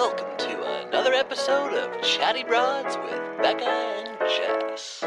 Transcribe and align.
welcome 0.00 0.34
to 0.38 0.86
another 0.86 1.12
episode 1.12 1.74
of 1.74 2.00
Chatty 2.00 2.42
Broads 2.42 2.96
with 3.04 3.20
Bekah 3.42 3.66
and 3.66 4.18
Jess. 4.20 5.02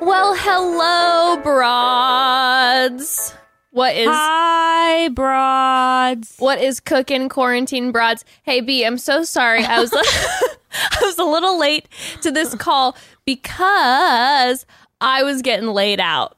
Well, 0.00 0.34
hello, 0.38 1.36
broads. 1.42 3.34
What 3.72 3.94
is 3.94 4.08
Hi, 4.08 5.08
broads. 5.10 6.36
what 6.38 6.58
is 6.58 6.80
cooking 6.80 7.28
quarantine 7.28 7.92
broads? 7.92 8.24
Hey 8.42 8.62
B, 8.62 8.86
I'm 8.86 8.96
so 8.96 9.22
sorry. 9.22 9.64
I 9.64 9.80
was 9.80 9.92
I 10.72 10.98
was 11.02 11.18
a 11.18 11.24
little 11.24 11.60
late 11.60 11.90
to 12.22 12.30
this 12.30 12.54
call 12.54 12.96
because 13.26 14.64
I 15.02 15.24
was 15.24 15.42
getting 15.42 15.68
laid 15.68 16.00
out. 16.00 16.37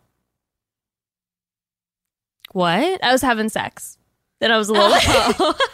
What? 2.52 3.02
I 3.04 3.12
was 3.12 3.22
having 3.22 3.48
sex. 3.48 3.96
Then 4.40 4.50
I 4.50 4.58
was 4.58 4.68
a 4.68 4.72
little 4.72 4.90
late. 4.90 5.04
Oh. 5.08 5.54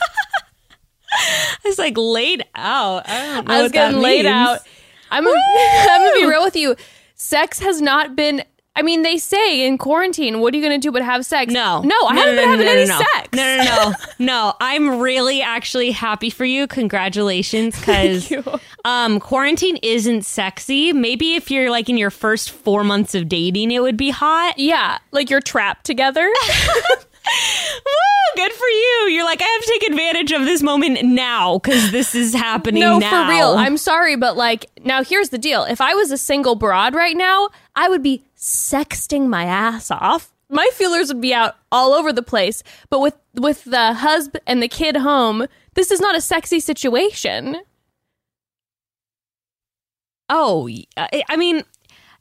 I 1.18 1.68
was 1.68 1.78
like 1.78 1.94
laid 1.96 2.44
out. 2.54 3.08
I 3.08 3.34
don't 3.36 3.48
know. 3.48 3.54
I 3.54 3.62
was 3.62 3.72
getting 3.72 4.00
laid 4.00 4.26
out. 4.26 4.60
I'm 5.10 5.24
gonna, 5.24 5.38
I'm 5.56 6.00
gonna 6.02 6.14
be 6.20 6.26
real 6.26 6.42
with 6.42 6.56
you. 6.56 6.76
Sex 7.14 7.58
has 7.60 7.80
not 7.80 8.14
been. 8.16 8.44
I 8.76 8.82
mean, 8.82 9.02
they 9.02 9.16
say 9.16 9.66
in 9.66 9.78
quarantine, 9.78 10.40
what 10.40 10.52
are 10.52 10.58
you 10.58 10.62
gonna 10.62 10.78
do 10.78 10.92
but 10.92 11.02
have 11.02 11.24
sex? 11.24 11.50
No, 11.50 11.80
no, 11.80 11.96
I 12.06 12.14
no, 12.14 12.20
haven't 12.20 12.36
no, 12.36 12.42
been 12.42 12.44
no, 12.44 12.50
having 12.50 12.66
any 12.68 12.86
sex. 12.86 13.28
No, 13.32 13.56
no, 13.56 13.64
no, 13.64 13.92
no. 14.18 14.54
I'm 14.60 15.00
really 15.00 15.40
actually 15.40 15.92
happy 15.92 16.28
for 16.28 16.44
you. 16.44 16.66
Congratulations, 16.66 17.76
because 17.80 18.30
um, 18.84 19.18
quarantine 19.18 19.78
isn't 19.82 20.26
sexy. 20.26 20.92
Maybe 20.92 21.36
if 21.36 21.50
you're 21.50 21.70
like 21.70 21.88
in 21.88 21.96
your 21.96 22.10
first 22.10 22.50
four 22.50 22.84
months 22.84 23.14
of 23.14 23.30
dating, 23.30 23.70
it 23.70 23.80
would 23.80 23.96
be 23.96 24.10
hot. 24.10 24.58
Yeah, 24.58 24.98
like 25.10 25.30
you're 25.30 25.40
trapped 25.40 25.86
together. 25.86 26.30
Woo! 27.26 27.92
Good 28.36 28.52
for 28.52 28.66
you. 28.66 29.08
You're 29.10 29.24
like, 29.24 29.40
I 29.40 29.44
have 29.44 29.62
to 29.62 29.78
take 29.78 29.90
advantage 29.90 30.32
of 30.32 30.42
this 30.42 30.62
moment 30.62 31.02
now 31.02 31.58
because 31.58 31.90
this 31.90 32.14
is 32.14 32.34
happening. 32.34 32.80
no, 32.80 32.98
now. 32.98 33.26
for 33.26 33.30
real. 33.30 33.54
I'm 33.54 33.76
sorry, 33.78 34.16
but 34.16 34.36
like, 34.36 34.66
now 34.84 35.02
here's 35.02 35.30
the 35.30 35.38
deal. 35.38 35.64
If 35.64 35.80
I 35.80 35.94
was 35.94 36.10
a 36.10 36.18
single 36.18 36.54
broad 36.54 36.94
right 36.94 37.16
now, 37.16 37.48
I 37.74 37.88
would 37.88 38.02
be 38.02 38.24
sexting 38.36 39.26
my 39.28 39.44
ass 39.44 39.90
off. 39.90 40.32
My 40.48 40.68
feelers 40.74 41.08
would 41.08 41.20
be 41.20 41.34
out 41.34 41.56
all 41.72 41.92
over 41.92 42.12
the 42.12 42.22
place. 42.22 42.62
But 42.90 43.00
with 43.00 43.16
with 43.34 43.64
the 43.64 43.94
husband 43.94 44.42
and 44.46 44.62
the 44.62 44.68
kid 44.68 44.96
home, 44.96 45.46
this 45.74 45.90
is 45.90 46.00
not 46.00 46.14
a 46.14 46.20
sexy 46.20 46.60
situation. 46.60 47.62
Oh, 50.28 50.68
I 50.96 51.24
I 51.28 51.36
mean, 51.36 51.62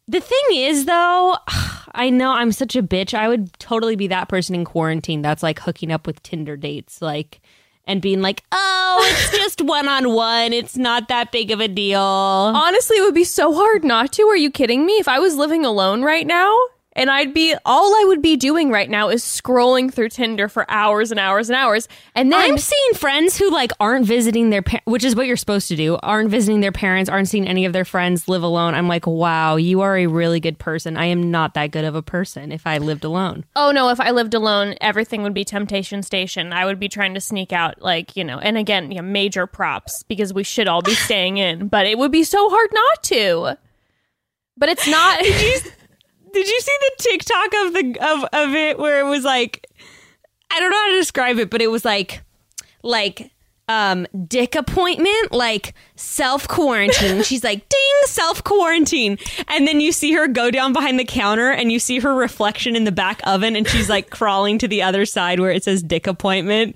the 0.08 0.20
thing 0.20 0.44
is, 0.52 0.86
though, 0.86 1.38
I 1.94 2.10
know 2.10 2.32
I'm 2.32 2.52
such 2.52 2.76
a 2.76 2.84
bitch. 2.84 3.14
I 3.14 3.28
would 3.28 3.54
totally 3.60 3.96
be 3.96 4.08
that 4.08 4.28
person 4.30 4.56
in 4.56 4.66
quarantine 4.66 5.22
that's 5.22 5.44
like 5.44 5.60
hooking 5.60 5.92
up 5.92 6.06
with 6.06 6.22
Tinder 6.24 6.58
dates, 6.58 7.02
like, 7.02 7.42
and 7.88 8.02
being 8.02 8.22
like, 8.22 8.44
oh, 8.52 9.08
it's 9.12 9.32
just 9.38 9.62
one 9.62 9.88
on 9.88 10.14
one. 10.14 10.54
It's 10.54 10.76
not 10.76 11.08
that 11.08 11.32
big 11.32 11.52
of 11.52 11.60
a 11.60 11.68
deal. 11.68 12.00
Honestly, 12.00 12.98
it 12.98 13.02
would 13.02 13.16
be 13.16 13.24
so 13.24 13.54
hard 13.54 13.84
not 13.84 14.12
to. 14.14 14.24
Are 14.24 14.38
you 14.38 14.52
kidding 14.52 14.86
me? 14.86 14.94
If 14.94 15.08
I 15.08 15.20
was 15.20 15.36
living 15.36 15.66
alone 15.66 16.02
right 16.04 16.28
now, 16.28 16.58
and 16.96 17.10
I'd 17.10 17.34
be 17.34 17.56
all 17.66 17.94
I 17.94 18.06
would 18.08 18.22
be 18.22 18.36
doing 18.38 18.70
right 18.70 18.90
now 18.90 19.10
is 19.10 19.24
scrolling 19.24 19.94
through 19.94 20.10
Tinder 20.10 20.48
for 20.48 20.70
hours 20.70 21.12
and 21.12 21.20
hours 21.20 21.50
and 21.50 21.58
hours. 21.58 21.88
And 22.16 22.32
then 22.32 22.40
I'm 22.40 22.58
seeing 22.58 22.94
friends 22.94 23.38
who 23.38 23.52
like 23.52 23.72
aren't 23.80 24.06
visiting 24.06 24.50
their 24.50 24.62
par- 24.62 24.82
which 24.86 25.04
is 25.04 25.16
what 25.16 25.28
you're 25.28 25.38
supposed 25.38 25.68
to 25.68 25.76
do. 25.76 25.98
Aren't 26.02 26.30
visiting 26.30 26.62
their 26.62 26.72
parents, 26.72 27.10
aren't 27.10 27.28
seeing 27.28 27.48
any 27.48 27.66
of 27.66 27.74
their 27.74 27.86
friends, 27.86 28.28
live 28.28 28.44
alone. 28.44 28.74
I'm 28.74 28.88
like, 28.88 29.06
"Wow, 29.06 29.58
you 29.58 29.82
are 29.82 29.98
a 29.98 30.08
really 30.08 30.40
good 30.40 30.58
person. 30.58 30.98
I 30.98 31.06
am 31.06 31.30
not 31.32 31.54
that 31.56 31.72
good 31.72 31.86
of 31.86 31.96
a 31.96 32.02
person 32.02 32.52
if 32.52 32.66
I 32.66 32.78
lived 32.78 33.04
alone." 33.04 33.46
oh 33.56 33.72
no, 33.72 33.90
if 33.90 34.00
I 34.00 34.12
lived 34.12 34.34
alone, 34.34 34.76
everything 34.82 35.24
would 35.24 35.34
be 35.34 35.44
temptation 35.44 36.04
station. 36.04 36.54
I 36.54 36.66
would 36.66 36.80
be 36.80 36.90
trying 36.90 37.14
to 37.16 37.22
sneak 37.22 37.52
out, 37.52 37.82
like, 37.82 38.16
you 38.16 38.24
know, 38.24 38.40
and 38.40 38.58
again, 38.58 38.92
you 38.92 38.98
know, 38.98 39.08
major 39.08 39.48
props 39.48 40.04
because 40.04 40.34
we 40.34 40.44
should 40.44 40.68
all 40.68 40.82
be 40.82 40.94
staying 40.96 41.38
in, 41.38 41.68
but 41.68 41.86
it 41.86 41.98
would 41.98 42.12
be 42.12 42.24
so 42.24 42.50
hard 42.50 42.70
not 42.74 43.04
to. 43.04 43.58
But 44.58 44.70
it's 44.70 44.88
not. 44.88 45.20
Did 45.24 45.42
you 45.42 45.72
see 46.44 46.78
the 46.82 46.92
TikTok 46.98 47.54
of 47.66 47.74
the 47.74 47.98
of 48.02 48.24
of 48.34 48.56
it 48.56 48.78
where 48.80 49.00
it 49.00 49.10
was 49.10 49.24
like 49.24 49.68
I 50.52 50.60
don't 50.60 50.72
know 50.72 50.78
how 50.78 50.90
to 50.92 50.98
describe 50.98 51.38
it, 51.38 51.50
but 51.50 51.62
it 51.62 51.72
was 51.72 51.86
like 51.86 52.24
like 52.84 53.32
um 53.68 54.06
dick 54.28 54.56
appointment, 54.56 55.32
like 55.32 55.74
self 55.96 56.48
quarantine. 56.48 57.24
She's 57.24 57.44
like, 57.44 57.68
ding, 57.68 57.80
self 58.06 58.44
quarantine. 58.44 59.18
And 59.48 59.68
then 59.68 59.80
you 59.80 59.92
see 59.92 60.14
her 60.14 60.28
go 60.28 60.52
down 60.52 60.74
behind 60.74 61.00
the 61.00 61.06
counter 61.06 61.50
and 61.50 61.72
you 61.72 61.80
see 61.80 62.00
her 62.00 62.14
reflection 62.14 62.76
in 62.76 62.84
the 62.84 62.92
back 62.92 63.22
oven 63.26 63.56
and 63.56 63.68
she's 63.68 63.90
like 63.90 64.10
crawling 64.10 64.58
to 64.60 64.68
the 64.68 64.82
other 64.82 65.06
side 65.06 65.40
where 65.40 65.52
it 65.52 65.64
says 65.64 65.82
dick 65.82 66.06
appointment. 66.08 66.76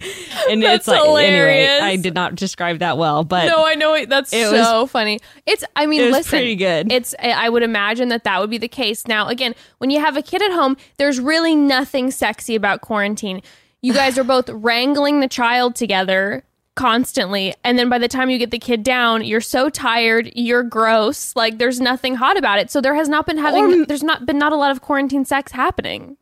And 0.49 0.63
That's 0.63 0.79
it's 0.79 0.87
like 0.87 1.03
hilarious. 1.03 1.69
anyway, 1.69 1.93
I 1.93 1.95
did 1.97 2.15
not 2.15 2.35
describe 2.35 2.79
that 2.79 2.97
well, 2.97 3.23
but 3.23 3.45
no, 3.45 3.65
I 3.65 3.75
know 3.75 3.93
it, 3.93 4.09
that's 4.09 4.33
It 4.33 4.49
so 4.49 4.87
funny. 4.87 5.19
It's, 5.45 5.63
I 5.75 5.85
mean, 5.85 6.01
it 6.01 6.11
listen, 6.11 6.29
pretty 6.29 6.55
good. 6.55 6.91
It's, 6.91 7.13
I 7.21 7.49
would 7.49 7.63
imagine 7.63 8.09
that 8.09 8.23
that 8.23 8.41
would 8.41 8.49
be 8.49 8.57
the 8.57 8.67
case. 8.67 9.07
Now, 9.07 9.27
again, 9.27 9.53
when 9.77 9.89
you 9.89 9.99
have 9.99 10.17
a 10.17 10.21
kid 10.21 10.41
at 10.41 10.51
home, 10.51 10.77
there's 10.97 11.19
really 11.19 11.55
nothing 11.55 12.09
sexy 12.11 12.55
about 12.55 12.81
quarantine. 12.81 13.41
You 13.81 13.93
guys 13.93 14.17
are 14.17 14.23
both 14.23 14.49
wrangling 14.49 15.19
the 15.21 15.27
child 15.27 15.75
together 15.75 16.43
constantly, 16.75 17.53
and 17.63 17.77
then 17.77 17.89
by 17.89 17.97
the 17.97 18.07
time 18.07 18.29
you 18.29 18.37
get 18.37 18.51
the 18.51 18.59
kid 18.59 18.83
down, 18.83 19.23
you're 19.23 19.41
so 19.41 19.69
tired, 19.69 20.31
you're 20.35 20.63
gross. 20.63 21.35
Like 21.35 21.57
there's 21.57 21.79
nothing 21.79 22.15
hot 22.15 22.37
about 22.37 22.59
it. 22.59 22.71
So 22.71 22.81
there 22.81 22.95
has 22.95 23.09
not 23.09 23.25
been 23.25 23.37
having, 23.37 23.81
Or- 23.81 23.85
there's 23.85 24.03
not 24.03 24.25
been 24.25 24.37
not 24.39 24.53
a 24.53 24.55
lot 24.57 24.71
of 24.71 24.81
quarantine 24.81 25.25
sex 25.25 25.51
happening. 25.51 26.17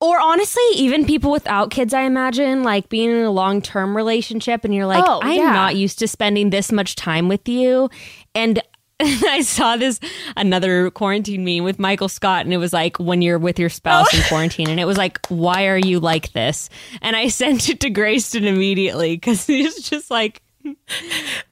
Or 0.00 0.20
honestly, 0.20 0.62
even 0.74 1.04
people 1.04 1.32
without 1.32 1.70
kids, 1.72 1.92
I 1.92 2.02
imagine, 2.02 2.62
like 2.62 2.88
being 2.88 3.10
in 3.10 3.24
a 3.24 3.32
long 3.32 3.60
term 3.60 3.96
relationship 3.96 4.64
and 4.64 4.72
you're 4.72 4.86
like, 4.86 5.02
Oh, 5.04 5.20
I'm 5.22 5.36
yeah. 5.36 5.50
not 5.52 5.74
used 5.74 5.98
to 5.98 6.06
spending 6.08 6.50
this 6.50 6.70
much 6.70 6.94
time 6.94 7.26
with 7.28 7.48
you. 7.48 7.90
And 8.32 8.62
I 9.00 9.42
saw 9.42 9.76
this 9.76 10.00
another 10.36 10.90
quarantine 10.90 11.44
meme 11.44 11.64
with 11.64 11.78
Michael 11.78 12.08
Scott, 12.08 12.44
and 12.44 12.52
it 12.52 12.58
was 12.58 12.72
like 12.72 12.98
when 12.98 13.22
you're 13.22 13.38
with 13.38 13.58
your 13.58 13.68
spouse 13.70 14.12
in 14.12 14.22
quarantine, 14.28 14.68
and 14.68 14.80
it 14.80 14.84
was 14.86 14.96
like, 14.98 15.24
why 15.28 15.66
are 15.66 15.78
you 15.78 16.00
like 16.00 16.32
this? 16.32 16.68
And 17.02 17.14
I 17.16 17.28
sent 17.28 17.68
it 17.68 17.80
to 17.80 17.90
Grayston 17.90 18.44
immediately 18.44 19.14
because 19.16 19.46
he's 19.46 19.88
just 19.88 20.10
like, 20.10 20.42
I 20.66 20.74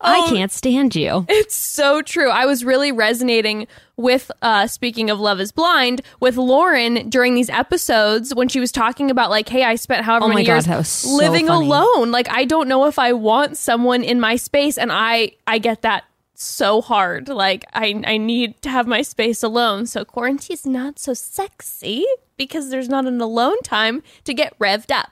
Oh. 0.01 0.31
can't 0.31 0.53
stand 0.53 0.95
you. 0.95 1.25
It's 1.29 1.55
so 1.55 2.03
true. 2.03 2.29
I 2.29 2.45
was 2.45 2.65
really 2.65 2.93
resonating 2.93 3.67
with 3.97 4.31
uh 4.43 4.67
speaking 4.67 5.09
of 5.09 5.19
Love 5.19 5.41
is 5.41 5.53
Blind 5.53 6.03
with 6.21 6.37
Lauren 6.37 7.09
during 7.09 7.35
these 7.35 7.49
episodes 7.49 8.35
when 8.35 8.49
she 8.49 8.61
was 8.61 8.71
talking 8.71 9.11
about 9.11 9.31
like, 9.31 9.49
hey, 9.49 9.63
I 9.63 9.77
spent 9.77 10.05
however 10.05 10.27
Oh 10.27 10.29
many 10.29 10.45
God, 10.45 10.67
years 10.67 10.89
so 10.89 11.17
living 11.17 11.47
funny. 11.47 11.65
alone. 11.67 12.11
Like 12.11 12.29
I 12.29 12.45
don't 12.45 12.69
know 12.69 12.87
if 12.87 12.99
I 12.99 13.15
want 13.15 13.57
someone 13.57 14.03
in 14.05 14.21
my 14.21 14.37
space 14.37 14.77
and 14.77 14.91
I 14.93 15.33
I 15.47 15.59
get 15.59 15.81
that 15.83 16.05
so 16.43 16.81
hard. 16.81 17.29
Like 17.29 17.65
I 17.75 18.03
I 18.07 18.17
need 18.17 18.61
to 18.63 18.69
have 18.71 18.87
my 18.87 19.03
space 19.03 19.43
alone. 19.43 19.87
So 19.87 20.05
quarantine's 20.05 20.67
not 20.67 20.99
so 20.99 21.15
sexy 21.15 22.05
because 22.37 22.71
there's 22.71 22.89
not 22.89 23.07
an 23.07 23.21
alone 23.21 23.61
time 23.63 24.03
to 24.25 24.35
get 24.35 24.59
revved 24.59 24.91
up. 24.95 25.11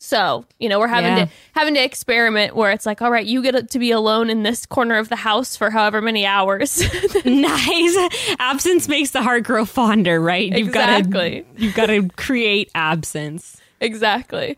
So, 0.00 0.44
you 0.60 0.68
know, 0.68 0.78
we're 0.78 0.86
having 0.86 1.16
Yeah. 1.16 1.24
to 1.24 1.30
having 1.54 1.74
to 1.74 1.82
experiment 1.82 2.54
where 2.54 2.70
it's 2.70 2.86
like, 2.86 3.02
all 3.02 3.10
right, 3.10 3.26
you 3.26 3.42
get 3.42 3.68
to 3.70 3.78
be 3.80 3.90
alone 3.90 4.30
in 4.30 4.44
this 4.44 4.64
corner 4.64 4.96
of 4.96 5.08
the 5.08 5.16
house 5.16 5.56
for 5.56 5.70
however 5.70 6.00
many 6.00 6.24
hours. 6.24 6.80
nice. 7.24 7.96
Absence 8.38 8.86
makes 8.88 9.10
the 9.10 9.22
heart 9.22 9.42
grow 9.42 9.64
fonder, 9.64 10.20
right? 10.20 10.52
You've 10.56 10.68
Exactly. 10.68 11.40
got 11.40 11.56
to 11.56 11.64
you've 11.64 11.74
got 11.74 11.86
to 11.86 12.08
create 12.10 12.70
absence. 12.76 13.60
exactly. 13.80 14.56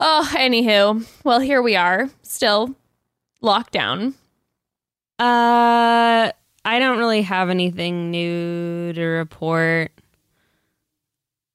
Oh, 0.00 0.30
anywho, 0.36 1.04
well, 1.24 1.40
here 1.40 1.60
we 1.62 1.74
are, 1.74 2.08
still 2.22 2.76
locked 3.40 3.72
down. 3.72 4.14
Uh, 5.18 6.30
I 6.64 6.78
don't 6.78 6.98
really 6.98 7.22
have 7.22 7.50
anything 7.50 8.10
new 8.10 8.92
to 8.92 9.04
report. 9.04 9.92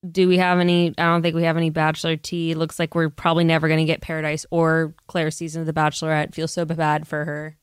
Do 0.09 0.27
we 0.27 0.37
have 0.37 0.59
any? 0.59 0.89
I 0.97 1.03
don't 1.03 1.21
think 1.21 1.35
we 1.35 1.43
have 1.43 1.55
any 1.55 1.69
Bachelor 1.69 2.17
tea. 2.17 2.55
Looks 2.55 2.77
like 2.77 2.93
we're 2.93 3.09
probably 3.09 3.45
never 3.45 3.67
going 3.67 3.79
to 3.79 3.85
get 3.85 4.01
Paradise 4.01 4.45
or 4.51 4.93
Claire's 5.07 5.37
season 5.37 5.61
of 5.61 5.65
The 5.65 5.73
Bachelorette. 5.73 6.33
Feel 6.33 6.47
so 6.47 6.65
bad 6.65 7.07
for 7.07 7.23
her. 7.23 7.55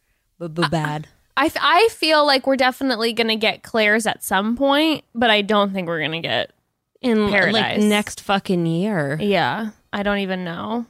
Bad. 0.71 1.07
I 1.37 1.89
feel 1.93 2.25
like 2.25 2.47
we're 2.47 2.57
definitely 2.57 3.13
going 3.13 3.29
to 3.29 3.37
get 3.37 3.63
Claire's 3.63 4.07
at 4.07 4.25
some 4.25 4.57
point, 4.57 5.05
but 5.15 5.31
I 5.31 5.43
don't 5.43 5.73
think 5.73 5.87
we're 5.89 5.99
going 5.99 6.13
to 6.13 6.21
get. 6.21 6.53
In 7.03 7.31
like 7.31 7.33
Paradise. 7.33 7.83
next 7.83 8.21
fucking 8.21 8.67
year. 8.67 9.17
Yeah, 9.21 9.71
I 9.91 10.03
don't 10.03 10.19
even 10.19 10.45
know. 10.45 10.85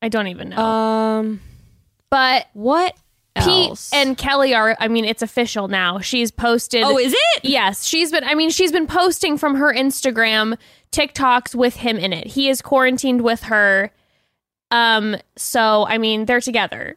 I 0.00 0.08
don't 0.08 0.26
even 0.26 0.48
know. 0.48 0.58
Um, 0.58 1.40
but 2.10 2.48
what 2.52 2.96
Pete 3.34 3.70
else? 3.70 3.90
and 3.92 4.16
Kelly 4.18 4.54
are, 4.54 4.76
I 4.78 4.88
mean, 4.88 5.04
it's 5.04 5.22
official 5.22 5.68
now. 5.68 6.00
She's 6.00 6.30
posted. 6.30 6.82
oh, 6.82 6.98
is 6.98 7.14
it? 7.14 7.44
Yes, 7.44 7.84
she's 7.84 8.10
been. 8.10 8.24
I 8.24 8.34
mean, 8.34 8.50
she's 8.50 8.72
been 8.72 8.86
posting 8.86 9.38
from 9.38 9.54
her 9.54 9.72
Instagram 9.72 10.58
TikToks 10.92 11.54
with 11.54 11.76
him 11.76 11.96
in 11.96 12.12
it. 12.12 12.26
He 12.26 12.48
is 12.48 12.60
quarantined 12.60 13.22
with 13.22 13.44
her. 13.44 13.90
Um. 14.70 15.16
So 15.36 15.86
I 15.86 15.98
mean, 15.98 16.26
they're 16.26 16.40
together, 16.40 16.96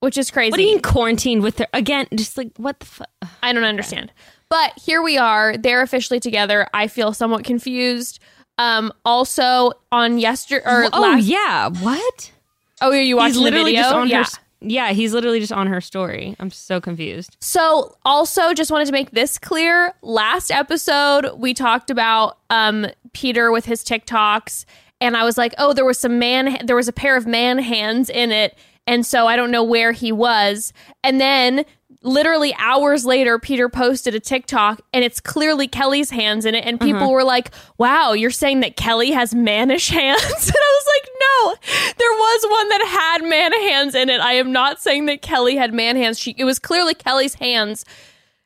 which 0.00 0.18
is 0.18 0.30
crazy. 0.30 0.50
What 0.50 0.56
do 0.58 0.62
you 0.62 0.72
mean 0.72 0.82
quarantined 0.82 1.42
with 1.42 1.58
her 1.58 1.66
again? 1.72 2.06
Just 2.14 2.36
like 2.36 2.50
what 2.56 2.80
the 2.80 2.86
fuck? 2.86 3.08
I 3.42 3.52
don't 3.52 3.64
understand. 3.64 4.12
But 4.48 4.78
here 4.78 5.00
we 5.02 5.16
are. 5.16 5.56
They're 5.56 5.80
officially 5.80 6.20
together. 6.20 6.68
I 6.74 6.86
feel 6.88 7.14
somewhat 7.14 7.44
confused. 7.44 8.20
Um, 8.58 8.92
also 9.04 9.72
on 9.90 10.18
yesterday 10.18 10.64
or 10.66 10.88
oh 10.92 11.00
last, 11.00 11.24
yeah, 11.24 11.70
what? 11.70 12.32
oh, 12.82 12.90
are 12.90 13.00
you 13.00 13.16
watching 13.16 13.34
he's 13.34 13.42
literally 13.42 13.72
the 13.72 13.78
video? 13.78 13.82
just 13.82 13.94
on 13.94 14.08
yeah. 14.08 14.24
her. 14.24 14.42
Yeah, 14.64 14.92
he's 14.92 15.12
literally 15.12 15.40
just 15.40 15.52
on 15.52 15.66
her 15.66 15.80
story. 15.80 16.36
I'm 16.38 16.50
so 16.50 16.80
confused. 16.80 17.36
So, 17.40 17.96
also, 18.04 18.54
just 18.54 18.70
wanted 18.70 18.86
to 18.86 18.92
make 18.92 19.10
this 19.10 19.38
clear. 19.38 19.94
Last 20.02 20.50
episode, 20.50 21.30
we 21.36 21.54
talked 21.54 21.90
about 21.90 22.38
um, 22.50 22.86
Peter 23.12 23.50
with 23.50 23.64
his 23.64 23.82
TikToks, 23.82 24.64
and 25.00 25.16
I 25.16 25.24
was 25.24 25.36
like, 25.36 25.54
"Oh, 25.58 25.72
there 25.72 25.84
was 25.84 25.98
some 25.98 26.18
man, 26.18 26.64
there 26.64 26.76
was 26.76 26.88
a 26.88 26.92
pair 26.92 27.16
of 27.16 27.26
man 27.26 27.58
hands 27.58 28.08
in 28.08 28.30
it," 28.30 28.56
and 28.86 29.04
so 29.04 29.26
I 29.26 29.36
don't 29.36 29.50
know 29.50 29.64
where 29.64 29.92
he 29.92 30.12
was. 30.12 30.72
And 31.02 31.20
then, 31.20 31.64
literally 32.02 32.54
hours 32.58 33.04
later, 33.04 33.38
Peter 33.38 33.68
posted 33.68 34.14
a 34.14 34.20
TikTok, 34.20 34.80
and 34.92 35.04
it's 35.04 35.20
clearly 35.20 35.68
Kelly's 35.68 36.10
hands 36.10 36.44
in 36.44 36.54
it, 36.54 36.64
and 36.64 36.80
people 36.80 37.02
mm-hmm. 37.02 37.12
were 37.12 37.24
like, 37.24 37.50
"Wow, 37.78 38.12
you're 38.12 38.30
saying 38.30 38.60
that 38.60 38.76
Kelly 38.76 39.12
has 39.12 39.34
mannish 39.34 39.88
hands?" 39.90 40.22
and 40.22 40.56
I 40.56 40.80
was 40.80 40.86
like, 40.94 41.10
"No, 41.20 41.94
there 41.98 42.12
was 42.12 42.46
one 42.48 42.68
that 42.68 43.18
had 43.20 43.28
man 43.28 43.52
hands 43.52 43.94
in 43.94 44.10
it. 44.10 44.20
I 44.20 44.34
am 44.34 44.52
not 44.52 44.80
saying 44.80 45.06
that 45.06 45.22
Kelly 45.22 45.56
had 45.56 45.72
man 45.72 45.96
hands. 45.96 46.18
She, 46.18 46.34
it 46.38 46.44
was 46.44 46.58
clearly 46.58 46.94
Kelly's 46.94 47.34
hands." 47.34 47.84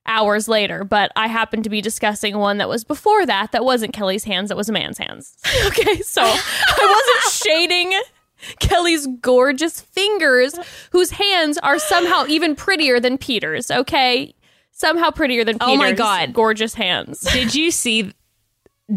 hours 0.08 0.46
later, 0.46 0.84
but 0.84 1.10
I 1.16 1.26
happened 1.26 1.64
to 1.64 1.70
be 1.70 1.80
discussing 1.80 2.38
one 2.38 2.58
that 2.58 2.68
was 2.68 2.84
before 2.84 3.26
that 3.26 3.50
that 3.50 3.64
wasn't 3.64 3.92
Kelly's 3.92 4.22
hands, 4.22 4.50
that 4.50 4.56
was 4.56 4.68
a 4.68 4.72
man's 4.72 4.98
hands. 4.98 5.36
okay, 5.66 6.00
so 6.02 6.22
I 6.22 7.14
wasn't 7.24 7.32
shading 7.44 7.92
Kelly's 8.60 9.06
gorgeous 9.20 9.80
fingers, 9.80 10.54
whose 10.90 11.10
hands 11.12 11.58
are 11.58 11.78
somehow 11.78 12.26
even 12.26 12.54
prettier 12.56 13.00
than 13.00 13.18
Peter's, 13.18 13.70
okay? 13.70 14.34
Somehow 14.72 15.10
prettier 15.10 15.44
than 15.44 15.58
Peter's 15.58 15.72
Oh 15.74 15.76
my 15.76 15.92
God. 15.92 16.32
gorgeous 16.34 16.74
hands. 16.74 17.20
Did 17.20 17.54
you 17.54 17.70
see? 17.70 18.12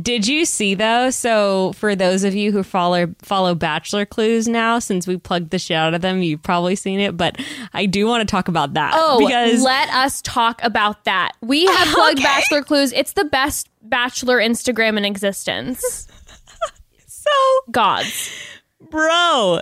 Did 0.02 0.28
you 0.28 0.46
see 0.46 0.76
though? 0.76 1.10
So 1.10 1.72
for 1.74 1.96
those 1.96 2.24
of 2.24 2.36
you 2.36 2.52
who 2.52 2.62
follow 2.62 3.16
follow 3.24 3.56
Bachelor 3.56 4.06
Clues 4.06 4.48
now, 4.48 4.78
since 4.78 5.08
we 5.08 5.18
plugged 5.18 5.50
the 5.50 5.58
shit 5.58 5.76
out 5.78 5.96
of 5.96 6.02
them, 6.02 6.22
you've 6.22 6.44
probably 6.44 6.76
seen 6.76 7.00
it. 7.00 7.18
But 7.18 7.38
I 7.74 7.88
do 7.88 8.06
want 8.06 8.22
to 8.28 8.32
talk 8.32 8.50
about 8.50 8.74
that. 8.76 8.92
Oh, 8.94 9.18
because 9.26 9.64
let 9.64 9.90
us 9.90 10.22
talk 10.22 10.62
about 10.64 11.06
that. 11.06 11.32
We 11.42 11.66
have 11.66 11.88
plugged 11.96 12.20
Okay. 12.20 12.24
Bachelor 12.28 12.62
Clues. 12.62 12.92
It's 12.94 13.14
the 13.14 13.26
best 13.26 13.68
Bachelor 13.82 14.38
Instagram 14.38 14.96
in 14.98 15.06
existence. 15.06 16.08
so 17.08 17.32
Gods. 17.72 18.32
Bro, 18.82 19.60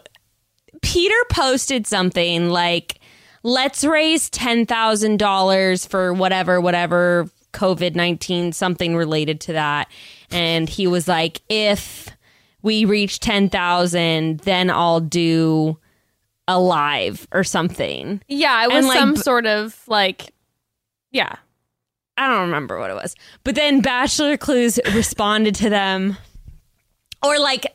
Peter 0.81 1.15
posted 1.29 1.87
something 1.87 2.49
like, 2.49 2.99
"Let's 3.43 3.83
raise 3.83 4.29
ten 4.29 4.65
thousand 4.65 5.17
dollars 5.19 5.85
for 5.85 6.13
whatever, 6.13 6.59
whatever 6.61 7.29
COVID 7.53 7.95
nineteen, 7.95 8.51
something 8.51 8.95
related 8.95 9.41
to 9.41 9.53
that." 9.53 9.89
And 10.31 10.69
he 10.69 10.87
was 10.87 11.07
like, 11.07 11.41
"If 11.49 12.09
we 12.61 12.85
reach 12.85 13.19
ten 13.19 13.49
thousand, 13.49 14.39
then 14.41 14.69
I'll 14.69 14.99
do 14.99 15.77
a 16.47 16.59
live 16.59 17.27
or 17.31 17.43
something." 17.43 18.21
Yeah, 18.27 18.63
it 18.63 18.67
was 18.67 18.77
And, 18.77 18.87
like, 18.87 18.99
some 18.99 19.15
sort 19.15 19.45
of 19.45 19.81
like, 19.87 20.33
yeah. 21.11 21.35
I 22.19 22.27
don't 22.27 22.41
remember 22.41 22.79
what 22.79 22.89
it 22.89 22.95
was. 22.95 23.15
But 23.43 23.53
then 23.53 23.79
Bachelor 23.79 24.37
Clues 24.37 24.79
responded 24.93 25.53
to 25.55 25.69
them 25.69 26.17
or 27.23 27.37
like 27.39 27.67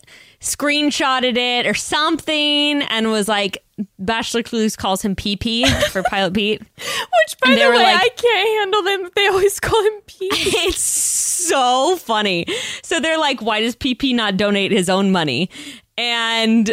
screenshotted 0.42 1.36
it 1.36 1.66
or 1.66 1.74
something 1.74 2.82
and 2.82 3.10
was 3.10 3.28
like 3.28 3.64
Bachelor 3.98 4.42
Clues 4.42 4.76
calls 4.76 5.00
him 5.02 5.14
PP 5.16 5.66
for 5.90 6.02
Pilot 6.10 6.34
Pete. 6.34 6.60
Which, 6.60 7.38
by 7.40 7.54
the 7.54 7.60
way, 7.60 7.82
like- 7.82 8.00
I 8.02 8.08
can't 8.10 8.48
handle 8.60 8.82
them. 8.82 9.10
They 9.14 9.28
always 9.28 9.58
call 9.60 9.82
him 9.82 10.00
PP. 10.06 10.28
It's 10.68 10.80
so 10.80 11.96
funny. 11.96 12.46
So 12.82 13.00
they're 13.00 13.18
like, 13.18 13.40
why 13.42 13.60
does 13.60 13.74
PP 13.74 14.14
not 14.14 14.36
donate 14.36 14.70
his 14.70 14.88
own 14.88 15.10
money? 15.10 15.50
And 15.98 16.72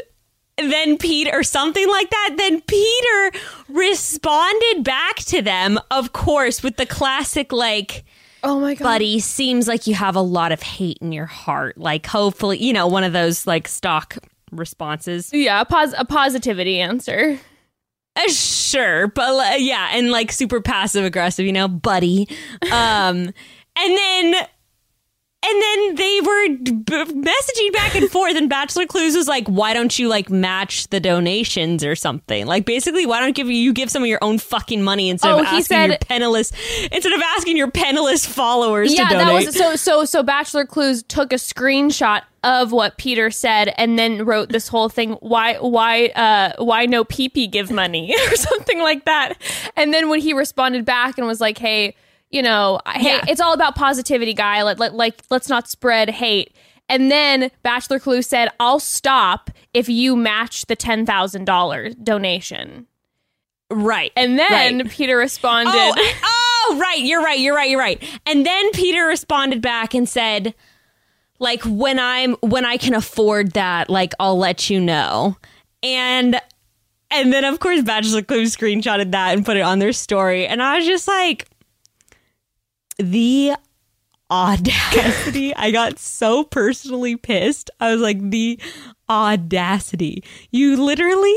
then 0.57 0.97
Pete 0.97 1.29
or 1.33 1.41
something 1.43 1.87
like 1.87 2.09
that, 2.11 2.35
then 2.37 2.61
Peter 2.61 3.39
responded 3.69 4.83
back 4.83 5.15
to 5.17 5.41
them, 5.41 5.79
of 5.89 6.13
course, 6.13 6.61
with 6.61 6.77
the 6.77 6.85
classic, 6.85 7.51
like, 7.51 8.03
Oh 8.43 8.59
my 8.59 8.75
god. 8.75 8.83
buddy, 8.83 9.19
seems 9.19 9.67
like 9.67 9.87
you 9.87 9.93
have 9.95 10.15
a 10.15 10.21
lot 10.21 10.51
of 10.51 10.61
hate 10.61 10.97
in 11.01 11.11
your 11.11 11.25
heart. 11.25 11.77
Like, 11.77 12.05
hopefully, 12.05 12.57
you 12.63 12.73
know, 12.73 12.87
one 12.87 13.03
of 13.03 13.13
those 13.13 13.45
like 13.45 13.67
stock 13.67 14.17
responses. 14.51 15.31
Yeah, 15.33 15.61
a, 15.61 15.65
pos- 15.65 15.93
a 15.97 16.05
positivity 16.05 16.79
answer. 16.79 17.39
Uh, 18.15 18.27
sure, 18.29 19.07
but 19.07 19.53
uh, 19.53 19.55
yeah, 19.57 19.89
and 19.93 20.11
like 20.11 20.31
super 20.31 20.61
passive 20.61 21.05
aggressive, 21.05 21.45
you 21.45 21.53
know, 21.53 21.67
buddy. 21.67 22.27
Um, 22.71 23.33
and 23.77 23.97
then. 23.97 24.35
And 25.41 25.61
then 25.61 25.95
they 25.95 26.19
were 26.21 26.47
b- 26.57 27.13
messaging 27.21 27.71
back 27.73 27.95
and 27.95 28.09
forth, 28.11 28.35
and 28.35 28.49
Bachelor 28.49 28.85
Clues 28.85 29.15
was 29.15 29.29
like, 29.29 29.47
"Why 29.47 29.73
don't 29.73 29.97
you 29.97 30.09
like 30.09 30.29
match 30.29 30.89
the 30.89 30.99
donations 30.99 31.81
or 31.83 31.95
something? 31.95 32.45
Like, 32.45 32.65
basically, 32.65 33.05
why 33.05 33.21
don't 33.21 33.33
give 33.35 33.49
you, 33.49 33.71
give 33.71 33.89
some 33.89 34.03
of 34.03 34.09
your 34.09 34.19
own 34.21 34.37
fucking 34.37 34.83
money 34.83 35.09
instead 35.09 35.31
Oh, 35.31 35.39
of 35.39 35.45
asking 35.45 35.87
your 35.89 35.97
penniless 35.99 36.51
instead 36.91 37.13
of 37.13 37.21
asking 37.37 37.55
your 37.55 37.71
penniless 37.71 38.25
followers 38.25 38.93
Yeah, 38.93 39.07
to 39.07 39.15
that 39.15 39.27
donate?" 39.29 39.45
was 39.45 39.55
so 39.57 39.75
so 39.77 40.03
so 40.03 40.23
Bachelor 40.23 40.65
Clues 40.65 41.03
took 41.03 41.31
a 41.31 41.37
screenshot 41.37 42.23
of 42.43 42.73
what 42.73 42.97
Peter 42.97 43.31
said 43.31 43.73
and 43.77 43.97
then 43.97 44.25
wrote 44.25 44.49
this 44.49 44.67
whole 44.67 44.89
thing 44.89 45.13
why 45.21 45.55
why 45.55 46.07
uh 46.17 46.51
why 46.61 46.85
no 46.85 47.05
PP 47.05 47.49
give 47.49 47.71
money 47.71 48.13
or 48.29 48.35
something 48.35 48.79
like 48.81 49.05
that. 49.05 49.41
And 49.77 49.93
then 49.93 50.09
when 50.09 50.19
he 50.19 50.33
responded 50.33 50.83
back 50.83 51.17
and 51.17 51.25
was 51.25 51.39
like, 51.39 51.57
"Hey, 51.57 51.95
you 52.29 52.41
know, 52.41 52.79
hey, 52.87 53.03
Yeah. 53.17 53.25
it's 53.27 53.41
all 53.41 53.53
about 53.53 53.75
positivity, 53.75 54.33
guy. 54.33 54.63
Let, 54.63 54.79
let 54.79 54.93
like 54.93 55.21
let's 55.29 55.49
not 55.49 55.67
spread 55.69 56.09
hate." 56.09 56.53
And 56.87 57.11
then 57.11 57.51
Bachelor 57.63 57.99
Clues 57.99 58.27
said, 58.27 58.49
"I'll 58.59 58.79
stop 58.79 59.49
if 59.73 59.87
you 59.89 60.15
match 60.15 60.65
the 60.65 60.75
$10,000 60.75 61.95
donation." 62.03 62.87
right, 63.71 64.11
And 64.15 64.39
then 64.39 64.79
right. 64.79 64.89
Peter 64.89 65.15
responded, 65.15 65.71
Oh, 65.75 66.13
oh, 66.23 66.77
right. 66.81 66.97
You're 66.97 67.21
right. 67.21 67.39
You're 67.39 67.55
right. 67.55 67.69
You're 67.69 67.79
right. 67.79 68.03
And 68.25 68.43
then 68.43 68.71
Peter 68.71 69.05
responded 69.05 69.61
back 69.61 69.93
and 69.93 70.09
said, 70.09 70.55
like, 71.37 71.61
when 71.65 71.99
I'm, 71.99 72.33
when 72.41 72.65
I 72.65 72.77
can 72.77 72.95
afford 72.95 73.51
that, 73.51 73.87
like, 73.87 74.13
I'll 74.19 74.39
let 74.39 74.71
you 74.71 74.79
know. 74.79 75.37
And, 75.83 76.41
and 77.11 77.31
then 77.31 77.43
of 77.45 77.59
course, 77.59 77.83
Bachelor 77.83 78.23
Clues 78.23 78.55
screenshotted 78.55 79.11
that 79.11 79.35
and 79.37 79.45
put 79.45 79.55
it 79.55 79.61
on 79.61 79.77
their 79.77 79.93
story. 79.93 80.47
And 80.47 80.63
I 80.63 80.77
was 80.77 80.87
just 80.87 81.07
like, 81.07 81.47
the 82.99 83.53
audacity. 84.29 85.55
I 85.55 85.71
got 85.71 85.99
so 85.99 86.43
personally 86.43 87.15
pissed. 87.15 87.69
I 87.79 87.91
was 87.91 88.01
like, 88.01 88.29
the 88.29 88.59
audacity. 89.09 90.23
You 90.51 90.81
literally 90.81 91.35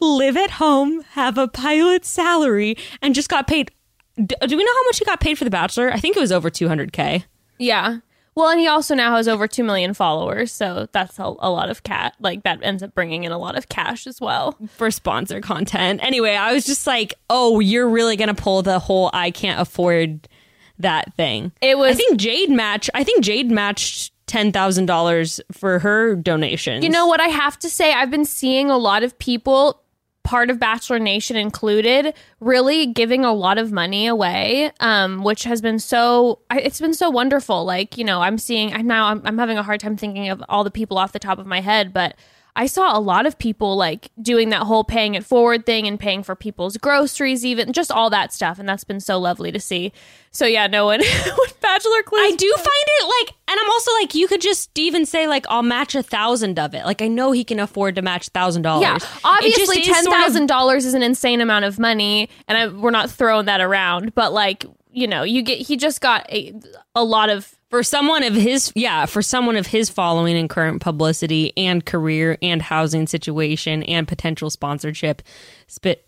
live 0.00 0.36
at 0.36 0.52
home, 0.52 1.02
have 1.12 1.38
a 1.38 1.48
pilot 1.48 2.04
salary, 2.04 2.76
and 3.02 3.14
just 3.14 3.28
got 3.28 3.46
paid. 3.46 3.70
Do 4.16 4.56
we 4.56 4.64
know 4.64 4.72
how 4.72 4.84
much 4.84 4.98
he 4.98 5.04
got 5.04 5.20
paid 5.20 5.36
for 5.36 5.44
The 5.44 5.50
Bachelor? 5.50 5.92
I 5.92 5.98
think 5.98 6.16
it 6.16 6.20
was 6.20 6.32
over 6.32 6.50
200K. 6.50 7.24
Yeah. 7.58 7.98
Well, 8.34 8.50
and 8.50 8.60
he 8.60 8.66
also 8.66 8.94
now 8.94 9.16
has 9.16 9.28
over 9.28 9.48
2 9.48 9.64
million 9.64 9.94
followers, 9.94 10.52
so 10.52 10.88
that's 10.92 11.18
a, 11.18 11.22
a 11.22 11.50
lot 11.50 11.70
of 11.70 11.82
cat. 11.84 12.14
Like 12.20 12.42
that 12.42 12.58
ends 12.62 12.82
up 12.82 12.94
bringing 12.94 13.24
in 13.24 13.32
a 13.32 13.38
lot 13.38 13.56
of 13.56 13.70
cash 13.70 14.06
as 14.06 14.20
well. 14.20 14.58
for 14.68 14.90
sponsor 14.90 15.40
content. 15.40 16.00
Anyway, 16.02 16.34
I 16.34 16.52
was 16.52 16.66
just 16.66 16.86
like, 16.86 17.14
oh, 17.30 17.60
you're 17.60 17.88
really 17.88 18.16
going 18.16 18.28
to 18.28 18.34
pull 18.34 18.60
the 18.62 18.78
whole 18.78 19.08
I 19.14 19.30
can't 19.30 19.58
afford 19.58 20.28
that 20.78 21.14
thing. 21.14 21.52
It 21.60 21.78
was 21.78 21.92
I 21.92 21.94
think 21.94 22.18
Jade 22.18 22.50
match. 22.50 22.90
I 22.94 23.04
think 23.04 23.22
Jade 23.22 23.50
matched 23.50 24.12
$10,000 24.26 25.40
for 25.52 25.78
her 25.78 26.16
donation. 26.16 26.82
You 26.82 26.88
know 26.88 27.06
what 27.06 27.20
I 27.20 27.28
have 27.28 27.58
to 27.60 27.70
say? 27.70 27.92
I've 27.92 28.10
been 28.10 28.24
seeing 28.24 28.70
a 28.70 28.76
lot 28.76 29.02
of 29.02 29.16
people, 29.18 29.82
part 30.24 30.50
of 30.50 30.58
Bachelor 30.58 30.98
Nation 30.98 31.36
included, 31.36 32.12
really 32.40 32.86
giving 32.86 33.24
a 33.24 33.32
lot 33.32 33.58
of 33.58 33.70
money 33.70 34.06
away, 34.06 34.72
um, 34.80 35.22
which 35.22 35.44
has 35.44 35.60
been 35.60 35.78
so. 35.78 36.40
It's 36.50 36.80
been 36.80 36.94
so 36.94 37.08
wonderful. 37.08 37.64
Like 37.64 37.96
you 37.96 38.04
know, 38.04 38.20
I'm 38.20 38.36
seeing. 38.36 38.74
I'm 38.74 38.86
now. 38.86 39.06
I'm, 39.06 39.22
I'm 39.24 39.38
having 39.38 39.58
a 39.58 39.62
hard 39.62 39.78
time 39.78 39.96
thinking 39.96 40.28
of 40.28 40.42
all 40.48 40.64
the 40.64 40.72
people 40.72 40.98
off 40.98 41.12
the 41.12 41.18
top 41.20 41.38
of 41.38 41.46
my 41.46 41.60
head, 41.60 41.92
but. 41.92 42.16
I 42.56 42.66
saw 42.66 42.96
a 42.96 43.00
lot 43.00 43.26
of 43.26 43.38
people 43.38 43.76
like 43.76 44.10
doing 44.20 44.48
that 44.48 44.62
whole 44.62 44.82
paying 44.82 45.14
it 45.14 45.24
forward 45.24 45.66
thing 45.66 45.86
and 45.86 46.00
paying 46.00 46.22
for 46.22 46.34
people's 46.34 46.78
groceries, 46.78 47.44
even 47.44 47.72
just 47.74 47.92
all 47.92 48.08
that 48.10 48.32
stuff, 48.32 48.58
and 48.58 48.66
that's 48.66 48.82
been 48.82 48.98
so 48.98 49.18
lovely 49.18 49.52
to 49.52 49.60
see. 49.60 49.92
So 50.30 50.46
yeah, 50.46 50.66
no 50.66 50.86
one 50.86 51.00
with 51.38 51.60
Bachelor 51.60 52.02
Clues. 52.02 52.20
I 52.22 52.34
do 52.34 52.52
find 52.56 52.66
it 52.68 53.04
like, 53.20 53.36
and 53.48 53.60
I'm 53.60 53.70
also 53.70 53.92
like, 54.00 54.14
you 54.14 54.26
could 54.26 54.40
just 54.40 54.76
even 54.78 55.04
say 55.04 55.26
like, 55.26 55.44
I'll 55.50 55.62
match 55.62 55.94
a 55.94 56.02
thousand 56.02 56.58
of 56.58 56.74
it. 56.74 56.84
Like, 56.86 57.02
I 57.02 57.08
know 57.08 57.32
he 57.32 57.44
can 57.44 57.60
afford 57.60 57.94
to 57.96 58.02
match 58.02 58.28
thousand 58.28 58.62
dollars. 58.62 58.82
Yeah, 58.82 58.98
obviously 59.22 59.82
ten 59.82 60.06
thousand 60.06 60.46
dollars 60.46 60.86
is 60.86 60.94
an 60.94 61.02
insane 61.02 61.42
amount 61.42 61.66
of 61.66 61.78
money, 61.78 62.30
and 62.48 62.56
I, 62.56 62.68
we're 62.68 62.90
not 62.90 63.10
throwing 63.10 63.44
that 63.46 63.60
around. 63.60 64.14
But 64.14 64.32
like, 64.32 64.64
you 64.96 65.06
know, 65.06 65.22
you 65.22 65.42
get 65.42 65.58
he 65.58 65.76
just 65.76 66.00
got 66.00 66.26
a, 66.32 66.52
a 66.94 67.04
lot 67.04 67.28
of 67.28 67.54
for 67.70 67.82
someone 67.82 68.22
of 68.22 68.34
his 68.34 68.72
yeah 68.74 69.06
for 69.06 69.20
someone 69.20 69.56
of 69.56 69.66
his 69.66 69.90
following 69.90 70.36
and 70.36 70.48
current 70.48 70.80
publicity 70.80 71.52
and 71.56 71.84
career 71.84 72.38
and 72.40 72.62
housing 72.62 73.06
situation 73.06 73.82
and 73.82 74.08
potential 74.08 74.50
sponsorship 74.50 75.20
sp- 75.68 76.00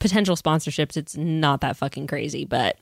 potential 0.00 0.34
sponsorships 0.36 0.96
it's 0.96 1.16
not 1.16 1.60
that 1.60 1.76
fucking 1.76 2.06
crazy 2.08 2.44
but 2.44 2.76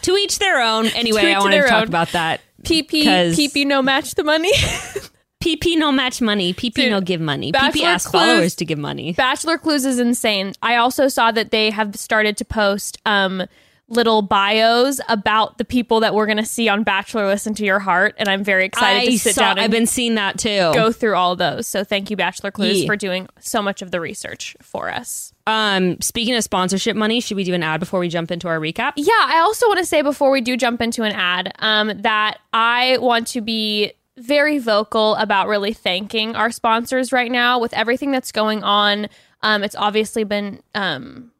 to 0.00 0.12
each 0.16 0.38
their 0.38 0.60
own 0.62 0.86
anyway 0.96 1.20
To 1.20 1.30
i 1.32 1.38
wanted 1.38 1.62
to 1.62 1.68
talk 1.68 1.82
own. 1.82 1.88
about 1.88 2.08
that 2.12 2.40
PP 2.64 3.04
PP 3.04 3.66
no 3.66 3.82
match 3.82 4.14
the 4.16 4.24
money. 4.24 4.52
PP 5.42 5.76
no 5.78 5.90
match 5.90 6.20
money. 6.20 6.52
PP 6.52 6.74
Dude, 6.74 6.90
no 6.90 7.00
give 7.00 7.20
money. 7.20 7.50
Bachelor 7.52 7.80
PP 7.82 7.84
ask 7.86 8.10
Clues- 8.10 8.22
followers 8.22 8.54
to 8.56 8.64
give 8.66 8.78
money. 8.78 9.14
Bachelor 9.14 9.56
Clues 9.56 9.86
is 9.86 9.98
insane. 9.98 10.52
I 10.62 10.76
also 10.76 11.08
saw 11.08 11.30
that 11.32 11.50
they 11.50 11.70
have 11.70 11.96
started 11.96 12.36
to 12.38 12.44
post 12.44 12.98
um 13.06 13.44
little 13.90 14.22
bios 14.22 15.00
about 15.08 15.58
the 15.58 15.64
people 15.64 16.00
that 16.00 16.14
we're 16.14 16.24
going 16.26 16.38
to 16.38 16.44
see 16.46 16.68
on 16.68 16.84
Bachelor 16.84 17.26
Listen 17.26 17.52
to 17.54 17.64
Your 17.64 17.80
Heart 17.80 18.14
and 18.18 18.28
I'm 18.28 18.42
very 18.44 18.64
excited 18.64 19.02
I 19.02 19.06
to 19.12 19.18
sit 19.18 19.34
saw, 19.34 19.40
down 19.42 19.50
and 19.52 19.60
I've 19.60 19.70
been 19.70 19.86
seeing 19.86 20.14
that 20.14 20.38
too. 20.38 20.70
go 20.72 20.92
through 20.92 21.16
all 21.16 21.34
those. 21.36 21.66
So 21.66 21.82
thank 21.84 22.08
you 22.08 22.16
Bachelor 22.16 22.50
Clues 22.52 22.80
Yeah. 22.82 22.86
for 22.86 22.96
doing 22.96 23.28
so 23.40 23.60
much 23.60 23.82
of 23.82 23.90
the 23.90 24.00
research 24.00 24.56
for 24.62 24.90
us. 24.90 25.32
Um, 25.46 26.00
speaking 26.00 26.34
of 26.36 26.44
sponsorship 26.44 26.94
money, 26.96 27.20
should 27.20 27.36
we 27.36 27.42
do 27.44 27.52
an 27.52 27.62
ad 27.64 27.80
before 27.80 27.98
we 27.98 28.08
jump 28.08 28.30
into 28.30 28.46
our 28.46 28.60
recap? 28.60 28.92
Yeah, 28.96 29.12
I 29.18 29.40
also 29.40 29.66
want 29.66 29.80
to 29.80 29.86
say 29.86 30.02
before 30.02 30.30
we 30.30 30.40
do 30.40 30.56
jump 30.56 30.80
into 30.80 31.02
an 31.02 31.12
ad 31.12 31.52
um, 31.58 31.92
that 32.02 32.38
I 32.52 32.98
want 33.00 33.26
to 33.28 33.40
be 33.40 33.92
very 34.16 34.58
vocal 34.58 35.16
about 35.16 35.48
really 35.48 35.72
thanking 35.72 36.36
our 36.36 36.52
sponsors 36.52 37.10
right 37.12 37.30
now 37.32 37.58
with 37.58 37.72
everything 37.74 38.12
that's 38.12 38.30
going 38.30 38.62
on. 38.62 39.08
Um, 39.42 39.64
it's 39.64 39.74
obviously 39.74 40.22
been 40.24 40.60
um, 40.74 41.32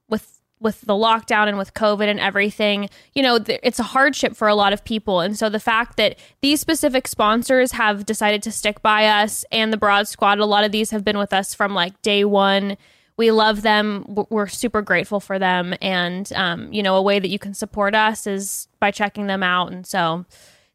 with 0.61 0.83
the 0.83 0.95
lockdown 0.95 1.49
and 1.49 1.59
with 1.59 1.75
COVID 1.75 2.07
and 2.09 2.21
everything. 2.21 2.89
You 3.15 3.23
know, 3.23 3.39
th- 3.39 3.61
it's 3.63 3.79
a 3.79 3.85
hardship 3.85 4.37
for 4.37 4.49
a 4.49 4.55
lot 4.55 4.73
of 4.73 4.85
people, 4.85 5.21
and 5.21 5.39
so 5.39 5.49
the 5.49 5.61
fact 5.61 5.97
that 5.97 6.19
these 6.43 6.61
specific 6.61 7.09
sponsors 7.09 7.73
have 7.73 8.07
decided 8.07 8.43
to 8.45 8.53
stick 8.53 8.83
by 8.83 9.07
us 9.07 9.45
and 9.51 9.73
the 9.73 9.77
Broad 9.77 10.09
Squad, 10.09 10.39
a 10.39 10.45
lot 10.45 10.65
of 10.65 10.73
these 10.73 10.91
have 10.91 11.05
been 11.05 11.19
with 11.19 11.33
us 11.33 11.55
from 11.55 11.75
like 11.75 12.01
day 12.03 12.25
one 12.25 12.77
we 13.21 13.31
love 13.31 13.61
them. 13.61 14.07
We're 14.31 14.47
super 14.47 14.81
grateful 14.81 15.21
for 15.21 15.39
them. 15.39 15.75
And, 15.83 16.33
um, 16.33 16.73
you 16.73 16.83
know, 16.83 16.97
a 16.97 17.03
way 17.03 17.19
that 17.19 17.29
you 17.29 17.39
can 17.39 17.53
support 17.53 17.95
us 17.95 18.27
is 18.27 18.67
by 18.81 18.91
checking 18.93 19.27
them 19.27 19.43
out. 19.43 19.71
And 19.71 19.87
so 19.87 20.25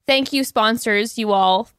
thank 0.06 0.32
you, 0.32 0.44
sponsors, 0.44 1.18
you 1.18 1.32
all. 1.32 1.70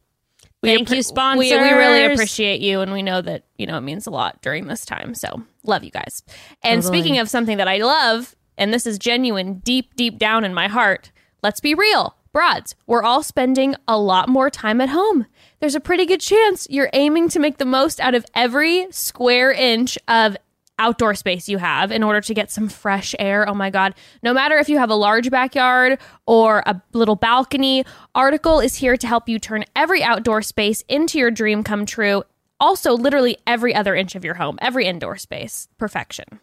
We 0.67 0.77
Thank 0.77 0.91
you, 0.91 1.03
We, 1.39 1.51
we 1.57 1.71
really 1.73 2.13
appreciate 2.13 2.61
you. 2.61 2.81
And 2.81 2.93
we 2.93 3.03
know 3.03 3.21
that, 3.23 3.45
you 3.57 3.67
know, 3.67 3.79
it 3.79 3.83
means 3.83 4.07
a 4.07 4.11
lot 4.11 4.43
during 4.43 4.67
this 4.67 4.85
time. 4.85 5.15
So 5.15 5.43
love 5.65 5.85
you 5.85 5.91
guys. 5.91 6.23
And 6.63 6.83
Totally. 6.83 7.01
speaking 7.01 7.19
of 7.19 7.31
something 7.31 7.57
that 7.57 7.69
I 7.69 7.79
love, 7.79 8.35
and 8.59 8.73
this 8.73 8.87
is 8.87 8.99
genuine, 8.99 9.61
deep, 9.61 9.95
deep 9.97 10.19
down 10.19 10.45
in 10.45 10.55
my 10.55 10.69
heart, 10.69 11.11
let's 11.43 11.61
be 11.61 11.75
real. 11.75 12.17
Broads, 12.33 12.75
we're 12.87 13.03
all 13.03 13.23
spending 13.23 13.77
a 13.89 13.99
lot 13.99 14.29
more 14.29 14.51
time 14.51 14.81
at 14.83 14.91
home. 14.91 15.25
There's 15.59 15.75
a 15.75 15.81
pretty 15.81 16.05
good 16.05 16.21
chance 16.21 16.67
you're 16.69 16.91
aiming 16.93 17.31
to 17.31 17.39
make 17.39 17.57
the 17.57 17.65
most 17.65 17.99
out 17.99 18.15
of 18.15 18.27
every 18.35 18.89
square 18.91 19.51
inch 19.53 19.97
of 20.07 20.37
outdoor 20.79 21.15
space 21.15 21.49
you 21.49 21.59
have 21.59 21.91
in 21.91 22.03
order 22.03 22.21
to 22.21 22.35
get 22.35 22.51
some 22.51 22.69
fresh 22.69 23.15
air. 23.19 23.49
Oh 23.49 23.55
my 23.55 23.71
God. 23.71 23.95
No 24.23 24.35
matter 24.35 24.59
if 24.59 24.69
you 24.69 24.79
have 24.79 24.91
a 24.91 24.95
large 24.95 25.31
backyard 25.31 25.99
or 26.27 26.63
a 26.67 26.81
little 26.93 27.17
balcony, 27.17 27.85
Article 28.15 28.61
is 28.61 28.77
here 28.77 28.97
to 28.97 29.07
help 29.07 29.29
you 29.29 29.39
turn 29.39 29.65
every 29.75 30.03
outdoor 30.03 30.43
space 30.43 30.83
into 30.89 31.19
your 31.19 31.31
dream 31.31 31.63
come 31.63 31.87
true. 31.87 32.23
Also, 32.59 32.97
literally 32.97 33.37
every 33.47 33.75
other 33.75 33.95
inch 33.95 34.15
of 34.15 34.25
your 34.25 34.35
home, 34.35 34.59
every 34.63 34.87
indoor 34.87 35.17
space. 35.17 35.69
Perfection. 35.79 36.41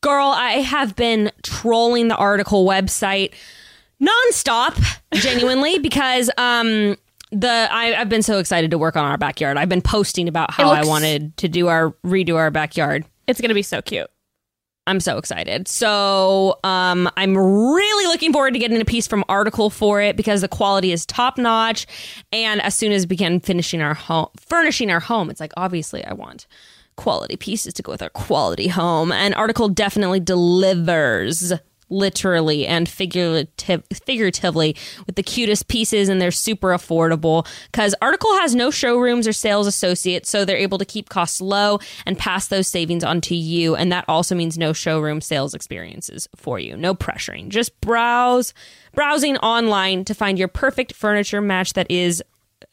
Girl, 0.00 0.28
I 0.28 0.52
have 0.52 0.96
been 0.96 1.30
trolling 1.42 2.08
the 2.08 2.16
article 2.16 2.64
website 2.64 3.34
nonstop, 4.00 5.00
genuinely, 5.12 5.78
because 5.80 6.30
um 6.38 6.96
the 7.30 7.68
I, 7.70 7.94
I've 7.94 8.08
been 8.08 8.22
so 8.22 8.38
excited 8.38 8.70
to 8.70 8.78
work 8.78 8.96
on 8.96 9.04
our 9.04 9.18
backyard. 9.18 9.56
I've 9.56 9.68
been 9.68 9.82
posting 9.82 10.28
about 10.28 10.50
how 10.52 10.70
I 10.70 10.84
wanted 10.84 11.36
to 11.38 11.48
do 11.48 11.68
our 11.68 11.90
redo 12.04 12.36
our 12.36 12.50
backyard. 12.50 13.04
It's 13.26 13.40
to 13.40 13.54
be 13.54 13.62
so 13.62 13.82
cute. 13.82 14.08
I'm 14.88 15.00
so 15.00 15.18
excited. 15.18 15.68
So 15.68 16.58
um, 16.64 17.10
I'm 17.18 17.36
really 17.36 18.06
looking 18.06 18.32
forward 18.32 18.54
to 18.54 18.58
getting 18.58 18.80
a 18.80 18.86
piece 18.86 19.06
from 19.06 19.22
Article 19.28 19.68
for 19.68 20.00
it 20.00 20.16
because 20.16 20.40
the 20.40 20.48
quality 20.48 20.92
is 20.92 21.04
top 21.04 21.36
notch. 21.36 21.86
And 22.32 22.62
as 22.62 22.74
soon 22.74 22.92
as 22.92 23.02
we 23.02 23.08
begin 23.08 23.40
finishing 23.40 23.82
our 23.82 23.92
home, 23.92 24.28
furnishing 24.36 24.90
our 24.90 25.00
home, 25.00 25.28
it's 25.28 25.40
like 25.40 25.52
obviously 25.58 26.02
I 26.06 26.14
want 26.14 26.46
quality 26.96 27.36
pieces 27.36 27.74
to 27.74 27.82
go 27.82 27.92
with 27.92 28.00
our 28.00 28.08
quality 28.08 28.68
home. 28.68 29.12
And 29.12 29.34
Article 29.34 29.68
definitely 29.68 30.20
delivers. 30.20 31.52
Literally 31.90 32.66
and 32.66 32.88
figurative, 32.88 33.82
figuratively 33.92 34.76
with 35.06 35.16
the 35.16 35.22
cutest 35.22 35.68
pieces, 35.68 36.08
and 36.08 36.20
they're 36.20 36.30
super 36.30 36.68
affordable. 36.68 37.46
Because 37.72 37.94
Article 38.02 38.34
has 38.34 38.54
no 38.54 38.70
showrooms 38.70 39.26
or 39.26 39.32
sales 39.32 39.66
associates, 39.66 40.28
so 40.28 40.44
they're 40.44 40.56
able 40.56 40.78
to 40.78 40.84
keep 40.84 41.08
costs 41.08 41.40
low 41.40 41.78
and 42.04 42.18
pass 42.18 42.48
those 42.48 42.66
savings 42.66 43.04
on 43.04 43.20
to 43.22 43.34
you. 43.34 43.74
And 43.74 43.90
that 43.92 44.04
also 44.06 44.34
means 44.34 44.58
no 44.58 44.72
showroom 44.72 45.20
sales 45.20 45.54
experiences 45.54 46.28
for 46.36 46.58
you. 46.58 46.76
No 46.76 46.94
pressuring. 46.94 47.48
Just 47.48 47.80
browse, 47.80 48.52
browsing 48.94 49.36
online 49.38 50.04
to 50.04 50.14
find 50.14 50.38
your 50.38 50.48
perfect 50.48 50.92
furniture 50.94 51.40
match 51.40 51.72
that 51.72 51.90
is 51.90 52.22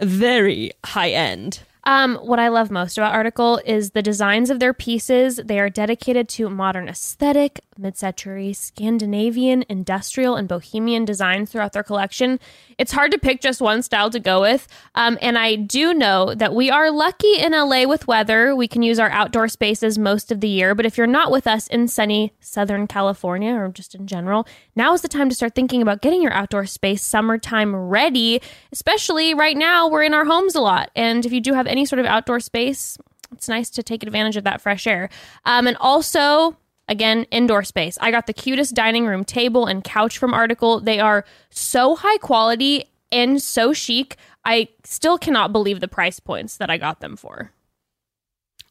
very 0.02 0.72
high 0.84 1.12
end. 1.12 1.62
Um, 1.88 2.16
what 2.16 2.40
I 2.40 2.48
love 2.48 2.72
most 2.72 2.98
about 2.98 3.14
Article 3.14 3.62
is 3.64 3.92
the 3.92 4.02
designs 4.02 4.50
of 4.50 4.60
their 4.60 4.74
pieces. 4.74 5.36
They 5.36 5.60
are 5.60 5.70
dedicated 5.70 6.28
to 6.30 6.50
modern 6.50 6.90
aesthetic, 6.90 7.62
mid-century 7.78 8.54
Scandinavian, 8.54 9.64
industrial, 9.70 10.36
and 10.36 10.48
bohemian 10.48 11.06
designs 11.06 11.52
throughout 11.52 11.74
their 11.74 11.84
collection. 11.84 12.40
It's 12.80 12.92
hard 12.92 13.12
to 13.12 13.20
pick 13.20 13.40
just 13.40 13.62
one 13.62 13.84
style 13.84 14.10
to 14.10 14.20
go 14.20 14.42
with. 14.42 14.68
Um, 14.96 15.20
and 15.22 15.38
I 15.38 15.56
do 15.56 15.94
know 15.94 16.34
that 16.34 16.56
we 16.56 16.72
are 16.72 16.90
lucky 16.90 17.38
in 17.38 17.52
LA 17.52 17.86
with 17.86 18.08
weather. 18.08 18.56
We 18.56 18.68
can 18.68 18.82
use 18.82 18.98
our 18.98 19.12
outdoor 19.12 19.48
spaces 19.48 20.00
most 20.00 20.32
of 20.32 20.42
the 20.42 20.50
year. 20.50 20.74
But 20.74 20.88
if 20.88 20.98
you're 20.98 21.06
not 21.06 21.32
with 21.32 21.46
us 21.46 21.68
in 21.68 21.88
sunny 21.88 22.34
Southern 22.40 22.88
California 22.88 23.54
or 23.54 23.70
just 23.70 23.94
in 23.94 24.08
general, 24.08 24.48
now 24.76 24.94
is 24.94 25.02
the 25.02 25.08
time 25.08 25.30
to 25.30 25.36
start 25.36 25.56
thinking 25.56 25.82
about 25.82 26.02
getting 26.02 26.22
your 26.22 26.34
outdoor 26.34 26.66
space 26.66 27.02
summertime 27.02 27.76
ready. 27.76 28.42
Especially 28.72 29.34
right 29.34 29.56
now, 29.56 29.88
we're 29.88 30.04
in 30.04 30.14
our 30.14 30.26
homes 30.26 30.56
a 30.56 30.62
lot. 30.62 30.92
And 30.96 31.26
if 31.26 31.32
you 31.32 31.42
do 31.42 31.54
have 31.54 31.68
any 31.68 31.86
sort 31.86 32.00
of 32.00 32.06
outdoor 32.06 32.40
space, 32.40 32.98
it's 33.32 33.50
nice 33.50 33.70
to 33.72 33.84
take 33.84 34.04
advantage 34.04 34.38
of 34.38 34.44
that 34.44 34.62
fresh 34.62 34.86
air. 34.88 35.10
Um, 35.46 35.68
and 35.68 35.78
also, 35.78 36.58
again, 36.88 37.26
indoor 37.32 37.64
space. 37.64 37.98
I 38.02 38.12
got 38.12 38.28
the 38.28 38.34
cutest 38.34 38.76
dining 38.76 39.06
room 39.06 39.24
table 39.24 39.66
and 39.66 39.84
couch 39.84 40.18
from 40.18 40.34
Article. 40.34 40.80
They 40.80 41.00
are 41.00 41.26
so 41.50 41.96
high 41.96 42.18
quality 42.18 42.86
and 43.12 43.42
so 43.42 43.74
chic. 43.74 44.18
I 44.44 44.70
still 44.84 45.18
cannot 45.18 45.52
believe 45.52 45.80
the 45.80 45.88
price 45.88 46.20
points 46.20 46.58
that 46.58 46.70
I 46.70 46.78
got 46.78 47.00
them 47.00 47.16
for. 47.16 47.52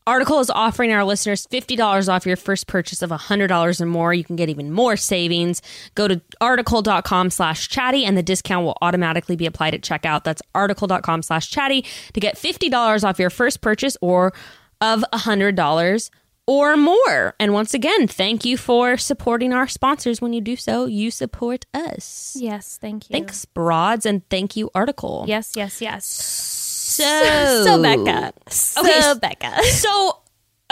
Article 0.06 0.38
is 0.40 0.50
offering 0.50 0.92
our 0.92 1.02
listeners 1.02 1.46
$50 1.46 2.12
off 2.12 2.26
your 2.26 2.36
first 2.36 2.66
purchase 2.66 3.00
of 3.00 3.08
$100 3.10 3.80
or 3.80 3.86
more. 3.86 4.12
You 4.12 4.22
can 4.22 4.36
get 4.36 4.50
even 4.50 4.70
more 4.70 4.96
savings. 4.96 5.62
Go 5.94 6.08
to 6.08 6.20
article.com 6.42 7.30
slash 7.30 7.68
chatty 7.68 8.04
and 8.04 8.16
the 8.16 8.22
discount 8.22 8.66
will 8.66 8.76
automatically 8.82 9.34
be 9.34 9.46
applied 9.46 9.72
at 9.74 9.80
checkout. 9.80 10.24
That's 10.24 10.42
article.com 10.54 11.22
slash 11.22 11.50
chatty 11.50 11.86
to 12.12 12.20
get 12.20 12.36
$50 12.36 13.02
off 13.02 13.18
your 13.18 13.30
first 13.30 13.62
purchase 13.62 13.96
or 14.02 14.34
of 14.82 15.02
$100 15.14 16.10
or 16.46 16.76
more. 16.76 17.34
And 17.40 17.54
once 17.54 17.72
again, 17.72 18.06
thank 18.06 18.44
you 18.44 18.58
for 18.58 18.98
supporting 18.98 19.54
our 19.54 19.66
sponsors. 19.66 20.20
When 20.20 20.34
you 20.34 20.42
do 20.42 20.56
so, 20.56 20.84
you 20.84 21.10
support 21.10 21.64
us. 21.72 22.36
Yes, 22.38 22.78
thank 22.78 23.08
you. 23.08 23.14
Thanks, 23.14 23.46
Broads, 23.46 24.04
and 24.04 24.28
thank 24.28 24.54
you, 24.56 24.70
Article. 24.74 25.24
Yes, 25.26 25.52
yes, 25.56 25.80
yes. 25.80 26.53
So, 26.96 27.64
So 27.64 27.78
Bekah. 27.82 28.32
So 28.50 28.80
Okay, 28.80 29.00
Bekah. 29.20 29.60
So, 29.72 30.18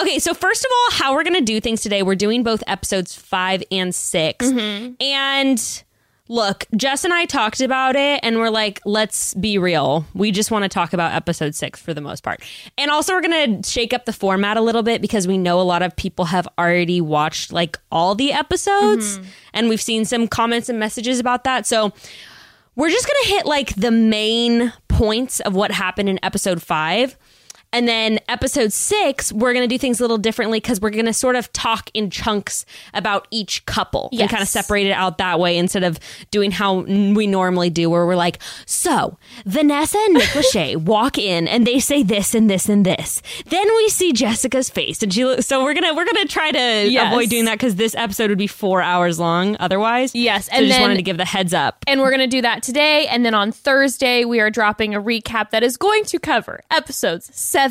okay, 0.01 0.19
so 0.19 0.35
first 0.35 0.65
of 0.65 0.71
all, 0.71 0.91
how 0.99 1.15
we're 1.15 1.25
going 1.25 1.35
to 1.35 1.41
do 1.45 1.61
things 1.61 1.81
today, 1.83 2.03
we're 2.03 2.15
doing 2.15 2.43
both 2.43 2.63
episodes 2.67 3.15
five 3.15 3.63
and 3.71 3.95
6 3.95 4.47
Mm-hmm. 4.47 4.93
And 5.01 5.83
look, 6.29 6.65
Jess 6.77 7.05
and 7.05 7.13
I 7.13 7.27
talked 7.27 7.61
about 7.61 7.95
it 7.95 8.21
and 8.23 8.39
we're 8.39 8.49
like, 8.49 8.81
let's 8.87 9.35
be 9.35 9.59
real. 9.59 10.07
We 10.15 10.31
just 10.31 10.51
want 10.51 10.63
to 10.63 10.69
talk 10.69 10.95
about 10.95 11.13
episode 11.13 11.55
six 11.55 11.79
for 11.81 11.93
the 11.93 12.01
most 12.01 12.23
part. 12.23 12.41
And 12.79 12.91
also, 12.91 13.13
we're 13.13 13.21
going 13.21 13.61
to 13.63 13.69
shake 13.71 13.93
up 13.93 14.07
the 14.07 14.15
format 14.15 14.57
a 14.57 14.63
little 14.63 14.83
bit 14.83 15.03
because 15.03 15.27
we 15.29 15.37
know 15.37 15.61
a 15.61 15.63
lot 15.63 15.83
of 15.83 15.95
people 15.95 16.27
have 16.27 16.49
already 16.59 17.01
watched 17.03 17.53
like 17.53 17.79
all 17.91 18.15
the 18.15 18.33
episodes 18.33 19.19
Mm-hmm. 19.19 19.29
and 19.55 19.69
we've 19.69 19.83
seen 19.83 20.05
some 20.07 20.27
comments 20.27 20.69
and 20.71 20.79
messages 20.79 21.19
about 21.21 21.45
that. 21.45 21.67
So, 21.67 21.93
we're 22.75 22.89
just 22.89 23.07
going 23.07 23.25
to 23.25 23.29
hit 23.29 23.45
like 23.45 23.75
the 23.75 23.91
main 23.91 24.73
points 25.03 25.41
of 25.41 25.57
what 25.57 25.73
happened 25.73 26.09
in 26.09 26.17
episode 26.23 26.63
five. 26.63 27.17
And 27.73 27.89
then 27.89 28.19
episode 28.29 28.73
six, 28.73 29.33
we're 29.33 29.53
going 29.55 29.67
to 29.67 29.73
do 29.75 29.79
things 29.79 29.99
a 29.99 30.03
little 30.03 30.19
differently 30.19 30.61
because 30.61 30.81
we're 30.81 30.91
going 30.91 31.07
to 31.07 31.13
sort 31.13 31.37
of 31.37 31.53
talk 31.53 31.91
in 31.95 32.11
chunks 32.11 32.67
about 32.93 33.27
each 33.31 33.65
couple 33.67 34.11
and 34.13 34.29
kind 34.29 34.43
of 34.43 34.49
separate 34.49 34.87
it 34.87 34.93
out 34.93 35.19
that 35.19 35.41
way 35.41 35.57
instead 35.57 35.83
of 35.83 35.99
doing 36.31 36.51
how 36.51 36.81
we 36.81 37.27
normally 37.27 37.71
do, 37.71 37.89
where 37.89 38.05
we're 38.07 38.15
like, 38.17 38.39
so 38.67 39.17
Vanessa 39.47 39.97
and 39.99 40.15
Nick 40.15 40.29
Lachey 40.31 40.77
walk 40.85 41.17
in 41.17 41.49
and 41.49 41.67
they 41.67 41.79
say 41.81 42.03
this 42.03 42.35
and 42.35 42.51
this 42.51 42.69
and 42.69 42.85
this. 42.85 43.23
Then 43.47 43.67
we 43.77 43.89
see 43.89 44.13
Jessica's 44.13 44.69
face, 44.69 45.03
and 45.03 45.13
she. 45.13 45.25
lo- 45.25 45.41
So 45.41 45.63
we're 45.65 45.75
gonna 45.75 45.95
we're 45.95 46.05
gonna 46.05 46.27
try 46.27 46.51
to 46.51 46.89
Yes. 46.89 47.13
avoid 47.13 47.31
doing 47.31 47.47
that 47.47 47.55
because 47.55 47.77
this 47.77 47.95
episode 47.95 48.29
would 48.29 48.39
be 48.39 48.47
four 48.47 48.83
hours 48.83 49.19
long 49.19 49.57
otherwise. 49.61 50.15
Yes, 50.15 50.47
so 50.47 50.53
and 50.57 50.67
just 50.67 50.73
then- 50.77 50.81
wanted 50.83 50.97
to 50.97 51.03
give 51.03 51.17
the 51.17 51.25
heads 51.25 51.55
up. 51.55 51.85
And 51.87 52.01
we're 52.01 52.11
going 52.11 52.21
to 52.21 52.27
do 52.27 52.43
that 52.43 52.63
today. 52.63 53.07
And 53.07 53.25
then 53.25 53.33
on 53.35 53.51
Thursday, 53.51 54.25
we 54.27 54.41
are 54.41 54.51
dropping 54.51 54.95
a 54.95 55.01
recap 55.01 55.51
that 55.51 55.63
is 55.63 55.77
going 55.79 56.05
to 56.05 56.19
cover 56.19 56.61
episodes 56.71 57.31
seven 57.35 57.62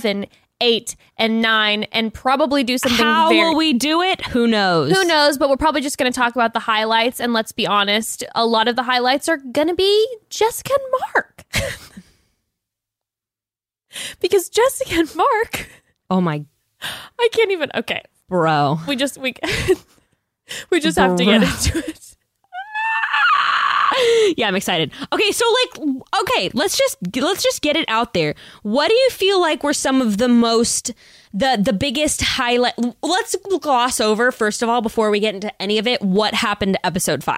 eight 0.61 0.95
and 1.17 1.41
nine 1.41 1.83
and 1.85 2.13
probably 2.13 2.63
do 2.63 2.77
something 2.77 3.03
How 3.03 3.29
very 3.29 3.49
will 3.49 3.57
we 3.57 3.73
do 3.73 4.01
it? 4.01 4.25
Who 4.27 4.47
knows? 4.47 4.91
who 4.91 5.03
knows, 5.05 5.37
but 5.37 5.49
we're 5.49 5.57
probably 5.57 5.81
just 5.81 5.97
going 5.97 6.11
to 6.11 6.17
talk 6.17 6.35
about 6.35 6.53
the 6.53 6.59
highlights. 6.59 7.19
And 7.19 7.33
let's 7.33 7.51
be 7.51 7.65
honest, 7.65 8.23
a 8.35 8.45
lot 8.45 8.67
of 8.67 8.75
the 8.75 8.83
highlights 8.83 9.27
are 9.27 9.37
going 9.37 9.67
to 9.67 9.75
be 9.75 10.07
Jessica 10.29 10.73
and 10.73 11.01
Mark. 11.13 11.45
because 14.19 14.49
Jessica 14.49 14.99
and 14.99 15.15
Mark, 15.15 15.69
Oh 16.09 16.21
my 16.21 16.45
I 17.19 17.29
can't 17.31 17.51
even. 17.51 17.69
Okay, 17.75 18.01
bro. 18.27 18.79
we 18.87 18.95
just 18.95 19.17
we 19.17 19.35
we 20.69 20.79
just 20.79 20.97
have 20.97 21.15
to 21.15 21.25
get 21.25 21.43
into 21.43 21.77
it. 21.77 22.10
yeah, 24.37 24.47
I'm 24.47 24.55
excited. 24.55 24.91
Okay, 25.11 25.31
so 25.31 25.45
like 25.63 25.87
okay, 26.21 26.49
let's 26.53 26.77
just 26.77 26.97
let's 27.15 27.43
just 27.43 27.61
get 27.61 27.75
it 27.75 27.85
out 27.87 28.13
there. 28.13 28.35
What 28.63 28.89
do 28.89 28.95
you 28.95 29.09
feel 29.09 29.39
like 29.39 29.63
were 29.63 29.73
some 29.73 30.01
of 30.01 30.17
the 30.17 30.27
most 30.27 30.91
the 31.33 31.59
the 31.61 31.73
biggest 31.73 32.21
highlight 32.21 32.73
let's 33.01 33.35
gloss 33.61 34.01
over 34.01 34.31
first 34.31 34.61
of 34.61 34.67
all 34.67 34.81
before 34.81 35.09
we 35.09 35.19
get 35.19 35.33
into 35.33 35.61
any 35.61 35.77
of 35.77 35.87
it 35.87 36.01
what 36.01 36.33
happened 36.33 36.73
to 36.73 36.85
episode 36.85 37.23
5. 37.23 37.37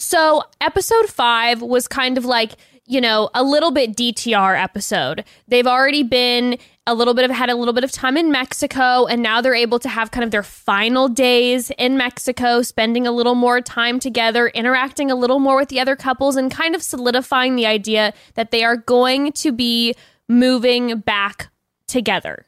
So, 0.00 0.44
episode 0.62 1.10
five 1.10 1.60
was 1.60 1.86
kind 1.86 2.16
of 2.16 2.24
like, 2.24 2.52
you 2.86 3.02
know, 3.02 3.28
a 3.34 3.42
little 3.42 3.70
bit 3.70 3.94
DTR 3.94 4.58
episode. 4.58 5.24
They've 5.46 5.66
already 5.66 6.02
been 6.02 6.56
a 6.90 6.94
little 6.94 7.14
bit 7.14 7.24
of 7.24 7.30
had 7.30 7.48
a 7.50 7.54
little 7.54 7.72
bit 7.72 7.84
of 7.84 7.92
time 7.92 8.16
in 8.16 8.32
Mexico, 8.32 9.06
and 9.06 9.22
now 9.22 9.40
they're 9.40 9.54
able 9.54 9.78
to 9.78 9.88
have 9.88 10.10
kind 10.10 10.24
of 10.24 10.32
their 10.32 10.42
final 10.42 11.08
days 11.08 11.70
in 11.78 11.96
Mexico, 11.96 12.62
spending 12.62 13.06
a 13.06 13.12
little 13.12 13.36
more 13.36 13.60
time 13.60 14.00
together, 14.00 14.48
interacting 14.48 15.08
a 15.08 15.14
little 15.14 15.38
more 15.38 15.56
with 15.56 15.68
the 15.68 15.78
other 15.78 15.94
couples, 15.94 16.34
and 16.34 16.50
kind 16.50 16.74
of 16.74 16.82
solidifying 16.82 17.54
the 17.54 17.64
idea 17.64 18.12
that 18.34 18.50
they 18.50 18.64
are 18.64 18.76
going 18.76 19.30
to 19.32 19.52
be 19.52 19.94
moving 20.28 20.98
back 20.98 21.50
together 21.86 22.44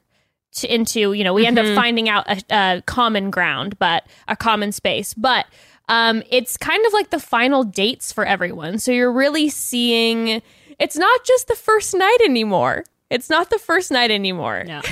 to, 0.53 0.73
into 0.73 1.13
you 1.13 1.25
know 1.25 1.33
we 1.33 1.47
end 1.47 1.59
up 1.59 1.67
finding 1.75 2.09
out 2.09 2.29
a, 2.29 2.43
a 2.51 2.83
common 2.83 3.31
ground 3.31 3.79
but 3.79 4.07
a 4.29 4.37
common 4.37 4.73
space. 4.73 5.15
But 5.15 5.47
um 5.89 6.23
it's 6.31 6.57
kind 6.57 6.85
of 6.87 6.93
like 6.93 7.11
the 7.11 7.21
final 7.21 7.65
dates 7.65 8.13
for 8.13 8.25
everyone. 8.25 8.79
So 8.79 8.93
you're 8.93 9.13
really 9.13 9.49
seeing 9.49 10.43
it's 10.79 10.97
not 10.97 11.25
just 11.25 11.49
the 11.49 11.55
first 11.55 11.95
night 11.95 12.19
anymore 12.25 12.85
it's 13.13 13.31
not 13.31 13.51
the 13.51 13.59
first 13.59 13.91
night 13.91 14.11
anymore 14.11 14.65
No. 14.67 14.81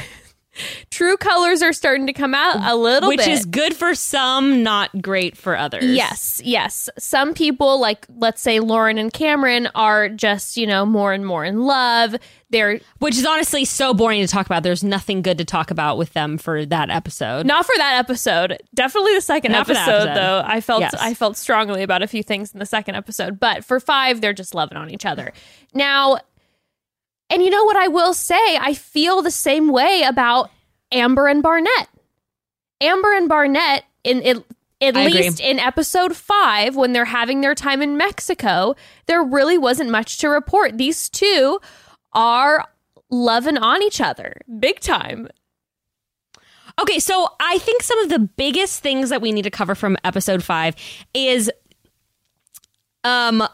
true 0.90 1.16
colors 1.16 1.62
are 1.62 1.72
starting 1.72 2.06
to 2.06 2.12
come 2.12 2.34
out 2.34 2.56
a 2.70 2.74
little 2.76 3.08
bit. 3.08 3.18
Which 3.18 3.26
bit 3.26 3.32
is 3.32 3.44
good 3.46 3.74
for 3.74 3.94
some, 3.94 4.62
not 4.62 5.00
great 5.00 5.36
for 5.36 5.56
others. 5.56 5.84
Yes, 5.84 6.40
yes. 6.44 6.90
Some 6.98 7.34
people, 7.34 7.80
like 7.80 8.06
let's 8.16 8.42
say 8.42 8.60
Lauren 8.60 8.98
and 8.98 9.12
Cameron, 9.12 9.68
are 9.74 10.08
just, 10.08 10.56
you 10.56 10.66
know, 10.66 10.84
more 10.84 11.12
and 11.12 11.24
more 11.24 11.44
in 11.44 11.62
love. 11.62 12.16
They're 12.50 12.80
Which 12.98 13.16
is 13.16 13.24
honestly 13.24 13.64
so 13.64 13.94
boring 13.94 14.20
to 14.22 14.26
talk 14.26 14.44
about. 14.46 14.64
There's 14.64 14.82
nothing 14.82 15.22
good 15.22 15.38
to 15.38 15.44
talk 15.44 15.70
about 15.70 15.96
with 15.96 16.12
them 16.14 16.36
for 16.36 16.66
that 16.66 16.90
episode. 16.90 17.46
Not 17.46 17.64
for 17.64 17.74
that 17.76 17.98
episode. 17.98 18.60
Definitely 18.74 19.14
the 19.14 19.20
second 19.20 19.52
Not 19.52 19.68
for 19.68 19.74
that 19.74 19.88
episode, 19.88 20.08
episode. 20.08 20.20
though. 20.20 20.42
I 20.44 20.60
felt 20.60 20.80
Yes. 20.80 20.94
I 20.98 21.14
felt 21.14 21.36
strongly 21.36 21.82
about 21.84 22.02
a 22.02 22.08
few 22.08 22.24
things 22.24 22.52
in 22.52 22.58
the 22.58 22.66
second 22.66 22.96
episode, 22.96 23.38
but 23.38 23.64
for 23.64 23.78
five, 23.78 24.20
they're 24.20 24.32
just 24.32 24.52
loving 24.54 24.76
on 24.76 24.90
each 24.90 25.06
other. 25.06 25.32
Now, 25.74 26.18
and 27.30 27.42
you 27.42 27.50
know 27.50 27.64
what 27.64 27.76
I 27.76 27.88
will 27.88 28.12
say? 28.12 28.56
I 28.56 28.74
feel 28.74 29.22
the 29.22 29.30
same 29.30 29.70
way 29.72 30.02
about 30.06 30.50
Amber 30.92 31.28
and 31.28 31.42
Barnett. 31.42 31.88
Amber 32.80 33.14
and 33.14 33.28
Barnett 33.28 33.84
in 34.04 34.22
it. 34.22 34.44
At 34.82 34.96
I 34.96 35.02
agree. 35.02 35.20
least 35.20 35.40
in 35.40 35.58
episode 35.58 36.16
five, 36.16 36.74
when 36.74 36.94
they're 36.94 37.04
having 37.04 37.42
their 37.42 37.54
time 37.54 37.82
in 37.82 37.98
Mexico, 37.98 38.74
there 39.04 39.22
really 39.22 39.58
wasn't 39.58 39.90
much 39.90 40.16
to 40.18 40.28
report. 40.28 40.78
These 40.78 41.10
two 41.10 41.60
are 42.14 42.66
loving 43.10 43.58
on 43.58 43.82
each 43.82 44.00
other 44.00 44.40
big 44.58 44.80
time. 44.80 45.28
Okay, 46.80 46.98
so 46.98 47.28
I 47.40 47.58
think 47.58 47.82
some 47.82 47.98
of 48.00 48.08
the 48.08 48.20
biggest 48.20 48.80
things 48.80 49.10
that 49.10 49.20
we 49.20 49.32
need 49.32 49.42
to 49.42 49.50
cover 49.50 49.74
from 49.74 49.98
episode 50.02 50.42
five 50.42 50.74
is 51.12 51.50
um 53.04 53.46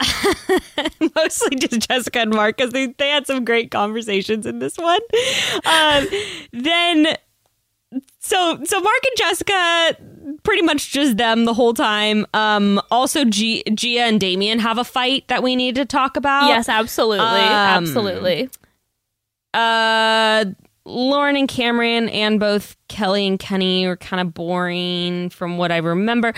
mostly 1.16 1.56
just 1.56 1.88
Jessica 1.88 2.20
and 2.20 2.34
Mark 2.34 2.56
because 2.56 2.72
they, 2.72 2.86
they 2.98 3.08
had 3.10 3.26
some 3.26 3.44
great 3.44 3.70
conversations 3.70 4.46
in 4.46 4.58
this 4.58 4.76
one. 4.76 5.00
Um 5.64 6.06
then 6.52 7.16
so 8.20 8.60
so 8.64 8.80
Mark 8.80 9.02
and 9.06 9.16
Jessica 9.16 9.96
pretty 10.42 10.62
much 10.62 10.92
just 10.92 11.16
them 11.16 11.44
the 11.46 11.54
whole 11.54 11.74
time. 11.74 12.26
Um 12.34 12.80
also 12.90 13.24
G- 13.24 13.64
Gia 13.74 14.02
and 14.02 14.20
Damian 14.20 14.58
have 14.60 14.78
a 14.78 14.84
fight 14.84 15.26
that 15.28 15.42
we 15.42 15.56
need 15.56 15.74
to 15.76 15.84
talk 15.84 16.16
about. 16.16 16.48
Yes, 16.48 16.68
absolutely. 16.68 17.24
Um, 17.24 17.84
absolutely. 17.84 18.50
Uh, 19.54 20.44
Lauren 20.84 21.36
and 21.36 21.48
Cameron 21.48 22.08
and 22.10 22.38
both 22.38 22.76
Kelly 22.88 23.26
and 23.26 23.38
Kenny 23.38 23.86
were 23.86 23.96
kind 23.96 24.20
of 24.20 24.34
boring 24.34 25.30
from 25.30 25.58
what 25.58 25.72
I 25.72 25.78
remember. 25.78 26.32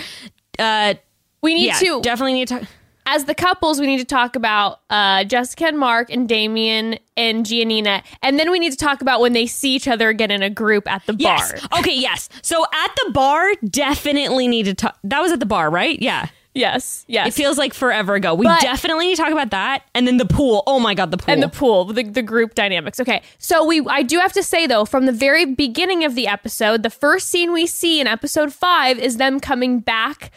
Uh, 0.59 0.95
We 1.43 1.55
need 1.55 1.67
yeah, 1.67 1.79
to, 1.79 2.01
definitely 2.03 2.35
need 2.35 2.49
to 2.49 2.61
talk. 2.61 2.69
As 3.13 3.25
the 3.25 3.35
couples, 3.35 3.81
we 3.81 3.87
need 3.89 3.99
to 3.99 4.05
talk 4.05 4.37
about 4.37 4.81
uh, 4.89 5.25
Jessica 5.25 5.67
and 5.67 5.79
Mark 5.79 6.11
and 6.11 6.29
Damian 6.29 6.97
and 7.17 7.45
Giannina. 7.45 8.03
And 8.23 8.39
then 8.39 8.51
we 8.53 8.59
need 8.61 8.71
to 8.71 8.77
talk 8.79 9.03
about 9.03 9.21
when 9.21 9.33
they 9.33 9.47
see 9.47 9.75
each 9.75 9.89
other 9.89 10.09
again 10.09 10.31
in 10.31 10.43
a 10.43 10.51
group 10.51 10.89
at 10.89 11.05
the 11.07 11.15
Yes. 11.19 11.61
bar. 11.69 11.81
Okay. 11.81 11.95
Yes. 11.95 12.29
So 12.43 12.65
at 12.65 12.91
the 13.05 13.11
bar, 13.13 13.53
definitely 13.69 14.47
need 14.47 14.65
to 14.65 14.75
talk. 14.75 14.97
That 15.03 15.21
was 15.21 15.33
at 15.33 15.41
the 15.41 15.47
bar, 15.47 15.71
right? 15.71 16.01
Yeah. 16.01 16.27
Yes. 16.55 17.05
Yes. 17.09 17.29
It 17.29 17.35
feels 17.35 17.59
like 17.59 17.75
forever 17.75 18.15
ago. 18.15 18.35
We 18.35 18.47
But- 18.47 18.61
definitely 18.61 19.07
need 19.07 19.17
to 19.17 19.23
talk 19.23 19.33
about 19.33 19.51
that. 19.51 19.83
And 19.95 20.07
then 20.07 20.17
the 20.17 20.25
pool. 20.27 20.63
Oh 20.67 20.79
my 20.81 20.95
god, 20.95 21.11
the 21.11 21.17
pool. 21.17 21.33
and 21.33 21.43
the 21.43 21.49
pool, 21.49 21.85
the, 21.87 22.03
the 22.05 22.23
group 22.23 22.55
dynamics. 22.55 22.99
Okay, 23.01 23.23
so 23.39 23.65
we 23.65 23.85
I 23.89 24.03
do 24.03 24.19
have 24.19 24.33
to 24.35 24.43
say 24.43 24.67
though, 24.67 24.85
from 24.85 25.07
the 25.07 25.13
very 25.13 25.45
beginning 25.45 26.05
of 26.05 26.15
the 26.15 26.27
episode, 26.29 26.83
the 26.85 26.91
first 26.91 27.29
scene 27.29 27.53
we 27.53 27.67
see 27.67 28.01
in 28.01 28.07
episode 28.07 28.53
five 28.53 28.99
is 28.99 29.17
them 29.17 29.39
coming 29.41 29.79
back 29.81 30.31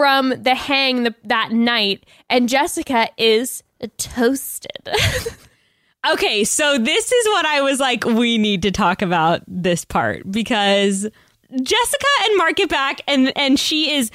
from 0.00 0.30
the 0.30 0.54
hang 0.54 1.02
the, 1.02 1.14
that 1.24 1.52
night, 1.52 2.06
and 2.30 2.48
Jessica 2.48 3.10
is 3.18 3.62
toasted. 3.98 4.88
Okay, 6.10 6.44
so 6.44 6.78
this 6.78 7.12
is 7.12 7.26
what 7.26 7.44
I 7.44 7.60
was 7.60 7.78
like, 7.78 8.06
we 8.06 8.38
need 8.38 8.62
to 8.62 8.70
talk 8.70 9.02
about 9.02 9.42
this 9.46 9.84
part 9.84 10.22
because 10.32 11.06
Jessica 11.62 12.06
and 12.22 12.38
Mark 12.38 12.56
get 12.56 12.70
back, 12.70 13.02
and 13.06 13.36
and 13.36 13.60
she 13.60 13.92
is, 13.92 14.10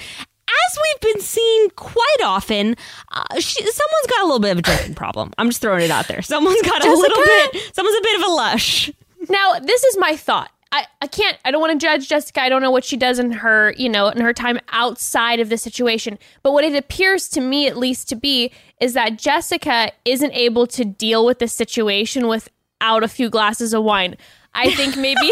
as 0.47 0.77
we've 0.83 1.13
been 1.13 1.21
seeing 1.21 1.69
quite 1.75 2.21
often, 2.23 2.75
uh, 3.11 3.39
she, 3.39 3.61
someone's 3.61 4.07
got 4.09 4.21
a 4.21 4.25
little 4.25 4.39
bit 4.39 4.53
of 4.53 4.57
a 4.57 4.61
drinking 4.63 4.95
problem. 4.95 5.31
I'm 5.37 5.49
just 5.49 5.61
throwing 5.61 5.83
it 5.83 5.91
out 5.91 6.07
there. 6.07 6.23
Someone's 6.23 6.63
got 6.63 6.83
a 6.83 6.89
little 6.89 7.23
bit. 7.23 7.75
Someone's 7.75 7.97
a 7.99 8.01
bit 8.01 8.19
of 8.19 8.29
a 8.29 8.33
lush. 8.33 8.91
Now, 9.29 9.59
this 9.59 9.83
is 9.83 9.95
my 9.99 10.17
thought. 10.17 10.49
I, 10.75 10.85
I 11.01 11.07
can't 11.07 11.37
I 11.45 11.51
don't 11.51 11.61
want 11.61 11.79
to 11.79 11.85
judge 11.85 12.09
Jessica. 12.09 12.41
I 12.41 12.49
don't 12.49 12.61
know 12.61 12.69
what 12.69 12.83
she 12.83 12.97
does 12.97 13.17
in 13.17 13.31
her, 13.31 13.73
you 13.77 13.87
know, 13.87 14.09
in 14.09 14.19
her 14.19 14.33
time 14.33 14.59
outside 14.73 15.39
of 15.39 15.47
the 15.47 15.57
situation. 15.57 16.19
But 16.43 16.51
what 16.51 16.65
it 16.65 16.75
appears 16.75 17.29
to 17.29 17.39
me 17.39 17.65
at 17.67 17.77
least 17.77 18.09
to 18.09 18.15
be 18.15 18.51
is 18.81 18.91
that 18.93 19.17
Jessica 19.17 19.93
isn't 20.03 20.33
able 20.33 20.67
to 20.67 20.83
deal 20.83 21.25
with 21.25 21.39
the 21.39 21.47
situation 21.47 22.27
without 22.27 23.03
a 23.03 23.07
few 23.07 23.29
glasses 23.29 23.73
of 23.73 23.85
wine. 23.85 24.17
I 24.53 24.71
think 24.71 24.97
maybe 24.97 25.31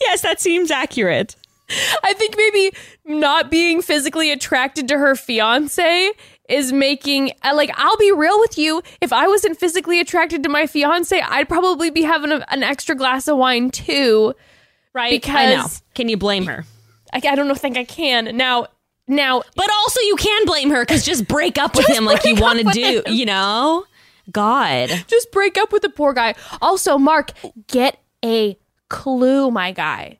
Yes, 0.00 0.20
that 0.20 0.42
seems 0.42 0.70
accurate. 0.70 1.36
I 2.02 2.12
think 2.12 2.36
maybe 2.36 2.76
not 3.06 3.50
being 3.50 3.80
physically 3.80 4.30
attracted 4.30 4.88
to 4.88 4.98
her 4.98 5.14
fiance 5.14 6.10
is 6.48 6.72
making 6.72 7.32
uh, 7.42 7.52
like 7.54 7.70
I'll 7.74 7.96
be 7.96 8.12
real 8.12 8.38
with 8.40 8.58
you 8.58 8.82
if 9.00 9.12
I 9.12 9.26
wasn't 9.28 9.58
physically 9.58 9.98
attracted 10.00 10.42
to 10.42 10.48
my 10.48 10.66
fiance 10.66 11.18
I'd 11.20 11.48
probably 11.48 11.90
be 11.90 12.02
having 12.02 12.32
a, 12.32 12.44
an 12.52 12.62
extra 12.62 12.94
glass 12.94 13.28
of 13.28 13.36
wine 13.38 13.70
too 13.70 14.34
Right? 14.92 15.10
Because- 15.20 15.82
Can 15.94 16.08
you 16.08 16.16
blame 16.16 16.46
her? 16.46 16.64
I, 17.12 17.20
I 17.28 17.34
don't 17.34 17.48
know 17.48 17.54
think 17.54 17.76
I 17.76 17.84
can 17.84 18.36
now 18.36 18.66
now 19.08 19.42
But 19.56 19.70
also, 19.70 20.00
you 20.00 20.16
can 20.16 20.44
blame 20.46 20.70
her 20.70 20.82
because 20.82 21.04
just 21.04 21.26
break 21.28 21.58
up 21.58 21.76
with 21.76 21.88
him 21.88 22.04
like 22.04 22.24
you 22.24 22.36
want 22.36 22.60
to 22.60 22.64
do. 22.72 23.02
him. 23.06 23.14
You 23.14 23.26
know, 23.26 23.84
God. 24.30 24.88
just 25.08 25.30
break 25.32 25.58
up 25.58 25.72
with 25.72 25.82
the 25.82 25.90
poor 25.90 26.12
guy 26.12 26.34
also 26.62 26.96
Mark 26.98 27.30
get 27.68 27.98
a 28.24 28.56
clue 28.88 29.50
my 29.50 29.72
guy 29.72 30.18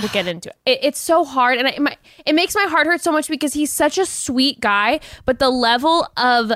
we'll 0.00 0.08
get 0.08 0.26
into 0.26 0.48
it, 0.48 0.56
it 0.66 0.78
it's 0.82 0.98
so 0.98 1.24
hard 1.24 1.58
and 1.58 1.68
I, 1.68 1.78
my, 1.78 1.96
it 2.26 2.34
makes 2.34 2.54
my 2.54 2.64
heart 2.64 2.86
hurt 2.86 3.00
so 3.00 3.12
much 3.12 3.28
because 3.28 3.52
he's 3.54 3.72
such 3.72 3.98
a 3.98 4.06
sweet 4.06 4.60
guy 4.60 5.00
but 5.24 5.38
the 5.38 5.50
level 5.50 6.06
of 6.16 6.52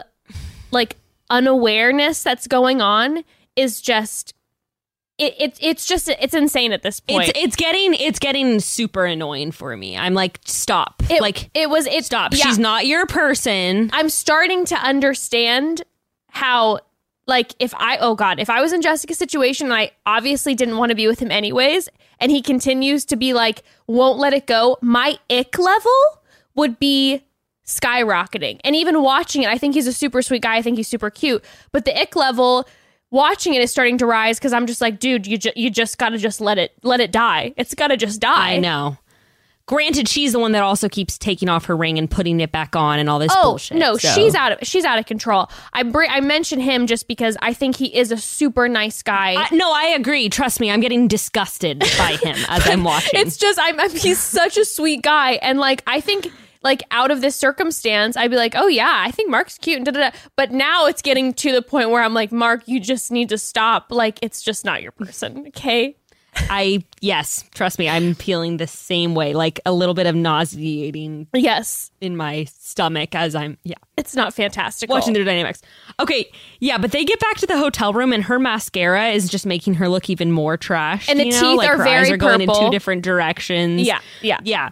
like 0.70 0.96
unawareness 1.30 2.22
that's 2.22 2.46
going 2.46 2.80
on 2.80 3.24
is 3.56 3.80
just 3.80 4.34
it, 5.18 5.34
it 5.38 5.58
it's 5.60 5.86
just 5.86 6.08
it's 6.08 6.34
insane 6.34 6.72
at 6.72 6.82
this 6.82 7.00
point 7.00 7.28
It's 7.28 7.38
it's 7.38 7.56
getting 7.56 7.94
it's 7.94 8.18
getting 8.18 8.58
super 8.58 9.04
annoying 9.04 9.52
for 9.52 9.76
me. 9.76 9.96
I'm 9.96 10.14
like, 10.14 10.40
stop. 10.44 11.02
it, 11.08 11.20
like, 11.20 11.50
it 11.54 11.70
was 11.70 11.86
it 11.86 12.04
stop. 12.04 12.32
yeah. 12.32 12.46
She's 12.46 12.58
not 12.58 12.86
your 12.86 13.06
person. 13.06 13.90
I'm 13.92 14.08
starting 14.08 14.64
to 14.66 14.74
understand 14.74 15.82
how 16.30 16.80
like 17.26 17.54
if 17.58 17.74
I 17.76 17.98
oh 17.98 18.14
god, 18.14 18.38
if 18.40 18.50
I 18.50 18.60
was 18.60 18.72
in 18.72 18.82
Jessica's 18.82 19.18
situation 19.18 19.66
and 19.66 19.74
I 19.74 19.92
obviously 20.06 20.54
didn't 20.54 20.76
want 20.76 20.90
to 20.90 20.96
be 20.96 21.06
with 21.06 21.20
him 21.20 21.30
anyways 21.30 21.88
and 22.20 22.30
he 22.30 22.42
continues 22.42 23.04
to 23.06 23.16
be 23.16 23.32
like 23.32 23.62
won't 23.86 24.18
let 24.18 24.32
it 24.32 24.46
go, 24.46 24.78
my 24.80 25.18
ick 25.30 25.58
level 25.58 25.92
would 26.54 26.78
be 26.78 27.22
skyrocketing. 27.66 28.60
And 28.64 28.76
even 28.76 29.02
watching 29.02 29.42
it, 29.42 29.48
I 29.48 29.58
think 29.58 29.74
he's 29.74 29.86
a 29.86 29.92
super 29.92 30.22
sweet 30.22 30.42
guy. 30.42 30.56
I 30.56 30.62
think 30.62 30.76
he's 30.76 30.88
super 30.88 31.10
cute. 31.10 31.44
But 31.72 31.84
the 31.84 31.98
ick 31.98 32.14
level 32.14 32.68
watching 33.10 33.54
it 33.54 33.62
is 33.62 33.70
starting 33.70 33.98
to 33.98 34.06
rise 34.06 34.38
because 34.38 34.52
I'm 34.52 34.66
just 34.66 34.80
like, 34.80 34.98
dude, 34.98 35.26
you 35.26 35.38
ju- 35.38 35.52
you 35.56 35.70
just 35.70 35.98
gotta 35.98 36.18
just 36.18 36.40
let 36.40 36.58
it 36.58 36.72
let 36.82 37.00
it 37.00 37.10
die. 37.12 37.54
It's 37.56 37.74
gotta 37.74 37.96
just 37.96 38.20
die. 38.20 38.54
I 38.54 38.58
know. 38.58 38.98
Granted, 39.66 40.08
she's 40.08 40.32
the 40.32 40.38
one 40.38 40.52
that 40.52 40.62
also 40.62 40.90
keeps 40.90 41.16
taking 41.16 41.48
off 41.48 41.64
her 41.66 41.76
ring 41.76 41.98
and 41.98 42.10
putting 42.10 42.38
it 42.40 42.52
back 42.52 42.76
on 42.76 42.98
and 42.98 43.08
all 43.08 43.18
this 43.18 43.32
Oh 43.34 43.50
bullshit. 43.52 43.78
no, 43.78 43.96
so- 43.96 44.08
she's 44.08 44.34
out 44.34 44.52
of 44.52 44.58
she's 44.62 44.84
out 44.84 44.98
of 44.98 45.06
control. 45.06 45.48
I 45.72 45.82
br- 45.84 46.04
I 46.04 46.20
mention 46.20 46.60
him 46.60 46.86
just 46.86 47.08
because 47.08 47.36
I 47.40 47.54
think 47.54 47.76
he 47.76 47.86
is 47.96 48.12
a 48.12 48.16
super 48.18 48.68
nice 48.68 49.02
guy. 49.02 49.34
I, 49.38 49.54
no, 49.54 49.72
I 49.72 49.84
agree. 49.96 50.28
Trust 50.28 50.60
me, 50.60 50.70
I'm 50.70 50.80
getting 50.80 51.08
disgusted 51.08 51.80
by 51.96 52.16
him 52.22 52.36
as 52.48 52.66
I'm 52.68 52.84
watching. 52.84 53.18
it's 53.20 53.38
just 53.38 53.58
I'm, 53.58 53.80
I'm 53.80 53.90
he's 53.90 54.18
such 54.20 54.58
a 54.58 54.64
sweet 54.66 55.02
guy, 55.02 55.32
and 55.34 55.58
like 55.58 55.82
I 55.86 56.00
think 56.00 56.30
like 56.62 56.82
out 56.90 57.10
of 57.10 57.20
this 57.20 57.36
circumstance, 57.36 58.16
I'd 58.16 58.30
be 58.30 58.36
like, 58.36 58.54
oh 58.56 58.68
yeah, 58.68 58.90
I 59.06 59.10
think 59.10 59.30
Mark's 59.30 59.58
cute 59.58 59.76
and 59.78 59.86
da 59.86 59.92
da 59.92 60.10
da. 60.10 60.16
But 60.36 60.50
now 60.52 60.86
it's 60.86 61.02
getting 61.02 61.32
to 61.34 61.52
the 61.52 61.62
point 61.62 61.90
where 61.90 62.02
I'm 62.02 62.14
like, 62.14 62.32
Mark, 62.32 62.62
you 62.66 62.80
just 62.80 63.10
need 63.12 63.28
to 63.30 63.38
stop. 63.38 63.86
Like 63.90 64.18
it's 64.22 64.42
just 64.42 64.64
not 64.64 64.82
your 64.82 64.92
person, 64.92 65.44
okay? 65.48 65.96
I 66.36 66.84
yes, 67.00 67.44
trust 67.54 67.78
me, 67.78 67.88
I'm 67.88 68.14
feeling 68.14 68.56
the 68.56 68.66
same 68.66 69.14
way, 69.14 69.34
like 69.34 69.60
a 69.66 69.72
little 69.72 69.94
bit 69.94 70.06
of 70.06 70.14
nauseating 70.14 71.26
Yes, 71.34 71.90
in 72.00 72.16
my 72.16 72.44
stomach 72.44 73.14
as 73.14 73.34
I'm 73.34 73.58
yeah 73.64 73.74
it's 73.96 74.16
not 74.16 74.34
fantastic. 74.34 74.90
watching 74.90 75.12
their 75.12 75.24
dynamics. 75.24 75.62
Okay, 76.00 76.30
yeah, 76.58 76.78
but 76.78 76.92
they 76.92 77.04
get 77.04 77.20
back 77.20 77.36
to 77.38 77.46
the 77.46 77.58
hotel 77.58 77.92
room 77.92 78.12
and 78.12 78.24
her 78.24 78.38
mascara 78.38 79.10
is 79.10 79.28
just 79.28 79.46
making 79.46 79.74
her 79.74 79.88
look 79.88 80.10
even 80.10 80.32
more 80.32 80.56
trash. 80.56 81.08
And 81.08 81.20
the 81.20 81.26
you 81.26 81.32
know? 81.32 81.40
teeth 81.40 81.58
like 81.58 81.70
are 81.70 81.76
her 81.78 81.84
very 81.84 82.06
eyes 82.06 82.10
are 82.10 82.16
going 82.16 82.40
in 82.40 82.48
two 82.48 82.70
different 82.70 83.02
directions. 83.02 83.82
Yeah, 83.82 84.00
yeah. 84.20 84.40
yeah. 84.42 84.70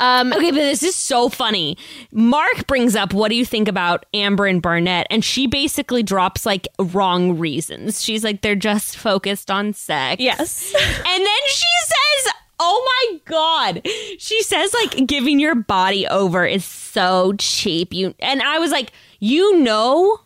Um, 0.00 0.32
Okay, 0.32 0.50
but 0.50 0.56
this 0.56 0.82
is 0.82 0.94
so 0.94 1.28
funny. 1.28 1.76
Mark 2.12 2.66
brings 2.66 2.94
up, 2.94 3.12
what 3.12 3.28
do 3.30 3.34
you 3.34 3.44
think 3.44 3.66
about 3.68 4.06
Amber 4.14 4.46
and 4.46 4.62
Barnett? 4.62 5.06
And 5.10 5.24
she 5.24 5.46
basically 5.46 6.02
drops 6.02 6.46
like 6.46 6.68
wrong 6.78 7.38
reasons. 7.38 8.02
She's 8.04 8.22
like, 8.22 8.42
they're 8.42 8.54
just 8.54 8.96
focused 8.96 9.50
on 9.50 9.72
sex. 9.72 10.20
yes. 10.22 10.72
And 11.06 11.26
then 11.26 11.42
she 11.48 11.66
says, 11.82 12.32
Oh 12.60 13.08
my 13.12 13.20
God. 13.24 13.86
She 14.18 14.42
says, 14.42 14.74
like, 14.74 15.06
giving 15.06 15.38
your 15.38 15.54
body 15.54 16.08
over 16.08 16.44
is 16.44 16.64
so 16.64 17.32
cheap. 17.38 17.94
You 17.94 18.14
and 18.18 18.42
I 18.42 18.58
was 18.58 18.72
like, 18.72 18.90
you 19.20 19.60
know, 19.60 20.18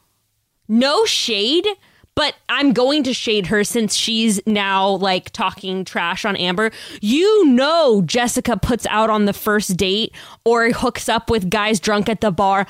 no 0.66 1.04
shade, 1.04 1.66
but 2.14 2.34
I'm 2.48 2.72
going 2.72 3.02
to 3.04 3.14
shade 3.14 3.46
her 3.46 3.64
since 3.64 3.94
she's 3.94 4.40
now 4.46 4.90
like 4.90 5.30
talking 5.30 5.84
trash 5.84 6.24
on 6.24 6.36
Amber. 6.36 6.70
You 7.00 7.46
know, 7.46 8.02
Jessica 8.02 8.56
puts 8.56 8.86
out 8.86 9.10
on 9.10 9.24
the 9.24 9.32
first 9.32 9.76
date 9.76 10.14
or 10.44 10.70
hooks 10.70 11.08
up 11.08 11.30
with 11.30 11.50
guys 11.50 11.80
drunk 11.80 12.08
at 12.08 12.20
the 12.20 12.30
bar 12.30 12.66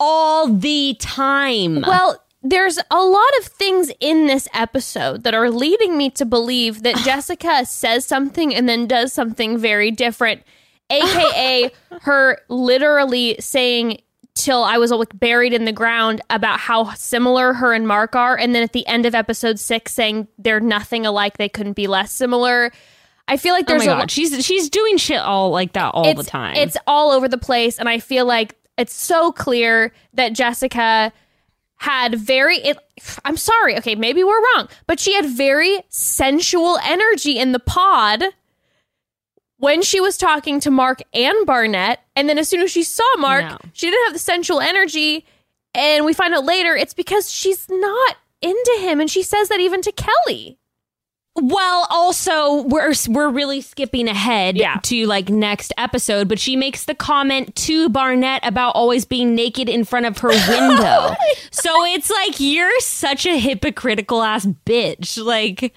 all 0.00 0.48
the 0.48 0.96
time. 0.98 1.82
Well, 1.82 2.22
there's 2.42 2.78
a 2.90 3.02
lot 3.02 3.38
of 3.40 3.46
things 3.46 3.90
in 4.00 4.26
this 4.26 4.48
episode 4.54 5.24
that 5.24 5.34
are 5.34 5.50
leading 5.50 5.96
me 5.96 6.10
to 6.10 6.24
believe 6.24 6.82
that 6.82 6.96
Jessica 7.04 7.66
says 7.66 8.06
something 8.06 8.54
and 8.54 8.68
then 8.68 8.86
does 8.86 9.12
something 9.12 9.58
very 9.58 9.90
different, 9.90 10.42
aka 10.90 11.70
her 12.02 12.38
literally 12.48 13.36
saying 13.40 13.98
till 14.36 14.62
I 14.62 14.78
was 14.78 14.92
all 14.92 15.00
like 15.00 15.18
buried 15.18 15.52
in 15.52 15.64
the 15.64 15.72
ground 15.72 16.20
about 16.30 16.60
how 16.60 16.92
similar 16.94 17.52
her 17.54 17.72
and 17.72 17.88
Mark 17.88 18.14
are, 18.14 18.38
and 18.38 18.54
then 18.54 18.62
at 18.62 18.72
the 18.72 18.86
end 18.86 19.06
of 19.06 19.14
episode 19.14 19.58
six 19.58 19.92
saying 19.92 20.28
they're 20.38 20.60
nothing 20.60 21.04
alike, 21.04 21.38
they 21.38 21.48
couldn't 21.48 21.72
be 21.72 21.88
less 21.88 22.12
similar. 22.12 22.70
I 23.26 23.38
feel 23.38 23.54
like 23.54 23.64
oh 23.64 23.72
there's 23.72 23.86
my 23.86 23.92
a 23.94 23.96
god, 23.98 24.10
she's 24.10 24.44
she's 24.44 24.70
doing 24.70 24.98
shit 24.98 25.18
all 25.18 25.50
like 25.50 25.72
that 25.72 25.90
all 25.94 26.14
the 26.14 26.22
time. 26.22 26.54
It's 26.54 26.76
all 26.86 27.10
over 27.10 27.26
the 27.28 27.38
place, 27.38 27.78
and 27.78 27.88
I 27.88 27.98
feel 27.98 28.24
like 28.24 28.54
it's 28.78 28.92
so 28.92 29.32
clear 29.32 29.92
that 30.14 30.32
Jessica 30.32 31.12
had 31.78 32.14
very. 32.14 32.58
It, 32.58 32.78
I'm 33.24 33.36
sorry, 33.36 33.76
okay, 33.78 33.96
maybe 33.96 34.22
we're 34.22 34.40
wrong, 34.54 34.68
but 34.86 35.00
she 35.00 35.14
had 35.14 35.26
very 35.26 35.80
sensual 35.88 36.78
energy 36.84 37.38
in 37.38 37.52
the 37.52 37.58
pod 37.58 38.22
when 39.58 39.82
she 39.82 40.00
was 40.00 40.16
talking 40.16 40.60
to 40.60 40.70
Mark 40.70 41.00
and 41.14 41.46
Barnett, 41.46 42.00
and 42.14 42.28
then 42.28 42.38
as 42.38 42.48
soon 42.48 42.60
as 42.60 42.70
she 42.70 42.82
saw 42.82 43.04
Mark, 43.18 43.44
No. 43.44 43.58
she 43.72 43.90
didn't 43.90 44.04
have 44.04 44.12
the 44.12 44.18
sensual 44.18 44.60
energy, 44.60 45.24
and 45.74 46.04
we 46.04 46.12
find 46.12 46.34
out 46.34 46.44
later 46.44 46.74
it's 46.76 46.94
because 46.94 47.30
she's 47.30 47.66
not 47.68 48.16
into 48.42 48.76
him, 48.80 49.00
and 49.00 49.10
she 49.10 49.22
says 49.22 49.48
that 49.48 49.60
even 49.60 49.80
to 49.82 49.92
Kelly. 49.92 50.58
Well, 51.38 51.86
also 51.90 52.62
we're 52.62 52.94
we're 53.10 53.28
really 53.28 53.60
skipping 53.60 54.08
ahead 54.08 54.56
Yeah. 54.56 54.80
to 54.84 55.04
like 55.06 55.28
next 55.28 55.70
episode, 55.76 56.28
but 56.28 56.38
she 56.38 56.56
makes 56.56 56.84
the 56.86 56.94
comment 56.94 57.54
to 57.56 57.90
Barnett 57.90 58.40
about 58.46 58.74
always 58.74 59.04
being 59.04 59.34
naked 59.34 59.68
in 59.68 59.84
front 59.84 60.06
of 60.06 60.16
her 60.18 60.28
window. 60.48 61.14
so 61.50 61.84
it's 61.84 62.08
like 62.08 62.40
you're 62.40 62.80
such 62.80 63.26
a 63.26 63.38
hypocritical 63.38 64.22
ass 64.22 64.46
bitch. 64.64 65.22
Like 65.22 65.74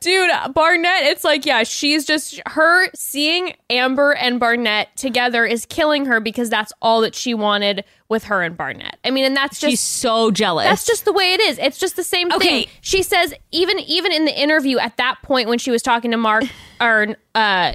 Dude, 0.00 0.30
Barnett, 0.54 1.04
it's 1.04 1.24
like, 1.24 1.46
yeah, 1.46 1.62
she's 1.62 2.04
just 2.04 2.40
her 2.46 2.88
seeing 2.94 3.54
Amber 3.70 4.12
and 4.12 4.38
Barnett 4.38 4.94
together 4.96 5.44
is 5.44 5.66
killing 5.66 6.06
her 6.06 6.20
because 6.20 6.50
that's 6.50 6.72
all 6.82 7.00
that 7.00 7.14
she 7.14 7.34
wanted 7.34 7.84
with 8.08 8.24
her 8.24 8.42
and 8.42 8.56
Barnett. 8.56 8.98
I 9.04 9.10
mean, 9.10 9.24
and 9.24 9.36
that's 9.36 9.58
just 9.58 9.70
she's 9.70 9.80
so 9.80 10.30
jealous. 10.30 10.66
that's 10.66 10.86
just 10.86 11.04
the 11.04 11.12
way 11.12 11.32
it 11.34 11.40
is. 11.40 11.58
It's 11.58 11.78
just 11.78 11.96
the 11.96 12.04
same 12.04 12.30
Okay. 12.32 12.64
thing. 12.64 12.72
She 12.80 13.02
says 13.02 13.34
even 13.50 13.78
even 13.80 14.12
in 14.12 14.24
the 14.24 14.38
interview 14.38 14.78
at 14.78 14.96
that 14.98 15.16
point 15.22 15.48
when 15.48 15.58
she 15.58 15.70
was 15.70 15.82
talking 15.82 16.10
to 16.10 16.16
Mark 16.16 16.44
or 16.80 17.16
uh 17.34 17.72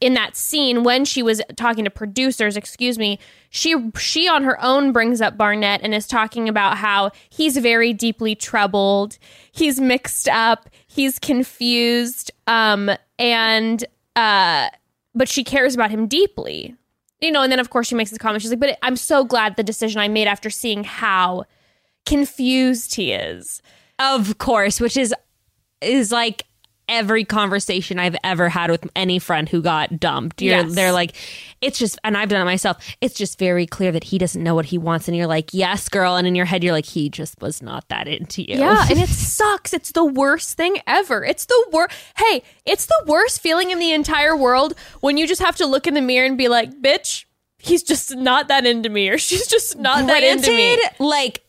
in 0.00 0.14
that 0.14 0.36
scene 0.36 0.82
when 0.82 1.04
she 1.04 1.22
was 1.22 1.40
talking 1.56 1.84
to 1.84 1.90
producers, 1.90 2.56
excuse 2.56 2.98
me, 2.98 3.20
she 3.50 3.76
she 3.96 4.28
on 4.28 4.42
her 4.42 4.60
own 4.62 4.90
brings 4.92 5.20
up 5.20 5.36
Barnett 5.36 5.80
and 5.82 5.94
is 5.94 6.08
talking 6.08 6.48
about 6.48 6.76
how 6.78 7.12
he's 7.30 7.56
very 7.56 7.92
deeply 7.92 8.34
troubled, 8.34 9.18
he's 9.52 9.80
mixed 9.80 10.28
up, 10.28 10.68
he's 10.92 11.18
confused, 11.18 12.30
um, 12.46 12.90
and 13.18 13.84
uh, 14.16 14.68
but 15.14 15.28
she 15.28 15.44
cares 15.44 15.74
about 15.74 15.90
him 15.90 16.06
deeply, 16.06 16.74
you 17.20 17.32
know. 17.32 17.42
And 17.42 17.50
then 17.50 17.60
of 17.60 17.70
course 17.70 17.88
she 17.88 17.94
makes 17.94 18.10
this 18.10 18.18
comment. 18.18 18.42
She's 18.42 18.50
like, 18.50 18.60
"But 18.60 18.78
I'm 18.82 18.96
so 18.96 19.24
glad 19.24 19.56
the 19.56 19.62
decision 19.62 20.00
I 20.00 20.08
made 20.08 20.26
after 20.26 20.50
seeing 20.50 20.84
how 20.84 21.44
confused 22.06 22.94
he 22.94 23.12
is." 23.12 23.62
of 23.98 24.38
course, 24.38 24.80
which 24.80 24.96
is 24.96 25.14
is 25.80 26.12
like 26.12 26.44
every 26.92 27.24
conversation 27.24 27.98
I've 27.98 28.16
ever 28.22 28.50
had 28.50 28.70
with 28.70 28.86
any 28.94 29.18
friend 29.18 29.48
who 29.48 29.62
got 29.62 29.98
dumped. 29.98 30.42
You're, 30.42 30.58
Yes. 30.58 30.74
They're 30.74 30.92
like, 30.92 31.16
it's 31.62 31.78
just, 31.78 31.98
and 32.04 32.16
I've 32.16 32.28
done 32.28 32.42
it 32.42 32.44
myself. 32.44 32.76
It's 33.00 33.14
just 33.14 33.38
very 33.38 33.66
clear 33.66 33.90
that 33.92 34.04
he 34.04 34.18
doesn't 34.18 34.42
know 34.42 34.54
what 34.54 34.66
he 34.66 34.76
wants, 34.76 35.08
and 35.08 35.16
you're 35.16 35.26
like, 35.26 35.50
yes, 35.54 35.88
girl, 35.88 36.16
and 36.16 36.26
in 36.26 36.34
your 36.34 36.44
head 36.44 36.62
you're 36.62 36.72
like, 36.74 36.84
he 36.84 37.08
just 37.08 37.40
was 37.40 37.62
not 37.62 37.88
that 37.88 38.06
into 38.08 38.42
you. 38.42 38.58
Yeah, 38.58 38.86
and 38.90 38.98
it 38.98 39.08
sucks. 39.32 39.72
It's 39.72 39.92
the 39.92 40.04
worst 40.04 40.56
thing 40.56 40.76
ever. 40.86 41.24
It's 41.24 41.46
the 41.46 41.66
worst. 41.72 41.96
Hey, 42.18 42.42
it's 42.66 42.86
the 42.86 43.04
worst 43.06 43.40
feeling 43.40 43.70
in 43.70 43.78
the 43.78 43.92
entire 43.92 44.36
world 44.36 44.74
when 45.00 45.16
you 45.16 45.26
just 45.26 45.40
have 45.40 45.56
to 45.56 45.66
look 45.66 45.86
in 45.86 45.94
the 45.94 46.02
mirror 46.02 46.26
and 46.26 46.36
be 46.36 46.48
like, 46.48 46.70
"Bitch, 46.82 47.24
he's 47.58 47.82
just 47.82 48.14
not 48.16 48.48
that 48.48 48.66
into 48.66 48.90
me," 48.90 49.08
or 49.08 49.16
"She's 49.18 49.46
just 49.46 49.78
not 49.78 50.06
that 50.08 50.22
into 50.22 50.50
me." 50.50 50.78
like 50.98 51.42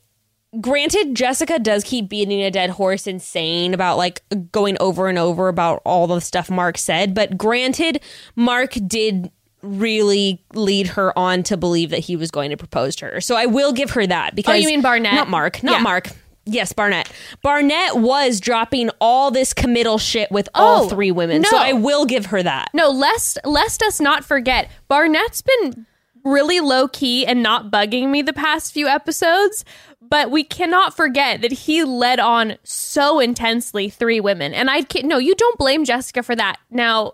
granted 0.61 1.15
jessica 1.15 1.57
does 1.59 1.83
keep 1.83 2.07
beating 2.09 2.41
a 2.43 2.51
dead 2.51 2.69
horse 2.69 3.07
and 3.07 3.21
saying 3.21 3.73
about 3.73 3.97
like 3.97 4.21
going 4.51 4.77
over 4.79 5.07
and 5.07 5.17
over 5.17 5.47
about 5.47 5.81
all 5.85 6.05
the 6.07 6.19
stuff 6.21 6.49
mark 6.49 6.77
said 6.77 7.13
but 7.15 7.37
granted 7.37 7.99
mark 8.35 8.73
did 8.85 9.31
really 9.61 10.43
lead 10.53 10.87
her 10.87 11.17
on 11.17 11.41
to 11.43 11.55
believe 11.57 11.89
that 11.89 11.99
he 11.99 12.15
was 12.15 12.29
going 12.31 12.49
to 12.49 12.57
propose 12.57 12.95
to 12.97 13.05
her. 13.05 13.21
So 13.21 13.35
i 13.37 13.45
will 13.45 13.71
give 13.71 13.91
her 13.91 14.05
that 14.05 14.35
because 14.35 14.55
Oh, 14.55 14.57
you 14.57 14.67
mean 14.67 14.81
Barnett? 14.81 15.13
not 15.13 15.29
mark 15.29 15.63
not 15.63 15.77
Yeah. 15.77 15.79
mark. 15.83 16.09
Yes 16.45 16.73
barnett. 16.73 17.09
Barnett 17.41 17.95
was 17.95 18.41
dropping 18.41 18.89
all 18.99 19.31
this 19.31 19.53
committal 19.53 19.97
shit 19.97 20.29
with 20.31 20.49
all 20.53 20.83
Oh, 20.83 20.89
three 20.89 21.11
women 21.11 21.45
so 21.45 21.55
i 21.57 21.71
will 21.71 22.05
give 22.05 22.25
her 22.27 22.43
that. 22.43 22.71
No, 22.73 22.89
lest 22.89 23.37
lest 23.45 23.81
us 23.81 24.01
not 24.01 24.25
forget, 24.25 24.69
Barnett's 24.89 25.41
been 25.41 25.85
really 26.25 26.59
low 26.59 26.89
key 26.89 27.25
and 27.25 27.41
not 27.41 27.71
bugging 27.71 28.09
me 28.09 28.21
the 28.21 28.33
past 28.33 28.73
few 28.73 28.87
episodes, 28.87 29.63
but 30.09 30.31
we 30.31 30.43
cannot 30.43 30.95
forget 30.95 31.41
that 31.41 31.51
he 31.51 31.83
led 31.83 32.19
on 32.19 32.57
so 32.63 33.19
intensely 33.19 33.89
three 33.89 34.19
women. 34.19 34.53
And 34.53 34.69
I 34.69 34.81
can't, 34.81 35.05
no, 35.05 35.17
you 35.17 35.35
don't 35.35 35.57
blame 35.57 35.85
Jessica 35.85 36.23
for 36.23 36.35
that. 36.35 36.57
Now, 36.69 37.13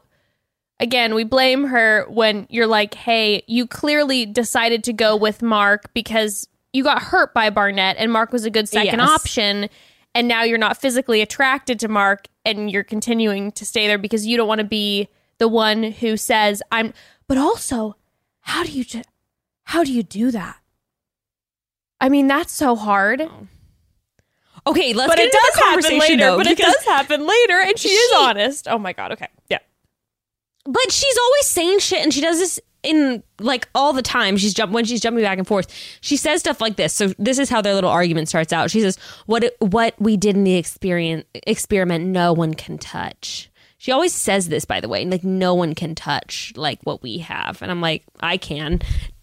again, 0.80 1.13
we 1.13 1.23
blame 1.23 1.65
her 1.65 2.06
when 2.10 2.47
you're 2.49 2.67
like, 2.67 2.93
hey, 2.93 3.43
you 3.47 3.67
clearly 3.67 4.25
decided 4.25 4.84
to 4.86 4.93
go 4.93 5.15
with 5.15 5.41
Mark 5.41 5.93
because 5.93 6.47
you 6.73 6.84
got 6.84 7.02
hurt 7.02 7.34
by 7.34 7.49
Barnett 7.49 7.97
and 7.97 8.12
Mark 8.12 8.32
was 8.32 8.45
a 8.45 8.49
good 8.49 8.69
second 8.69 8.99
Yes. 8.99 9.10
option. 9.10 9.69
And 10.15 10.28
now 10.28 10.43
you're 10.43 10.58
not 10.58 10.78
physically 10.78 11.21
attracted 11.21 11.80
to 11.82 11.88
Mark 11.88 12.28
and 12.45 12.71
you're 12.71 12.84
continuing 12.84 13.52
to 13.54 13.65
stay 13.65 13.88
there 13.88 13.97
because 13.97 14.25
you 14.25 14.38
don't 14.38 14.47
want 14.47 14.60
to 14.60 14.65
be 14.65 15.08
the 15.38 15.47
one 15.47 15.84
who 15.84 16.17
says, 16.17 16.62
I'm, 16.71 16.93
but 17.28 17.38
also, 17.38 17.95
how 18.41 18.63
do 18.63 18.71
you, 18.71 18.86
how 19.65 19.84
do 19.84 19.93
you 19.93 20.04
do 20.04 20.32
that? 20.32 20.58
I 22.01 22.09
mean, 22.09 22.27
that's 22.27 22.53
so 22.53 22.75
hard. 22.75 23.21
Oh. 23.21 23.47
okay 24.67 24.93
let's 24.93 25.09
But 25.09 25.17
get 25.17 25.23
it 25.27 25.33
into 25.33 25.38
does 25.45 25.53
the 25.55 25.59
happen 25.62 25.73
conversation 25.83 25.99
later. 26.19 26.31
though, 26.31 26.38
But 26.38 26.47
it 26.47 26.57
does 26.57 26.83
happen 26.85 27.27
later, 27.27 27.59
and 27.62 27.77
she, 27.79 27.89
is 27.89 28.12
honest. 28.17 28.67
Oh 28.67 28.77
my 28.77 28.93
god. 28.93 29.12
Okay. 29.13 29.27
Yeah. 29.49 29.59
but 30.65 30.91
she's 30.91 31.17
always 31.17 31.45
saying 31.45 31.79
shit 31.79 31.99
and 32.03 32.13
she 32.13 32.21
does 32.21 32.38
this 32.39 32.59
in 32.83 33.21
like 33.39 33.67
all 33.75 33.91
the 33.91 34.01
time 34.01 34.38
she's 34.38 34.53
jump 34.53 34.71
when 34.71 34.85
she's 34.85 35.01
jumping 35.01 35.21
back 35.23 35.38
and 35.38 35.45
forth 35.45 35.67
she 35.99 36.15
says 36.15 36.39
stuff 36.39 36.62
like 36.62 36.77
this 36.77 36.93
so 36.93 37.07
this 37.19 37.38
is 37.38 37.49
how 37.49 37.62
their 37.62 37.73
little 37.73 37.89
argument 37.89 38.29
starts 38.29 38.53
out 38.53 38.71
she 38.71 38.79
says 38.79 38.97
what 39.25 39.43
what 39.59 39.93
we 39.99 40.15
did 40.15 40.38
in 40.38 40.45
the 40.45 40.55
experience 40.55 41.25
experiment 41.45 42.05
no 42.05 42.31
one 42.31 42.53
can 42.53 42.77
touch 42.77 43.49
she 43.79 43.91
always 43.91 44.13
says 44.13 44.47
this 44.47 44.63
by 44.63 44.79
the 44.79 44.88
way 44.88 45.03
like 45.03 45.25
no 45.25 45.53
one 45.53 45.75
can 45.75 45.93
touch 45.93 46.53
like 46.55 46.79
what 46.83 47.01
we 47.03 47.17
have 47.17 47.62
and 47.62 47.69
i'm 47.69 47.81
like 47.81 48.05
i 48.21 48.38
can 48.38 48.79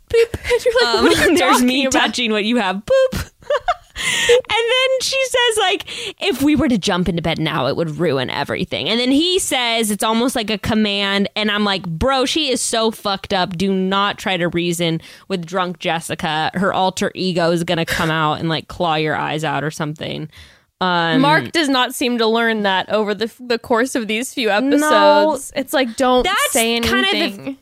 Boop. 0.08 0.40
And 0.52 0.64
you're 0.64 0.74
like, 0.84 0.94
um, 0.94 1.04
what 1.04 1.18
are 1.18 1.30
you 1.30 1.36
there's 1.38 1.62
me 1.62 1.86
about? 1.86 1.98
touching 2.00 2.30
what 2.30 2.44
you 2.44 2.56
have 2.56 2.76
boop 2.76 3.30
and 3.98 4.48
then 4.48 5.00
she 5.00 5.20
says 5.24 5.56
like 5.58 6.22
if 6.22 6.42
we 6.42 6.54
were 6.54 6.68
to 6.68 6.76
jump 6.78 7.08
into 7.08 7.22
bed 7.22 7.38
now 7.38 7.66
it 7.66 7.76
would 7.76 7.90
ruin 7.98 8.28
everything 8.30 8.88
and 8.88 9.00
then 9.00 9.10
he 9.10 9.38
says 9.38 9.90
it's 9.90 10.04
almost 10.04 10.36
like 10.36 10.50
a 10.50 10.58
command 10.58 11.28
and 11.34 11.50
i'm 11.50 11.64
like 11.64 11.84
bro 11.86 12.24
she 12.26 12.50
is 12.50 12.60
so 12.60 12.90
fucked 12.90 13.32
up 13.32 13.56
do 13.56 13.72
not 13.72 14.18
try 14.18 14.36
to 14.36 14.48
reason 14.48 15.00
with 15.28 15.44
drunk 15.46 15.78
jessica 15.78 16.50
her 16.54 16.72
alter 16.74 17.10
ego 17.14 17.50
is 17.50 17.64
gonna 17.64 17.86
come 17.86 18.10
out 18.10 18.34
and 18.38 18.48
like 18.50 18.68
claw 18.68 18.94
your 18.96 19.16
eyes 19.16 19.44
out 19.44 19.64
or 19.64 19.70
something 19.70 20.28
um 20.82 21.22
Mark 21.22 21.52
does 21.52 21.70
not 21.70 21.94
seem 21.94 22.18
to 22.18 22.26
learn 22.26 22.62
that 22.64 22.90
over 22.90 23.14
the 23.14 23.32
the 23.40 23.58
course 23.58 23.94
of 23.94 24.08
these 24.08 24.34
few 24.34 24.50
episodes. 24.50 24.80
No. 24.80 25.38
it's 25.56 25.72
like 25.72 25.96
don't 25.96 26.22
That's 26.24 26.52
say 26.52 26.78
kind 26.80 27.06
of 27.06 27.10
the- 27.12 27.16
anything. 27.16 27.58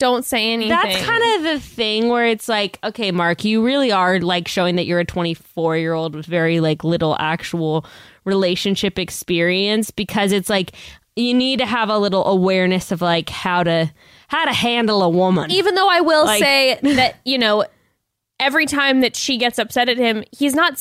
Don't 0.00 0.24
say 0.24 0.52
anything. 0.52 0.70
That's 0.70 1.00
kind 1.06 1.22
of 1.36 1.42
the 1.44 1.60
thing 1.60 2.08
where 2.08 2.26
it's 2.26 2.48
like, 2.48 2.80
okay, 2.82 3.12
Mark, 3.12 3.44
you 3.44 3.64
really 3.64 3.92
are 3.92 4.18
like 4.18 4.48
showing 4.48 4.74
that 4.76 4.86
you're 4.86 4.98
a 4.98 5.04
24 5.04 5.76
year 5.76 5.92
old 5.92 6.16
with 6.16 6.26
very 6.26 6.58
like 6.58 6.82
little 6.82 7.16
actual 7.20 7.86
relationship 8.24 8.98
experience 8.98 9.92
because 9.92 10.32
it's 10.32 10.48
like 10.50 10.72
you 11.16 11.32
need 11.34 11.58
to 11.60 11.66
have 11.66 11.88
a 11.88 11.98
little 11.98 12.24
awareness 12.26 12.90
of 12.90 13.00
like 13.00 13.28
how 13.28 13.62
to 13.62 13.90
how 14.28 14.44
to 14.44 14.52
handle 14.52 15.02
a 15.02 15.08
woman. 15.08 15.50
even 15.50 15.74
though 15.74 15.88
I 15.88 16.00
will 16.00 16.24
Like- 16.24 16.42
say 16.42 16.78
that 16.96 17.16
you 17.24 17.38
know 17.38 17.64
every 18.40 18.66
time 18.66 19.00
that 19.02 19.14
she 19.16 19.36
gets 19.36 19.58
upset 19.58 19.88
at 19.88 19.98
him, 19.98 20.24
he's 20.32 20.54
not 20.54 20.80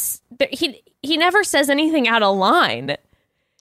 he 0.52 0.82
he 1.02 1.18
never 1.18 1.44
says 1.44 1.70
anything 1.70 2.08
out 2.08 2.24
of 2.24 2.36
line. 2.38 2.96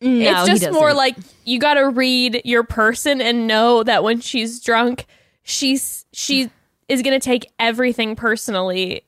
no, 0.01 0.45
it's 0.45 0.61
just 0.61 0.73
more 0.73 0.93
like 0.95 1.17
you 1.45 1.59
got 1.59 1.75
to 1.75 1.89
read 1.89 2.43
your 2.45 2.63
person 2.63 3.21
and 3.21 3.47
know 3.49 3.83
that 3.83 4.05
when 4.05 4.21
she's 4.21 4.61
drunk, 4.61 5.07
she's 5.49 6.07
she 6.13 6.51
is 6.89 7.03
going 7.03 7.19
to 7.19 7.25
take 7.25 7.51
everything 7.59 8.15
personally. 8.17 9.03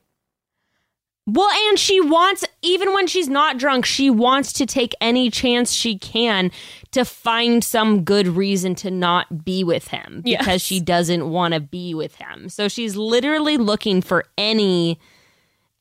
Well, 1.27 1.49
and 1.69 1.77
she 1.77 2.01
wants, 2.01 2.43
even 2.63 2.93
when 2.93 3.05
she's 3.05 3.29
not 3.29 3.57
drunk, 3.59 3.85
she 3.85 4.09
wants 4.09 4.51
to 4.53 4.65
take 4.65 4.93
any 4.99 5.29
chance 5.29 5.71
she 5.71 5.97
can 5.97 6.51
to 6.91 7.05
find 7.05 7.63
some 7.63 8.03
good 8.03 8.27
reason 8.27 8.73
to 8.75 8.89
not 8.91 9.45
be 9.45 9.63
with 9.63 9.89
him 9.89 10.21
because 10.25 10.47
Yes. 10.47 10.61
she 10.61 10.79
doesn't 10.79 11.29
want 11.29 11.53
to 11.53 11.59
be 11.59 11.93
with 11.93 12.15
him. 12.15 12.49
So 12.49 12.67
she's 12.67 12.95
literally 12.97 13.57
looking 13.57 14.01
for 14.01 14.25
any. 14.37 14.99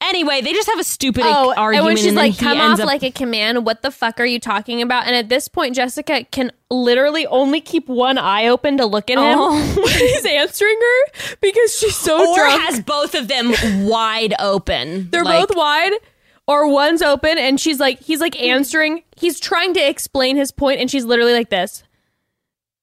Anyway, 0.02 0.40
they 0.40 0.52
just 0.54 0.68
have 0.68 0.78
a 0.80 0.84
stupid 0.84 1.24
Oh, 1.26 1.52
argument. 1.54 1.74
and 1.76 1.84
when 1.84 1.96
she's 1.98 2.14
like, 2.14 2.38
"Come 2.38 2.58
off 2.58 2.80
up- 2.80 2.86
like 2.86 3.02
a 3.02 3.10
command," 3.10 3.66
what 3.66 3.82
the 3.82 3.90
fuck 3.90 4.18
are 4.18 4.24
you 4.24 4.40
talking 4.40 4.80
about? 4.80 5.06
And 5.06 5.14
at 5.14 5.28
this 5.28 5.46
point, 5.46 5.76
Jessica 5.76 6.24
can 6.30 6.52
literally 6.70 7.26
only 7.26 7.60
keep 7.60 7.86
one 7.86 8.16
eye 8.16 8.46
open 8.46 8.78
to 8.78 8.86
look 8.86 9.10
at 9.10 9.18
him 9.18 9.24
Oh. 9.38 9.50
when 9.84 9.92
he's 9.98 10.24
answering 10.24 10.78
her 10.80 11.34
because 11.42 11.78
she's 11.78 11.96
so 11.96 12.30
or 12.30 12.34
drunk. 12.36 12.62
has 12.62 12.80
both 12.80 13.14
of 13.14 13.28
them 13.28 13.52
wide 13.86 14.32
open. 14.38 15.10
They're 15.10 15.22
Like, 15.22 15.48
both 15.48 15.56
wide, 15.56 15.92
or 16.46 16.66
one's 16.68 17.02
open, 17.02 17.36
and 17.36 17.60
she's 17.60 17.78
like, 17.78 18.00
he's 18.00 18.20
like 18.20 18.40
answering. 18.40 19.02
He's 19.16 19.38
trying 19.38 19.74
to 19.74 19.80
explain 19.86 20.36
his 20.36 20.50
point, 20.50 20.80
and 20.80 20.90
she's 20.90 21.04
literally 21.04 21.34
like 21.34 21.50
this. 21.50 21.82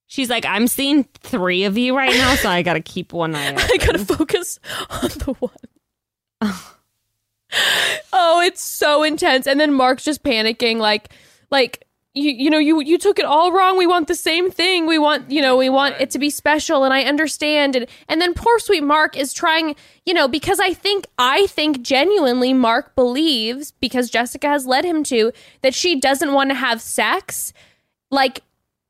She's 0.05 0.29
like, 0.29 0.45
I'm 0.45 0.67
seeing 0.67 1.03
three 1.21 1.63
of 1.63 1.77
you 1.79 1.97
right 1.97 2.13
now, 2.13 2.35
so 2.35 2.47
I 2.47 2.61
got 2.61 2.73
to 2.75 2.79
keep 2.79 3.11
one 3.11 3.33
eye 3.35 3.51
open. 3.53 3.63
I 3.73 3.77
gotta 3.77 4.05
focus 4.05 4.59
on 4.91 5.09
the 5.09 5.35
one. 5.39 6.51
oh, 8.13 8.41
it's 8.45 8.61
so 8.61 9.03
intense. 9.03 9.47
And 9.47 9.59
then 9.59 9.73
Mark's 9.73 10.03
just 10.03 10.23
panicking, 10.23 10.77
like, 10.77 11.09
like 11.49 11.87
you, 12.17 12.31
you 12.31 12.49
know, 12.49 12.57
you 12.57 12.81
you 12.81 12.97
took 12.97 13.19
it 13.19 13.25
all 13.25 13.51
wrong. 13.51 13.77
We 13.77 13.87
want 13.87 14.07
the 14.07 14.15
same 14.15 14.49
thing. 14.49 14.87
We 14.87 14.97
want, 14.97 15.29
you 15.29 15.41
know, 15.41 15.55
we 15.55 15.69
want 15.69 15.95
it 15.99 16.09
to 16.11 16.19
be 16.19 16.29
special. 16.29 16.83
And 16.83 16.93
I 16.93 17.03
understand. 17.03 17.75
And 17.75 17.87
and 18.09 18.19
then 18.19 18.33
poor 18.33 18.59
sweet 18.59 18.83
Mark 18.83 19.15
is 19.15 19.33
trying, 19.33 19.75
you 20.05 20.13
know, 20.13 20.27
because 20.27 20.59
I 20.59 20.73
think 20.73 21.05
I 21.17 21.47
think 21.47 21.81
genuinely 21.81 22.53
Mark 22.53 22.95
believes 22.95 23.71
because 23.71 24.09
Jessica 24.09 24.47
has 24.47 24.65
led 24.65 24.83
him 24.83 25.03
to 25.05 25.31
that 25.61 25.75
she 25.75 25.99
doesn't 25.99 26.33
want 26.33 26.49
to 26.49 26.55
have 26.55 26.81
sex, 26.81 27.53
like 28.09 28.41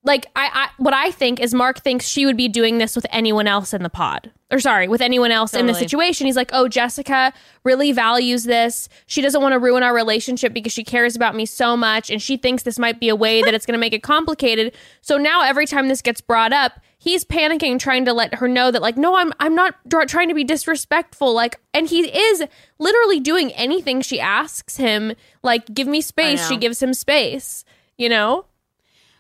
like 0.04 0.28
I, 0.36 0.50
I 0.54 0.70
what 0.78 0.94
I 0.94 1.12
think 1.12 1.40
is 1.40 1.54
Mark 1.54 1.80
thinks 1.82 2.08
she 2.08 2.26
would 2.26 2.38
be 2.38 2.48
doing 2.48 2.78
this 2.78 2.96
with 2.96 3.06
anyone 3.10 3.48
else 3.48 3.74
in 3.74 3.84
the 3.84 3.90
pod. 3.90 4.32
Or 4.50 4.62
sorry, 4.62 4.88
with 4.88 5.02
anyone 5.02 5.32
else 5.32 5.54
in 5.54 5.66
the 5.68 5.74
situation. 5.80 6.26
He's 6.26 6.38
like, 6.38 6.52
"Oh, 6.54 6.70
Jessica 6.70 7.34
really 7.66 7.92
values 7.92 8.46
this. 8.46 8.88
She 9.06 9.22
doesn't 9.22 9.42
want 9.42 9.52
to 9.52 9.60
ruin 9.60 9.84
our 9.84 9.94
relationship 9.94 10.54
because 10.54 10.72
she 10.72 10.86
cares 10.86 11.18
about 11.18 11.36
me 11.36 11.46
so 11.46 11.76
much 11.76 12.10
and 12.10 12.22
she 12.22 12.38
thinks 12.38 12.64
this 12.64 12.80
might 12.80 12.98
be 12.98 13.10
a 13.10 13.16
way 13.16 13.42
that 13.42 13.54
it's 13.54 13.66
going 13.66 13.74
to 13.74 13.80
make 13.80 13.92
it 13.94 14.04
complicated." 14.04 14.74
So 15.02 15.18
now 15.18 15.42
every 15.44 15.66
time 15.66 15.90
this 15.90 16.02
gets 16.02 16.22
brought 16.22 16.54
up, 16.54 16.80
he's 16.98 17.26
panicking 17.26 17.78
trying 17.78 18.06
to 18.06 18.14
let 18.14 18.36
her 18.36 18.48
know 18.48 18.72
that 18.72 18.82
like, 18.82 18.96
"No, 18.96 19.18
I'm 19.18 19.34
I'm 19.42 19.54
not 19.54 19.76
dr- 19.86 20.08
trying 20.08 20.30
to 20.30 20.34
be 20.34 20.46
disrespectful." 20.46 21.34
Like, 21.34 21.60
and 21.74 21.90
he 21.90 22.08
is 22.08 22.46
literally 22.80 23.20
doing 23.20 23.52
anything 23.52 24.00
she 24.00 24.18
asks 24.22 24.78
him, 24.78 25.14
like, 25.44 25.74
"Give 25.74 25.88
me 25.88 26.00
space." 26.00 26.40
She 26.48 26.56
gives 26.56 26.82
him 26.82 26.94
space, 26.94 27.66
you 27.98 28.08
know? 28.08 28.46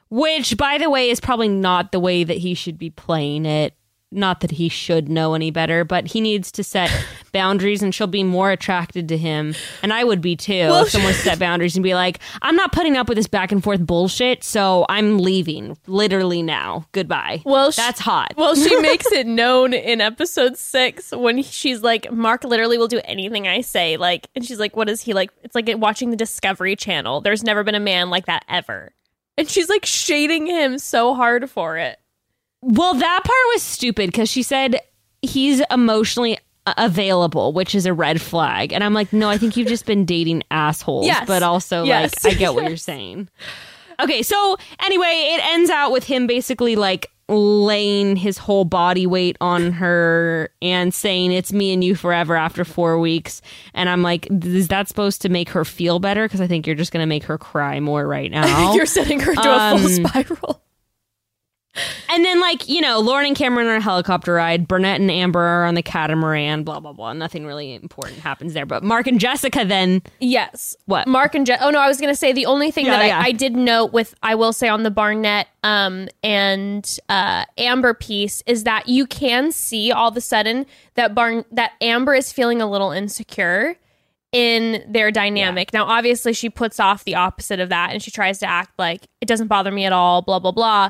Which, 0.10 0.58
by 0.58 0.78
the 0.78 0.90
way, 0.90 1.10
is 1.10 1.20
probably 1.20 1.50
not 1.50 1.92
the 1.92 2.00
way 2.00 2.24
that 2.24 2.38
he 2.38 2.54
should 2.54 2.78
be 2.78 2.90
playing 2.90 3.46
it. 3.46 3.74
Not 4.10 4.40
that 4.40 4.52
he 4.52 4.70
should 4.70 5.10
know 5.10 5.34
any 5.34 5.52
better, 5.52 5.84
but 5.84 6.08
he 6.08 6.22
needs 6.22 6.50
to 6.54 6.64
set 6.64 6.90
boundaries 7.34 7.84
and 7.84 7.94
she'll 7.94 8.08
be 8.08 8.24
more 8.24 8.52
attracted 8.52 9.10
to 9.10 9.18
him. 9.18 9.54
And 9.84 9.92
I 9.92 10.06
would 10.06 10.22
be 10.22 10.38
too 10.38 10.68
Well, 10.70 10.84
if 10.84 10.92
someone 10.92 11.12
set 11.12 11.40
boundaries 11.40 11.76
and 11.76 11.84
be 11.84 11.94
like, 11.94 12.20
I'm 12.42 12.56
not 12.56 12.72
putting 12.72 12.96
up 12.96 13.10
with 13.10 13.18
this 13.18 13.28
back 13.28 13.52
and 13.52 13.62
forth 13.62 13.86
bullshit, 13.86 14.46
so 14.46 14.86
I'm 14.88 15.18
leaving 15.18 15.78
literally 15.88 16.42
now. 16.42 16.86
Goodbye. 16.94 17.42
Well, 17.44 17.72
that's 17.72 18.00
hot. 18.00 18.32
Well, 18.38 18.56
she 18.56 18.74
makes 18.82 19.12
it 19.12 19.28
known 19.28 19.74
in 19.74 20.00
episode 20.00 20.56
six 20.58 21.12
when 21.12 21.44
she's 21.44 21.84
like, 21.84 22.10
Mark 22.10 22.46
literally 22.46 22.78
will 22.78 22.88
do 22.88 23.02
anything 23.04 23.46
I 23.46 23.60
say. 23.60 23.98
Like, 23.98 24.30
and 24.36 24.46
she's 24.46 24.58
like, 24.58 24.74
what 24.78 24.88
is 24.88 25.02
he 25.02 25.12
like? 25.14 25.32
It's 25.44 25.54
like 25.54 25.68
watching 25.76 26.12
the 26.12 26.18
Discovery 26.18 26.78
Channel. 26.78 27.20
There's 27.20 27.44
never 27.44 27.62
been 27.66 27.76
a 27.76 27.80
man 27.82 28.10
like 28.10 28.28
that 28.28 28.46
ever. 28.48 28.94
And 29.38 29.50
she's 29.50 29.70
like 29.70 29.86
shading 29.86 30.48
him 30.48 30.78
so 30.80 31.14
hard 31.14 31.50
for 31.50 31.78
it. 31.78 31.98
Well, 32.62 32.94
that 32.96 33.20
part 33.24 33.38
was 33.54 33.62
stupid 33.62 34.08
because 34.12 34.30
she 34.30 34.42
said 34.44 34.80
he's 35.22 35.62
emotionally 35.70 36.40
available, 36.76 37.54
which 37.54 37.76
is 37.76 37.86
a 37.86 37.94
red 37.94 38.20
flag. 38.22 38.74
And 38.74 38.84
I'm 38.84 38.94
like, 38.94 39.14
no, 39.14 39.30
I 39.30 39.38
think 39.38 39.56
you've 39.56 39.68
just 39.68 39.86
been 39.86 40.06
dating 40.06 40.44
assholes. 40.52 41.06
Yes. 41.06 41.26
But 41.28 41.44
also, 41.44 41.84
Yes. 41.84 42.24
like, 42.26 42.36
I 42.36 42.38
get 42.38 42.54
what 42.56 42.64
you're 42.68 42.78
saying. 42.78 43.30
Okay, 44.00 44.22
so 44.22 44.58
anyway, 44.84 45.32
it 45.34 45.46
ends 45.46 45.70
out 45.70 45.92
with 45.92 46.04
him 46.04 46.28
basically 46.28 46.76
like 46.76 47.10
laying 47.30 48.16
his 48.16 48.38
whole 48.38 48.64
body 48.66 49.06
weight 49.06 49.36
on 49.42 49.72
her 49.74 50.50
and 50.62 50.94
saying 50.94 51.32
it's 51.34 51.52
me 51.52 51.74
and 51.74 51.84
you 51.84 51.96
forever 51.96 52.36
after 52.36 52.64
four 52.64 53.00
weeks. 53.00 53.42
And 53.74 53.90
I'm 53.90 54.02
like, 54.02 54.28
is 54.32 54.70
that 54.70 54.88
supposed 54.88 55.22
to 55.24 55.30
make 55.30 55.50
her 55.50 55.66
feel 55.66 56.00
better? 56.00 56.26
Because 56.26 56.40
I 56.42 56.48
think 56.48 56.66
you're 56.66 56.76
just 56.76 56.92
going 56.94 57.04
to 57.04 57.08
make 57.08 57.24
her 57.26 57.38
cry 57.38 57.80
more 57.80 58.08
right 58.08 58.32
now. 58.32 58.74
You're 58.74 58.86
setting 58.86 59.20
her 59.20 59.32
into 59.32 59.42
a 59.42 59.78
full 59.78 59.88
Um, 59.88 60.06
spiral. 60.06 60.62
And 62.10 62.24
then, 62.26 62.40
like, 62.40 62.68
you 62.68 62.82
know, 62.82 63.00
Lauren 63.00 63.28
and 63.28 63.36
Cameron 63.36 63.68
are 63.68 63.72
on 63.76 63.78
a 63.78 63.82
helicopter 63.84 64.34
ride. 64.34 64.68
Barnett 64.68 65.00
and 65.00 65.12
Amber 65.12 65.40
are 65.40 65.66
on 65.66 65.76
the 65.76 65.82
catamaran, 65.82 66.64
blah, 66.64 66.80
blah, 66.80 66.94
blah. 66.94 67.14
Nothing 67.14 67.46
really 67.46 67.74
important 67.76 68.20
happens 68.20 68.54
there. 68.54 68.66
But 68.66 68.84
Mark 68.84 69.08
and 69.08 69.20
Jessica 69.20 69.64
then, 69.66 70.02
Yes. 70.20 70.76
What? 70.86 71.08
Mark 71.08 71.36
and 71.36 71.46
Je- 71.46 71.58
Oh 71.60 71.70
no, 71.70 71.80
I 71.80 71.88
was 71.88 72.00
gonna 72.00 72.16
say 72.16 72.34
the 72.34 72.46
only 72.46 72.72
thing 72.72 72.86
Yeah, 72.86 72.98
that 72.98 73.06
yeah. 73.08 73.20
I, 73.20 73.26
I 73.28 73.32
did 73.32 73.56
note 73.56 73.94
with 73.94 74.16
I 74.24 74.36
will 74.36 74.54
say 74.54 74.68
on 74.68 74.84
the 74.84 74.92
Barnett 74.92 75.48
um 75.64 76.08
and 76.24 76.98
uh 77.10 77.46
Amber 77.58 77.94
piece 77.94 78.42
is 78.48 78.64
that 78.64 78.88
you 78.88 79.06
can 79.06 79.52
see 79.52 79.92
all 79.92 80.10
of 80.10 80.18
a 80.18 80.22
sudden 80.22 80.66
that 80.96 81.14
Barn 81.14 81.46
that 81.52 81.72
Amber 81.82 82.14
is 82.16 82.32
feeling 82.32 82.62
a 82.62 82.70
little 82.70 82.92
insecure 82.92 83.76
in 84.32 84.84
their 84.92 85.12
dynamic. 85.12 85.74
Now 85.74 85.86
obviously 85.86 86.34
she 86.34 86.50
puts 86.50 86.80
off 86.80 87.04
the 87.04 87.16
opposite 87.16 87.60
of 87.60 87.70
that 87.70 87.92
and 87.92 88.02
she 88.04 88.12
tries 88.12 88.40
to 88.40 88.46
act 88.50 88.72
like 88.78 89.08
it 89.22 89.28
doesn't 89.28 89.48
bother 89.48 89.72
me 89.72 89.86
at 89.86 89.94
all, 89.94 90.22
blah 90.22 90.40
blah 90.40 90.52
blah. 90.52 90.90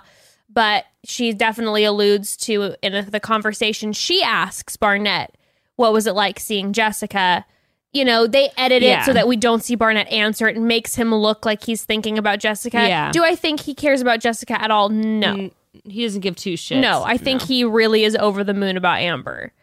But 0.58 0.86
she 1.04 1.34
definitely 1.34 1.84
alludes 1.84 2.36
to 2.38 2.74
in 2.82 3.06
the 3.12 3.20
conversation 3.20 3.94
she 3.94 4.24
asks 4.24 4.76
Barnett, 4.76 5.38
what 5.76 5.94
was 5.94 6.08
it 6.08 6.14
like 6.16 6.40
seeing 6.40 6.74
Jessica? 6.74 7.46
you 7.94 8.04
know, 8.04 8.28
they 8.28 8.50
edit 8.58 8.84
it 8.84 8.88
Yeah. 8.88 9.04
so 9.06 9.14
that 9.14 9.28
we 9.28 9.38
don't 9.38 9.64
see 9.64 9.76
Barnett 9.76 10.08
answer 10.12 10.48
it 10.48 10.56
and 10.56 10.68
makes 10.68 10.94
him 10.96 11.14
look 11.16 11.46
like 11.46 11.64
he's 11.64 11.84
thinking 11.86 12.18
about 12.18 12.40
Jessica. 12.40 12.78
Yeah. 12.88 13.12
Do 13.12 13.24
I 13.24 13.34
think 13.36 13.62
he 13.62 13.74
cares 13.74 14.02
about 14.02 14.20
Jessica 14.20 14.62
at 14.62 14.70
all? 14.72 14.90
No. 14.90 15.50
He 15.86 16.04
doesn't 16.04 16.22
give 16.22 16.36
two 16.36 16.56
shits. 16.56 16.82
no, 16.82 17.04
I 17.04 17.18
think 17.18 17.42
he 17.44 17.64
really 17.64 18.04
is 18.04 18.16
over 18.16 18.44
the 18.44 18.54
moon 18.54 18.78
about 18.78 19.00
Amber. 19.00 19.54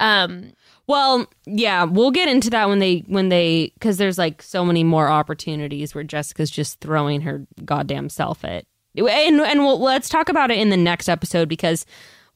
Um 0.00 0.52
Well, 0.86 1.26
yeah, 1.46 1.84
we'll 1.84 2.10
get 2.12 2.28
into 2.28 2.48
that 2.50 2.68
when 2.68 2.78
they, 2.78 3.04
when 3.06 3.28
they, 3.28 3.72
because 3.74 3.96
there's 3.98 4.16
like 4.18 4.40
so 4.42 4.64
many 4.64 4.82
more 4.84 5.08
opportunities 5.08 5.94
where 5.94 6.04
Jessica's 6.04 6.50
just 6.50 6.80
throwing 6.80 7.20
her 7.22 7.46
goddamn 7.64 8.08
self 8.08 8.44
at 8.44 8.64
and 9.06 9.40
and 9.40 9.60
we'll, 9.60 9.78
let's 9.78 10.08
talk 10.08 10.28
about 10.28 10.50
it 10.50 10.58
in 10.58 10.70
the 10.70 10.76
next 10.76 11.08
episode 11.08 11.48
because 11.48 11.86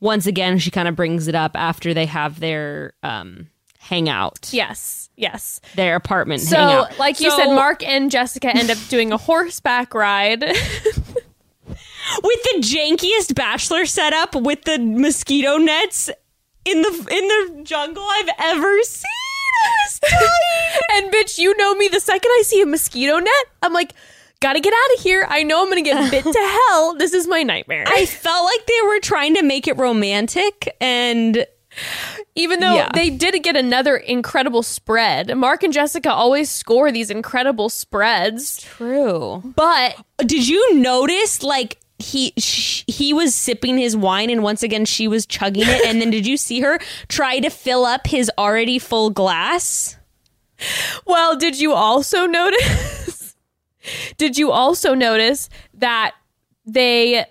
once 0.01 0.27
again 0.27 0.59
she 0.59 0.71
kind 0.71 0.87
of 0.89 0.95
brings 0.97 1.29
it 1.29 1.35
up 1.35 1.53
after 1.57 1.93
they 1.95 2.07
have 2.07 2.41
their 2.41 2.93
um 3.03 3.49
hangout 3.81 4.49
Yes, 4.53 5.11
yes. 5.17 5.61
their 5.75 5.97
apartment 5.97 6.41
So, 6.43 6.57
hangout 6.57 6.99
like 6.99 7.21
you 7.21 7.31
So, 7.31 7.37
said, 7.39 7.55
Mark 7.55 7.83
and 7.87 8.11
Jessica 8.11 8.55
end 8.57 8.71
up 8.71 8.79
doing 8.89 9.13
a 9.13 9.17
horseback 9.17 9.93
ride. 9.95 10.43
with 12.23 12.43
the 12.43 12.59
jankiest 12.61 13.35
bachelor 13.35 13.87
setup 13.87 14.35
with 14.35 14.63
the 14.63 14.79
mosquito 14.79 15.57
nets 15.57 16.11
in 16.65 16.83
the 16.83 16.89
in 16.89 17.29
the 17.57 17.63
jungle 17.65 18.05
I've 18.05 18.29
ever 18.39 18.83
seen. 18.83 19.05
I 19.65 19.85
was 19.87 20.01
dying. 20.11 21.05
and 21.05 21.13
bitch, 21.13 21.39
you 21.39 21.57
know 21.57 21.75
me. 21.75 21.89
The 21.89 22.01
second 22.01 22.29
I 22.31 22.43
see 22.45 22.61
a 22.63 22.67
mosquito 22.67 23.19
net, 23.19 23.45
I'm 23.63 23.73
like, 23.73 23.93
gotta 24.43 24.61
get 24.61 24.75
out 24.75 24.99
of 24.99 25.03
here. 25.03 25.27
I 25.29 25.43
know 25.45 25.63
I'm 25.63 25.69
gonna 25.71 25.81
get 25.83 26.11
bit 26.11 26.25
to 26.25 26.59
hell. 26.69 26.95
This 26.97 27.15
is 27.15 27.27
my 27.27 27.43
nightmare. 27.43 27.85
I 27.87 28.05
felt 28.07 28.45
like 28.45 28.67
they 28.67 28.87
were 28.87 29.01
trying 29.01 29.35
to 29.37 29.43
make 29.43 29.67
it 29.69 29.79
romantic 29.79 30.77
and 30.81 31.47
Even 32.35 32.61
though 32.61 32.75
Yeah. 32.75 32.91
they 32.93 33.09
did 33.09 33.43
get 33.43 33.57
another 33.57 33.97
incredible 33.97 34.63
spread. 34.63 35.35
Mark 35.37 35.63
and 35.63 35.73
Jessica 35.73 36.13
always 36.13 36.51
score 36.51 36.93
these 36.93 37.11
incredible 37.11 37.69
spreads. 37.71 38.61
true. 38.61 39.41
But 39.57 39.97
Did 40.19 40.47
you 40.49 40.75
notice 40.75 41.43
like 41.43 41.79
he 41.99 42.33
sh- 42.37 42.83
he 42.89 43.13
was 43.15 43.33
sipping 43.35 43.79
his 43.79 43.97
wine 43.97 44.29
and 44.29 44.43
once 44.43 44.63
again 44.65 44.85
she 44.85 45.07
was 45.07 45.25
chugging 45.25 45.63
it 45.67 45.87
and 45.87 46.01
then 46.01 46.11
did 46.11 46.27
you 46.27 46.37
see 46.37 46.61
her 46.61 46.79
try 47.09 47.39
to 47.39 47.49
fill 47.49 47.85
up 47.87 48.09
his 48.09 48.29
already 48.37 48.79
full 48.81 49.09
glass? 49.11 49.97
well, 51.07 51.37
did 51.37 51.59
you 51.61 51.73
also 51.73 52.27
notice? 52.27 53.22
Did 54.17 54.39
you 54.39 54.51
also 54.51 54.95
notice 54.95 55.51
that 55.75 56.13
they 56.65 57.27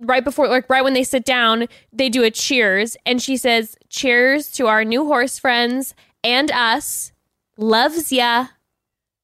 right 0.00 0.24
before 0.24 0.48
like 0.48 0.68
right 0.68 0.84
when 0.84 0.94
they 0.94 1.04
sit 1.04 1.24
down, 1.24 1.66
they 1.92 2.08
do 2.08 2.22
a 2.22 2.30
cheers 2.30 2.96
and 3.06 3.22
she 3.22 3.36
says, 3.36 3.76
"Cheers 3.88 4.50
to 4.52 4.66
our 4.66 4.84
new 4.84 5.06
horse 5.06 5.38
friends 5.38 5.94
and 6.22 6.50
us. 6.52 7.12
Loves 7.56 8.12
ya." 8.12 8.48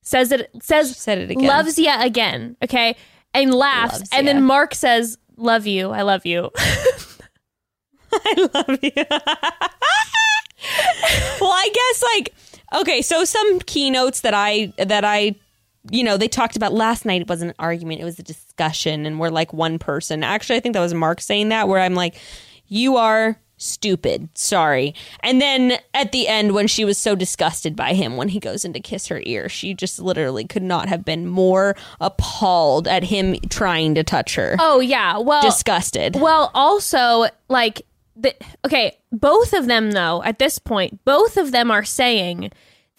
Says 0.02 0.32
it 0.32 0.50
says 0.60 0.96
Said 0.96 1.18
it 1.18 1.30
again. 1.30 1.46
Loves 1.46 1.78
ya 1.78 2.02
again, 2.02 2.56
okay? 2.62 2.96
And 3.34 3.54
laughs 3.54 4.00
Loves 4.00 4.10
and 4.12 4.26
ya. 4.26 4.32
then 4.32 4.42
Mark 4.42 4.74
says, 4.74 5.18
"Love 5.36 5.66
you. 5.66 5.90
I 5.90 6.02
love 6.02 6.26
you." 6.26 6.50
I 8.14 8.48
love 8.54 8.78
you. 8.82 8.92
well, 11.40 11.50
I 11.50 11.70
guess 11.72 12.02
like 12.02 12.34
okay, 12.80 13.02
so 13.02 13.24
some 13.24 13.60
keynotes 13.60 14.20
that 14.20 14.34
I 14.34 14.72
that 14.78 15.04
I 15.04 15.34
you 15.90 16.04
know, 16.04 16.16
they 16.16 16.28
talked 16.28 16.56
about 16.56 16.72
last 16.72 17.04
night 17.04 17.22
it 17.22 17.28
wasn't 17.28 17.50
an 17.50 17.56
argument, 17.58 18.00
it 18.00 18.04
was 18.04 18.18
a 18.18 18.22
discussion 18.22 19.06
and 19.06 19.18
we're 19.18 19.30
like 19.30 19.52
one 19.52 19.78
person. 19.78 20.22
Actually, 20.22 20.56
I 20.56 20.60
think 20.60 20.74
that 20.74 20.80
was 20.80 20.94
Mark 20.94 21.20
saying 21.20 21.48
that 21.48 21.68
where 21.68 21.80
I'm 21.80 21.94
like 21.94 22.16
you 22.68 22.96
are 22.96 23.38
stupid. 23.58 24.28
Sorry. 24.34 24.94
And 25.20 25.40
then 25.40 25.78
at 25.94 26.10
the 26.12 26.26
end 26.26 26.52
when 26.52 26.66
she 26.66 26.84
was 26.84 26.98
so 26.98 27.14
disgusted 27.14 27.76
by 27.76 27.94
him 27.94 28.16
when 28.16 28.28
he 28.28 28.40
goes 28.40 28.64
in 28.64 28.72
to 28.72 28.80
kiss 28.80 29.06
her 29.08 29.22
ear, 29.24 29.48
she 29.48 29.74
just 29.74 30.00
literally 30.00 30.44
could 30.44 30.62
not 30.62 30.88
have 30.88 31.04
been 31.04 31.26
more 31.26 31.76
appalled 32.00 32.88
at 32.88 33.04
him 33.04 33.36
trying 33.50 33.94
to 33.94 34.02
touch 34.02 34.34
her. 34.34 34.56
oh 34.58 34.80
yeah. 34.80 35.18
Well, 35.18 35.42
disgusted. 35.42 36.16
Well, 36.16 36.50
also, 36.54 37.26
like, 37.48 37.82
the, 38.16 38.34
okay, 38.64 38.98
both 39.10 39.52
of 39.52 39.66
them, 39.66 39.92
though, 39.92 40.22
at 40.22 40.38
this 40.38 40.58
point, 40.58 41.04
both 41.04 41.36
of 41.36 41.52
them 41.52 41.70
are 41.70 41.84
saying 41.84 42.50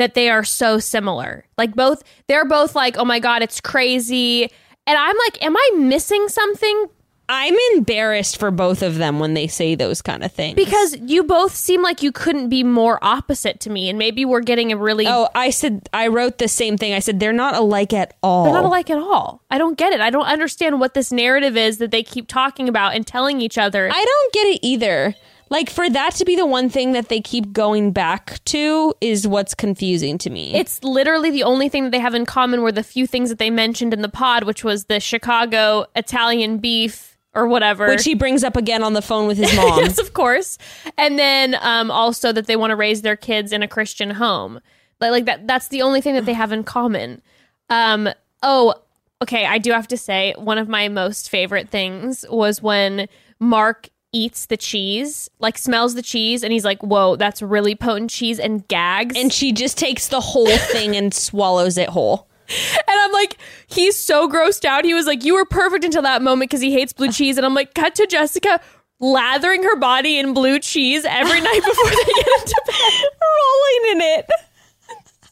that 0.03 0.15
they 0.15 0.29
are 0.29 0.43
so 0.43 0.79
similar. 0.79 1.45
Like, 1.57 1.75
both, 1.75 2.03
they're 2.27 2.43
both 2.43 2.75
like, 2.75 2.97
oh 2.97 3.05
my 3.05 3.19
God, 3.19 3.41
it's 3.41 3.61
crazy. 3.61 4.43
And 4.85 4.97
I'm 4.97 5.15
like, 5.27 5.41
am 5.41 5.55
I 5.55 5.69
missing 5.77 6.27
something? 6.27 6.87
I'm 7.29 7.55
embarrassed 7.77 8.37
for 8.37 8.51
both 8.51 8.81
of 8.81 8.97
them 8.97 9.17
when 9.19 9.33
they 9.33 9.47
say 9.47 9.75
those 9.75 10.01
kind 10.01 10.25
of 10.25 10.33
things. 10.33 10.55
Because 10.55 10.97
you 10.99 11.23
both 11.23 11.55
seem 11.55 11.81
like 11.81 12.03
you 12.03 12.11
couldn't 12.11 12.49
be 12.49 12.65
more 12.65 12.99
opposite 13.01 13.61
to 13.61 13.69
me. 13.69 13.89
And 13.89 13.97
maybe 13.97 14.25
we're 14.25 14.41
getting 14.41 14.73
a 14.73 14.77
really. 14.77 15.05
oh, 15.07 15.29
I 15.33 15.49
said 15.49 15.87
I 15.93 16.07
wrote 16.07 16.37
the 16.37 16.49
same 16.49 16.77
thing. 16.77 16.93
I 16.93 16.99
said 16.99 17.21
they're 17.21 17.31
not 17.31 17.55
alike 17.55 17.93
at 17.93 18.15
all. 18.21 18.43
They're 18.43 18.53
not 18.53 18.65
alike 18.65 18.89
at 18.89 18.97
all. 18.97 19.41
I 19.49 19.57
don't 19.57 19.77
get 19.77 19.93
it. 19.93 20.01
I 20.01 20.09
don't 20.09 20.25
understand 20.25 20.81
what 20.81 20.95
this 20.95 21.13
narrative 21.13 21.55
is 21.55 21.77
that 21.77 21.91
they 21.91 22.03
keep 22.03 22.27
talking 22.27 22.67
about 22.67 22.93
and 22.93 23.07
telling 23.07 23.39
each 23.39 23.57
other. 23.57 23.89
I 23.89 24.05
don't 24.05 24.33
get 24.33 24.47
it 24.47 24.59
either. 24.61 25.15
Like 25.53 25.69
for 25.69 25.87
that 25.87 26.15
to 26.15 26.25
be 26.25 26.35
the 26.35 26.47
one 26.47 26.67
thing 26.67 26.93
that 26.93 27.09
they 27.09 27.21
keep 27.21 27.53
going 27.53 27.91
back 27.91 28.43
to 28.45 28.91
is 29.01 29.27
what's 29.27 29.53
confusing 29.53 30.17
to 30.17 30.31
me. 30.31 30.55
It's 30.55 30.83
literally 30.83 31.29
the 31.29 31.43
only 31.43 31.69
thing 31.69 31.83
that 31.83 31.91
they 31.91 31.99
have 31.99 32.15
in 32.15 32.25
common 32.25 32.63
were 32.63 32.71
the 32.71 32.81
few 32.81 33.05
things 33.05 33.29
that 33.29 33.37
they 33.37 33.51
mentioned 33.51 33.93
in 33.93 34.01
the 34.01 34.09
pod, 34.09 34.45
which 34.45 34.63
was 34.63 34.85
the 34.85 34.99
Chicago 34.99 35.85
Italian 35.95 36.57
beef 36.57 37.19
or 37.35 37.47
whatever. 37.47 37.87
which 37.87 38.03
he 38.03 38.15
brings 38.15 38.43
up 38.43 38.57
again 38.57 38.81
on 38.81 38.93
the 38.93 39.01
phone 39.03 39.27
with 39.27 39.37
his 39.37 39.55
mom. 39.55 39.77
yes, 39.77 39.99
of 39.99 40.13
course. 40.13 40.57
And 40.97 41.19
then 41.19 41.55
um, 41.61 41.91
also 41.91 42.31
that 42.31 42.47
they 42.47 42.55
want 42.55 42.71
to 42.71 42.75
raise 42.75 43.03
their 43.03 43.15
kids 43.15 43.51
in 43.51 43.61
a 43.61 43.67
Christian 43.67 44.09
home. 44.09 44.59
Like, 44.99 45.11
like 45.11 45.25
that. 45.25 45.45
That's 45.45 45.67
the 45.67 45.83
only 45.83 46.01
thing 46.01 46.15
that 46.15 46.25
they 46.25 46.33
have 46.33 46.51
in 46.51 46.63
common. 46.63 47.21
Um, 47.69 48.09
oh, 48.41 48.73
okay. 49.21 49.45
I 49.45 49.59
do 49.59 49.71
have 49.71 49.87
to 49.89 49.97
say 49.97 50.33
one 50.35 50.57
of 50.57 50.67
my 50.67 50.89
most 50.89 51.29
favorite 51.29 51.69
things 51.69 52.25
was 52.27 52.59
when 52.59 53.07
Mark 53.39 53.89
eats 54.13 54.45
the 54.45 54.57
cheese, 54.57 55.29
like 55.39 55.57
smells 55.57 55.95
the 55.95 56.01
cheese, 56.01 56.43
and 56.43 56.53
he's 56.53 56.63
like, 56.63 56.81
"Whoa, 56.81 57.15
that's 57.15 57.41
really 57.41 57.75
potent 57.75 58.11
cheese," 58.11 58.39
and 58.39 58.67
gags. 58.67 59.15
and 59.17 59.33
she 59.33 59.51
just 59.51 59.77
takes 59.77 60.07
the 60.07 60.21
whole 60.21 60.45
thing 60.71 60.95
and 60.95 61.13
swallows 61.13 61.77
it 61.77 61.89
whole. 61.89 62.27
And 62.49 62.99
I'm 62.99 63.11
like, 63.11 63.37
he's 63.67 63.97
so 63.97 64.29
grossed 64.29 64.65
out. 64.65 64.85
He 64.85 64.93
was 64.93 65.05
like, 65.07 65.23
you 65.23 65.33
were 65.33 65.45
perfect 65.45 65.85
until 65.85 66.01
that 66.01 66.21
moment 66.21 66.51
because 66.51 66.61
he 66.61 66.73
hates 66.73 66.93
blue 66.93 67.11
cheese. 67.11 67.37
And 67.37 67.45
I'm 67.45 67.53
like, 67.53 67.73
cut 67.73 67.95
to 67.95 68.05
Jessica 68.05 68.59
lathering 68.99 69.63
her 69.63 69.75
body 69.77 70.17
in 70.19 70.33
blue 70.33 70.59
cheese 70.59 71.05
every 71.05 71.41
night 71.41 71.61
before 71.65 71.89
they 71.89 72.13
get 72.13 72.27
into 72.27 72.61
bed. 72.65 73.03
Rolling 73.21 73.91
in 73.91 74.01
it. 74.01 74.29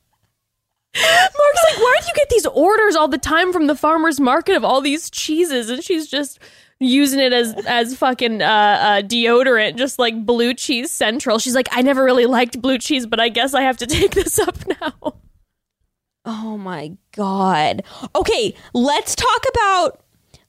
Mark's 0.97 1.65
like, 1.65 1.79
why 1.79 1.99
do 2.01 2.07
you 2.09 2.15
get 2.15 2.31
these 2.31 2.47
orders 2.47 2.97
all 2.97 3.09
the 3.09 3.19
time 3.19 3.53
from 3.53 3.67
the 3.67 3.75
farmer's 3.75 4.19
market 4.19 4.57
of 4.57 4.65
all 4.65 4.81
these 4.81 5.11
cheeses? 5.11 5.69
And 5.69 5.85
she's 5.85 6.07
just 6.07 6.39
using 6.81 7.21
it 7.21 7.33
as 7.33 7.55
as 7.67 7.97
fucking 7.97 8.43
uh, 8.43 8.45
uh, 8.45 9.03
deodorant, 9.03 9.77
just 9.77 9.99
like 9.99 10.25
blue 10.27 10.55
cheese 10.55 10.91
central. 10.91 11.39
She's 11.39 11.55
like, 11.55 11.69
I 11.73 11.83
never 11.83 12.05
really 12.05 12.27
liked 12.27 12.61
blue 12.61 12.79
cheese, 12.79 13.07
but 13.07 13.21
I 13.21 13.29
guess 13.29 13.55
I 13.55 13.63
have 13.63 13.77
to 13.79 13.87
take 13.87 14.13
this 14.13 14.39
up 14.39 14.57
now. 14.81 15.15
Oh 16.25 16.59
my 16.59 16.97
god. 17.13 17.83
Okay, 18.15 18.55
let's 18.75 19.15
talk 19.15 19.45
about 19.55 20.03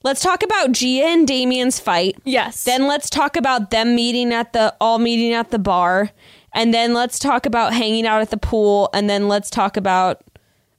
let's 0.03 0.21
talk 0.21 0.43
about 0.43 0.71
Gia 0.71 1.05
and 1.05 1.27
Damian's 1.27 1.79
fight. 1.79 2.15
Yes. 2.25 2.63
Then 2.63 2.87
let's 2.87 3.09
talk 3.09 3.35
about 3.37 3.69
them 3.71 3.95
meeting 3.95 4.33
at 4.33 4.53
the 4.53 4.75
all 4.81 4.99
meeting 4.99 5.33
at 5.33 5.51
the 5.51 5.59
bar. 5.59 6.11
And 6.53 6.73
then 6.73 6.93
let's 6.95 7.19
talk 7.19 7.45
about 7.45 7.73
hanging 7.73 8.07
out 8.07 8.21
at 8.21 8.31
the 8.31 8.37
pool. 8.37 8.89
And 8.93 9.07
then 9.07 9.27
let's 9.27 9.49
talk 9.51 9.77
about 9.77 10.23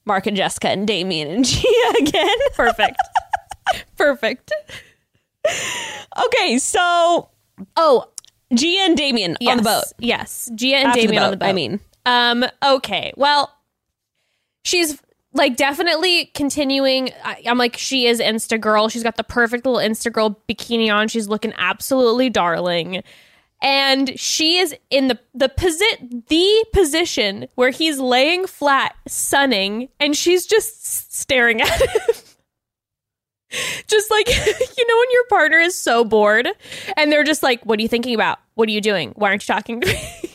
Mark 0.04 0.26
and 0.26 0.36
Jessica 0.36 0.70
and 0.70 0.86
Damian 0.86 1.28
and 1.30 1.44
Gia 1.44 1.92
again. 2.00 2.36
perfect. 2.54 3.00
perfect. 3.96 4.52
okay, 6.26 6.58
so 6.58 7.28
Oh, 7.76 8.06
Gia 8.54 8.66
and 8.82 8.96
Damian 8.96 9.36
on 9.46 9.56
the 9.58 9.62
boat. 9.62 9.84
Yes, 9.98 10.50
Gia 10.54 10.76
and 10.76 10.88
After 10.88 11.00
the 11.00 11.06
Damian 11.06 11.22
on 11.22 11.30
the 11.32 11.36
boat. 11.36 11.46
I 11.46 11.52
mean. 11.52 11.80
um, 12.06 12.44
okay. 12.64 13.12
Well, 13.16 13.52
she's 14.64 15.00
like 15.34 15.56
definitely 15.56 16.26
continuing. 16.34 17.10
I, 17.24 17.42
I'm 17.46 17.58
like, 17.58 17.76
she 17.76 18.06
is 18.06 18.20
Insta 18.20 18.60
girl. 18.60 18.88
She's 18.88 19.02
got 19.02 19.16
the 19.16 19.24
perfect 19.24 19.66
little 19.66 19.80
Insta 19.80 20.12
girl 20.12 20.40
bikini 20.48 20.92
on. 20.92 21.08
She's 21.08 21.28
looking 21.28 21.52
absolutely 21.58 22.30
darling. 22.30 23.02
And 23.60 24.18
she 24.18 24.58
is 24.58 24.74
in 24.88 25.08
the 25.08 25.18
the 25.34 25.48
posi- 25.48 26.26
the 26.28 26.64
position 26.72 27.48
where 27.56 27.70
he's 27.70 27.98
laying 27.98 28.46
flat, 28.46 28.94
sunning, 29.08 29.88
and 29.98 30.16
she's 30.16 30.46
just 30.46 31.12
staring 31.12 31.60
at 31.62 31.68
him. 31.80 32.14
Just 33.86 34.10
like 34.10 34.28
you 34.76 34.86
know 34.86 34.96
when 34.96 35.10
your 35.12 35.24
partner 35.28 35.58
is 35.58 35.74
so 35.74 36.04
bored 36.04 36.48
and 36.96 37.10
they're 37.10 37.24
just 37.24 37.42
like, 37.42 37.64
"What 37.64 37.78
are 37.78 37.82
you 37.82 37.88
thinking 37.88 38.14
about? 38.14 38.38
What 38.54 38.68
are 38.68 38.72
you 38.72 38.80
doing? 38.80 39.12
Why 39.16 39.28
aren't 39.30 39.46
you 39.46 39.54
talking 39.54 39.80
to 39.80 39.86
me?" 39.86 40.34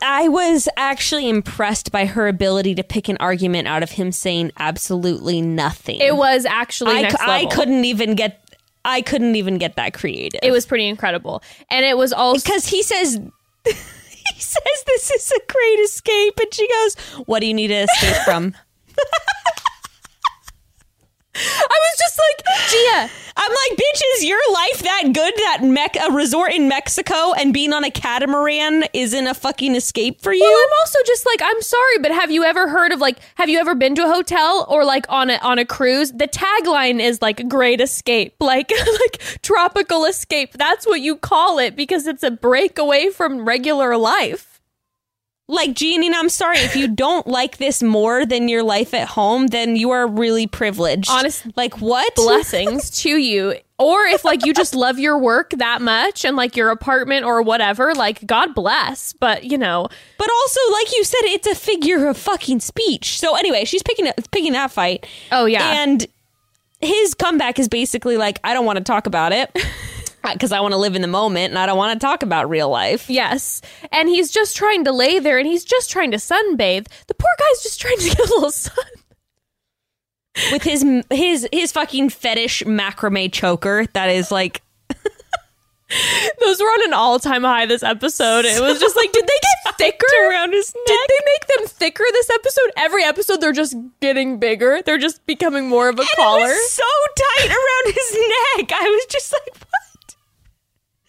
I 0.00 0.28
was 0.28 0.68
actually 0.76 1.28
impressed 1.28 1.90
by 1.90 2.06
her 2.06 2.28
ability 2.28 2.76
to 2.76 2.84
pick 2.84 3.08
an 3.08 3.16
argument 3.18 3.66
out 3.66 3.82
of 3.82 3.90
him 3.90 4.12
saying 4.12 4.52
absolutely 4.58 5.40
nothing. 5.40 6.00
It 6.00 6.14
was 6.14 6.44
actually 6.46 6.92
I, 6.92 7.12
I 7.20 7.46
couldn't 7.46 7.84
even 7.84 8.14
get 8.14 8.44
I 8.84 9.02
couldn't 9.02 9.36
even 9.36 9.58
get 9.58 9.76
that 9.76 9.92
creative. 9.92 10.40
It 10.42 10.52
was 10.52 10.66
pretty 10.66 10.86
incredible, 10.86 11.42
and 11.70 11.84
it 11.84 11.96
was 11.96 12.12
also 12.12 12.44
because 12.44 12.66
he 12.66 12.82
says 12.82 13.20
he 13.64 14.40
says 14.40 14.84
this 14.86 15.10
is 15.10 15.32
a 15.32 15.52
great 15.52 15.80
escape 15.80 16.38
and 16.38 16.54
she 16.54 16.68
goes, 16.68 16.94
"What 17.26 17.40
do 17.40 17.46
you 17.46 17.54
need 17.54 17.68
to 17.68 17.74
escape 17.74 18.22
from?" 18.24 18.54
I 21.34 21.38
was 21.38 21.98
just 21.98 22.18
like, 22.18 22.46
Gia, 22.70 23.12
I'm 23.36 23.50
like, 23.50 23.78
bitch, 23.78 24.02
is 24.16 24.24
your 24.24 24.40
life 24.52 24.82
that 24.82 25.02
good 25.12 25.32
that 25.36 25.58
Mec- 25.62 25.96
a 25.96 26.12
resort 26.12 26.52
in 26.52 26.68
Mexico 26.68 27.32
and 27.32 27.54
being 27.54 27.72
on 27.72 27.84
a 27.84 27.90
catamaran 27.90 28.84
isn't 28.92 29.26
a 29.26 29.34
fucking 29.34 29.76
escape 29.76 30.20
for 30.20 30.32
you? 30.32 30.40
Well, 30.40 30.50
I'm 30.50 30.72
also 30.80 30.98
just 31.06 31.24
like, 31.26 31.40
I'm 31.42 31.62
sorry, 31.62 31.98
but 32.00 32.10
have 32.10 32.30
you 32.32 32.42
ever 32.42 32.68
heard 32.68 32.92
of 32.92 33.00
like, 33.00 33.18
have 33.36 33.48
you 33.48 33.58
ever 33.60 33.74
been 33.76 33.94
to 33.94 34.04
a 34.04 34.12
hotel 34.12 34.66
or 34.68 34.84
like 34.84 35.06
on 35.08 35.30
a 35.30 35.36
on 35.36 35.58
a 35.58 35.64
cruise? 35.64 36.10
The 36.10 36.26
tagline 36.26 37.00
is 37.00 37.22
like 37.22 37.48
"Great 37.48 37.80
Escape," 37.80 38.34
like 38.40 38.70
like 39.00 39.40
tropical 39.42 40.04
escape. 40.06 40.54
That's 40.54 40.86
what 40.86 41.00
you 41.00 41.16
call 41.16 41.58
it 41.58 41.76
because 41.76 42.06
it's 42.06 42.24
a 42.24 42.30
break 42.30 42.78
away 42.78 43.10
from 43.10 43.44
regular 43.46 43.96
life. 43.96 44.49
Like, 45.50 45.70
Giannina, 45.74 46.14
I'm 46.14 46.28
sorry. 46.28 46.58
If 46.58 46.76
you 46.76 46.88
don't 46.88 47.26
like 47.26 47.56
this 47.58 47.82
more 47.82 48.24
than 48.24 48.48
your 48.48 48.62
life 48.62 48.94
at 48.94 49.08
home, 49.08 49.48
then 49.48 49.76
you 49.76 49.90
are 49.90 50.06
really 50.06 50.46
privileged. 50.46 51.10
Honest- 51.10 51.44
Like, 51.56 51.80
what? 51.80 52.14
Blessings 52.14 52.90
to 53.02 53.10
you. 53.16 53.54
Or 53.78 54.04
if 54.04 54.26
like 54.26 54.44
you 54.44 54.52
just 54.52 54.74
love 54.74 54.98
your 54.98 55.16
work 55.16 55.52
that 55.56 55.80
much 55.80 56.26
and 56.26 56.36
like 56.36 56.54
your 56.54 56.68
apartment 56.68 57.24
or 57.24 57.40
whatever, 57.40 57.94
like 57.94 58.26
God 58.26 58.54
bless. 58.54 59.14
But 59.14 59.44
you 59.44 59.56
know, 59.56 59.88
But 60.18 60.28
also, 60.30 60.60
like 60.72 60.92
you 60.94 61.02
said, 61.02 61.20
it's 61.22 61.46
a 61.46 61.54
figure 61.54 62.06
of 62.06 62.18
fucking 62.18 62.60
speech. 62.60 63.18
So 63.18 63.36
anyway, 63.36 63.64
she's 63.64 63.82
picking 63.82 64.12
picking 64.32 64.52
that 64.52 64.70
fight. 64.70 65.06
Oh, 65.32 65.46
yeah. 65.46 65.82
and 65.82 66.06
his 66.82 67.14
comeback 67.14 67.58
is 67.58 67.68
basically 67.68 68.18
like, 68.18 68.38
I 68.44 68.52
don't 68.52 68.66
want 68.66 68.76
to 68.78 68.84
talk 68.84 69.06
about 69.06 69.32
it 69.32 69.50
because 70.22 70.52
I 70.52 70.60
want 70.60 70.72
to 70.72 70.78
live 70.78 70.94
in 70.96 71.02
the 71.02 71.08
moment 71.08 71.50
and 71.50 71.58
I 71.58 71.66
don't 71.66 71.78
want 71.78 71.98
to 72.00 72.04
talk 72.06 72.22
about 72.22 72.48
real 72.50 72.68
life. 72.68 73.08
yes. 73.08 73.62
And 73.92 74.08
he's 74.08 74.30
just 74.30 74.56
trying 74.56 74.84
to 74.84 74.92
lay 74.92 75.18
there 75.18 75.38
and 75.38 75.46
he's 75.46 75.64
just 75.64 75.90
trying 75.90 76.10
to 76.12 76.16
sunbathe. 76.18 76.86
The 77.06 77.14
poor 77.14 77.30
guy's 77.38 77.62
just 77.62 77.80
trying 77.80 77.98
to 77.98 78.08
get 78.08 78.18
a 78.18 78.24
little 78.34 78.50
sun. 78.50 78.74
with 80.52 80.62
his 80.62 80.84
his 81.10 81.48
his 81.52 81.72
fucking 81.72 82.08
fetish 82.10 82.62
macrame 82.62 83.32
choker 83.32 83.86
that 83.94 84.08
is 84.10 84.30
like 84.30 84.62
Those 86.40 86.60
were 86.60 86.66
on 86.66 86.86
an 86.88 86.94
all 86.94 87.18
time 87.18 87.42
high 87.42 87.66
this 87.66 87.82
episode. 87.82 88.44
It 88.44 88.60
was 88.60 88.78
just 88.78 88.94
like, 88.94 89.10
did 89.10 89.24
they 89.26 89.40
get 89.66 89.76
thicker? 89.76 90.06
around 90.28 90.52
his 90.52 90.72
neck. 90.72 90.86
Did 90.86 91.00
they 91.08 91.24
make 91.26 91.46
them 91.58 91.66
thicker 91.66 92.04
this 92.12 92.30
episode? 92.30 92.70
Every 92.76 93.02
episode, 93.02 93.40
they're 93.40 93.50
just 93.52 93.74
getting 94.00 94.38
bigger. 94.38 94.82
They're 94.86 94.98
just 94.98 95.24
becoming 95.26 95.68
more 95.68 95.88
of 95.88 95.98
a 95.98 96.02
And 96.02 96.10
collar. 96.14 96.54
So 96.68 96.84
tight 97.16 97.48
around 97.48 97.94
his 97.94 98.12
neck. 98.58 98.70
I 98.72 98.84
was 98.88 99.06
just 99.10 99.32
like? 99.32 99.62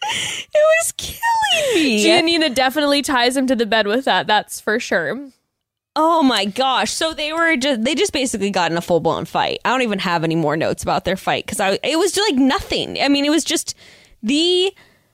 It 0.54 0.62
was 0.80 0.91
killing 0.97 1.76
me. 1.76 2.06
Giannina 2.06 2.54
definitely 2.54 3.02
ties 3.02 3.38
him 3.38 3.47
to 3.47 3.56
the 3.56 3.66
bed 3.66 3.88
with 3.88 4.06
that. 4.06 4.28
That's 4.28 4.60
for 4.60 4.80
sure. 4.80 5.30
Oh 5.95 6.24
my 6.24 6.45
gosh! 6.45 6.91
So 6.91 7.14
they 7.14 7.34
were 7.34 7.58
just 7.58 7.84
they 7.84 7.95
just 7.95 8.14
basically 8.14 8.49
got 8.49 8.72
in 8.72 8.78
a 8.78 8.82
full 8.82 8.99
blown 8.99 9.26
fight. 9.26 9.60
I 9.66 9.70
don't 9.70 9.82
even 9.82 9.99
have 9.99 10.24
any 10.24 10.36
more 10.36 10.56
notes 10.56 10.84
about 10.84 11.06
their 11.06 11.18
fight 11.18 11.45
because 11.45 11.60
I 11.60 11.80
it 11.84 11.99
was 11.99 12.14
just 12.14 12.30
like 12.32 12.39
nothing. 12.39 12.97
I 13.02 13.10
mean, 13.10 13.26
it 13.26 13.30
was 13.30 13.43
just 13.43 13.76
the 14.24 14.74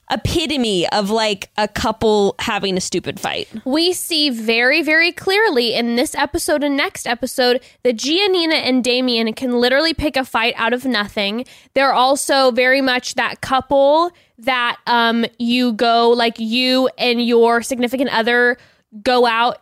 epitome 0.10 0.88
of 0.90 1.10
like 1.10 1.50
a 1.58 1.68
couple 1.68 2.36
having 2.40 2.78
a 2.78 2.82
stupid 2.82 3.20
fight. 3.20 3.50
We 3.66 3.94
see 3.94 4.30
very, 4.30 4.82
very 4.82 5.12
clearly 5.12 5.74
in 5.74 5.96
this 5.96 6.16
episode 6.16 6.64
and 6.64 6.78
next 6.78 7.08
episode 7.08 7.62
that 7.84 7.98
Giannina 7.98 8.54
and 8.54 8.84
Damian 8.84 9.34
can 9.34 9.60
literally 9.60 9.94
pick 9.94 10.16
a 10.16 10.24
fight 10.24 10.54
out 10.58 10.74
of 10.74 10.86
nothing. 10.86 11.46
They're 11.74 11.94
also 11.94 12.52
very 12.52 12.82
much 12.82 13.16
that 13.16 13.42
couple 13.42 14.12
that 14.40 14.78
um 14.88 15.26
you 15.40 15.74
go 15.74 16.10
like 16.12 16.40
you 16.40 16.90
and 16.98 17.26
your 17.26 17.62
significant 17.64 18.10
other 18.12 18.58
go 19.02 19.26
out 19.26 19.62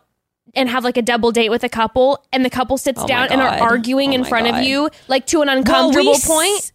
and 0.54 0.68
have 0.68 0.84
like 0.84 0.96
a 0.96 1.02
double 1.02 1.32
date 1.32 1.50
with 1.50 1.64
a 1.64 1.68
couple 1.68 2.24
and 2.32 2.44
the 2.44 2.50
couple 2.50 2.76
sits 2.78 3.00
Oh 3.02 3.06
down 3.06 3.28
and 3.30 3.40
are 3.40 3.58
arguing 3.58 4.10
Oh 4.10 4.14
in 4.16 4.24
front 4.24 4.46
of 4.46 4.62
you 4.62 4.90
like 5.08 5.26
to 5.26 5.40
an 5.42 5.48
Well, 5.48 5.56
we 5.56 5.60
uncomfortable 5.60 6.14
s- 6.14 6.26
point. 6.26 6.72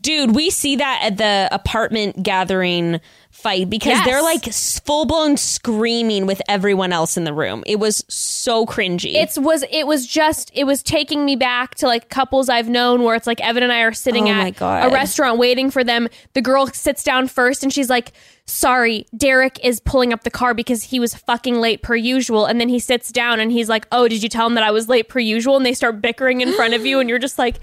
Dude, 0.00 0.34
we 0.36 0.50
see 0.50 0.76
that 0.76 1.00
at 1.02 1.16
the 1.16 1.48
apartment 1.50 2.22
gathering 2.22 3.00
fight 3.42 3.68
because 3.70 3.90
Yes. 3.92 4.06
they're 4.06 4.22
like 4.22 4.44
full 4.52 5.04
blown 5.06 5.36
screaming 5.36 6.26
with 6.26 6.40
everyone 6.48 6.92
else 6.92 7.16
in 7.16 7.24
the 7.24 7.32
room. 7.32 7.62
It 7.66 7.78
was 7.78 8.04
so 8.08 8.66
cringy. 8.66 9.14
It's 9.14 9.38
was 9.38 9.64
it 9.70 9.86
was 9.86 10.06
just 10.06 10.50
it 10.54 10.64
was 10.64 10.82
taking 10.82 11.24
me 11.24 11.36
back 11.36 11.74
to 11.76 11.86
like 11.86 12.08
couples 12.08 12.48
I've 12.48 12.68
known 12.68 13.02
where 13.02 13.14
it's 13.14 13.26
like 13.26 13.40
Evan 13.40 13.62
and 13.62 13.72
I 13.72 13.80
are 13.80 13.92
sitting 13.92 14.28
Oh 14.28 14.32
at 14.32 14.60
a 14.60 14.90
restaurant 14.90 15.38
waiting 15.38 15.70
for 15.70 15.82
them. 15.84 16.08
The 16.34 16.42
girl 16.42 16.66
sits 16.68 17.02
down 17.02 17.28
first 17.28 17.62
and 17.62 17.72
she's 17.72 17.88
like, 17.90 18.12
"Sorry, 18.46 19.06
Derek 19.16 19.58
is 19.64 19.80
pulling 19.80 20.12
up 20.12 20.24
the 20.24 20.30
car 20.30 20.54
because 20.54 20.82
he 20.84 21.00
was 21.00 21.14
fucking 21.14 21.60
late 21.60 21.82
per 21.82 21.94
usual." 21.96 22.46
And 22.46 22.60
then 22.60 22.68
he 22.68 22.78
sits 22.78 23.10
down 23.10 23.40
and 23.40 23.50
he's 23.52 23.68
like, 23.68 23.86
"Oh, 23.92 24.08
did 24.08 24.22
you 24.22 24.28
tell 24.28 24.46
him 24.46 24.54
that 24.54 24.64
I 24.64 24.70
was 24.70 24.88
late 24.88 25.08
per 25.08 25.18
usual?" 25.20 25.56
And 25.56 25.64
they 25.66 25.74
start 25.74 26.00
bickering 26.00 26.40
in 26.40 26.52
front 26.54 26.74
of 26.74 26.84
you 26.84 26.98
and 27.00 27.08
you're 27.08 27.18
just 27.18 27.38
like, 27.38 27.56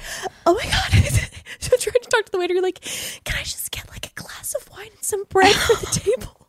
"Oh 0.46 0.54
my 0.54 0.64
god." 0.64 1.04
so 1.60 1.76
trying 1.78 2.02
to 2.02 2.10
talk 2.10 2.26
to 2.26 2.32
the 2.32 2.38
waiter, 2.40 2.54
you're 2.54 2.64
like, 2.64 2.82
"Can 3.26 3.36
I 3.38 3.44
just 3.44 3.72
get 3.72 3.90
like 3.90 4.06
a 4.08 4.14
glass 4.22 4.56
of 4.56 4.70
wine 4.72 4.88
and 4.96 5.04
some 5.04 5.24
bread 5.30 5.54
the 5.82 6.00
table?" 6.00 6.48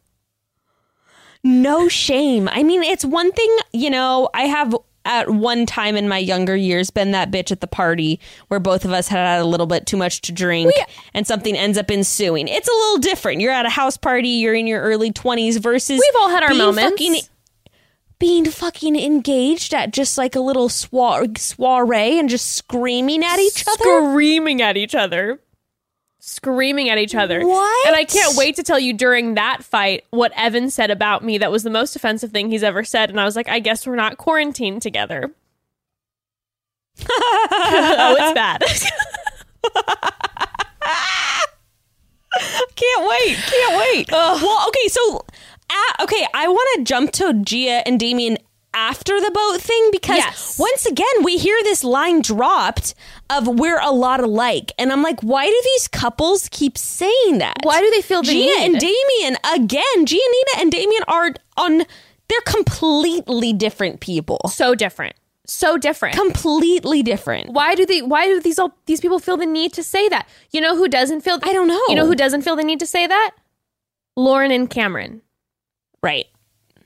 no 1.45 1.89
shame. 1.89 2.49
I 2.51 2.63
mean, 2.63 2.83
it's 2.83 3.05
one 3.05 3.31
thing, 3.33 3.57
you 3.73 3.91
know, 3.91 4.29
I 4.35 4.43
have 4.43 4.75
at 5.05 5.31
one 5.31 5.65
time 5.65 5.97
in 5.97 6.09
my 6.09 6.19
younger 6.19 6.55
years 6.57 6.91
been 6.91 7.13
that 7.13 7.31
bitch 7.31 7.51
at 7.53 7.61
the 7.61 7.67
party 7.67 8.21
where 8.49 8.61
both 8.61 8.85
of 8.85 8.91
us 8.93 9.09
had 9.09 9.19
had 9.19 9.41
a 9.41 9.45
little 9.45 9.67
bit 9.67 9.87
too 9.87 9.97
much 9.97 10.21
to 10.23 10.33
drink 10.33 10.71
and 11.15 11.27
something 11.27 11.57
ends 11.57 11.79
up 11.79 11.91
ensuing. 11.91 12.47
It's 12.49 12.69
a 12.69 12.73
little 12.73 12.99
different. 12.99 13.41
You're 13.41 13.53
at 13.53 13.65
a 13.65 13.71
house 13.71 13.97
party, 13.97 14.29
you're 14.29 14.55
in 14.55 14.67
your 14.67 14.83
early 14.83 15.11
20s 15.13 15.61
versus 15.61 15.99
We've 16.01 16.21
all 16.21 16.29
had 16.29 16.43
our 16.43 16.51
being 16.51 16.59
moments. 16.59 16.91
fucking- 16.91 17.23
being 18.19 18.45
fucking 18.47 18.97
engaged 18.97 19.73
at 19.73 19.93
just 19.93 20.19
like 20.19 20.35
a 20.35 20.41
little 20.41 20.69
soir- 20.69 21.27
soiree 21.37 22.19
and 22.19 22.29
just 22.29 22.53
screaming 22.53 23.23
at 23.25 23.39
each 23.39 23.65
other. 23.67 23.85
screaming 24.11 24.61
at 24.61 24.77
each 24.77 24.95
other. 24.97 25.41
Screaming 26.29 26.91
at 26.91 26.99
each 26.99 27.15
other. 27.15 27.47
What? 27.47 27.87
And 27.87 27.97
I 27.97 28.05
can't 28.05 28.37
wait 28.37 28.57
to 28.57 28.63
tell 28.63 28.79
you 28.79 28.93
during 28.93 29.33
that 29.35 29.65
fight 29.65 30.05
what 30.11 30.31
Evan 30.37 30.69
said 30.69 30.91
about 30.91 31.25
me 31.25 31.39
that 31.39 31.51
was 31.51 31.63
the 31.63 31.71
most 31.71 31.97
offensive 31.97 32.33
thing 32.33 32.51
he's 32.51 32.63
ever 32.63 32.85
said. 32.85 33.09
And 33.09 33.19
I 33.19 33.25
was 33.25 33.35
like, 33.35 33.49
I 33.49 33.61
guess 33.61 33.87
we're 33.87 33.97
not 33.97 34.19
quarantined 34.19 34.83
together. 34.83 35.33
oh, 37.11 38.17
it's 38.19 38.35
bad. 38.35 38.63
Can't 42.77 43.09
wait. 43.09 43.37
Can't 43.37 43.79
wait. 43.79 44.13
Well, 44.13 44.69
okay, 44.69 44.89
so 44.89 45.25
uh, 45.71 46.03
okay, 46.03 46.27
I 46.35 46.47
want 46.49 46.69
to 46.77 46.85
jump 46.85 47.13
to 47.13 47.33
Gia 47.33 47.87
and 47.87 47.99
Damian 47.99 48.37
after 48.75 49.21
the 49.21 49.31
boat 49.31 49.61
thing 49.61 49.89
because 49.91 50.17
Yes. 50.19 50.59
once 50.59 50.87
again 50.87 51.07
we 51.23 51.37
hear 51.39 51.57
this 51.63 51.83
line 51.83 52.21
dropped 52.21 52.95
of 53.31 53.49
we're 53.49 53.81
a 53.81 53.91
lot 53.91 54.21
alike 54.21 54.73
and 54.79 54.93
I'm 54.93 55.03
like 55.03 55.21
why 55.23 55.47
do 55.47 55.61
these 55.65 55.89
couples 55.89 56.49
keep 56.51 56.77
saying 56.79 57.39
that? 57.39 57.57
Why 57.63 57.81
do 57.81 57.91
they 57.91 58.03
feel 58.03 58.23
the 58.23 58.33
Gia 58.33 58.61
and 58.61 58.79
Damian 58.79 59.37
again, 59.53 60.07
Giannina 60.07 60.61
and 60.61 60.71
Damian 60.71 61.03
are 61.09 61.31
on 61.57 61.79
they're 62.29 62.41
completely 62.47 63.53
different 63.55 64.01
people. 64.01 64.39
so 64.53 64.75
different. 64.75 65.17
So 65.47 65.79
different. 65.79 66.15
Completely 66.15 67.03
different. 67.03 67.53
why 67.53 67.75
do 67.75 67.87
they 67.87 68.03
why 68.03 68.27
do 68.27 68.39
these 68.39 68.59
all 68.59 68.77
these 68.85 69.01
people 69.01 69.19
feel 69.19 69.39
the 69.39 69.47
need 69.47 69.73
to 69.73 69.83
say 69.83 70.09
that? 70.11 70.29
You 70.51 70.61
know 70.61 70.77
who 70.77 70.89
doesn't 70.89 71.23
feel 71.23 71.39
I 71.43 71.55
don't 71.55 71.69
know. 71.69 71.81
You 71.89 71.95
know 71.95 72.07
who 72.07 72.15
doesn't 72.15 72.43
feel 72.43 72.55
the 72.55 72.65
need 72.65 72.81
to 72.81 72.87
say 72.87 73.07
that? 73.07 73.31
Lauren 74.15 74.51
and 74.51 74.69
Cameron. 74.69 75.23
Right. 76.03 76.27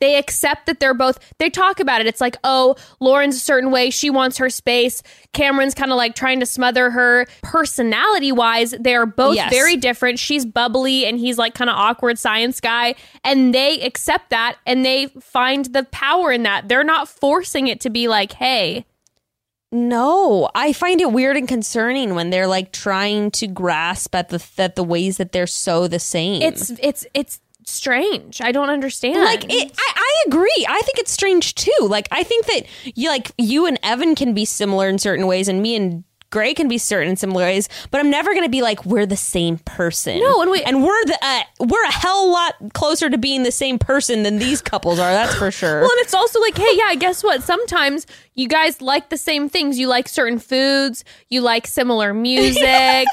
They 0.02 0.16
accept 0.18 0.66
that 0.66 0.80
they're 0.80 0.92
both 0.94 1.18
they 1.38 1.48
talk 1.48 1.78
about 1.78 2.00
it. 2.00 2.08
It's 2.08 2.20
like 2.20 2.36
oh 2.42 2.74
lauren's 3.00 3.36
a 3.36 3.40
certain 3.40 3.70
way. 3.70 3.88
She 3.90 4.10
wants 4.10 4.36
her 4.38 4.50
space. 4.50 5.02
Cameron's 5.32 5.74
kind 5.74 5.92
of 5.92 5.96
like 5.96 6.16
trying 6.16 6.40
to 6.40 6.46
smother 6.46 6.90
her. 6.90 7.26
Personality 7.42 8.32
wise 8.32 8.72
they're 8.80 9.06
both 9.06 9.36
Yes. 9.36 9.50
very 9.52 9.76
different. 9.76 10.18
She's 10.18 10.44
bubbly 10.44 11.06
and 11.06 11.18
he's 11.18 11.38
like 11.38 11.54
kind 11.54 11.70
of 11.70 11.76
awkward 11.76 12.18
science 12.18 12.60
guy. 12.60 12.96
And 13.22 13.54
they 13.54 13.80
accept 13.82 14.30
that 14.30 14.56
and 14.66 14.84
they 14.84 15.06
find 15.20 15.66
the 15.66 15.84
power 15.84 16.32
in 16.32 16.42
that. 16.42 16.68
They're 16.68 16.82
not 16.84 17.08
forcing 17.08 17.68
it 17.68 17.80
to 17.82 17.90
be 17.90 18.08
like 18.08 18.32
hey. 18.32 18.84
No, 19.74 20.50
I 20.54 20.74
find 20.74 21.00
it 21.00 21.12
weird 21.12 21.36
and 21.38 21.48
concerning 21.48 22.14
when 22.14 22.28
they're 22.28 22.46
like 22.46 22.72
trying 22.72 23.30
to 23.32 23.46
grasp 23.46 24.14
at 24.14 24.28
the 24.28 24.44
at 24.58 24.76
the 24.76 24.84
ways 24.84 25.16
that 25.16 25.32
they're 25.32 25.46
so 25.46 25.88
the 25.88 25.98
same. 25.98 26.42
it's 26.42 26.70
it's 26.82 27.06
it's 27.14 27.40
strange 27.64 28.40
i 28.40 28.50
don't 28.52 28.70
understand 28.70 29.18
like 29.20 29.44
it, 29.48 29.72
I, 29.76 29.92
I 29.96 30.24
agree. 30.28 30.66
I 30.68 30.80
think 30.82 30.98
it's 30.98 31.10
strange 31.10 31.54
too. 31.54 31.72
Like 31.82 32.06
I 32.12 32.22
think 32.22 32.46
that 32.46 32.62
you 32.96 33.08
like 33.08 33.32
you 33.38 33.66
and 33.66 33.78
Evan 33.82 34.14
can 34.14 34.34
be 34.34 34.44
similar 34.44 34.88
in 34.88 34.98
certain 34.98 35.26
ways, 35.26 35.48
and 35.48 35.60
me 35.62 35.74
and 35.74 36.04
Gray 36.30 36.54
can 36.54 36.68
be 36.68 36.78
certain 36.78 37.10
in 37.10 37.16
similar 37.16 37.44
ways. 37.44 37.68
But 37.90 38.00
I'm 38.00 38.08
never 38.10 38.32
going 38.32 38.44
to 38.44 38.50
be 38.50 38.62
like 38.62 38.84
we're 38.86 39.04
the 39.06 39.16
same 39.16 39.58
person. 39.58 40.20
No, 40.20 40.42
and 40.42 40.50
we- 40.50 40.62
and 40.62 40.84
we're 40.84 41.04
the 41.06 41.18
uh, 41.22 41.42
we're 41.60 41.84
a 41.84 41.92
hell 41.92 42.30
lot 42.30 42.54
closer 42.72 43.10
to 43.10 43.18
being 43.18 43.42
the 43.42 43.50
same 43.52 43.78
person 43.78 44.22
than 44.22 44.38
these 44.38 44.60
couples 44.62 44.98
are. 44.98 45.10
That's 45.12 45.34
for 45.34 45.50
sure. 45.50 45.80
Well, 45.80 45.90
and 45.90 46.00
it's 46.00 46.14
also 46.14 46.40
like, 46.40 46.56
hey, 46.56 46.70
yeah, 46.74 46.86
I 46.86 46.94
guess 46.94 47.24
what? 47.24 47.42
Sometimes 47.42 48.06
you 48.34 48.46
guys 48.48 48.80
like 48.80 49.08
the 49.10 49.18
same 49.18 49.48
things. 49.48 49.78
You 49.78 49.88
like 49.88 50.08
certain 50.08 50.38
foods, 50.38 51.04
you 51.28 51.40
like 51.40 51.66
similar 51.66 52.14
music. 52.30 53.06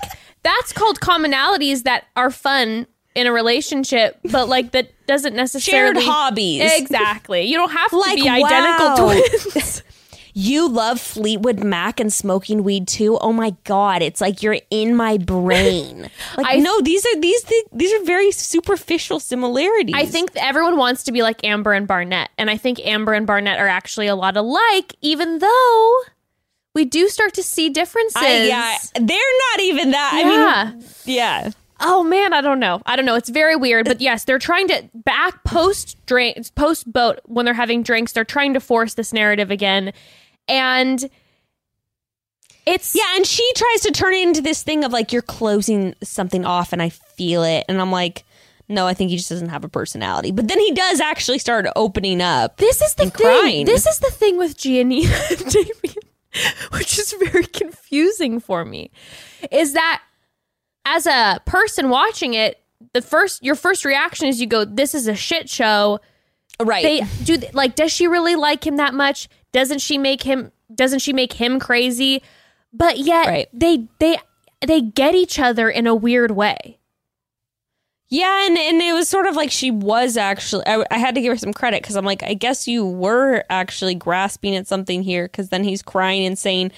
That's 0.44 0.74
called 0.74 1.00
commonalities 1.00 1.84
that 1.84 2.06
are 2.16 2.30
fun 2.32 2.88
in 3.20 3.28
a 3.28 3.32
relationship, 3.32 4.18
but 4.32 4.48
like 4.50 4.72
that 4.72 4.90
doesn't 5.06 5.36
necessarily 5.36 6.00
shared 6.02 6.06
hobbies. 6.10 6.62
Exactly. 6.76 7.44
You 7.44 7.56
don't 7.58 7.72
have 7.72 7.90
to 7.90 7.98
Like, 7.98 8.16
be 8.16 8.30
identical 8.30 8.88
wow. 8.88 8.96
twins. 9.14 9.84
you 10.34 10.70
love 10.70 11.02
Fleetwood 11.02 11.64
Mac 11.64 12.00
and 12.00 12.14
smoking 12.14 12.64
weed 12.64 12.88
too. 12.88 13.18
Oh 13.20 13.34
my 13.34 13.56
god, 13.66 14.02
it's 14.02 14.22
like 14.22 14.42
you're 14.44 14.60
in 14.70 14.96
my 14.96 15.18
brain. 15.18 16.10
Like 16.38 16.56
I- 16.58 16.60
no, 16.60 16.80
these 16.82 17.06
are 17.06 17.20
these 17.20 17.44
these 17.74 17.94
are 17.94 18.04
very 18.06 18.32
superficial 18.32 19.20
similarities. 19.20 19.96
I 19.98 20.06
think 20.06 20.32
everyone 20.36 20.78
wants 20.78 21.04
to 21.06 21.12
be 21.12 21.22
like 21.24 21.44
Amber 21.44 21.74
and 21.74 21.88
Barnett, 21.88 22.30
and 22.38 22.50
I 22.50 22.58
think 22.58 22.80
Amber 22.86 23.14
and 23.14 23.26
Barnett 23.28 23.60
are 23.60 23.68
actually 23.68 24.08
a 24.08 24.16
lot 24.16 24.38
alike, 24.38 24.96
even 25.02 25.40
though 25.40 25.94
we 26.76 26.86
do 26.86 27.10
start 27.10 27.34
to 27.34 27.44
see 27.44 27.70
differences. 27.70 28.22
I, 28.22 28.44
yeah, 28.46 28.78
they're 28.94 29.18
not 29.52 29.60
even 29.62 29.92
that. 29.92 30.12
I 30.14 30.20
Yeah. 30.22 30.72
mean, 30.72 30.84
yeah. 31.06 31.52
Oh 31.82 32.04
man, 32.04 32.34
I 32.34 32.42
don't 32.42 32.60
know. 32.60 32.82
I 32.86 32.96
don't 32.96 33.06
know. 33.06 33.16
It's 33.16 33.30
very 33.30 33.56
weird, 33.56 33.86
but 33.86 34.02
yes, 34.02 34.26
they're 34.26 34.40
trying 34.40 34.68
to 34.68 34.90
back 34.94 35.44
post 35.44 35.98
drink 36.06 36.54
post 36.56 36.92
boat 36.92 37.20
when 37.26 37.46
they're 37.46 37.54
having 37.54 37.84
drinks. 37.84 38.12
They're 38.12 38.26
trying 38.26 38.54
to 38.54 38.60
force 38.60 38.96
this 38.96 39.14
narrative 39.14 39.50
again, 39.52 39.94
and 40.48 41.10
it's 42.66 42.96
Yeah, 42.96 43.16
and 43.16 43.26
she 43.26 43.50
tries 43.56 43.82
to 43.82 43.92
turn 43.92 44.14
it 44.14 44.28
into 44.28 44.42
this 44.42 44.64
thing 44.64 44.84
of 44.84 44.92
like 44.92 45.14
you're 45.14 45.22
closing 45.22 45.96
something 46.04 46.46
off 46.46 46.74
and 46.74 46.82
I 46.82 46.90
feel 46.90 47.44
it 47.44 47.66
and 47.68 47.82
I'm 47.82 47.92
like 47.92 48.26
no, 48.72 48.86
I 48.86 48.94
think 48.94 49.10
he 49.10 49.18
just 49.18 49.30
doesn't 49.30 49.50
have 49.50 49.64
a 49.64 49.68
personality. 49.68 50.32
But 50.32 50.48
then 50.48 50.60
he 50.60 50.72
does 50.72 51.00
actually 51.00 51.40
start 51.40 51.66
opening 51.76 52.22
up. 52.22 52.58
This 52.58 52.84
is 52.84 52.94
the 52.94 53.10
thing. 53.10 53.26
crying. 53.26 53.66
This 53.66 53.88
is 53.88 53.98
the 53.98 54.12
thing 54.12 54.38
with 54.38 54.58
Giannina 54.58 55.52
Damian, 55.52 56.04
which 56.74 57.00
is 57.00 57.12
very 57.14 57.46
confusing 57.46 58.40
for 58.40 58.64
me. 58.64 58.92
Is 59.50 59.74
that 59.74 60.04
as 60.90 61.06
a 61.06 61.40
person 61.46 61.90
watching 61.90 62.34
it, 62.34 62.62
the 62.94 63.02
first 63.02 63.44
your 63.44 63.56
first 63.56 63.86
reaction 63.86 64.28
is 64.28 64.42
you 64.42 64.48
go, 64.48 64.66
"This 64.66 64.94
is 64.96 65.08
a 65.08 65.16
shit 65.16 65.50
show." 65.50 66.00
right. 66.62 66.84
They 66.84 67.02
do 67.24 67.38
like, 67.54 67.76
does 67.76 67.92
she 67.92 68.08
really 68.08 68.36
like 68.36 68.66
him 68.68 68.76
that 68.78 68.94
much? 68.94 69.30
Doesn't 69.54 69.80
she 69.80 69.98
make 69.98 70.24
him? 70.24 70.52
Doesn't 70.74 71.00
she 71.00 71.14
make 71.14 71.34
him 71.34 71.60
crazy? 71.60 72.22
But 72.74 72.98
yet 73.00 73.28
Right. 73.28 73.48
they 73.54 73.88
they 74.00 74.18
they 74.66 74.82
get 74.82 75.16
each 75.16 75.40
other 75.40 75.70
in 75.70 75.88
a 75.88 75.96
weird 75.96 76.32
way. 76.32 76.78
Yeah, 78.12 78.48
and, 78.48 78.58
and 78.58 78.82
it 78.82 78.94
was 78.94 79.08
sort 79.08 79.28
of 79.28 79.36
like 79.36 79.52
she 79.52 79.70
was 79.70 80.18
actually. 80.18 80.66
I, 80.66 80.84
I 80.90 80.98
had 80.98 81.14
to 81.16 81.22
give 81.22 81.32
her 81.32 81.38
some 81.38 81.54
credit 81.54 81.84
because 81.84 81.96
I'm 81.96 82.06
like, 82.06 82.24
I 82.24 82.34
guess 82.34 82.68
you 82.68 82.84
were 82.86 83.44
actually 83.52 83.94
grasping 83.94 84.56
at 84.56 84.66
something 84.68 85.04
here 85.04 85.26
because 85.26 85.50
then 85.50 85.64
he's 85.64 85.84
crying 85.84 86.26
and 86.26 86.38
saying 86.38 86.72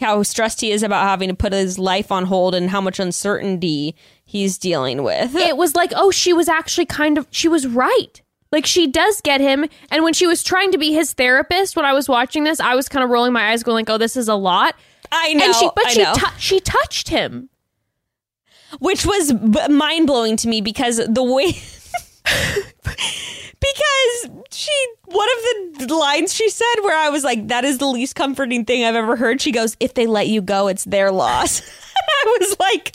how 0.00 0.22
stressed 0.22 0.60
he 0.60 0.70
is 0.70 0.82
about 0.82 1.06
having 1.08 1.28
to 1.28 1.34
put 1.34 1.52
his 1.52 1.78
life 1.78 2.10
on 2.12 2.24
hold 2.26 2.54
and 2.54 2.70
how 2.70 2.80
much 2.80 2.98
uncertainty 3.00 3.94
he's 4.24 4.58
dealing 4.58 5.02
with. 5.02 5.34
it 5.34 5.56
was 5.56 5.74
like, 5.74 5.92
oh, 5.96 6.10
she 6.10 6.32
was 6.32 6.48
actually 6.48 6.86
kind 6.86 7.18
of, 7.18 7.26
she 7.30 7.48
was 7.48 7.66
right. 7.66 8.22
Like 8.50 8.64
she 8.64 8.86
does 8.86 9.20
get 9.20 9.40
him. 9.40 9.66
And 9.90 10.04
when 10.04 10.14
she 10.14 10.26
was 10.26 10.42
trying 10.42 10.72
to 10.72 10.78
be 10.78 10.92
his 10.92 11.12
therapist, 11.12 11.76
when 11.76 11.84
I 11.84 11.92
was 11.92 12.08
watching 12.08 12.44
this, 12.44 12.60
I 12.60 12.74
was 12.74 12.88
kind 12.88 13.04
of 13.04 13.10
rolling 13.10 13.32
my 13.32 13.50
eyes, 13.50 13.62
going 13.62 13.76
like, 13.76 13.90
oh, 13.90 13.98
this 13.98 14.16
is 14.16 14.28
a 14.28 14.34
lot. 14.34 14.74
I 15.12 15.34
know, 15.34 15.44
and 15.44 15.54
she, 15.54 15.70
but 15.74 15.86
I 15.86 15.90
she, 15.90 16.04
she 16.38 16.60
touched 16.60 17.08
him. 17.08 17.48
which 18.78 19.04
was 19.06 19.32
b- 19.32 19.68
mind 19.68 20.06
blowing 20.06 20.36
to 20.38 20.48
me 20.48 20.60
because 20.60 20.96
the 21.08 21.22
way. 21.22 21.52
because 22.84 24.30
she 24.50 24.72
one 25.06 25.28
of 25.38 25.88
the 25.88 25.94
lines 25.94 26.34
she 26.34 26.48
said 26.48 26.64
where 26.82 26.96
I 26.96 27.10
was 27.10 27.24
like 27.24 27.48
that 27.48 27.64
is 27.64 27.78
the 27.78 27.86
least 27.86 28.14
comforting 28.14 28.64
thing 28.64 28.84
I've 28.84 28.94
ever 28.94 29.16
heard 29.16 29.40
she 29.40 29.52
goes 29.52 29.76
if 29.80 29.94
they 29.94 30.06
let 30.06 30.28
you 30.28 30.40
go 30.42 30.68
it's 30.68 30.84
their 30.84 31.10
loss 31.10 31.60
I 32.24 32.36
was 32.40 32.56
like 32.60 32.92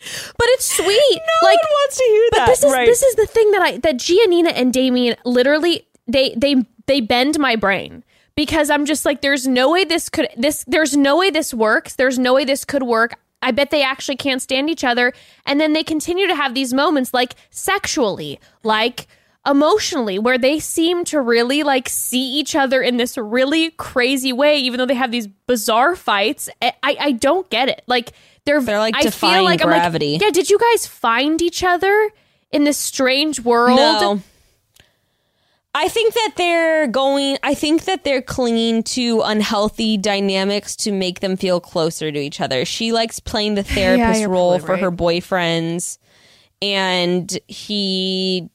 But 0.00 0.46
it's 0.50 0.76
sweet. 0.76 0.86
no 0.86 1.48
like, 1.48 1.58
one 1.58 1.70
wants 1.70 1.96
to 1.98 2.04
hear 2.04 2.28
but 2.30 2.36
that 2.38 2.46
this 2.46 2.64
is 2.64 2.72
right 2.72 2.86
this 2.86 3.02
is 3.02 3.14
the 3.16 3.26
thing 3.26 3.50
that 3.52 3.62
I 3.62 3.78
that 3.78 3.96
Giannina 3.96 4.52
and 4.54 4.72
Damian 4.72 5.16
literally 5.24 5.86
they 6.06 6.34
they 6.36 6.56
they 6.86 7.00
bend 7.00 7.38
my 7.38 7.56
brain 7.56 8.02
because 8.34 8.70
I'm 8.70 8.86
just 8.86 9.04
like 9.04 9.20
there's 9.20 9.46
no 9.46 9.70
way 9.70 9.84
this 9.84 10.08
could 10.08 10.28
this 10.36 10.64
there's 10.66 10.96
no 10.96 11.18
way 11.18 11.30
this 11.30 11.52
works. 11.52 11.94
There's 11.94 12.18
no 12.18 12.34
way 12.34 12.44
this 12.44 12.64
could 12.64 12.82
work. 12.82 13.14
I 13.42 13.50
bet 13.52 13.70
they 13.70 13.82
actually 13.82 14.16
can't 14.16 14.42
stand 14.42 14.68
each 14.68 14.84
other 14.84 15.12
and 15.46 15.60
then 15.60 15.72
they 15.72 15.82
continue 15.82 16.26
to 16.26 16.34
have 16.34 16.54
these 16.54 16.74
moments 16.74 17.14
like 17.14 17.34
sexually, 17.50 18.38
like 18.62 19.06
emotionally 19.46 20.18
where 20.18 20.36
they 20.36 20.58
seem 20.58 21.02
to 21.02 21.20
really 21.20 21.62
like 21.62 21.88
see 21.88 22.38
each 22.38 22.54
other 22.54 22.82
in 22.82 22.98
this 22.98 23.16
really 23.16 23.70
crazy 23.72 24.32
way 24.32 24.58
even 24.58 24.76
though 24.76 24.84
they 24.86 24.94
have 24.94 25.10
these 25.10 25.26
bizarre 25.26 25.96
fights. 25.96 26.48
I 26.60 26.74
I, 26.82 27.12
don't 27.12 27.48
get 27.48 27.68
it. 27.68 27.82
Like 27.86 28.12
they're 28.44 28.60
They're, 28.60 28.78
like, 28.78 28.96
I 28.96 29.02
feel 29.02 29.10
defying 29.10 29.44
like 29.44 29.62
I'm 29.62 29.70
like, 29.70 29.80
gravity. 29.82 30.18
yeah, 30.20 30.30
did 30.30 30.50
you 30.50 30.58
guys 30.58 30.86
find 30.86 31.40
each 31.40 31.62
other 31.64 32.10
in 32.50 32.64
this 32.64 32.78
strange 32.78 33.40
world? 33.40 33.76
no 33.76 34.22
I 35.74 35.88
think 35.88 36.14
that 36.14 36.32
they're 36.36 36.88
going 36.88 37.38
I 37.42 37.54
think 37.54 37.84
that 37.84 38.02
they're 38.02 38.22
clinging 38.22 38.82
to 38.84 39.22
unhealthy 39.22 39.96
dynamics 39.96 40.74
to 40.76 40.92
make 40.92 41.20
them 41.20 41.36
feel 41.36 41.60
closer 41.60 42.10
to 42.10 42.18
each 42.18 42.40
other. 42.40 42.64
She 42.64 42.92
likes 42.92 43.20
playing 43.20 43.54
the 43.54 43.62
therapist 43.76 44.20
you're 44.20 44.28
role 44.28 44.58
for 44.58 44.72
right. 44.72 44.82
her 44.82 44.90
boyfriends 44.90 45.98
and 46.60 47.38
he 47.46 48.50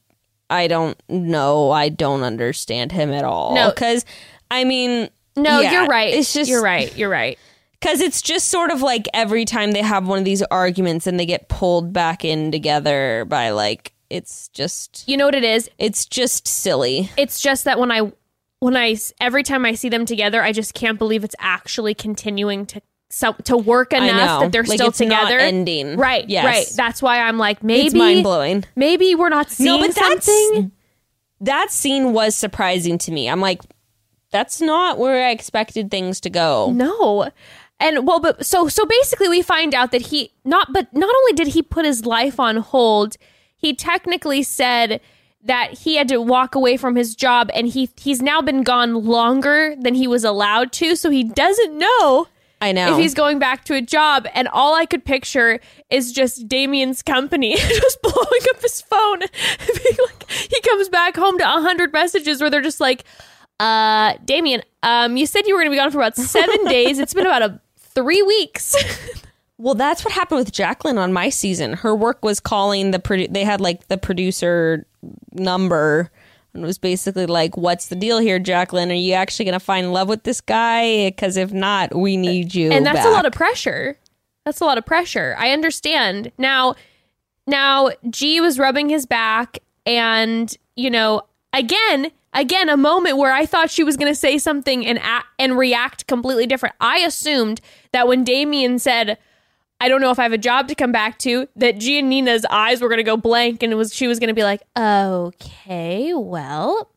I 0.48 0.68
don't 0.68 1.00
know. 1.08 1.70
I 1.70 1.88
don't 1.88 2.22
understand 2.22 2.92
him 2.92 3.10
at 3.10 3.24
all. 3.24 3.54
No. 3.54 3.72
cuz 3.72 4.04
I 4.50 4.64
mean 4.64 5.08
No, 5.36 5.60
yeah, 5.60 5.72
you're 5.72 5.86
right. 5.86 6.12
It's 6.12 6.34
just 6.34 6.50
you're 6.50 6.62
right. 6.62 6.94
You're 6.96 7.10
right. 7.10 7.38
Cuz 7.80 8.00
it's 8.02 8.20
just 8.20 8.48
sort 8.48 8.70
of 8.70 8.82
like 8.82 9.08
every 9.14 9.46
time 9.46 9.72
they 9.72 9.82
have 9.82 10.06
one 10.06 10.18
of 10.18 10.26
these 10.26 10.42
arguments 10.50 11.06
and 11.06 11.18
they 11.18 11.26
get 11.26 11.48
pulled 11.48 11.94
back 11.94 12.26
in 12.26 12.52
together 12.52 13.24
by 13.26 13.50
like 13.50 13.94
it's 14.10 14.48
just 14.48 15.04
You 15.06 15.16
know 15.16 15.26
what 15.26 15.34
it 15.34 15.44
is? 15.44 15.68
it's 15.78 16.04
just 16.06 16.46
silly. 16.46 17.10
It's 17.16 17.40
just 17.40 17.64
that 17.64 17.78
when 17.78 17.90
I 17.90 18.12
when 18.60 18.76
I 18.76 18.92
s- 18.92 19.12
every 19.20 19.42
time 19.42 19.64
I 19.66 19.74
see 19.74 19.88
them 19.88 20.06
together, 20.06 20.42
I 20.42 20.52
just 20.52 20.72
can't 20.74 20.98
believe 20.98 21.24
it's 21.24 21.34
actually 21.38 21.94
continuing 21.94 22.66
to 22.66 22.80
so, 23.08 23.32
to 23.44 23.56
work 23.56 23.92
enough 23.92 24.16
know. 24.16 24.40
that 24.40 24.52
they're 24.52 24.64
Like, 24.64 24.78
still 24.78 24.88
it's 24.88 25.00
not 25.00 25.06
together. 25.28 25.38
ending. 25.38 25.96
Right. 25.96 26.28
Yes. 26.28 26.44
Right. 26.44 26.66
That's 26.76 27.00
why 27.02 27.20
I'm 27.20 27.38
like 27.38 27.62
maybe 27.62 27.86
it's 27.86 27.94
mind 27.94 28.22
blowing. 28.24 28.64
Maybe 28.74 29.14
we're 29.14 29.28
not 29.28 29.50
seeing 29.50 29.80
No, 29.80 29.86
but 29.86 29.94
that's 29.94 30.26
something. 30.26 30.72
that 31.40 31.70
scene 31.70 32.12
was 32.12 32.34
surprising 32.34 32.98
to 32.98 33.12
me. 33.12 33.28
I'm 33.28 33.40
like, 33.40 33.62
that's 34.32 34.60
not 34.60 34.98
where 34.98 35.24
I 35.26 35.30
expected 35.30 35.90
things 35.90 36.20
to 36.22 36.30
go. 36.30 36.72
No. 36.74 37.30
And 37.78 38.06
well, 38.06 38.18
but 38.20 38.44
so 38.44 38.68
so 38.68 38.84
basically 38.86 39.28
we 39.28 39.42
find 39.42 39.74
out 39.74 39.92
that 39.92 40.02
he 40.06 40.32
not 40.44 40.72
but 40.72 40.92
not 40.94 41.14
only 41.14 41.32
did 41.34 41.48
he 41.48 41.62
put 41.62 41.84
his 41.84 42.06
life 42.06 42.40
on 42.40 42.56
hold, 42.56 43.16
he 43.56 43.74
technically 43.74 44.42
said 44.42 45.00
that 45.42 45.72
he 45.72 45.96
had 45.96 46.08
to 46.08 46.20
walk 46.20 46.54
away 46.54 46.76
from 46.76 46.96
his 46.96 47.14
job 47.14 47.50
and 47.54 47.68
he 47.68 47.88
he's 47.96 48.20
now 48.20 48.40
been 48.42 48.62
gone 48.62 49.04
longer 49.04 49.74
than 49.78 49.94
he 49.94 50.06
was 50.06 50.24
allowed 50.24 50.72
to, 50.72 50.96
so 50.96 51.10
he 51.10 51.24
doesn't 51.24 51.76
know 51.76 52.28
I 52.60 52.72
know. 52.72 52.94
if 52.94 52.98
he's 52.98 53.14
going 53.14 53.38
back 53.38 53.64
to 53.66 53.74
a 53.74 53.82
job. 53.82 54.26
And 54.34 54.48
all 54.48 54.74
I 54.74 54.86
could 54.86 55.04
picture 55.04 55.60
is 55.90 56.12
just 56.12 56.48
Damian's 56.48 57.02
company 57.02 57.56
just 57.56 58.02
blowing 58.02 58.42
up 58.50 58.62
his 58.62 58.80
phone. 58.80 59.20
Like, 60.06 60.30
he 60.30 60.60
comes 60.60 60.88
back 60.88 61.16
home 61.16 61.38
to 61.38 61.44
a 61.44 61.60
hundred 61.60 61.92
messages 61.92 62.40
where 62.40 62.50
they're 62.50 62.60
just 62.62 62.80
like, 62.80 63.04
uh, 63.60 64.14
Damian, 64.24 64.62
um, 64.82 65.16
you 65.16 65.26
said 65.26 65.46
you 65.46 65.54
were 65.54 65.60
going 65.60 65.70
to 65.70 65.74
be 65.74 65.76
gone 65.76 65.90
for 65.90 65.98
about 65.98 66.16
seven 66.16 66.64
days. 66.68 66.98
It's 66.98 67.14
been 67.14 67.26
about 67.26 67.42
a 67.42 67.60
three 67.94 68.22
weeks. 68.22 68.74
Well, 69.58 69.74
that's 69.74 70.04
what 70.04 70.12
happened 70.12 70.38
with 70.38 70.52
Jacqueline 70.52 70.98
on 70.98 71.12
my 71.12 71.30
season. 71.30 71.72
Her 71.74 71.94
work 71.94 72.22
was 72.22 72.40
calling 72.40 72.90
the 72.90 72.98
produ- 72.98 73.32
they 73.32 73.44
had 73.44 73.60
like 73.60 73.88
the 73.88 73.96
producer 73.96 74.86
number 75.32 76.10
and 76.56 76.64
it 76.64 76.66
was 76.66 76.78
basically 76.78 77.26
like, 77.26 77.56
"What's 77.56 77.86
the 77.86 77.94
deal 77.94 78.18
here, 78.18 78.38
Jacqueline? 78.38 78.90
Are 78.90 78.94
you 78.94 79.12
actually 79.12 79.44
going 79.44 79.52
to 79.52 79.64
find 79.64 79.92
love 79.92 80.08
with 80.08 80.24
this 80.24 80.40
guy? 80.40 81.10
Because 81.10 81.36
if 81.36 81.52
not, 81.52 81.94
we 81.94 82.16
need 82.16 82.54
you." 82.54 82.72
and 82.72 82.84
that's 82.84 83.04
a 83.04 83.10
lot 83.10 83.26
of 83.26 83.32
pressure. 83.32 83.96
That's 84.44 84.60
a 84.60 84.64
lot 84.64 84.78
of 84.78 84.86
pressure. 84.86 85.36
I 85.38 85.50
understand. 85.50 86.32
Now, 86.38 86.74
now 87.46 87.90
G 88.10 88.40
was 88.40 88.58
rubbing 88.58 88.88
his 88.88 89.06
back, 89.06 89.58
and 89.84 90.56
you 90.74 90.90
know, 90.90 91.22
again, 91.52 92.10
again, 92.32 92.68
a 92.68 92.76
moment 92.76 93.18
where 93.18 93.32
I 93.32 93.46
thought 93.46 93.70
she 93.70 93.84
was 93.84 93.96
going 93.96 94.10
to 94.10 94.18
say 94.18 94.38
something 94.38 94.86
and 94.86 94.98
act, 95.00 95.26
and 95.38 95.58
react 95.58 96.06
completely 96.06 96.46
different. 96.46 96.74
I 96.80 96.98
assumed 96.98 97.60
that 97.92 98.08
when 98.08 98.24
Damian 98.24 98.78
said, 98.78 99.18
"I 99.80 99.88
don't 99.88 100.00
know 100.00 100.10
if 100.10 100.18
I 100.18 100.22
have 100.24 100.32
a 100.32 100.38
job 100.38 100.68
to 100.68 100.74
come 100.74 100.92
back 100.92 101.18
to," 101.20 101.48
that 101.56 101.76
Giannina's 101.76 102.44
eyes 102.50 102.80
were 102.80 102.88
going 102.88 102.98
to 102.98 103.02
go 103.04 103.16
blank, 103.16 103.62
and 103.62 103.72
it 103.72 103.76
was 103.76 103.94
she 103.94 104.06
was 104.06 104.18
going 104.18 104.28
to 104.28 104.34
be 104.34 104.44
like, 104.44 104.62
"Okay, 104.76 106.12
well." 106.14 106.90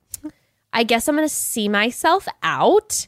I 0.72 0.84
guess 0.84 1.08
I'm 1.08 1.16
going 1.16 1.28
to 1.28 1.34
see 1.34 1.68
myself 1.68 2.28
out. 2.44 3.08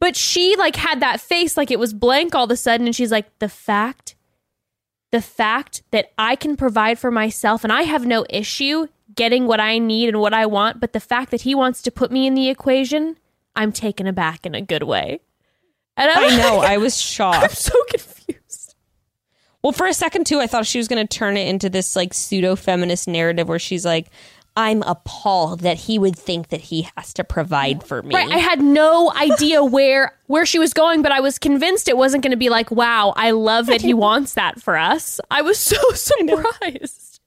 But 0.00 0.16
she 0.16 0.56
like 0.56 0.74
had 0.74 0.98
that 1.00 1.20
face 1.20 1.56
like 1.56 1.70
it 1.70 1.78
was 1.78 1.92
blank 1.94 2.34
all 2.34 2.44
of 2.44 2.50
a 2.50 2.56
sudden 2.56 2.86
and 2.86 2.94
she's 2.94 3.12
like 3.12 3.38
the 3.38 3.48
fact 3.48 4.16
the 5.12 5.20
fact 5.22 5.82
that 5.92 6.10
I 6.18 6.34
can 6.34 6.56
provide 6.56 6.98
for 6.98 7.10
myself 7.12 7.62
and 7.62 7.72
I 7.72 7.82
have 7.82 8.04
no 8.04 8.26
issue 8.28 8.88
getting 9.14 9.46
what 9.46 9.60
I 9.60 9.78
need 9.78 10.08
and 10.08 10.20
what 10.20 10.34
I 10.34 10.44
want, 10.46 10.80
but 10.80 10.92
the 10.92 10.98
fact 11.00 11.30
that 11.30 11.42
he 11.42 11.54
wants 11.54 11.82
to 11.82 11.90
put 11.92 12.10
me 12.10 12.26
in 12.26 12.34
the 12.34 12.48
equation, 12.48 13.16
I'm 13.56 13.70
taken 13.72 14.06
aback 14.08 14.44
in 14.44 14.54
a 14.56 14.60
good 14.60 14.82
way. 14.82 15.20
And 15.96 16.10
I'm 16.10 16.32
I 16.32 16.36
know. 16.36 16.56
like- 16.58 16.70
I 16.70 16.76
was 16.78 17.00
shocked. 17.02 17.44
I'm 17.44 17.50
so 17.50 17.74
confused. 17.88 18.17
Well, 19.62 19.72
for 19.72 19.86
a 19.86 19.94
second 19.94 20.26
too, 20.26 20.38
I 20.40 20.46
thought 20.46 20.66
she 20.66 20.78
was 20.78 20.88
going 20.88 21.04
to 21.06 21.18
turn 21.18 21.36
it 21.36 21.48
into 21.48 21.68
this 21.68 21.96
like 21.96 22.14
pseudo 22.14 22.54
feminist 22.56 23.08
narrative 23.08 23.48
where 23.48 23.58
she's 23.58 23.84
like, 23.84 24.06
I'm 24.56 24.82
appalled 24.82 25.60
that 25.60 25.76
he 25.76 25.98
would 25.98 26.16
think 26.16 26.48
that 26.48 26.60
he 26.62 26.88
has 26.96 27.12
to 27.14 27.24
provide 27.24 27.84
for 27.84 28.02
me. 28.02 28.14
Right. 28.14 28.28
I 28.30 28.38
had 28.38 28.60
no 28.60 29.12
idea 29.14 29.62
where 29.76 30.16
where 30.26 30.44
she 30.46 30.58
was 30.58 30.72
going, 30.74 31.02
but 31.02 31.12
I 31.12 31.20
was 31.20 31.38
convinced 31.38 31.88
it 31.88 31.96
wasn't 31.96 32.22
going 32.24 32.32
to 32.32 32.36
be 32.36 32.48
like, 32.50 32.70
"Wow, 32.70 33.12
I 33.16 33.30
love 33.32 33.66
that 33.66 33.80
he 33.82 33.94
wants 34.06 34.34
that 34.34 34.60
for 34.60 34.76
us." 34.76 35.20
I 35.30 35.42
was 35.42 35.58
so 35.58 35.76
surprised. 35.94 37.20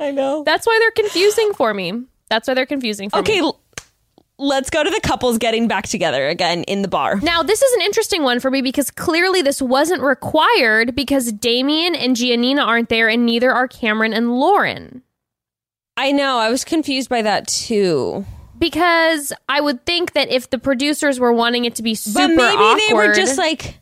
I 0.00 0.10
know. 0.10 0.42
That's 0.44 0.66
why 0.66 0.78
they're 0.80 1.04
confusing 1.04 1.52
for 1.54 1.72
me. 1.74 2.04
That's 2.30 2.48
why 2.48 2.54
they're 2.54 2.66
confusing 2.66 3.10
for 3.10 3.18
Okay, 3.18 3.34
me. 3.34 3.40
l- 3.40 3.60
let's 4.38 4.70
go 4.70 4.82
to 4.82 4.90
the 4.90 5.00
couples 5.00 5.38
getting 5.38 5.68
back 5.68 5.86
together 5.86 6.28
again 6.28 6.64
in 6.64 6.82
the 6.82 6.88
bar. 6.88 7.16
Now, 7.20 7.42
this 7.42 7.62
is 7.62 7.72
an 7.74 7.82
interesting 7.82 8.22
one 8.22 8.40
for 8.40 8.50
me 8.50 8.62
because 8.62 8.90
clearly 8.90 9.42
this 9.42 9.62
wasn't 9.62 10.02
required 10.02 10.94
because 10.94 11.32
Damian 11.32 11.94
and 11.94 12.16
Giannina 12.16 12.66
aren't 12.66 12.88
there 12.88 13.08
and 13.08 13.24
neither 13.24 13.52
are 13.52 13.68
Cameron 13.68 14.12
and 14.12 14.38
Lauren. 14.38 15.02
I 15.96 16.12
know. 16.12 16.38
I 16.38 16.50
was 16.50 16.64
confused 16.64 17.08
by 17.08 17.22
that 17.22 17.46
too. 17.46 18.26
Because 18.58 19.32
I 19.48 19.60
would 19.60 19.84
think 19.84 20.12
that 20.12 20.28
if 20.30 20.50
the 20.50 20.58
producers 20.58 21.20
were 21.20 21.32
wanting 21.32 21.64
it 21.64 21.74
to 21.76 21.82
be 21.82 21.94
super 21.94 22.34
but 22.34 22.36
maybe 22.36 22.56
awkward, 22.56 22.80
they 22.88 22.94
were 22.94 23.14
just 23.14 23.38
like, 23.38 23.80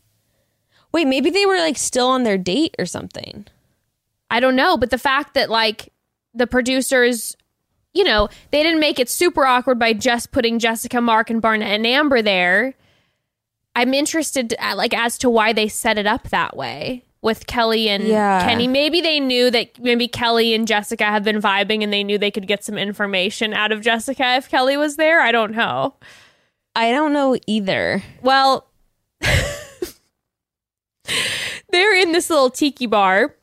wait, 0.92 1.06
maybe 1.06 1.30
they 1.30 1.46
were 1.46 1.58
like 1.58 1.76
still 1.78 2.08
on 2.08 2.24
their 2.24 2.38
date 2.38 2.74
or 2.78 2.86
something. 2.86 3.46
I 4.30 4.40
don't 4.40 4.56
know, 4.56 4.76
but 4.76 4.90
the 4.90 4.98
fact 4.98 5.34
that 5.34 5.50
like 5.50 5.92
the 6.34 6.46
producers, 6.46 7.36
you 7.94 8.04
know, 8.04 8.28
they 8.50 8.62
didn't 8.62 8.80
make 8.80 8.98
it 8.98 9.08
super 9.08 9.44
awkward 9.44 9.78
by 9.78 9.92
just 9.92 10.32
putting 10.32 10.58
Jessica, 10.58 11.00
Mark, 11.00 11.30
and 11.30 11.42
Barnett 11.42 11.70
and 11.72 11.86
Amber 11.86 12.22
there. 12.22 12.74
I'm 13.74 13.94
interested, 13.94 14.54
uh, 14.58 14.74
like, 14.76 14.94
as 14.94 15.16
to 15.18 15.30
why 15.30 15.52
they 15.52 15.68
set 15.68 15.98
it 15.98 16.06
up 16.06 16.28
that 16.30 16.56
way 16.56 17.04
with 17.22 17.46
Kelly 17.46 17.88
and 17.88 18.04
Yeah. 18.04 18.44
Kenny. 18.46 18.66
Maybe 18.66 19.00
they 19.00 19.20
knew 19.20 19.50
that 19.50 19.78
maybe 19.78 20.08
Kelly 20.08 20.54
and 20.54 20.66
Jessica 20.66 21.04
have 21.04 21.22
been 21.24 21.40
vibing, 21.40 21.82
and 21.82 21.92
they 21.92 22.02
knew 22.04 22.18
they 22.18 22.30
could 22.30 22.46
get 22.48 22.64
some 22.64 22.76
information 22.76 23.54
out 23.54 23.72
of 23.72 23.80
Jessica 23.80 24.34
if 24.36 24.48
Kelly 24.50 24.76
was 24.76 24.96
there. 24.96 25.20
I 25.20 25.30
don't 25.32 25.52
know. 25.52 25.94
I 26.74 26.90
don't 26.90 27.12
know 27.12 27.36
either. 27.46 28.02
Well, 28.22 28.66
they're 31.70 31.94
in 32.00 32.12
this 32.12 32.30
little 32.30 32.50
tiki 32.50 32.86
bar. 32.86 33.34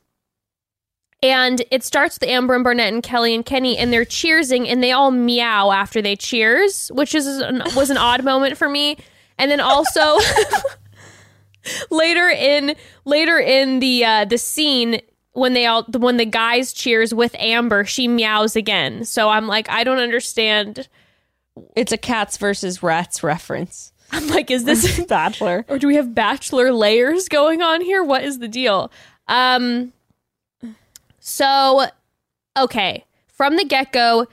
And 1.22 1.62
it 1.70 1.84
starts 1.84 2.18
with 2.20 2.30
Amber 2.30 2.56
and 2.56 2.64
Barnett 2.64 2.94
and 2.94 3.04
Kelly 3.04 3.36
and 3.36 3.46
Kenny, 3.46 3.78
and 3.78 3.92
they're 3.92 4.06
cheersing, 4.06 4.68
and 4.70 4.82
they 4.82 4.94
all 4.94 5.12
meow 5.12 5.72
after 5.72 6.02
they 6.02 6.16
cheers, 6.16 6.90
which 6.94 7.14
is 7.14 7.28
an, 7.28 7.62
was 7.76 7.90
an 7.90 7.98
odd 7.98 8.24
moment 8.24 8.58
for 8.58 8.70
me. 8.70 8.98
And 9.38 9.52
then 9.52 9.60
also 9.60 10.18
later 11.90 12.30
in 12.30 12.76
later 13.06 13.38
in 13.40 13.80
the 13.80 14.06
uh, 14.06 14.26
the 14.26 14.38
scene 14.38 15.02
when 15.34 15.54
they 15.54 15.66
all 15.66 15.84
when 15.84 16.18
the 16.18 16.26
guys 16.26 16.74
cheers 16.74 17.14
with 17.14 17.36
Amber, 17.36 17.86
she 17.86 18.08
meows 18.08 18.56
again. 18.56 19.06
So 19.06 19.30
I'm 19.30 19.48
like, 19.48 19.70
I 19.70 19.84
don't 19.84 20.00
understand. 20.00 20.88
It's 21.76 21.92
a 21.92 21.98
cats 21.98 22.38
versus 22.38 22.82
rats 22.82 23.24
reference. 23.24 23.92
I'm 24.12 24.28
like, 24.28 24.50
is 24.50 24.64
this 24.64 25.00
Bachelor. 25.08 25.66
or 25.68 25.78
do 25.78 25.88
we 25.88 25.96
have 25.96 26.16
bachelor 26.16 26.72
layers 26.74 27.28
going 27.28 27.62
on 27.62 27.82
here? 27.82 28.04
What 28.04 28.24
is 28.24 28.40
the 28.40 28.48
deal? 28.48 28.92
Um 29.28 29.94
so 31.30 31.86
okay, 32.58 33.06
from 33.28 33.56
the 33.56 33.64
get-go, 33.64 34.28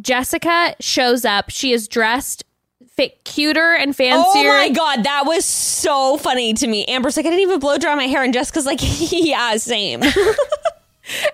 Jessica 0.00 0.74
shows 0.80 1.24
up. 1.24 1.50
She 1.50 1.72
is 1.72 1.88
dressed 1.88 2.44
fit 2.88 3.24
cuter 3.24 3.72
and 3.74 3.96
fancier. 3.96 4.50
Oh 4.50 4.58
my 4.58 4.68
god, 4.68 5.04
that 5.04 5.24
was 5.26 5.44
so 5.44 6.18
funny 6.18 6.52
to 6.54 6.66
me. 6.66 6.84
Amber's 6.86 7.16
like, 7.16 7.26
I 7.26 7.30
didn't 7.30 7.42
even 7.42 7.58
blow 7.58 7.78
dry 7.78 7.94
my 7.94 8.06
hair, 8.06 8.22
and 8.22 8.32
Jessica's 8.32 8.66
like, 8.66 8.80
yeah, 8.82 9.56
same. 9.56 10.02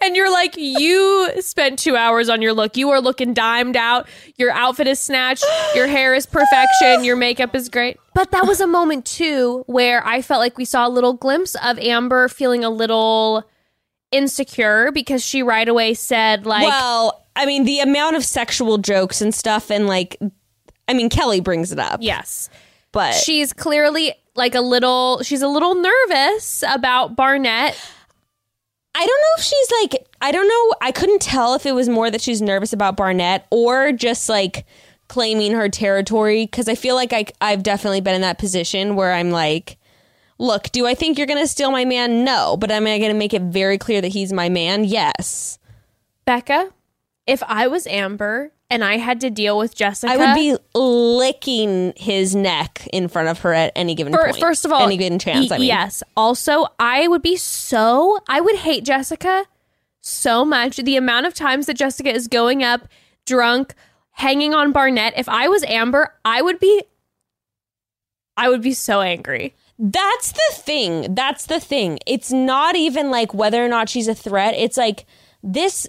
And 0.02 0.16
you're 0.16 0.32
like, 0.32 0.54
you 0.56 1.30
spent 1.40 1.78
two 1.78 1.94
hours 1.94 2.28
on 2.28 2.40
your 2.40 2.52
look. 2.52 2.76
You 2.76 2.90
are 2.90 3.00
looking 3.00 3.34
dimed 3.34 3.76
out. 3.76 4.08
Your 4.36 4.50
outfit 4.50 4.86
is 4.86 4.98
snatched. 4.98 5.44
Your 5.74 5.86
hair 5.86 6.14
is 6.14 6.26
perfection. 6.26 7.04
Your 7.04 7.16
makeup 7.16 7.54
is 7.54 7.68
great. 7.68 7.98
But 8.14 8.30
that 8.30 8.46
was 8.46 8.60
a 8.60 8.66
moment 8.66 9.04
too 9.04 9.64
where 9.66 10.04
I 10.06 10.22
felt 10.22 10.40
like 10.40 10.56
we 10.56 10.64
saw 10.64 10.86
a 10.86 10.90
little 10.90 11.12
glimpse 11.12 11.54
of 11.56 11.78
Amber 11.78 12.28
feeling 12.28 12.64
a 12.64 12.70
little 12.70 13.44
insecure 14.12 14.90
because 14.92 15.24
she 15.24 15.42
right 15.42 15.68
away 15.68 15.94
said 15.94 16.46
like 16.46 16.64
well, 16.64 17.24
I 17.36 17.46
mean, 17.46 17.64
the 17.64 17.80
amount 17.80 18.16
of 18.16 18.24
sexual 18.24 18.78
jokes 18.78 19.20
and 19.20 19.34
stuff, 19.34 19.70
and 19.70 19.86
like, 19.86 20.16
I 20.88 20.94
mean, 20.94 21.08
Kelly 21.08 21.40
brings 21.40 21.72
it 21.72 21.78
up. 21.78 22.00
yes 22.02 22.48
but 22.90 23.12
she's 23.12 23.52
clearly 23.52 24.14
like 24.34 24.54
a 24.54 24.62
little 24.62 25.22
she's 25.22 25.42
a 25.42 25.46
little 25.48 25.74
nervous 25.74 26.64
about 26.66 27.14
barnett 27.14 27.76
I 28.94 29.06
don't 29.06 29.20
know 29.20 29.38
if 29.38 29.44
she's 29.44 29.70
like, 29.80 30.08
I 30.20 30.32
don't 30.32 30.48
know. 30.48 30.74
I 30.82 30.90
couldn't 30.90 31.22
tell 31.22 31.54
if 31.54 31.66
it 31.66 31.72
was 31.72 31.88
more 31.88 32.10
that 32.10 32.20
she's 32.20 32.42
nervous 32.42 32.72
about 32.72 32.96
Barnett 32.96 33.46
or 33.50 33.92
just 33.92 34.28
like 34.28 34.66
claiming 35.06 35.52
her 35.52 35.68
territory. 35.68 36.48
Cause 36.48 36.68
I 36.68 36.74
feel 36.74 36.96
like 36.96 37.12
I, 37.12 37.26
I've 37.40 37.62
definitely 37.62 38.00
been 38.00 38.16
in 38.16 38.22
that 38.22 38.38
position 38.38 38.96
where 38.96 39.12
I'm 39.12 39.30
like, 39.30 39.78
look, 40.38 40.70
do 40.70 40.86
I 40.86 40.94
think 40.94 41.18
you're 41.18 41.26
going 41.26 41.42
to 41.42 41.48
steal 41.48 41.70
my 41.70 41.84
man? 41.84 42.24
No. 42.24 42.56
But 42.56 42.70
am 42.70 42.86
I 42.86 42.98
going 42.98 43.12
to 43.12 43.18
make 43.18 43.34
it 43.34 43.42
very 43.42 43.78
clear 43.78 44.00
that 44.00 44.08
he's 44.08 44.32
my 44.32 44.48
man? 44.48 44.84
Yes. 44.84 45.58
Bekah 46.26 46.70
if 47.28 47.42
i 47.46 47.68
was 47.68 47.86
amber 47.86 48.50
and 48.70 48.82
i 48.82 48.96
had 48.96 49.20
to 49.20 49.30
deal 49.30 49.56
with 49.58 49.76
jessica 49.76 50.12
I 50.12 50.16
would 50.16 50.34
be 50.34 50.56
licking 50.74 51.92
his 51.96 52.34
neck 52.34 52.88
in 52.92 53.06
front 53.08 53.28
of 53.28 53.40
her 53.40 53.52
at 53.52 53.72
any 53.76 53.94
given 53.94 54.12
Fir- 54.14 54.30
point. 54.30 54.40
First 54.40 54.64
of 54.64 54.72
all, 54.72 54.82
any 54.82 54.96
given 54.96 55.18
chance. 55.18 55.50
y- 55.50 55.56
I 55.56 55.58
mean, 55.58 55.68
yes. 55.68 56.02
Also, 56.16 56.66
I 56.80 57.06
would 57.06 57.22
be 57.22 57.36
so 57.36 58.18
I 58.28 58.40
would 58.40 58.56
hate 58.56 58.84
Jessica 58.84 59.44
so 60.00 60.44
much. 60.44 60.78
The 60.78 60.96
amount 60.96 61.26
of 61.26 61.34
times 61.34 61.66
that 61.66 61.76
Jessica 61.76 62.12
is 62.12 62.28
going 62.28 62.64
up 62.64 62.88
drunk, 63.26 63.74
hanging 64.12 64.54
on 64.54 64.72
Barnett. 64.72 65.12
If 65.16 65.28
I 65.28 65.48
was 65.48 65.62
Amber, 65.64 66.14
I 66.24 66.40
would 66.42 66.58
be. 66.58 66.82
I 68.36 68.48
would 68.48 68.62
be 68.62 68.72
so 68.72 69.00
angry. 69.00 69.54
That's 69.78 70.32
the 70.32 70.54
thing. 70.54 71.14
That's 71.14 71.46
the 71.46 71.60
thing. 71.60 71.98
It's 72.06 72.32
not 72.32 72.74
even 72.76 73.10
like 73.10 73.32
whether 73.32 73.64
or 73.64 73.68
not 73.68 73.88
she's 73.88 74.08
a 74.08 74.14
threat. 74.14 74.54
It's 74.54 74.76
like 74.76 75.06
this 75.42 75.86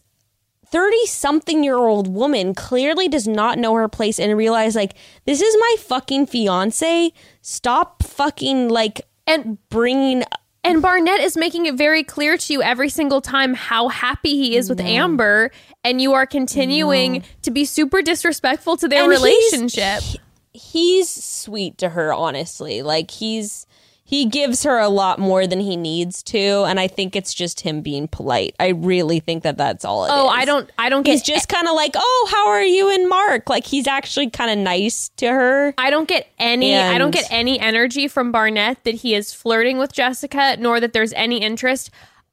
30 0.68 1.08
something 1.08 1.64
year 1.64 1.78
old 1.78 2.08
woman 2.14 2.54
clearly 2.54 3.08
does 3.08 3.28
not 3.28 3.58
know 3.58 3.74
her 3.74 3.88
place 3.88 4.20
and 4.20 4.38
realize, 4.38 4.76
like, 4.76 4.94
this 5.26 5.42
is 5.42 5.58
my 5.60 5.76
fucking 5.80 6.28
fiance. 6.28 7.12
Stop 7.42 8.04
fucking, 8.04 8.70
like, 8.70 9.02
And 9.26 9.58
bringing. 9.70 10.24
and 10.64 10.80
Barnett 10.80 11.22
is 11.22 11.36
making 11.36 11.66
it 11.66 11.74
very 11.76 12.04
clear 12.04 12.38
to 12.38 12.54
you 12.54 12.62
every 12.62 12.90
single 12.90 13.20
time 13.22 13.56
how 13.56 13.88
happy 13.88 14.36
he 14.36 14.56
is 14.56 14.70
with 14.70 14.80
Amber, 14.80 15.50
and 15.84 16.00
you 16.00 16.14
are 16.14 16.28
continuing 16.28 17.24
to 17.42 17.50
be 17.50 17.66
super 17.66 18.04
disrespectful 18.04 18.78
to 18.78 18.88
their 18.88 19.06
And 19.06 19.12
he's- 19.12 19.24
relationship. 19.24 20.02
he- 20.04 20.20
he's 20.54 21.10
sweet 21.10 21.80
to 21.80 21.90
her, 21.90 22.14
honestly. 22.14 22.84
Like, 22.84 23.10
he's. 23.10 23.66
He 24.10 24.26
gives 24.26 24.64
her 24.64 24.80
a 24.80 24.89
lot 24.89 25.20
more 25.20 25.45
than 25.45 25.60
he 25.60 25.78
needs 25.78 26.24
to, 26.24 26.64
and 26.64 26.80
I 26.80 26.88
think 26.88 27.16
it's 27.16 27.32
just 27.32 27.60
him 27.60 27.82
being 27.82 28.07
polite. 28.07 28.55
I 28.60 28.70
really 28.70 29.20
think 29.20 29.43
that 29.43 29.55
that's 29.55 29.86
all 29.86 30.05
it 30.05 30.10
oh, 30.12 30.14
is. 30.14 30.20
oh, 30.22 30.28
I 30.30 30.45
don't. 30.45 30.72
I 30.80 30.89
don't 30.89 31.03
get. 31.03 31.12
he's 31.12 31.22
just 31.22 31.47
kind 31.47 31.68
of 31.68 31.76
like, 31.76 31.91
"Oh, 31.95 32.28
how 32.32 32.47
are 32.47 32.64
you 32.64 32.91
and 32.91 33.07
Mark?" 33.07 33.51
Like 33.51 33.68
he's 33.68 33.86
actually 33.86 34.32
kind 34.32 34.49
of 34.49 34.57
nice 34.57 35.10
to 35.18 35.28
her. 35.28 35.76
I 35.78 35.91
don't 35.91 36.07
get 36.07 36.28
any 36.39 36.76
I 36.76 36.97
don't 36.97 37.12
get 37.12 37.28
any 37.30 37.60
energy 37.60 38.07
from 38.07 38.32
Barnett 38.32 38.84
that 38.84 38.95
he 38.95 39.14
is 39.14 39.32
flirting 39.32 39.78
with 39.78 39.93
Jessica, 39.93 40.57
nor 40.57 40.80
that 40.80 40.93
there's 40.93 41.14
any 41.14 41.43
interest. 41.43 41.91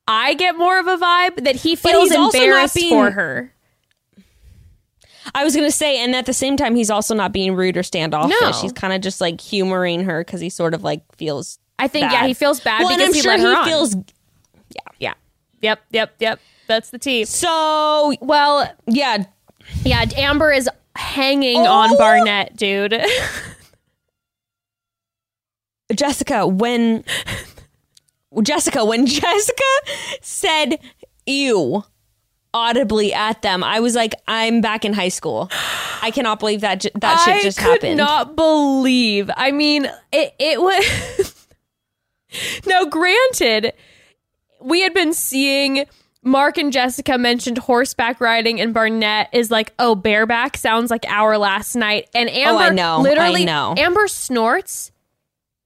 I 0.09 0.33
get 0.33 0.57
more 0.57 0.81
of 0.81 0.87
a 0.87 0.97
vibe 0.97 1.45
that 1.45 1.57
he 1.57 1.77
feels 1.77 2.11
embarrassed 2.11 2.75
being- 2.75 2.89
for 2.89 3.11
her. 3.11 3.53
I 5.35 5.45
was 5.45 5.55
gonna 5.55 5.71
say, 5.71 6.03
and 6.03 6.17
at 6.17 6.25
the 6.25 6.33
same 6.33 6.57
time, 6.57 6.75
he's 6.75 6.89
also 6.89 7.15
not 7.15 7.33
being 7.33 7.55
rude 7.55 7.77
or 7.77 7.83
standoffish. 7.83 8.35
No. 8.41 8.53
He's 8.63 8.73
kind 8.73 8.95
of 8.95 9.03
just 9.03 9.21
like 9.21 9.43
humoring 9.43 10.05
her 10.05 10.25
because 10.25 10.41
he 10.41 10.49
sort 10.49 10.73
of 10.73 10.83
like 10.83 11.03
feels. 11.17 11.59
I 11.79 11.89
think 11.89 12.11
yeah, 12.13 12.27
he 12.27 12.35
feels 12.35 12.61
bad 12.61 12.81
well, 12.81 12.89
because 12.97 13.09
I'm 13.09 13.15
he 13.15 13.21
sure 13.23 13.33
let 13.33 13.41
her 13.41 13.51
he 13.51 13.57
on. 13.57 13.65
feels. 13.67 13.95
yeah. 13.97 14.81
Yeah. 14.99 15.15
Yep, 15.63 15.81
yep, 15.91 16.15
yep. 16.21 16.41
That's 16.67 16.91
the 16.91 16.99
tea. 16.99 17.25
So 17.25 18.15
Well, 18.21 18.73
yeah, 18.87 19.25
yeah, 19.85 20.05
Amber 20.17 20.53
is 20.53 20.69
hanging 20.97 21.59
Oh. 21.59 21.71
on 21.73 21.97
Barnett, 21.97 22.57
dude. 22.57 22.95
Jessica, 25.95 26.47
when 26.47 27.05
Jessica, 28.43 28.85
when 28.85 29.07
Jessica 29.07 29.63
said 30.21 30.79
"ew" 31.27 31.85
audibly 32.53 33.13
at 33.15 33.43
them, 33.43 33.63
I 33.63 33.79
was 33.81 33.95
like, 33.95 34.15
"I'm 34.27 34.61
back 34.61 34.85
in 34.85 34.93
high 34.93 35.09
school." 35.11 35.49
I 36.03 36.11
cannot 36.11 36.41
believe 36.41 36.61
that 36.63 36.81
j- 36.81 36.91
that 36.97 37.21
shit 37.25 37.35
I 37.37 37.43
just 37.43 37.59
could 37.59 37.67
happened. 37.83 37.99
not 37.99 38.35
believe. 38.37 39.31
I 39.37 39.53
mean, 39.53 39.87
it 40.13 40.35
it 40.41 40.61
was 40.61 41.35
Now, 42.67 42.85
granted, 42.85 43.73
we 44.61 44.81
had 44.83 44.95
been 44.95 45.13
seeing 45.13 45.85
Mark 46.23 46.59
and 46.59 46.73
Jessica 46.73 47.19
mentioned 47.19 47.59
horseback 47.59 48.21
riding 48.21 48.61
and 48.61 48.75
Barnett 48.75 49.29
is 49.33 49.51
like, 49.51 49.73
"Oh, 49.79 49.95
bareback 49.95 50.57
sounds 50.57 50.91
like 50.91 51.05
our 51.09 51.39
last 51.39 51.75
night." 51.77 52.09
And 52.15 52.29
Amber 52.29 52.51
Oh, 52.63 52.67
I 52.67 52.71
know. 52.71 53.01
literally 53.01 53.43
I 53.43 53.45
know. 53.45 53.75
Amber 53.77 54.09
snorts 54.09 54.91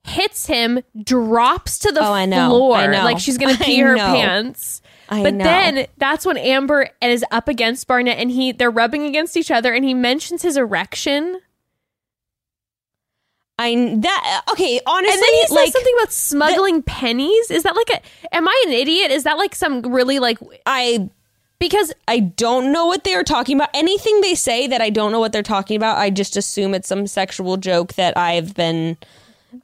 hits 0.04 0.46
him, 0.46 0.80
drops 1.02 1.78
to 1.80 1.92
the 1.92 2.00
Oh, 2.00 2.12
I 2.12 2.26
know. 2.26 2.48
floor 2.50 2.76
I 2.76 2.86
know. 2.88 3.04
like 3.04 3.18
she's 3.18 3.38
going 3.38 3.54
to 3.56 3.62
I 3.62 3.66
pee 3.66 3.78
her 3.80 3.94
know. 3.96 4.06
pants. 4.06 4.82
I 5.08 5.22
but 5.22 5.34
know. 5.34 5.44
then 5.44 5.86
that's 5.98 6.24
when 6.26 6.36
Amber 6.36 6.88
is 7.02 7.24
up 7.30 7.48
against 7.48 7.86
Barnett 7.88 8.18
and 8.18 8.30
he 8.30 8.52
they're 8.52 8.70
rubbing 8.70 9.06
against 9.06 9.36
each 9.36 9.50
other 9.50 9.72
and 9.72 9.84
he 9.84 9.94
mentions 9.94 10.42
his 10.42 10.56
erection. 10.56 11.40
I 13.60 13.94
that 13.98 14.42
uh, 14.48 14.52
okay. 14.52 14.80
Honestly, 14.86 15.12
And 15.12 15.22
then 15.22 15.34
he 15.34 15.40
says 15.42 15.50
like 15.50 15.72
something 15.72 15.94
about 15.98 16.12
smuggling 16.12 16.82
pennies. 16.82 17.50
Is 17.50 17.62
that 17.64 17.76
like 17.76 17.90
a 17.90 18.34
am 18.34 18.48
I 18.48 18.64
an 18.66 18.72
idiot? 18.72 19.10
Is 19.10 19.24
that 19.24 19.36
like 19.36 19.54
some 19.54 19.82
really 19.82 20.18
like 20.18 20.38
I 20.64 21.10
because 21.58 21.92
I 22.08 22.20
don't 22.20 22.72
know 22.72 22.86
what 22.86 23.04
they're 23.04 23.22
talking 23.22 23.56
about. 23.56 23.68
Anything 23.74 24.22
they 24.22 24.34
say 24.34 24.66
that 24.66 24.80
I 24.80 24.88
don't 24.88 25.12
know 25.12 25.20
what 25.20 25.32
they're 25.32 25.42
talking 25.42 25.76
about, 25.76 25.98
I 25.98 26.08
just 26.08 26.38
assume 26.38 26.74
it's 26.74 26.88
some 26.88 27.06
sexual 27.06 27.58
joke 27.58 27.92
that 27.94 28.16
I've 28.16 28.54
been, 28.54 28.96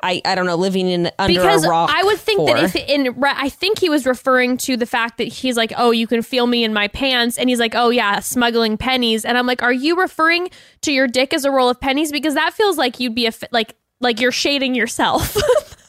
I 0.02 0.20
I 0.26 0.34
don't 0.34 0.44
know, 0.44 0.56
living 0.56 0.88
in 0.88 1.10
under 1.18 1.32
because 1.32 1.64
a 1.64 1.70
rock. 1.70 1.90
I 1.90 2.02
would 2.02 2.18
think 2.18 2.46
that 2.48 2.62
if 2.62 2.76
in 2.76 3.14
I 3.24 3.48
think 3.48 3.78
he 3.78 3.88
was 3.88 4.04
referring 4.04 4.58
to 4.58 4.76
the 4.76 4.84
fact 4.84 5.16
that 5.16 5.28
he's 5.28 5.56
like, 5.56 5.72
"Oh, 5.74 5.90
you 5.90 6.06
can 6.06 6.20
feel 6.20 6.46
me 6.46 6.64
in 6.64 6.74
my 6.74 6.88
pants," 6.88 7.38
and 7.38 7.48
he's 7.48 7.60
like, 7.60 7.74
"Oh 7.74 7.88
yeah, 7.88 8.20
smuggling 8.20 8.76
pennies," 8.76 9.24
and 9.24 9.38
I'm 9.38 9.46
like, 9.46 9.62
"Are 9.62 9.72
you 9.72 9.98
referring 9.98 10.50
to 10.82 10.92
your 10.92 11.08
dick 11.08 11.32
as 11.32 11.46
a 11.46 11.50
roll 11.50 11.70
of 11.70 11.80
pennies?" 11.80 12.12
Because 12.12 12.34
that 12.34 12.52
feels 12.52 12.76
like 12.76 13.00
you'd 13.00 13.14
be 13.14 13.26
a 13.26 13.32
like 13.52 13.74
like 14.00 14.20
you're 14.20 14.32
shading 14.32 14.74
yourself. 14.74 15.36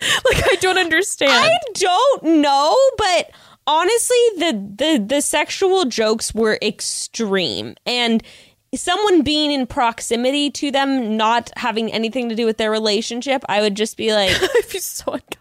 like 0.00 0.42
I 0.50 0.56
don't 0.60 0.78
understand. 0.78 1.32
I 1.32 1.56
don't 1.74 2.24
know, 2.24 2.76
but 2.96 3.30
honestly, 3.66 4.16
the 4.36 4.74
the 4.76 5.04
the 5.06 5.20
sexual 5.20 5.84
jokes 5.84 6.34
were 6.34 6.58
extreme, 6.62 7.74
and 7.86 8.22
someone 8.74 9.22
being 9.22 9.52
in 9.52 9.66
proximity 9.66 10.50
to 10.50 10.70
them, 10.70 11.16
not 11.16 11.50
having 11.56 11.92
anything 11.92 12.28
to 12.28 12.34
do 12.34 12.46
with 12.46 12.58
their 12.58 12.70
relationship, 12.70 13.44
I 13.48 13.60
would 13.60 13.76
just 13.76 13.96
be 13.96 14.12
like, 14.12 14.30
I 14.42 14.62
feel 14.62 14.80
so 14.80 15.12
uncomfortable 15.12 15.40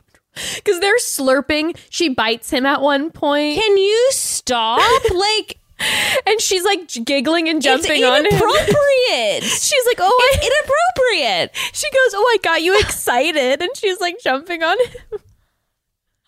because 0.56 0.80
they're 0.80 0.98
slurping. 0.98 1.78
She 1.90 2.10
bites 2.10 2.50
him 2.50 2.66
at 2.66 2.82
one 2.82 3.12
point, 3.12 3.60
"Can 3.60 3.78
you 3.78 4.08
stop?" 4.12 4.80
like 5.14 5.60
and 6.28 6.42
she's 6.42 6.64
like 6.64 6.88
giggling 7.06 7.50
and 7.50 7.58
it's 7.58 7.66
jumping 7.66 8.04
on 8.04 8.20
him. 8.20 8.26
inappropriate. 8.28 9.44
She's 9.44 9.86
like, 9.88 9.98
"Oh, 10.00 10.32
I, 10.34 10.38
inappropriate. 10.42 11.52
She 11.74 11.90
goes, 11.90 12.14
"Oh, 12.16 12.32
I 12.34 12.38
got 12.42 12.62
you 12.62 12.78
excited," 12.80 13.62
and 13.62 13.72
she's 13.76 14.00
like 14.00 14.20
jumping 14.24 14.64
on 14.64 14.78
him. 14.80 15.20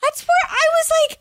That's 0.01 0.21
where 0.27 0.49
I 0.49 0.65
was 0.73 0.91
like, 1.09 1.19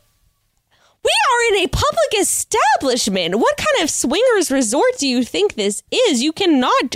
we 1.03 1.11
are 1.11 1.53
in 1.55 1.65
a 1.65 1.67
public 1.67 2.19
establishment. 2.19 3.35
What 3.35 3.57
kind 3.57 3.83
of 3.83 3.89
swingers 3.89 4.51
resort 4.51 4.97
do 4.97 5.07
you 5.07 5.23
think 5.23 5.53
this 5.53 5.83
is? 5.91 6.23
You 6.23 6.31
cannot. 6.33 6.95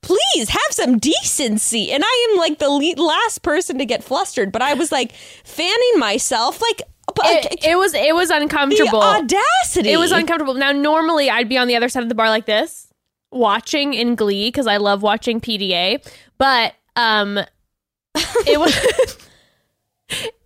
Please 0.00 0.48
have 0.50 0.60
some 0.70 0.98
decency. 0.98 1.90
And 1.90 2.04
I 2.06 2.28
am 2.30 2.38
like 2.38 2.58
the 2.58 2.68
le- 2.70 3.02
last 3.02 3.42
person 3.42 3.78
to 3.78 3.84
get 3.84 4.04
flustered, 4.04 4.52
but 4.52 4.62
I 4.62 4.74
was 4.74 4.92
like 4.92 5.12
fanning 5.44 5.98
myself, 5.98 6.60
like 6.60 6.82
It, 7.24 7.64
it 7.64 7.76
was 7.76 7.94
it 7.94 8.14
was 8.14 8.28
the 8.28 8.36
uncomfortable. 8.36 9.00
audacity. 9.02 9.90
It 9.90 9.98
was 9.98 10.12
uncomfortable. 10.12 10.54
Now, 10.54 10.72
normally 10.72 11.30
I'd 11.30 11.48
be 11.48 11.58
on 11.58 11.68
the 11.68 11.76
other 11.76 11.88
side 11.88 12.02
of 12.02 12.08
the 12.08 12.14
bar 12.14 12.28
like 12.28 12.46
this, 12.46 12.92
watching 13.30 13.94
in 13.94 14.14
Glee 14.14 14.48
because 14.48 14.66
I 14.66 14.76
love 14.78 15.02
watching 15.02 15.40
PDA. 15.40 16.04
But 16.38 16.74
um, 16.96 17.38
it 18.16 18.58
was 18.58 18.74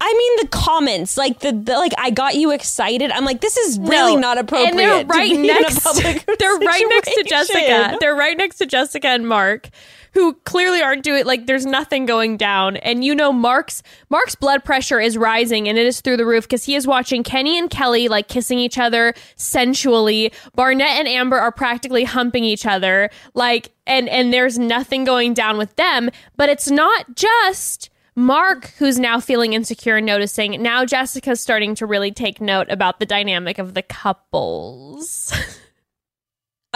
I 0.00 0.14
mean 0.14 0.36
the 0.46 0.48
comments, 0.56 1.16
like 1.16 1.40
the, 1.40 1.52
the 1.52 1.72
like 1.74 1.92
I 1.98 2.10
got 2.10 2.36
you 2.36 2.52
excited. 2.52 3.10
I'm 3.10 3.24
like, 3.24 3.40
this 3.40 3.56
is 3.56 3.78
really 3.78 4.14
No. 4.14 4.20
not 4.20 4.38
appropriate. 4.38 4.70
And 4.70 4.78
they're 4.78 5.04
right 5.04 5.36
next. 5.36 5.80
public 5.80 6.24
They're 6.38 6.56
right 6.56 6.84
next 6.88 7.14
to 7.14 7.24
Jessica. 7.24 7.96
They're 8.00 8.14
right 8.14 8.36
next 8.36 8.58
to 8.58 8.66
Jessica 8.66 9.08
and 9.08 9.26
Mark, 9.26 9.68
who 10.14 10.34
clearly 10.44 10.80
aren't 10.80 11.04
doing 11.04 11.24
like. 11.24 11.46
There's 11.46 11.66
nothing 11.66 12.06
going 12.06 12.36
down, 12.36 12.76
and 12.78 13.04
you 13.04 13.14
know 13.14 13.32
Mark's 13.32 13.82
Mark's 14.10 14.34
blood 14.34 14.64
pressure 14.64 15.00
is 15.00 15.16
rising, 15.16 15.68
and 15.68 15.78
it 15.78 15.86
is 15.86 16.00
through 16.00 16.16
the 16.16 16.26
roof 16.26 16.44
because 16.44 16.64
he 16.64 16.74
is 16.74 16.86
watching 16.86 17.22
Kenny 17.22 17.58
and 17.58 17.70
Kelly 17.70 18.08
like 18.08 18.28
kissing 18.28 18.58
each 18.58 18.78
other 18.78 19.14
sensually. 19.36 20.32
Barnett 20.54 20.98
and 20.98 21.08
Amber 21.08 21.38
are 21.38 21.52
practically 21.52 22.04
humping 22.04 22.44
each 22.44 22.66
other, 22.66 23.10
like, 23.34 23.72
and 23.86 24.08
and 24.08 24.32
there's 24.32 24.58
nothing 24.58 25.04
going 25.04 25.34
down 25.34 25.58
with 25.58 25.74
them. 25.76 26.10
But 26.36 26.48
it's 26.48 26.70
not 26.70 27.14
just. 27.14 27.90
Mark, 28.16 28.72
who's 28.78 28.98
now 28.98 29.20
feeling 29.20 29.52
insecure 29.52 29.98
and 29.98 30.04
noticing, 30.04 30.60
now 30.60 30.84
Jessica's 30.84 31.40
starting 31.40 31.76
to 31.76 31.86
really 31.86 32.10
take 32.10 32.40
note 32.40 32.66
about 32.68 32.98
the 32.98 33.06
dynamic 33.06 33.60
of 33.60 33.74
the 33.74 33.82
couples. 33.82 35.32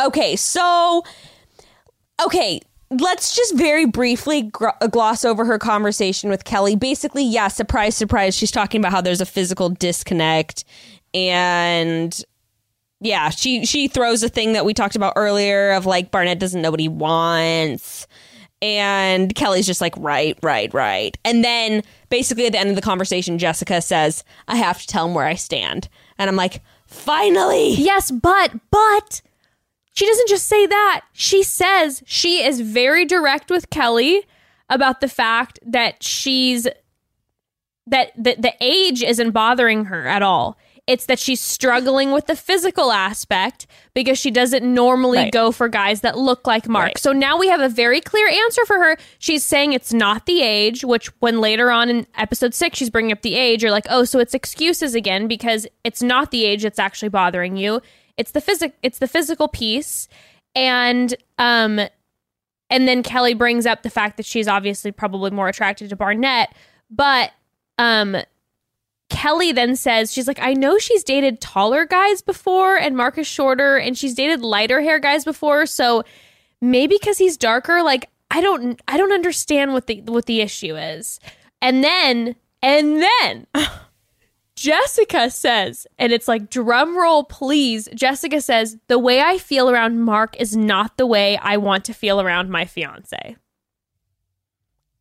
Okay, 0.00 0.36
so 0.36 1.04
okay, 2.24 2.60
let's 3.00 3.34
just 3.34 3.54
very 3.56 3.86
briefly 3.86 4.42
gr- 4.42 4.68
gloss 4.90 5.24
over 5.24 5.44
her 5.44 5.58
conversation 5.58 6.30
with 6.30 6.44
Kelly. 6.44 6.76
Basically, 6.76 7.24
yeah, 7.24 7.48
surprise, 7.48 7.96
surprise. 7.96 8.34
She's 8.34 8.50
talking 8.50 8.80
about 8.80 8.92
how 8.92 9.00
there's 9.00 9.20
a 9.20 9.26
physical 9.26 9.70
disconnect, 9.70 10.64
and 11.14 12.22
yeah, 13.00 13.30
she 13.30 13.66
she 13.66 13.88
throws 13.88 14.22
a 14.22 14.28
thing 14.28 14.52
that 14.52 14.64
we 14.64 14.74
talked 14.74 14.96
about 14.96 15.14
earlier 15.16 15.72
of 15.72 15.86
like 15.86 16.10
Barnett 16.10 16.38
doesn't 16.38 16.62
know 16.62 16.70
what 16.70 16.80
he 16.80 16.88
wants. 16.88 18.06
And 18.62 19.34
Kelly's 19.34 19.66
just 19.66 19.80
like, 19.80 19.94
right, 19.96 20.38
right, 20.40 20.72
right. 20.72 21.18
And 21.24 21.42
then 21.42 21.82
basically 22.10 22.46
at 22.46 22.52
the 22.52 22.60
end 22.60 22.70
of 22.70 22.76
the 22.76 22.82
conversation, 22.82 23.36
Jessica 23.36 23.82
says, 23.82 24.22
I 24.46 24.54
have 24.54 24.80
to 24.80 24.86
tell 24.86 25.08
him 25.08 25.14
where 25.14 25.26
I 25.26 25.34
stand. 25.34 25.88
And 26.16 26.30
I'm 26.30 26.36
like, 26.36 26.62
finally. 26.86 27.74
Yes, 27.74 28.12
but 28.12 28.52
but 28.70 29.20
she 29.92 30.06
doesn't 30.06 30.28
just 30.28 30.46
say 30.46 30.66
that. 30.66 31.02
She 31.12 31.42
says 31.42 32.02
she 32.06 32.42
is 32.44 32.60
very 32.60 33.04
direct 33.04 33.50
with 33.50 33.70
Kelly 33.70 34.22
about 34.68 35.00
the 35.00 35.08
fact 35.08 35.58
that 35.66 36.02
she's 36.02 36.66
that 37.86 38.12
the, 38.16 38.36
the 38.38 38.54
age 38.60 39.02
isn't 39.02 39.32
bothering 39.32 39.86
her 39.86 40.06
at 40.06 40.22
all. 40.22 40.56
It's 40.88 41.06
that 41.06 41.20
she's 41.20 41.40
struggling 41.40 42.10
with 42.10 42.26
the 42.26 42.34
physical 42.34 42.90
aspect 42.90 43.68
because 43.94 44.18
she 44.18 44.32
doesn't 44.32 44.64
normally 44.64 45.18
Right. 45.18 45.32
go 45.32 45.52
for 45.52 45.68
guys 45.68 46.00
that 46.00 46.18
look 46.18 46.44
like 46.46 46.68
Mark. 46.68 46.86
Right. 46.86 46.98
So 46.98 47.12
now 47.12 47.38
we 47.38 47.48
have 47.48 47.60
a 47.60 47.68
very 47.68 48.00
clear 48.00 48.26
answer 48.28 48.64
for 48.66 48.76
her. 48.78 48.96
She's 49.20 49.44
saying 49.44 49.74
it's 49.74 49.92
not 49.92 50.26
the 50.26 50.42
age, 50.42 50.84
which 50.84 51.06
when 51.20 51.40
later 51.40 51.70
on 51.70 51.88
in 51.88 52.06
episode 52.16 52.52
six 52.52 52.78
she's 52.78 52.90
bringing 52.90 53.12
up 53.12 53.22
the 53.22 53.36
age, 53.36 53.62
you're 53.62 53.70
like, 53.70 53.86
oh, 53.90 54.02
so 54.04 54.18
it's 54.18 54.34
excuses 54.34 54.96
again 54.96 55.28
because 55.28 55.68
it's 55.84 56.02
not 56.02 56.32
the 56.32 56.44
age 56.44 56.64
that's 56.64 56.80
actually 56.80 57.10
bothering 57.10 57.56
you. 57.56 57.80
It's 58.16 58.32
the 58.32 58.40
physic. 58.40 58.74
It's 58.82 58.98
the 58.98 59.08
physical 59.08 59.48
piece, 59.48 60.08
and 60.54 61.14
um, 61.38 61.80
and 62.70 62.88
then 62.88 63.02
Kelly 63.02 63.34
brings 63.34 63.66
up 63.66 63.82
the 63.82 63.90
fact 63.90 64.16
that 64.16 64.26
she's 64.26 64.48
obviously 64.48 64.92
probably 64.92 65.30
more 65.30 65.48
attracted 65.48 65.90
to 65.90 65.96
Barnett, 65.96 66.54
but 66.90 67.32
um 67.78 68.16
Kelly 69.08 69.52
then 69.52 69.76
says 69.76 70.12
she's 70.12 70.26
like 70.26 70.38
I 70.40 70.54
know 70.54 70.78
she's 70.78 71.04
dated 71.04 71.40
taller 71.40 71.84
guys 71.84 72.22
before 72.22 72.76
and 72.76 72.96
Mark 72.96 73.18
is 73.18 73.26
shorter 73.26 73.76
and 73.76 73.96
she's 73.96 74.14
dated 74.14 74.40
lighter 74.40 74.80
hair 74.80 74.98
guys 74.98 75.24
before 75.24 75.66
so 75.66 76.04
maybe 76.60 76.98
cuz 76.98 77.18
he's 77.18 77.36
darker 77.36 77.82
like 77.82 78.08
I 78.32 78.40
don't 78.40 78.80
I 78.88 78.96
don't 78.96 79.12
understand 79.12 79.74
what 79.74 79.86
the 79.86 80.00
what 80.06 80.24
the 80.24 80.40
issue 80.40 80.74
is. 80.74 81.20
And 81.60 81.84
then 81.84 82.34
and 82.62 83.02
then 83.02 83.46
Jessica 84.62 85.28
says, 85.28 85.88
and 85.98 86.12
it's 86.12 86.28
like 86.28 86.48
drum 86.48 86.96
roll 86.96 87.24
please. 87.24 87.88
Jessica 87.94 88.40
says, 88.40 88.78
"The 88.86 88.98
way 88.98 89.20
I 89.20 89.38
feel 89.38 89.68
around 89.68 90.00
Mark 90.00 90.36
is 90.40 90.56
not 90.56 90.96
the 90.96 91.06
way 91.06 91.36
I 91.38 91.56
want 91.56 91.84
to 91.86 91.92
feel 91.92 92.20
around 92.20 92.48
my 92.48 92.64
fiance." 92.64 93.36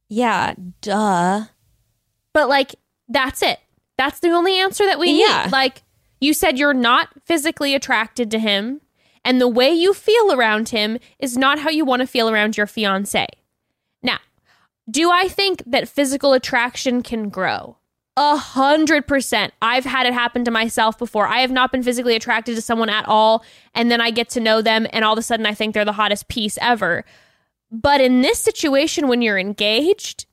Yeah, 0.10 0.56
duh. 0.82 1.46
But 2.34 2.50
like 2.50 2.76
that's 3.08 3.42
it. 3.44 3.60
That's 3.98 4.20
the 4.20 4.30
only 4.32 4.58
answer 4.58 4.86
that 4.86 4.98
we 5.00 5.12
Yeah. 5.12 5.44
need. 5.44 5.52
Like 5.52 5.84
you 6.20 6.34
said 6.34 6.58
you're 6.58 6.74
not 6.74 7.10
physically 7.26 7.76
attracted 7.76 8.32
to 8.32 8.40
him 8.40 8.82
and 9.24 9.40
the 9.40 9.48
way 9.48 9.72
you 9.72 9.94
feel 9.94 10.32
around 10.32 10.70
him 10.70 10.98
is 11.20 11.38
not 11.38 11.60
how 11.60 11.70
you 11.70 11.86
want 11.86 12.00
to 12.00 12.08
feel 12.08 12.30
around 12.30 12.58
your 12.58 12.66
fiance. 12.68 13.28
Now, 14.02 14.18
do 14.90 15.12
I 15.12 15.28
think 15.28 15.62
that 15.68 15.88
physical 15.88 16.34
attraction 16.34 17.04
can 17.04 17.30
grow? 17.30 17.78
A 18.18 18.36
hundred 18.36 19.08
percent. 19.08 19.54
I've 19.62 19.86
had 19.86 20.06
it 20.06 20.14
happen 20.14 20.44
to 20.44 20.52
myself 20.52 20.98
before. 20.98 21.28
I 21.28 21.40
have 21.40 21.52
not 21.52 21.72
been 21.72 21.82
physically 21.82 22.16
attracted 22.16 22.56
to 22.56 22.62
someone 22.62 22.90
at 22.90 23.08
all, 23.08 23.44
and 23.74 23.90
then 23.90 24.02
I 24.02 24.12
get 24.12 24.30
to 24.32 24.42
know 24.42 24.62
them, 24.62 24.86
and 24.92 25.06
all 25.06 25.14
of 25.14 25.20
a 25.20 25.22
sudden 25.22 25.46
I 25.46 25.54
think 25.54 25.74
they're 25.74 25.86
the 25.86 25.94
hottest 25.94 26.28
piece 26.28 26.58
ever. 26.62 27.06
But 27.72 28.02
in 28.02 28.22
this 28.22 28.40
situation, 28.40 29.08
when 29.08 29.22
you're 29.22 29.40
engaged, 29.40 30.26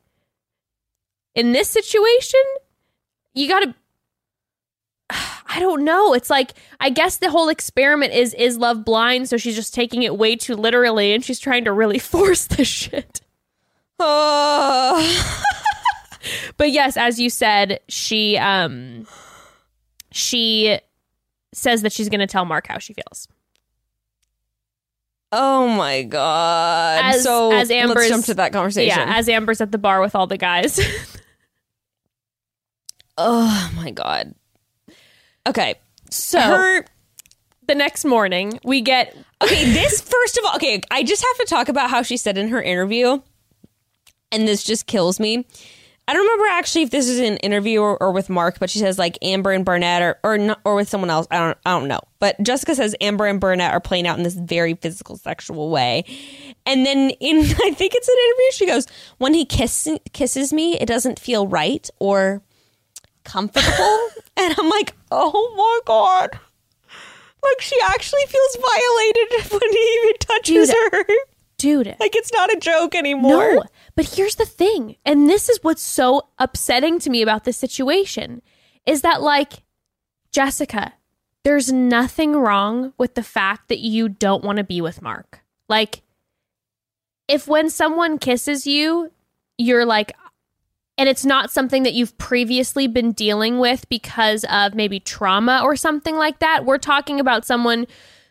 in 1.36 1.52
this 1.52 1.68
situation, 1.68 2.42
you 3.32 3.46
got 3.48 3.60
to 3.60 3.74
I 5.46 5.60
don't 5.60 5.84
know. 5.84 6.14
It's 6.14 6.30
like 6.30 6.54
I 6.80 6.90
guess 6.90 7.18
the 7.18 7.30
whole 7.30 7.48
experiment 7.48 8.12
is 8.12 8.34
is 8.34 8.58
love 8.58 8.84
blind, 8.84 9.28
so 9.28 9.36
she's 9.36 9.54
just 9.54 9.72
taking 9.72 10.02
it 10.02 10.18
way 10.18 10.34
too 10.34 10.56
literally 10.56 11.14
and 11.14 11.24
she's 11.24 11.38
trying 11.38 11.64
to 11.64 11.72
really 11.72 11.98
force 12.00 12.48
this 12.48 12.66
shit. 12.66 13.20
Oh. 14.00 15.44
But 16.56 16.70
yes, 16.70 16.96
as 16.96 17.18
you 17.20 17.30
said, 17.30 17.80
she 17.88 18.36
um 18.38 19.06
she 20.10 20.78
says 21.52 21.82
that 21.82 21.92
she's 21.92 22.08
going 22.08 22.20
to 22.20 22.26
tell 22.26 22.44
Mark 22.44 22.66
how 22.66 22.78
she 22.78 22.92
feels. 22.94 23.28
oh 25.32 25.68
my 25.68 26.02
god. 26.02 27.04
As- 27.14 27.22
so 27.22 27.52
as 27.52 27.70
let's 27.70 28.08
jump 28.08 28.24
to 28.26 28.34
that 28.34 28.52
conversation. 28.52 28.98
Yeah, 28.98 29.16
as 29.16 29.28
Amber's 29.28 29.60
at 29.60 29.72
the 29.72 29.78
bar 29.78 30.00
with 30.00 30.14
all 30.14 30.26
the 30.26 30.38
guys. 30.38 30.80
Oh 33.18 33.72
my 33.74 33.90
god. 33.90 34.34
Okay. 35.46 35.74
So 36.10 36.40
Her 36.40 36.84
the 37.66 37.74
next 37.74 38.04
morning, 38.04 38.60
we 38.64 38.80
get 38.80 39.14
Okay, 39.42 39.64
this 39.72 40.00
first 40.00 40.38
of 40.38 40.44
all, 40.44 40.54
okay, 40.56 40.80
I 40.90 41.02
just 41.02 41.24
have 41.24 41.36
to 41.38 41.44
talk 41.52 41.68
about 41.68 41.90
how 41.90 42.02
she 42.02 42.16
said 42.16 42.38
in 42.38 42.48
her 42.48 42.62
interview, 42.62 43.20
and 44.32 44.48
this 44.48 44.62
just 44.62 44.86
kills 44.86 45.20
me. 45.20 45.46
I 46.09 46.14
don't 46.14 46.22
remember 46.24 46.46
actually 46.52 46.84
if 46.84 46.90
this 46.90 47.06
is 47.06 47.18
an 47.18 47.36
interview 47.36 47.82
or, 47.82 48.02
or 48.02 48.12
with 48.12 48.30
Mark, 48.30 48.59
but 48.59 48.70
she 48.70 48.78
says 48.78 48.98
like 48.98 49.18
Amber 49.20 49.52
and 49.52 49.62
Barnett 49.62 50.00
or 50.00 50.18
or, 50.24 50.38
not, 50.38 50.59
or 50.64 50.74
with 50.74 50.88
someone 50.88 51.11
else. 51.11 51.26
I 51.30 51.36
don't 51.38 51.59
I 51.66 51.78
don't 51.78 51.86
know. 51.86 52.00
But 52.18 52.42
Jessica 52.42 52.74
says 52.74 52.96
Amber 53.02 53.26
and 53.26 53.38
Barnett 53.38 53.72
are 53.72 53.80
playing 53.80 54.06
out 54.06 54.16
in 54.16 54.24
this 54.24 54.32
very 54.34 54.72
physical, 54.72 55.18
sexual 55.18 55.68
way, 55.68 56.04
and 56.64 56.86
then 56.86 57.11
in 57.11 57.36
I 57.62 57.72
think 57.72 57.92
it's 57.94 58.09
an 58.09 58.16
interview, 58.24 58.50
she 58.52 58.66
goes, 58.66 58.86
"When 59.18 59.34
he 59.34 59.44
kiss, 59.44 59.86
kisses 60.14 60.50
me, 60.50 60.78
it 60.78 60.86
doesn't 60.86 61.18
feel 61.20 61.46
right 61.46 61.86
or 61.98 62.40
comfortable," 63.24 64.09
and 64.38 64.54
I'm 64.59 64.70
like, 64.70 64.94
"Oh 65.11 65.54
my 65.59 65.80
god." 65.84 66.40
Like 67.42 67.61
she 67.61 67.76
actually 67.84 68.24
feels 68.26 68.56
violated 68.56 69.52
when 69.52 69.72
he 69.72 70.00
even 70.02 70.18
touches 70.20 70.70
Dude, 70.70 70.92
her. 70.92 71.04
dude. 71.59 71.96
Like 72.00 72.16
it's 72.16 72.32
not 72.32 72.50
a 72.52 72.59
joke 72.59 72.94
anymore. 72.94 73.54
No, 73.54 73.62
but 73.99 74.14
here's 74.14 74.36
the 74.36 74.46
thing, 74.46 74.94
and 75.05 75.28
this 75.28 75.49
is 75.49 75.59
what's 75.62 75.82
so 75.82 76.28
upsetting 76.38 77.01
to 77.01 77.11
me 77.11 77.20
about 77.20 77.42
this 77.42 77.57
situation 77.57 78.42
is 78.86 79.03
that 79.03 79.20
like 79.20 79.64
Jessica, 80.30 80.92
there's 81.42 81.72
nothing 81.72 82.34
wrong 82.34 82.92
with 82.96 83.16
the 83.16 83.24
fact 83.24 83.68
that 83.68 83.80
you 83.80 84.09
don't 84.09 84.44
want 84.44 84.59
to 84.59 84.62
be 84.62 84.80
with 84.80 85.03
Mark. 85.03 85.40
Like 85.68 86.03
if 87.26 87.49
when 87.49 87.70
someone 87.70 88.18
kisses 88.18 88.68
you, 88.68 89.11
you're 89.59 89.84
like 89.84 90.12
and 90.96 91.09
it's 91.09 91.24
not 91.24 91.51
something 91.51 91.82
that 91.82 91.94
you've 91.94 92.16
previously 92.18 92.86
been 92.86 93.11
dealing 93.11 93.59
with 93.59 93.88
because 93.88 94.44
of 94.44 94.76
maybe 94.76 95.01
trauma 95.01 95.62
or 95.64 95.74
something 95.74 96.14
like 96.14 96.38
that. 96.38 96.64
We're 96.64 96.78
talking 96.78 97.18
about 97.18 97.44
someone 97.44 97.88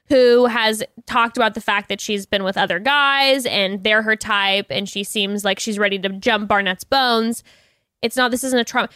who 0.10 0.46
has 0.46 0.84
talked 1.06 1.36
about 1.38 1.54
the 1.54 1.62
fact 1.62 1.90
that 1.90 2.00
she's 2.00 2.26
been 2.26 2.44
with 2.44 2.58
other 2.58 2.80
guys 2.80 3.46
and 3.46 3.84
they're 3.84 4.02
her 4.04 4.16
type 4.16 4.68
and 4.70 4.88
she 4.88 5.04
seems 5.04 5.44
like 5.44 5.60
she's 5.60 5.78
ready 5.78 6.00
to 6.00 6.10
jump 6.10 6.48
Barnett's 6.48 6.84
bones. 6.84 7.44
It's 8.02 8.16
not, 8.16 8.32
this 8.32 8.44
isn't 8.44 8.60
a 8.60 8.64
trauma. 8.64 8.90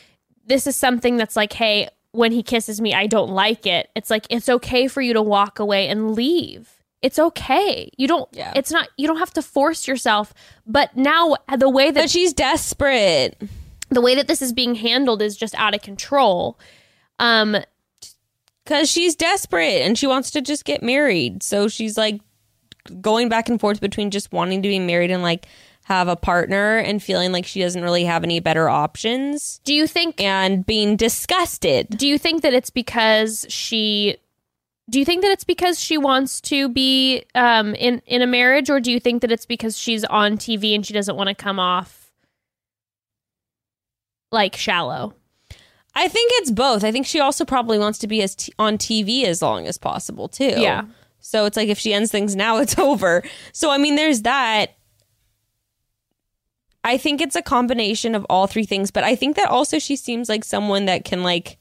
This 0.46 0.68
is 0.68 0.76
something 0.76 1.18
that's 1.18 1.36
like, 1.36 1.54
hey, 1.54 1.90
when 2.12 2.32
he 2.32 2.44
kisses 2.44 2.80
me, 2.82 2.94
I 2.94 3.08
don't 3.08 3.30
like 3.32 3.66
it. 3.66 3.90
It's 3.96 4.10
like, 4.10 4.26
it's 4.30 4.50
okay 4.50 4.88
for 4.88 5.02
you 5.02 5.14
to 5.14 5.22
walk 5.22 5.60
away 5.60 5.88
and 5.88 6.14
leave. 6.16 6.82
It's 7.02 7.18
okay. 7.18 7.90
You 7.98 8.08
don't, 8.08 8.30
Yeah. 8.32 8.54
it's 8.56 8.72
not, 8.72 8.88
you 8.98 9.08
don't 9.08 9.18
have 9.18 9.34
to 9.34 9.42
force 9.42 9.88
yourself. 9.88 10.34
But 10.68 10.96
now 10.96 11.36
the 11.58 11.70
way 11.70 11.90
that 11.92 12.02
But 12.04 12.10
she's 12.10 12.34
desperate. 12.34 13.42
the 13.90 14.02
way 14.02 14.16
that 14.16 14.28
this 14.28 14.42
is 14.42 14.54
being 14.54 14.76
handled 14.76 15.22
is 15.22 15.36
just 15.36 15.56
out 15.56 15.74
of 15.74 15.82
control. 15.82 16.60
Um, 17.20 17.58
Because 18.64 18.90
she's 18.90 19.16
desperate 19.16 19.82
and 19.82 19.98
she 19.98 20.08
wants 20.08 20.32
to 20.32 20.42
just 20.42 20.66
get 20.66 20.84
married. 20.84 21.42
So 21.44 21.68
she's 21.68 21.98
like 21.98 22.22
going 23.02 23.30
back 23.30 23.50
and 23.50 23.60
forth 23.60 23.82
between 23.82 24.12
just 24.12 24.32
wanting 24.32 24.62
to 24.62 24.70
be 24.70 24.80
married 24.80 25.12
and 25.12 25.24
like 25.24 25.48
have 25.86 26.08
a 26.08 26.16
partner 26.16 26.78
and 26.78 27.02
feeling 27.02 27.32
like 27.32 27.46
she 27.46 27.60
doesn't 27.60 27.82
really 27.82 28.06
have 28.06 28.24
any 28.24 28.40
better 28.40 28.70
options 28.70 29.60
do 29.64 29.74
you 29.74 29.88
think 29.88 30.22
and 30.22 30.66
being 30.66 30.96
disgusted. 30.96 31.88
do 31.98 32.08
you 32.08 32.18
think 32.18 32.44
that 32.44 32.54
it's 32.54 32.70
because 32.70 33.46
she 33.50 34.16
do 34.90 35.00
you 35.00 35.06
think 35.06 35.22
that 35.22 35.32
it's 35.32 35.44
because 35.44 35.80
she 35.80 35.98
wants 35.98 36.40
to 36.42 36.70
be 36.70 37.24
um 37.36 37.76
in 37.76 38.02
in 38.06 38.22
a 38.22 38.28
marriage 38.28 38.70
or 38.70 38.80
do 38.80 38.92
you 38.92 39.00
think 39.00 39.22
that 39.22 39.32
it's 39.32 39.46
because 39.46 39.78
she's 39.78 40.04
on 40.06 40.38
TV 40.38 40.76
and 40.76 40.86
she 40.86 40.94
doesn't 40.94 41.16
want 41.16 41.30
to 41.30 41.36
come 41.36 41.60
off 41.60 42.12
like 44.32 44.56
shallow? 44.56 45.14
I 45.94 46.08
think 46.08 46.32
it's 46.36 46.52
both. 46.52 46.84
I 46.84 46.92
think 46.92 47.06
she 47.06 47.20
also 47.20 47.44
probably 47.46 47.78
wants 47.78 48.00
to 48.00 48.08
be 48.08 48.22
as 48.22 48.36
t- 48.36 48.54
on 48.58 48.78
TV 48.78 49.24
as 49.26 49.42
long 49.42 49.68
as 49.68 49.78
possible 49.78 50.28
too. 50.30 50.54
Yeah. 50.58 50.84
So 51.20 51.46
it's 51.46 51.58
like 51.58 51.70
if 51.70 51.78
she 51.80 51.94
ends 51.94 52.12
things 52.12 52.36
now, 52.36 52.58
it's 52.64 52.78
over. 52.80 53.24
So 53.52 53.70
I 53.72 53.78
mean, 53.78 53.96
there's 53.96 54.22
that. 54.22 54.76
I 56.84 56.98
think 56.98 57.22
it's 57.22 57.36
a 57.36 57.42
combination 57.44 58.16
of 58.16 58.26
all 58.30 58.48
three 58.48 58.66
things, 58.66 58.90
but 58.90 59.04
I 59.04 59.16
think 59.16 59.36
that 59.36 59.50
also 59.50 59.78
she 59.78 59.96
seems 59.96 60.30
like 60.30 60.44
someone 60.44 60.86
that 60.86 61.06
can 61.06 61.22
like 61.24 61.58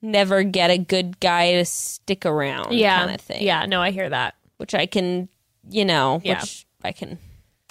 never 0.00 0.42
get 0.44 0.70
a 0.70 0.78
good 0.78 1.18
guy 1.18 1.52
to 1.52 1.64
stick 1.64 2.24
around, 2.24 2.72
Yeah. 2.74 2.98
kind 3.00 3.14
of 3.14 3.20
thing. 3.20 3.42
Yeah, 3.42 3.66
no, 3.66 3.80
I 3.82 3.90
hear 3.90 4.08
that. 4.08 4.34
which 4.58 4.74
I 4.76 4.86
can, 4.86 5.28
you 5.70 5.84
know, 5.84 6.20
Yeah. 6.22 6.38
which 6.40 6.66
I 6.84 6.92
can 6.92 7.18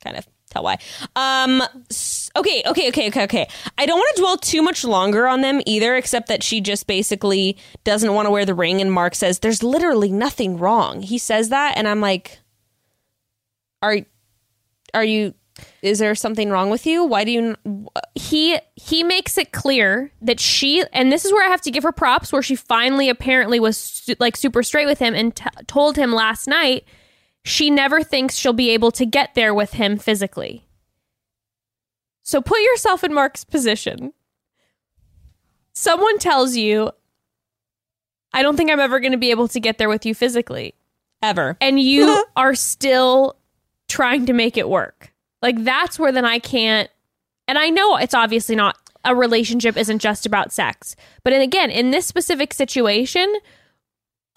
kind 0.04 0.18
of 0.18 0.28
tell 0.50 0.64
why. 0.64 0.78
Um, 1.16 1.64
s- 1.90 2.21
okay, 2.36 2.64
okay, 2.66 2.90
okay, 2.90 3.08
okay, 3.08 3.24
okay. 3.24 3.48
I 3.78 3.86
don't 3.86 3.98
want 3.98 4.16
to 4.16 4.22
dwell 4.22 4.38
too 4.38 4.62
much 4.62 4.84
longer 4.84 5.28
on 5.28 5.42
them 5.42 5.62
either, 5.66 5.96
except 5.96 6.28
that 6.28 6.44
she 6.44 6.62
just 6.62 6.88
basically 6.88 7.58
doesn't 7.84 8.14
want 8.14 8.26
to 8.28 8.32
wear 8.32 8.46
the 8.46 8.54
ring, 8.54 8.82
and 8.82 8.92
Mark 8.92 9.16
says 9.16 9.40
there's 9.40 9.64
literally 9.64 10.12
nothing 10.12 10.58
wrong. 10.58 11.02
He 11.02 11.18
says 11.18 11.50
that, 11.50 11.78
and 11.78 11.88
I'm 11.88 12.02
like, 12.02 12.40
are 13.82 14.00
are 14.94 15.04
you? 15.04 15.34
Is 15.82 16.00
there 16.00 16.16
something 16.16 16.50
wrong 16.50 16.70
with 16.70 16.86
you? 16.86 17.04
Why 17.04 17.24
do 17.24 17.32
you? 17.32 17.56
he 18.16 18.58
he 18.76 19.04
makes 19.04 19.38
it 19.38 19.52
clear 19.52 20.12
that 20.22 20.40
she 20.40 20.84
and 20.94 21.12
this 21.12 21.26
is 21.26 21.32
where 21.32 21.46
I 21.46 21.50
have 21.50 21.62
to 21.62 21.72
give 21.72 21.84
her 21.84 21.92
props 21.92 22.32
where 22.32 22.42
she 22.42 22.56
finally 22.56 23.10
apparently 23.10 23.60
was 23.60 23.78
su- 23.78 24.16
like 24.20 24.36
super 24.36 24.64
straight 24.64 24.86
with 24.88 25.00
him 25.00 25.14
and 25.14 25.36
t- 25.36 25.46
told 25.68 25.98
him 25.98 26.12
last 26.12 26.48
night 26.48 26.86
she 27.44 27.70
never 27.70 28.04
thinks 28.04 28.36
she'll 28.36 28.54
be 28.54 28.70
able 28.72 28.92
to 28.92 29.06
get 29.06 29.34
there 29.36 29.54
with 29.54 29.74
him 29.74 29.98
physically. 29.98 30.66
So 32.32 32.42
put 32.42 32.62
yourself 32.62 33.04
in 33.04 33.14
Mark's 33.14 33.44
position. 33.44 34.14
Someone 35.74 36.18
tells 36.18 36.56
you 36.56 36.92
I 38.34 38.42
don't 38.42 38.56
think 38.56 38.72
I'm 38.72 38.80
ever 38.80 39.02
going 39.02 39.12
to 39.12 39.18
be 39.18 39.32
able 39.32 39.50
to 39.50 39.60
get 39.60 39.78
there 39.78 39.90
with 39.90 40.06
you 40.06 40.16
physically 40.16 40.74
Ever? 41.22 41.58
and 41.60 41.78
you 41.78 42.26
are 42.38 42.56
still 42.56 43.36
trying 43.90 44.28
to 44.28 44.34
make 44.34 44.56
it 44.56 44.70
work. 44.70 45.14
Like 45.42 45.62
that's 45.66 46.00
where 46.00 46.14
then 46.14 46.24
I 46.24 46.40
can't 46.40 46.90
and 47.50 47.58
I 47.58 47.70
know 47.70 47.98
it's 47.98 48.14
obviously 48.14 48.56
not 48.56 48.78
a 49.04 49.14
relationship 49.14 49.76
isn't 49.76 50.00
just 50.00 50.26
about 50.26 50.54
sex. 50.54 50.96
But 51.26 51.34
again, 51.34 51.70
in 51.70 51.92
this 51.92 52.06
specific 52.06 52.54
situation, 52.54 53.30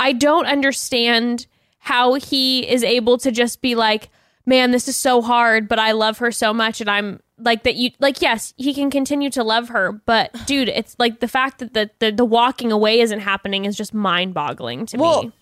I 0.00 0.14
don't 0.14 0.46
understand 0.46 1.46
how 1.78 2.14
he 2.14 2.68
is 2.68 2.82
able 2.82 3.18
to 3.18 3.30
just 3.30 3.62
be 3.62 3.76
like, 3.76 4.10
"Man, 4.46 4.70
this 4.70 4.88
is 4.88 4.96
so 4.96 5.22
hard, 5.22 5.68
but 5.68 5.78
I 5.78 5.92
love 5.92 6.18
her 6.18 6.30
so 6.32 6.52
much 6.52 6.80
and 6.80 6.90
I'm 6.90 7.20
like 7.38 7.64
that 7.64 7.74
you 7.76 7.90
like 7.98 8.22
yes, 8.22 8.54
he 8.56 8.72
can 8.74 8.90
continue 8.90 9.30
to 9.30 9.42
love 9.42 9.68
her, 9.70 9.92
but 9.92 10.30
dude, 10.46 10.68
it's 10.68 10.94
like 10.98 11.20
the 11.20 11.28
fact 11.28 11.58
that 11.58 11.74
the 11.74 11.90
the, 11.98 12.10
the 12.12 12.24
walking 12.24 12.70
away 12.72 13.00
isn't 13.00 13.20
happening 13.20 13.64
is 13.64 13.76
just 13.76 13.92
mind-boggling 13.92 14.86
to 14.86 14.96
Well, 14.98 15.24
me. 15.24 15.32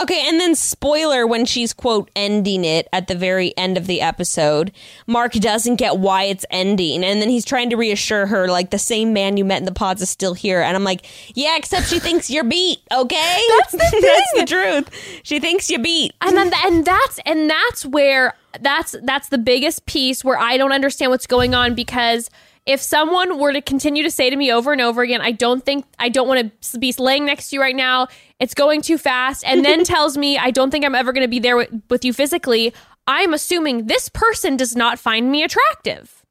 okay, 0.00 0.28
and 0.28 0.38
then 0.38 0.54
spoiler 0.54 1.26
when 1.26 1.44
she's 1.44 1.72
quote 1.72 2.08
ending 2.14 2.64
it 2.64 2.86
at 2.92 3.08
the 3.08 3.16
very 3.16 3.52
end 3.56 3.76
of 3.76 3.88
the 3.88 4.00
episode, 4.00 4.70
Mark 5.08 5.32
doesn't 5.32 5.74
get 5.76 5.98
why 5.98 6.22
it's 6.24 6.46
ending, 6.50 7.02
and 7.02 7.20
then 7.20 7.28
he's 7.28 7.44
trying 7.44 7.68
to 7.70 7.76
reassure 7.76 8.26
her 8.26 8.46
like 8.46 8.70
the 8.70 8.78
same 8.78 9.12
man 9.12 9.36
you 9.36 9.44
met 9.44 9.58
in 9.58 9.64
the 9.64 9.72
pods 9.72 10.00
is 10.02 10.08
still 10.08 10.34
here, 10.34 10.60
and 10.62 10.76
I'm 10.76 10.84
like, 10.84 11.04
yeah, 11.34 11.56
except 11.56 11.88
she 11.88 11.98
thinks 11.98 12.30
you're 12.30 12.44
beat, 12.44 12.78
okay? 12.92 13.42
That's 13.58 13.72
the 13.72 13.78
that's 14.36 14.40
the 14.40 14.46
truth. 14.46 15.20
She 15.24 15.40
thinks 15.40 15.68
you 15.68 15.80
beat. 15.80 16.12
and 16.20 16.36
then 16.36 16.52
and 16.64 16.84
that's 16.84 17.18
and 17.26 17.50
that's 17.50 17.84
where 17.84 18.34
that's 18.60 18.96
that's 19.04 19.28
the 19.28 19.38
biggest 19.38 19.86
piece 19.86 20.24
where 20.24 20.38
I 20.38 20.56
don't 20.56 20.72
understand 20.72 21.10
what's 21.10 21.26
going 21.26 21.54
on 21.54 21.74
because 21.74 22.30
if 22.66 22.80
someone 22.80 23.38
were 23.38 23.52
to 23.52 23.62
continue 23.62 24.02
to 24.02 24.10
say 24.10 24.28
to 24.30 24.36
me 24.36 24.52
over 24.52 24.72
and 24.72 24.80
over 24.80 25.02
again, 25.02 25.20
I 25.20 25.32
don't 25.32 25.64
think 25.64 25.86
I 25.98 26.08
don't 26.08 26.28
want 26.28 26.52
to 26.62 26.78
be 26.78 26.92
laying 26.98 27.24
next 27.24 27.50
to 27.50 27.56
you 27.56 27.62
right 27.62 27.76
now. 27.76 28.08
It's 28.38 28.54
going 28.54 28.82
too 28.82 28.98
fast, 28.98 29.44
and 29.46 29.64
then 29.64 29.84
tells 29.84 30.16
me 30.16 30.38
I 30.38 30.50
don't 30.50 30.70
think 30.70 30.84
I'm 30.84 30.94
ever 30.94 31.12
going 31.12 31.24
to 31.24 31.28
be 31.28 31.38
there 31.38 31.56
with, 31.56 31.70
with 31.88 32.04
you 32.04 32.12
physically. 32.12 32.74
I'm 33.06 33.32
assuming 33.34 33.86
this 33.86 34.08
person 34.08 34.56
does 34.56 34.76
not 34.76 34.98
find 34.98 35.30
me 35.30 35.42
attractive. 35.42 36.24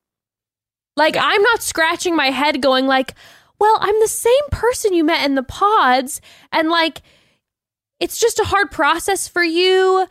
Like 0.96 1.18
I'm 1.20 1.42
not 1.42 1.64
scratching 1.64 2.16
my 2.16 2.28
head 2.28 2.62
going 2.62 2.86
like, 2.86 3.16
well, 3.60 3.78
I'm 3.82 4.00
the 4.00 4.08
same 4.08 4.34
person 4.52 4.94
you 4.94 5.04
met 5.04 5.26
in 5.26 5.36
the 5.36 5.44
pods, 5.44 6.22
and 6.52 6.70
like 6.70 7.02
it's 8.00 8.20
just 8.20 8.40
a 8.40 8.46
hard 8.46 8.72
process 8.72 9.28
for 9.28 9.44
you 9.44 10.08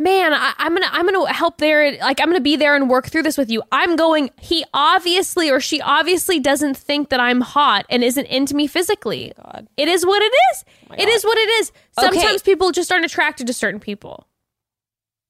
man 0.00 0.32
I, 0.32 0.54
i'm 0.58 0.72
gonna 0.74 0.88
i'm 0.90 1.04
gonna 1.06 1.32
help 1.32 1.58
there 1.58 1.96
like 1.98 2.20
i'm 2.20 2.28
gonna 2.28 2.40
be 2.40 2.56
there 2.56 2.74
and 2.74 2.88
work 2.90 3.06
through 3.08 3.22
this 3.22 3.36
with 3.38 3.50
you 3.50 3.62
i'm 3.70 3.94
going 3.96 4.30
he 4.40 4.64
obviously 4.74 5.50
or 5.50 5.60
she 5.60 5.80
obviously 5.80 6.40
doesn't 6.40 6.76
think 6.76 7.10
that 7.10 7.20
i'm 7.20 7.40
hot 7.42 7.86
and 7.90 8.02
isn't 8.02 8.26
into 8.26 8.54
me 8.56 8.66
physically 8.66 9.32
God. 9.36 9.68
it 9.76 9.88
is 9.88 10.04
what 10.06 10.22
it 10.22 10.32
is 10.52 10.64
oh 10.90 10.94
it 10.98 11.08
is 11.08 11.24
what 11.24 11.38
it 11.38 11.48
is 11.60 11.72
Okay. 11.98 12.06
sometimes 12.18 12.42
people 12.42 12.72
just 12.72 12.90
aren't 12.90 13.04
attracted 13.04 13.46
to 13.46 13.52
certain 13.52 13.78
people 13.80 14.26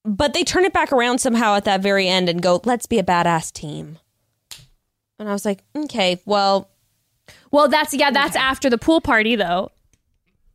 But 0.05 0.33
they 0.35 0.45
turn 0.45 0.65
it 0.65 0.73
back 0.73 0.93
around 0.93 1.19
somehow 1.19 1.57
at 1.57 1.65
that 1.65 1.83
very 1.83 2.07
end 2.09 2.29
and 2.29 2.41
go, 2.41 2.61
let's 2.65 2.87
be 2.87 2.99
a 2.99 3.03
badass 3.03 3.53
team. 3.53 3.99
And 5.19 5.29
I 5.29 5.33
was 5.33 5.45
like, 5.45 5.63
okay, 5.77 6.21
well, 6.25 6.71
well 7.51 7.69
that's 7.69 7.93
yeah 7.93 8.11
that's 8.11 8.37
after 8.37 8.71
the 8.71 8.79
pool 8.79 9.01
party 9.01 9.37
though 9.37 9.71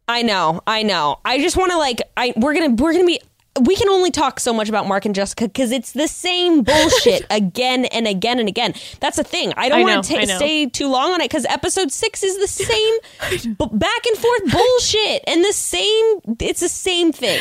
I 0.07 0.21
know, 0.21 0.61
I 0.67 0.83
know. 0.83 1.19
I 1.25 1.39
just 1.39 1.57
want 1.57 1.71
to 1.71 1.77
like, 1.77 2.01
I 2.15 2.33
we're 2.37 2.53
gonna 2.53 2.75
we're 2.75 2.93
gonna 2.93 3.05
be. 3.05 3.19
We 3.61 3.75
can 3.75 3.87
only 3.89 4.11
talk 4.11 4.39
so 4.39 4.53
much 4.53 4.67
about 4.67 4.87
Mark 4.87 5.05
and 5.05 5.15
Jessica 5.15 5.45
because 5.47 5.71
it's 5.71 5.93
the 5.93 6.07
same 6.07 6.61
bullshit 6.63 7.25
again 7.29 7.85
and 7.85 8.07
again 8.07 8.39
and 8.39 8.49
again. 8.49 8.73
That's 8.99 9.17
the 9.17 9.23
thing. 9.23 9.53
I 9.55 9.69
don't 9.69 9.81
want 9.83 10.03
to 10.05 10.27
stay 10.27 10.65
too 10.65 10.87
long 10.89 11.11
on 11.13 11.21
it 11.21 11.29
because 11.29 11.45
episode 11.45 11.91
six 11.91 12.21
is 12.23 12.37
the 12.37 12.47
same 12.65 13.55
b- 13.55 13.67
back 13.71 14.05
and 14.07 14.17
forth 14.17 14.51
bullshit 14.51 15.23
and 15.27 15.43
the 15.43 15.53
same. 15.53 16.19
It's 16.39 16.59
the 16.59 16.69
same 16.69 17.11
thing. 17.13 17.39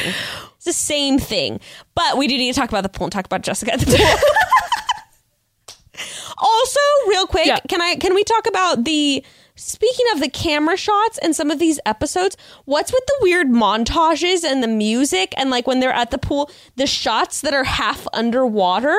It's 0.57 0.65
the 0.67 0.73
same 0.73 1.19
thing. 1.19 1.59
But 1.95 2.17
we 2.17 2.29
do 2.29 2.37
need 2.39 2.53
to 2.55 2.61
talk 2.61 2.69
about 2.69 2.83
the 2.85 2.89
pool 2.89 3.07
and 3.07 3.13
talk 3.13 3.27
about 3.27 3.43
Jessica 3.43 3.73
at 3.75 3.81
the 3.81 3.87
pool. 3.87 4.07
also, 6.39 6.81
real 7.09 7.27
quick, 7.27 7.47
Yeah. 7.47 7.59
can 7.69 7.81
I 7.83 7.97
can 7.97 8.15
we 8.15 8.25
talk 8.25 8.47
about 8.47 8.85
the 8.85 9.25
speaking 9.57 10.07
of 10.13 10.21
the 10.21 10.29
camera 10.29 10.77
shots 10.77 11.19
and 11.19 11.35
some 11.35 11.51
of 11.51 11.59
these 11.59 11.79
episodes? 11.87 12.37
What's 12.65 12.93
with 12.93 13.05
the 13.07 13.19
weird 13.23 13.49
montages 13.49 14.45
and 14.45 14.63
the 14.63 14.69
music 14.69 15.35
and 15.37 15.51
like 15.51 15.67
when 15.67 15.81
they're 15.81 15.93
at 15.93 16.11
the 16.11 16.19
pool, 16.19 16.51
the 16.77 16.87
shots 16.87 17.41
that 17.43 17.55
are 17.55 17.65
half 17.65 18.07
underwater 18.13 18.97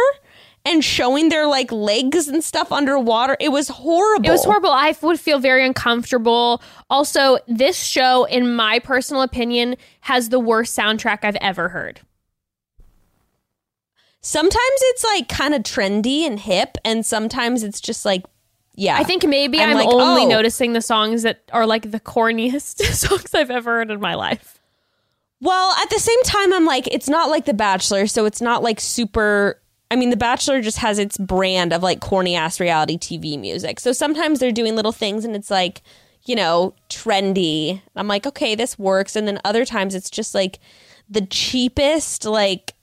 and 0.64 0.84
showing 0.84 1.30
their 1.30 1.45
like 1.45 1.72
legs 1.72 2.28
and 2.28 2.43
stuff 2.43 2.72
underwater? 2.72 3.36
It 3.39 3.49
was 3.49 3.68
horrible. 3.68 4.26
It 4.26 4.32
was 4.32 4.45
horrible. 4.45 4.72
I 4.72 4.95
would 5.01 5.20
feel 5.20 5.39
very 5.39 5.66
uncomfortable. 5.66 6.62
Also, 6.89 7.38
this 7.47 7.78
show, 7.78 8.24
in 8.26 8.56
my 8.56 8.80
personal 8.80 9.22
opinion, 9.22 9.76
has 10.01 10.30
the 10.30 10.39
worst 10.39 10.78
soundtrack 10.78 11.20
I've 11.24 11.38
ever 11.38 11.70
heard. 11.70 12.01
Sometimes 14.22 14.56
it's 14.58 15.03
like 15.03 15.30
kind 15.30 15.53
of 15.53 15.62
trendy 15.62 16.22
and 16.22 16.39
hip, 16.39 16.80
and 16.84 17.06
sometimes 17.06 17.62
it's 17.62 17.80
just 17.80 18.06
like, 18.06 18.24
yeah. 18.76 18.97
I 18.97 19.03
think 19.03 19.26
maybe 19.26 19.59
I'm 19.59 19.69
I'm, 19.69 19.76
like, 19.76 19.88
only 19.88 20.23
oh. 20.23 20.28
noticing 20.30 20.73
the 20.73 20.82
songs 20.82 21.23
that 21.23 21.41
are 21.51 21.65
like 21.65 21.91
the 21.91 21.99
corniest 21.99 22.82
songs 22.93 23.34
I've 23.34 23.51
ever 23.51 23.78
heard 23.78 23.91
in 23.91 23.99
my 23.99 24.15
life. 24.15 24.59
Well, 25.41 25.76
at 25.82 25.89
the 25.89 25.99
same 25.99 26.21
time, 26.23 26.53
I'm 26.53 26.65
like, 26.65 26.88
it's 26.88 27.09
not 27.09 27.30
like 27.30 27.45
The 27.45 27.53
Bachelor, 27.53 28.07
so 28.07 28.26
it's 28.26 28.41
not 28.41 28.63
like 28.63 28.80
super. 28.80 29.61
I 29.91 29.95
mean, 29.95 30.09
The 30.09 30.17
Bachelor 30.17 30.61
just 30.61 30.80
has 30.80 30.97
its 30.99 31.17
brand 31.17 31.71
of 31.71 31.84
like 31.84 31.99
corny 31.99 32.36
ass 32.36 32.59
reality 32.59 32.97
TV 32.97 33.39
music. 33.39 33.80
So 33.80 33.91
sometimes 33.91 34.39
they're 34.39 34.51
doing 34.51 34.76
little 34.76 34.91
things 34.91 35.26
and 35.26 35.36
it's 35.36 35.51
like, 35.51 35.82
you 36.26 36.36
know, 36.36 36.73
trendy. 36.89 37.82
I'm 37.95 38.07
like, 38.07 38.26
okay, 38.26 38.55
this 38.55 38.80
works. 38.80 39.15
And 39.15 39.28
then 39.28 39.39
other 39.45 39.65
times 39.65 39.93
it's 39.93 40.09
just 40.09 40.34
like 40.34 40.59
the 41.09 41.26
cheapest, 41.26 42.26
like, 42.26 42.73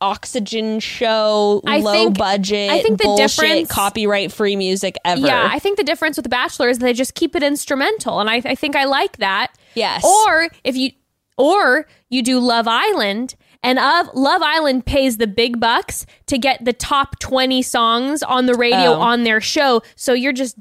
oxygen 0.00 0.80
show, 0.80 1.60
I 1.66 1.80
low 1.80 1.92
think- 1.92 2.18
budget, 2.18 2.70
I 2.70 2.80
think 2.82 2.98
the 2.98 3.04
bullshit, 3.04 3.30
difference- 3.36 3.68
copyright 3.70 4.32
free 4.32 4.56
music 4.56 4.96
ever. 5.04 5.26
Yeah, 5.26 5.48
I 5.52 5.58
think 5.58 5.76
the 5.76 5.84
difference 5.84 6.16
with 6.16 6.22
The 6.24 6.28
Bachelor 6.30 6.68
is 6.68 6.78
they 6.78 6.92
just 6.92 7.14
keep 7.14 7.34
it 7.34 7.42
instrumental, 7.42 8.20
and 8.20 8.30
I, 8.30 8.36
I 8.44 8.54
think 8.54 8.76
I 8.76 8.84
like 8.84 9.16
that. 9.18 9.52
Yes. 9.74 10.04
Or 10.04 10.48
if 10.64 10.76
you, 10.76 10.92
or 11.36 11.86
you 12.10 12.22
do 12.22 12.38
Love 12.38 12.66
Island, 12.68 13.34
and 13.62 13.78
of 13.78 14.08
Love 14.14 14.40
Island 14.42 14.86
pays 14.86 15.16
the 15.16 15.26
big 15.26 15.58
bucks 15.58 16.06
to 16.26 16.38
get 16.38 16.64
the 16.64 16.72
top 16.72 17.18
twenty 17.18 17.60
songs 17.62 18.22
on 18.22 18.46
the 18.46 18.54
radio 18.54 18.92
Oh. 18.92 19.00
on 19.00 19.24
their 19.24 19.40
show. 19.40 19.82
So 19.96 20.12
you're 20.12 20.32
just 20.32 20.56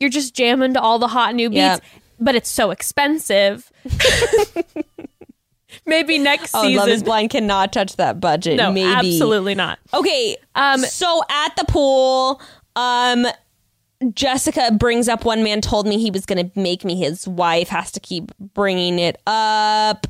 you're 0.00 0.08
just 0.10 0.34
jamming 0.34 0.72
to 0.74 0.80
all 0.80 0.98
the 0.98 1.08
hot 1.08 1.34
new 1.34 1.50
beats, 1.50 1.58
Yep. 1.60 1.82
but 2.20 2.34
it's 2.34 2.48
so 2.48 2.70
expensive. 2.70 3.70
Maybe 5.88 6.18
next 6.18 6.54
Oh, 6.54 6.62
season. 6.62 6.76
Love 6.76 6.88
is 6.88 7.02
Blind 7.02 7.30
cannot 7.30 7.72
touch 7.72 7.96
that 7.96 8.20
budget. 8.20 8.56
no, 8.56 8.70
Maybe. 8.70 8.88
absolutely 8.88 9.54
not. 9.54 9.78
Okay. 9.92 10.36
Um, 10.54 10.80
so 10.80 11.22
at 11.30 11.56
the 11.56 11.64
pool, 11.64 12.40
um, 12.76 13.26
Jessica 14.14 14.70
brings 14.78 15.08
up 15.08 15.24
one 15.24 15.42
man 15.42 15.60
told 15.60 15.86
me 15.86 15.98
he 15.98 16.10
was 16.10 16.24
going 16.24 16.50
to 16.50 16.60
make 16.60 16.84
me 16.84 16.94
his 16.96 17.26
wife. 17.26 17.68
Has 17.68 17.90
to 17.92 18.00
keep 18.00 18.30
bringing 18.38 18.98
it 18.98 19.20
up. 19.26 20.06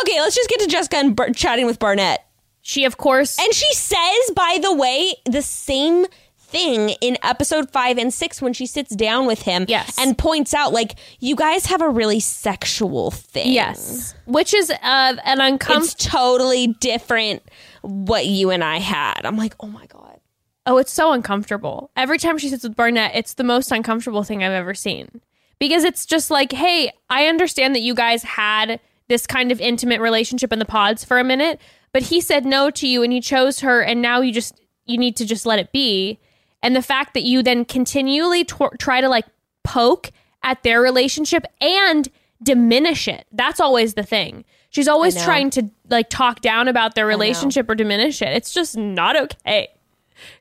Okay, 0.00 0.20
let's 0.20 0.34
just 0.34 0.48
get 0.50 0.60
to 0.60 0.66
Jessica 0.66 0.96
and 0.96 1.14
Bar- 1.14 1.30
chatting 1.30 1.66
with 1.66 1.78
Barnett. 1.78 2.26
She, 2.62 2.84
of 2.84 2.96
course, 2.96 3.38
And 3.38 3.54
she 3.54 3.72
says, 3.74 4.30
by 4.34 4.58
the 4.60 4.74
way, 4.74 5.14
the 5.24 5.40
same 5.40 6.04
thing 6.46 6.90
in 7.00 7.18
episode 7.22 7.70
five 7.70 7.98
and 7.98 8.12
six 8.12 8.40
when 8.40 8.52
she 8.52 8.66
sits 8.66 8.94
down 8.94 9.26
with 9.26 9.42
him. 9.42 9.66
Yes. 9.68 9.96
And 9.98 10.16
points 10.16 10.54
out, 10.54 10.72
like, 10.72 10.94
you 11.20 11.36
guys 11.36 11.66
have 11.66 11.82
a 11.82 11.88
really 11.88 12.20
sexual 12.20 13.10
thing. 13.10 13.52
yes, 13.52 14.14
which 14.26 14.54
is 14.54 14.70
uh, 14.70 14.76
an 15.24 15.40
uncomfortable. 15.40 15.84
It's 15.84 15.94
totally 15.94 16.66
different 16.68 17.42
what 17.82 18.26
you 18.26 18.50
and 18.50 18.64
I 18.64 18.78
had. 18.78 19.20
I'm 19.24 19.36
like, 19.36 19.54
oh 19.60 19.66
my 19.68 19.86
God. 19.86 20.20
Oh, 20.68 20.78
it's 20.78 20.92
so 20.92 21.12
uncomfortable. 21.12 21.90
Every 21.96 22.18
time 22.18 22.38
she 22.38 22.48
sits 22.48 22.64
with 22.64 22.74
Barnett, 22.74 23.12
it's 23.14 23.34
the 23.34 23.44
most 23.44 23.70
uncomfortable 23.70 24.24
thing 24.24 24.42
I've 24.42 24.50
ever 24.52 24.74
seen. 24.74 25.20
Because 25.60 25.84
it's 25.84 26.04
just 26.04 26.30
like, 26.30 26.52
hey, 26.52 26.90
I 27.08 27.26
understand 27.26 27.74
that 27.76 27.80
you 27.82 27.94
guys 27.94 28.24
had 28.24 28.80
this 29.08 29.26
kind 29.26 29.52
of 29.52 29.60
intimate 29.60 30.00
relationship 30.00 30.52
in 30.52 30.58
the 30.58 30.64
pods 30.64 31.04
for 31.04 31.18
a 31.18 31.24
minute, 31.24 31.60
but 31.92 32.02
he 32.02 32.20
said 32.20 32.44
no 32.44 32.70
to 32.70 32.88
you 32.88 33.02
and 33.04 33.12
he 33.12 33.20
chose 33.20 33.60
her 33.60 33.80
and 33.80 34.02
now 34.02 34.20
you 34.20 34.32
just 34.32 34.60
you 34.84 34.98
need 34.98 35.16
to 35.16 35.24
just 35.24 35.46
let 35.46 35.58
it 35.60 35.72
be. 35.72 36.18
And 36.62 36.74
the 36.74 36.82
fact 36.82 37.14
that 37.14 37.22
you 37.22 37.42
then 37.42 37.64
continually 37.64 38.44
tor- 38.44 38.76
try 38.78 39.00
to 39.00 39.08
like 39.08 39.26
poke 39.62 40.10
at 40.42 40.62
their 40.62 40.80
relationship 40.80 41.44
and 41.60 42.08
diminish 42.42 43.08
it. 43.08 43.26
That's 43.32 43.60
always 43.60 43.94
the 43.94 44.02
thing. 44.02 44.44
She's 44.70 44.88
always 44.88 45.14
trying 45.24 45.50
to 45.50 45.70
like 45.88 46.10
talk 46.10 46.40
down 46.40 46.68
about 46.68 46.94
their 46.94 47.06
relationship 47.06 47.68
or 47.70 47.74
diminish 47.74 48.20
it. 48.20 48.28
It's 48.28 48.52
just 48.52 48.76
not 48.76 49.16
okay. 49.16 49.68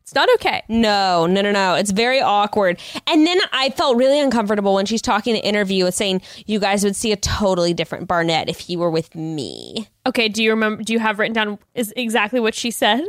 It's 0.01 0.13
not 0.13 0.29
okay. 0.35 0.63
No, 0.67 1.25
no, 1.25 1.41
no, 1.41 1.51
no. 1.51 1.75
It's 1.75 1.91
very 1.91 2.21
awkward. 2.21 2.79
And 3.07 3.25
then 3.25 3.39
I 3.51 3.69
felt 3.71 3.97
really 3.97 4.19
uncomfortable 4.19 4.73
when 4.73 4.85
she's 4.85 5.01
talking 5.01 5.35
in 5.35 5.41
the 5.41 5.47
interview 5.47 5.85
with 5.85 5.95
saying 5.95 6.21
you 6.45 6.59
guys 6.59 6.83
would 6.83 6.95
see 6.95 7.11
a 7.11 7.17
totally 7.17 7.73
different 7.73 8.07
Barnett 8.07 8.49
if 8.49 8.59
he 8.59 8.77
were 8.77 8.89
with 8.89 9.15
me. 9.15 9.87
Okay, 10.05 10.29
do 10.29 10.43
you 10.43 10.51
remember 10.51 10.83
do 10.83 10.93
you 10.93 10.99
have 10.99 11.19
written 11.19 11.33
down 11.33 11.59
is 11.73 11.93
exactly 11.95 12.39
what 12.39 12.55
she 12.55 12.71
said? 12.71 13.03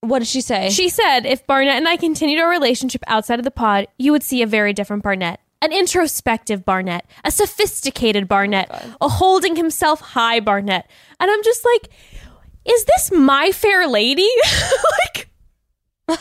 What 0.00 0.20
did 0.20 0.28
she 0.28 0.40
say? 0.40 0.70
She 0.70 0.88
said 0.88 1.26
if 1.26 1.46
Barnett 1.46 1.76
and 1.76 1.86
I 1.86 1.96
continued 1.96 2.40
our 2.40 2.48
relationship 2.48 3.02
outside 3.06 3.38
of 3.38 3.44
the 3.44 3.50
pod, 3.50 3.86
you 3.98 4.12
would 4.12 4.22
see 4.22 4.40
a 4.42 4.46
very 4.46 4.72
different 4.72 5.02
Barnett. 5.02 5.40
An 5.62 5.72
introspective 5.72 6.64
Barnett, 6.64 7.04
a 7.22 7.30
sophisticated 7.30 8.26
Barnett, 8.26 8.68
oh 8.70 8.96
a 9.02 9.08
holding 9.10 9.56
himself 9.56 10.00
high 10.00 10.40
Barnett. 10.40 10.88
And 11.18 11.30
I'm 11.30 11.42
just 11.44 11.66
like, 11.66 11.90
is 12.64 12.84
this 12.84 13.12
my 13.12 13.52
fair 13.52 13.86
lady? 13.86 14.28
like 15.14 15.28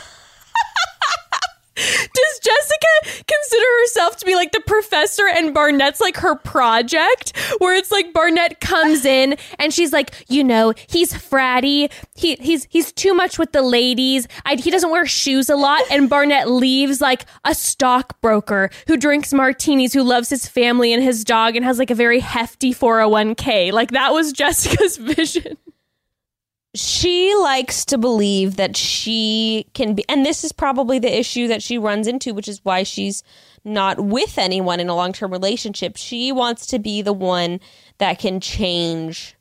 Does 1.79 2.39
Jessica 2.41 3.23
consider 3.27 3.65
herself 3.81 4.17
to 4.17 4.25
be 4.25 4.35
like 4.35 4.51
the 4.51 4.61
professor 4.61 5.27
and 5.27 5.53
Barnett's 5.53 6.01
like 6.01 6.17
her 6.17 6.35
project? 6.35 7.37
Where 7.59 7.75
it's 7.75 7.91
like 7.91 8.13
Barnett 8.13 8.59
comes 8.59 9.05
in 9.05 9.37
and 9.57 9.73
she's 9.73 9.93
like, 9.93 10.25
you 10.27 10.43
know, 10.43 10.73
he's 10.87 11.13
fratty. 11.13 11.91
He 12.15 12.35
he's 12.35 12.67
he's 12.69 12.91
too 12.91 13.13
much 13.13 13.39
with 13.39 13.51
the 13.51 13.61
ladies. 13.61 14.27
I, 14.45 14.55
he 14.55 14.71
doesn't 14.71 14.91
wear 14.91 15.05
shoes 15.05 15.49
a 15.49 15.55
lot. 15.55 15.81
And 15.91 16.09
Barnett 16.09 16.49
leaves 16.49 17.01
like 17.01 17.25
a 17.45 17.55
stockbroker 17.55 18.69
who 18.87 18.97
drinks 18.97 19.33
martinis, 19.33 19.93
who 19.93 20.03
loves 20.03 20.29
his 20.29 20.47
family 20.47 20.93
and 20.93 21.01
his 21.01 21.23
dog, 21.23 21.55
and 21.55 21.65
has 21.65 21.79
like 21.79 21.91
a 21.91 21.95
very 21.95 22.19
hefty 22.19 22.73
401k. 22.73 23.71
Like 23.71 23.91
that 23.91 24.13
was 24.13 24.33
Jessica's 24.33 24.97
vision. 24.97 25.57
She 26.75 27.35
likes 27.35 27.83
to 27.85 27.97
believe 27.97 28.55
that 28.57 28.77
she 28.77 29.65
can 29.73 29.95
be 29.95 30.05
and 30.07 30.23
this 30.25 30.43
is 30.43 30.51
probably 30.51 30.99
the 30.99 31.19
issue 31.19 31.47
that 31.47 31.63
she 31.63 31.77
runs 31.77 32.05
into 32.07 32.33
which 32.33 32.47
is 32.47 32.63
why 32.63 32.83
she's 32.83 33.23
not 33.65 33.99
with 33.99 34.37
anyone 34.37 34.79
in 34.79 34.87
a 34.87 34.95
long-term 34.95 35.31
relationship. 35.31 35.97
She 35.97 36.31
wants 36.31 36.65
to 36.67 36.79
be 36.79 37.01
the 37.01 37.11
one 37.13 37.59
that 37.97 38.17
can 38.19 38.39
change 38.39 39.35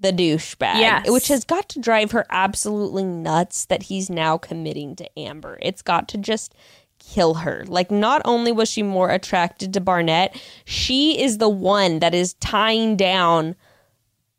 the 0.00 0.12
douchebag 0.12 0.80
Yes. 0.80 1.08
which 1.10 1.28
has 1.28 1.44
got 1.44 1.68
to 1.70 1.78
drive 1.78 2.10
her 2.10 2.26
absolutely 2.30 3.04
nuts 3.04 3.66
that 3.66 3.84
he's 3.84 4.10
now 4.10 4.36
committing 4.36 4.96
to 4.96 5.18
amber. 5.18 5.58
It's 5.62 5.80
got 5.82 6.08
to 6.08 6.18
just 6.18 6.54
kill 6.98 7.34
her. 7.34 7.64
Like 7.68 7.90
not 7.90 8.20
only 8.24 8.50
was 8.50 8.68
she 8.68 8.82
more 8.82 9.10
attracted 9.10 9.72
to 9.74 9.80
barnett 9.80 10.34
she 10.64 11.20
is 11.22 11.38
the 11.38 11.48
one 11.48 11.98
that 12.00 12.14
is 12.14 12.34
tying 12.34 12.96
down 12.96 13.54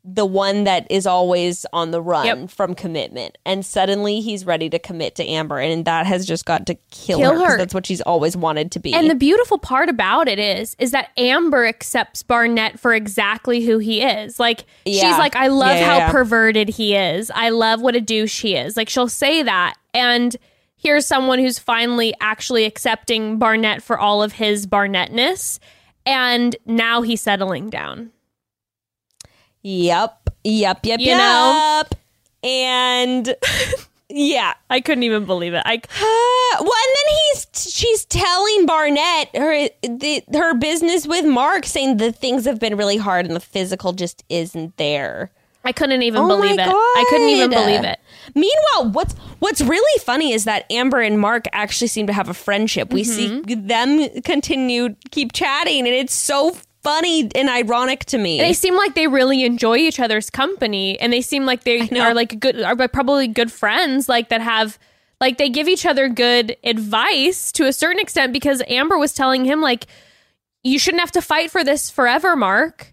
the 0.06 0.26
one 0.26 0.64
that 0.64 0.86
is 0.90 1.06
always 1.06 1.64
on 1.72 1.90
the 1.90 2.02
run 2.02 2.26
Yep. 2.26 2.50
from 2.50 2.74
commitment 2.74 3.38
and 3.46 3.64
suddenly 3.64 4.20
he's 4.20 4.44
ready 4.44 4.68
to 4.68 4.78
commit 4.78 5.14
to 5.14 5.24
amber 5.26 5.58
and 5.58 5.86
that 5.86 6.04
has 6.04 6.26
just 6.26 6.44
got 6.44 6.66
to 6.66 6.74
kill, 6.90 7.18
Kill 7.18 7.40
her, 7.40 7.52
her. 7.52 7.56
that's 7.56 7.72
what 7.72 7.86
she's 7.86 8.02
always 8.02 8.36
wanted 8.36 8.70
to 8.72 8.80
be 8.80 8.92
And 8.92 9.08
the 9.08 9.14
beautiful 9.14 9.56
part 9.56 9.88
about 9.88 10.28
it 10.28 10.38
is, 10.38 10.76
is 10.78 10.90
that 10.90 11.08
Amber 11.16 11.64
accepts 11.64 12.22
Barnett 12.22 12.78
for 12.78 12.92
exactly 12.92 13.64
who 13.64 13.78
he 13.78 14.02
is. 14.02 14.38
Like 14.38 14.66
she's 14.86 15.00
like, 15.02 15.36
I 15.36 15.46
love 15.46 15.68
Yeah, 15.76 15.80
yeah, 15.80 15.86
how 15.86 15.96
yeah. 15.96 16.10
perverted 16.12 16.68
he 16.68 16.94
is. 16.94 17.30
I 17.34 17.48
love 17.48 17.80
what 17.80 17.96
a 17.96 18.00
douche 18.02 18.42
he 18.42 18.56
is. 18.56 18.76
Like 18.76 18.90
she'll 18.90 19.08
say 19.08 19.42
that, 19.42 19.74
and 19.94 20.36
here's 20.76 21.06
someone 21.06 21.38
who's 21.38 21.58
finally 21.58 22.12
actually 22.20 22.66
accepting 22.66 23.38
Barnett 23.38 23.82
for 23.82 23.98
all 23.98 24.22
of 24.22 24.32
his 24.32 24.66
Barnettness, 24.66 25.60
and 26.04 26.54
now 26.66 27.00
he's 27.00 27.22
settling 27.22 27.70
down. 27.70 28.10
Yep 29.64 30.30
yep 30.44 30.80
yep 30.84 31.00
You 31.00 31.16
know? 31.16 31.82
yep 31.82 31.94
and 32.44 33.34
yeah 34.10 34.54
I 34.70 34.80
couldn't 34.80 35.02
even 35.04 35.24
believe 35.24 35.54
it. 35.54 35.62
I 35.64 35.74
Uh, 35.76 35.80
well, 36.64 36.72
and 36.72 36.96
then 36.96 37.16
he's 37.32 37.72
she's 37.74 38.04
telling 38.04 38.66
Barnett 38.66 39.34
her 39.34 39.68
the, 39.82 40.22
her 40.34 40.54
business 40.54 41.06
with 41.06 41.24
Mark, 41.24 41.64
saying 41.64 41.96
the 41.96 42.12
things 42.12 42.44
have 42.44 42.60
been 42.60 42.76
really 42.76 42.98
hard 42.98 43.26
and 43.26 43.34
the 43.34 43.40
physical 43.40 43.92
just 43.92 44.22
isn't 44.28 44.76
there. 44.76 45.30
I 45.66 45.72
couldn't 45.72 46.02
even 46.02 46.20
Oh 46.20 46.28
believe 46.28 46.58
it. 46.58 46.68
I 46.68 47.06
couldn't 47.08 47.30
even 47.30 47.48
believe 47.48 47.84
it. 47.84 47.98
Meanwhile, 48.34 48.92
what's 48.92 49.14
what's 49.38 49.62
really 49.62 49.98
funny 50.00 50.32
is 50.34 50.44
that 50.44 50.70
Amber 50.70 51.00
and 51.00 51.18
Mark 51.18 51.46
actually 51.52 51.88
seem 51.88 52.06
to 52.06 52.12
have 52.12 52.28
a 52.28 52.34
friendship. 52.34 52.92
We 52.92 53.00
Mm-hmm. 53.02 53.48
see 53.48 53.54
them 53.54 54.20
continue 54.22 54.94
keep 55.10 55.32
chatting, 55.32 55.86
and 55.86 55.94
it's 55.96 56.12
so 56.14 56.54
funny 56.84 57.28
and 57.34 57.48
ironic 57.48 58.04
to 58.06 58.18
me. 58.18 58.38
They 58.38 58.52
seem 58.52 58.76
like 58.76 58.94
they 58.94 59.08
really 59.08 59.42
enjoy 59.42 59.78
each 59.78 59.98
other's 59.98 60.30
company, 60.30 60.98
and 61.00 61.12
they 61.12 61.20
seem 61.22 61.44
like 61.46 61.64
they 61.64 61.86
know. 61.88 62.02
are 62.02 62.14
like 62.14 62.38
good, 62.38 62.60
are 62.62 62.76
probably 62.88 63.26
good 63.26 63.50
friends, 63.50 64.08
like 64.08 64.28
that 64.28 64.40
have, 64.42 64.78
like 65.20 65.38
they 65.38 65.48
give 65.48 65.66
each 65.66 65.84
other 65.86 66.08
good 66.08 66.56
advice 66.62 67.50
to 67.52 67.66
a 67.66 67.72
certain 67.72 67.98
extent. 68.00 68.32
Because 68.32 68.62
Amber 68.68 68.98
was 68.98 69.12
telling 69.14 69.44
him 69.44 69.60
like, 69.60 69.86
you 70.62 70.78
shouldn't 70.78 71.00
have 71.00 71.12
to 71.12 71.22
fight 71.22 71.50
for 71.50 71.64
this 71.64 71.90
forever, 71.90 72.36
Mark. 72.36 72.92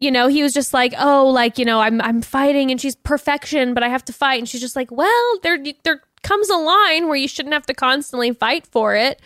You 0.00 0.10
know, 0.10 0.28
he 0.28 0.42
was 0.42 0.54
just 0.54 0.72
like, 0.72 0.94
oh, 0.98 1.28
like 1.28 1.58
you 1.58 1.64
know, 1.66 1.80
I'm 1.80 2.00
I'm 2.00 2.22
fighting, 2.22 2.70
and 2.70 2.80
she's 2.80 2.96
perfection, 2.96 3.74
but 3.74 3.82
I 3.82 3.88
have 3.88 4.04
to 4.06 4.12
fight, 4.14 4.38
and 4.40 4.48
she's 4.48 4.62
just 4.62 4.74
like, 4.74 4.90
well, 4.90 5.38
there 5.42 5.58
there 5.84 6.00
comes 6.22 6.48
a 6.48 6.56
line 6.56 7.06
where 7.06 7.16
you 7.16 7.28
shouldn't 7.28 7.52
have 7.52 7.66
to 7.66 7.74
constantly 7.74 8.32
fight 8.32 8.66
for 8.66 8.94
it. 8.96 9.20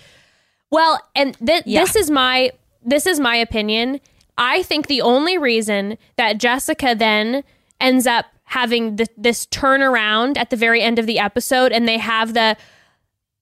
Well, 0.71 1.01
and 1.15 1.37
th- 1.39 1.63
Yeah. 1.67 1.81
this 1.81 1.95
is 1.95 2.11
my 2.11 2.51
this 2.85 3.07
is 3.07 3.19
my 3.19 3.37
opinion. 3.37 4.01
I 4.37 4.63
think 4.63 4.87
the 4.87 5.03
only 5.03 5.39
reason 5.39 5.97
that 6.17 6.39
Jessica 6.39 6.95
then 6.97 7.45
ends 7.81 8.07
up 8.07 8.27
having 8.45 8.97
th- 8.97 9.11
this 9.17 9.47
turnaround 9.47 10.37
at 10.37 10.51
the 10.51 10.57
very 10.57 10.81
end 10.83 10.99
of 10.99 11.07
the 11.07 11.19
episode, 11.19 11.73
and 11.73 11.89
they 11.89 11.99
have 11.99 12.35
the 12.35 12.57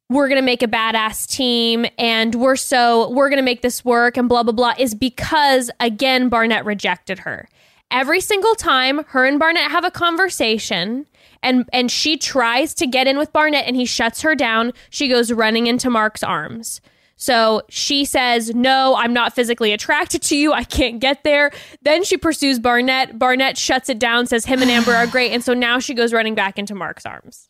we're 0.09 0.29
gonna 0.29 0.43
make 0.43 0.63
a 0.63 0.69
badass 0.69 1.27
team, 1.27 1.87
and 1.99 2.35
we're 2.35 2.57
so 2.57 3.11
we're 3.11 3.31
gonna 3.31 3.43
make 3.43 3.63
this 3.63 3.85
work, 3.85 4.17
and 4.17 4.29
blah 4.29 4.43
blah 4.43 4.53
blah, 4.53 4.75
is 4.79 4.95
because 4.95 5.71
again 5.81 6.29
Barnett 6.29 6.65
rejected 6.65 7.21
her. 7.21 7.49
Every 7.91 8.21
single 8.21 8.55
time 8.55 9.05
her 9.09 9.25
and 9.25 9.39
Barnett 9.39 9.71
have 9.71 9.85
a 9.85 9.91
conversation, 9.91 11.07
and 11.43 11.69
and 11.73 11.91
she 11.91 12.17
tries 12.17 12.75
to 12.75 12.87
get 12.87 13.07
in 13.07 13.17
with 13.19 13.33
Barnett, 13.33 13.67
and 13.67 13.77
he 13.77 13.87
shuts 13.87 14.23
her 14.23 14.35
down. 14.35 14.73
She 14.91 15.09
goes 15.09 15.33
running 15.33 15.67
into 15.67 15.91
Mark's 15.91 16.23
arms. 16.23 16.81
So 17.23 17.63
she 17.69 18.05
says, 18.05 18.53
No, 18.53 18.97
I'm 18.97 19.13
not 19.13 19.33
physically 19.33 19.71
attracted 19.73 20.23
to 20.23 20.37
you. 20.37 20.53
I 20.53 20.65
can't 20.65 20.99
get 20.99 21.23
there. 21.23 21.53
Then 21.83 22.03
she 22.03 22.17
pursues 22.17 22.59
Barnett. 22.59 23.17
Barnett 23.17 23.57
shuts 23.57 23.89
it 23.89 24.01
down, 24.01 24.27
says 24.27 24.45
him 24.45 24.61
and 24.61 24.69
Amber 24.69 24.93
are 24.93 25.07
great. 25.07 25.31
And 25.31 25.45
so 25.45 25.55
now 25.55 25.79
she 25.79 25.95
goes 25.95 26.13
running 26.13 26.35
back 26.35 26.59
into 26.59 26.75
Mark's 26.75 27.07
arms. 27.07 27.49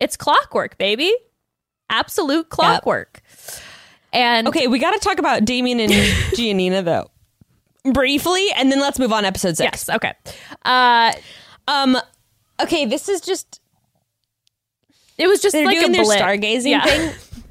It's 0.00 0.16
clockwork, 0.16 0.78
baby. 0.78 1.12
Absolute 1.90 2.48
clockwork. 2.48 3.20
And 4.10 4.48
okay, 4.48 4.68
we 4.68 4.78
got 4.78 4.92
to 4.92 5.00
talk 5.00 5.18
about 5.18 5.44
Damian 5.44 5.80
and 5.80 5.92
Giannina 6.32 6.82
though, 6.82 7.10
briefly, 7.92 8.46
and 8.56 8.72
then 8.72 8.80
let's 8.80 8.98
move 8.98 9.12
on 9.12 9.24
to 9.24 9.26
episode 9.26 9.58
six. 9.58 9.86
yes, 9.86 9.96
okay. 9.96 10.14
Uh, 10.64 11.12
Um, 11.68 11.98
okay, 12.58 12.86
this 12.86 13.10
is 13.10 13.20
just 13.20 13.60
it 15.18 15.26
was 15.26 15.42
just 15.42 15.54
like 15.54 15.78
doing 15.78 15.90
a 15.90 15.92
their 15.92 16.04
blip. 16.04 16.18
stargazing 16.20 16.70
Yeah. 16.70 16.84
thing. 16.84 17.14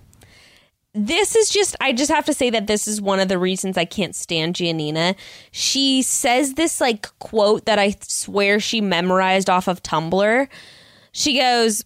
This 0.96 1.36
is 1.36 1.50
just, 1.50 1.76
I 1.82 1.92
just 1.92 2.12
have 2.12 2.26
to 2.26 2.34
say 2.34 2.52
that 2.52 2.68
this 2.68 2.88
is 2.88 3.02
one 3.02 3.20
of 3.20 3.28
the 3.28 3.40
reasons 3.40 3.78
I 3.78 3.86
can't 3.86 4.16
stand 4.16 4.56
Giannina. 4.56 5.16
She 5.52 6.04
says 6.04 6.54
this 6.54 6.80
like 6.80 7.08
quote 7.18 7.66
that 7.66 7.80
I 7.80 7.96
swear 8.02 8.60
she 8.60 8.80
memorized 8.80 9.50
off 9.50 9.68
of 9.68 9.82
Tumblr. 9.82 10.48
She 11.12 11.40
goes, 11.40 11.84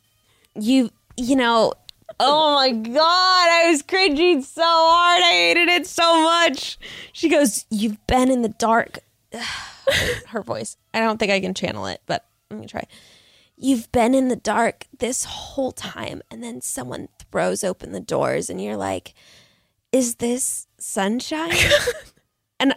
You, 0.56 0.90
you 1.16 1.38
know, 1.38 1.72
oh 2.20 2.56
my 2.56 2.72
God, 2.72 2.98
I 2.98 3.70
was 3.72 3.82
cringing 3.82 4.42
so 4.42 4.62
hard. 4.64 5.24
I 5.24 5.32
hated 5.32 5.70
it 5.70 5.88
so 5.88 6.24
much. 6.24 6.78
She 7.14 7.30
goes, 7.30 7.66
You've 7.70 8.06
been 8.08 8.30
in 8.30 8.42
the 8.42 8.50
dark. 8.50 9.00
Her 10.28 10.42
voice. 10.42 10.76
I 10.94 11.00
don't 11.00 11.18
think 11.18 11.32
I 11.32 11.40
can 11.40 11.54
channel 11.54 11.86
it, 11.86 12.02
but 12.08 12.26
let 12.52 12.60
me 12.60 12.68
try 12.68 12.84
you've 13.58 13.92
been 13.92 14.14
in 14.14 14.28
the 14.28 14.36
dark 14.36 14.86
this 15.00 15.26
whole 15.26 15.72
time 15.72 16.22
and 16.30 16.44
then 16.44 16.62
someone 16.62 17.10
throws 17.32 17.64
open 17.64 17.92
the 17.92 18.00
doors 18.00 18.50
and 18.50 18.62
you're 18.62 18.78
like 18.78 19.14
is 19.92 20.16
this 20.16 20.68
sunshine? 20.78 21.52
And 22.60 22.74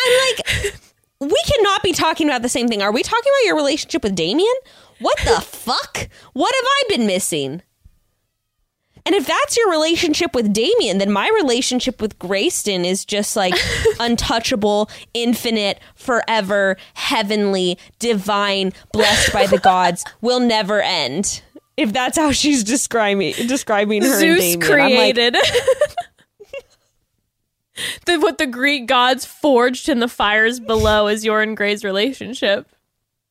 i'm 0.00 0.12
like 0.28 0.74
we 1.20 1.42
cannot 1.46 1.82
be 1.82 1.92
talking 1.92 2.26
about 2.28 2.42
the 2.42 2.48
same 2.48 2.66
thing. 2.66 2.82
Are 2.82 2.92
we 2.92 3.02
talking 3.02 3.30
about 3.30 3.46
your 3.46 3.56
relationship 3.56 4.02
with 4.02 4.14
damian? 4.14 4.48
What 5.00 5.18
the 5.18 5.40
fuck? 5.44 6.08
What 6.32 6.54
have 6.54 6.64
i 6.66 6.82
been 6.88 7.06
missing 7.06 7.62
and 9.10 9.16
if 9.16 9.26
that's 9.26 9.56
your 9.56 9.68
relationship 9.72 10.36
with 10.36 10.52
Damian, 10.52 10.98
then 10.98 11.10
my 11.10 11.28
relationship 11.34 12.00
with 12.00 12.16
Grayson 12.20 12.84
is 12.84 13.04
just 13.04 13.34
like 13.34 13.54
untouchable, 13.98 14.88
infinite, 15.14 15.80
forever, 15.96 16.76
heavenly, 16.94 17.76
divine, 17.98 18.72
blessed 18.92 19.32
by 19.32 19.48
the 19.48 19.58
gods, 19.58 20.04
will 20.20 20.38
never 20.38 20.80
end. 20.80 21.42
If 21.76 21.92
that's 21.92 22.16
how 22.16 22.30
she's 22.30 22.62
describing 22.62 23.34
describing 23.48 24.02
her 24.02 24.12
and 24.12 24.20
Zeus 24.20 24.54
Damian, 24.54 24.62
I'm 24.62 24.92
like, 24.92 25.16
created. 25.16 25.34
the, 28.06 28.18
what 28.18 28.38
the 28.38 28.46
Greek 28.46 28.86
gods 28.86 29.24
forged 29.24 29.88
in 29.88 29.98
the 29.98 30.06
fires 30.06 30.60
below 30.60 31.08
is 31.08 31.24
your 31.24 31.42
and 31.42 31.56
Gray's 31.56 31.82
relationship. 31.82 32.68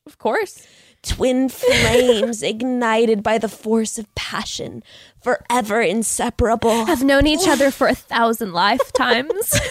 Of 0.06 0.18
course. 0.18 0.68
Twin 1.04 1.50
flames 1.50 2.44
ignited 2.44 3.24
by 3.24 3.38
the 3.38 3.50
force 3.50 3.98
of 3.98 4.14
passion, 4.16 4.84
forever 5.22 5.82
inseparable. 5.82 6.86
Have 6.86 7.04
known 7.04 7.28
each 7.28 7.48
other 7.48 7.72
for 7.72 7.88
a 7.88 7.96
thousand 7.96 8.54
lifetimes. 8.54 9.60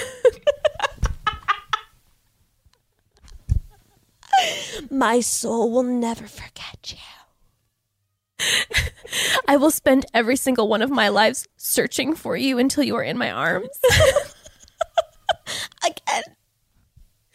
My 4.90 5.20
soul 5.20 5.70
will 5.70 5.82
never 5.82 6.26
forget 6.26 6.92
you. 6.92 6.98
I 9.46 9.56
will 9.56 9.70
spend 9.70 10.06
every 10.14 10.36
single 10.36 10.68
one 10.68 10.82
of 10.82 10.90
my 10.90 11.08
lives 11.08 11.48
searching 11.56 12.14
for 12.14 12.36
you 12.36 12.58
until 12.58 12.84
you 12.84 12.94
are 12.96 13.02
in 13.02 13.18
my 13.18 13.30
arms. 13.30 13.68
Again. 15.84 16.22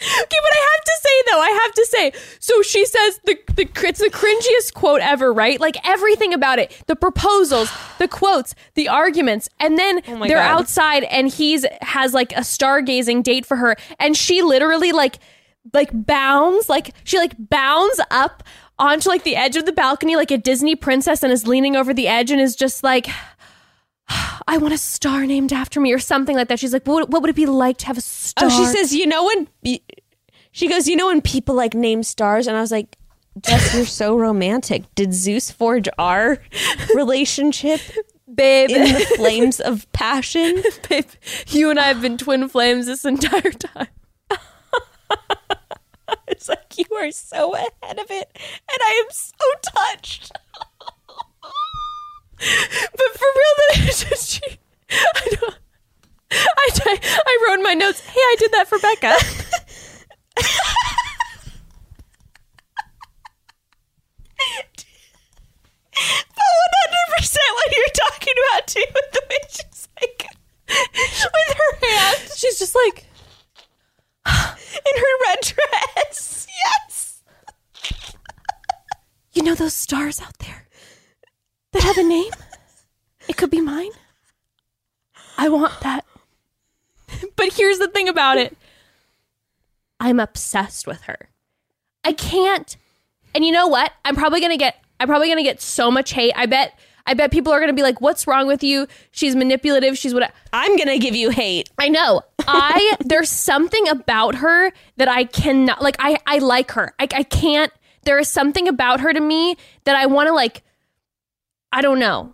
Okay, 0.04 0.38
but 0.42 0.54
I 0.54 0.70
have 0.72 0.84
to 0.86 0.98
say 1.02 1.32
though, 1.32 1.40
I 1.40 1.50
have 1.64 1.74
to 1.74 1.86
say. 1.86 2.14
So 2.40 2.62
she 2.62 2.86
says 2.86 3.20
the 3.26 3.38
the 3.56 3.70
it's 3.88 4.00
the 4.00 4.10
cringiest 4.10 4.74
quote 4.74 5.02
ever, 5.02 5.32
right? 5.32 5.60
Like 5.60 5.78
everything 5.88 6.34
about 6.34 6.60
it, 6.60 6.84
the 6.88 6.96
proposals, 6.96 7.72
the 8.00 8.08
quotes, 8.08 8.54
the 8.76 8.90
arguments, 8.90 9.50
and 9.60 9.78
then 9.78 10.02
Oh 10.08 10.20
they're 10.28 10.38
God. 10.38 10.60
outside, 10.60 11.04
and 11.06 11.30
he's 11.30 11.66
has 11.82 12.14
like 12.14 12.32
a 12.34 12.42
stargazing 12.42 13.24
date 13.24 13.46
for 13.46 13.58
her, 13.58 13.76
and 14.00 14.18
she 14.18 14.42
literally 14.42 14.92
like 14.92 15.20
like 15.74 15.90
bounds, 15.94 16.68
like 16.68 16.94
she 17.06 17.18
like 17.18 17.34
bounds 17.50 18.02
up 18.12 18.44
onto 18.80 19.08
like 19.08 19.24
the 19.24 19.36
edge 19.36 19.56
of 19.56 19.66
the 19.66 19.72
balcony 19.72 20.16
like 20.16 20.32
a 20.32 20.38
Disney 20.38 20.76
princess, 20.76 21.24
and 21.24 21.32
is 21.32 21.48
leaning 21.48 21.76
over 21.76 21.94
the 21.94 22.08
edge, 22.08 22.32
and 22.32 22.42
is 22.42 22.56
just 22.56 22.84
like. 22.84 23.08
I 24.48 24.58
want 24.58 24.74
a 24.74 24.78
star 24.78 25.26
named 25.26 25.54
after 25.54 25.80
me, 25.80 25.94
or 25.94 26.00
something 26.00 26.36
like 26.36 26.48
that. 26.50 26.60
She's 26.60 26.74
like, 26.74 26.86
"What, 26.86 27.10
what 27.10 27.22
would 27.22 27.30
it 27.30 27.36
be 27.36 27.46
like 27.46 27.78
to 27.80 27.86
have 27.88 27.98
a 27.98 28.02
star?" 28.02 28.48
Oh, 28.48 28.50
she 28.50 28.66
says, 28.66 28.94
you 28.94 29.08
know 29.08 29.26
when 29.26 29.48
she 30.52 30.68
goes, 30.68 30.88
you 30.88 30.96
know 30.96 31.08
when 31.08 31.22
people 31.22 31.56
like 31.56 31.74
name 31.74 32.04
stars, 32.04 32.48
and 32.48 32.56
I 32.56 32.62
was 32.62 32.72
like, 32.72 32.98
Jess, 33.42 33.74
you're 33.74 33.86
so 33.86 34.16
romantic. 34.16 34.84
Did 34.96 35.14
Zeus 35.14 35.50
forge 35.50 35.90
our 35.98 36.38
relationship 36.96 37.82
"Babe, 38.34 38.70
in 38.70 38.94
the 38.94 39.06
flames 39.16 39.60
of 39.60 39.92
passion? 39.94 40.62
Babe, 40.90 41.06
you 41.48 41.70
and 41.72 41.80
I 41.80 41.84
have 41.86 42.02
been 42.02 42.18
twin 42.18 42.48
flames 42.48 42.86
this 42.86 43.06
entire 43.06 43.52
time. 43.52 43.88
It's 46.28 46.48
like 46.48 46.78
you 46.78 46.86
are 46.96 47.12
so 47.12 47.56
ahead 47.56 48.00
of 48.00 48.10
it, 48.12 48.30
and 48.36 48.80
I 48.82 49.04
am 49.04 49.12
so 49.12 49.46
touched. 49.62 50.32
But 52.92 53.10
for 53.18 53.28
real, 53.36 53.54
that 53.58 53.88
it's 53.88 54.04
just 54.04 54.30
she. 54.30 54.58
I 54.92 55.28
don't. 55.32 55.56
I, 56.32 57.00
I, 57.28 57.46
wrote 57.48 57.60
in 57.60 57.64
my 57.64 57.74
notes, 57.74 58.00
hey, 58.02 58.20
I 58.20 58.36
did 58.40 58.52
that 58.52 58.68
for 58.68 58.80
Bekah. 58.80 59.18
But 65.96 66.50
one 66.50 66.74
hundred 66.82 67.18
percent 67.18 67.50
what 67.54 67.76
you're 67.76 67.96
talking 68.10 68.34
about 68.50 68.68
too, 68.68 68.86
with 68.94 69.12
the 69.12 69.22
way 69.30 69.38
she's 69.50 69.88
like 70.02 70.28
with 70.68 71.58
her 71.58 71.88
hand 71.88 72.30
She's 72.36 72.58
just 72.60 72.76
like, 72.76 73.06
in 74.26 74.96
her 74.98 75.16
red 75.28 75.40
dress. 75.42 76.48
Yes. 76.66 77.22
you 79.34 79.44
know 79.44 79.56
those 79.56 79.74
stars 79.74 80.20
out 80.22 80.38
there 80.40 80.63
that 81.74 81.84
have 81.84 81.98
a 81.98 82.04
name? 82.04 82.32
It 83.28 83.38
could 83.38 83.52
be 83.52 83.62
mine. 83.62 83.92
I 85.38 85.50
want 85.50 85.80
that. 85.82 86.06
But 87.36 87.54
here's 87.54 87.80
the 87.80 87.88
thing 87.88 88.10
about 88.10 88.38
it 88.38 88.58
I'm 90.00 90.20
obsessed 90.20 90.88
with 90.88 91.04
her. 91.04 91.30
I 92.04 92.14
can't. 92.14 92.76
And 93.36 93.46
you 93.46 93.52
know 93.52 93.68
what? 93.68 93.92
I'm 94.04 94.16
probably 94.16 94.40
going 94.40 94.52
to 94.52 94.58
get. 94.58 94.84
I'm 95.00 95.08
probably 95.08 95.28
going 95.28 95.38
to 95.38 95.44
get 95.44 95.62
so 95.62 95.90
much 95.92 96.12
hate. 96.12 96.34
I 96.36 96.46
bet 96.46 96.78
I 97.06 97.14
bet 97.14 97.32
people 97.32 97.52
are 97.52 97.60
going 97.60 97.70
to 97.70 97.76
be 97.76 97.82
like, 97.82 98.00
"What's 98.02 98.28
wrong 98.28 98.48
with 98.48 98.64
you? 98.64 98.88
She's 99.12 99.36
manipulative. 99.36 99.98
She's 99.98 100.14
what." 100.14 100.32
I'm 100.54 100.78
gonna 100.78 100.98
give 100.98 101.16
you 101.16 101.30
hate. 101.30 101.70
I 101.78 101.90
know. 101.90 102.22
I 102.48 102.96
there's 103.00 103.30
something 103.30 103.88
about 103.90 104.36
her 104.36 104.72
that 104.98 105.08
I 105.08 105.26
cannot 105.26 105.82
like. 105.82 105.98
I 106.00 106.18
I 106.26 106.38
like 106.40 106.72
her. 106.72 106.94
I 107.00 107.08
I 107.14 107.24
can't. 107.24 107.72
There 108.04 108.20
is 108.20 108.30
something 108.30 108.68
about 108.68 109.02
her 109.02 109.14
to 109.14 109.20
me 109.20 109.58
that 109.86 109.96
I 109.96 110.06
want 110.06 110.28
to 110.28 110.34
like. 110.34 110.64
I 111.74 111.82
don't 111.82 111.98
know. 111.98 112.34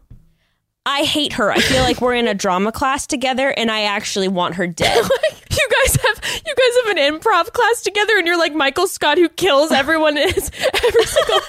I 0.86 1.04
hate 1.04 1.34
her. 1.34 1.50
I 1.50 1.60
feel 1.60 1.82
like 1.84 2.02
we're 2.02 2.14
in 2.14 2.28
a 2.28 2.34
drama 2.34 2.74
class 2.74 3.08
together, 3.08 3.54
and 3.56 3.72
I 3.72 3.84
actually 3.84 4.28
want 4.28 4.56
her 4.56 4.68
dead. 4.68 4.98
you 5.52 5.70
guys 5.82 5.96
have 5.96 6.42
you 6.46 6.56
guys 6.56 6.84
have 6.84 6.98
an 6.98 7.20
improv 7.20 7.54
class 7.54 7.82
together, 7.82 8.18
and 8.18 8.28
you're 8.28 8.38
like 8.38 8.54
Michael 8.54 8.86
Scott 8.86 9.18
who 9.18 9.30
kills 9.30 9.72
everyone 9.72 10.18
in 10.18 10.28
his 10.28 10.52
every 10.84 11.06
single 11.06 11.40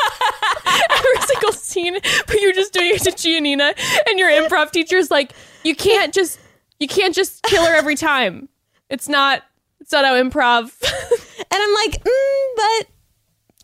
every 0.90 1.20
single 1.26 1.52
scene, 1.52 1.98
but 2.26 2.40
you're 2.40 2.52
just 2.52 2.72
doing 2.72 2.92
it 2.94 3.02
to 3.02 3.10
Giannina, 3.10 3.74
and 4.08 4.18
your 4.20 4.30
improv 4.30 4.70
teacher's 4.70 5.10
like, 5.10 5.32
you 5.64 5.74
can't 5.74 6.14
just 6.14 6.38
you 6.78 6.86
can't 6.86 7.14
just 7.14 7.42
kill 7.42 7.64
her 7.64 7.74
every 7.74 7.96
time. 7.96 8.48
It's 8.88 9.08
not 9.08 9.42
it's 9.80 9.90
not 9.90 10.04
how 10.04 10.14
improv. 10.14 10.70
and 10.82 11.46
I'm 11.50 11.74
like, 11.74 12.04
mm, 12.04 12.46
but 12.56 12.86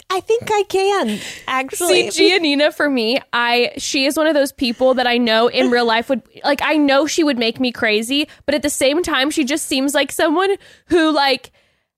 I 0.08 0.20
think 0.20 0.44
I 0.50 0.62
can 0.68 1.18
actually. 1.48 2.10
See, 2.10 2.30
Giannina 2.30 2.72
for 2.72 2.88
me, 2.88 3.18
I 3.32 3.72
she 3.76 4.06
is 4.06 4.16
one 4.16 4.26
of 4.26 4.34
those 4.34 4.52
people 4.52 4.94
that 4.94 5.06
I 5.06 5.18
know 5.18 5.48
in 5.48 5.70
real 5.70 5.84
life 5.84 6.08
would 6.08 6.22
like 6.44 6.60
I 6.62 6.76
know 6.76 7.06
she 7.06 7.24
would 7.24 7.38
make 7.38 7.58
me 7.60 7.72
crazy, 7.72 8.28
but 8.46 8.54
at 8.54 8.62
the 8.62 8.70
same 8.70 9.02
time 9.02 9.30
she 9.30 9.44
just 9.44 9.66
seems 9.66 9.94
like 9.94 10.12
someone 10.12 10.56
who 10.86 11.10
like 11.12 11.50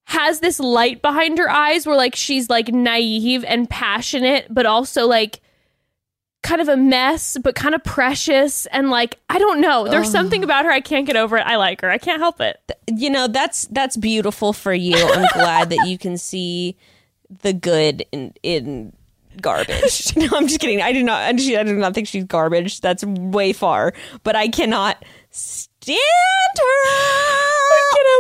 has 0.05 0.41
this 0.41 0.59
light 0.59 1.03
behind 1.03 1.37
her 1.39 1.51
eyes 1.51 1.87
where 1.87 1.97
like 1.97 2.17
she's 2.17 2.49
like 2.49 2.69
naive 2.69 3.45
and 3.45 3.69
passionate, 3.69 4.47
but 4.49 4.65
also 4.65 5.07
like 5.07 5.41
kind 6.43 6.63
of 6.63 6.69
a 6.69 6.77
mess, 6.77 7.37
but 7.43 7.55
kind 7.55 7.75
of 7.75 7.85
precious 7.85 8.65
and 8.67 8.91
like 8.91 9.19
I 9.29 9.39
don't 9.39 9.61
know. 9.61 9.87
There's 9.87 10.11
something 10.11 10.43
about 10.43 10.65
her 10.65 10.73
I 10.73 10.81
can't 10.81 11.07
get 11.07 11.17
over 11.17 11.37
it. 11.37 11.43
I 11.47 11.57
like 11.57 11.83
her. 11.83 11.91
I 11.91 11.99
can't 11.99 12.21
help 12.21 12.41
it. 12.41 12.59
you 12.89 13.11
know 13.11 13.29
that's 13.29 13.67
that's 13.67 13.99
beautiful 13.99 14.55
for 14.55 14.73
you. 14.73 14.97
I'm 14.97 15.29
glad 15.35 15.69
that 15.71 15.87
you 15.87 15.99
can 15.99 16.17
see 16.17 16.75
the 17.43 17.53
good 17.53 18.05
in 18.13 18.35
in 18.43 18.93
garbage. 19.41 20.13
no, 20.17 20.29
I'm 20.35 20.47
just 20.47 20.61
kidding. 20.61 20.83
I 20.83 20.93
do 20.93 21.03
not. 21.03 21.23
I 21.23 21.33
do 21.33 21.77
not 21.77 21.95
think 21.95 22.09
she's 22.09 22.25
garbage. 22.25 22.81
That's 22.81 23.05
way 23.05 23.53
far. 23.53 23.95
But 24.23 24.37
I 24.37 24.49
cannot 24.49 25.05
stand 25.31 25.99
her. 26.57 26.89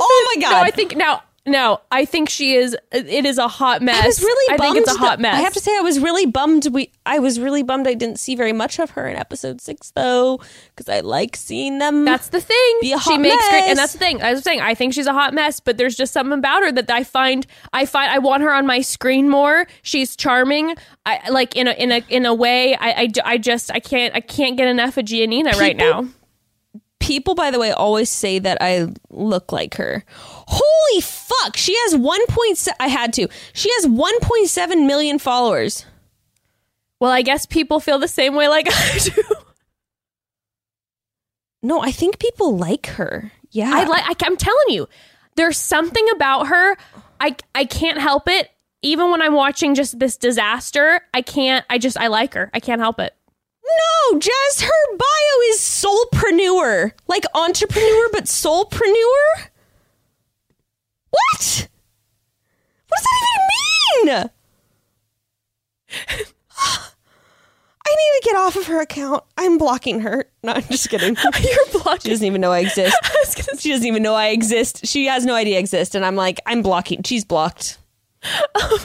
Oh 0.01 0.35
my 0.35 0.43
god! 0.43 0.51
No, 0.53 0.59
I 0.61 0.71
think 0.71 0.97
now. 0.97 1.23
No, 1.47 1.81
I 1.91 2.05
think 2.05 2.29
she 2.29 2.55
is. 2.55 2.77
It 2.93 3.25
is 3.25 3.39
a 3.39 3.49
hot 3.49 3.81
mess. 3.81 4.05
I 4.05 4.07
was 4.07 4.21
really. 4.21 4.55
I 4.55 4.59
think 4.59 4.77
it's 4.77 4.93
a 4.93 4.99
hot 4.99 5.19
mess. 5.19 5.35
I 5.35 5.41
have 5.41 5.55
to 5.55 5.61
say, 5.61 5.75
I 5.77 5.81
was 5.81 5.99
really 5.99 6.27
bummed. 6.27 6.67
We, 6.73 6.93
I 7.07 7.21
was 7.21 7.41
really 7.41 7.63
bummed. 7.63 7.89
I 7.89 7.95
didn't 7.95 8.19
see 8.19 8.35
very 8.37 8.53
much 8.53 8.79
of 8.79 8.91
her 8.91 9.09
in 9.09 9.17
episode 9.17 9.61
six, 9.63 9.91
though, 9.93 10.41
because 10.71 10.91
I 10.91 11.01
like 11.01 11.37
seeing 11.37 11.79
them. 11.79 12.05
That's 12.05 12.29
the 12.29 12.41
thing. 12.41 12.79
Be 12.83 12.93
a 12.93 12.99
she 12.99 13.13
hot 13.13 13.21
makes 13.21 13.49
great, 13.49 13.63
and 13.63 13.79
that's 13.79 13.93
the 13.95 13.99
thing. 13.99 14.21
I 14.21 14.35
was 14.35 14.43
saying, 14.43 14.61
I 14.61 14.75
think 14.75 14.93
she's 14.93 15.07
a 15.07 15.15
hot 15.15 15.33
mess, 15.33 15.59
but 15.59 15.79
there's 15.79 15.97
just 15.97 16.13
something 16.13 16.39
about 16.39 16.63
her 16.63 16.73
that 16.73 16.91
I 16.91 17.03
find, 17.03 17.47
I 17.73 17.87
find, 17.87 18.13
I 18.13 18.19
want 18.19 18.43
her 18.43 18.53
on 18.53 18.67
my 18.67 18.83
screen 18.83 19.31
more. 19.31 19.67
She's 19.83 20.17
charming. 20.17 20.75
I 21.07 21.31
like 21.31 21.57
in 21.57 21.67
a 21.67 21.73
in 21.73 21.93
a 21.93 22.05
in 22.11 22.27
a 22.27 22.35
way. 22.35 22.75
I 22.77 22.91
I, 22.91 23.09
I 23.25 23.39
just 23.39 23.71
I 23.73 23.81
can't 23.81 24.15
I 24.15 24.21
can't 24.21 24.59
get 24.59 24.69
enough 24.69 24.99
of 24.99 25.07
Giannina 25.07 25.55
right 25.55 25.77
now. 25.77 26.09
people, 27.01 27.35
by 27.35 27.51
the 27.51 27.59
way, 27.59 27.71
always 27.73 28.11
say 28.11 28.39
that 28.39 28.59
I 28.61 28.89
look 29.09 29.51
like 29.51 29.77
her. 29.77 30.05
Holy 30.51 31.01
fuck! 31.03 31.57
She 31.59 31.77
has 31.77 31.95
one 31.95 32.25
point. 32.27 32.67
I 32.81 32.89
had 32.89 33.13
to. 33.15 33.29
She 33.53 33.71
has 33.75 33.87
one 33.87 34.19
point 34.21 34.49
seven 34.49 34.87
million 34.87 35.19
followers. 35.19 35.85
Well, 37.01 37.11
I 37.11 37.21
guess 37.23 37.45
people 37.45 37.81
feel 37.81 37.99
the 37.99 38.09
same 38.09 38.35
way 38.35 38.49
like 38.49 38.67
I 38.71 38.99
do. 38.99 39.23
No, 41.63 41.83
I 41.83 41.93
think 41.93 42.19
people 42.19 42.57
like 42.57 42.87
her. 42.87 43.31
Yeah, 43.51 43.71
I 43.75 43.85
like. 43.85 44.05
I, 44.07 44.27
I'm 44.27 44.37
telling 44.37 44.69
you, 44.69 44.89
there's 45.37 45.59
something 45.59 46.07
about 46.15 46.47
her. 46.47 46.77
I 47.21 47.37
I 47.55 47.65
can't 47.65 48.01
help 48.01 48.27
it. 48.27 48.51
Even 48.81 49.11
when 49.11 49.21
I'm 49.21 49.35
watching 49.35 49.75
just 49.75 49.99
this 49.99 50.17
disaster, 50.17 51.03
I 51.13 51.21
can't. 51.21 51.67
I 51.69 51.77
just 51.79 51.99
I 51.99 52.07
like 52.07 52.33
her. 52.35 52.51
I 52.55 52.61
can't 52.61 52.81
help 52.81 53.01
it. 53.01 53.15
No, 54.13 54.19
Jess, 54.19 54.63
her 54.63 54.97
bio 54.97 55.41
is 55.51 55.59
soulpreneur. 55.59 56.93
Like 57.07 57.25
entrepreneur, 57.35 58.09
but 58.13 58.25
soulpreneur? 58.25 59.49
What? 61.19 61.69
What 62.89 62.97
does 62.97 63.05
that 63.05 63.19
even 63.29 64.09
mean? 64.09 64.31
I 67.87 67.95
need 67.95 68.21
to 68.21 68.23
get 68.25 68.37
off 68.37 68.57
of 68.57 68.67
her 68.67 68.81
account. 68.81 69.25
I'm 69.39 69.57
blocking 69.57 70.01
her. 70.01 70.27
No, 70.43 70.53
I'm 70.53 70.63
just 70.63 70.89
kidding. 70.91 71.17
You're 71.41 72.01
She 72.03 72.11
doesn't 72.11 72.27
even 72.27 72.41
know 72.41 72.53
I 72.53 72.61
exist. 72.61 72.97
I 73.03 73.57
She 73.59 73.71
doesn't 73.71 73.87
even 73.87 74.03
know 74.03 74.15
I 74.15 74.29
exist. 74.29 74.87
She 74.87 75.07
has 75.07 75.25
no 75.25 75.35
idea 75.35 75.57
I 75.57 75.61
exist. 75.61 75.95
And 75.95 76.05
I'm 76.05 76.17
like, 76.17 76.39
I'm 76.47 76.63
blocking. 76.63 77.03
She's 77.03 77.25
blocked. 77.25 77.79
Oh 78.55 78.85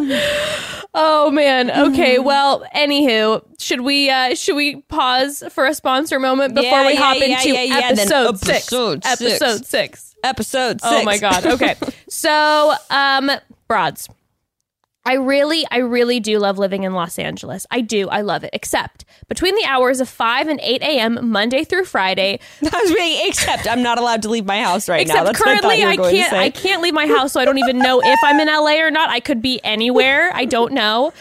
man. 1.30 1.70
Okay. 1.70 2.18
Well, 2.18 2.64
anywho, 2.74 3.42
should 3.58 3.80
we 3.80 4.10
uh 4.10 4.34
should 4.34 4.56
we 4.56 4.82
pause 4.82 5.42
for 5.50 5.66
a 5.66 5.74
sponsor 5.74 6.18
moment 6.18 6.54
before 6.54 6.70
Yeah, 6.70 6.86
we 6.86 6.92
yeah, 6.94 7.00
hop 7.00 7.16
yeah, 7.18 7.24
into 7.24 7.48
yeah, 7.50 7.62
yeah, 7.62 7.92
then 7.94 7.98
episode, 8.12 8.38
six? 8.38 8.72
episode 8.72 9.04
six. 9.04 9.22
Episode 9.22 9.66
six. 9.66 10.14
Episode 10.24 10.80
six. 10.80 10.92
Oh 10.92 11.02
my 11.04 11.18
god. 11.18 11.46
Okay. 11.52 11.74
so, 12.08 12.74
um, 12.90 13.30
broads. 13.68 14.08
I 15.04 15.14
really, 15.14 15.66
I 15.70 15.78
really 15.78 16.20
do 16.20 16.38
love 16.38 16.58
living 16.58 16.84
in 16.84 16.92
Los 16.92 17.18
Angeles. 17.18 17.66
I 17.72 17.80
do. 17.80 18.08
I 18.08 18.20
love 18.20 18.44
it. 18.44 18.50
Except 18.52 19.04
between 19.28 19.56
the 19.56 19.64
hours 19.64 20.00
of 20.00 20.08
5 20.08 20.46
and 20.46 20.60
8 20.62 20.80
a.m., 20.82 21.18
Monday 21.28 21.64
through 21.64 21.86
Friday, 21.86 22.38
I 22.64 23.24
except 23.26 23.66
I'm 23.66 23.82
not 23.82 23.98
allowed 23.98 24.22
to 24.22 24.28
leave 24.28 24.46
my 24.46 24.62
house 24.62 24.88
right 24.88 25.06
now. 25.06 25.24
Except 25.24 25.26
That's 25.26 25.40
what 25.40 25.48
I, 25.48 25.60
currently, 25.60 25.84
I, 25.84 25.96
to 25.96 26.02
can't. 26.10 26.32
I 26.32 26.50
can't 26.50 26.82
leave 26.82 26.94
my 26.94 27.08
house, 27.08 27.32
so 27.32 27.40
I 27.40 27.44
don't 27.44 27.58
even 27.58 27.78
know 27.78 28.00
if 28.04 28.18
I'm 28.22 28.38
in 28.38 28.46
LA 28.46 28.80
or 28.80 28.92
not. 28.92 29.10
I 29.10 29.18
could 29.18 29.42
be 29.42 29.60
anywhere. 29.64 30.30
I 30.34 30.44
don't 30.44 30.72
know. 30.72 31.12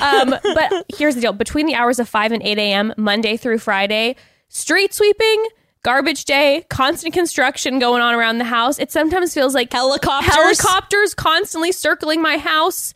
Um, 0.00 0.34
but 0.42 0.86
here's 0.96 1.14
the 1.14 1.20
deal: 1.20 1.34
between 1.34 1.66
the 1.66 1.74
hours 1.74 1.98
of 1.98 2.08
five 2.08 2.32
and 2.32 2.42
eight 2.42 2.58
a.m., 2.58 2.94
Monday 2.96 3.36
through 3.36 3.58
Friday, 3.58 4.16
street 4.48 4.94
sweeping. 4.94 5.46
Garbage 5.82 6.24
day, 6.24 6.66
constant 6.68 7.14
construction 7.14 7.78
going 7.78 8.02
on 8.02 8.12
around 8.12 8.38
the 8.38 8.44
house. 8.44 8.76
It 8.80 8.90
sometimes 8.90 9.32
feels 9.32 9.54
like 9.54 9.72
Helicopters. 9.72 10.34
helicopters 10.34 11.14
constantly 11.14 11.70
circling 11.70 12.20
my 12.20 12.38
house. 12.38 12.92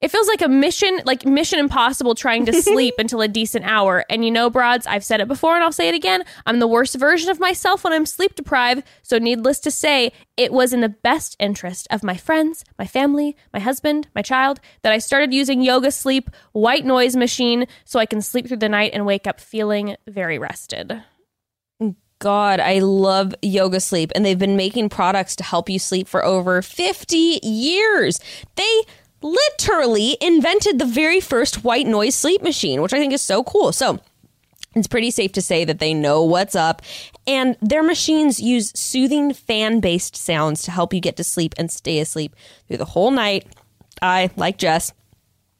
It 0.00 0.10
feels 0.10 0.28
like 0.28 0.40
a 0.40 0.48
mission, 0.48 1.00
like 1.04 1.26
Mission 1.26 1.58
Impossible 1.58 2.14
trying 2.14 2.46
to 2.46 2.52
sleep 2.62 2.94
until 2.98 3.20
a 3.20 3.28
decent 3.28 3.66
hour. 3.66 4.04
And 4.08 4.24
you 4.24 4.30
know, 4.30 4.48
broads, 4.48 4.86
I've 4.86 5.04
said 5.04 5.20
it 5.20 5.28
before 5.28 5.54
and 5.54 5.62
I'll 5.62 5.72
say 5.72 5.88
it 5.88 5.94
again. 5.94 6.24
I'm 6.46 6.58
the 6.58 6.66
worst 6.66 6.98
version 6.98 7.28
of 7.28 7.38
myself 7.38 7.84
when 7.84 7.92
I'm 7.92 8.06
sleep 8.06 8.34
deprived. 8.34 8.82
So, 9.02 9.18
needless 9.18 9.60
to 9.60 9.70
say, 9.70 10.12
it 10.36 10.52
was 10.52 10.72
in 10.72 10.80
the 10.80 10.88
best 10.88 11.36
interest 11.38 11.86
of 11.90 12.02
my 12.02 12.16
friends, 12.16 12.64
my 12.78 12.86
family, 12.86 13.36
my 13.52 13.60
husband, 13.60 14.08
my 14.14 14.22
child 14.22 14.58
that 14.82 14.92
I 14.92 14.98
started 14.98 15.34
using 15.34 15.60
Yoga 15.60 15.90
Sleep 15.90 16.30
white 16.52 16.86
noise 16.86 17.14
machine 17.14 17.66
so 17.84 17.98
I 17.98 18.06
can 18.06 18.22
sleep 18.22 18.48
through 18.48 18.56
the 18.56 18.68
night 18.68 18.92
and 18.94 19.04
wake 19.04 19.26
up 19.26 19.38
feeling 19.38 19.96
very 20.06 20.38
rested. 20.38 21.02
God, 22.20 22.60
I 22.60 22.80
love 22.80 23.34
yoga 23.40 23.80
sleep, 23.80 24.12
and 24.14 24.26
they've 24.26 24.38
been 24.38 24.56
making 24.56 24.90
products 24.90 25.36
to 25.36 25.44
help 25.44 25.70
you 25.70 25.78
sleep 25.78 26.06
for 26.06 26.22
over 26.22 26.60
50 26.60 27.40
years. 27.42 28.20
They 28.56 28.82
literally 29.22 30.16
invented 30.20 30.78
the 30.78 30.84
very 30.84 31.20
first 31.20 31.64
white 31.64 31.86
noise 31.86 32.14
sleep 32.14 32.42
machine, 32.42 32.82
which 32.82 32.92
I 32.92 32.98
think 32.98 33.12
is 33.12 33.22
so 33.22 33.42
cool. 33.44 33.72
So, 33.72 34.00
it's 34.74 34.86
pretty 34.86 35.10
safe 35.10 35.32
to 35.32 35.42
say 35.42 35.64
that 35.64 35.80
they 35.80 35.92
know 35.92 36.22
what's 36.22 36.54
up, 36.54 36.82
and 37.26 37.56
their 37.60 37.82
machines 37.82 38.40
use 38.40 38.72
soothing 38.78 39.32
fan 39.34 39.80
based 39.80 40.14
sounds 40.14 40.62
to 40.62 40.70
help 40.70 40.94
you 40.94 41.00
get 41.00 41.16
to 41.16 41.24
sleep 41.24 41.54
and 41.58 41.70
stay 41.72 41.98
asleep 41.98 42.36
through 42.68 42.76
the 42.76 42.84
whole 42.84 43.10
night. 43.10 43.46
I, 44.00 44.30
like 44.36 44.58
Jess, 44.58 44.92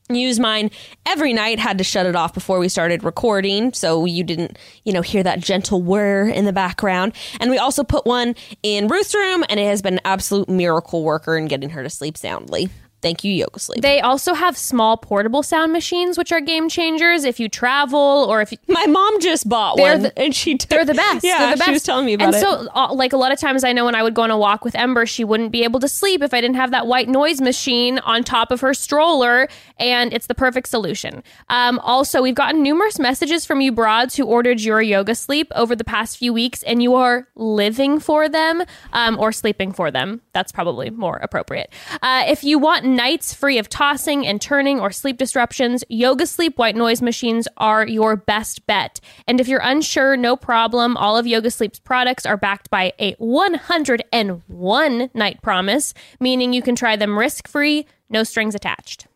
use 0.09 0.39
mine 0.39 0.71
every 1.07 1.33
night 1.33 1.59
had 1.59 1.79
to 1.79 1.85
shut 1.85 2.07
it 2.07 2.17
off 2.17 2.35
before 2.35 2.59
we 2.59 2.69
started 2.69 3.05
recording 3.05 3.73
so 3.73 4.05
you 4.05 4.25
didn't 4.25 4.59
you 4.85 4.93
know 4.93 5.03
hear 5.03 5.23
that 5.23 5.39
gentle 5.39 5.83
whir 5.83 6.29
in 6.29 6.45
the 6.45 6.53
background 6.53 7.13
and 7.39 7.51
we 7.51 7.59
also 7.59 7.85
put 7.85 8.05
one 8.05 8.35
in 8.63 8.89
ruth's 8.89 9.15
room 9.15 9.45
and 9.49 9.61
it 9.61 9.67
has 9.67 9.81
been 9.83 9.95
an 9.95 10.01
absolute 10.05 10.49
miracle 10.49 11.05
worker 11.05 11.37
in 11.37 11.47
getting 11.47 11.71
her 11.71 11.83
to 11.85 11.91
sleep 11.91 12.17
soundly 12.17 12.69
thank 13.03 13.25
you 13.25 13.33
yoga 13.33 13.59
sleep 13.59 13.83
They 13.83 14.01
also 14.01 14.35
have 14.35 14.57
small 14.57 14.97
portable 14.97 15.43
sound 15.43 15.73
machines, 15.73 16.19
which 16.19 16.33
are 16.33 16.41
game 16.41 16.69
changers 16.69 17.25
if 17.25 17.41
you 17.41 17.49
travel 17.49 18.27
or 18.29 18.41
if 18.43 18.53
you, 18.53 18.59
my 18.69 18.87
mom 18.87 19.21
just 19.21 19.49
bought 19.49 19.79
one 19.79 20.03
the- 20.03 20.19
and 20.19 20.35
she 20.35 20.57
took, 20.57 20.69
They're 20.71 20.85
the 20.85 20.95
best. 20.95 21.25
yeah 21.25 21.39
They're 21.39 21.51
the 21.53 21.57
best. 21.59 21.65
she 21.67 21.73
was 21.73 21.83
telling 21.83 22.07
me 22.07 22.15
about 22.15 22.29
and 22.29 22.35
it 22.37 22.41
so, 22.41 22.69
uh, 22.75 22.93
like 22.93 23.13
a 23.13 23.17
lot 23.17 23.33
of 23.33 23.39
times, 23.39 23.65
I 23.65 23.73
know 23.73 23.85
when 23.85 23.95
I 23.95 24.03
would 24.03 24.15
go 24.15 24.23
on 24.23 24.31
a 24.31 24.39
walk 24.39 24.65
with 24.65 24.75
Ember, 24.75 25.07
she 25.07 25.25
wouldn't 25.25 25.51
be 25.53 25.65
able 25.65 25.81
to 25.81 25.89
sleep 25.89 26.23
if 26.23 26.35
I 26.35 26.41
didn't 26.41 26.57
have 26.57 26.71
that 26.73 26.87
white 26.87 27.09
noise 27.09 27.41
machine 27.41 27.99
on 28.01 28.23
top 28.25 28.51
of 28.51 28.61
her 28.61 28.75
stroller, 28.75 29.49
and 29.79 30.13
it's 30.13 30.27
the 30.27 30.35
perfect 30.35 30.69
solution. 30.69 31.23
Um, 31.49 31.79
also, 31.81 32.23
we've 32.23 32.35
gotten 32.35 32.63
numerous 32.63 32.99
messages 32.99 33.45
from 33.47 33.61
you 33.61 33.73
broads 33.73 34.17
who 34.17 34.25
ordered 34.27 34.61
your 34.61 34.83
yoga 34.83 35.15
sleep 35.15 35.51
over 35.55 35.75
the 35.75 35.85
past 35.85 36.17
few 36.19 36.33
weeks, 36.33 36.63
and 36.65 36.83
you 36.83 36.95
are 36.95 37.27
living 37.35 37.99
for 38.01 38.29
them 38.29 38.63
um, 38.93 39.19
or 39.19 39.33
sleeping 39.33 39.73
for 39.73 39.91
them. 39.91 40.21
That's 40.33 40.53
probably 40.53 40.91
more 40.91 41.17
appropriate. 41.17 41.71
Uh, 42.03 42.25
if 42.27 42.45
you 42.45 42.59
want 42.59 42.85
nights 42.97 43.33
free 43.33 43.59
of 43.59 43.69
tossing 43.69 44.27
and 44.27 44.41
turning 44.41 44.81
or 44.81 44.91
sleep 44.91 45.17
disruptions, 45.17 45.85
Yoga 45.89 46.27
Sleep 46.27 46.59
white 46.59 46.77
noise 46.77 47.01
machines 47.01 47.49
are 47.57 47.87
your 47.87 48.17
best 48.17 48.67
bet. 48.67 49.01
And 49.27 49.41
if 49.41 49.49
you're 49.49 49.61
unsure, 49.63 50.17
no 50.17 50.37
problem. 50.37 50.97
All 50.97 51.17
of 51.17 51.27
Yoga 51.27 51.51
Sleep's 51.51 51.79
products 51.79 52.27
are 52.27 52.37
backed 52.37 52.71
by 52.71 52.93
a 52.99 53.13
101 53.19 55.11
night 55.15 55.43
promise, 55.43 55.95
meaning 56.21 56.53
you 56.53 56.63
can 56.63 56.77
try 56.77 56.97
them 56.97 57.19
risk 57.19 57.49
free, 57.49 57.87
no 58.09 58.23
strings 58.25 58.55
attached. 58.55 59.07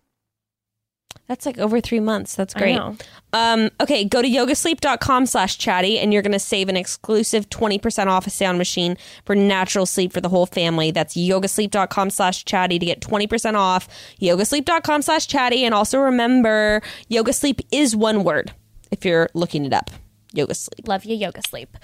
That's 1.27 1.47
like 1.47 1.59
over 1.59 1.81
three 1.81 2.01
months. 2.01 2.35
That's 2.35 2.55
I 2.55 2.59
great. 2.59 2.75
know. 2.77 2.97
Um, 3.33 3.71
okay, 3.81 4.05
go 4.05 4.21
to 4.21 4.29
yogasleep.com 4.29 5.27
slash 5.27 5.57
chatty 5.57 5.99
and 5.99 6.13
you're 6.13 6.21
going 6.23 6.33
to 6.33 6.39
save 6.39 6.69
an 6.69 6.77
exclusive 6.77 7.49
20% 7.49 8.09
off 8.09 8.27
a 8.27 8.31
sound 8.31 8.59
machine 8.59 8.97
for 9.25 9.35
natural 9.35 9.87
sleep 9.87 10.13
for 10.13 10.21
the 10.21 10.29
whole 10.29 10.45
family. 10.47 10.91
That's 10.91 11.15
yogasleep.com 11.17 12.11
slash 12.11 12.45
chatty 12.45 12.79
to 12.79 12.85
get 12.87 13.01
20% 13.01 13.55
off. 13.55 13.89
Yogasleep.com 14.21 15.01
slash 15.03 15.27
chatty. 15.27 15.65
And 15.65 15.75
also 15.75 15.99
remember, 15.99 16.83
Yoga 17.09 17.33
Sleep 17.33 17.61
is 17.73 17.97
one 17.97 18.23
word 18.23 18.53
if 18.91 19.05
you're 19.05 19.31
looking 19.33 19.65
it 19.65 19.73
up. 19.73 19.91
Yoga 20.33 20.55
Sleep. 20.55 20.87
Love 20.87 21.05
you, 21.05 21.17
Yoga 21.17 21.41
Sleep. 21.49 21.77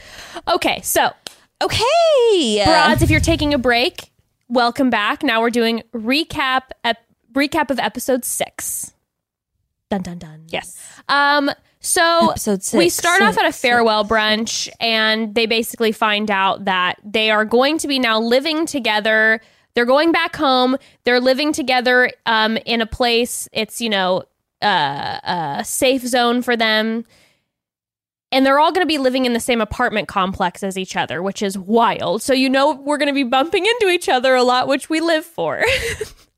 Okay, 0.48 0.80
so 0.82 1.10
Okay. 1.62 2.62
Broads, 2.64 3.02
if 3.02 3.10
you're 3.10 3.20
taking 3.20 3.52
a 3.52 3.58
break, 3.58 4.10
welcome 4.48 4.88
back. 4.88 5.22
Now 5.22 5.40
we're 5.42 5.50
doing 5.50 5.82
recap 5.92 6.62
ep- 6.84 7.04
recap 7.34 7.70
of 7.70 7.78
episode 7.78 8.24
six. 8.24 8.92
Dun 9.90 10.02
dun 10.02 10.18
dun. 10.18 10.44
Yes. 10.48 10.78
Um. 11.08 11.50
So 11.80 12.30
Episode 12.30 12.62
six, 12.62 12.78
we 12.78 12.88
start 12.90 13.22
off 13.22 13.38
at 13.38 13.44
a 13.44 13.52
six, 13.52 13.60
farewell 13.60 14.04
brunch, 14.04 14.68
and 14.80 15.34
they 15.34 15.46
basically 15.46 15.92
find 15.92 16.30
out 16.30 16.66
that 16.66 17.00
they 17.04 17.30
are 17.30 17.44
going 17.44 17.78
to 17.78 17.88
be 17.88 17.98
now 17.98 18.20
living 18.20 18.66
together. 18.66 19.40
They're 19.74 19.86
going 19.86 20.12
back 20.12 20.36
home. 20.36 20.76
They're 21.04 21.20
living 21.20 21.52
together 21.52 22.12
um, 22.26 22.56
in 22.66 22.80
a 22.80 22.86
place. 22.86 23.48
It's 23.52 23.80
you 23.80 23.88
know 23.88 24.24
uh, 24.62 25.56
a 25.58 25.64
safe 25.64 26.02
zone 26.02 26.42
for 26.42 26.56
them. 26.56 27.04
And 28.32 28.46
they're 28.46 28.60
all 28.60 28.70
going 28.70 28.84
to 28.84 28.88
be 28.88 28.98
living 28.98 29.26
in 29.26 29.32
the 29.32 29.40
same 29.40 29.60
apartment 29.60 30.06
complex 30.06 30.62
as 30.62 30.78
each 30.78 30.94
other, 30.94 31.20
which 31.20 31.42
is 31.42 31.58
wild. 31.58 32.22
So 32.22 32.32
you 32.32 32.48
know 32.48 32.74
we're 32.74 32.98
going 32.98 33.08
to 33.08 33.12
be 33.12 33.24
bumping 33.24 33.66
into 33.66 33.88
each 33.88 34.08
other 34.08 34.36
a 34.36 34.44
lot, 34.44 34.68
which 34.68 34.88
we 34.88 35.00
live 35.00 35.24
for. 35.24 35.64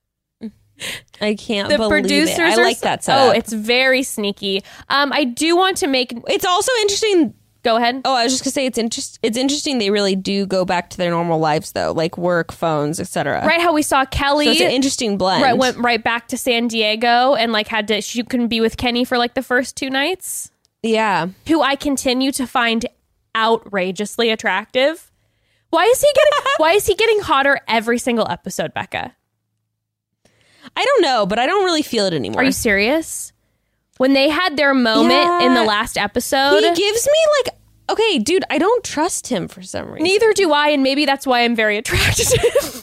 I 1.21 1.35
can't 1.35 1.69
the 1.69 1.77
believe 1.77 1.91
producers 1.91 2.39
it. 2.39 2.41
I 2.41 2.57
like 2.57 2.81
that 2.81 3.07
Oh, 3.09 3.31
it's 3.31 3.53
very 3.53 4.03
sneaky. 4.03 4.63
Um, 4.89 5.13
I 5.13 5.25
do 5.25 5.57
want 5.57 5.77
to 5.79 5.87
make. 5.87 6.13
it's 6.29 6.45
also 6.45 6.73
interesting 6.81 7.35
Go 7.63 7.77
ahead. 7.77 8.03
Oh, 8.05 8.15
I 8.15 8.25
was 8.25 8.33
just 8.33 8.43
gonna 8.43 8.53
say 8.53 8.67
it's 8.67 8.79
interest. 8.79 9.21
It's 9.23 9.37
interesting 9.37 9.79
they 9.79 9.91
really 9.91 10.17
do 10.17 10.47
go 10.47 10.65
back 10.65 10.91
to 10.91 10.97
their 10.97 11.11
normal 11.11 11.39
lives 11.39 11.73
though, 11.73 11.93
like 11.93 12.19
work, 12.19 12.51
phones, 12.51 12.99
etc. 12.99 13.47
Right, 13.47 13.61
how 13.61 13.73
we 13.73 13.83
saw 13.83 14.05
Kelly. 14.05 14.47
So 14.47 14.51
it's 14.51 14.61
an 14.61 14.71
interesting 14.71 15.17
blend. 15.17 15.43
right, 15.43 15.57
went 15.57 15.79
right 15.79 16.03
back 16.03 16.29
to 16.29 16.37
San 16.37 16.67
Diego 16.67 17.35
and 17.35 17.53
like 17.53 17.69
had 17.69 17.87
to. 17.89 18.01
She 18.01 18.25
couldn't 18.25 18.49
be 18.49 18.61
with 18.61 18.77
Kenny 18.77 19.05
for 19.05 19.17
like 19.17 19.35
the 19.35 19.43
first 19.43 19.77
two 19.77 19.91
nights. 19.91 20.51
yeah. 20.83 21.29
Who 21.47 21.63
I 21.63 21.77
continue 21.77 22.33
to 22.33 22.49
find 22.49 22.85
outrageously 23.37 24.31
attractive. 24.31 25.13
Why 25.71 25.85
is 25.85 26.01
he 26.01 26.11
getting? 26.13 26.33
why 26.57 26.73
is 26.73 26.87
he 26.87 26.95
getting 26.97 27.21
hotter 27.21 27.61
every 27.69 27.99
single 27.99 28.29
episode, 28.29 28.75
Bekah? 28.75 29.13
I 30.76 30.84
don't 30.84 31.02
know, 31.02 31.26
but 31.26 31.39
I 31.39 31.47
don't 31.47 31.64
really 31.64 31.82
feel 31.82 32.06
it 32.06 32.14
anymore. 32.14 32.43
Are 32.43 32.44
you 32.44 32.52
serious? 32.52 33.32
When 33.98 34.12
they 34.14 34.28
had 34.28 34.56
their 34.56 34.74
moment 34.74 35.12
Yeah. 35.12 35.43
in 35.47 35.55
the 35.55 35.64
last 35.64 35.97
episode, 35.98 36.60
he 36.62 36.74
gives 36.74 37.06
me 37.06 37.18
like 37.44 37.55
okay, 37.90 38.18
dude. 38.18 38.44
I 38.48 38.59
don't 38.59 38.82
trust 38.84 39.26
him 39.28 39.48
for 39.48 39.60
some 39.62 39.86
reason. 39.90 40.05
neither 40.05 40.32
do 40.32 40.52
I, 40.52 40.68
and 40.68 40.82
maybe 40.82 41.05
that's 41.05 41.26
why 41.26 41.40
I'm 41.43 41.55
very 41.55 41.76
attracted 41.76 42.26
to 42.28 42.39
him. 42.40 42.82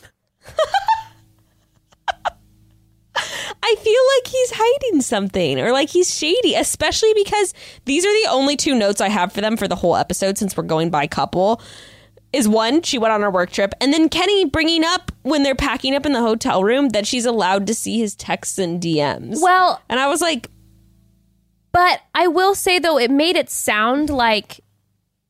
I 3.62 3.76
feel 3.76 4.02
like 4.18 4.28
he's 4.28 4.52
hiding 4.56 5.02
something 5.02 5.60
or 5.60 5.72
like 5.74 5.90
he's 5.90 6.16
shady, 6.16 6.56
especially 6.56 7.14
because 7.16 7.54
these 7.86 8.06
are 8.06 8.24
the 8.24 8.30
only 8.32 8.56
two 8.56 8.74
notes 8.76 9.02
I 9.02 9.10
have 9.10 9.34
for 9.34 9.42
them 9.42 9.58
for 9.58 9.68
the 9.68 9.76
whole 9.76 9.96
episode 9.98 10.38
since 10.38 10.56
we're 10.56 10.64
going 10.64 10.90
by 10.90 11.06
couple. 11.08 11.62
Is 12.32 12.48
one, 12.48 12.84
she 12.84 13.00
went 13.00 13.12
on 13.12 13.22
her 13.22 13.32
work 13.32 13.52
trip, 13.52 13.74
and 13.82 13.92
then 13.92 14.08
Kenny 14.08 14.46
bringing 14.46 14.84
up 14.84 15.12
when 15.24 15.42
they're 15.42 15.56
packing 15.56 15.96
up 15.96 16.06
in 16.06 16.14
the 16.14 16.22
hotel 16.22 16.64
room 16.64 16.90
that 16.90 17.08
she's 17.08 17.26
allowed 17.26 17.66
to 17.68 17.74
see 17.74 18.00
his 18.00 18.16
texts 18.16 18.60
and 18.60 18.80
DMs. 18.82 19.42
well, 19.42 19.82
and 19.90 20.00
I 20.00 20.08
was 20.08 20.22
like, 20.22 20.50
But 21.72 22.02
I 22.14 22.28
will 22.28 22.54
say 22.54 22.78
though, 22.78 23.00
it 23.00 23.10
made 23.10 23.36
it 23.36 23.50
sound 23.50 24.10
like 24.12 24.62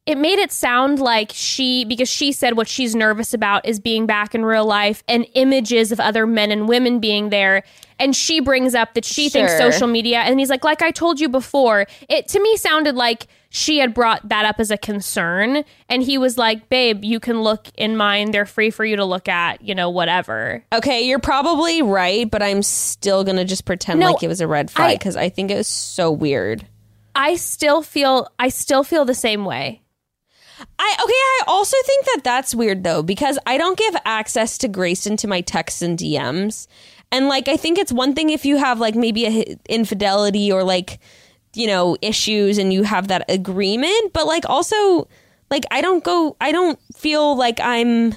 it 0.06 0.18
made 0.18 0.40
it 0.40 0.52
sound 0.52 1.00
like 1.00 1.32
she 1.34 1.86
because 1.86 2.10
she 2.10 2.32
said 2.32 2.58
what 2.58 2.68
she's 2.68 2.96
nervous 2.96 3.32
about 3.34 3.64
is 3.66 3.80
being 3.80 4.08
back 4.08 4.34
in 4.34 4.44
real 4.44 4.66
life 4.66 5.04
and 5.08 5.26
images 5.36 5.92
of 5.92 6.00
other 6.00 6.26
men 6.26 6.52
and 6.52 6.68
women 6.68 7.00
being 7.00 7.30
there. 7.30 7.64
And 8.00 8.16
she 8.16 8.40
brings 8.40 8.74
up 8.74 8.96
that 8.96 9.06
she 9.06 9.30
thinks 9.30 9.56
social 9.58 9.88
media 9.88 10.20
and 10.20 10.40
he's 10.40 10.50
like, 10.50 10.64
like 10.64 10.82
I 10.82 10.90
told 10.90 11.20
you 11.20 11.30
before, 11.30 11.86
it 12.10 12.28
to 12.30 12.42
me 12.42 12.58
sounded 12.58 12.96
like 12.96 13.28
she 13.50 13.80
had 13.80 13.94
brought 13.94 14.30
that 14.30 14.46
up 14.46 14.60
as 14.60 14.70
a 14.70 14.78
concern. 14.78 15.64
And 15.90 16.04
he 16.04 16.18
was 16.18 16.38
like, 16.38 16.70
babe, 16.70 17.04
you 17.04 17.20
can 17.20 17.42
look 17.42 17.68
in 17.76 17.98
mine. 17.98 18.32
They're 18.32 18.46
free 18.46 18.70
for 18.70 18.86
you 18.86 18.96
to 18.96 19.06
look 19.06 19.28
at, 19.28 19.62
you 19.62 19.74
know, 19.74 19.90
whatever. 19.90 20.64
okay, 20.72 21.02
you're 21.02 21.20
probably 21.20 21.82
right, 21.82 22.30
but 22.30 22.44
I'm 22.44 22.62
still 22.62 23.24
gonna 23.24 23.46
just 23.46 23.66
pretend 23.66 24.00
No, 24.00 24.12
like 24.12 24.24
it 24.24 24.28
was 24.28 24.42
a 24.42 24.48
red 24.48 24.70
flag 24.70 25.00
because 25.00 25.16
I 25.16 25.30
think 25.30 25.50
it 25.52 25.56
was 25.56 25.68
so 25.68 26.12
weird. 26.12 26.66
I 27.16 27.36
still 27.36 27.82
feel 27.82 28.28
I 28.38 28.50
still 28.50 28.84
feel 28.84 29.04
the 29.04 29.16
same 29.16 29.46
way. 29.46 29.82
I 30.78 30.96
okay. 31.04 31.14
I 31.14 31.42
also 31.48 31.78
think 31.86 32.06
that 32.06 32.22
that's 32.24 32.54
weird 32.54 32.84
though 32.84 33.02
because 33.02 33.40
I 33.46 33.58
don't 33.58 33.78
give 33.78 33.96
access 34.06 34.58
to 34.60 34.68
Grayson 34.68 35.18
to 35.18 35.28
my 35.28 35.42
texts 35.42 35.82
and 35.82 35.98
DMs, 35.98 36.68
and 37.12 37.28
like 37.28 37.48
I 37.48 37.58
think 37.58 37.78
it's 37.78 37.92
one 37.92 38.14
thing 38.14 38.30
if 38.30 38.46
you 38.46 38.58
have 38.58 38.80
like 38.80 38.94
maybe 38.96 39.26
a 39.26 39.58
infidelity 39.70 40.52
or 40.52 40.64
like 40.64 41.00
you 41.60 41.68
know 41.68 41.98
issues 42.02 42.58
and 42.58 42.72
you 42.72 42.84
have 42.84 43.10
that 43.10 43.30
agreement, 43.30 44.14
but 44.14 44.26
like 44.26 44.48
also 44.48 45.08
like 45.52 45.66
I 45.72 45.82
don't 45.82 46.04
go. 46.04 46.36
I 46.40 46.52
don't 46.52 46.80
feel 46.96 47.36
like 47.36 47.60
I'm. 47.60 48.16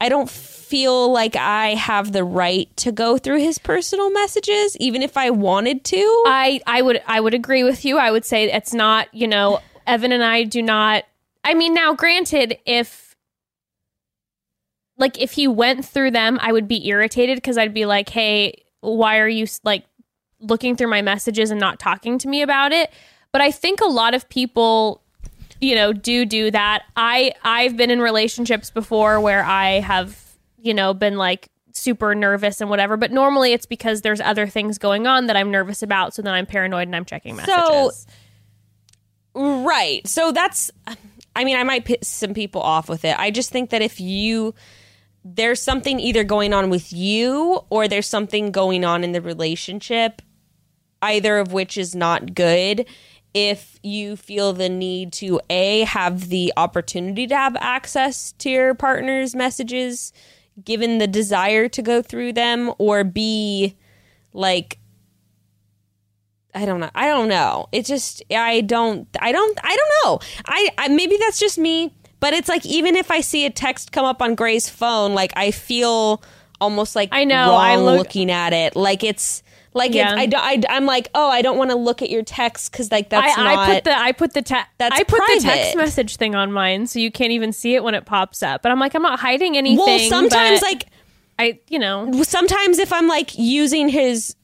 I 0.00 0.10
don't 0.10 0.28
feel 0.28 1.10
like 1.10 1.36
I 1.36 1.68
have 1.68 2.12
the 2.12 2.24
right 2.24 2.74
to 2.78 2.92
go 2.92 3.16
through 3.16 3.38
his 3.38 3.58
personal 3.58 4.10
messages, 4.10 4.76
even 4.78 5.00
if 5.00 5.16
I 5.16 5.30
wanted 5.30 5.84
to. 5.84 6.24
I 6.26 6.60
I 6.66 6.82
would 6.82 7.02
I 7.06 7.20
would 7.20 7.34
agree 7.34 7.62
with 7.62 7.84
you. 7.84 7.98
I 7.98 8.10
would 8.10 8.24
say 8.24 8.50
it's 8.50 8.74
not, 8.74 9.08
you 9.14 9.28
know, 9.28 9.60
Evan 9.86 10.12
and 10.12 10.24
I 10.24 10.42
do 10.42 10.60
not 10.60 11.04
I 11.44 11.54
mean 11.54 11.72
now 11.72 11.94
granted 11.94 12.58
if 12.66 13.14
like 14.98 15.20
if 15.20 15.32
he 15.32 15.46
went 15.46 15.84
through 15.84 16.10
them, 16.10 16.38
I 16.42 16.52
would 16.52 16.68
be 16.68 16.88
irritated 16.88 17.42
cuz 17.42 17.56
I'd 17.56 17.74
be 17.74 17.86
like, 17.86 18.08
"Hey, 18.08 18.64
why 18.80 19.18
are 19.18 19.28
you 19.28 19.46
like 19.62 19.84
looking 20.40 20.76
through 20.76 20.88
my 20.88 21.02
messages 21.02 21.50
and 21.50 21.60
not 21.60 21.78
talking 21.78 22.18
to 22.18 22.28
me 22.28 22.42
about 22.42 22.72
it?" 22.72 22.90
But 23.32 23.40
I 23.40 23.50
think 23.50 23.80
a 23.80 23.86
lot 23.86 24.14
of 24.14 24.28
people 24.28 25.02
you 25.60 25.74
know 25.74 25.92
do 25.92 26.24
do 26.24 26.50
that. 26.50 26.84
I 26.96 27.32
I've 27.42 27.76
been 27.76 27.90
in 27.90 28.00
relationships 28.00 28.70
before 28.70 29.20
where 29.20 29.44
I 29.44 29.80
have, 29.80 30.18
you 30.58 30.74
know, 30.74 30.94
been 30.94 31.16
like 31.16 31.48
super 31.76 32.14
nervous 32.14 32.60
and 32.60 32.70
whatever, 32.70 32.96
but 32.96 33.12
normally 33.12 33.52
it's 33.52 33.66
because 33.66 34.02
there's 34.02 34.20
other 34.20 34.46
things 34.46 34.78
going 34.78 35.06
on 35.06 35.26
that 35.26 35.36
I'm 35.36 35.50
nervous 35.50 35.82
about, 35.82 36.14
so 36.14 36.22
then 36.22 36.34
I'm 36.34 36.46
paranoid 36.46 36.88
and 36.88 36.96
I'm 36.96 37.04
checking 37.04 37.36
messages. 37.36 38.06
Right. 39.34 40.06
So 40.06 40.32
that's, 40.32 40.70
I 41.34 41.44
mean, 41.44 41.56
I 41.56 41.62
might 41.62 41.84
piss 41.84 42.08
some 42.08 42.32
people 42.32 42.62
off 42.62 42.88
with 42.88 43.04
it. 43.04 43.18
I 43.18 43.30
just 43.30 43.50
think 43.50 43.70
that 43.70 43.82
if 43.82 44.00
you, 44.00 44.54
there's 45.24 45.60
something 45.60 46.00
either 46.00 46.24
going 46.24 46.54
on 46.54 46.70
with 46.70 46.92
you 46.92 47.60
or 47.68 47.86
there's 47.88 48.06
something 48.06 48.50
going 48.50 48.84
on 48.84 49.04
in 49.04 49.12
the 49.12 49.20
relationship, 49.20 50.22
either 51.06 51.38
of 51.38 51.52
which 51.52 51.78
is 51.78 51.94
not 51.94 52.34
good. 52.34 52.86
If 53.34 53.78
you 53.82 54.16
feel 54.16 54.52
the 54.52 54.68
need 54.68 55.12
to 55.14 55.40
A, 55.50 55.80
have 55.80 56.28
the 56.28 56.52
opportunity 56.56 57.26
to 57.26 57.36
have 57.36 57.56
access 57.60 58.32
to 58.38 58.48
your 58.50 58.74
partner's 58.74 59.34
messages, 59.34 60.12
given 60.64 60.98
the 60.98 61.06
desire 61.06 61.68
to 61.68 61.82
go 61.82 62.00
through 62.00 62.32
them, 62.32 62.72
or 62.78 63.04
B, 63.04 63.76
like, 64.32 64.78
I 66.54 66.64
don't 66.64 66.80
know. 66.80 66.90
I 66.94 67.08
don't 67.08 67.28
know. 67.28 67.68
It 67.72 67.84
just 67.84 68.22
I 68.30 68.62
don't 68.62 69.06
I 69.20 69.30
don't 69.32 69.58
I 69.62 69.76
don't 69.76 69.92
know. 70.04 70.26
I, 70.46 70.70
I 70.78 70.88
maybe 70.88 71.18
that's 71.18 71.38
just 71.38 71.58
me, 71.58 71.94
but 72.18 72.32
it's 72.32 72.48
like 72.48 72.64
even 72.64 72.96
if 72.96 73.10
I 73.10 73.20
see 73.20 73.44
a 73.44 73.50
text 73.50 73.92
come 73.92 74.06
up 74.06 74.22
on 74.22 74.34
Gray's 74.34 74.66
phone, 74.66 75.12
like 75.14 75.34
I 75.36 75.50
feel 75.50 76.22
almost 76.58 76.96
like 76.96 77.10
I 77.12 77.24
know, 77.24 77.50
wrong 77.50 77.60
I 77.60 77.76
look- 77.76 77.98
looking 77.98 78.30
at 78.30 78.54
it. 78.54 78.74
Like 78.74 79.04
it's 79.04 79.42
like 79.76 79.94
Yeah. 79.94 80.18
it's, 80.18 80.34
I, 80.34 80.40
I 80.40 80.62
I'm 80.68 80.86
like 80.86 81.08
oh 81.14 81.28
I 81.28 81.42
don't 81.42 81.58
want 81.58 81.70
to 81.70 81.76
look 81.76 82.02
at 82.02 82.10
your 82.10 82.22
text 82.22 82.72
because 82.72 82.90
like 82.90 83.10
that's 83.10 83.38
I, 83.38 83.44
not 83.44 83.58
I 83.58 83.74
put 83.74 83.84
the 83.84 83.98
I 83.98 84.12
put 84.12 84.32
the 84.32 84.42
te- 84.42 84.68
That's 84.78 84.98
I 84.98 85.04
put 85.04 85.20
the 85.34 85.40
text 85.42 85.76
message 85.76 86.16
thing 86.16 86.34
on 86.34 86.50
mine, 86.50 86.86
so 86.86 86.98
you 86.98 87.10
can't 87.10 87.32
even 87.32 87.52
see 87.52 87.74
it 87.74 87.84
when 87.84 87.94
it 87.94 88.06
pops 88.06 88.42
up. 88.42 88.62
But 88.62 88.72
I'm 88.72 88.80
like, 88.80 88.94
I'm 88.94 89.02
not 89.02 89.20
hiding 89.20 89.56
anything. 89.56 89.78
well 89.78 89.98
sometimes 90.10 90.62
like 90.62 90.86
I, 91.38 91.60
you 91.68 91.78
know, 91.78 92.22
sometimes 92.22 92.78
if 92.78 92.92
I'm 92.92 93.08
like 93.08 93.38
using 93.38 93.88
his 93.88 94.34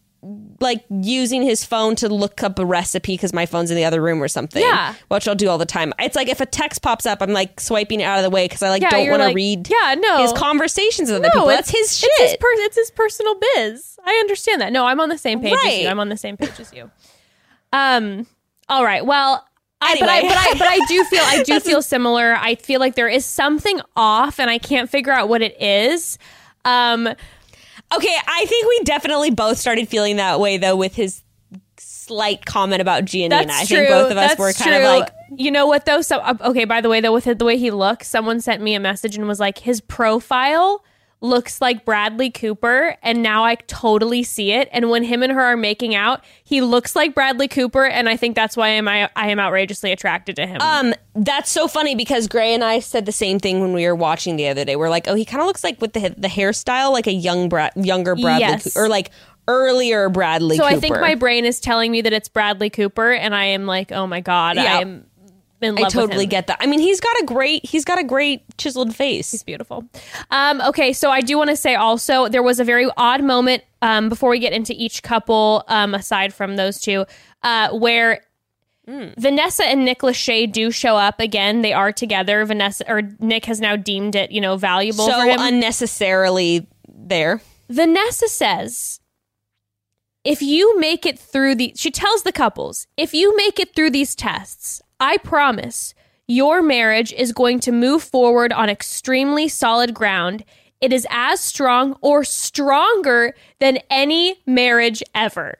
like 0.60 0.84
using 0.88 1.42
his 1.42 1.64
phone 1.64 1.96
to 1.96 2.08
look 2.08 2.44
up 2.44 2.58
a 2.60 2.64
recipe 2.64 3.14
because 3.14 3.32
my 3.32 3.44
phone's 3.44 3.70
in 3.72 3.76
the 3.76 3.84
other 3.84 4.00
room 4.00 4.22
or 4.22 4.28
something. 4.28 4.62
Yeah. 4.62 4.94
which 5.08 5.26
I'll 5.26 5.34
do 5.34 5.48
all 5.48 5.58
the 5.58 5.66
time. 5.66 5.92
It's 5.98 6.14
like 6.14 6.28
if 6.28 6.40
a 6.40 6.46
text 6.46 6.80
pops 6.82 7.06
up, 7.06 7.20
I'm 7.20 7.32
like 7.32 7.58
swiping 7.58 8.00
it 8.00 8.04
out 8.04 8.18
of 8.18 8.22
the 8.22 8.30
way 8.30 8.44
because 8.46 8.62
I 8.62 8.68
like 8.70 8.82
Yeah, 8.82 8.90
don't 8.90 9.10
want 9.10 9.20
to 9.22 9.26
like- 9.26 9.34
read. 9.36 9.68
Yeah, 9.68 9.96
no. 9.98 10.22
his 10.22 10.32
conversations 10.32 11.10
with 11.10 11.16
other 11.18 11.28
No, 11.34 11.40
people. 11.40 11.46
That's 11.48 11.70
his 11.70 11.98
shit. 11.98 12.08
It's 12.18 12.30
his, 12.32 12.36
per- 12.38 12.46
it's 12.64 12.76
his 12.76 12.90
personal 12.92 13.34
biz. 13.56 13.98
I 14.04 14.12
understand 14.20 14.60
that. 14.60 14.72
No, 14.72 14.86
I'm 14.86 15.00
on 15.00 15.08
the 15.08 15.18
same 15.18 15.40
page 15.40 15.52
as 15.54 15.64
Right. 15.64 15.82
you. 15.82 15.88
I'm 15.88 15.98
on 15.98 16.08
the 16.08 16.16
same 16.16 16.36
page 16.36 16.58
as 16.60 16.72
you. 16.72 16.90
Um. 17.72 18.26
All 18.68 18.84
right. 18.84 19.04
Well. 19.04 19.44
I, 19.84 19.96
but 19.98 20.08
I 20.08 20.20
but 20.22 20.36
I 20.36 20.52
but 20.58 20.68
I 20.68 20.78
do 20.86 21.02
feel 21.06 21.22
I 21.24 21.42
do 21.46 21.58
feel 21.58 21.82
similar. 21.82 22.36
I 22.38 22.54
feel 22.54 22.78
like 22.78 22.94
there 22.94 23.08
is 23.08 23.24
something 23.24 23.80
off, 23.96 24.38
and 24.38 24.48
I 24.48 24.58
can't 24.58 24.88
figure 24.88 25.12
out 25.12 25.28
what 25.28 25.42
it 25.42 25.60
is. 25.60 26.18
Um. 26.64 27.08
Okay, 27.96 28.16
I 28.26 28.44
think 28.46 28.68
we 28.68 28.80
definitely 28.84 29.30
both 29.30 29.58
started 29.58 29.88
feeling 29.88 30.16
that 30.16 30.40
way 30.40 30.56
though 30.56 30.76
with 30.76 30.94
his 30.94 31.22
slight 31.78 32.44
comment 32.44 32.82
about 32.82 33.04
Giannina. 33.04 33.30
That's 33.30 33.62
I 33.62 33.64
true. 33.64 33.76
think 33.76 33.88
both 33.88 34.10
of 34.10 34.16
us 34.16 34.30
That's 34.30 34.40
were 34.40 34.52
kind 34.52 34.76
true. 34.76 34.78
of 34.78 35.00
like, 35.00 35.10
you 35.36 35.50
know 35.50 35.66
what 35.66 35.86
though? 35.86 36.00
So 36.02 36.18
uh, 36.18 36.34
okay, 36.42 36.64
by 36.64 36.80
the 36.80 36.88
way, 36.88 37.00
though, 37.00 37.12
with 37.12 37.24
the 37.24 37.44
way 37.44 37.56
he 37.56 37.70
looks, 37.70 38.08
someone 38.08 38.40
sent 38.40 38.62
me 38.62 38.74
a 38.74 38.80
message 38.80 39.16
and 39.16 39.26
was 39.26 39.40
like, 39.40 39.58
his 39.58 39.80
profile 39.80 40.84
looks 41.22 41.60
like 41.60 41.84
Bradley 41.84 42.30
Cooper, 42.30 42.96
and 43.02 43.22
now 43.22 43.44
I 43.44 43.54
totally 43.54 44.22
see 44.22 44.52
it. 44.52 44.68
And 44.72 44.90
when 44.90 45.04
him 45.04 45.22
and 45.22 45.32
her 45.32 45.40
are 45.40 45.56
making 45.56 45.94
out, 45.94 46.22
he 46.44 46.60
looks 46.60 46.94
like 46.94 47.14
Bradley 47.14 47.48
Cooper, 47.48 47.84
and 47.86 48.08
I 48.08 48.16
think 48.16 48.34
that's 48.36 48.56
why 48.56 48.68
I'm, 48.70 48.86
I 48.88 49.08
I 49.16 49.28
am 49.30 49.38
outrageously 49.38 49.92
attracted 49.92 50.36
to 50.36 50.46
him. 50.46 50.60
um, 50.60 50.92
that's 51.14 51.50
so 51.50 51.68
funny 51.68 51.94
because 51.94 52.26
Gray 52.28 52.52
and 52.54 52.64
I 52.64 52.80
said 52.80 53.06
the 53.06 53.12
same 53.12 53.38
thing 53.38 53.60
when 53.60 53.72
we 53.72 53.86
were 53.86 53.94
watching 53.94 54.36
the 54.36 54.48
other 54.48 54.64
day. 54.64 54.76
We're 54.76 54.90
like, 54.90 55.08
oh, 55.08 55.14
he 55.14 55.24
kind 55.24 55.40
of 55.40 55.46
looks 55.46 55.62
like 55.64 55.80
with 55.80 55.92
the 55.94 56.14
the 56.18 56.28
hairstyle 56.28 56.92
like 56.92 57.06
a 57.06 57.12
young 57.12 57.48
Brad, 57.48 57.72
younger 57.76 58.14
Bradley, 58.14 58.40
Yes. 58.40 58.74
Coo- 58.74 58.80
or 58.82 58.88
like 58.88 59.10
earlier 59.48 60.08
Bradley. 60.08 60.56
so 60.56 60.62
Cooper. 60.64 60.76
I 60.76 60.80
think 60.80 61.00
my 61.00 61.14
brain 61.14 61.44
is 61.44 61.60
telling 61.60 61.90
me 61.90 62.00
that 62.02 62.12
it's 62.12 62.28
Bradley 62.28 62.70
Cooper, 62.70 63.12
and 63.12 63.34
I 63.34 63.44
am 63.46 63.66
like, 63.66 63.92
oh 63.92 64.06
my 64.06 64.20
god, 64.20 64.56
Yeah. 64.56 64.78
I 64.78 64.80
am 64.80 65.06
I 65.62 65.88
totally 65.88 66.26
get 66.26 66.46
that. 66.48 66.58
I 66.60 66.66
mean, 66.66 66.80
he's 66.80 67.00
got 67.00 67.20
a 67.22 67.24
great 67.26 67.64
he's 67.66 67.84
got 67.84 67.98
a 67.98 68.04
great 68.04 68.42
chiseled 68.58 68.94
face. 68.94 69.30
He's 69.30 69.42
beautiful. 69.42 69.84
Um, 70.30 70.60
okay, 70.62 70.92
so 70.92 71.10
I 71.10 71.20
do 71.20 71.38
want 71.38 71.50
to 71.50 71.56
say 71.56 71.74
also 71.74 72.28
there 72.28 72.42
was 72.42 72.60
a 72.60 72.64
very 72.64 72.88
odd 72.96 73.22
moment 73.22 73.62
um, 73.80 74.08
before 74.08 74.30
we 74.30 74.38
get 74.38 74.52
into 74.52 74.74
each 74.76 75.02
couple, 75.02 75.64
um, 75.68 75.94
aside 75.94 76.32
from 76.34 76.56
those 76.56 76.80
two, 76.80 77.04
uh, 77.42 77.70
where 77.70 78.22
Vanessa 78.86 79.64
and 79.64 79.84
Nick 79.84 80.00
Lachey 80.00 80.50
do 80.50 80.70
show 80.70 80.96
up 80.96 81.20
again. 81.20 81.62
They 81.62 81.72
are 81.72 81.92
together. 81.92 82.44
Vanessa 82.44 82.84
or 82.90 83.02
Nick 83.20 83.44
has 83.46 83.60
now 83.60 83.76
deemed 83.76 84.16
it, 84.16 84.32
you 84.32 84.40
know, 84.40 84.56
valuable 84.56 85.06
So 85.06 85.12
for 85.20 85.24
him. 85.24 85.36
unnecessarily 85.40 86.66
there. 86.88 87.40
Vanessa 87.70 88.28
says, 88.28 89.00
if 90.24 90.42
you 90.42 90.78
make 90.78 91.06
it 91.06 91.18
through 91.18 91.54
the, 91.54 91.72
she 91.76 91.90
tells 91.90 92.22
the 92.22 92.32
couples, 92.32 92.86
if 92.96 93.14
you 93.14 93.36
make 93.36 93.58
it 93.58 93.74
through 93.74 93.90
these 93.90 94.14
tests, 94.14 94.82
I 95.02 95.16
promise 95.18 95.94
your 96.28 96.62
marriage 96.62 97.12
is 97.12 97.32
going 97.32 97.58
to 97.60 97.72
move 97.72 98.04
forward 98.04 98.52
on 98.52 98.70
extremely 98.70 99.48
solid 99.48 99.94
ground. 99.94 100.44
It 100.80 100.92
is 100.92 101.08
as 101.10 101.40
strong 101.40 101.96
or 102.02 102.22
stronger 102.22 103.34
than 103.58 103.80
any 103.90 104.40
marriage 104.46 105.02
ever. 105.12 105.58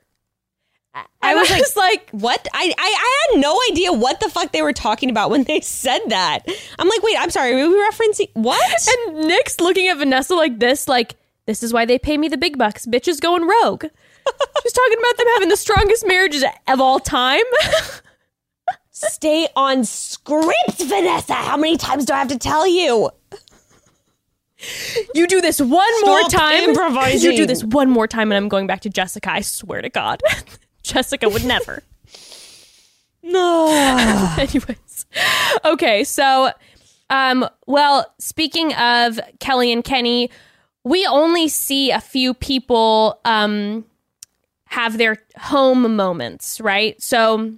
I 1.21 1.35
was 1.35 1.49
just 1.49 1.75
like, 1.75 2.09
What? 2.11 2.47
I, 2.53 2.73
I 2.77 2.95
I 3.01 3.33
had 3.33 3.41
no 3.41 3.59
idea 3.69 3.91
what 3.91 4.21
the 4.21 4.29
fuck 4.29 4.53
they 4.53 4.61
were 4.61 4.71
talking 4.71 5.09
about 5.09 5.29
when 5.29 5.43
they 5.43 5.59
said 5.59 5.99
that. 6.07 6.47
I'm 6.79 6.87
like, 6.87 7.03
wait, 7.03 7.17
I'm 7.19 7.29
sorry, 7.29 7.51
are 7.51 7.67
we 7.67 7.75
referencing 7.75 8.29
what? 8.35 8.87
and 8.87 9.27
Nick's 9.27 9.59
looking 9.59 9.89
at 9.89 9.97
Vanessa 9.97 10.35
like 10.35 10.59
this, 10.59 10.87
like, 10.87 11.15
this 11.47 11.63
is 11.63 11.73
why 11.73 11.83
they 11.83 11.99
pay 11.99 12.17
me 12.17 12.29
the 12.29 12.37
big 12.37 12.57
bucks. 12.57 12.85
Bitches 12.85 13.19
going 13.19 13.45
rogue. 13.45 13.83
She's 14.63 14.71
talking 14.71 14.97
about 14.99 15.17
them 15.17 15.27
having 15.33 15.49
the 15.49 15.57
strongest 15.57 16.07
marriages 16.07 16.45
of 16.69 16.79
all 16.79 16.99
time. 17.01 17.43
Stay 19.09 19.47
on 19.55 19.83
script, 19.83 20.81
Vanessa. 20.83 21.33
How 21.33 21.57
many 21.57 21.77
times 21.77 22.05
do 22.05 22.13
I 22.13 22.19
have 22.19 22.27
to 22.29 22.37
tell 22.37 22.67
you? 22.67 23.09
You 25.13 25.27
do 25.27 25.41
this 25.41 25.59
one 25.59 26.01
more 26.05 26.21
time. 26.29 26.63
improvising. 26.63 27.31
You 27.31 27.37
do 27.37 27.45
this 27.45 27.63
one 27.63 27.89
more 27.89 28.07
time, 28.07 28.31
and 28.31 28.37
I'm 28.37 28.47
going 28.49 28.67
back 28.67 28.81
to 28.81 28.89
Jessica. 28.89 29.31
I 29.31 29.41
swear 29.41 29.81
to 29.81 29.89
God. 29.89 30.21
Jessica 30.83 31.29
would 31.29 31.45
never. 31.45 31.83
No. 33.25 33.69
Anyways. 34.37 35.05
Okay, 35.63 36.03
so 36.03 36.51
um 37.09 37.47
well, 37.65 38.13
speaking 38.19 38.73
of 38.73 39.17
Kelly 39.39 39.71
and 39.71 39.81
Kenny, 39.81 40.29
we 40.83 41.07
only 41.07 41.47
see 41.47 41.89
a 41.91 42.01
few 42.01 42.33
people 42.33 43.21
um 43.23 43.85
have 44.65 44.97
their 44.97 45.17
home 45.37 45.95
moments, 45.95 46.59
right? 46.59 47.01
So 47.01 47.53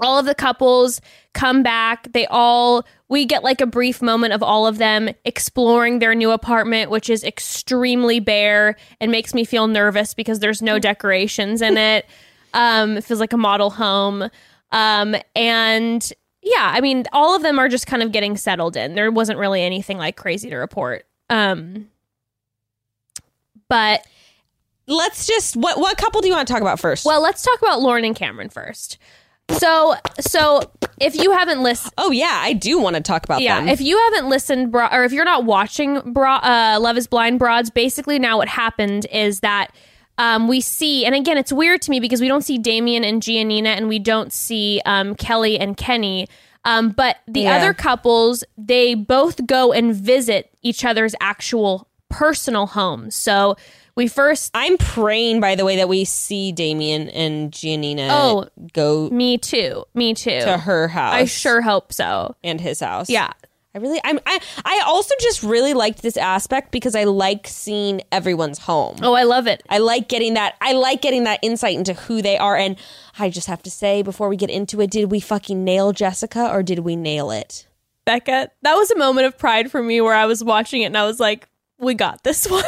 all 0.00 0.18
of 0.18 0.26
the 0.26 0.34
couples 0.34 1.00
come 1.32 1.62
back. 1.62 2.12
They 2.12 2.26
all 2.26 2.84
we 3.08 3.24
get 3.24 3.42
like 3.44 3.60
a 3.60 3.66
brief 3.66 4.02
moment 4.02 4.32
of 4.32 4.42
all 4.42 4.66
of 4.66 4.78
them 4.78 5.10
exploring 5.24 5.98
their 5.98 6.14
new 6.14 6.30
apartment, 6.30 6.90
which 6.90 7.08
is 7.10 7.22
extremely 7.24 8.20
bare 8.20 8.76
and 9.00 9.10
makes 9.10 9.34
me 9.34 9.44
feel 9.44 9.66
nervous 9.66 10.14
because 10.14 10.40
there's 10.40 10.62
no 10.62 10.78
decorations 10.78 11.62
in 11.62 11.76
it. 11.76 12.06
Um, 12.56 12.98
it 12.98 13.02
feels 13.02 13.18
like 13.18 13.32
a 13.32 13.36
model 13.36 13.68
home. 13.68 14.30
Um, 14.70 15.16
and 15.34 16.12
yeah, 16.40 16.70
I 16.72 16.80
mean, 16.80 17.02
all 17.12 17.34
of 17.34 17.42
them 17.42 17.58
are 17.58 17.68
just 17.68 17.88
kind 17.88 18.00
of 18.00 18.12
getting 18.12 18.36
settled 18.36 18.76
in. 18.76 18.94
There 18.94 19.10
wasn't 19.10 19.40
really 19.40 19.60
anything 19.60 19.98
like 19.98 20.14
crazy 20.16 20.50
to 20.50 20.56
report. 20.56 21.04
Um, 21.28 21.88
but 23.68 24.06
Let's 24.86 25.26
just 25.26 25.56
what 25.56 25.78
what 25.78 25.96
couple 25.96 26.20
do 26.20 26.28
you 26.28 26.34
want 26.34 26.46
to 26.46 26.52
talk 26.52 26.60
about 26.60 26.78
first? 26.78 27.06
well, 27.06 27.22
let's 27.22 27.42
talk 27.42 27.60
about 27.62 27.80
Lauren 27.80 28.04
and 28.04 28.14
Cameron 28.14 28.50
first. 28.50 28.98
So, 29.50 29.94
so 30.20 30.62
if 31.00 31.14
you 31.14 31.32
haven't 31.32 31.62
listened, 31.62 31.92
oh 31.98 32.10
yeah, 32.10 32.40
I 32.42 32.54
do 32.54 32.78
want 32.78 32.96
to 32.96 33.02
talk 33.02 33.24
about 33.24 33.40
yeah, 33.42 33.60
them. 33.60 33.68
if 33.68 33.80
you 33.80 33.98
haven't 33.98 34.28
listened, 34.28 34.72
bro- 34.72 34.88
or 34.90 35.04
if 35.04 35.12
you're 35.12 35.24
not 35.24 35.44
watching 35.44 36.12
bro- 36.12 36.36
uh, 36.36 36.78
Love 36.80 36.96
Is 36.96 37.06
Blind 37.06 37.38
Broads, 37.38 37.70
basically 37.70 38.18
now 38.18 38.38
what 38.38 38.48
happened 38.48 39.06
is 39.12 39.40
that 39.40 39.68
um, 40.16 40.48
we 40.48 40.60
see, 40.60 41.04
and 41.04 41.14
again, 41.14 41.36
it's 41.36 41.52
weird 41.52 41.82
to 41.82 41.90
me 41.90 42.00
because 42.00 42.20
we 42.20 42.28
don't 42.28 42.42
see 42.42 42.56
Damian 42.58 43.04
and 43.04 43.20
Giannina, 43.22 43.66
and 43.76 43.88
we 43.88 43.98
don't 43.98 44.32
see 44.32 44.80
um, 44.86 45.14
Kelly 45.14 45.58
and 45.58 45.76
Kenny. 45.76 46.26
Um, 46.64 46.90
but 46.90 47.16
the 47.28 47.40
Yeah. 47.42 47.56
other 47.56 47.74
couples, 47.74 48.44
they 48.56 48.94
both 48.94 49.46
go 49.46 49.72
and 49.72 49.94
visit 49.94 50.50
each 50.62 50.84
other's 50.84 51.14
actual 51.20 51.88
personal 52.08 52.66
homes. 52.66 53.14
So 53.16 53.56
we 53.96 54.08
first 54.08 54.50
I'm 54.54 54.76
praying, 54.78 55.40
by 55.40 55.54
the 55.54 55.64
way, 55.64 55.76
that 55.76 55.88
we 55.88 56.04
see 56.04 56.52
Damian 56.52 57.08
and 57.10 57.52
Giannina 57.52 58.08
Oh. 58.10 58.48
go 58.72 59.08
Me 59.10 59.38
too. 59.38 59.84
Me 59.94 60.14
too. 60.14 60.40
to 60.40 60.58
her 60.58 60.88
house. 60.88 61.14
I 61.14 61.24
sure 61.26 61.60
hope 61.62 61.92
so. 61.92 62.34
and 62.42 62.60
his 62.60 62.80
house. 62.80 63.08
Yeah. 63.08 63.32
I 63.76 63.80
really, 63.80 64.00
I'm, 64.04 64.20
I, 64.24 64.38
I 64.64 64.82
also 64.86 65.12
just 65.20 65.42
really 65.42 65.74
liked 65.74 66.00
this 66.00 66.16
aspect 66.16 66.70
because 66.70 66.94
I 66.94 67.04
like 67.04 67.48
seeing 67.48 68.02
everyone's 68.12 68.58
home. 68.58 68.98
Oh, 69.02 69.14
I 69.14 69.24
love 69.24 69.48
it. 69.48 69.64
I 69.68 69.78
like 69.78 70.06
getting 70.08 70.34
that. 70.34 70.54
I 70.60 70.74
like 70.74 71.02
getting 71.02 71.24
that 71.24 71.40
insight 71.42 71.76
into 71.76 71.92
who 71.92 72.22
they 72.22 72.38
are. 72.38 72.56
And 72.56 72.76
I 73.18 73.30
just 73.30 73.48
have 73.48 73.64
to 73.64 73.72
say, 73.72 74.02
before 74.02 74.28
we 74.28 74.36
get 74.36 74.48
into 74.48 74.80
it, 74.80 74.90
did 74.90 75.10
we 75.10 75.18
fucking 75.18 75.64
nail 75.64 75.90
Jessica 75.92 76.48
or 76.52 76.62
did 76.62 76.80
we 76.80 76.94
nail 76.94 77.32
it? 77.32 77.66
Bekah, 78.06 78.46
that 78.62 78.74
was 78.74 78.92
a 78.92 78.96
moment 78.96 79.26
of 79.26 79.36
pride 79.38 79.72
for 79.72 79.82
me 79.82 80.00
where 80.00 80.14
I 80.14 80.26
was 80.26 80.44
watching 80.44 80.82
it 80.82 80.86
and 80.86 80.96
I 80.96 81.04
was 81.04 81.18
like, 81.18 81.48
we 81.76 81.94
got 81.94 82.22
this 82.22 82.46
one. 82.48 82.62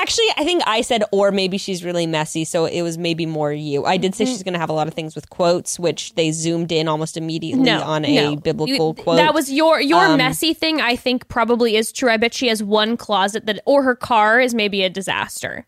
Actually, 0.00 0.26
I 0.36 0.44
think 0.44 0.62
I 0.66 0.80
said, 0.82 1.02
or 1.12 1.32
maybe 1.32 1.58
she's 1.58 1.82
really 1.84 2.06
messy. 2.06 2.44
So 2.44 2.66
it 2.66 2.82
was 2.82 2.96
maybe 2.96 3.26
more 3.26 3.52
you. 3.52 3.84
I 3.84 3.96
did 3.96 4.14
say 4.14 4.24
Mm. 4.24 4.28
she's 4.28 4.42
going 4.44 4.52
to 4.54 4.58
have 4.60 4.70
a 4.70 4.72
lot 4.72 4.86
of 4.86 4.94
things 4.94 5.14
with 5.14 5.28
quotes, 5.28 5.78
which 5.78 6.14
they 6.14 6.30
zoomed 6.30 6.70
in 6.70 6.86
almost 6.88 7.16
immediately 7.16 7.64
no, 7.64 7.80
on 7.82 8.04
a 8.04 8.14
no. 8.14 8.36
biblical 8.36 8.94
You- 8.96 9.02
quote. 9.02 9.16
That 9.16 9.34
was 9.34 9.50
your 9.52 9.80
your 9.80 10.04
Um, 10.04 10.16
messy 10.18 10.54
thing. 10.54 10.80
I 10.80 10.94
think 10.96 11.28
probably 11.28 11.76
is 11.76 11.90
true. 11.92 12.10
I 12.10 12.16
bet 12.16 12.32
she 12.32 12.46
has 12.48 12.62
one 12.62 12.96
closet 12.96 13.46
that, 13.46 13.60
or 13.66 13.82
her 13.82 13.96
car 13.96 14.40
is 14.40 14.54
maybe 14.54 14.82
a 14.84 14.88
disaster. 14.90 15.66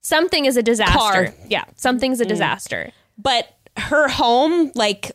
Something 0.00 0.44
is 0.44 0.56
a 0.56 0.62
disaster. 0.62 0.98
Car. 0.98 1.24
Mm. 1.26 1.34
Yeah, 1.48 1.64
something's 1.76 2.20
a 2.20 2.24
disaster. 2.24 2.90
but 3.16 3.48
her 3.76 4.08
home, 4.08 4.72
like, 4.74 5.12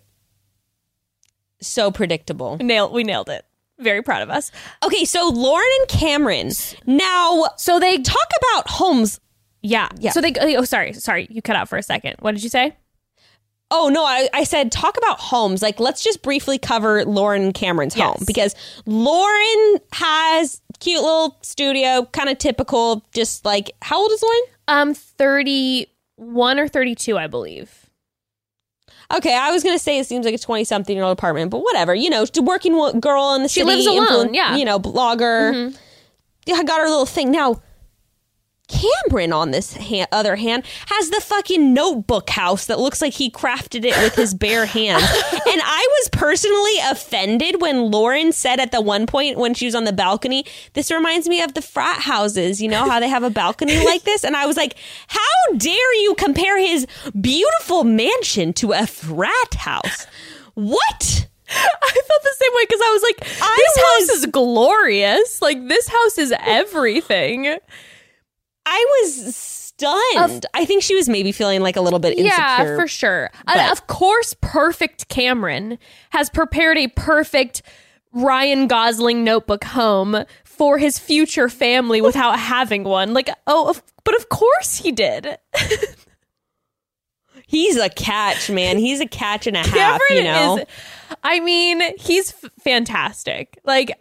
so 1.62 1.92
predictable. 1.92 2.58
Nail, 2.58 2.92
we 2.92 3.04
nailed 3.04 3.30
it. 3.30 3.46
Very 3.84 4.02
proud 4.02 4.22
of 4.22 4.30
us. 4.30 4.52
Okay, 4.84 5.06
so 5.06 5.30
Lauren 5.30 5.68
and 5.80 5.88
Cameron. 5.90 6.52
Now, 6.86 7.46
So 7.58 7.80
they, 7.80 7.98
talk 8.00 8.28
about 8.52 8.70
homes. 8.70 9.20
yeah, 9.62 9.90
Yeah. 10.00 10.12
So 10.12 10.22
they. 10.22 10.34
Oh, 10.40 10.64
sorry, 10.64 10.94
sorry. 10.94 11.28
You 11.30 11.42
cut 11.42 11.56
out 11.56 11.70
for 11.70 11.78
a 11.78 11.84
second. 11.84 12.16
What 12.20 12.34
did 12.34 12.44
you 12.44 12.50
say? 12.50 12.76
Oh 13.76 13.90
no, 13.90 14.06
I, 14.06 14.30
I 14.34 14.44
said 14.44 14.72
talk 14.72 14.98
about 14.98 15.20
homes. 15.20 15.62
Like, 15.64 15.80
let's 15.80 16.04
just 16.04 16.22
briefly 16.22 16.60
cover 16.60 17.06
Lauren 17.06 17.42
and 17.44 17.54
Cameron's 17.56 17.96
Yes. 17.96 18.06
home 18.06 18.24
because 18.28 18.56
Lauren 18.86 19.78
has 19.94 20.62
cute 20.80 21.02
little 21.02 21.38
studio, 21.42 22.06
kind 22.12 22.30
of 22.30 22.38
typical. 22.38 23.04
Just 23.16 23.46
like 23.46 23.72
how 23.82 24.00
old 24.00 24.12
is 24.12 24.22
Lauren? 24.22 24.42
Um, 24.68 24.94
thirty 24.94 25.88
one 26.18 26.60
or 26.60 26.68
thirty 26.68 26.94
two, 26.94 27.18
I 27.18 27.26
believe. 27.28 27.83
Okay, 29.14 29.36
I 29.36 29.52
was 29.52 29.64
gonna 29.64 29.78
say 29.80 30.00
it 30.00 30.08
seems 30.08 30.26
like 30.26 30.34
a 30.34 30.38
twenty-something 30.40 30.96
year 30.96 31.04
old 31.04 31.18
apartment, 31.18 31.52
but 31.52 31.60
whatever. 31.60 31.94
You 31.94 32.10
know, 32.10 32.26
working 32.42 32.74
girl 33.00 33.36
in 33.36 33.44
the 33.44 33.50
She 33.50 33.60
city. 33.62 33.72
lives 33.72 33.86
alone, 33.86 34.34
yeah. 34.34 34.56
You 34.56 34.66
know, 34.66 34.80
blogger. 34.80 35.54
Mm-hmm. 35.54 35.76
Yeah, 36.46 36.56
I 36.56 36.64
got 36.64 36.80
her 36.80 36.88
little 36.88 37.06
thing 37.06 37.32
now. 37.32 37.62
Cameron, 38.70 39.34
on 39.34 39.52
this 39.52 39.76
ha- 39.76 40.08
other 40.12 40.36
hand, 40.38 40.64
has 40.88 41.10
the 41.10 41.20
fucking 41.22 41.74
notebook 41.74 42.30
house 42.30 42.66
that 42.68 42.80
looks 42.80 43.02
like 43.02 43.14
he 43.14 43.30
crafted 43.30 43.84
it 43.86 43.96
with 44.02 44.16
his 44.16 44.34
bare 44.34 44.66
hands. 44.66 45.04
and 45.32 45.62
I 45.64 45.88
was 46.00 46.10
personally 46.12 46.78
offended 46.90 47.62
when 47.62 47.92
Lauren 47.92 48.32
said 48.32 48.60
at 48.60 48.72
the 48.72 48.82
one 48.82 49.06
point 49.06 49.38
when 49.38 49.54
she 49.54 49.66
was 49.66 49.76
on 49.76 49.84
the 49.84 49.94
balcony, 49.94 50.46
This 50.74 50.90
reminds 50.92 51.28
me 51.28 51.42
of 51.42 51.54
the 51.54 51.62
frat 51.62 52.00
houses. 52.02 52.62
You 52.62 52.70
know 52.70 52.90
how 52.90 53.00
they 53.00 53.10
have 53.10 53.24
a 53.24 53.30
balcony 53.30 53.84
like 53.86 54.04
this? 54.04 54.24
And 54.24 54.36
I 54.36 54.46
was 54.46 54.58
like, 54.58 54.76
How 55.08 55.20
dare 55.58 56.02
you 56.02 56.16
compare 56.16 56.58
his 56.58 56.88
beautiful 57.20 57.84
mansion 57.84 58.54
to 58.54 58.72
a 58.72 58.88
frat 58.88 59.54
house? 59.56 60.08
What? 60.54 61.28
I 61.50 61.92
felt 62.08 62.24
the 62.24 62.36
same 62.40 62.52
way 62.56 62.64
because 62.64 62.82
I 62.82 62.92
was 62.94 63.02
like, 63.04 63.18
this 63.20 63.42
I 63.42 63.98
was- 64.00 64.10
house 64.10 64.18
is 64.20 64.26
glorious. 64.28 65.42
Like 65.42 65.68
this 65.68 65.88
house 65.90 66.18
is 66.18 66.34
everything. 66.40 67.58
I 68.66 69.02
was 69.02 69.36
stunned. 69.36 70.46
I 70.54 70.66
think 70.66 70.84
she 70.84 70.96
was 70.96 71.10
maybe 71.10 71.32
feeling 71.32 71.62
like 71.62 71.76
a 71.76 71.82
little 71.82 72.00
bit 72.00 72.18
insecure. 72.18 72.34
Yeah, 72.38 72.76
for 72.78 72.88
sure. 72.88 73.30
But- 73.46 73.72
of 73.72 73.88
course, 73.88 74.36
perfect 74.42 75.10
Cameron 75.10 75.78
has 76.12 76.30
prepared 76.30 76.78
a 76.78 76.88
perfect 76.88 77.62
Ryan 78.14 78.68
Gosling 78.68 79.24
notebook 79.24 79.64
home 79.64 80.24
for 80.44 80.78
his 80.78 81.00
future 81.00 81.50
family 81.50 82.00
without 82.02 82.40
having 82.40 82.84
one. 82.84 83.14
Like, 83.14 83.30
oh, 83.48 83.70
of, 83.70 83.82
but 84.04 84.16
of 84.16 84.30
course 84.30 84.78
he 84.78 84.92
did. 84.92 85.38
He's 87.48 87.78
a 87.78 87.90
catch, 87.90 88.50
man. 88.50 88.78
He's 88.78 89.00
a 89.00 89.08
catch 89.08 89.48
and 89.48 89.58
a 89.58 89.64
half, 89.68 90.00
you 90.10 90.24
know. 90.24 90.58
is, 90.60 90.66
I 91.24 91.40
mean, 91.40 91.82
he's 92.00 92.32
f- 92.32 92.50
fantastic. 92.62 93.60
Like, 93.64 94.00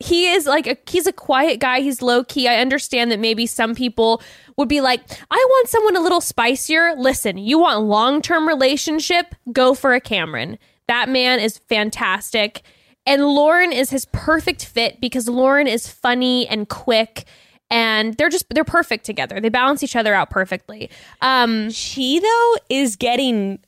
he 0.00 0.28
is 0.30 0.46
like 0.46 0.66
a, 0.66 0.76
he's 0.88 1.06
a 1.06 1.12
quiet 1.12 1.60
guy. 1.60 1.80
He's 1.80 2.00
low 2.02 2.24
key. 2.24 2.48
I 2.48 2.56
understand 2.56 3.12
that 3.12 3.20
maybe 3.20 3.46
some 3.46 3.74
people 3.74 4.22
would 4.56 4.68
be 4.68 4.80
like, 4.80 5.02
I 5.30 5.36
want 5.36 5.68
someone 5.68 5.94
a 5.96 6.00
little 6.00 6.20
spicier. 6.22 6.94
Listen, 6.96 7.36
you 7.38 7.58
want 7.58 7.82
long 7.84 8.22
term 8.22 8.48
relationship? 8.48 9.34
Go 9.52 9.74
for 9.74 9.92
a 9.94 10.00
Cameron. 10.00 10.58
That 10.88 11.08
man 11.08 11.38
is 11.38 11.58
fantastic. 11.68 12.62
And 13.06 13.24
Lauren 13.26 13.72
is 13.72 13.90
his 13.90 14.04
perfect 14.06 14.64
fit 14.64 15.00
because 15.00 15.28
Lauren 15.28 15.66
is 15.66 15.86
funny 15.88 16.46
and 16.48 16.68
quick 16.68 17.24
and 17.70 18.14
they're 18.14 18.28
just 18.28 18.46
they're 18.50 18.64
perfect 18.64 19.04
together. 19.04 19.40
They 19.40 19.48
balance 19.48 19.82
each 19.82 19.96
other 19.96 20.12
out 20.14 20.30
perfectly. 20.30 20.90
Um 21.22 21.70
she 21.70 22.18
though 22.20 22.54
is 22.68 22.96
getting 22.96 23.58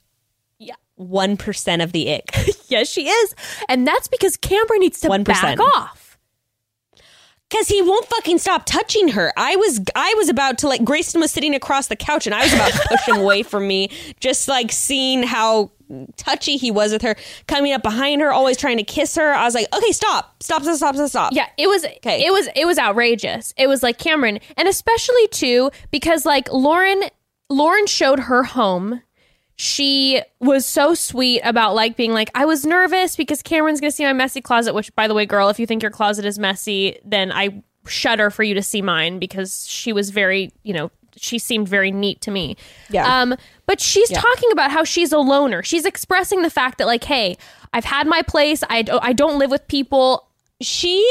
Yeah. 0.59 0.75
one 0.97 1.37
percent 1.37 1.81
of 1.83 1.93
the 1.93 2.13
ick. 2.15 2.31
yes, 2.69 2.89
she 2.89 3.09
is. 3.09 3.35
And 3.69 3.87
that's 3.87 4.09
because 4.09 4.37
Cameron 4.37 4.81
needs 4.81 5.01
to 5.01 5.09
1%. 5.09 5.25
back 5.25 5.61
off. 5.61 6.02
Cause 7.53 7.69
he 7.69 7.83
won't 7.83 8.07
fucking 8.07 8.39
stop 8.39 8.65
touching 8.65 9.09
her. 9.09 9.31
I 9.37 9.57
was 9.57 9.81
I 9.95 10.15
was 10.17 10.31
about 10.31 10.57
to 10.59 10.69
like 10.69 10.83
Grayson 10.85 11.21
was 11.21 11.31
sitting 11.31 11.55
across 11.55 11.89
the 11.89 11.97
couch 11.97 12.27
and 12.27 12.35
I 12.35 12.45
was 12.45 12.55
about 12.55 12.73
to 12.73 12.89
push 12.89 13.07
him 13.07 13.17
away 13.17 13.43
from 13.43 13.69
me, 13.69 13.91
just 14.21 14.49
like 14.49 14.73
seeing 14.73 15.23
how 15.23 15.71
touchy 16.17 16.57
he 16.57 16.71
was 16.71 16.93
with 16.93 17.03
her, 17.03 17.15
coming 17.49 17.75
up 17.75 17.83
behind 17.83 18.23
her, 18.23 18.33
always 18.33 18.57
trying 18.57 18.79
to 18.79 18.83
kiss 18.85 19.15
her. 19.17 19.35
I 19.35 19.45
was 19.45 19.55
like, 19.55 19.67
okay, 19.77 19.93
stop, 19.93 20.43
stop, 20.43 20.63
stop, 20.63 20.77
stop, 20.77 20.95
stop, 20.95 21.09
stop. 21.11 21.33
Yeah, 21.35 21.47
it 21.59 21.67
was 21.69 21.85
Okay. 21.85 22.25
it 22.25 22.33
was 22.33 22.49
it 22.57 22.65
was 22.65 22.79
outrageous. 22.79 23.53
It 23.59 23.67
was 23.67 23.83
like 23.83 23.99
Cameron, 23.99 24.39
and 24.57 24.67
especially 24.67 25.29
too 25.29 25.71
because 25.91 26.25
like 26.25 26.51
Lauren 26.51 27.03
Lauren 27.51 27.87
showed 27.87 28.21
her 28.21 28.45
home. 28.45 29.03
She 29.63 30.21
was 30.41 30.67
so 30.67 30.93
sweet 30.93 31.41
about 31.45 31.77
like 31.77 31.97
being 31.97 32.13
like 32.13 32.33
I 32.35 32.47
was 32.47 32.67
nervous 32.67 33.15
because 33.15 33.43
Cameron's 33.43 33.81
to 33.81 33.93
see 33.93 34.03
my 34.03 34.13
messy 34.13 34.41
closet, 34.41 34.75
which 34.75 34.93
by 34.97 35.07
the 35.07 35.15
way, 35.15 35.25
girl, 35.25 35.51
if 35.51 35.61
you 35.61 35.69
think 35.69 35.83
your 35.83 35.93
closet 35.93 36.25
is 36.25 36.37
messy, 36.37 36.99
then 37.05 37.31
I 37.31 37.63
shudder 37.87 38.29
for 38.31 38.43
you 38.43 38.55
to 38.55 38.63
see 38.63 38.83
mine 38.83 39.21
because 39.21 39.65
she 39.69 39.93
was 39.93 40.11
very, 40.11 40.51
you 40.65 40.75
know, 40.75 40.91
she 41.15 41.39
seemed 41.39 41.69
very 41.69 41.93
neat 41.93 42.21
to 42.23 42.33
me. 42.33 42.57
Yeah. 42.91 43.23
Um 43.23 43.37
but 43.67 43.81
she's 43.81 44.11
talking 44.11 44.51
about 44.51 44.73
how 44.73 44.83
she's 44.83 45.13
a 45.13 45.19
loner. 45.19 45.63
She's 45.63 45.85
expressing 45.85 46.43
the 46.43 46.51
fact 46.51 46.79
that 46.79 46.89
like, 46.89 47.05
hey, 47.05 47.37
I've 47.73 47.85
had 47.85 48.09
my 48.09 48.23
place. 48.23 48.65
I 48.69 48.83
don't, 48.83 49.05
I 49.05 49.13
don't 49.13 49.39
live 49.39 49.53
with 49.53 49.69
people. 49.69 50.27
She 50.61 51.09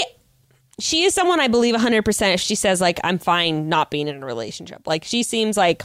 she 0.77 1.03
is 1.03 1.13
someone 1.13 1.39
I 1.39 1.47
believe 1.47 1.73
100% 1.73 2.33
if 2.33 2.41
she 2.41 2.55
says 2.55 2.81
like 2.81 2.99
I'm 3.01 3.17
fine 3.17 3.69
not 3.69 3.89
being 3.91 4.09
in 4.09 4.21
a 4.21 4.25
relationship. 4.25 4.85
Like 4.85 5.05
she 5.05 5.23
seems 5.23 5.55
like 5.55 5.83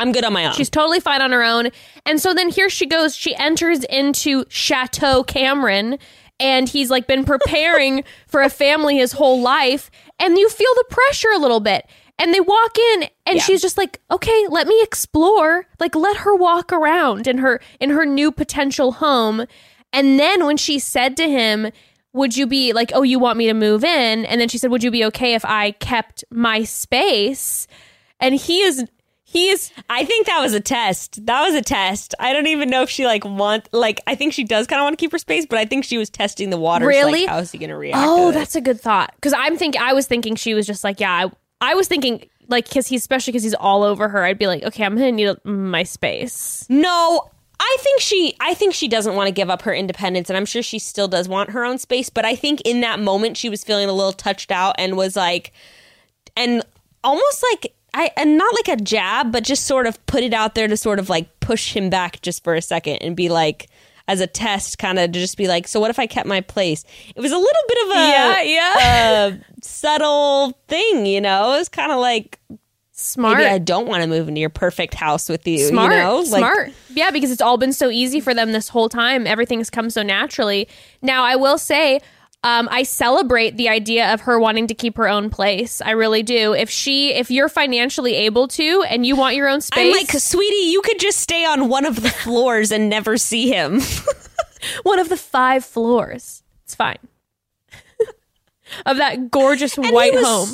I'm 0.00 0.12
good 0.12 0.24
on 0.24 0.32
my 0.32 0.46
own. 0.46 0.54
She's 0.54 0.70
totally 0.70 0.98
fine 1.00 1.20
on 1.22 1.30
her 1.32 1.42
own. 1.42 1.68
And 2.06 2.20
so 2.20 2.32
then 2.34 2.48
here 2.48 2.70
she 2.70 2.86
goes. 2.86 3.14
She 3.16 3.34
enters 3.36 3.84
into 3.84 4.44
Chateau 4.48 5.22
Cameron, 5.22 5.98
and 6.38 6.68
he's 6.68 6.90
like 6.90 7.06
been 7.06 7.24
preparing 7.24 8.02
for 8.26 8.40
a 8.42 8.48
family 8.48 8.96
his 8.96 9.12
whole 9.12 9.40
life. 9.40 9.90
And 10.18 10.36
you 10.38 10.48
feel 10.48 10.72
the 10.76 10.84
pressure 10.90 11.30
a 11.34 11.38
little 11.38 11.60
bit. 11.60 11.86
And 12.18 12.34
they 12.34 12.40
walk 12.40 12.76
in, 12.94 13.04
and 13.24 13.36
Yeah. 13.36 13.42
she's 13.42 13.62
just 13.62 13.78
like, 13.78 13.98
"Okay, 14.10 14.46
let 14.48 14.66
me 14.66 14.78
explore. 14.82 15.66
Like, 15.78 15.94
let 15.94 16.18
her 16.18 16.34
walk 16.34 16.70
around 16.72 17.26
in 17.26 17.38
her 17.38 17.60
in 17.80 17.90
her 17.90 18.04
new 18.04 18.30
potential 18.30 18.92
home." 18.92 19.46
And 19.92 20.18
then 20.20 20.44
when 20.44 20.56
she 20.58 20.78
said 20.78 21.16
to 21.16 21.28
him, 21.28 21.70
"Would 22.12 22.36
you 22.36 22.46
be 22.46 22.72
like, 22.74 22.90
oh, 22.94 23.02
you 23.02 23.18
want 23.18 23.38
me 23.38 23.46
to 23.46 23.54
move 23.54 23.84
in?" 23.84 24.26
And 24.26 24.38
then 24.40 24.48
she 24.50 24.58
said, 24.58 24.70
"Would 24.70 24.82
you 24.84 24.90
be 24.90 25.04
okay 25.06 25.32
if 25.34 25.44
I 25.46 25.70
kept 25.72 26.22
my 26.30 26.62
space?" 26.64 27.66
And 28.20 28.34
he 28.34 28.60
is 28.60 28.84
he 29.30 29.48
is 29.48 29.70
I 29.88 30.04
think 30.04 30.26
that 30.26 30.40
was 30.40 30.54
a 30.54 30.60
test. 30.60 31.24
That 31.26 31.40
was 31.42 31.54
a 31.54 31.62
test. 31.62 32.16
I 32.18 32.32
don't 32.32 32.48
even 32.48 32.68
know 32.68 32.82
if 32.82 32.90
she 32.90 33.06
like 33.06 33.24
want 33.24 33.68
like 33.72 34.00
I 34.08 34.16
think 34.16 34.32
she 34.32 34.42
does 34.42 34.66
kind 34.66 34.80
of 34.80 34.84
want 34.84 34.98
to 34.98 35.00
keep 35.00 35.12
her 35.12 35.18
space, 35.18 35.46
but 35.46 35.56
I 35.56 35.64
think 35.66 35.84
she 35.84 35.98
was 35.98 36.10
testing 36.10 36.50
the 36.50 36.56
water. 36.56 36.84
Really? 36.84 37.20
Like, 37.20 37.28
how 37.28 37.38
is 37.38 37.52
he 37.52 37.58
going 37.58 37.70
to 37.70 37.76
react? 37.76 38.04
Oh, 38.04 38.32
to 38.32 38.38
that's 38.38 38.56
a 38.56 38.60
good 38.60 38.80
thought. 38.80 39.12
Because 39.14 39.32
I'm 39.32 39.56
think 39.56 39.76
I 39.76 39.92
was 39.92 40.08
thinking 40.08 40.34
she 40.34 40.52
was 40.52 40.66
just 40.66 40.82
like, 40.82 40.98
yeah. 40.98 41.28
I, 41.60 41.70
I 41.70 41.74
was 41.74 41.86
thinking 41.86 42.28
like 42.48 42.66
because 42.66 42.88
he's 42.88 43.02
especially 43.02 43.30
because 43.30 43.44
he's 43.44 43.54
all 43.54 43.84
over 43.84 44.08
her. 44.08 44.24
I'd 44.24 44.38
be 44.38 44.48
like, 44.48 44.64
okay, 44.64 44.84
I'm 44.84 44.96
gonna 44.96 45.12
need 45.12 45.36
my 45.44 45.84
space. 45.84 46.66
no. 46.68 47.30
I 47.62 47.76
think 47.80 48.00
she 48.00 48.34
I 48.40 48.54
think 48.54 48.74
she 48.74 48.88
doesn't 48.88 49.14
want 49.14 49.28
to 49.28 49.32
give 49.32 49.50
up 49.50 49.62
her 49.62 49.74
independence 49.74 50.30
and 50.30 50.36
I'm 50.36 50.46
sure 50.46 50.62
she 50.62 50.78
still 50.78 51.08
does 51.08 51.28
want 51.28 51.50
her 51.50 51.62
own 51.62 51.76
space, 51.78 52.08
but 52.08 52.24
I 52.24 52.34
think 52.34 52.62
in 52.62 52.80
that 52.80 52.98
moment 52.98 53.36
she 53.36 53.50
was 53.50 53.62
feeling 53.62 53.88
a 53.88 53.92
little 53.92 54.14
touched 54.14 54.50
out 54.50 54.76
and 54.78 54.96
was 54.96 55.14
like 55.14 55.52
and 56.34 56.64
almost 57.04 57.44
like 57.52 57.74
I 57.94 58.10
and 58.16 58.38
not 58.38 58.54
like 58.54 58.78
a 58.78 58.82
jab, 58.82 59.32
but 59.32 59.44
just 59.44 59.66
sort 59.66 59.86
of 59.86 60.04
put 60.06 60.22
it 60.22 60.32
out 60.32 60.54
there 60.54 60.68
to 60.68 60.76
sort 60.76 60.98
of 60.98 61.08
like 61.08 61.40
push 61.40 61.74
him 61.74 61.90
back 61.90 62.20
just 62.22 62.44
for 62.44 62.54
a 62.54 62.62
second 62.62 62.96
and 62.98 63.16
be 63.16 63.28
like 63.28 63.68
as 64.08 64.20
a 64.20 64.26
test 64.26 64.78
kind 64.78 64.98
of 64.98 65.12
to 65.12 65.18
just 65.20 65.36
be 65.36 65.46
like, 65.46 65.68
so 65.68 65.78
what 65.80 65.90
if 65.90 65.98
I 65.98 66.06
kept 66.06 66.26
my 66.26 66.40
place? 66.40 66.84
It 67.14 67.20
was 67.20 67.32
a 67.32 67.36
little 67.38 67.62
bit 67.68 67.78
of 67.84 67.90
a 67.90 67.94
Yeah, 67.94 68.42
yeah. 68.42 69.26
a 69.26 69.38
subtle 69.62 70.58
thing, 70.68 71.06
you 71.06 71.20
know. 71.20 71.54
It 71.54 71.58
was 71.58 71.68
kind 71.68 71.92
of 71.92 71.98
like 71.98 72.38
Smart, 72.92 73.38
maybe 73.38 73.48
I 73.48 73.58
don't 73.58 73.86
want 73.86 74.02
to 74.02 74.08
move 74.08 74.28
into 74.28 74.40
your 74.42 74.50
perfect 74.50 74.92
house 74.92 75.28
with 75.30 75.46
you. 75.46 75.66
smart, 75.68 75.92
you 75.92 75.98
know? 75.98 76.16
Like, 76.18 76.26
smart. 76.26 76.72
Yeah, 76.90 77.10
because 77.10 77.30
it's 77.30 77.40
all 77.40 77.56
been 77.56 77.72
so 77.72 77.88
easy 77.88 78.20
for 78.20 78.34
them 78.34 78.52
this 78.52 78.68
whole 78.68 78.90
time. 78.90 79.26
Everything's 79.26 79.70
come 79.70 79.88
so 79.88 80.02
naturally. 80.02 80.68
Now, 81.00 81.24
I 81.24 81.36
will 81.36 81.56
say. 81.56 82.00
Um, 82.42 82.68
I 82.70 82.84
celebrate 82.84 83.58
the 83.58 83.68
idea 83.68 84.14
of 84.14 84.22
her 84.22 84.40
wanting 84.40 84.66
to 84.68 84.74
keep 84.74 84.96
her 84.96 85.06
own 85.08 85.28
place. 85.28 85.82
I 85.82 85.90
really 85.90 86.22
do. 86.22 86.54
If 86.54 86.70
she, 86.70 87.12
if 87.12 87.30
you're 87.30 87.50
financially 87.50 88.14
able 88.14 88.48
to, 88.48 88.82
and 88.88 89.04
you 89.04 89.14
want 89.14 89.36
your 89.36 89.46
own 89.46 89.60
space, 89.60 89.94
I'm 89.94 90.00
like, 90.00 90.10
sweetie, 90.10 90.70
you 90.70 90.80
could 90.80 90.98
just 90.98 91.18
stay 91.18 91.44
on 91.44 91.68
one 91.68 91.84
of 91.84 92.02
the 92.02 92.08
floors 92.08 92.72
and 92.72 92.88
never 92.88 93.18
see 93.18 93.50
him. 93.50 93.82
one 94.84 94.98
of 94.98 95.10
the 95.10 95.18
five 95.18 95.66
floors. 95.66 96.42
It's 96.64 96.74
fine. 96.74 96.96
of 98.86 98.96
that 98.96 99.30
gorgeous 99.30 99.74
he 99.74 99.90
white 99.90 100.14
was- 100.14 100.24
home. 100.24 100.48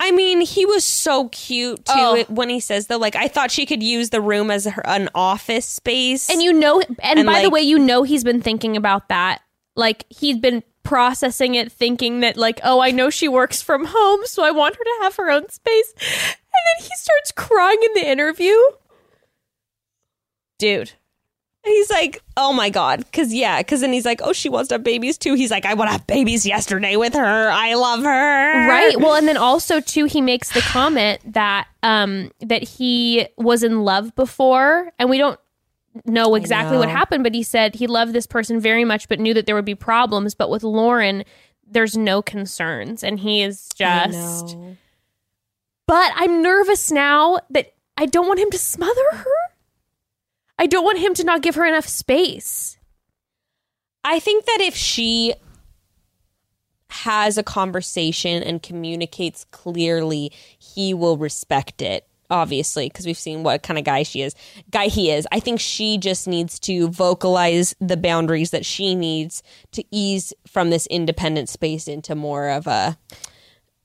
I 0.00 0.12
mean, 0.12 0.40
he 0.42 0.64
was 0.64 0.84
so 0.84 1.28
cute 1.30 1.84
too 1.84 1.92
Oh. 1.94 2.24
when 2.28 2.48
he 2.48 2.60
says 2.60 2.86
though, 2.86 2.98
like, 2.98 3.16
I 3.16 3.26
thought 3.26 3.50
she 3.50 3.66
could 3.66 3.82
use 3.82 4.10
the 4.10 4.20
room 4.20 4.48
as 4.50 4.64
her, 4.64 4.86
an 4.86 5.08
office 5.12 5.66
space. 5.66 6.30
And 6.30 6.40
you 6.40 6.52
know, 6.52 6.80
and, 6.80 7.18
And, 7.18 7.26
by 7.26 7.42
the 7.42 7.50
way, 7.50 7.62
you 7.62 7.80
know 7.80 8.04
he's 8.04 8.22
been 8.22 8.40
thinking 8.40 8.76
about 8.76 9.08
that. 9.08 9.42
Like 9.78 10.04
he's 10.10 10.36
been 10.36 10.64
processing 10.82 11.54
it, 11.54 11.70
thinking 11.70 12.20
that 12.20 12.36
like, 12.36 12.60
oh, 12.64 12.80
I 12.80 12.90
know 12.90 13.10
she 13.10 13.28
works 13.28 13.62
from 13.62 13.86
home, 13.86 14.20
so 14.24 14.42
I 14.42 14.50
want 14.50 14.74
her 14.76 14.82
to 14.82 14.98
have 15.02 15.16
her 15.16 15.30
own 15.30 15.48
space. 15.50 15.94
And 15.96 16.64
then 16.80 16.88
he 16.88 16.90
starts 16.96 17.30
crying 17.32 17.78
in 17.82 17.94
the 17.94 18.08
interview. 18.08 18.56
Dude, 20.58 20.90
he's 21.64 21.90
like, 21.90 22.20
oh 22.36 22.52
my 22.52 22.70
god, 22.70 22.98
because 22.98 23.32
yeah, 23.32 23.58
because 23.60 23.80
then 23.80 23.92
he's 23.92 24.04
like, 24.04 24.20
oh, 24.24 24.32
she 24.32 24.48
wants 24.48 24.68
to 24.68 24.74
have 24.74 24.82
babies 24.82 25.16
too. 25.16 25.34
He's 25.34 25.52
like, 25.52 25.64
I 25.64 25.74
want 25.74 25.88
to 25.88 25.92
have 25.92 26.06
babies 26.08 26.44
yesterday 26.44 26.96
with 26.96 27.14
her. 27.14 27.50
I 27.50 27.74
love 27.74 28.02
her. 28.02 28.68
right? 28.68 28.98
Well, 28.98 29.14
and 29.14 29.28
then 29.28 29.36
also 29.36 29.80
too, 29.80 30.06
he 30.06 30.20
makes 30.20 30.50
the 30.52 30.60
comment 30.62 31.20
that 31.32 31.68
um 31.84 32.32
that 32.40 32.64
he 32.64 33.28
was 33.36 33.62
in 33.62 33.84
love 33.84 34.16
before, 34.16 34.90
and 34.98 35.08
we 35.08 35.18
don't 35.18 35.38
know 36.04 36.34
exactly 36.34 36.76
what 36.78 36.88
happened, 36.88 37.24
but 37.24 37.34
he 37.34 37.42
said 37.42 37.74
he 37.74 37.86
loved 37.86 38.12
this 38.12 38.26
person 38.26 38.60
very 38.60 38.84
much, 38.84 39.08
but 39.08 39.20
knew 39.20 39.34
that 39.34 39.46
there 39.46 39.54
would 39.54 39.64
be 39.64 39.74
problems. 39.74 40.34
But 40.34 40.50
with 40.50 40.62
Lauren, 40.62 41.24
there's 41.66 41.96
no 41.96 42.22
concerns, 42.22 43.02
and 43.04 43.20
he 43.20 43.42
is 43.42 43.68
just. 43.74 44.56
know. 44.56 44.76
But 45.86 46.12
I'm 46.16 46.42
nervous 46.42 46.90
now 46.90 47.38
that 47.50 47.74
I 47.96 48.06
don't 48.06 48.28
want 48.28 48.40
him 48.40 48.50
to 48.50 48.58
smother 48.58 49.04
her. 49.12 49.24
I 50.58 50.66
don't 50.66 50.84
want 50.84 50.98
him 50.98 51.14
to 51.14 51.24
not 51.24 51.42
give 51.42 51.54
her 51.54 51.64
enough 51.64 51.86
space. 51.86 52.78
I 54.04 54.18
think 54.18 54.44
that 54.46 54.60
if 54.60 54.74
she 54.74 55.34
has 56.90 57.38
a 57.38 57.42
conversation 57.42 58.42
and 58.42 58.62
communicates 58.62 59.44
clearly, 59.50 60.32
he 60.58 60.94
will 60.94 61.16
respect 61.16 61.82
it. 61.82 62.07
Obviously, 62.30 62.88
because 62.88 63.06
we've 63.06 63.16
seen 63.16 63.42
what 63.42 63.62
kind 63.62 63.78
of 63.78 63.84
guy 63.84 64.02
she 64.02 64.20
is, 64.20 64.34
guy 64.70 64.88
he 64.88 65.10
is. 65.10 65.26
I 65.32 65.40
think 65.40 65.60
she 65.60 65.96
just 65.96 66.28
needs 66.28 66.58
to 66.60 66.88
vocalize 66.88 67.74
the 67.80 67.96
boundaries 67.96 68.50
that 68.50 68.66
she 68.66 68.94
needs 68.94 69.42
to 69.72 69.82
ease 69.90 70.34
from 70.46 70.68
this 70.68 70.86
independent 70.88 71.48
space 71.48 71.88
into 71.88 72.14
more 72.14 72.50
of 72.50 72.66
a, 72.66 72.98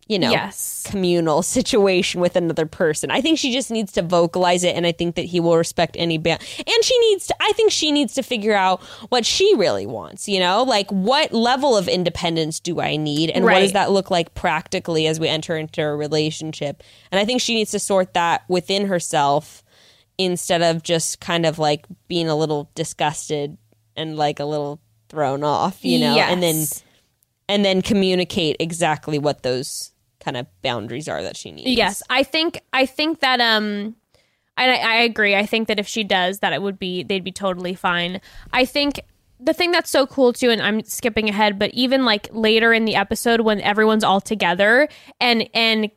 you 0.08 0.20
know, 0.20 0.32
Yes. 0.32 0.84
communal 0.86 1.42
situation 1.58 2.20
with 2.20 2.36
another 2.36 2.66
person. 2.66 3.10
I 3.10 3.22
think 3.22 3.40
she 3.40 3.54
just 3.54 3.72
needs 3.72 3.92
to 3.94 4.02
vocalize 4.02 4.64
it, 4.64 4.76
and 4.76 4.86
I 4.86 4.92
think 4.92 5.16
that 5.16 5.26
he 5.26 5.40
will 5.40 5.58
respect 5.58 5.96
any 5.98 6.18
band. 6.18 6.42
And 6.58 6.84
she 6.84 6.98
needs 7.00 7.28
to. 7.28 7.36
I 7.40 7.52
think 7.54 7.72
she 7.72 7.92
needs 7.92 8.14
to 8.16 8.24
figure 8.24 8.54
out 8.54 8.82
what 9.10 9.26
she 9.26 9.56
really 9.56 9.86
wants. 9.86 10.28
You 10.28 10.40
know, 10.40 10.64
like 10.64 10.90
what 10.92 11.32
level 11.34 11.78
of 11.78 11.88
independence 11.88 12.60
do 12.60 12.82
I 12.82 12.96
need, 12.98 13.30
and 13.30 13.46
what 13.46 13.60
does 13.62 13.74
that 13.74 13.92
look 13.92 14.12
like 14.12 14.34
practically 14.34 15.08
as 15.08 15.20
we 15.20 15.28
enter 15.28 15.56
into 15.56 15.82
a 15.82 15.96
relationship? 15.96 16.84
And 17.12 17.20
I 17.20 17.26
think 17.26 17.42
she 17.42 17.56
needs 17.56 17.72
to 17.72 17.80
sort 17.80 18.14
that 18.14 18.44
within 18.50 18.88
herself 18.88 19.64
instead 20.18 20.62
of 20.62 20.84
just 20.84 21.20
kind 21.20 21.46
of 21.46 21.58
like 21.58 21.86
being 22.08 22.28
a 22.28 22.36
little 22.36 22.70
disgusted 22.76 23.58
and 23.96 24.16
like 24.18 24.40
a 24.40 24.46
little 24.46 24.80
thrown 25.10 25.44
off. 25.44 25.84
You 25.86 26.00
know, 26.00 26.16
and 26.30 26.44
then 26.44 26.66
and 27.50 27.64
then 27.64 27.82
communicate 27.82 28.58
exactly 28.60 29.18
what 29.18 29.44
those 29.44 29.92
kind 30.24 30.38
of 30.38 30.48
boundaries 30.62 31.08
are 31.08 31.22
that 31.22 31.36
she 31.36 31.52
needs. 31.52 31.70
Yes, 31.70 32.02
I 32.10 32.24
think 32.24 32.60
I 32.72 32.86
think 32.86 33.20
that 33.20 33.42
um 33.42 33.96
I 34.58 34.76
I 34.76 34.96
agree. 34.98 35.36
I 35.36 35.46
think 35.46 35.68
that 35.68 35.80
if 35.80 35.88
she 35.88 36.04
does 36.04 36.40
that 36.40 36.54
it 36.54 36.62
would 36.62 36.80
be 36.80 37.04
they'd 37.04 37.24
be 37.24 37.32
totally 37.32 37.76
fine. 37.76 38.22
I 38.52 38.66
think 38.66 39.02
the 39.40 39.54
thing 39.54 39.72
that's 39.72 39.90
so 39.90 40.08
cool 40.08 40.32
too 40.32 40.50
and 40.50 40.62
I'm 40.62 40.84
skipping 40.86 41.28
ahead 41.28 41.60
but 41.60 41.72
even 41.74 42.06
like 42.06 42.30
later 42.32 42.72
in 42.72 42.86
the 42.86 42.96
episode 42.96 43.42
when 43.42 43.60
everyone's 43.60 44.04
all 44.04 44.22
together 44.22 44.88
and 45.20 45.50
and 45.54 45.92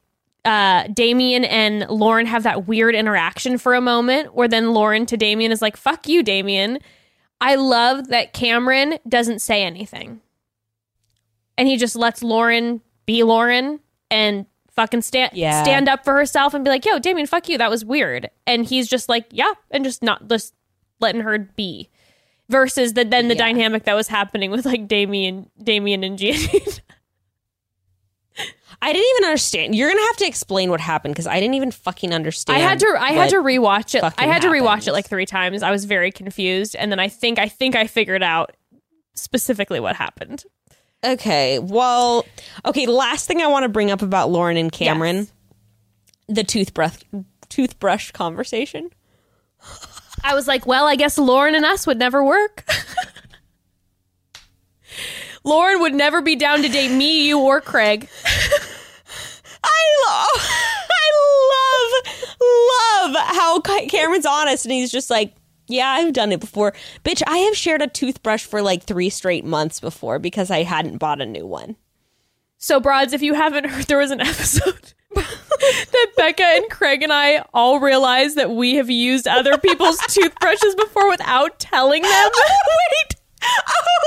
uh, 0.47 0.87
Damian 0.93 1.45
and 1.45 1.89
Lauren 1.91 2.25
have 2.27 2.45
that 2.45 2.69
weird 2.69 2.95
interaction 2.95 3.59
for 3.59 3.75
a 3.75 3.81
moment 3.81 4.35
where 4.35 4.47
then 4.47 4.73
Lauren 4.73 5.05
to 5.07 5.17
Damian 5.17 5.51
is 5.51 5.61
like, 5.61 5.77
fuck 5.77 6.09
you, 6.09 6.23
Damian. 6.23 6.79
I 7.41 7.57
love 7.57 8.09
that 8.09 8.33
Cameron 8.33 8.99
doesn't 9.09 9.41
say 9.41 9.65
anything. 9.65 10.21
And 11.59 11.67
he 11.67 11.77
just 11.77 11.97
lets 11.97 12.23
Lauren 12.23 12.81
be 13.07 13.25
Lauren 13.25 13.81
and 14.11 14.47
fucking 14.73 15.03
stand 15.03 15.33
Yeah. 15.35 15.63
stand 15.63 15.89
up 15.89 16.05
for 16.05 16.15
herself 16.15 16.53
and 16.55 16.63
be 16.65 16.71
like, 16.71 16.85
yo, 16.85 16.99
Damian, 16.99 17.27
fuck 17.27 17.49
you. 17.49 17.57
That 17.59 17.71
was 17.71 17.85
weird. 17.85 18.31
And 18.47 18.67
he's 18.67 18.89
just 18.89 19.09
like, 19.09 19.27
yeah, 19.31 19.53
and 19.71 19.85
just 19.85 20.03
not 20.03 20.29
just 20.29 20.55
letting 21.01 21.23
her 21.23 21.39
be. 21.39 21.89
Versus 22.49 22.93
the 22.93 23.05
then 23.05 23.27
the 23.29 23.35
Yeah. 23.35 23.47
dynamic 23.47 23.85
that 23.85 23.95
was 23.95 24.07
happening 24.09 24.51
with 24.53 24.65
like 24.67 24.87
Damian 24.87 25.51
Damian 25.63 26.05
and 26.05 26.17
Giannina. 26.19 26.81
I 28.83 28.93
didn't 28.93 29.09
even 29.17 29.29
understand. 29.29 29.75
You're 29.75 29.89
gonna 29.89 30.03
have 30.03 30.17
to 30.19 30.27
explain 30.27 30.69
what 30.71 30.81
happened 30.81 31.15
because 31.15 31.27
I 31.27 31.41
didn't 31.41 31.55
even 31.55 31.71
fucking 31.71 32.13
understand. 32.13 32.57
I 32.57 32.61
had 32.61 32.79
to 32.81 32.97
I 32.99 33.13
had 33.13 33.31
to 33.31 33.37
rewatch 33.37 33.95
it. 33.95 34.05
I 34.19 34.27
had 34.27 34.43
to 34.43 34.49
rewatch 34.49 34.87
it 34.87 34.93
like 34.93 35.09
three 35.09 35.25
times. 35.27 35.63
I 35.63 35.71
was 35.71 35.87
very 35.87 36.13
confused, 36.13 36.77
and 36.77 36.93
then 36.93 37.01
I 37.01 37.09
think 37.09 37.39
I 37.39 37.49
think 37.49 37.75
I 37.75 37.87
figured 37.87 38.23
out 38.23 38.55
specifically 39.15 39.81
what 39.81 39.97
happened. 39.97 40.45
Okay, 41.05 41.59
well, 41.59 42.25
okay. 42.65 42.87
Last 42.87 43.27
thing 43.27 43.41
I 43.41 43.47
want 43.47 43.63
to 43.65 43.69
bring 43.69 43.91
up 43.91 44.03
about 44.03 44.31
Lauren 44.31 44.57
and 44.57 44.73
Cameron, 44.73 45.17
Yes. 45.17 45.33
the 46.29 46.45
toothbrush 46.45 46.97
toothbrush 47.49 48.11
conversation. 48.11 48.91
I 50.25 50.35
was 50.35 50.49
like, 50.49 50.67
well, 50.67 50.87
I 50.87 50.97
guess 50.97 51.17
Lauren 51.19 51.55
and 51.55 51.65
us 51.65 51.87
would 51.87 51.99
never 51.99 52.25
work. 52.25 52.65
Lauren 55.45 55.81
would 55.81 55.95
never 55.95 56.21
be 56.23 56.35
down 56.35 56.63
to 56.63 56.69
date 56.69 56.91
me, 56.91 57.27
you, 57.29 57.39
or 57.39 57.61
Craig. 57.61 58.09
I 59.63 59.83
love, 60.09 60.43
I 60.91 61.13
love, 61.53 63.15
love 63.15 63.17
how 63.37 63.61
Cameron's 63.61 64.27
honest 64.27 64.65
and 64.65 64.73
he's 64.73 64.91
just 64.91 65.09
like, 65.11 65.35
yeah, 65.69 65.89
I've 65.89 66.13
done 66.13 66.33
it 66.33 66.41
before. 66.41 66.73
Bitch, 67.05 67.23
I 67.27 67.39
have 67.39 67.57
shared 67.57 67.83
a 67.83 67.87
toothbrush 67.87 68.45
for 68.45 68.63
like 68.63 68.85
three 68.85 69.11
straight 69.11 69.45
months 69.45 69.81
before 69.81 70.19
because 70.19 70.51
I 70.51 70.63
hadn't 70.63 70.99
bought 70.99 71.21
a 71.21 71.27
new 71.27 71.47
one. 71.47 71.77
So, 72.59 72.81
broads, 72.81 73.13
if 73.13 73.23
you 73.23 73.35
haven't 73.35 73.67
heard, 73.67 73.87
there 73.87 73.99
was 73.99 74.11
an 74.11 74.21
episode 74.23 74.95
that 75.15 76.13
Bekah 76.19 76.59
and 76.59 76.71
Craig 76.71 77.03
and 77.03 77.13
I 77.13 77.45
all 77.55 77.81
realized 77.81 78.37
that 78.37 78.51
we 78.51 78.75
have 78.77 78.91
used 78.91 79.27
other 79.27 79.59
people's 79.59 79.99
toothbrushes 80.09 80.75
before 80.75 81.09
without 81.09 81.59
telling 81.59 82.03
them. 82.03 82.31
Wait. 83.03 83.17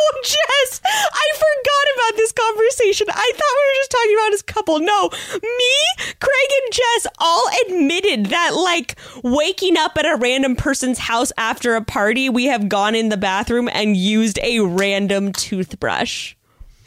Oh, 0.02 0.22
Jess, 0.24 0.82
I 0.86 1.28
forgot 1.34 1.86
about 1.96 2.18
this 2.18 2.32
conversation. 2.32 3.08
I 3.10 3.14
thought 3.14 3.56
we 3.56 3.66
were 3.66 3.78
just 3.78 3.92
talking 3.92 4.16
about 4.16 4.32
his 4.32 4.42
couple. 4.42 4.80
No, 4.80 5.10
me, 5.42 5.76
Craig, 6.20 6.50
and 6.64 6.74
Jess 6.74 7.08
all 7.20 7.44
admitted 7.66 8.26
that, 8.28 8.54
like, 8.56 8.98
waking 9.24 9.78
up 9.78 9.98
at 9.98 10.06
a 10.06 10.18
random 10.18 10.56
person's 10.56 11.00
house 11.00 11.32
after 11.38 11.76
a 11.76 11.84
party, 11.84 12.30
we 12.30 12.46
have 12.46 12.70
gone 12.70 12.96
in 12.96 13.10
the 13.10 13.18
bathroom 13.18 13.70
and 13.72 13.96
used 13.96 14.40
a 14.44 14.60
random 14.60 15.32
toothbrush. 15.32 16.36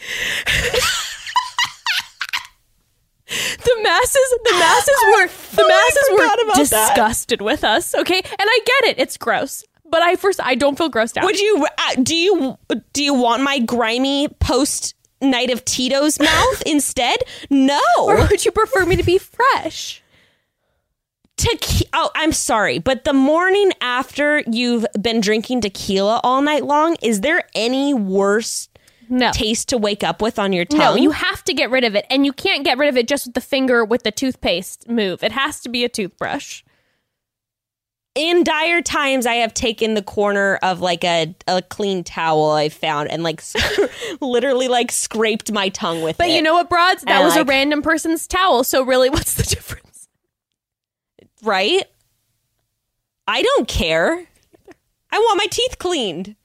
the 3.32 3.82
masses 3.82 4.35
the 4.44 4.52
masses 4.52 4.97
were 5.06 5.27
the 5.56 5.62
oh, 5.62 5.69
masses 5.69 6.09
were 6.10 6.24
about 6.44 6.56
that. 6.56 6.89
disgusted 6.89 7.40
with 7.40 7.64
us 7.64 7.94
okay 7.94 8.19
and 8.19 8.24
i 8.40 8.60
get 8.66 8.90
it 8.90 8.98
it's 8.98 9.16
gross 9.16 9.64
but 9.93 10.02
i 10.02 10.16
first 10.16 10.40
i 10.43 10.56
don't 10.56 10.77
feel 10.77 10.90
grossed 10.90 11.16
out 11.16 11.24
Would 11.24 11.39
you, 11.39 11.64
uh, 11.78 11.94
do 12.02 12.16
you, 12.16 12.59
do 12.93 13.05
you 13.05 13.14
want 13.14 13.44
my 13.44 13.60
grimy 13.60 14.27
post 14.40 14.94
night 15.20 15.51
of 15.52 15.64
Tito's 15.64 16.19
mouth 16.31 16.62
instead? 16.66 17.19
No. 17.48 17.78
or 18.01 18.16
would 18.27 18.44
you 18.44 18.51
prefer 18.51 18.85
me 18.85 18.97
to 18.97 19.05
be 19.05 19.19
fresh 19.19 20.02
Tequila. 21.36 21.89
Oh, 21.94 22.10
I'm 22.14 22.32
sorry, 22.32 22.78
but 22.78 23.05
the 23.05 23.12
morning 23.12 23.73
after 23.81 24.43
you've 24.51 24.86
been 25.01 25.20
drinking 25.20 25.62
tequila 25.62 26.20
all 26.23 26.43
night 26.43 26.64
long, 26.64 26.97
is 27.02 27.20
there 27.20 27.43
any 27.55 27.94
worse 27.94 28.69
no 29.09 29.31
taste 29.32 29.69
to 29.70 29.78
wake 29.78 30.05
up 30.05 30.23
with 30.23 30.39
on 30.39 30.52
your 30.52 30.64
tongue? 30.64 30.78
no 30.78 30.94
you 30.97 31.10
have 31.10 31.43
to 31.44 31.52
get 31.52 31.70
rid 31.70 31.85
of 31.85 31.94
it 31.94 32.06
and 32.10 32.24
you 32.24 32.32
can't 32.32 32.64
get 32.64 32.78
rid 32.78 32.89
of 32.89 32.97
it 32.97 33.06
just 33.09 33.27
with 33.27 33.35
the 33.35 33.40
finger 33.40 33.85
with 33.85 34.05
the 34.05 34.10
toothpaste 34.10 34.89
move 34.89 35.23
it 35.23 35.32
has 35.32 35.60
to 35.60 35.69
be 35.69 35.85
a 35.85 35.89
toothbrush 35.89 36.62
In 38.15 38.45
dire 38.45 38.83
times, 38.83 39.25
I 39.25 39.37
have 39.37 39.55
taken 39.55 39.95
the 39.95 40.03
corner 40.03 40.57
of 40.63 40.81
like 40.81 41.03
a, 41.03 41.35
a 41.47 41.63
clean 41.63 42.05
towel 42.05 42.51
I 42.51 42.69
found 42.69 43.11
and 43.11 43.23
like 43.23 43.43
literally 44.21 44.69
like 44.69 44.93
scraped 44.93 45.51
my 45.51 45.71
tongue 45.71 46.03
with 46.03 46.17
it. 46.17 46.19
but 46.19 46.31
you 46.31 46.43
know 46.43 46.53
what 46.53 46.69
broads 46.69 47.03
that 47.05 47.11
And, 47.11 47.25
was 47.25 47.37
a 47.37 47.45
random 47.45 47.81
person's 47.81 48.27
towel 48.27 48.65
so 48.65 48.85
really 48.85 49.09
what's 49.17 49.35
the 49.35 49.45
difference 49.45 49.83
right? 51.43 51.85
I 53.27 53.43
don't 53.43 53.69
care. 53.69 54.25
I 55.11 55.19
want 55.19 55.39
my 55.39 55.47
teeth 55.51 55.79
cleaned. 55.79 56.37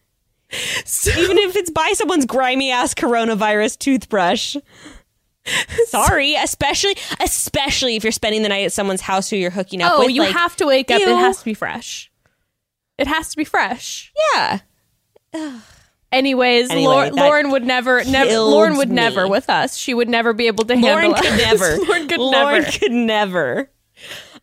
Even 0.52 1.38
if 1.38 1.56
it's 1.56 1.69
by 1.69 1.91
someone's 1.94 2.26
grimy 2.26 2.72
ass 2.72 2.94
coronavirus 2.94 3.80
toothbrush. 3.80 4.56
Sorry, 5.87 6.35
especially 6.35 6.95
especially 7.21 7.95
if 7.95 8.03
you're 8.03 8.11
spending 8.11 8.41
the 8.43 8.49
night 8.49 8.65
at 8.65 8.73
someone's 8.73 9.01
house 9.01 9.29
who 9.29 9.35
you're 9.35 9.51
hooking 9.51 9.81
up 9.81 9.93
oh 9.95 9.99
with. 10.05 10.11
you 10.15 10.21
like, 10.21 10.35
have 10.35 10.55
to 10.57 10.65
wake 10.65 10.91
up 10.91 10.99
it 11.01 11.07
has 11.07 11.39
to 11.39 11.45
be 11.45 11.53
fresh 11.53 12.11
it 12.97 13.07
has 13.07 13.29
to 13.29 13.37
be 13.37 13.43
fresh 13.43 14.11
Yeah. 14.33 14.59
Anyways, 16.11 16.69
Anyway, 16.69 16.85
Lauren, 16.85 17.15
Lauren 17.15 17.51
would 17.51 17.65
never, 17.65 18.03
never. 18.05 18.31
Lauren 18.39 18.77
would 18.77 18.89
me. 18.89 18.95
never 18.95 19.27
with 19.27 19.49
us. 19.49 19.75
She 19.75 19.93
would 19.93 20.07
never 20.07 20.31
be 20.31 20.47
able 20.47 20.63
to 20.65 20.73
handle 20.73 21.11
Lauren 21.11 21.13
could 21.13 21.33
us. 21.33 21.37
never. 21.37 21.77
Lauren 21.85 22.07
could 22.07 22.19
Lauren 22.19 22.61
never. 22.61 22.71
could 22.77 22.91
never. 22.93 23.69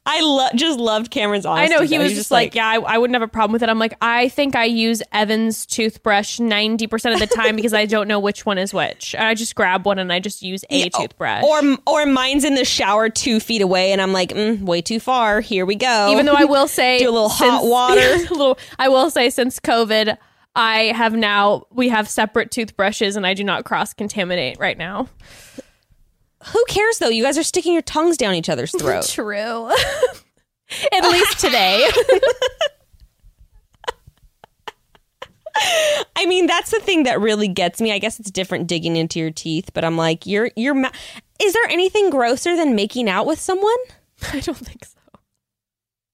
I 0.06 0.20
lo- 0.20 0.48
just 0.55 0.78
loved 0.78 1.10
Cameron's 1.10 1.47
I 1.47 1.66
know 1.66 1.81
he 1.81 1.97
though. 1.97 2.02
was 2.05 2.12
just 2.12 2.31
like, 2.31 2.55
yeah, 2.55 2.66
I, 2.68 2.74
I 2.74 2.98
wouldn't 2.98 3.14
have 3.14 3.22
a 3.22 3.28
problem 3.28 3.52
with 3.52 3.62
it. 3.62 3.70
I'm 3.70 3.78
like, 3.78 3.94
I 4.02 4.28
think 4.28 4.55
I 4.55 4.64
use 4.66 5.02
Evan's 5.12 5.64
toothbrush 5.64 6.39
90% 6.39 7.14
of 7.14 7.20
the 7.20 7.26
time 7.26 7.56
because 7.56 7.72
I 7.72 7.86
don't 7.86 8.06
know 8.06 8.20
which 8.20 8.44
one 8.44 8.59
is 8.59 8.74
which. 8.74 9.14
I 9.18 9.32
just 9.32 9.55
grab 9.55 9.86
one 9.86 9.98
and 9.98 10.12
I 10.12 10.20
just 10.20 10.43
use 10.43 10.62
a 10.68 10.76
Yeah, 10.78 10.89
toothbrush. 10.90 11.43
Or 11.43 11.60
or 11.86 12.05
mine's 12.05 12.44
in 12.44 12.55
the 12.55 12.66
shower 12.66 13.09
two 13.09 13.40
feet 13.40 13.62
away, 13.62 13.93
and 13.93 14.02
I'm 14.02 14.12
like, 14.12 14.31
mm, 14.31 14.60
way 14.60 14.82
too 14.82 15.01
far. 15.01 15.40
Here 15.40 15.64
we 15.64 15.74
go. 15.74 16.10
even 16.12 16.26
though 16.26 16.35
I 16.35 16.44
will 16.44 16.68
say 16.81 16.98
Do 16.98 17.09
a 17.09 17.10
little 17.10 17.31
hot 17.31 17.60
since- 17.60 17.70
water. 17.70 18.01
a 18.01 18.18
little, 18.36 18.59
I 18.78 18.89
will 18.90 19.09
say 19.10 19.31
since 19.31 19.59
COVID, 19.59 20.18
I 20.55 20.78
have 20.94 21.14
now 21.14 21.64
we 21.70 21.89
have 21.89 22.10
separate 22.10 22.51
toothbrushes 22.51 23.16
and 23.16 23.26
I 23.26 23.32
do 23.32 23.43
not 23.43 23.64
cross 23.64 23.94
contaminate 23.94 24.59
right 24.60 24.76
now. 24.76 25.09
Who 26.47 26.65
cares 26.69 26.99
though? 26.99 27.09
You 27.09 27.23
guys 27.23 27.39
are 27.39 27.43
sticking 27.43 27.73
your 27.73 27.83
tongues 27.83 28.16
down 28.16 28.35
each 28.35 28.49
other's 28.49 28.73
throat. 28.79 29.07
True. 29.09 29.71
At 30.93 31.03
least 31.11 31.39
today. 31.41 31.89
I 36.16 36.27
mean, 36.27 36.47
that's 36.47 36.71
the 36.71 36.81
thing 36.81 37.05
that 37.05 37.21
really 37.21 37.49
gets 37.49 37.81
me. 37.81 37.93
I 37.93 37.99
guess 37.99 38.19
it's 38.19 38.31
different 38.31 38.66
digging 38.66 38.97
into 38.97 39.19
your 39.21 39.31
teeth, 39.31 39.71
but 39.73 39.85
I'm 39.85 39.97
like, 39.97 40.27
you're 40.27 40.51
you're. 40.57 40.75
Ma- 40.75 40.91
is 41.41 41.53
there 41.53 41.65
anything 41.69 42.11
grosser 42.11 42.57
than 42.57 42.75
making 42.75 43.09
out 43.09 43.27
with 43.27 43.39
someone? 43.41 43.75
I 44.33 44.41
don't 44.41 44.57
think 44.57 44.85
so. 44.85 44.91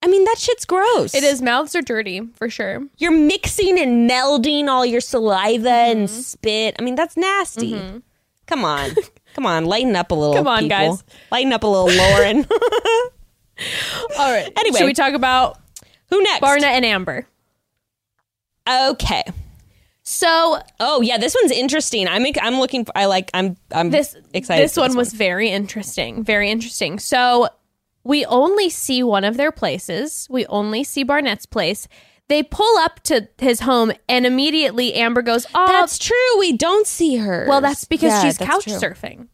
I 0.03 0.07
mean, 0.09 0.25
that 0.25 0.37
shit's 0.39 0.65
gross. 0.65 1.15
It 1.15 1.25
is 1.25 1.41
mouths 1.43 1.75
are 1.75 1.83
dirty 1.83 2.23
for 2.35 2.49
sure. 2.51 2.83
You're 2.99 3.11
mixing 3.13 3.79
and 3.79 4.09
melding 4.11 4.69
all 4.69 4.85
your 4.85 5.01
saliva 5.01 5.71
and 5.71 6.09
Mm-hmm. 6.09 6.21
spit. 6.21 6.77
I 6.79 6.83
mean, 6.83 6.95
that's 6.95 7.17
nasty. 7.17 8.03
Come 8.47 8.65
on. 8.65 8.91
Come 9.35 9.47
on, 9.47 9.65
lighten 9.65 9.97
up 9.97 10.11
a 10.11 10.15
little. 10.15 10.35
Come 10.35 10.49
on, 10.49 10.63
people. 10.65 10.69
guys. 10.69 11.05
Lighten 11.31 11.53
up 11.53 11.63
a 11.63 11.67
little, 11.67 11.91
Lauren. 11.91 12.47
All 14.19 14.33
right. 14.33 14.53
Anyway. 14.59 14.79
should 14.79 14.87
we 14.87 14.95
talk 14.95 15.15
about 15.15 15.59
Who 16.09 16.23
next? 16.23 16.41
Barnett 16.41 16.75
and 16.75 16.85
Amber? 16.85 17.27
Okay. 18.69 19.23
So 20.03 20.61
Oh 20.81 21.01
yeah, 21.03 21.19
this 21.19 21.37
one's 21.41 21.53
interesting. 21.53 22.09
I'm 22.09 22.25
I'm 22.41 22.59
looking. 22.59 22.85
For, 22.85 22.97
I 22.97 23.07
like. 23.07 23.31
I'm 23.35 23.57
I'm 23.73 23.91
this 23.91 24.17
excited. 24.33 24.65
This 24.65 24.75
for 24.75 24.81
one 24.81 24.97
was 24.97 25.13
very 25.13 25.51
interesting. 25.51 26.25
Very 26.25 26.51
interesting. 26.51 26.99
So 26.99 27.49
we 28.03 28.25
only 28.27 28.71
see 28.71 29.03
one 29.03 29.25
of 29.25 29.37
their 29.37 29.53
places. 29.53 30.27
We 30.31 30.47
only 30.47 30.85
see 30.85 31.05
Barnett's 31.05 31.47
place. 31.47 31.87
They 32.31 32.45
pull 32.45 32.79
up 32.79 33.01
to 33.05 33.29
his 33.39 33.59
home, 33.61 33.91
and 34.09 34.25
immediately 34.25 34.95
Amber 34.95 35.21
goes, 35.21 35.47
"Oh, 35.53 35.67
That's 35.67 35.99
true. 35.99 36.39
We 36.39 36.53
don't 36.57 36.87
see 36.87 37.17
her. 37.17 37.45
well, 37.49 37.61
that's 37.61 37.85
because 37.85 38.13
Yeah, 38.13 38.23
she's 38.23 38.39
that's 38.39 38.49
couch 38.51 38.65
true. 38.65 38.75
surfing." 38.75 39.27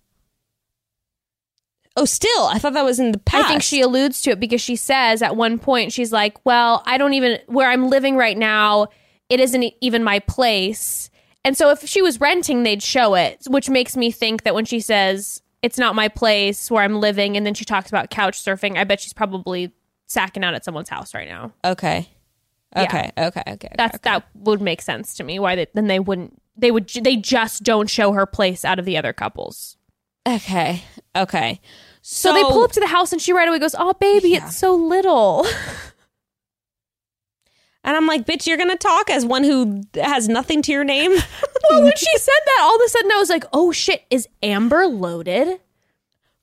Oh, 1.98 2.04
still, 2.04 2.46
I 2.46 2.58
thought 2.58 2.72
that 2.74 2.84
was 2.84 2.98
in 2.98 3.12
the 3.12 3.18
past. 3.18 3.44
I 3.44 3.48
think 3.48 3.62
she 3.62 3.80
alludes 3.80 4.20
to 4.22 4.30
it 4.30 4.40
because 4.40 4.60
she 4.60 4.76
says 4.76 5.22
at 5.22 5.36
one 5.36 5.58
point 5.58 5.92
she's 5.92 6.10
like, 6.12 6.44
"Well, 6.44 6.82
I 6.86 6.98
don't 6.98 7.12
even 7.14 7.38
where 7.46 7.68
I'm 7.70 7.88
living 7.88 8.16
right 8.16 8.36
now. 8.36 8.88
It 9.28 9.40
isn't 9.40 9.62
e- 9.62 9.76
even 9.80 10.02
my 10.02 10.18
place." 10.20 11.10
And 11.44 11.56
so 11.56 11.70
if 11.70 11.86
she 11.86 12.00
was 12.02 12.20
renting, 12.20 12.62
they'd 12.64 12.82
show 12.82 13.14
it, 13.14 13.42
which 13.48 13.68
makes 13.70 13.96
me 13.96 14.10
think 14.10 14.42
that 14.42 14.54
when 14.54 14.64
she 14.64 14.80
says 14.80 15.42
it's 15.62 15.78
not 15.78 15.94
my 15.94 16.08
place 16.08 16.70
where 16.70 16.82
I'm 16.82 16.98
living, 17.00 17.36
and 17.36 17.44
then 17.46 17.52
she 17.54 17.64
talks 17.66 17.88
about 17.90 18.10
couch 18.10 18.42
surfing, 18.42 18.76
I 18.78 18.84
bet 18.84 19.00
she's 19.00 19.12
probably 19.12 19.72
sacking 20.06 20.44
out 20.44 20.54
at 20.54 20.64
someone's 20.64 20.88
house 20.88 21.14
right 21.14 21.28
now. 21.28 21.52
Okay. 21.64 22.08
Yeah. 22.76 22.82
Okay. 22.84 23.12
Okay. 23.18 23.42
Okay. 23.48 23.68
That's 23.76 23.96
okay. 23.96 24.02
that 24.10 24.28
would 24.34 24.60
make 24.60 24.82
sense 24.82 25.14
to 25.16 25.24
me. 25.24 25.38
Why 25.38 25.56
they, 25.56 25.66
then 25.74 25.86
they 25.86 25.98
wouldn't? 25.98 26.40
They 26.56 26.70
would. 26.70 26.88
They 26.88 27.16
just 27.16 27.62
don't 27.62 27.88
show 27.90 28.12
her 28.12 28.26
place 28.26 28.64
out 28.64 28.78
of 28.78 28.84
the 28.84 28.96
other 28.96 29.12
couples. 29.12 29.76
Okay. 30.26 30.82
Okay. 31.14 31.60
So, 32.02 32.32
they 32.32 32.42
pull 32.44 32.62
up 32.62 32.70
to 32.72 32.80
the 32.80 32.86
house, 32.86 33.12
and 33.12 33.20
she 33.20 33.32
right 33.32 33.48
away 33.48 33.58
goes, 33.58 33.74
"Oh, 33.76 33.92
baby, 33.94 34.30
Yeah. 34.30 34.46
it's 34.46 34.56
so 34.56 34.74
little." 34.76 35.44
and 37.84 37.96
I'm 37.96 38.06
like, 38.06 38.26
bitch, 38.26 38.46
you're 38.46 38.56
gonna 38.56 38.76
talk 38.76 39.10
as 39.10 39.24
one 39.24 39.44
who 39.44 39.82
has 39.94 40.28
nothing 40.28 40.62
to 40.62 40.72
your 40.72 40.84
name. 40.84 41.10
well, 41.70 41.82
when 41.82 41.92
she 41.96 42.18
said 42.18 42.32
that, 42.44 42.60
all 42.62 42.76
of 42.76 42.82
a 42.84 42.88
sudden 42.88 43.10
I 43.12 43.18
was 43.18 43.28
like, 43.30 43.44
"Oh 43.52 43.72
shit, 43.72 44.04
is 44.10 44.28
Amber 44.42 44.86
loaded?" 44.86 45.60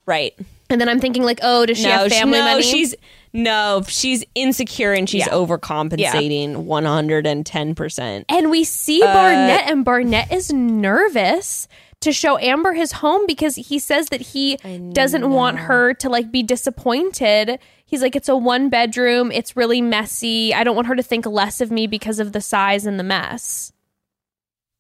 right. 0.05 0.33
And 0.69 0.81
then 0.81 0.89
I'm 0.89 0.99
thinking 0.99 1.23
like, 1.23 1.39
"Oh, 1.43 1.65
does 1.65 1.77
she 1.77 1.83
no, 1.85 1.91
have 1.91 2.11
she- 2.11 2.19
family 2.19 2.39
no, 2.39 2.45
money?" 2.45 2.63
she's 2.63 2.95
no, 3.33 3.81
she's 3.87 4.23
insecure 4.35 4.93
and 4.93 5.09
she's 5.09 5.25
Yeah. 5.25 5.33
overcompensating 5.33 6.55
one 6.57 6.85
hundred 6.85 7.25
and 7.27 7.45
ten 7.45 7.75
percent. 7.75 8.25
and 8.29 8.49
we 8.49 8.63
see 8.63 9.01
Uh, 9.03 9.13
Barnett, 9.13 9.69
and 9.69 9.83
Barnett 9.83 10.31
is 10.31 10.53
nervous 10.53 11.67
to 12.01 12.11
show 12.11 12.37
Amber 12.37 12.73
his 12.73 12.91
home 12.93 13.25
because 13.27 13.55
he 13.55 13.79
says 13.79 14.07
that 14.07 14.21
he 14.21 14.57
doesn't 14.93 15.29
want 15.29 15.57
her 15.59 15.93
to 15.95 16.09
like 16.09 16.31
be 16.31 16.43
disappointed. 16.43 17.59
He's 17.85 18.01
like, 18.01 18.15
"It's 18.15 18.29
a 18.29 18.35
one 18.37 18.69
bedroom. 18.69 19.31
It's 19.31 19.55
really 19.57 19.81
messy. 19.81 20.53
I 20.53 20.63
don't 20.63 20.75
want 20.75 20.87
her 20.87 20.95
to 20.95 21.03
think 21.03 21.25
less 21.25 21.61
of 21.61 21.69
me 21.71 21.85
because 21.87 22.19
of 22.19 22.31
the 22.31 22.41
size 22.41 22.85
and 22.85 22.97
the 22.99 23.03
mess." 23.03 23.71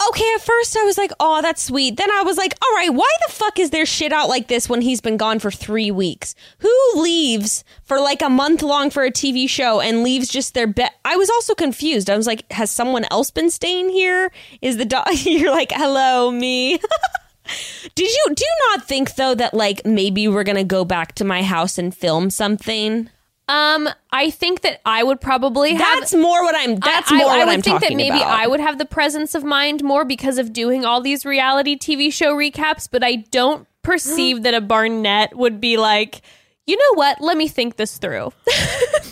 Okay, 0.09 0.33
at 0.35 0.41
first 0.41 0.75
I 0.75 0.83
was 0.83 0.97
like, 0.97 1.11
oh, 1.19 1.41
that's 1.41 1.63
sweet. 1.63 1.97
Then 1.97 2.11
I 2.11 2.23
was 2.23 2.37
like, 2.37 2.53
all 2.61 2.75
right, 2.75 2.93
why 2.93 3.09
the 3.25 3.33
fuck 3.33 3.57
is 3.57 3.69
there 3.69 3.85
shit 3.85 4.11
out 4.11 4.27
like 4.27 4.47
this 4.47 4.67
when 4.67 4.81
he's 4.81 4.99
been 4.99 5.17
gone 5.17 5.39
for 5.39 5.49
three 5.49 5.91
weeks? 5.91 6.35
Who 6.59 6.79
leaves 6.95 7.63
for 7.83 7.99
like 7.99 8.21
a 8.21 8.29
month 8.29 8.61
long 8.63 8.89
for 8.89 9.03
a 9.03 9.11
TV 9.11 9.47
show 9.47 9.79
and 9.79 10.03
leaves 10.03 10.27
just 10.27 10.55
their 10.55 10.67
bed? 10.67 10.89
I 11.05 11.15
was 11.15 11.29
also 11.29 11.55
confused. 11.55 12.09
I 12.09 12.17
was 12.17 12.27
like, 12.27 12.51
has 12.51 12.69
someone 12.69 13.05
else 13.11 13.31
been 13.31 13.49
staying 13.49 13.89
here? 13.89 14.31
Is 14.61 14.77
the 14.77 14.85
dog? 14.85 15.07
You're 15.23 15.51
like, 15.51 15.71
hello, 15.71 16.31
me. 16.31 16.79
Did 17.95 18.09
you 18.09 18.25
do 18.33 18.43
you 18.43 18.55
not 18.71 18.87
think 18.87 19.15
though 19.15 19.35
that 19.35 19.53
like 19.53 19.85
maybe 19.85 20.29
we're 20.29 20.45
gonna 20.45 20.63
go 20.63 20.85
back 20.85 21.13
to 21.15 21.25
my 21.25 21.43
house 21.43 21.77
and 21.77 21.95
film 21.95 22.29
something? 22.29 23.09
Um, 23.49 23.89
I 24.11 24.29
think 24.29 24.61
that 24.61 24.79
I 24.85 25.03
would 25.03 25.19
probably 25.19 25.73
have 25.73 25.99
That's 25.99 26.13
more 26.13 26.43
what 26.43 26.55
I'm. 26.57 26.77
That's 26.77 27.11
I, 27.11 27.17
more 27.17 27.25
I, 27.25 27.29
what 27.29 27.41
I 27.41 27.45
would 27.45 27.53
I'm 27.55 27.61
think 27.61 27.81
that 27.81 27.93
maybe 27.93 28.17
about. 28.17 28.39
I 28.39 28.47
would 28.47 28.61
have 28.61 28.77
the 28.77 28.85
presence 28.85 29.35
of 29.35 29.43
mind 29.43 29.83
more 29.83 30.05
because 30.05 30.37
of 30.37 30.53
doing 30.53 30.85
all 30.85 31.01
these 31.01 31.25
reality 31.25 31.77
TV 31.77 32.11
show 32.11 32.33
recaps, 32.35 32.87
but 32.89 33.03
I 33.03 33.17
don't 33.31 33.67
perceive 33.81 34.43
that 34.43 34.53
a 34.53 34.61
Barnett 34.61 35.35
would 35.35 35.59
be 35.59 35.75
like, 35.75 36.21
you 36.65 36.77
know 36.77 36.95
what? 36.95 37.19
Let 37.19 37.35
me 37.35 37.49
think 37.49 37.75
this 37.75 37.97
through. 37.97 38.31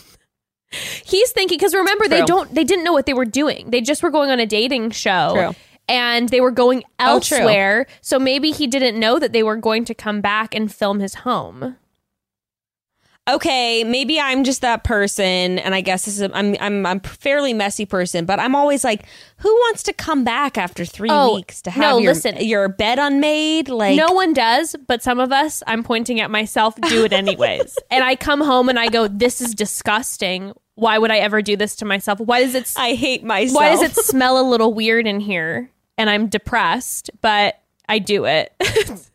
He's 1.03 1.31
thinking 1.33 1.57
because 1.57 1.75
remember 1.75 2.07
they 2.07 2.23
don't 2.23 2.53
they 2.55 2.63
didn't 2.63 2.85
know 2.85 2.93
what 2.93 3.05
they 3.05 3.13
were 3.13 3.25
doing. 3.25 3.71
They 3.71 3.81
just 3.81 4.01
were 4.01 4.09
going 4.09 4.29
on 4.29 4.39
a 4.39 4.45
dating 4.45 4.91
show. 4.91 5.33
True. 5.33 5.55
And 5.89 6.29
they 6.29 6.39
were 6.39 6.51
going 6.51 6.83
Oh, 6.99 7.15
elsewhere. 7.15 7.85
so 7.99 8.17
maybe 8.17 8.51
he 8.51 8.67
didn't 8.67 8.97
know 8.97 9.19
that 9.19 9.33
they 9.33 9.43
were 9.43 9.57
going 9.57 9.83
to 9.85 9.93
come 9.93 10.21
back 10.21 10.55
and 10.55 10.73
film 10.73 11.01
his 11.01 11.15
home. 11.15 11.75
Okay, 13.29 13.83
maybe 13.83 14.19
I'm 14.19 14.43
just 14.43 14.61
that 14.61 14.83
person, 14.83 15.59
and 15.59 15.73
I 15.75 15.81
guess 15.81 16.05
this 16.05 16.19
is 16.19 16.29
I'm 16.33 16.55
I'm 16.59 16.85
I'm 16.85 17.01
a 17.03 17.07
fairly 17.07 17.53
messy 17.53 17.85
person, 17.85 18.25
but 18.25 18.39
I'm 18.39 18.55
always 18.55 18.83
like, 18.83 19.05
who 19.37 19.49
wants 19.49 19.83
to 19.83 19.93
come 19.93 20.23
back 20.23 20.57
after 20.57 20.85
three 20.85 21.09
Oh, 21.11 21.35
weeks 21.35 21.61
to 21.63 21.71
have 21.71 21.81
no, 21.81 21.97
your 21.97 22.13
listen. 22.13 22.37
your 22.39 22.67
bed 22.67 22.99
unmade? 22.99 23.69
Like, 23.69 23.95
no 23.95 24.11
one 24.11 24.33
does, 24.33 24.75
but 24.87 25.01
some 25.03 25.19
of 25.19 25.31
us, 25.31 25.61
I'm 25.67 25.83
pointing 25.83 26.19
at 26.19 26.31
myself, 26.31 26.75
do 26.89 27.05
it 27.05 27.13
anyways. 27.13 27.77
and 27.91 28.03
I 28.03 28.15
come 28.15 28.41
home 28.41 28.69
and 28.69 28.79
I 28.79 28.89
go, 28.89 29.07
"This 29.07 29.41
is 29.41 29.53
disgusting. 29.55 30.53
Why 30.75 30.97
would 30.97 31.11
I 31.11 31.17
ever 31.17 31.41
do 31.41 31.55
this 31.55 31.75
to 31.77 31.85
myself? 31.85 32.19
Why 32.19 32.41
does 32.43 32.55
it? 32.55 32.73
I 32.77 32.93
hate 32.93 33.23
myself. 33.23 33.55
Why 33.55 33.69
does 33.69 33.81
it 33.83 33.95
smell 34.03 34.39
a 34.39 34.45
little 34.49 34.73
weird 34.73 35.05
in 35.07 35.19
here?" 35.19 35.69
And 35.97 36.09
I'm 36.09 36.27
depressed, 36.27 37.11
but 37.21 37.61
I 37.87 37.99
do 37.99 38.25
it. 38.25 38.53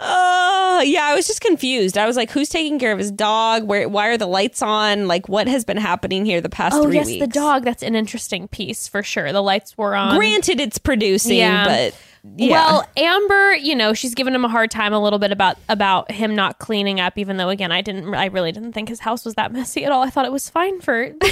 Oh, 0.00 0.82
yeah, 0.84 1.04
I 1.04 1.14
was 1.14 1.26
just 1.26 1.40
confused. 1.40 1.96
I 1.96 2.06
was 2.06 2.16
like, 2.16 2.30
who's 2.30 2.48
taking 2.48 2.78
care 2.80 2.92
of 2.92 2.98
his 2.98 3.12
dog? 3.12 3.62
Where? 3.64 3.88
Why 3.88 4.08
are 4.08 4.18
the 4.18 4.26
lights 4.26 4.60
on? 4.60 5.06
Like, 5.06 5.28
what 5.28 5.46
has 5.46 5.64
been 5.64 5.76
happening 5.76 6.24
here 6.24 6.40
the 6.40 6.48
past 6.48 6.74
oh 6.76 6.82
three 6.84 6.96
yes, 6.96 7.06
weeks? 7.06 7.20
the 7.20 7.28
dog. 7.32 7.64
That's 7.64 7.82
an 7.82 7.94
interesting 7.94 8.48
piece 8.48 8.88
for 8.88 9.02
sure. 9.04 9.32
The 9.32 9.42
lights 9.42 9.78
were 9.78 9.94
on. 9.94 10.16
Granted, 10.16 10.60
it's 10.60 10.78
producing, 10.78 11.36
Yeah. 11.38 11.64
but 11.64 11.96
yeah. 12.36 12.50
Well, 12.50 12.88
Amber, 12.96 13.54
you 13.54 13.76
know, 13.76 13.94
she's 13.94 14.14
giving 14.14 14.34
him 14.34 14.44
a 14.44 14.48
hard 14.48 14.70
time 14.70 14.92
a 14.92 15.00
little 15.00 15.18
bit 15.20 15.30
about 15.30 15.58
about 15.68 16.10
him 16.10 16.34
not 16.34 16.58
cleaning 16.58 16.98
up. 16.98 17.16
Even 17.16 17.36
though, 17.36 17.50
again, 17.50 17.70
I 17.70 17.80
didn't, 17.80 18.12
I 18.14 18.26
really 18.26 18.50
didn't 18.50 18.72
think 18.72 18.88
his 18.88 19.00
house 19.00 19.24
was 19.24 19.34
that 19.34 19.52
messy 19.52 19.84
at 19.84 19.92
all. 19.92 20.02
I 20.02 20.10
thought 20.10 20.24
it 20.26 20.32
was 20.32 20.50
fine 20.50 20.80
for. 20.80 21.12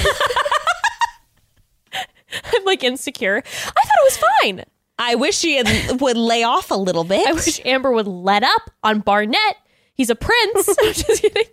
I'm 2.45 2.65
like 2.65 2.85
insecure. 2.85 3.39
I 3.39 3.41
thought 3.41 3.75
it 3.75 4.05
was 4.05 4.17
fine. 4.43 4.65
I 4.99 5.15
wish 5.17 5.37
she 5.37 5.57
had, 5.57 6.01
would 6.01 6.17
lay 6.17 6.43
off 6.45 6.71
a 6.71 6.75
little 6.75 7.05
bit. 7.05 7.27
I 7.27 7.33
wish 7.33 7.61
Amber 7.65 7.91
would 7.91 8.07
let 8.07 8.43
up 8.43 8.71
on 8.83 9.01
Barnett. 9.01 9.57
He's 9.95 10.11
a 10.11 10.15
prince. 10.15 10.69
I'm 10.81 10.93
just 10.93 11.23
kidding. 11.23 11.47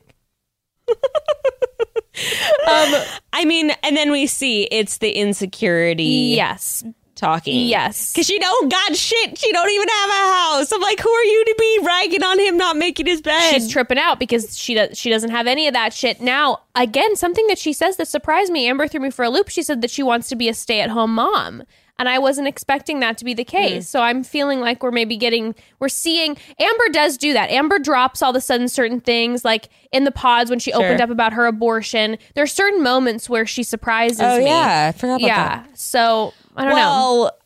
um, 2.67 3.03
I 3.33 3.45
mean, 3.45 3.71
and 3.83 3.95
then 3.95 4.11
we 4.11 4.27
see 4.27 4.63
it's 4.63 4.97
the 4.97 5.11
insecurity. 5.11 6.33
yes, 6.35 6.83
talking. 7.15 7.67
yes. 7.67 8.13
Cause 8.13 8.25
she 8.25 8.39
don't 8.39 8.71
got 8.71 8.95
shit. 8.95 9.37
She 9.37 9.51
don't 9.51 9.69
even 9.69 9.87
have 9.87 10.09
a 10.09 10.33
house. 10.33 10.71
I'm 10.71 10.81
like, 10.81 10.99
who 10.99 11.09
are 11.09 11.23
you 11.23 11.45
to 11.45 11.55
be 11.59 11.79
ragging 11.83 12.23
on 12.23 12.39
him 12.39 12.57
not 12.57 12.77
making 12.77 13.05
his 13.05 13.21
bed? 13.21 13.51
She's 13.53 13.69
tripping 13.69 13.97
out 13.97 14.19
because 14.19 14.57
she 14.57 14.73
does 14.73 14.97
she 14.97 15.09
doesn't 15.09 15.31
have 15.31 15.47
any 15.47 15.67
of 15.67 15.73
that 15.73 15.93
shit. 15.93 16.21
Now, 16.21 16.61
again, 16.75 17.15
something 17.15 17.45
that 17.47 17.57
she 17.59 17.73
says 17.73 17.97
that 17.97 18.07
surprised 18.07 18.51
me. 18.51 18.67
Amber 18.67 18.87
threw 18.87 19.01
me 19.01 19.09
for 19.11 19.23
a 19.23 19.29
loop. 19.29 19.49
She 19.49 19.63
said 19.63 19.81
that 19.81 19.91
she 19.91 20.03
wants 20.03 20.29
to 20.29 20.35
be 20.35 20.49
a 20.49 20.53
stay 20.53 20.81
at 20.81 20.89
home 20.89 21.15
mom. 21.15 21.63
And 21.99 22.09
I 22.09 22.17
wasn't 22.17 22.47
expecting 22.47 23.01
that 23.01 23.17
to 23.19 23.25
be 23.25 23.35
the 23.35 23.43
case. 23.43 23.83
Mm. 23.85 23.87
So 23.87 24.01
I'm 24.01 24.23
feeling 24.23 24.61
like 24.61 24.81
we're 24.81 24.89
maybe 24.89 25.17
getting, 25.17 25.53
we're 25.79 25.89
seeing, 25.89 26.35
Amber 26.59 26.89
does 26.91 27.17
do 27.17 27.33
that. 27.33 27.51
Amber 27.51 27.77
drops 27.77 28.23
all 28.23 28.31
of 28.31 28.35
a 28.35 28.41
sudden 28.41 28.67
certain 28.69 29.01
things, 29.01 29.45
like 29.45 29.69
in 29.91 30.05
the 30.05 30.11
pods 30.11 30.49
when 30.49 30.57
she 30.59 30.73
opened 30.73 31.01
up 31.01 31.11
about 31.11 31.33
her 31.33 31.45
abortion. 31.45 32.17
There 32.33 32.43
are 32.43 32.47
certain 32.47 32.81
moments 32.81 33.29
where 33.29 33.45
she 33.45 33.61
surprises 33.61 34.21
Oh, 34.21 34.39
me. 34.39 34.45
yeah. 34.45 34.87
I 34.95 34.97
forgot 34.97 35.15
about 35.19 35.27
yeah. 35.27 35.65
So 35.75 36.33
I 36.55 36.63
don't 36.63 36.71
know. 36.71 36.75
well, 36.77 37.37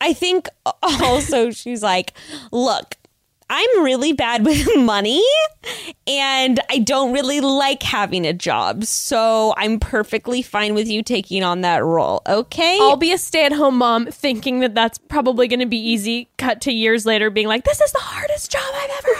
I 0.00 0.12
think 0.12 0.48
also 0.82 1.50
she's 1.50 1.82
like, 1.82 2.12
look, 2.52 2.96
I'm 3.48 3.84
really 3.84 4.12
bad 4.12 4.44
with 4.46 4.66
money 4.76 5.22
and 6.06 6.58
I 6.70 6.78
don't 6.78 7.12
really 7.12 7.40
like 7.40 7.82
having 7.82 8.26
a 8.26 8.32
job. 8.32 8.84
So 8.84 9.54
I'm 9.56 9.78
perfectly 9.78 10.42
fine 10.42 10.74
with 10.74 10.88
you 10.88 11.02
taking 11.02 11.42
on 11.44 11.60
that 11.60 11.84
role. 11.84 12.22
Okay. 12.26 12.78
I'll 12.80 12.96
be 12.96 13.12
a 13.12 13.18
stay 13.18 13.44
at 13.46 13.52
home 13.52 13.78
mom 13.78 14.06
thinking 14.06 14.60
that 14.60 14.74
that's 14.74 14.98
probably 14.98 15.46
going 15.48 15.60
to 15.60 15.66
be 15.66 15.78
easy. 15.78 16.28
Cut 16.38 16.60
to 16.62 16.72
years 16.72 17.06
later 17.06 17.30
being 17.30 17.46
like, 17.48 17.64
this 17.64 17.80
is 17.80 17.92
the 17.92 18.00
hardest 18.00 18.50
job 18.50 18.62
I've 18.74 18.90
ever 18.98 19.14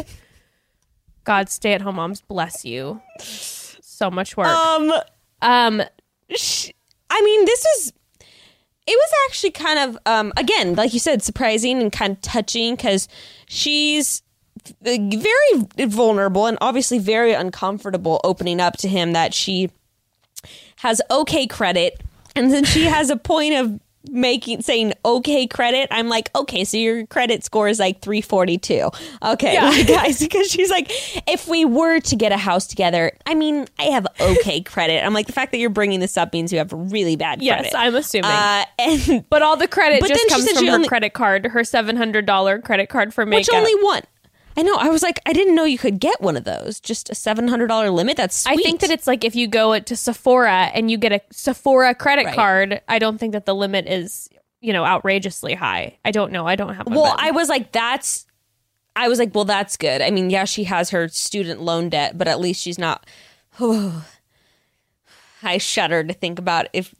had. 0.00 0.06
God, 1.24 1.48
stay 1.50 1.72
at 1.72 1.80
home 1.82 1.96
moms, 1.96 2.20
bless 2.22 2.64
you. 2.64 3.02
So 3.18 4.10
much 4.10 4.36
work. 4.36 4.46
um, 4.46 4.92
Um, 5.42 5.82
sh- 6.34 6.70
I 7.10 7.20
mean, 7.22 7.44
this 7.44 7.64
is. 7.64 7.92
It 8.86 8.96
was 8.96 9.10
actually 9.28 9.50
kind 9.50 9.78
of, 9.78 9.98
um, 10.06 10.32
again, 10.36 10.74
like 10.74 10.94
you 10.94 11.00
said, 11.00 11.22
surprising 11.22 11.80
and 11.80 11.90
kind 11.90 12.12
of 12.12 12.20
touching 12.20 12.76
because 12.76 13.08
she's 13.46 14.22
very 14.82 15.86
vulnerable 15.86 16.46
and 16.46 16.58
obviously 16.60 16.98
very 16.98 17.32
uncomfortable 17.32 18.20
opening 18.24 18.60
up 18.60 18.76
to 18.78 18.88
him 18.88 19.12
that 19.12 19.34
she 19.34 19.70
has 20.76 21.00
okay 21.10 21.46
credit 21.46 22.00
and 22.34 22.52
then 22.52 22.64
she 22.64 22.84
has 22.84 23.10
a 23.10 23.16
point 23.16 23.54
of 23.54 23.80
making 24.10 24.62
saying 24.62 24.92
okay 25.04 25.46
credit, 25.46 25.88
I'm 25.90 26.08
like, 26.08 26.30
okay, 26.34 26.64
so 26.64 26.76
your 26.76 27.06
credit 27.06 27.44
score 27.44 27.68
is 27.68 27.78
like 27.78 28.00
342. 28.00 28.90
Okay, 29.22 29.52
Yeah. 29.54 29.82
guys, 29.86 30.18
because 30.18 30.50
she's 30.50 30.70
like, 30.70 30.90
if 31.28 31.48
we 31.48 31.64
were 31.64 32.00
to 32.00 32.16
get 32.16 32.32
a 32.32 32.36
house 32.36 32.66
together, 32.66 33.12
I 33.26 33.34
mean, 33.34 33.66
I 33.78 33.84
have 33.84 34.06
okay 34.20 34.60
credit. 34.60 35.04
I'm 35.04 35.14
like, 35.14 35.26
the 35.26 35.32
fact 35.32 35.52
that 35.52 35.58
you're 35.58 35.70
bringing 35.70 36.00
this 36.00 36.16
up 36.16 36.32
means 36.32 36.52
you 36.52 36.58
have 36.58 36.72
really 36.72 37.16
bad 37.16 37.38
credit. 37.40 37.64
Yes. 37.64 37.74
I'm 37.74 37.94
assuming. 37.94 38.30
uh, 38.30 38.64
and 38.78 39.24
but 39.30 39.42
all 39.42 39.56
the 39.56 39.68
credit 39.68 40.00
But 40.00 40.08
just 40.08 40.28
comes 40.28 40.50
from 40.52 40.66
her 40.66 40.74
only- 40.74 40.88
credit 40.88 41.12
card, 41.12 41.46
her 41.46 41.64
seven 41.64 41.96
hundred 41.96 42.26
dollar 42.26 42.60
credit 42.60 42.88
card 42.88 43.12
for 43.14 43.24
makeup. 43.26 43.52
which 43.52 43.56
only 43.56 43.74
one. 43.84 44.02
I 44.56 44.62
know. 44.62 44.74
I 44.76 44.88
was 44.88 45.02
like, 45.02 45.20
I 45.26 45.32
didn't 45.32 45.54
know 45.54 45.64
you 45.64 45.76
could 45.78 46.00
get 46.00 46.20
one 46.20 46.36
of 46.36 46.44
those. 46.44 46.80
Just 46.80 47.10
a 47.10 47.14
seven 47.14 47.48
hundred 47.48 47.66
dollar 47.66 47.90
limit. 47.90 48.16
That's 48.16 48.34
sweet. 48.36 48.52
I 48.58 48.62
think 48.62 48.80
that 48.80 48.90
it's 48.90 49.06
like 49.06 49.22
if 49.24 49.36
you 49.36 49.46
go 49.48 49.78
to 49.78 49.96
Sephora 49.96 50.70
and 50.74 50.90
you 50.90 50.96
get 50.96 51.12
a 51.12 51.20
Sephora 51.30 51.94
credit 51.94 52.24
Right. 52.26 52.34
card, 52.34 52.80
I 52.88 52.98
don't 52.98 53.18
think 53.18 53.32
that 53.32 53.44
the 53.44 53.54
limit 53.54 53.86
is, 53.86 54.28
you 54.60 54.72
know, 54.72 54.84
outrageously 54.84 55.54
high. 55.54 55.98
I 56.04 56.10
don't 56.10 56.32
know. 56.32 56.46
I 56.46 56.56
don't 56.56 56.74
have. 56.74 56.86
Well, 56.86 57.14
I 57.18 57.32
was 57.32 57.48
like, 57.48 57.72
that's. 57.72 58.26
I 58.98 59.08
was 59.08 59.18
like, 59.18 59.34
well, 59.34 59.44
that's 59.44 59.76
good. 59.76 60.00
I 60.00 60.10
mean, 60.10 60.30
yeah, 60.30 60.46
she 60.46 60.64
has 60.64 60.88
her 60.88 61.06
student 61.08 61.60
loan 61.60 61.90
debt, 61.90 62.16
but 62.16 62.26
at 62.28 62.40
least 62.40 62.62
she's 62.62 62.78
not. 62.78 63.06
I 65.42 65.58
shudder 65.58 66.02
to 66.04 66.14
think 66.14 66.38
about 66.38 66.68
if. 66.72 66.94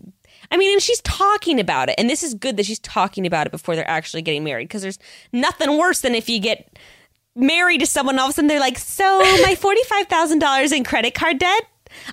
I 0.50 0.56
mean, 0.56 0.72
and 0.72 0.82
she's 0.82 1.00
talking 1.00 1.58
about 1.58 1.88
it, 1.88 1.96
and 1.98 2.08
this 2.08 2.22
is 2.22 2.34
good 2.34 2.56
that 2.58 2.66
she's 2.66 2.78
talking 2.78 3.26
about 3.26 3.46
it 3.46 3.50
before 3.50 3.74
they're 3.74 3.88
actually 3.88 4.22
getting 4.22 4.44
married, 4.44 4.68
because 4.68 4.82
there's 4.82 4.98
nothing 5.32 5.76
worse 5.76 6.02
than 6.02 6.14
if 6.14 6.28
you 6.28 6.38
get 6.38 6.78
married 7.36 7.80
to 7.80 7.86
someone, 7.86 8.18
all 8.18 8.26
of 8.26 8.30
a 8.30 8.34
sudden 8.34 8.48
they're 8.48 8.58
like, 8.58 8.78
"So 8.78 9.20
my 9.42 9.54
forty 9.58 9.82
five 9.84 10.06
thousand 10.06 10.40
dollars 10.40 10.72
in 10.72 10.84
credit 10.84 11.14
card 11.14 11.38
debt." 11.38 11.62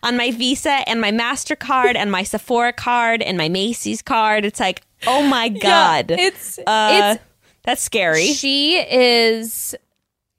On 0.02 0.16
my 0.16 0.32
Visa 0.32 0.88
and 0.88 1.02
my 1.02 1.12
MasterCard 1.12 1.96
and 1.96 2.10
my 2.10 2.24
Sephora 2.24 2.72
card 2.72 3.22
and 3.22 3.38
my 3.38 3.50
Macy's 3.50 4.02
card. 4.02 4.46
It's 4.46 4.60
like, 4.60 4.82
oh 5.06 5.24
my 5.28 5.50
God. 5.50 6.10
it's 6.12 6.58
Uh, 6.60 7.16
it's 7.16 7.24
that's 7.64 7.82
scary. 7.82 8.28
She 8.28 8.78
is. 8.78 9.76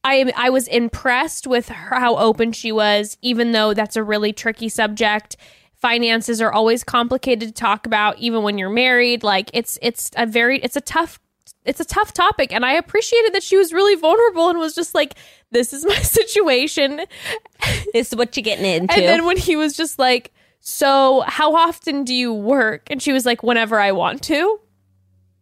I 0.02 0.32
I 0.36 0.51
was 0.51 0.69
impressed 0.69 1.47
with 1.47 1.69
her, 1.69 1.98
how 1.98 2.16
open 2.16 2.52
she 2.52 2.70
was, 2.73 3.16
even 3.23 3.52
though 3.52 3.74
that's 3.74 3.97
a 3.97 4.02
really 4.02 4.32
tricky 4.32 4.69
subject. 4.69 5.36
Finances 5.74 6.40
are 6.40 6.52
always 6.52 6.85
complicated 6.85 7.48
to 7.48 7.55
talk 7.55 7.86
about, 7.86 8.19
even 8.19 8.43
when 8.43 8.59
you're 8.59 8.70
married. 8.70 9.23
Like 9.23 9.51
it's 9.52 9.78
it's 9.82 10.11
a 10.16 10.27
very 10.27 10.59
it's 10.61 10.77
a 10.77 10.81
tough 10.81 11.19
it's 11.65 11.81
a 11.81 11.85
tough 11.85 12.12
topic, 12.12 12.53
and 12.53 12.65
I 12.65 12.74
appreciated 12.74 13.32
that 13.35 13.43
she 13.43 13.57
was 13.57 13.73
really 13.73 13.95
vulnerable 13.95 14.49
and 14.51 14.59
was 14.59 14.74
just 14.74 14.95
like, 14.95 15.15
"This 15.51 15.73
is 15.73 15.85
my 15.86 15.97
situation." 15.97 17.03
This 17.93 18.12
is 18.12 18.16
what 18.16 18.36
you're 18.36 18.43
getting 18.43 18.65
into. 18.66 18.95
And 18.95 19.05
then 19.05 19.24
when 19.24 19.36
he 19.36 19.57
was 19.57 19.77
just 19.77 19.99
like, 19.99 20.32
"So 20.61 21.23
how 21.27 21.55
often 21.55 22.05
do 22.05 22.15
you 22.15 22.32
work?" 22.32 22.91
and 22.91 23.03
she 23.03 23.12
was 23.12 23.24
like, 23.24 23.43
"Whenever 23.43 23.81
I 23.81 23.93
want 23.93 24.23
to." 24.24 24.61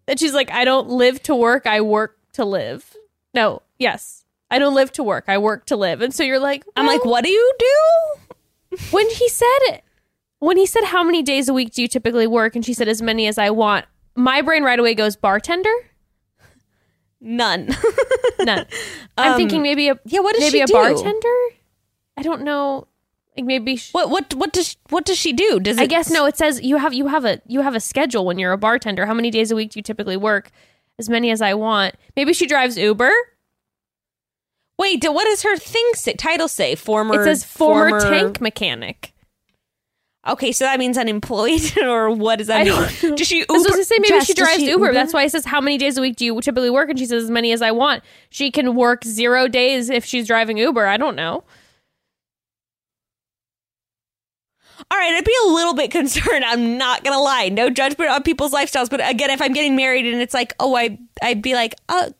And 0.06 0.18
she's 0.18 0.34
like, 0.34 0.50
"I 0.50 0.64
don't 0.64 0.88
live 0.88 1.22
to 1.24 1.34
work. 1.34 1.66
I 1.66 1.80
work 1.80 2.18
to 2.34 2.44
live." 2.44 2.96
No, 3.34 3.62
yes, 3.78 4.24
I 4.50 4.58
don't 4.58 4.74
live 4.74 4.92
to 4.92 5.02
work. 5.02 5.24
I 5.28 5.38
work 5.38 5.66
to 5.66 5.76
live. 5.76 6.02
And 6.02 6.14
so 6.14 6.22
you're 6.22 6.38
like, 6.38 6.64
I'm 6.76 6.86
like, 6.86 7.04
what 7.04 7.24
do 7.24 7.30
you 7.30 7.52
do? 7.58 8.78
when 8.90 9.08
he 9.08 9.28
said 9.28 9.58
it, 9.68 9.84
when 10.38 10.56
he 10.56 10.66
said, 10.66 10.84
"How 10.84 11.02
many 11.02 11.22
days 11.22 11.48
a 11.48 11.54
week 11.54 11.72
do 11.72 11.82
you 11.82 11.88
typically 11.88 12.26
work?" 12.26 12.54
and 12.54 12.64
she 12.64 12.74
said, 12.74 12.88
"As 12.88 13.00
many 13.02 13.26
as 13.26 13.38
I 13.38 13.50
want." 13.50 13.86
My 14.14 14.42
brain 14.42 14.62
right 14.62 14.78
away 14.78 14.94
goes, 14.94 15.16
"Bartender." 15.16 15.72
None. 17.24 17.68
None. 18.40 18.66
I'm 19.16 19.32
um, 19.32 19.36
thinking 19.38 19.62
maybe 19.62 19.88
a 19.88 19.98
yeah, 20.04 20.20
what 20.20 20.34
does 20.34 20.42
maybe 20.42 20.58
she 20.58 20.60
a 20.60 20.66
do? 20.66 20.72
bartender. 20.72 21.36
I 22.16 22.22
don't 22.22 22.42
know. 22.42 22.88
Like 23.36 23.46
maybe. 23.46 23.76
Sh- 23.76 23.92
What 23.94 24.10
what 24.10 24.34
what 24.34 24.52
does 24.52 24.76
what 24.90 25.04
does 25.04 25.16
she 25.16 25.32
do? 25.32 25.60
Does 25.60 25.78
it 25.78 25.82
I 25.82 25.86
guess 25.86 26.10
no. 26.10 26.26
It 26.26 26.36
says 26.36 26.60
you 26.62 26.76
have 26.78 26.92
you 26.92 27.06
have 27.06 27.24
a 27.24 27.40
you 27.46 27.60
have 27.60 27.76
a 27.76 27.80
schedule 27.80 28.26
when 28.26 28.38
you're 28.38 28.52
a 28.52 28.58
bartender. 28.58 29.06
How 29.06 29.14
many 29.14 29.30
days 29.30 29.50
a 29.52 29.56
week 29.56 29.70
do 29.70 29.78
you 29.78 29.82
typically 29.82 30.16
work? 30.16 30.50
As 30.98 31.08
many 31.08 31.30
as 31.30 31.40
I 31.40 31.54
want. 31.54 31.94
Maybe 32.16 32.32
she 32.34 32.46
drives 32.46 32.76
Uber. 32.76 33.10
Wait, 34.78 35.00
do- 35.00 35.12
what 35.12 35.24
does 35.24 35.42
her 35.42 35.56
thing 35.56 35.88
say? 35.94 36.14
Title 36.14 36.48
say? 36.48 36.74
Former 36.74 37.20
It 37.20 37.24
says 37.24 37.44
former, 37.44 38.00
tank 38.00 38.40
mechanic. 38.40 39.11
Okay, 40.24 40.52
so 40.52 40.64
that 40.64 40.78
means 40.78 40.96
unemployed 40.96 41.60
or 41.82 42.08
what 42.10 42.36
does 42.38 42.46
that 42.46 42.64
mean? 42.64 43.16
Does 43.16 43.26
she 43.26 43.42
I 43.48 43.52
was 43.52 43.64
Uber? 43.64 43.76
to 43.76 43.84
say 43.84 43.96
maybe 43.98 44.08
Jess, 44.08 44.26
she 44.26 44.34
drives 44.34 44.62
Uber. 44.62 44.70
Uber? 44.86 44.92
That's 44.92 45.12
why 45.12 45.24
it 45.24 45.30
says 45.32 45.44
how 45.44 45.60
many 45.60 45.78
days 45.78 45.98
a 45.98 46.00
week 46.00 46.14
do 46.16 46.24
you 46.24 46.40
typically 46.40 46.70
work, 46.70 46.88
and 46.90 46.98
she 46.98 47.06
says 47.06 47.24
as 47.24 47.30
many 47.30 47.50
as 47.50 47.60
I 47.60 47.72
want. 47.72 48.04
She 48.30 48.50
can 48.52 48.76
work 48.76 49.04
zero 49.04 49.48
days 49.48 49.90
if 49.90 50.04
she's 50.04 50.26
driving 50.28 50.58
Uber. 50.58 50.86
I 50.86 50.96
don't 50.96 51.16
know. 51.16 51.42
All 54.90 54.98
right, 54.98 55.12
I'd 55.14 55.24
be 55.24 55.34
a 55.46 55.48
little 55.48 55.74
bit 55.74 55.90
concerned. 55.90 56.44
I'm 56.44 56.76
not 56.78 57.04
gonna 57.04 57.20
lie. 57.20 57.48
No 57.48 57.70
judgment 57.70 58.10
on 58.10 58.22
people's 58.22 58.52
lifestyles, 58.52 58.90
but 58.90 59.00
again, 59.08 59.30
if 59.30 59.40
I'm 59.40 59.52
getting 59.52 59.76
married 59.76 60.06
and 60.06 60.20
it's 60.20 60.34
like, 60.34 60.54
oh, 60.60 60.76
I 60.76 60.98
I'd 61.22 61.42
be 61.42 61.54
like, 61.54 61.74
uh, 61.88 62.10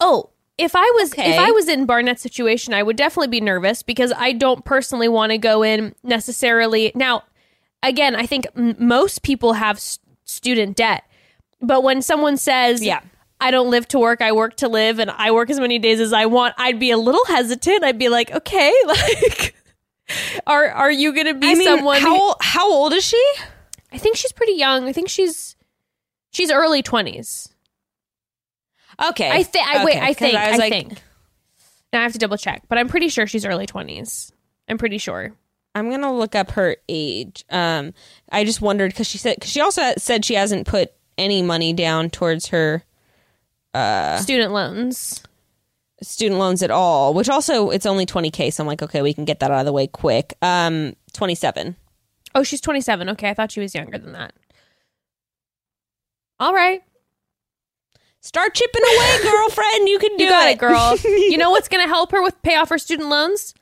Oh, 0.00 0.30
if 0.58 0.74
I 0.76 0.90
was 0.96 1.12
Okay. 1.12 1.30
if 1.32 1.38
I 1.38 1.50
was 1.52 1.68
in 1.68 1.86
Barnett's 1.86 2.22
situation, 2.22 2.74
I 2.74 2.82
would 2.82 2.96
definitely 2.96 3.28
be 3.28 3.40
nervous 3.40 3.82
because 3.82 4.12
I 4.16 4.32
don't 4.32 4.64
personally 4.64 5.08
want 5.08 5.30
to 5.32 5.38
go 5.38 5.62
in 5.62 5.94
necessarily. 6.02 6.92
Now, 6.94 7.24
again, 7.88 8.16
I 8.16 8.26
think 8.26 8.46
m- 8.56 8.74
most 8.78 9.22
people 9.22 9.52
have 9.54 9.76
s- 9.76 9.98
student 10.24 10.76
debt, 10.76 11.04
but 11.60 11.82
when 11.82 12.02
someone 12.02 12.36
says, 12.36 12.82
Yeah. 12.84 13.00
I 13.40 13.50
don't 13.50 13.70
live 13.70 13.86
to 13.88 13.98
work, 13.98 14.20
I 14.22 14.32
work 14.32 14.56
to 14.58 14.68
live, 14.68 14.98
and 14.98 15.10
I 15.10 15.30
work 15.30 15.50
as 15.50 15.60
many 15.60 15.78
days 15.78 16.00
as 16.00 16.12
I 16.12 16.26
want," 16.26 16.54
I'd 16.56 16.78
be 16.78 16.90
a 16.90 16.96
little 16.98 17.24
hesitant. 17.26 17.84
I'd 17.84 17.98
be 17.98 18.08
like, 18.08 18.30
"Okay, 18.32 18.72
like." 18.86 19.54
Are 20.46 20.68
are 20.68 20.90
you 20.90 21.12
going 21.14 21.26
to 21.26 21.34
be 21.34 21.48
I 21.50 21.54
mean, 21.54 21.64
someone? 21.64 22.00
how 22.00 22.16
who- 22.18 22.34
how 22.40 22.70
old 22.70 22.92
is 22.92 23.04
she? 23.04 23.22
I 23.92 23.98
think 23.98 24.16
she's 24.16 24.32
pretty 24.32 24.52
young. 24.52 24.86
I 24.88 24.92
think 24.92 25.08
she's 25.08 25.56
she's 26.30 26.50
early 26.50 26.82
twenties. 26.82 27.48
Okay, 29.08 29.30
I 29.30 29.42
think. 29.42 29.66
I 29.66 29.84
wait. 29.84 29.96
Okay, 29.96 30.00
I 30.04 30.06
'cause 30.08 30.16
think. 30.16 30.34
I, 30.36 30.50
was 30.50 30.58
like, 30.58 30.72
think. 30.72 30.92
Now 31.92 32.00
I 32.00 32.02
have 32.02 32.12
to 32.12 32.18
double 32.18 32.36
check, 32.36 32.62
but 32.68 32.78
I'm 32.78 32.88
pretty 32.88 33.08
sure 33.08 33.26
she's 33.26 33.44
early 33.44 33.66
twenties. 33.66 34.30
I'm 34.68 34.78
pretty 34.78 34.98
sure. 34.98 35.32
I'm 35.74 35.90
gonna 35.90 36.12
look 36.14 36.34
up 36.34 36.52
her 36.52 36.76
age. 36.88 37.44
Um, 37.50 37.94
I 38.30 38.44
just 38.44 38.60
wondered 38.60 38.92
because 38.92 39.06
she 39.08 39.18
said 39.18 39.40
cause 39.40 39.50
she 39.50 39.60
also 39.60 39.92
said 39.98 40.24
she 40.24 40.34
hasn't 40.34 40.66
put 40.66 40.92
any 41.18 41.42
money 41.42 41.72
down 41.72 42.10
towards 42.10 42.48
her 42.48 42.84
Uh. 43.74 44.18
Student 44.18 44.52
loans. 44.52 45.22
student 46.02 46.38
loans 46.38 46.62
at 46.62 46.70
all. 46.70 47.12
Which 47.14 47.28
also 47.28 47.70
it's 47.70 47.86
only 47.86 48.06
20k, 48.06 48.52
so 48.52 48.62
I'm 48.62 48.66
like, 48.68 48.82
okay, 48.82 49.02
we 49.02 49.12
can 49.14 49.24
get 49.24 49.40
that 49.40 49.50
out 49.50 49.60
of 49.60 49.66
the 49.66 49.72
way 49.72 49.86
quick. 49.86 50.34
Um, 50.42 50.94
27. 51.12 51.74
Oh, 52.36 52.42
she's 52.42 52.60
27. 52.60 53.08
Okay, 53.10 53.30
I 53.30 53.34
thought 53.34 53.52
she 53.52 53.60
was 53.60 53.74
younger 53.74 53.96
than 53.98 54.12
that. 54.12 54.32
All 56.40 56.52
right, 56.54 56.82
Start 58.20 58.54
chipping 58.54 58.82
away, 58.82 59.18
girlfriend. 59.22 59.88
You 59.88 59.98
can 59.98 60.16
do 60.16 60.24
you 60.24 60.30
got 60.30 60.48
it, 60.48 60.52
it, 60.52 60.58
girl. 60.58 60.96
you 61.04 61.36
know 61.36 61.50
what's 61.50 61.68
going 61.68 61.82
to 61.84 61.88
help 61.88 62.10
her 62.12 62.22
with 62.22 62.40
pay 62.42 62.56
off 62.56 62.70
her 62.70 62.78
student 62.78 63.08
loans? 63.10 63.54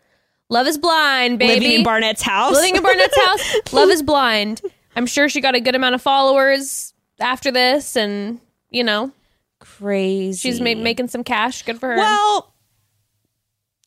Love 0.53 0.67
is 0.67 0.77
blind, 0.77 1.39
baby. 1.39 1.61
Living 1.61 1.79
in 1.79 1.83
Barnett's 1.83 2.21
house. 2.21 2.53
Living 2.53 2.77
in 2.77 2.83
Barnett's 2.83 3.19
house. 3.25 3.55
Love 3.73 3.89
is 3.89 4.03
blind. 4.03 4.61
I'm 4.95 5.07
sure 5.07 5.27
she 5.31 5.41
got 5.41 5.55
a 5.55 5.61
good 5.61 5.75
amount 5.75 5.95
of 5.95 6.03
followers 6.03 6.93
after 7.19 7.51
this, 7.51 7.97
and 7.97 8.39
you 8.69 8.85
know 8.85 9.13
Crazy. 9.61 10.37
she's 10.37 10.61
ma- 10.61 10.75
making 10.75 11.09
some 11.09 11.25
cash. 11.25 11.63
Good 11.63 11.81
for 11.81 11.89
her. 11.89 11.97
Well, 11.97 12.53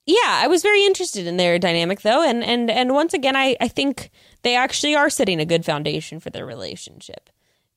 yeah, 0.08 0.18
I 0.26 0.48
was 0.48 0.64
very 0.64 0.84
interested 0.84 1.28
in 1.28 1.38
their 1.38 1.60
dynamic 1.60 2.02
though, 2.02 2.24
and 2.28 2.44
and 2.44 2.72
and 2.72 2.96
once 2.96 3.14
again, 3.14 3.36
I 3.36 3.56
I 3.62 3.68
think 3.68 4.10
they 4.42 4.56
actually 4.56 4.96
are 4.96 5.12
setting 5.12 5.40
a 5.40 5.46
good 5.46 5.66
foundation 5.66 6.20
for 6.20 6.32
their 6.32 6.48
relationship. 6.48 7.30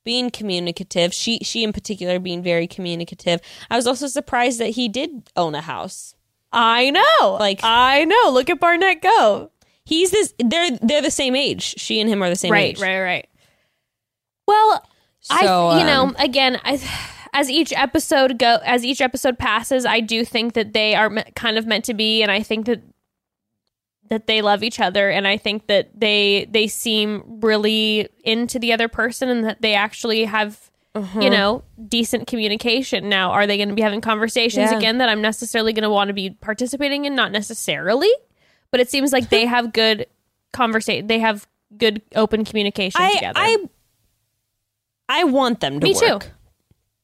Being 0.03 0.31
communicative, 0.31 1.13
she 1.13 1.41
she 1.41 1.63
in 1.63 1.75
particular 1.75 2.19
being 2.19 2.43
very 2.43 2.67
communicative. 2.67 3.43
I 3.69 3.77
was 3.77 3.87
also 3.87 4.07
surprised 4.07 4.59
that 4.61 4.71
he 4.71 4.89
did 4.89 5.31
own 5.37 5.55
a 5.55 5.61
house. 5.61 6.15
I 6.53 6.91
know. 6.91 7.37
Like- 7.39 7.61
I 7.63 8.05
know. 8.05 8.31
Look 8.31 8.51
at 8.51 8.61
Barnett 8.61 9.03
go. 9.03 9.51
He's 9.85 10.11
this. 10.11 10.35
They're 10.39 10.71
they're 10.83 11.01
the 11.03 11.11
same 11.11 11.35
age. 11.35 11.75
She 11.79 11.99
and 12.01 12.11
him 12.11 12.23
are 12.23 12.29
the 12.29 12.37
same 12.37 12.53
right, 12.53 12.71
age. 12.71 12.81
right, 12.81 12.99
right. 13.01 13.03
Right. 13.03 13.29
Well, 14.47 14.85
I 15.31 15.45
So, 15.45 15.79
you 15.79 15.85
know 15.85 16.05
um, 16.05 16.17
again 16.19 16.61
I, 16.65 16.81
as 17.33 17.51
each 17.51 17.73
episode 17.73 18.39
go 18.39 18.59
as 18.65 18.85
each 18.85 19.01
episode 19.01 19.39
passes, 19.39 19.87
I 19.87 20.01
do 20.01 20.25
think 20.25 20.55
that 20.55 20.73
they 20.75 20.95
are 20.95 21.09
me- 21.11 21.25
kind 21.37 21.57
of 21.59 21.67
meant 21.67 21.85
to 21.87 21.95
be, 21.95 22.23
and 22.23 22.31
I 22.31 22.43
think 22.43 22.67
that 22.67 22.83
that 24.11 24.27
they 24.27 24.43
love 24.43 24.63
each 24.63 24.81
other, 24.81 25.11
and 25.11 25.27
I 25.27 25.37
think 25.37 25.67
that 25.67 25.91
they 25.99 26.47
they 26.51 26.67
seem 26.67 27.23
really 27.41 28.09
into 28.25 28.59
the 28.59 28.73
other 28.73 28.89
person, 28.89 29.29
and 29.29 29.45
that 29.45 29.63
they 29.63 29.75
actually 29.75 30.25
have. 30.25 30.68
Uh-huh. 30.99 31.21
You 31.21 31.31
know, 31.31 31.63
decent 31.89 32.27
communication. 32.27 33.09
Now, 33.09 33.31
are 33.33 33.47
they 33.47 33.57
going 33.57 33.69
to 33.69 33.75
be 33.75 33.83
having 33.83 34.01
conversations 34.01 34.71
Yeah. 34.71 34.79
again 34.79 34.99
that 34.99 35.09
I'm 35.09 35.21
necessarily 35.23 35.73
going 35.73 35.83
to 35.85 35.91
want 35.91 36.09
to 36.09 36.15
be 36.15 36.31
participating 36.31 37.05
in? 37.05 37.15
Not 37.15 37.33
necessarily, 37.33 38.11
but 38.71 38.81
it 38.81 38.91
seems 38.91 39.13
like 39.13 39.29
they 39.29 39.47
have 39.55 39.73
good 39.73 40.07
conversation. 40.53 41.07
They 41.07 41.19
have 41.19 41.47
good 41.77 42.03
open 42.15 42.45
communication 42.45 43.01
I 43.01 43.13
together. 43.15 43.39
I 43.39 43.57
I 45.09 45.25
want 45.25 45.61
them 45.61 45.81
to 45.81 45.85
Me 45.85 45.95
work. 45.95 46.23
too. 46.23 46.29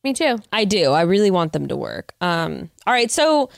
Me 0.03 0.13
too. 0.13 0.39
I 0.53 0.65
do. 0.65 0.91
I 0.93 1.03
really 1.03 1.31
want 1.31 1.53
them 1.53 1.69
to 1.69 1.77
work. 1.77 2.15
Um, 2.21 2.71
all 2.87 2.93
right. 2.93 3.11
So 3.11 3.49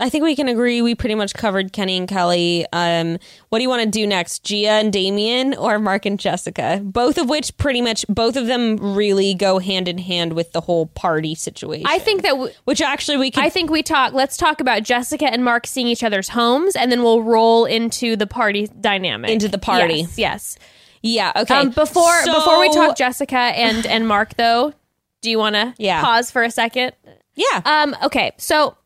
I 0.00 0.08
think 0.08 0.24
we 0.24 0.34
can 0.34 0.48
agree 0.48 0.82
we 0.82 0.94
pretty 0.94 1.14
much 1.14 1.34
covered 1.34 1.72
Kenny 1.72 1.96
and 1.96 2.08
Kelly. 2.08 2.66
Um, 2.72 3.18
what 3.50 3.58
do 3.58 3.62
you 3.62 3.68
want 3.68 3.82
to 3.82 3.88
do 3.88 4.06
next, 4.06 4.42
Gia 4.44 4.68
and 4.70 4.92
Damian 4.92 5.54
or 5.54 5.78
Mark 5.78 6.06
and 6.06 6.18
Jessica? 6.18 6.80
Both 6.82 7.18
of 7.18 7.28
which 7.28 7.56
pretty 7.58 7.80
much 7.80 8.04
both 8.08 8.36
of 8.36 8.46
them 8.46 8.76
really 8.78 9.34
go 9.34 9.58
hand 9.58 9.86
in 9.88 9.98
hand 9.98 10.32
with 10.32 10.52
the 10.52 10.60
whole 10.62 10.86
party 10.86 11.34
situation. 11.34 11.86
I 11.86 11.98
think 11.98 12.22
that 12.22 12.30
w- 12.30 12.52
which 12.64 12.80
actually 12.80 13.18
we 13.18 13.30
can. 13.30 13.44
I 13.44 13.50
think 13.50 13.70
we 13.70 13.82
talk. 13.82 14.12
Let's 14.12 14.36
talk 14.36 14.60
about 14.60 14.82
Jessica 14.82 15.26
and 15.26 15.44
Mark 15.44 15.66
seeing 15.66 15.86
each 15.86 16.02
other's 16.02 16.30
homes, 16.30 16.74
and 16.76 16.90
then 16.90 17.02
we'll 17.02 17.22
roll 17.22 17.64
into 17.66 18.16
the 18.16 18.26
party 18.26 18.68
dynamic. 18.80 19.30
Into 19.30 19.48
the 19.48 19.58
party. 19.58 20.00
Yes. 20.00 20.18
yes. 20.18 20.58
yeah 21.02 21.32
okay. 21.36 21.54
Um, 21.54 21.70
before 21.70 22.22
So- 22.24 22.34
before 22.34 22.58
we 22.60 22.72
talk 22.72 22.96
Jessica 22.96 23.36
and 23.36 23.86
and 23.86 24.08
Mark, 24.08 24.34
though, 24.36 24.72
do 25.20 25.30
you 25.30 25.38
want 25.38 25.54
to 25.56 25.74
Yeah. 25.78 26.00
pause 26.02 26.30
for 26.30 26.42
a 26.42 26.50
second? 26.50 26.92
yeah, 27.34 27.62
Um. 27.64 27.96
Okay. 28.04 28.32
So, 28.38 28.76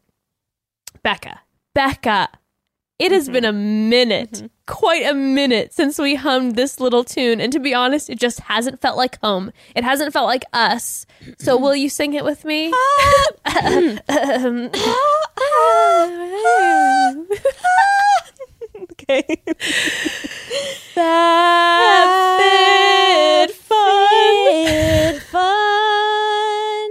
Bekah, 1.04 1.38
Bekah, 1.76 2.28
it 2.98 3.12
has 3.12 3.28
been 3.28 3.44
a 3.44 3.52
mm-hmm. 3.52 3.90
minute, 3.90 4.30
mm-hmm. 4.30 4.46
quite 4.66 5.04
a 5.04 5.12
minute 5.14 5.74
since 5.74 5.98
we 5.98 6.14
hummed 6.14 6.56
this 6.56 6.80
little 6.80 7.04
tune, 7.04 7.38
and 7.40 7.52
to 7.52 7.58
be 7.58 7.74
honest, 7.74 8.08
it 8.08 8.20
just 8.20 8.40
hasn't 8.40 8.80
felt 8.80 8.96
like 8.96 9.20
home. 9.20 9.52
It 9.74 9.84
hasn't 9.84 10.12
felt 10.12 10.26
like 10.26 10.44
us. 10.52 11.06
So, 11.38 11.56
mm-hmm. 11.56 11.64
will 11.64 11.76
you 11.76 11.88
sing 11.88 12.14
it 12.14 12.24
with 12.24 12.44
me? 12.44 12.72
Ah. 12.72 13.26
okay. 18.92 19.24
Fabfit 20.94 23.50
fun. 25.30 26.90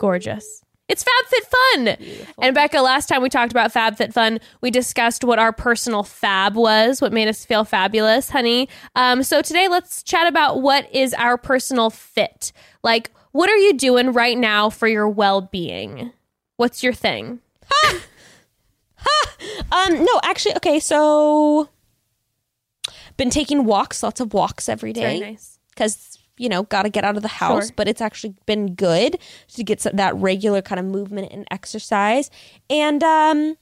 gorgeous. 0.00 0.61
It's 0.88 1.04
FabFitFun. 1.04 2.26
And 2.42 2.56
Bekah, 2.56 2.82
last 2.82 3.08
time 3.08 3.22
we 3.22 3.28
talked 3.28 3.52
about 3.52 3.72
FabFitFun, 3.72 4.40
we 4.60 4.70
discussed 4.70 5.24
what 5.24 5.38
our 5.38 5.52
personal 5.52 6.02
fab 6.02 6.54
was, 6.54 7.00
what 7.00 7.12
made 7.12 7.28
us 7.28 7.44
feel 7.44 7.64
fabulous, 7.64 8.28
honey. 8.30 8.68
Um, 8.94 9.22
so 9.22 9.40
today, 9.40 9.68
let's 9.68 10.02
chat 10.02 10.26
about 10.26 10.60
what 10.60 10.92
is 10.94 11.14
our 11.14 11.38
personal 11.38 11.88
fit. 11.88 12.52
Like, 12.82 13.10
what 13.30 13.48
are 13.48 13.56
you 13.56 13.72
doing 13.72 14.12
right 14.12 14.36
now 14.36 14.68
for 14.68 14.86
your 14.86 15.08
well 15.08 15.40
being? 15.40 16.12
What's 16.56 16.82
your 16.82 16.92
thing? 16.92 17.40
Um, 19.72 20.04
no, 20.04 20.20
actually, 20.22 20.54
okay, 20.56 20.78
so 20.78 21.68
been 23.16 23.30
taking 23.30 23.64
walks, 23.64 24.02
lots 24.02 24.20
of 24.20 24.34
walks 24.34 24.68
every 24.68 24.92
Very 24.92 25.18
nice. 25.20 25.58
because 25.70 26.11
you 26.38 26.48
know 26.48 26.62
got 26.64 26.82
to 26.82 26.88
get 26.90 27.04
out 27.04 27.16
of 27.16 27.22
the 27.22 27.28
house 27.28 27.66
Sure. 27.66 27.74
but 27.76 27.88
it's 27.88 28.00
actually 28.00 28.34
been 28.46 28.74
good 28.74 29.18
to 29.54 29.62
get 29.62 29.80
some, 29.80 29.96
that 29.96 30.14
regular 30.16 30.62
kind 30.62 30.78
of 30.78 30.86
movement 30.86 31.30
and 31.32 31.46
exercise 31.50 32.30
and 32.70 33.02
um 33.04 33.56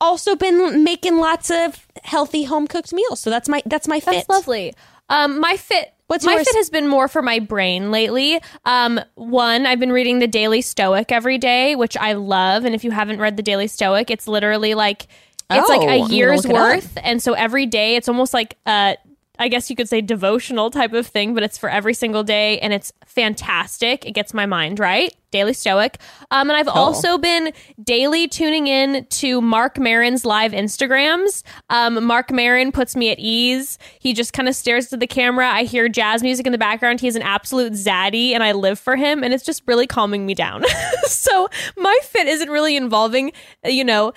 also 0.00 0.36
been 0.36 0.84
making 0.84 1.18
lots 1.18 1.50
of 1.50 1.86
healthy 2.02 2.44
home 2.44 2.66
cooked 2.66 2.92
meals 2.92 3.20
so 3.20 3.30
that's 3.30 3.48
my 3.48 3.62
that's 3.66 3.88
my 3.88 4.00
fit 4.00 4.12
That's 4.12 4.28
lovely. 4.28 4.74
Um, 5.10 5.38
my 5.38 5.56
fit. 5.58 5.92
What's 6.06 6.24
my 6.24 6.32
yours? 6.34 6.46
fit 6.48 6.56
has 6.56 6.70
been 6.70 6.86
more 6.88 7.08
for 7.08 7.20
my 7.20 7.38
brain 7.38 7.90
lately. 7.90 8.40
Um, 8.64 8.98
one, 9.16 9.66
I've 9.66 9.78
been 9.80 9.92
reading 9.92 10.18
the 10.18 10.26
Daily 10.26 10.62
Stoic 10.62 11.12
every 11.12 11.36
day, 11.36 11.76
which 11.76 11.94
I 11.98 12.14
love. 12.14 12.64
And 12.64 12.74
if 12.74 12.84
you 12.84 12.90
haven't 12.90 13.20
read 13.20 13.36
the 13.36 13.42
Daily 13.42 13.66
Stoic, 13.66 14.10
it's 14.10 14.26
literally 14.26 14.72
like 14.74 15.06
it's 15.50 15.68
Oh, 15.68 15.76
like 15.76 15.88
a 15.88 16.10
year's 16.10 16.46
it 16.46 16.50
up. 16.50 16.54
worth. 16.54 16.96
And 17.02 17.22
so 17.22 17.34
every 17.34 17.66
day, 17.66 17.96
it's 17.96 18.08
almost 18.08 18.32
like 18.32 18.56
uh 18.64 18.94
I 19.38 19.48
guess 19.48 19.68
you 19.68 19.76
could 19.76 19.88
say 19.88 20.00
devotional 20.00 20.70
type 20.70 20.92
of 20.92 21.06
thing, 21.06 21.34
but 21.34 21.42
it's 21.42 21.58
for 21.58 21.68
every 21.68 21.94
single 21.94 22.22
day 22.22 22.58
and 22.60 22.72
it's 22.72 22.92
fantastic. 23.04 24.06
It 24.06 24.12
gets 24.12 24.32
my 24.32 24.46
mind 24.46 24.78
right. 24.78 25.14
Daily 25.32 25.52
Stoic. 25.52 25.98
Um, 26.30 26.48
and 26.48 26.56
I've 26.56 26.68
also 26.68 27.18
been 27.18 27.52
daily 27.82 28.28
tuning 28.28 28.68
in 28.68 29.04
to 29.06 29.40
Marc 29.40 29.76
Maron's 29.80 30.24
live 30.24 30.52
Instagrams. 30.52 31.42
Um, 31.70 32.04
Mark 32.04 32.30
Marin 32.30 32.70
puts 32.70 32.94
me 32.94 33.10
at 33.10 33.18
ease. 33.18 33.76
He 33.98 34.12
just 34.12 34.32
kind 34.32 34.48
of 34.48 34.54
stares 34.54 34.86
to 34.90 34.96
the 34.96 35.08
camera. 35.08 35.50
I 35.50 35.64
hear 35.64 35.88
jazz 35.88 36.22
music 36.22 36.46
in 36.46 36.52
the 36.52 36.58
background. 36.58 37.00
He's 37.00 37.16
an 37.16 37.22
absolute 37.22 37.72
zaddy 37.72 38.30
and 38.30 38.44
I 38.44 38.52
live 38.52 38.78
for 38.78 38.94
him 38.94 39.24
and 39.24 39.34
it's 39.34 39.44
just 39.44 39.64
really 39.66 39.88
calming 39.88 40.24
me 40.24 40.34
down. 40.34 40.62
so 41.06 41.48
my 41.76 41.98
fit 42.04 42.28
isn't 42.28 42.48
really 42.48 42.76
involving, 42.76 43.32
you 43.64 43.82
know, 43.82 44.12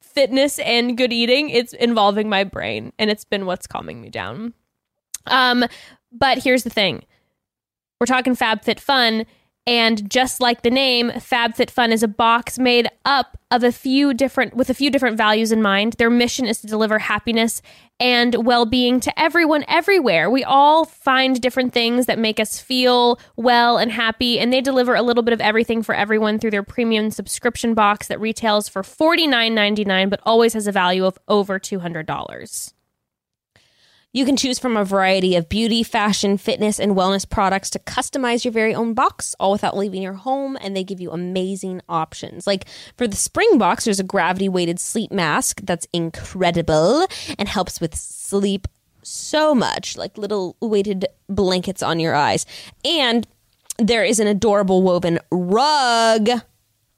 fitness 0.00 0.60
and 0.60 0.96
good 0.96 1.12
eating. 1.12 1.50
It's 1.50 1.72
involving 1.72 2.28
my 2.28 2.44
brain 2.44 2.92
and 2.96 3.10
it's 3.10 3.24
been 3.24 3.44
what's 3.44 3.66
calming 3.66 4.00
me 4.00 4.08
down. 4.08 4.54
Um, 5.26 5.64
but 6.12 6.38
here's 6.38 6.64
the 6.64 6.70
thing. 6.70 7.04
We're 8.00 8.06
talking 8.06 8.34
FabFitFun, 8.34 9.26
and 9.66 10.10
just 10.10 10.40
like 10.40 10.62
the 10.62 10.70
name, 10.70 11.10
FabFitFun 11.10 11.92
is 11.92 12.02
a 12.02 12.08
box 12.08 12.58
made 12.58 12.88
up 13.04 13.36
of 13.50 13.62
a 13.62 13.70
few 13.70 14.14
different 14.14 14.54
with 14.54 14.70
a 14.70 14.74
few 14.74 14.90
different 14.90 15.18
values 15.18 15.52
in 15.52 15.60
mind. 15.60 15.92
Their 15.94 16.08
mission 16.08 16.46
is 16.46 16.60
to 16.62 16.66
deliver 16.66 16.98
happiness 16.98 17.60
and 18.00 18.46
well-being 18.46 19.00
to 19.00 19.20
everyone 19.20 19.64
everywhere. 19.68 20.30
We 20.30 20.42
all 20.42 20.86
find 20.86 21.38
different 21.38 21.74
things 21.74 22.06
that 22.06 22.18
make 22.18 22.40
us 22.40 22.58
feel 22.58 23.20
well 23.36 23.76
and 23.76 23.92
happy, 23.92 24.40
and 24.40 24.50
they 24.50 24.62
deliver 24.62 24.94
a 24.94 25.02
little 25.02 25.22
bit 25.22 25.34
of 25.34 25.40
everything 25.42 25.82
for 25.82 25.94
everyone 25.94 26.38
through 26.38 26.52
their 26.52 26.62
premium 26.62 27.10
subscription 27.10 27.74
box 27.74 28.08
that 28.08 28.18
retails 28.18 28.68
for 28.68 28.82
$49.99 28.82 30.08
but 30.08 30.20
always 30.24 30.54
has 30.54 30.66
a 30.66 30.72
value 30.72 31.04
of 31.04 31.18
over 31.28 31.58
$200. 31.58 32.72
You 34.12 34.24
can 34.24 34.36
choose 34.36 34.58
from 34.58 34.76
a 34.76 34.84
variety 34.84 35.36
of 35.36 35.48
beauty, 35.48 35.84
fashion, 35.84 36.36
fitness, 36.36 36.80
and 36.80 36.96
wellness 36.96 37.28
products 37.28 37.70
to 37.70 37.78
customize 37.78 38.44
your 38.44 38.50
very 38.50 38.74
own 38.74 38.92
box, 38.92 39.36
all 39.38 39.52
without 39.52 39.76
leaving 39.76 40.02
your 40.02 40.14
home. 40.14 40.58
And 40.60 40.76
they 40.76 40.82
give 40.82 41.00
you 41.00 41.12
amazing 41.12 41.80
options. 41.88 42.44
Like 42.44 42.66
for 42.96 43.06
the 43.06 43.16
spring 43.16 43.56
box, 43.56 43.84
there's 43.84 44.00
a 44.00 44.04
gravity 44.04 44.48
weighted 44.48 44.80
sleep 44.80 45.12
mask 45.12 45.60
that's 45.62 45.86
incredible 45.92 47.06
and 47.38 47.48
helps 47.48 47.80
with 47.80 47.94
sleep 47.94 48.66
so 49.02 49.54
much, 49.54 49.96
like 49.96 50.18
little 50.18 50.56
weighted 50.60 51.06
blankets 51.28 51.82
on 51.82 52.00
your 52.00 52.16
eyes. 52.16 52.46
And 52.84 53.28
there 53.78 54.02
is 54.02 54.18
an 54.18 54.26
adorable 54.26 54.82
woven 54.82 55.20
rug. 55.30 56.28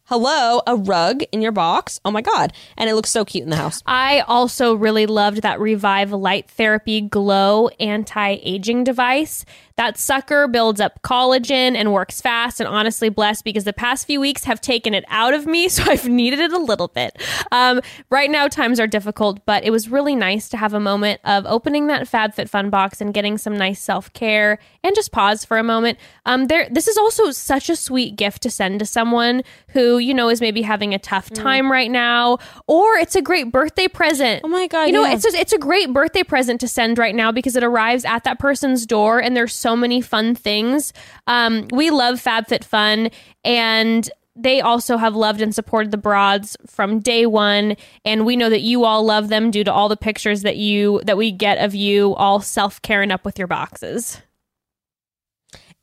Hello, 0.07 0.61
a 0.67 0.75
rug 0.75 1.23
in 1.31 1.41
your 1.43 1.53
box. 1.53 2.01
Oh 2.05 2.11
my 2.11 2.23
God. 2.23 2.53
And 2.77 2.91
it 2.91 2.95
looks 2.95 3.11
so 3.11 3.25
cute 3.25 3.45
in 3.45 3.51
the 3.51 3.57
house. 3.57 3.83
I 3.87 4.21
also 4.21 4.75
really 4.75 5.07
loved 5.07 5.43
that 5.43 5.61
Revive 5.61 6.11
Light 6.11 6.51
Therapy 6.51 7.01
Glow 7.01 7.69
anti 7.79 8.39
aging 8.43 8.83
device. 8.83 9.45
That 9.77 9.99
sucker 9.99 10.49
builds 10.49 10.81
up 10.81 11.03
collagen 11.03 11.75
and 11.75 11.93
works 11.93 12.21
fast 12.21 12.61
and 12.61 12.69
honestly 12.69 13.09
blessed 13.09 13.45
because 13.45 13.65
the 13.65 13.73
past 13.73 14.07
few 14.07 14.21
weeks 14.21 14.45
have 14.45 14.61
taken 14.61 14.95
it 14.95 15.05
out 15.09 15.35
of 15.35 15.47
me, 15.47 15.69
so 15.69 15.85
I've 15.91 16.09
needed 16.09 16.41
it 16.41 16.53
a 16.53 16.59
little 16.59 16.89
bit. 16.89 17.21
Um, 17.51 17.81
right 18.11 18.31
now, 18.31 18.49
times 18.49 18.79
are 18.81 18.87
difficult, 18.87 19.45
but 19.47 19.65
it 19.65 19.71
was 19.71 19.89
really 19.89 20.15
nice 20.15 20.49
to 20.51 20.57
have 20.57 20.75
a 20.75 20.81
moment 20.81 21.21
of 21.25 21.45
opening 21.47 21.87
that 21.89 22.09
FabFitFun 22.09 22.71
box 22.71 23.01
and 23.01 23.15
getting 23.15 23.39
some 23.39 23.57
nice 23.57 23.81
self 23.81 24.13
care 24.13 24.59
and 24.85 24.95
just 24.95 25.13
pause 25.13 25.45
for 25.45 25.59
a 25.59 25.63
moment. 25.63 25.99
Um, 26.27 26.47
there, 26.47 26.69
this 26.71 26.89
is 26.89 26.97
also 26.97 27.31
such 27.31 27.69
a 27.69 27.77
sweet 27.77 28.17
gift 28.17 28.43
to 28.43 28.51
send 28.51 28.79
to 28.81 28.87
someone 28.87 29.43
who 29.69 29.99
you 29.99 30.15
know 30.15 30.29
is 30.29 30.41
maybe 30.41 30.63
having 30.63 30.95
a 30.95 30.99
tough 30.99 31.31
time 31.31 31.71
right 31.71 31.91
now, 31.91 32.39
or 32.67 32.95
it's 32.97 33.17
a 33.17 33.23
great 33.23 33.51
birthday 33.53 33.89
present. 33.89 34.43
Oh 34.45 34.49
my 34.49 34.67
God, 34.67 34.85
You 34.85 34.93
know, 34.93 35.05
yeah. 35.05 35.15
it's 35.15 35.23
just, 35.23 35.37
it's 35.37 35.53
a 35.53 35.59
great 35.59 35.93
birthday 35.93 36.23
present 36.23 36.61
to 36.61 36.69
send 36.69 36.99
right 36.99 37.15
now 37.15 37.33
because 37.33 37.57
it 37.57 37.65
arrives 37.65 38.05
at 38.05 38.25
that 38.25 38.39
person's 38.39 38.87
door, 38.87 39.21
and 39.21 39.37
there's 39.37 39.55
so 39.63 39.77
many 39.77 40.01
fun 40.01 40.35
things. 40.35 40.93
Um, 41.27 41.69
we 41.73 41.91
love 41.91 42.23
FabFitFun, 42.23 43.13
and 43.45 44.11
they 44.35 44.61
also 44.61 44.97
have 44.97 45.15
loved 45.15 45.41
and 45.41 45.55
supported 45.55 45.91
the 45.91 45.99
broads 45.99 46.57
from 46.67 47.01
day 47.01 47.27
one 47.27 47.77
and 48.05 48.25
we 48.25 48.35
know 48.35 48.49
that 48.49 48.63
you 48.63 48.85
all 48.85 49.05
love 49.05 49.29
them 49.29 49.51
due 49.51 49.63
to 49.63 49.73
all 49.73 49.91
the 49.91 49.97
pictures 49.97 50.41
that 50.41 50.57
you 50.57 51.03
that 51.05 51.19
we 51.19 51.31
get 51.31 51.59
of 51.59 51.75
you 51.75 52.15
all 52.15 52.41
self-caring 52.41 53.11
up 53.11 53.27
with 53.27 53.39
your 53.39 53.47
boxes 53.47 54.23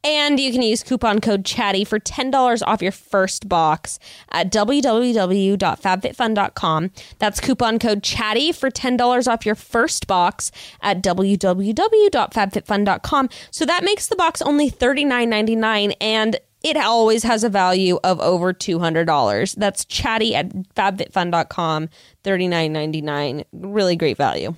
And 0.03 0.39
you 0.39 0.51
can 0.53 0.61
use 0.61 0.81
coupon 0.81 1.19
code 1.19 1.43
chatty 1.43 1.84
for 1.84 1.99
$10 1.99 2.61
off 2.65 2.81
your 2.81 2.93
first 2.93 3.49
box 3.49 3.99
at 4.31 4.49
www.fabfitfun.com. 4.51 6.91
That's 7.17 7.41
coupon 7.41 7.80
code 7.80 8.01
chatty 8.01 8.53
for 8.53 8.71
$10 8.71 9.27
off 9.27 9.45
your 9.45 9.55
first 9.55 10.07
box 10.07 10.53
at 10.81 11.03
www.fabfitfun.com. 11.03 13.30
So 13.51 13.65
that 13.65 13.84
makes 13.84 14.07
the 14.07 14.15
box 14.15 14.41
only 14.41 14.71
$39.99 14.71 15.93
and 15.99 16.39
it 16.63 16.77
always 16.77 17.23
has 17.23 17.43
a 17.43 17.49
value 17.49 17.99
of 18.03 18.19
over 18.19 18.53
$200. 18.53 19.55
That's 19.55 19.85
chatty 19.85 20.35
at 20.35 20.49
fabfitfun.com, 20.76 21.89
$39.99. 22.23 23.45
Really 23.53 23.95
great 23.95 24.17
value. 24.17 24.53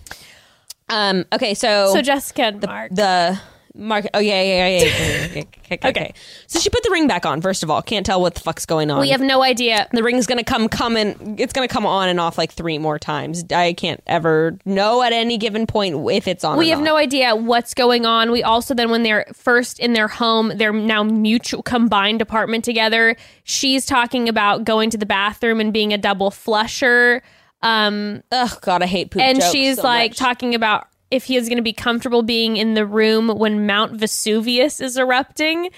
Um, 0.89 1.25
okay, 1.31 1.53
so 1.53 1.93
so 1.93 2.01
jessica 2.01 2.43
and 2.43 2.65
mark 2.65 2.93
the 2.93 3.39
Mark. 3.73 4.05
Oh 4.13 4.19
yeah, 4.19 4.41
yeah, 4.41 4.67
yeah, 4.67 4.83
yeah. 4.83 4.85
yeah, 4.85 5.25
okay, 5.31 5.47
okay, 5.71 5.89
okay. 5.89 6.13
So 6.47 6.59
she 6.59 6.69
put 6.69 6.83
the 6.83 6.89
ring 6.91 7.07
back 7.07 7.25
on. 7.25 7.41
First 7.41 7.63
of 7.63 7.71
all, 7.71 7.81
can't 7.81 8.05
tell 8.05 8.21
what 8.21 8.35
the 8.35 8.41
fuck's 8.41 8.65
going 8.65 8.91
on. 8.91 8.99
We 8.99 9.09
have 9.09 9.21
no 9.21 9.41
idea. 9.43 9.87
the 9.91 10.03
ring's 10.03 10.27
gonna 10.27 10.43
come 10.43 10.67
come 10.67 10.97
and 10.97 11.39
it's 11.39 11.53
gonna 11.53 11.67
come 11.67 11.85
on 11.85 12.09
and 12.09 12.19
off 12.19 12.37
like 12.37 12.51
three 12.51 12.77
more 12.77 12.99
times. 12.99 13.43
I 13.51 13.73
can't 13.73 14.01
ever 14.07 14.57
know 14.65 15.01
at 15.03 15.13
any 15.13 15.37
given 15.37 15.65
point 15.67 15.95
if 16.11 16.27
it's 16.27 16.43
on. 16.43 16.57
We 16.57 16.69
have 16.69 16.79
not. 16.79 16.85
no 16.85 16.95
idea 16.97 17.35
what's 17.35 17.73
going 17.73 18.05
on. 18.05 18.31
We 18.31 18.43
also 18.43 18.73
then 18.73 18.89
when 18.91 19.03
they're 19.03 19.25
first 19.33 19.79
in 19.79 19.93
their 19.93 20.07
home, 20.07 20.51
they're 20.55 20.73
now 20.73 21.03
mutual 21.03 21.63
combined 21.63 22.21
apartment 22.21 22.65
together. 22.65 23.15
She's 23.43 23.85
talking 23.85 24.27
about 24.27 24.65
going 24.65 24.89
to 24.89 24.97
the 24.97 25.05
bathroom 25.05 25.59
and 25.59 25.71
being 25.71 25.93
a 25.93 25.97
double 25.97 26.31
flusher. 26.31 27.23
Um 27.63 28.23
Ugh, 28.31 28.59
God, 28.61 28.81
I 28.83 28.87
hate 28.87 29.11
poop. 29.11 29.21
and 29.21 29.41
she's 29.41 29.77
so 29.77 29.83
like 29.83 30.11
much. 30.11 30.17
talking 30.17 30.55
about 30.55 30.87
if 31.11 31.25
he 31.25 31.35
is 31.35 31.47
going 31.47 31.57
to 31.57 31.63
be 31.63 31.73
comfortable 31.73 32.23
being 32.23 32.57
in 32.57 32.73
the 32.73 32.85
room 32.85 33.27
when 33.27 33.65
Mount 33.67 33.93
Vesuvius 33.93 34.79
is 34.81 34.97
erupting. 34.97 35.69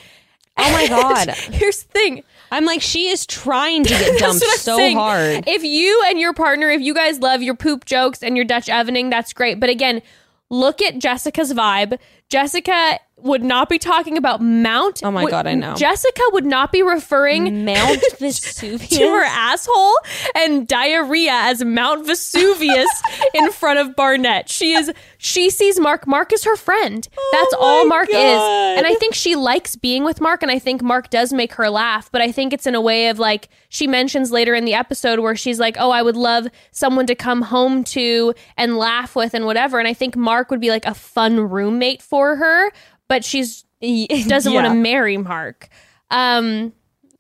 Oh 0.58 0.72
my 0.72 0.88
God. 0.90 1.30
Here's 1.30 1.84
the 1.84 1.92
thing. 1.92 2.24
I'm 2.52 2.66
like, 2.66 2.82
she 2.82 3.08
is 3.10 3.26
trying 3.26 3.84
to 3.84 3.90
get 3.90 4.20
dumped 4.20 4.46
so 4.46 4.78
saying. 4.78 4.96
hard. 4.96 5.44
If 5.48 5.64
you 5.64 6.04
and 6.08 6.20
your 6.20 6.34
partner, 6.34 6.70
if 6.70 6.82
you 6.82 6.94
guys 6.94 7.20
love 7.20 7.42
your 7.42 7.56
poop 7.56 7.86
jokes 7.86 8.22
and 8.22 8.36
your 8.36 8.46
Dutch 8.46 8.70
ovening, 8.70 9.10
that's 9.10 9.34
great. 9.34 9.60
But 9.60 9.70
again, 9.70 10.04
look 10.52 10.82
at 10.82 11.00
Jessica's 11.00 11.52
vibe. 11.52 11.98
Jessica 12.30 13.00
would 13.24 13.44
not 13.44 13.70
be 13.70 13.80
talking 13.80 14.18
about 14.18 14.42
Mount. 14.42 15.02
Oh 15.04 15.12
my 15.12 15.26
God, 15.30 15.48
I 15.48 15.54
know. 15.54 15.76
Jessica 15.76 16.22
would 16.34 16.46
not 16.46 16.72
be 16.72 16.84
referring 16.84 17.66
Mount 17.66 18.02
Vesuvius. 18.20 18.90
to 18.90 19.04
her 19.10 19.24
asshole 19.24 19.96
and 20.36 20.68
diarrhea 20.68 21.32
as 21.34 21.64
Mount 21.64 22.06
Vesuvius 22.06 22.90
in 23.34 23.52
front 23.52 23.80
of 23.80 23.96
Barnett. 23.96 24.50
She 24.50 24.74
is 24.74 24.92
she 25.18 25.50
sees 25.50 25.80
Mark. 25.80 26.06
Mark 26.06 26.34
is 26.34 26.44
her 26.44 26.56
friend. 26.58 27.08
Oh 27.18 27.30
That's 27.32 27.54
all 27.54 27.82
Oh 27.82 27.86
my 27.86 27.96
Mark 27.96 28.10
God. 28.10 28.18
is. 28.18 28.78
And 28.80 28.86
I 28.88 28.96
think 28.96 29.16
she 29.16 29.36
likes 29.36 29.76
being 29.76 30.04
with 30.04 30.20
Mark 30.20 30.44
and 30.44 30.52
I 30.52 30.60
think 30.60 30.82
Mark 30.82 31.10
does 31.10 31.32
make 31.34 31.54
her 31.54 31.70
laugh, 31.70 32.12
but 32.12 32.22
I 32.22 32.32
think 32.32 32.52
it's 32.54 32.68
in 32.68 32.76
a 32.76 32.82
way 32.82 33.08
of 33.08 33.20
like 33.20 33.50
she 33.70 33.88
mentions 33.88 34.32
later 34.32 34.54
in 34.54 34.66
the 34.66 34.74
episode 34.76 35.20
where 35.20 35.36
she's 35.36 35.60
like, 35.60 35.78
"Oh, 35.80 35.90
I 35.90 36.04
would 36.04 36.16
love 36.18 36.46
someone 36.72 37.08
to 37.08 37.16
come 37.16 37.42
home 37.42 37.84
to 37.86 38.34
and 38.58 38.78
laugh 38.78 39.16
with 39.16 39.34
and 39.34 39.46
whatever." 39.46 39.80
And 39.80 39.88
I 39.88 39.94
think 39.96 40.16
Mark 40.16 40.52
would 40.52 40.60
be 40.60 40.70
like 40.70 40.86
a 40.86 40.94
fun 40.94 41.40
roommate 41.40 42.02
for 42.02 42.36
her, 42.36 42.72
but 43.08 43.24
she's 43.26 43.66
doesn't 44.28 44.54
want 44.54 44.68
to 44.68 44.74
marry 44.74 45.18
Mark. 45.18 45.70
Um 46.10 46.74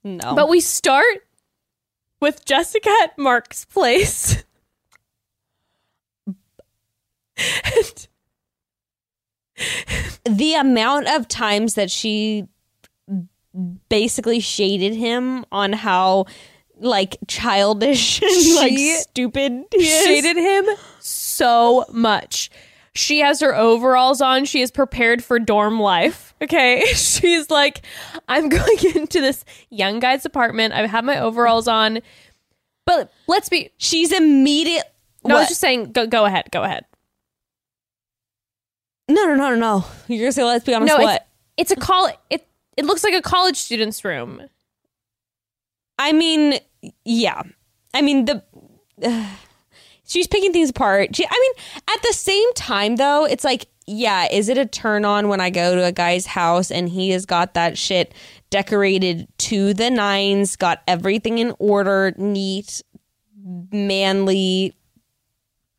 No. 0.03 0.35
but 0.35 0.49
we 0.49 0.59
start 0.59 1.27
with 2.19 2.45
Jessica 2.45 2.89
at 3.03 3.17
Mark's 3.17 3.65
place. 3.65 4.43
The 10.25 10.55
amount 10.55 11.07
of 11.07 11.27
times 11.27 11.75
that 11.75 11.91
she 11.91 12.47
basically 13.89 14.39
shaded 14.39 14.95
him 14.95 15.45
on 15.51 15.73
how 15.73 16.25
like 16.79 17.17
childish 17.27 18.21
and 18.23 18.55
like 18.55 18.77
stupid 19.01 19.65
he 19.73 19.83
shaded 19.83 20.37
him 20.37 20.65
so 20.99 21.85
much. 21.91 22.49
She 22.95 23.19
has 23.19 23.39
her 23.39 23.55
overalls 23.55 24.21
on. 24.21 24.45
She 24.45 24.61
is 24.61 24.69
prepared 24.69 25.23
for 25.23 25.39
dorm 25.39 25.79
life. 25.79 26.31
Okay. 26.43 26.83
She's 26.93 27.49
like, 27.49 27.83
I'm 28.27 28.49
going 28.49 28.77
into 28.95 29.21
this 29.21 29.45
young 29.69 30.01
guy's 30.01 30.25
apartment. 30.25 30.73
I 30.73 30.85
have 30.85 31.05
my 31.05 31.17
overalls 31.17 31.69
on. 31.69 32.01
But 32.85 33.13
let's 33.27 33.47
be. 33.47 33.69
She's 33.77 34.11
immediate. 34.11 34.83
No, 35.23 35.37
I 35.37 35.39
was 35.39 35.47
just 35.47 35.61
saying, 35.61 35.93
go, 35.93 36.05
go 36.05 36.25
ahead. 36.25 36.49
Go 36.51 36.63
ahead. 36.63 36.83
no, 39.07 39.23
no, 39.23 39.35
no, 39.35 39.51
no, 39.51 39.55
no. 39.55 39.85
You're 40.09 40.23
gonna 40.25 40.33
say, 40.33 40.43
let's 40.43 40.65
be 40.65 40.73
honest. 40.73 40.97
No, 40.97 41.01
what? 41.01 41.25
it's, 41.55 41.71
it's 41.71 41.81
a 41.81 41.81
call. 41.85 42.09
It, 42.29 42.45
it 42.75 42.83
looks 42.83 43.05
like 43.05 43.13
a 43.13 43.21
college 43.21 43.55
student's 43.55 44.03
room. 44.03 44.41
I 45.97 46.11
mean, 46.11 46.59
yeah. 47.05 47.43
I 47.93 48.01
mean 48.01 48.25
the. 48.25 48.43
she's 50.13 50.27
picking 50.27 50.53
things 50.53 50.69
apart. 50.69 51.15
She, 51.15 51.25
I 51.25 51.29
mean, 51.31 51.83
at 51.89 52.01
the 52.03 52.13
same 52.13 52.53
time, 52.53 52.97
though, 52.97 53.25
it's 53.25 53.43
like, 53.43 53.65
yeah, 53.87 54.27
is 54.31 54.47
it 54.47 54.59
a 54.59 54.65
turn 54.65 55.05
on 55.05 55.27
when 55.27 55.41
I 55.41 55.49
go 55.49 55.75
to 55.75 55.83
a 55.83 55.91
guy's 55.91 56.27
house 56.27 56.69
and 56.69 56.87
he 56.87 57.09
has 57.09 57.25
got 57.25 57.55
that 57.55 57.77
shit 57.77 58.13
decorated 58.51 59.27
to 59.39 59.73
the 59.73 59.89
nines, 59.89 60.55
got 60.55 60.83
everything 60.87 61.39
in 61.39 61.55
order, 61.57 62.13
neat, 62.15 62.83
manly, 63.43 64.75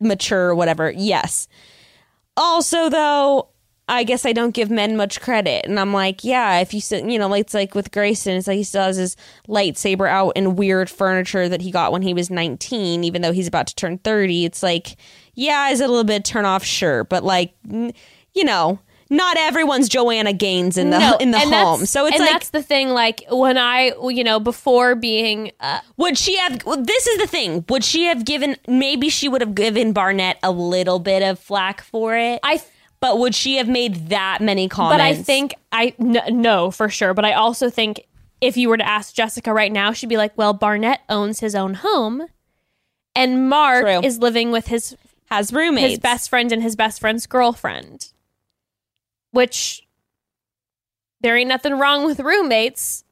mature, 0.01 0.53
whatever? 0.55 0.91
Yes. 0.91 1.47
Also, 2.37 2.91
though, 2.91 3.51
I 3.89 4.05
guess 4.05 4.25
I 4.25 4.33
don't 4.33 4.55
give 4.55 4.71
men 4.71 4.97
much 4.97 5.21
credit. 5.21 5.67
And 5.67 5.79
I'm 5.79 5.93
like, 5.93 6.25
yeah, 6.25 6.61
if 6.61 6.73
you 6.73 6.81
sit, 6.81 7.05
you 7.05 7.19
know, 7.19 7.29
like 7.29 7.43
it's 7.43 7.55
like 7.55 7.75
with 7.75 7.93
Grayson, 7.93 8.35
it's 8.37 8.47
like 8.47 8.57
he 8.57 8.65
still 8.65 8.85
has 8.85 8.97
his 8.97 9.17
lightsaber 9.47 10.09
out 10.09 10.31
in 10.31 10.57
weird 10.57 10.89
furniture 10.89 11.49
that 11.49 11.61
he 11.61 11.71
got 11.71 11.93
when 11.93 12.01
he 12.03 12.15
was 12.15 12.31
19, 12.31 13.05
even 13.05 13.21
though 13.21 13.33
he's 13.33 13.47
about 13.47 13.67
to 13.67 13.75
turn 13.75 13.99
30. 13.99 14.47
It's 14.47 14.63
like, 14.63 14.97
yeah, 15.35 15.69
is 15.69 15.81
it 15.81 15.85
a 15.85 15.89
little 15.89 16.05
bit 16.05 16.25
turn 16.25 16.47
off? 16.47 16.65
Sure. 16.65 17.05
But 17.05 17.25
like, 17.25 17.55
you 17.63 18.45
know, 18.45 18.79
not 19.11 19.37
everyone's 19.37 19.91
Joanna 19.91 20.33
Gaines 20.33 20.79
in 20.79 20.89
the 20.89 20.99
No, 20.99 21.17
in 21.19 21.31
the 21.31 21.39
and 21.39 21.53
home. 21.53 21.85
So 21.87 22.07
it's 22.07 22.17
and 22.17 22.25
like, 22.25 22.33
that's 22.33 22.51
the 22.51 22.63
thing. 22.63 22.89
Like 22.89 23.23
when 23.31 23.59
I, 23.59 23.93
you 24.09 24.25
know, 24.25 24.41
before 24.41 24.95
being, 24.95 25.53
uh, 25.61 25.81
would 25.99 26.17
she 26.17 26.37
have? 26.39 26.65
well, 26.65 26.83
This 26.83 27.07
is 27.07 27.19
the 27.19 27.27
thing. 27.27 27.65
Would 27.69 27.85
she 27.85 28.05
have 28.05 28.25
given? 28.25 28.57
Maybe 28.67 29.11
she 29.11 29.29
would 29.29 29.43
have 29.43 29.55
given 29.55 29.93
Barnett 29.93 30.39
a 30.43 30.51
little 30.51 30.99
bit 31.01 31.23
of 31.23 31.39
flack 31.39 31.83
for 31.83 32.17
it. 32.17 32.41
I, 32.43 32.63
but 33.05 33.19
would 33.19 33.35
she 33.35 33.57
have 33.57 33.69
made 33.69 34.09
that 34.09 34.39
many 34.41 34.67
comments? 34.67 34.95
but 34.95 35.01
I 35.03 35.15
think 35.15 35.55
I 35.71 35.93
n- 36.01 36.41
no 36.41 36.71
for 36.71 36.89
sure. 36.89 37.13
But 37.13 37.27
I 37.27 37.35
also 37.35 37.69
think 37.69 38.07
if 38.41 38.57
you 38.57 38.71
were 38.71 38.79
to 38.79 38.89
ask 38.89 39.15
Jessica 39.15 39.53
right 39.53 39.71
now, 39.71 39.93
she'd 39.93 40.09
be 40.09 40.17
like, 40.17 40.33
"Well, 40.39 40.55
Barnett 40.55 41.03
owns 41.11 41.41
his 41.41 41.55
own 41.55 41.75
home, 41.75 42.29
and 43.15 43.51
Mark 43.51 43.83
True. 43.85 44.01
is 44.03 44.21
living 44.21 44.53
with 44.53 44.69
his 44.69 44.97
has 45.27 45.53
roommates. 45.53 45.91
his 45.91 45.99
best 45.99 46.31
friend 46.31 46.51
and 46.51 46.63
his 46.63 46.77
best 46.77 46.99
friend's 46.99 47.27
girlfriend." 47.27 48.09
Which 49.33 49.87
there 51.21 51.37
ain't 51.37 51.51
nothing 51.51 51.79
wrong 51.79 52.07
with 52.07 52.21
roommates, 52.21 53.05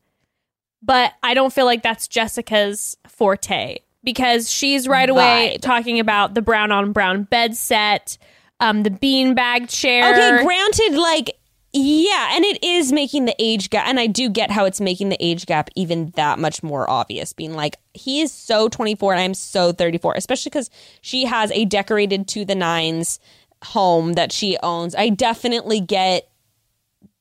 but 0.80 1.12
I 1.22 1.34
don't 1.34 1.52
feel 1.52 1.66
like 1.66 1.82
that's 1.82 2.08
Jessica's 2.08 2.96
forte 3.06 3.80
because 4.02 4.50
she's 4.50 4.88
right 4.88 5.10
away 5.10 5.56
Vibe. 5.58 5.60
talking 5.60 6.00
about 6.00 6.32
the 6.32 6.40
brown 6.40 6.72
on 6.72 6.92
brown 6.92 7.24
bed 7.24 7.54
set, 7.58 8.16
um, 8.62 8.84
the 8.84 8.90
beanbag 8.90 9.68
chair. 9.68 10.12
Okay, 10.12 10.44
granted, 10.44 10.94
like, 10.96 11.36
yeah, 11.72 12.36
and 12.36 12.44
it 12.44 12.62
is 12.62 12.92
making 12.92 13.24
the 13.24 13.34
age 13.38 13.70
gap, 13.70 13.88
and 13.88 13.98
I 13.98 14.06
do 14.06 14.28
get 14.28 14.50
how 14.50 14.64
it's 14.64 14.80
making 14.80 15.08
the 15.08 15.16
age 15.18 15.46
gap 15.46 15.68
even 15.74 16.12
that 16.16 16.38
much 16.38 16.62
more 16.62 16.88
obvious. 16.88 17.32
Being 17.32 17.54
like, 17.54 17.78
he 17.92 18.20
is 18.20 18.32
so 18.32 18.68
24 18.68 19.14
and 19.14 19.20
I'm 19.20 19.34
so 19.34 19.72
34, 19.72 20.14
especially 20.14 20.50
because 20.50 20.70
she 21.00 21.24
has 21.24 21.50
a 21.50 21.64
decorated 21.64 22.28
to 22.28 22.44
the 22.44 22.54
nines 22.54 23.18
home 23.64 24.12
that 24.14 24.32
she 24.32 24.56
owns. 24.62 24.94
I 24.94 25.08
definitely 25.08 25.80
get 25.80 26.28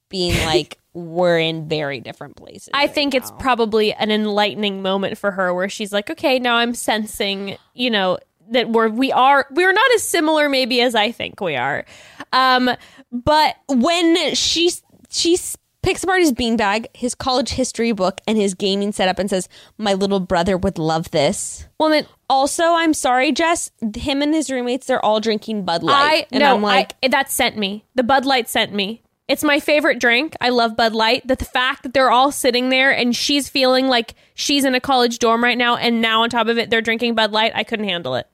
being 0.10 0.36
like, 0.46 0.78
we're 0.94 1.40
in 1.40 1.70
very 1.70 2.02
different 2.02 2.36
places. 2.36 2.70
I 2.74 2.86
think 2.86 3.16
it's 3.16 3.32
probably 3.40 3.94
an 3.94 4.12
enlightening 4.12 4.82
moment 4.82 5.18
for 5.18 5.32
her 5.32 5.54
where 5.54 5.70
she's 5.70 5.94
like, 5.94 6.10
okay, 6.10 6.38
now 6.38 6.58
I'm 6.58 6.76
sensing, 6.76 7.58
you 7.74 7.90
know, 7.90 8.20
that 8.52 8.70
we're 8.70 8.90
we 8.90 9.12
are 9.12 9.48
we're 9.52 9.74
not 9.74 9.92
as 9.96 10.04
similar 10.04 10.50
maybe 10.50 10.82
as 10.82 10.96
I 10.96 11.12
think 11.12 11.42
we 11.42 11.56
are. 11.56 11.86
Um, 12.32 12.70
but 13.12 13.56
when 13.68 14.36
she 14.36 14.72
she 15.10 15.38
picks 15.82 16.04
apart 16.04 16.22
his 16.22 16.32
beanbag, 16.32 16.86
his 16.94 17.16
college 17.16 17.50
history 17.50 17.92
book, 17.92 18.22
and 18.28 18.38
his 18.38 18.54
gaming 18.54 18.92
setup, 18.92 19.20
and 19.20 19.30
says, 19.30 19.50
"My 19.78 19.94
little 19.94 20.20
brother 20.20 20.58
would 20.58 20.78
love 20.78 21.12
this." 21.12 21.66
woman, 21.80 22.06
Also, 22.30 22.64
I'm 22.64 22.94
sorry, 22.94 23.32
Jess. 23.32 23.72
Him 23.96 24.22
and 24.22 24.34
his 24.34 24.50
roommates, 24.50 24.88
they're 24.88 25.04
all 25.04 25.20
drinking 25.20 25.66
Bud 25.66 25.84
Light, 25.84 25.96
I 25.96 26.28
and 26.32 26.42
no, 26.42 26.56
I'm 26.56 26.62
like, 26.62 26.94
I, 27.04 27.10
that 27.10 27.32
sent 27.32 27.58
me. 27.58 27.86
The 27.96 28.04
Bud 28.04 28.26
Light 28.26 28.48
sent 28.48 28.74
me. 28.74 29.02
It's 29.28 29.44
my 29.44 29.60
favorite 29.60 30.00
drink. 30.00 30.36
I 30.42 30.50
love 30.50 30.76
Bud 30.76 30.94
Light. 30.94 31.26
That 31.28 31.40
the 31.40 31.46
fact 31.46 31.84
that 31.84 31.94
they're 31.94 32.12
all 32.12 32.32
sitting 32.32 32.70
there 32.70 32.92
and 32.92 33.16
she's 33.16 33.48
feeling 33.50 33.88
like 33.88 34.16
she's 34.34 34.66
in 34.66 34.76
a 34.76 34.80
college 34.80 35.20
dorm 35.20 35.44
right 35.44 35.58
now, 35.58 35.76
and 35.78 36.02
now 36.02 36.24
on 36.24 36.30
top 36.30 36.48
of 36.48 36.58
it, 36.58 36.70
they're 36.70 36.82
drinking 36.82 37.16
Bud 37.16 37.32
Light. 37.32 37.52
I 37.56 37.64
couldn't 37.64 37.88
handle 37.88 38.16
it. 38.16 38.28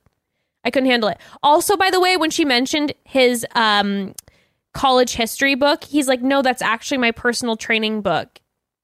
I 0.68 0.70
couldn't 0.70 0.90
handle 0.90 1.08
it. 1.08 1.16
Also, 1.42 1.78
by 1.78 1.90
the 1.90 1.98
way, 1.98 2.18
when 2.18 2.28
she 2.28 2.44
mentioned 2.44 2.92
his 3.04 3.46
um, 3.54 4.14
college 4.74 5.14
history 5.14 5.54
book, 5.54 5.82
he's 5.82 6.06
like, 6.08 6.20
"No, 6.20 6.42
that's 6.42 6.60
actually 6.60 6.98
my 6.98 7.10
personal 7.10 7.56
training 7.56 8.02
book." 8.02 8.38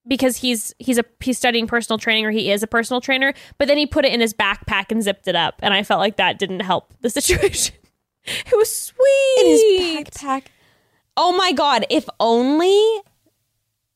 Because 0.08 0.38
he's 0.38 0.74
he's 0.78 0.98
a 0.98 1.04
he's 1.20 1.36
studying 1.36 1.66
personal 1.66 1.98
training 1.98 2.24
or 2.24 2.30
he 2.30 2.50
is 2.50 2.62
a 2.62 2.66
personal 2.66 3.02
trainer, 3.02 3.34
but 3.58 3.68
then 3.68 3.76
he 3.76 3.84
put 3.84 4.06
it 4.06 4.14
in 4.14 4.20
his 4.22 4.32
backpack 4.32 4.86
and 4.90 5.02
zipped 5.02 5.28
it 5.28 5.36
up, 5.36 5.56
and 5.60 5.74
I 5.74 5.82
felt 5.82 6.00
like 6.00 6.16
that 6.16 6.38
didn't 6.38 6.60
help 6.60 6.94
the 7.02 7.10
situation. 7.18 7.74
It 8.24 8.56
was 8.56 8.74
sweet. 8.74 9.36
in 9.40 9.46
his 9.46 9.62
backpack. 10.06 10.44
Oh 11.18 11.36
my 11.36 11.52
god! 11.52 11.84
If 11.90 12.08
only 12.18 13.02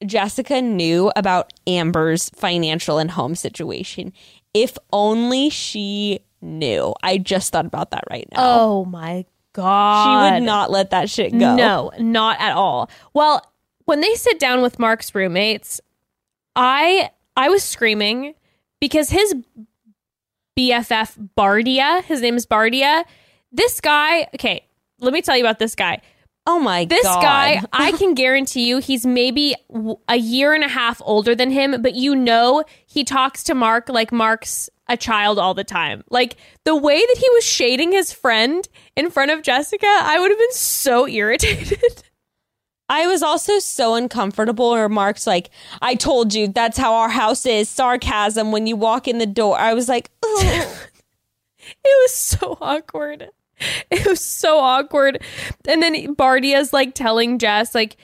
Jessica 0.05 0.61
knew 0.61 1.11
about 1.17 1.55
Amber's 1.67 2.29
financial 2.31 2.99
and 2.99 3.13
home 3.13 3.35
situation. 3.35 4.13
If 4.53 4.77
only 4.93 5.49
she 5.51 6.21
knew. 6.41 6.95
I 7.03 7.19
just 7.19 7.53
thought 7.53 7.67
about 7.67 7.91
that 7.91 8.05
right 8.11 8.29
now. 8.33 8.39
Oh 8.39 8.85
my 8.85 9.25
god. 9.53 10.05
She 10.05 10.35
would 10.35 10.43
not 10.45 10.71
let 10.71 10.91
that 10.91 11.11
shit 11.11 11.33
go. 11.33 11.57
No, 11.57 11.93
not 11.99 12.41
at 12.41 12.53
all. 12.53 12.91
Well, 13.15 13.43
when 13.85 14.01
they 14.01 14.15
sit 14.15 14.39
down 14.39 14.63
with 14.63 14.79
Mark's 14.79 15.15
roommates, 15.15 15.81
I 16.55 17.11
I 17.37 17.49
was 17.49 17.63
screaming 17.63 18.35
because 18.81 19.11
his 19.11 19.35
BFF 20.59 21.31
Bardia, 21.37 22.03
his 22.05 22.21
name 22.21 22.37
is 22.37 22.47
Bardia. 22.47 23.05
This 23.53 23.81
guy, 23.81 24.29
okay, 24.35 24.67
let 25.01 25.13
me 25.13 25.23
tell 25.23 25.37
you 25.37 25.43
about 25.45 25.59
this 25.59 25.75
guy. 25.75 26.01
Oh 26.47 26.59
my 26.59 26.85
god. 26.85 26.91
This 26.91 27.05
god. 27.05 27.23
guy, 27.23 27.63
I 27.73 27.93
can 27.93 28.15
guarantee 28.15 28.67
you, 28.69 28.79
he's 28.79 29.07
maybe 29.07 29.55
a 30.09 30.17
year 30.17 30.55
and 30.55 30.65
a 30.65 30.69
half 30.69 31.01
older 31.05 31.35
than 31.35 31.51
him, 31.51 31.81
but 31.83 31.95
you 31.95 32.17
know 32.17 32.65
he 32.87 33.05
talks 33.05 33.45
to 33.45 33.55
Mark 33.55 33.89
like 33.89 34.11
Mark's 34.11 34.69
a 34.89 34.97
child 34.97 35.39
all 35.39 35.55
the 35.55 35.65
time. 35.65 36.05
Like 36.11 36.37
the 36.65 36.77
way 36.77 36.99
that 36.99 37.17
he 37.19 37.29
was 37.31 37.45
shading 37.45 37.93
his 37.93 38.13
friend 38.13 38.67
in 38.97 39.11
front 39.11 39.31
of 39.31 39.43
Jessica, 39.43 39.87
I 39.87 40.19
would 40.19 40.31
have 40.31 40.39
been 40.39 40.53
so 40.53 41.07
irritated. 41.09 42.03
I 42.91 43.07
was 43.07 43.23
also 43.23 43.59
so 43.59 43.95
uncomfortable 43.95 44.71
where 44.71 44.89
Mark's 44.89 45.27
like, 45.27 45.51
I 45.83 45.95
told 45.95 46.33
you 46.33 46.49
that's 46.49 46.79
how 46.79 46.95
our 46.95 47.11
house 47.11 47.45
is. 47.45 47.69
Sarcasm 47.69 48.51
when 48.51 48.67
you 48.67 48.77
walk 48.77 49.07
in 49.07 49.19
the 49.19 49.27
door. 49.27 49.59
I 49.59 49.75
was 49.75 49.89
like. 49.89 50.11
It 51.85 52.03
was 52.03 52.15
so 52.15 52.57
awkward. 52.61 53.29
It 53.91 54.07
was 54.07 54.25
so 54.25 54.59
awkward. 54.59 55.23
And 55.67 55.83
then 55.83 56.15
Bardia's 56.15 56.73
like 56.73 56.95
telling 56.95 57.39
Jess, 57.39 57.75
like, 57.75 57.97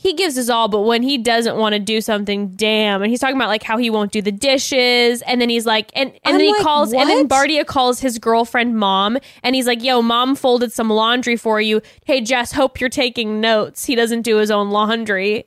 he 0.00 0.12
gives 0.12 0.36
his 0.36 0.48
all, 0.48 0.68
but 0.68 0.82
when 0.82 1.02
he 1.02 1.18
doesn't 1.18 1.56
want 1.56 1.72
to 1.72 1.80
do 1.80 2.00
something, 2.00 2.50
damn. 2.50 3.02
And 3.02 3.10
he's 3.10 3.18
talking 3.18 3.34
about 3.34 3.48
like 3.48 3.64
how 3.64 3.76
he 3.78 3.90
won't 3.90 4.12
do 4.12 4.22
the 4.22 4.30
dishes. 4.30 5.22
And 5.22 5.40
then 5.40 5.50
he's 5.50 5.66
like, 5.66 5.90
and, 5.92 6.10
and 6.10 6.20
I'm 6.24 6.32
then 6.34 6.46
he 6.46 6.52
like, 6.52 6.62
calls, 6.62 6.92
and 6.92 7.10
then 7.10 7.26
what? 7.26 7.48
Bardia 7.48 7.66
calls 7.66 7.98
his 7.98 8.20
girlfriend 8.20 8.76
mom. 8.76 9.18
And 9.42 9.56
he's 9.56 9.66
like, 9.66 9.82
yo, 9.82 10.00
mom 10.00 10.36
folded 10.36 10.72
some 10.72 10.88
laundry 10.88 11.36
for 11.36 11.60
you. 11.60 11.82
Hey, 12.04 12.20
Jess, 12.20 12.52
hope 12.52 12.80
you're 12.80 12.88
taking 12.88 13.40
notes. 13.40 13.86
He 13.86 13.96
doesn't 13.96 14.22
do 14.22 14.36
his 14.36 14.52
own 14.52 14.70
laundry. 14.70 15.46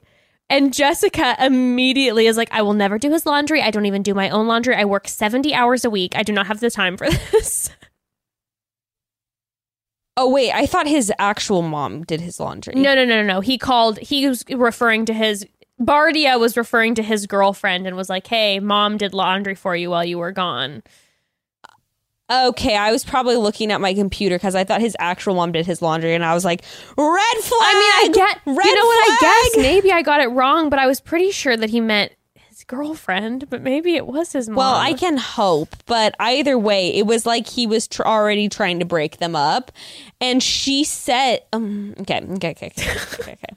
And 0.49 0.73
Jessica 0.73 1.37
immediately 1.39 2.27
is 2.27 2.35
like, 2.35 2.49
I 2.51 2.61
will 2.61 2.73
never 2.73 2.99
do 2.99 3.09
his 3.09 3.25
laundry. 3.25 3.61
I 3.61 3.71
don't 3.71 3.85
even 3.85 4.03
do 4.03 4.13
my 4.13 4.29
own 4.29 4.47
laundry. 4.47 4.75
I 4.75 4.83
work 4.83 5.07
70 5.07 5.53
hours 5.53 5.85
a 5.85 5.89
week. 5.89 6.13
I 6.17 6.23
do 6.23 6.33
not 6.33 6.47
have 6.47 6.59
the 6.59 6.69
time 6.69 6.97
for 6.97 7.09
this. 7.31 7.69
Oh 10.17 10.29
wait, 10.29 10.51
I 10.51 10.65
thought 10.65 10.87
his 10.87 11.11
actual 11.19 11.61
mom 11.61 12.03
did 12.03 12.21
his 12.21 12.39
laundry. 12.39 12.73
No, 12.75 12.95
no, 12.95 13.05
no, 13.05 13.21
no, 13.21 13.23
no. 13.23 13.41
He 13.41 13.57
called. 13.57 13.99
He 13.99 14.27
was 14.27 14.43
referring 14.49 15.05
to 15.05 15.13
his. 15.13 15.45
Bardia 15.79 16.39
was 16.39 16.57
referring 16.57 16.93
to 16.95 17.03
his 17.03 17.25
girlfriend 17.25 17.87
and 17.87 17.95
was 17.95 18.09
like, 18.09 18.27
"Hey, 18.27 18.59
mom 18.59 18.97
did 18.97 19.13
laundry 19.13 19.55
for 19.55 19.75
you 19.75 19.89
while 19.89 20.05
you 20.05 20.17
were 20.17 20.31
gone." 20.31 20.83
Okay, 22.31 22.77
I 22.77 22.93
was 22.93 23.03
probably 23.03 23.35
looking 23.35 23.73
at 23.73 23.81
my 23.81 23.93
computer 23.93 24.35
because 24.35 24.55
I 24.55 24.63
thought 24.63 24.79
his 24.79 24.95
actual 24.99 25.35
mom 25.35 25.51
did 25.51 25.65
his 25.65 25.81
laundry, 25.81 26.15
and 26.15 26.23
I 26.23 26.33
was 26.33 26.45
like, 26.45 26.61
red 26.97 27.37
flag. 27.41 27.59
I 27.61 27.73
mean, 27.73 27.91
I 27.91 28.09
get. 28.13 28.41
red 28.45 28.65
you 28.65 28.75
know 28.75 28.85
what? 28.85 29.11
I 29.11 29.17
guess 29.19 29.53
flag! 29.55 29.63
maybe 29.63 29.91
I 29.91 30.01
got 30.01 30.21
it 30.21 30.27
wrong, 30.27 30.69
but 30.69 30.79
I 30.79 30.87
was 30.87 31.01
pretty 31.01 31.31
sure 31.31 31.57
that 31.57 31.69
he 31.69 31.81
meant 31.81 32.13
girlfriend. 32.71 33.49
But 33.49 33.61
maybe 33.61 33.95
it 33.95 34.07
was 34.07 34.31
his 34.31 34.47
mom. 34.47 34.55
Well, 34.55 34.75
I 34.75 34.93
can 34.93 35.17
hope, 35.17 35.75
but 35.85 36.15
either 36.19 36.57
way, 36.57 36.89
it 36.95 37.05
was 37.05 37.25
like 37.25 37.47
he 37.47 37.67
was 37.67 37.87
tr- 37.87 38.03
already 38.03 38.47
trying 38.49 38.79
to 38.79 38.85
break 38.85 39.17
them 39.17 39.35
up, 39.35 39.71
and 40.19 40.41
she 40.41 40.83
said, 40.83 41.41
um, 41.53 41.93
"Okay, 41.99 42.21
okay, 42.35 42.49
okay, 42.49 42.71
okay, 42.77 42.91
okay, 43.19 43.31
okay." 43.33 43.55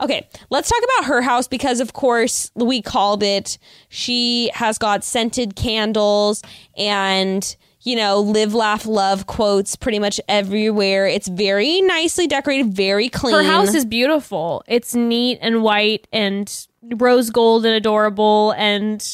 Okay, 0.00 0.28
let's 0.50 0.68
talk 0.68 0.80
about 0.84 1.08
her 1.08 1.20
house 1.22 1.46
because, 1.48 1.80
of 1.80 1.92
course, 1.92 2.50
we 2.54 2.80
called 2.80 3.22
it. 3.22 3.58
She 3.88 4.50
has 4.54 4.78
got 4.78 5.04
scented 5.04 5.56
candles 5.56 6.42
and, 6.76 7.56
you 7.82 7.96
know, 7.96 8.20
live, 8.20 8.54
laugh, 8.54 8.86
love 8.86 9.26
quotes 9.26 9.74
pretty 9.76 9.98
much 9.98 10.20
everywhere. 10.28 11.06
It's 11.06 11.28
very 11.28 11.80
nicely 11.82 12.26
decorated, 12.26 12.72
very 12.72 13.08
clean. 13.08 13.34
Her 13.34 13.42
house 13.42 13.74
is 13.74 13.84
beautiful. 13.84 14.62
It's 14.68 14.94
neat 14.94 15.38
and 15.40 15.62
white 15.62 16.06
and 16.12 16.48
rose 16.96 17.30
gold 17.30 17.64
and 17.64 17.74
adorable, 17.74 18.52
and 18.56 19.06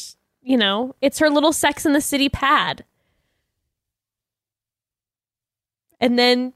you 0.43 0.57
know, 0.57 0.95
it's 1.01 1.19
her 1.19 1.31
little 1.31 1.53
Sex 1.53 1.85
in 1.87 1.93
the 1.93 2.01
City 2.01 2.29
pad. 2.29 2.85
And 6.01 6.19
then 6.19 6.55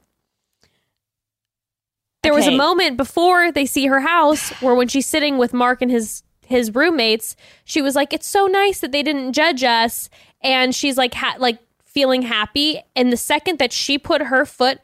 there 2.22 2.32
was 2.34 2.46
a 2.46 2.56
moment 2.56 2.96
before 2.96 3.52
they 3.52 3.66
see 3.66 3.86
her 3.86 4.00
house 4.00 4.50
where 4.62 4.74
when 4.74 4.88
she's 4.88 5.06
sitting 5.06 5.36
with 5.36 5.52
Mark 5.52 5.82
and 5.82 5.90
his 5.90 6.22
his 6.46 6.74
roommates, 6.74 7.36
she 7.64 7.82
was 7.82 7.94
like, 7.94 8.12
"It's 8.12 8.26
so 8.26 8.46
nice 8.46 8.80
that 8.80 8.92
they 8.92 9.02
didn't 9.02 9.32
judge 9.32 9.62
us," 9.62 10.08
and 10.42 10.74
she's 10.74 10.96
like, 10.96 11.14
ha- 11.14 11.36
like 11.38 11.58
feeling 11.84 12.22
happy. 12.22 12.80
And 12.96 13.12
the 13.12 13.16
second 13.16 13.58
that 13.58 13.72
she 13.72 13.98
put 13.98 14.22
her 14.22 14.44
foot 14.44 14.80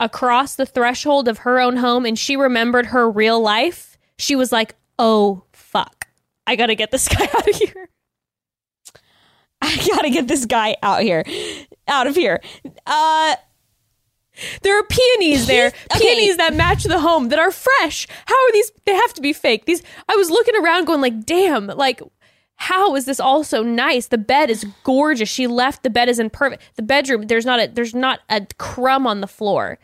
across 0.00 0.54
the 0.54 0.66
threshold 0.66 1.28
of 1.28 1.38
her 1.38 1.60
own 1.60 1.76
home 1.76 2.04
and 2.04 2.18
she 2.18 2.36
remembered 2.36 2.86
her 2.86 3.08
real 3.08 3.40
life, 3.40 3.96
she 4.18 4.34
was 4.34 4.50
like, 4.52 4.74
"Oh 4.98 5.44
I 6.46 6.56
gotta 6.56 6.74
get 6.74 6.90
this 6.90 7.08
guy 7.14 7.24
out 7.24 7.48
of 7.48 7.56
here." 7.56 7.88
I 9.62 9.76
gotta 9.94 10.10
get 10.10 10.28
this 10.28 10.44
guy 10.44 10.76
out 10.82 11.02
here, 11.02 11.24
out 11.88 12.06
of 12.06 12.14
here. 12.14 12.40
Uh, 12.86 13.36
There 14.62 14.78
are 14.78 14.82
peonies 14.84 15.46
there, 15.46 15.68
okay. 15.68 16.00
peonies 16.00 16.36
that 16.36 16.54
match 16.54 16.84
the 16.84 16.98
home 17.00 17.28
that 17.30 17.38
are 17.38 17.50
fresh. 17.50 18.06
How 18.26 18.34
are 18.34 18.52
these? 18.52 18.70
They 18.84 18.92
have 18.94 19.14
to 19.14 19.22
be 19.22 19.32
fake. 19.32 19.64
These. 19.64 19.82
I 20.08 20.16
was 20.16 20.28
looking 20.28 20.54
around, 20.56 20.84
going 20.86 21.00
like, 21.00 21.24
"Damn!" 21.24 21.68
Like, 21.68 22.02
how 22.56 22.94
is 22.94 23.06
this 23.06 23.20
all 23.20 23.42
so 23.44 23.62
nice? 23.62 24.08
The 24.08 24.18
bed 24.18 24.50
is 24.50 24.66
gorgeous. 24.82 25.28
She 25.30 25.46
left 25.46 25.82
the 25.82 25.88
bed 25.90 26.08
is 26.10 26.18
in 26.18 26.28
perfect. 26.30 26.62
The 26.76 26.82
bedroom. 26.82 27.22
There's 27.28 27.46
not 27.46 27.60
a. 27.60 27.68
There's 27.68 27.94
not 27.94 28.20
a 28.28 28.46
crumb 28.58 29.06
on 29.06 29.20
the 29.22 29.26
floor. 29.28 29.78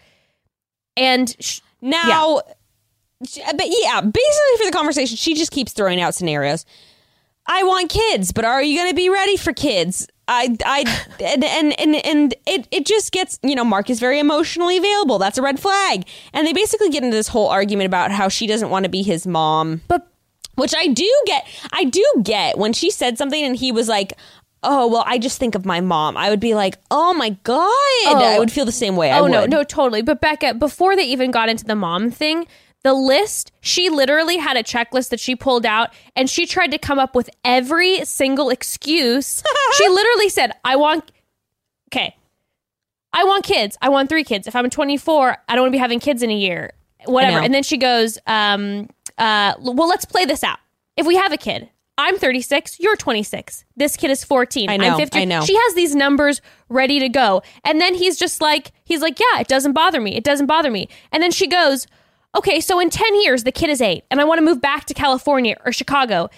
And 0.97 1.35
sh- 1.41 1.61
Now, 1.81 2.43
she- 3.27 3.43
uh, 3.43 3.53
but 3.53 3.67
yeah, 3.69 4.01
basically 4.01 4.57
for 4.59 4.65
the 4.65 4.73
conversation, 4.73 5.17
she 5.17 5.35
just 5.35 5.51
keeps 5.51 5.73
throwing 5.73 6.01
out 6.01 6.15
scenarios. 6.15 6.65
I 7.47 7.65
want 7.65 7.91
kids, 7.91 8.33
but 8.33 8.45
are 8.45 8.63
you 8.63 8.77
going 8.77 8.91
to 8.91 8.95
be 8.95 9.09
ready 9.09 9.37
for 9.37 9.53
kids? 9.53 10.07
I, 10.29 10.57
I, 10.65 11.05
and, 11.21 11.45
and, 11.45 11.81
and, 11.81 12.07
and 12.07 12.35
it, 12.47 12.69
it 12.71 12.87
just 12.87 13.13
gets, 13.13 13.39
you 13.43 13.55
know, 13.55 13.65
Mark 13.65 13.91
is 13.91 13.99
very 13.99 14.19
emotionally 14.19 14.77
available. 14.77 15.19
That's 15.19 15.37
a 15.37 15.43
red 15.43 15.59
flag. 15.59 16.07
And 16.33 16.47
they 16.47 16.53
basically 16.53 16.91
get 16.91 17.03
into 17.03 17.17
this 17.17 17.29
whole 17.29 17.49
argument 17.49 17.87
about 17.87 18.13
how 18.13 18.29
she 18.29 18.47
doesn't 18.47 18.71
want 18.71 18.85
to 18.85 18.89
be 18.89 19.03
his 19.03 19.27
mom. 19.27 19.83
but 19.89 20.07
Which 20.55 20.75
I 20.77 20.87
do 20.87 21.11
get. 21.27 21.47
I 21.73 21.85
do 21.85 22.05
get 22.23 22.57
when 22.57 22.73
she 22.73 22.91
said 22.91 23.19
something 23.19 23.43
and 23.43 23.57
he 23.57 23.73
was 23.73 23.89
like, 23.89 24.13
oh, 24.63 24.87
well, 24.87 25.05
I 25.07 25.19
just 25.19 25.39
think 25.39 25.55
of 25.55 25.65
my 25.65 25.81
mom. 25.81 26.17
I 26.17 26.31
would 26.31 26.41
be 26.41 26.55
like, 26.55 26.77
oh 26.91 27.15
my 27.15 27.31
God. 27.43 27.65
I 28.07 28.35
oh. 28.37 28.39
would 28.39 28.53
feel 28.53 28.65
the 28.65 28.73
same 28.73 28.95
way. 28.95 29.11
I 29.11 29.19
Oh 29.19 29.27
no, 29.27 29.47
no, 29.47 29.65
totally. 29.65 30.03
But 30.03 30.21
Bekah, 30.21 30.59
before 30.59 30.95
they 30.95 31.05
even 31.05 31.31
got 31.31 31.49
into 31.49 31.65
the 31.65 31.75
mom 31.75 32.11
thing, 32.11 32.47
the 32.83 32.95
list, 32.95 33.53
she 33.61 33.91
literally 33.91 34.39
had 34.39 34.57
a 34.57 34.63
checklist 34.63 35.11
that 35.11 35.21
she 35.21 35.37
pulled 35.37 35.67
out 35.67 35.91
and 36.17 36.31
she 36.31 36.47
tried 36.47 36.71
to 36.71 36.79
come 36.79 36.99
up 36.99 37.15
with 37.15 37.29
every 37.45 38.05
single 38.05 38.51
excuse. 38.51 39.43
she 39.75 39.89
literally 39.89 40.29
said, 40.29 40.53
I 40.65 40.77
want 40.77 41.11
okay. 41.93 42.17
I 43.13 43.25
want 43.25 43.45
kids. 43.45 43.77
I 43.83 43.89
want 43.89 44.09
three 44.09 44.25
kids. 44.25 44.47
If 44.47 44.55
I'm 44.55 44.71
24, 44.71 45.37
I 45.49 45.55
don't 45.55 45.65
want 45.65 45.73
to 45.73 45.77
be 45.77 45.79
having 45.79 46.01
kids 46.01 46.23
in 46.23 46.31
a 46.31 46.37
year. 46.37 46.73
Whatever. 47.07 47.39
And 47.39 47.53
then 47.53 47.63
she 47.63 47.77
goes, 47.77 48.19
um, 48.27 48.89
uh, 49.19 49.55
well, 49.59 49.89
let's 49.89 50.05
play 50.05 50.25
this 50.25 50.45
out. 50.45 50.59
If 50.97 51.07
we 51.07 51.17
have 51.17 51.33
a 51.33 51.37
kid, 51.37 51.69
I'm 51.99 52.19
36, 52.19 52.79
you're 52.79 52.97
26. 52.97 53.65
This 53.77 53.97
kid 53.97 54.11
is 54.11 54.25
14. 54.25 54.71
I 54.71 54.77
know, 54.77 54.93
I'm 54.93 54.97
50. 54.99 55.19
I 55.19 55.25
know. 55.25 55.43
She 55.43 55.55
has 55.55 55.75
these 55.75 55.95
numbers 55.95 56.41
ready 56.69 57.01
to 57.01 57.09
go. 57.09 57.43
And 57.65 57.81
then 57.81 57.95
he's 57.95 58.17
just 58.17 58.41
like, 58.41 58.73
he's 58.85 59.03
like, 59.03 59.19
yeah, 59.19 59.41
it 59.41 59.49
doesn't 59.49 59.73
bother 59.73 60.01
me. 60.01 60.17
It 60.17 60.25
doesn't 60.25 60.47
bother 60.47 60.71
me. 60.71 60.89
And 61.11 61.23
then 61.23 61.31
she 61.31 61.47
goes, 61.47 61.87
okay, 62.37 62.61
so 62.61 62.81
in 62.81 62.91
10 62.91 63.21
years, 63.23 63.45
the 63.45 63.53
kid 63.53 63.71
is 63.71 63.81
eight, 63.81 64.05
and 64.11 64.21
I 64.21 64.25
want 64.25 64.39
to 64.39 64.45
move 64.45 64.61
back 64.61 64.85
to 64.87 64.95
California 64.95 65.57
or 65.65 65.73
Chicago. 65.73 66.29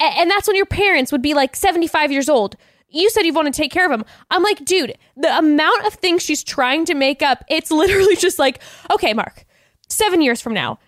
A- 0.00 0.04
and 0.04 0.30
that's 0.30 0.46
when 0.46 0.56
your 0.56 0.66
parents 0.66 1.12
would 1.12 1.22
be 1.22 1.34
like 1.34 1.56
75 1.56 2.12
years 2.12 2.28
old. 2.28 2.56
You 2.90 3.10
said 3.10 3.26
you 3.26 3.32
want 3.34 3.52
to 3.52 3.56
take 3.56 3.70
care 3.70 3.84
of 3.84 3.92
him. 3.92 4.04
I'm 4.30 4.42
like, 4.42 4.64
dude, 4.64 4.96
the 5.16 5.36
amount 5.36 5.86
of 5.86 5.94
things 5.94 6.22
she's 6.22 6.42
trying 6.42 6.84
to 6.86 6.94
make 6.94 7.22
up, 7.22 7.44
it's 7.48 7.70
literally 7.82 8.16
just 8.16 8.38
like, 8.38 8.60
okay, 8.90 9.12
Mark, 9.12 9.44
seven 9.88 10.22
years 10.22 10.40
from 10.40 10.54
now, 10.54 10.78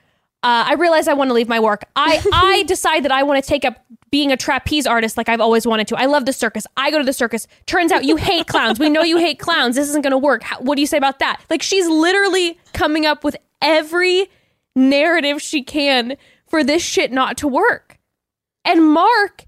uh, 0.43 0.65
I 0.69 0.75
realize 0.75 1.07
I 1.07 1.13
want 1.13 1.29
to 1.29 1.35
leave 1.35 1.49
my 1.49 1.61
work. 1.61 1.85
I, 1.97 2.23
I 2.33 2.63
decide 2.63 3.05
that 3.05 3.13
I 3.13 3.23
want 3.23 3.43
to 3.43 3.49
take 3.49 3.65
up 3.65 3.85
being 4.11 4.33
a 4.33 4.37
trapeze 4.37 4.87
artist 4.87 5.17
like 5.17 5.29
I've 5.29 5.41
always 5.41 5.67
wanted 5.67 5.87
to. 5.89 5.97
I 5.97 6.07
love 6.07 6.25
the 6.25 6.33
circus. 6.33 6.67
I 6.77 6.91
go 6.91 6.99
to 6.99 7.05
the 7.05 7.13
circus. 7.13 7.47
Turns 7.67 7.93
out 7.93 8.05
you 8.05 8.17
hate 8.17 8.47
clowns. 8.47 8.79
We 8.79 8.89
know 8.89 9.03
you 9.03 9.19
hate 9.19 9.39
clowns. 9.39 9.77
This 9.77 9.89
isn't 9.91 10.03
going 10.03 10.13
to 10.13 10.19
work. 10.19 10.43
How, 10.43 10.59
what 10.61 10.77
do 10.77 10.81
you 10.81 10.87
say 10.87 10.97
about 10.97 11.19
that? 11.21 11.41
Like 11.51 11.63
she's 11.63 11.87
literally 11.87 12.59
coming 12.73 13.07
up 13.07 13.23
with 13.23 13.37
every 13.63 14.29
narrative 14.89 15.41
she 15.43 15.63
can 15.63 16.17
for 16.47 16.65
this 16.65 16.83
shit 16.83 17.13
not 17.13 17.37
to 17.39 17.49
work. 17.49 17.99
And 18.65 18.85
Mark, 18.93 19.47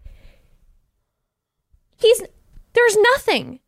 he's 1.99 2.23
there's 2.75 2.97
nothing. 3.15 3.61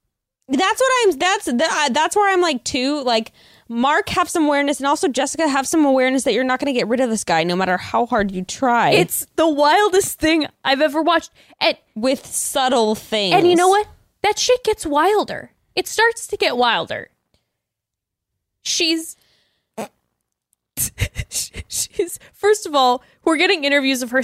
that's 0.48 0.80
what 0.80 0.92
I'm. 1.02 1.18
That's 1.18 1.44
that, 1.46 1.90
that's 1.92 2.16
where 2.16 2.32
I'm 2.32 2.40
like 2.40 2.64
too. 2.64 3.02
Like 3.02 3.32
Mark 3.68 4.08
have 4.10 4.28
some 4.28 4.44
awareness, 4.46 4.78
and 4.78 4.86
also 4.86 5.08
Jessica 5.08 5.48
have 5.48 5.66
some 5.66 5.84
awareness 5.84 6.24
that 6.24 6.32
you're 6.34 6.44
not 6.44 6.60
going 6.60 6.72
to 6.72 6.78
get 6.78 6.88
rid 6.88 7.00
of 7.00 7.10
this 7.10 7.24
guy, 7.24 7.44
no 7.44 7.56
matter 7.56 7.76
how 7.76 8.06
hard 8.06 8.30
you 8.30 8.44
try. 8.44 8.90
It's 8.90 9.26
the 9.36 9.48
wildest 9.48 10.18
thing 10.18 10.46
I've 10.64 10.80
ever 10.80 11.02
watched. 11.02 11.30
And 11.60 11.76
with 11.94 12.24
subtle 12.24 12.94
things. 12.94 13.34
And 13.34 13.48
you 13.48 13.56
know 13.56 13.68
what? 13.68 13.88
That 14.22 14.38
shit 14.38 14.64
gets 14.64 14.86
wilder. 14.86 15.50
It 15.76 15.86
starts 15.86 16.26
to 16.28 16.36
get 16.36 16.56
wilder. 16.56 17.10
She's 18.62 19.16
she's 21.68 22.18
first 22.32 22.66
of 22.66 22.74
all, 22.74 23.02
we're 23.24 23.36
getting 23.36 23.64
interviews 23.64 24.02
of 24.02 24.10
her. 24.10 24.22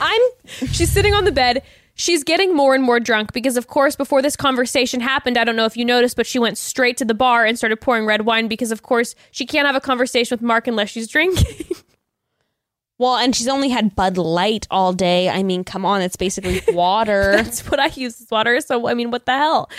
I'm 0.00 0.22
she's 0.46 0.90
sitting 0.90 1.14
on 1.14 1.24
the 1.24 1.32
bed. 1.32 1.62
She's 1.94 2.24
getting 2.24 2.56
more 2.56 2.74
and 2.74 2.82
more 2.82 2.98
drunk 2.98 3.34
because, 3.34 3.58
of 3.58 3.66
course, 3.66 3.94
before 3.94 4.22
this 4.22 4.34
conversation 4.34 5.00
happened, 5.00 5.36
I 5.36 5.44
don't 5.44 5.56
know 5.56 5.66
if 5.66 5.76
you 5.76 5.84
noticed, 5.84 6.16
but 6.16 6.26
she 6.26 6.38
went 6.38 6.56
straight 6.56 6.96
to 6.96 7.04
the 7.04 7.12
bar 7.12 7.44
and 7.44 7.58
started 7.58 7.78
pouring 7.78 8.06
red 8.06 8.22
wine 8.24 8.48
because, 8.48 8.72
of 8.72 8.82
course, 8.82 9.14
she 9.32 9.44
can't 9.44 9.66
have 9.66 9.76
a 9.76 9.80
conversation 9.80 10.34
with 10.34 10.40
Mark 10.40 10.66
unless 10.66 10.88
she's 10.88 11.08
drinking. 11.08 11.76
Well, 13.00 13.16
and 13.16 13.34
she's 13.34 13.48
only 13.48 13.70
had 13.70 13.96
Bud 13.96 14.18
Light 14.18 14.66
all 14.70 14.92
day. 14.92 15.30
I 15.30 15.42
mean, 15.42 15.64
come 15.64 15.86
on, 15.86 16.02
it's 16.02 16.16
basically 16.16 16.60
water. 16.74 17.32
That's 17.34 17.66
what 17.70 17.80
I 17.80 17.86
use 17.86 18.20
as 18.20 18.30
water. 18.30 18.60
So 18.60 18.88
I 18.88 18.92
mean, 18.92 19.10
what 19.10 19.24
the 19.24 19.32
hell? 19.32 19.70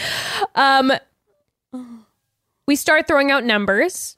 Um, 0.56 0.92
we 2.66 2.76
start 2.76 3.06
throwing 3.08 3.30
out 3.30 3.44
numbers. 3.44 4.18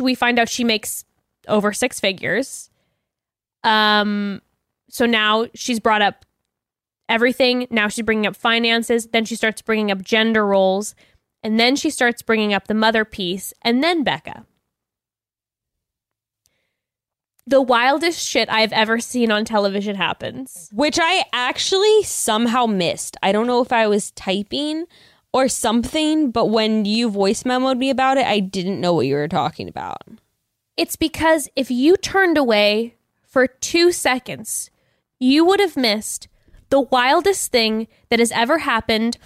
We 0.00 0.16
find 0.16 0.36
out 0.36 0.48
she 0.48 0.64
makes 0.64 1.04
over 1.50 1.72
six 1.72 2.00
figures. 2.00 2.70
Um, 3.64 4.40
so 4.88 5.06
now 5.06 5.46
she's 5.54 5.80
brought 5.80 6.02
up 6.02 6.24
everything. 7.08 7.66
Now 7.70 7.88
she's 7.88 8.04
bringing 8.04 8.26
up 8.26 8.36
finances. 8.36 9.08
Then 9.08 9.24
she 9.24 9.36
starts 9.36 9.60
bringing 9.60 9.90
up 9.90 10.02
gender 10.02 10.46
roles, 10.46 10.94
and 11.42 11.60
then 11.60 11.76
she 11.76 11.90
starts 11.90 12.22
bringing 12.22 12.54
up 12.54 12.68
the 12.68 12.74
mother 12.74 13.04
piece, 13.04 13.52
and 13.62 13.82
then 13.82 14.04
Bekah. 14.04 14.44
The 17.46 17.60
wildest 17.60 18.24
shit 18.24 18.48
I've 18.48 18.72
ever 18.72 19.00
seen 19.00 19.32
on 19.32 19.44
television 19.44 19.96
happens. 19.96 20.70
which 20.72 20.98
I 21.02 21.24
actually 21.32 22.04
somehow 22.04 22.66
missed. 22.66 23.16
I 23.24 23.32
don't 23.32 23.48
know 23.48 23.60
if 23.60 23.72
I 23.72 23.88
was 23.88 24.12
typing 24.12 24.84
or 25.32 25.48
something, 25.48 26.30
but 26.30 26.46
when 26.46 26.84
you 26.84 27.10
voice 27.10 27.42
memoed 27.42 27.78
me 27.78 27.90
about 27.90 28.18
it, 28.18 28.26
I 28.26 28.38
didn't 28.40 28.80
know 28.80 28.94
what 28.94 29.06
you 29.06 29.14
were 29.14 29.26
talking 29.26 29.68
about. 29.68 30.02
It's 30.80 30.96
because 30.96 31.46
if 31.54 31.70
you 31.70 31.98
turned 31.98 32.38
away 32.38 32.94
for 33.22 33.46
two 33.46 33.92
seconds, 33.92 34.70
you 35.18 35.44
would 35.44 35.60
have 35.60 35.76
missed 35.76 36.26
the 36.70 36.80
wildest 36.80 37.52
thing 37.52 37.86
that 38.08 38.18
has 38.18 38.32
ever 38.32 38.60
happened 38.60 39.18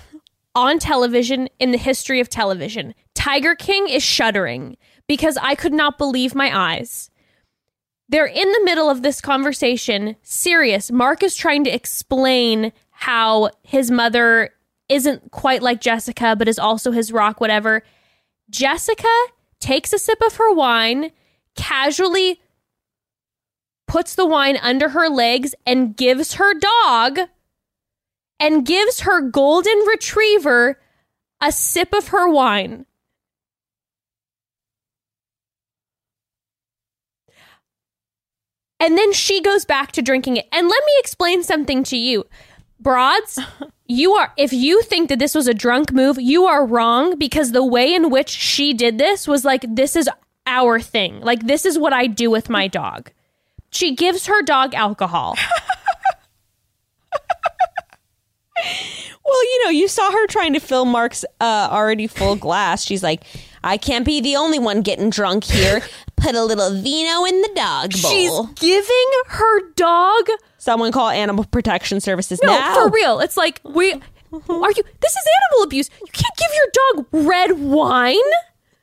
on 0.56 0.80
television 0.80 1.48
in 1.60 1.70
the 1.70 1.78
history 1.78 2.18
of 2.18 2.28
television. 2.28 2.92
Tiger 3.14 3.54
King 3.54 3.86
is 3.88 4.02
shuddering 4.02 4.76
because 5.06 5.36
I 5.36 5.54
could 5.54 5.72
not 5.72 5.96
believe 5.96 6.34
my 6.34 6.50
eyes. 6.52 7.08
They're 8.08 8.26
in 8.26 8.50
the 8.50 8.64
middle 8.64 8.90
of 8.90 9.02
this 9.02 9.20
conversation, 9.20 10.16
serious. 10.22 10.90
Mark 10.90 11.22
is 11.22 11.36
trying 11.36 11.62
to 11.62 11.70
explain 11.72 12.72
how 12.90 13.50
his 13.62 13.92
mother 13.92 14.50
isn't 14.88 15.30
quite 15.30 15.62
like 15.62 15.80
Jessica, 15.80 16.34
but 16.36 16.48
is 16.48 16.58
also 16.58 16.90
his 16.90 17.12
rock, 17.12 17.40
whatever. 17.40 17.84
Jessica 18.50 19.06
takes 19.60 19.92
a 19.92 20.00
sip 20.00 20.20
of 20.20 20.34
her 20.34 20.52
wine, 20.52 21.12
casually 21.54 22.40
puts 23.86 24.14
the 24.14 24.26
wine 24.26 24.58
under 24.62 24.88
her 24.90 25.08
legs, 25.08 25.54
and 25.66 25.96
gives 25.96 26.34
her 26.34 26.52
dog 26.54 27.18
and 28.40 28.66
gives 28.66 29.00
her 29.00 29.20
golden 29.20 29.78
retriever 29.86 30.80
a 31.40 31.52
sip 31.52 31.92
of 31.92 32.08
her 32.08 32.28
wine. 32.28 32.86
And 38.80 38.98
then 38.98 39.12
she 39.12 39.40
goes 39.40 39.64
back 39.64 39.92
to 39.92 40.02
drinking 40.02 40.36
it. 40.36 40.46
And 40.52 40.68
let 40.68 40.84
me 40.84 40.92
explain 40.98 41.42
something 41.42 41.84
to 41.84 41.96
you. 41.96 42.26
Broads, 42.78 43.38
you 43.86 44.12
are 44.12 44.32
if 44.36 44.52
you 44.52 44.82
think 44.82 45.08
that 45.08 45.18
this 45.18 45.34
was 45.34 45.46
a 45.46 45.54
drunk 45.54 45.92
move, 45.92 46.20
you 46.20 46.44
are 46.44 46.66
wrong 46.66 47.18
because 47.18 47.52
the 47.52 47.64
way 47.64 47.94
in 47.94 48.10
which 48.10 48.28
she 48.28 48.74
did 48.74 48.98
this 48.98 49.26
was 49.26 49.44
like 49.44 49.64
this 49.68 49.96
is 49.96 50.08
our 50.46 50.80
thing. 50.80 51.20
Like 51.20 51.46
this 51.46 51.64
is 51.64 51.78
what 51.78 51.92
I 51.92 52.06
do 52.06 52.30
with 52.30 52.48
my 52.48 52.68
dog. 52.68 53.10
She 53.70 53.94
gives 53.94 54.26
her 54.26 54.42
dog 54.42 54.74
alcohol. 54.74 55.36
Well, 59.26 59.42
you 59.42 59.64
know, 59.64 59.70
you 59.70 59.88
saw 59.88 60.10
her 60.12 60.26
trying 60.26 60.52
to 60.52 60.60
fill 60.60 60.84
Mark's 60.84 61.24
uh, 61.40 61.68
already 61.70 62.06
full 62.06 62.36
glass. 62.36 62.84
She's 62.84 63.02
like, 63.02 63.22
I 63.64 63.78
can't 63.78 64.04
be 64.04 64.20
the 64.20 64.36
only 64.36 64.58
one 64.58 64.82
getting 64.82 65.08
drunk 65.08 65.44
here. 65.44 65.80
Put 66.16 66.34
a 66.34 66.44
little 66.44 66.70
vino 66.70 67.24
in 67.24 67.40
the 67.40 67.50
dog 67.54 67.90
bowl. 68.02 68.10
She's 68.10 68.60
giving 68.60 69.10
her 69.28 69.70
dog 69.72 70.28
Someone 70.58 70.92
call 70.92 71.08
Animal 71.08 71.44
Protection 71.44 72.00
Services 72.00 72.38
No, 72.42 72.48
now. 72.52 72.74
for 72.74 72.90
real. 72.90 73.20
It's 73.20 73.36
like 73.36 73.60
we 73.64 73.92
are 73.92 73.98
you 74.38 74.82
this 75.00 75.12
is 75.12 75.28
animal 75.52 75.64
abuse. 75.64 75.90
You 76.00 76.12
can't 76.12 76.36
give 76.36 76.50
your 76.54 76.66
dog 76.94 77.26
red 77.26 77.52
wine. 77.60 78.16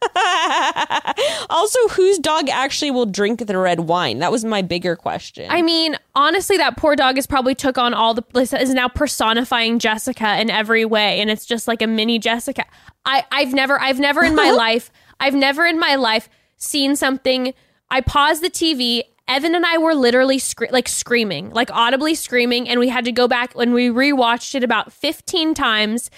Also, 1.49 1.79
whose 1.89 2.17
dog 2.17 2.49
actually 2.49 2.91
will 2.91 3.05
drink 3.05 3.45
the 3.45 3.57
red 3.57 3.81
wine? 3.81 4.19
That 4.19 4.31
was 4.31 4.45
my 4.45 4.61
bigger 4.61 4.95
question. 4.95 5.47
I 5.49 5.61
mean, 5.61 5.97
honestly, 6.15 6.57
that 6.57 6.77
poor 6.77 6.95
dog 6.95 7.15
has 7.17 7.27
probably 7.27 7.55
took 7.55 7.77
on 7.77 7.93
all 7.93 8.13
the 8.13 8.23
is 8.39 8.73
now 8.73 8.87
personifying 8.87 9.79
Jessica 9.79 10.39
in 10.39 10.49
every 10.49 10.85
way, 10.85 11.19
and 11.19 11.29
it's 11.29 11.45
just 11.45 11.67
like 11.67 11.81
a 11.81 11.87
mini 11.87 12.19
Jessica. 12.19 12.65
I 13.05 13.25
I've 13.31 13.53
never 13.53 13.79
I've 13.79 13.99
never 13.99 14.23
in 14.23 14.35
my 14.35 14.51
life 14.57 14.91
I've 15.19 15.35
never 15.35 15.65
in 15.65 15.79
my 15.79 15.95
life 15.95 16.29
seen 16.57 16.95
something. 16.95 17.53
I 17.89 18.01
paused 18.01 18.41
the 18.43 18.49
TV. 18.49 19.03
Evan 19.27 19.55
and 19.55 19.65
I 19.65 19.77
were 19.77 19.93
literally 19.93 20.39
scre- 20.39 20.65
like 20.71 20.89
screaming, 20.89 21.51
like 21.51 21.71
audibly 21.71 22.15
screaming, 22.15 22.67
and 22.67 22.79
we 22.79 22.89
had 22.89 23.05
to 23.05 23.11
go 23.11 23.27
back 23.27 23.53
when 23.53 23.73
we 23.73 23.87
rewatched 23.87 24.55
it 24.55 24.63
about 24.63 24.91
fifteen 24.91 25.53
times. 25.53 26.09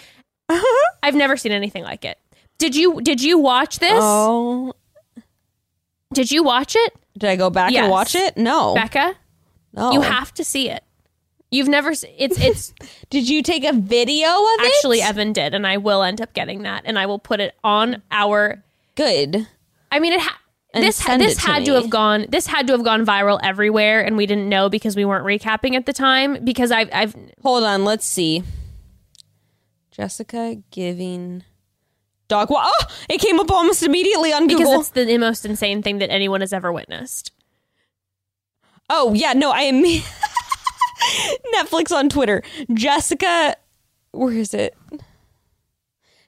I've 1.04 1.16
never 1.16 1.38
seen 1.38 1.52
anything 1.52 1.84
like 1.84 2.06
it. 2.06 2.18
Did 2.58 2.76
you 2.76 3.02
Did 3.02 3.22
you 3.22 3.38
watch 3.40 3.80
this? 3.80 3.92
oh, 3.94 4.74
Did 6.14 6.32
you 6.32 6.44
watch 6.44 6.76
it, 6.78 6.94
did 7.18 7.30
I 7.30 7.36
go 7.36 7.50
back 7.50 7.72
Yes. 7.72 7.84
and 7.84 7.92
watch 7.92 8.16
it? 8.16 8.38
No. 8.38 8.76
Bekah? 8.76 9.16
no. 9.74 9.92
You 9.94 10.02
have 10.02 10.34
to 10.36 10.44
see 10.44 10.70
it. 10.70 10.84
You've 11.52 11.68
never. 11.68 11.92
s- 11.92 12.06
It's 12.18 12.40
it's 12.40 12.74
Did 13.10 13.28
you 13.30 13.42
take 13.44 13.64
a 13.64 13.74
video 13.74 14.28
of 14.30 14.60
it? 14.60 14.66
actually 14.68 15.02
Evan 15.02 15.34
did, 15.34 15.54
and 15.54 15.68
I 15.68 15.78
will 15.78 16.02
end 16.04 16.20
up 16.22 16.34
getting 16.34 16.64
that, 16.64 16.84
and 16.86 16.98
I 16.98 17.06
will 17.06 17.20
put 17.20 17.40
it 17.40 17.56
on 17.64 18.02
our. 18.12 18.64
good. 18.96 19.48
I 19.92 20.00
mean, 20.00 20.14
it. 20.14 20.22
Ha- 20.22 20.40
this 20.74 20.98
this 21.06 21.36
to 21.36 21.42
had 21.42 21.66
to 21.66 21.74
have 21.74 21.92
gone. 21.92 22.26
This 22.30 22.48
had 22.48 22.66
to 22.66 22.74
have 22.74 22.84
gone 22.84 23.06
viral 23.06 23.40
everywhere, 23.44 24.02
and 24.04 24.18
we 24.18 24.26
didn't 24.26 24.50
know 24.50 24.68
because 24.70 24.96
we 24.96 25.06
weren't 25.06 25.24
recapping 25.26 25.76
at 25.76 25.86
the 25.86 25.94
time. 25.94 26.44
Because 26.44 26.72
I've 26.72 26.90
I've 26.92 27.16
Hold 27.44 27.64
on, 27.64 27.86
let's 27.86 28.06
see. 28.08 28.42
Jessica 29.92 30.58
giving 30.72 31.44
dog. 32.34 32.50
Wa- 32.50 32.64
oh, 32.66 32.86
it 33.10 33.20
came 33.20 33.40
up 33.40 33.52
almost 33.52 33.84
immediately 33.84 34.34
on 34.34 34.48
because 34.48 34.62
Google. 34.66 34.80
it's 34.80 34.90
the 34.90 35.18
most 35.20 35.46
insane 35.46 35.84
thing 35.84 36.00
that 36.00 36.12
anyone 36.12 36.42
has 36.42 36.52
ever 36.52 36.72
witnessed. 36.72 37.32
Oh 38.90 39.14
yeah, 39.14 39.34
no, 39.34 39.52
I 39.52 39.62
am 39.62 39.84
Netflix 41.56 41.92
on 41.92 42.10
Twitter. 42.10 42.42
Jessica, 42.74 43.56
where 44.12 44.34
is 44.34 44.54
it? 44.56 44.76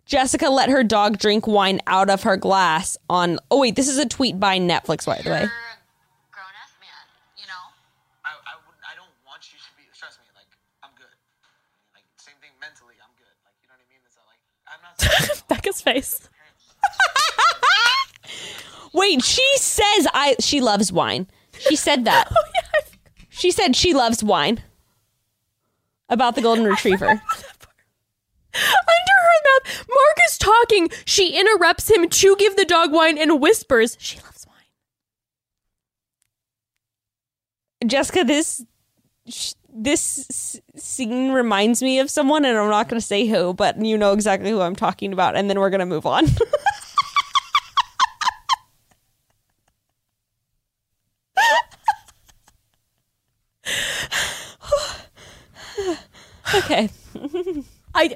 Jessica 0.05 0.49
let 0.49 0.69
her 0.69 0.83
dog 0.83 1.17
drink 1.17 1.47
wine 1.47 1.81
out 1.87 2.11
of 2.11 2.21
her 2.21 2.37
glass 2.37 2.97
on. 3.09 3.39
Oh 3.49 3.61
wait, 3.61 3.75
this 3.75 3.89
is 3.89 3.97
a 3.97 4.05
tweet 4.05 4.39
by 4.39 4.59
Netflix, 4.59 5.07
by 5.07 5.19
the 5.23 5.29
way. 5.31 5.41
You're 5.41 5.49
a 5.49 6.29
grown 6.29 6.53
ass 6.61 6.77
man, 6.77 7.05
you 7.41 7.49
know? 7.49 7.63
I, 8.21 8.29
I 8.45 8.53
would 8.69 8.77
I 8.85 8.93
don't 8.93 9.09
want 9.25 9.41
you 9.49 9.57
to 9.57 9.71
be 9.73 9.89
trust 9.97 10.21
me, 10.21 10.29
like 10.37 10.45
I'm 10.85 10.93
good. 10.93 11.09
Like 11.97 12.05
same 12.21 12.37
thing 12.37 12.53
mentally, 12.61 12.93
I'm 13.01 13.09
good. 13.17 13.33
Like 13.41 13.57
you 13.57 13.65
know 13.65 13.73
what 13.73 13.81
I 13.81 13.89
mean? 13.89 14.05
It's 14.05 14.13
not 14.13 14.29
like 14.29 14.41
I'm 14.69 14.81
not 14.85 14.93
saying 14.93 14.94
Bekah's 15.49 15.81
face. 15.81 16.29
Wait, 18.93 19.23
she 19.23 19.43
says 19.57 20.07
I 20.13 20.35
she 20.39 20.61
loves 20.61 20.91
wine. 20.91 21.27
She 21.59 21.75
said 21.75 22.05
that. 22.05 22.31
Oh, 22.37 22.41
she 23.29 23.51
said 23.51 23.75
she 23.75 23.93
loves 23.93 24.23
wine. 24.23 24.63
About 26.07 26.35
the 26.35 26.41
golden 26.41 26.63
retriever. 26.65 27.09
Under 27.09 27.19
her 28.53 28.55
mouth, 28.55 29.85
Mark 29.89 30.17
is 30.29 30.37
talking. 30.37 30.89
She 31.03 31.37
interrupts 31.37 31.89
him 31.91 32.07
to 32.07 32.35
give 32.37 32.55
the 32.55 32.63
dog 32.63 32.93
wine 32.93 33.17
and 33.17 33.41
whispers, 33.41 33.97
"She 33.99 34.19
loves 34.21 34.47
wine." 34.47 34.55
Jessica, 37.89 38.23
this 38.23 38.63
sh- 39.27 39.53
this 39.77 40.25
s- 40.29 40.59
scene 40.75 41.31
reminds 41.31 41.83
me 41.83 41.99
of 41.99 42.09
someone, 42.09 42.45
and 42.45 42.57
I'm 42.57 42.69
not 42.69 42.87
going 42.87 42.99
to 42.99 43.05
say 43.05 43.27
who, 43.27 43.53
but 43.53 43.79
you 43.83 43.97
know 43.97 44.13
exactly 44.13 44.49
who 44.49 44.61
I'm 44.61 44.75
talking 44.75 45.11
about, 45.13 45.35
and 45.35 45.49
then 45.49 45.59
we're 45.59 45.69
going 45.69 45.79
to 45.81 45.85
move 45.85 46.05
on. 46.05 46.25
okay. 56.55 56.89
I 57.93 58.15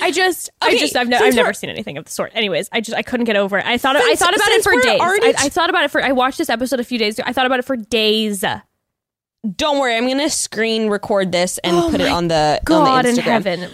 I 0.00 0.10
just 0.10 0.50
I 0.60 0.76
just 0.76 0.96
I've, 0.96 1.08
ne- 1.08 1.16
I've 1.16 1.34
never 1.34 1.52
seen 1.52 1.70
anything 1.70 1.96
of 1.96 2.04
the 2.04 2.10
sort. 2.10 2.32
Anyways, 2.34 2.68
I 2.72 2.80
just 2.80 2.96
I 2.96 3.02
couldn't 3.02 3.26
get 3.26 3.36
over 3.36 3.58
it. 3.58 3.66
I 3.66 3.78
thought 3.78 3.96
I 3.96 4.14
thought 4.16 4.34
about 4.34 4.48
it 4.48 4.62
for 4.62 4.72
days. 4.82 5.00
I, 5.00 5.34
I 5.46 5.48
thought 5.48 5.70
about 5.70 5.84
it 5.84 5.90
for 5.90 6.02
I 6.02 6.12
watched 6.12 6.38
this 6.38 6.50
episode 6.50 6.80
a 6.80 6.84
few 6.84 6.98
days 6.98 7.18
ago. 7.18 7.24
I 7.26 7.32
thought 7.32 7.46
about 7.46 7.58
it 7.58 7.64
for 7.64 7.76
days. 7.76 8.44
Don't 9.56 9.78
worry, 9.78 9.96
I'm 9.96 10.04
going 10.06 10.18
to 10.18 10.28
screen 10.30 10.88
record 10.88 11.32
this 11.32 11.58
and 11.58 11.74
Oh 11.76 11.88
put 11.90 12.00
it 12.00 12.08
on 12.08 12.28
the 12.28 12.60
God 12.64 12.86
on 12.88 13.02
the 13.04 13.08
in 13.10 13.16
Instagram. 13.16 13.24
heaven. 13.24 13.70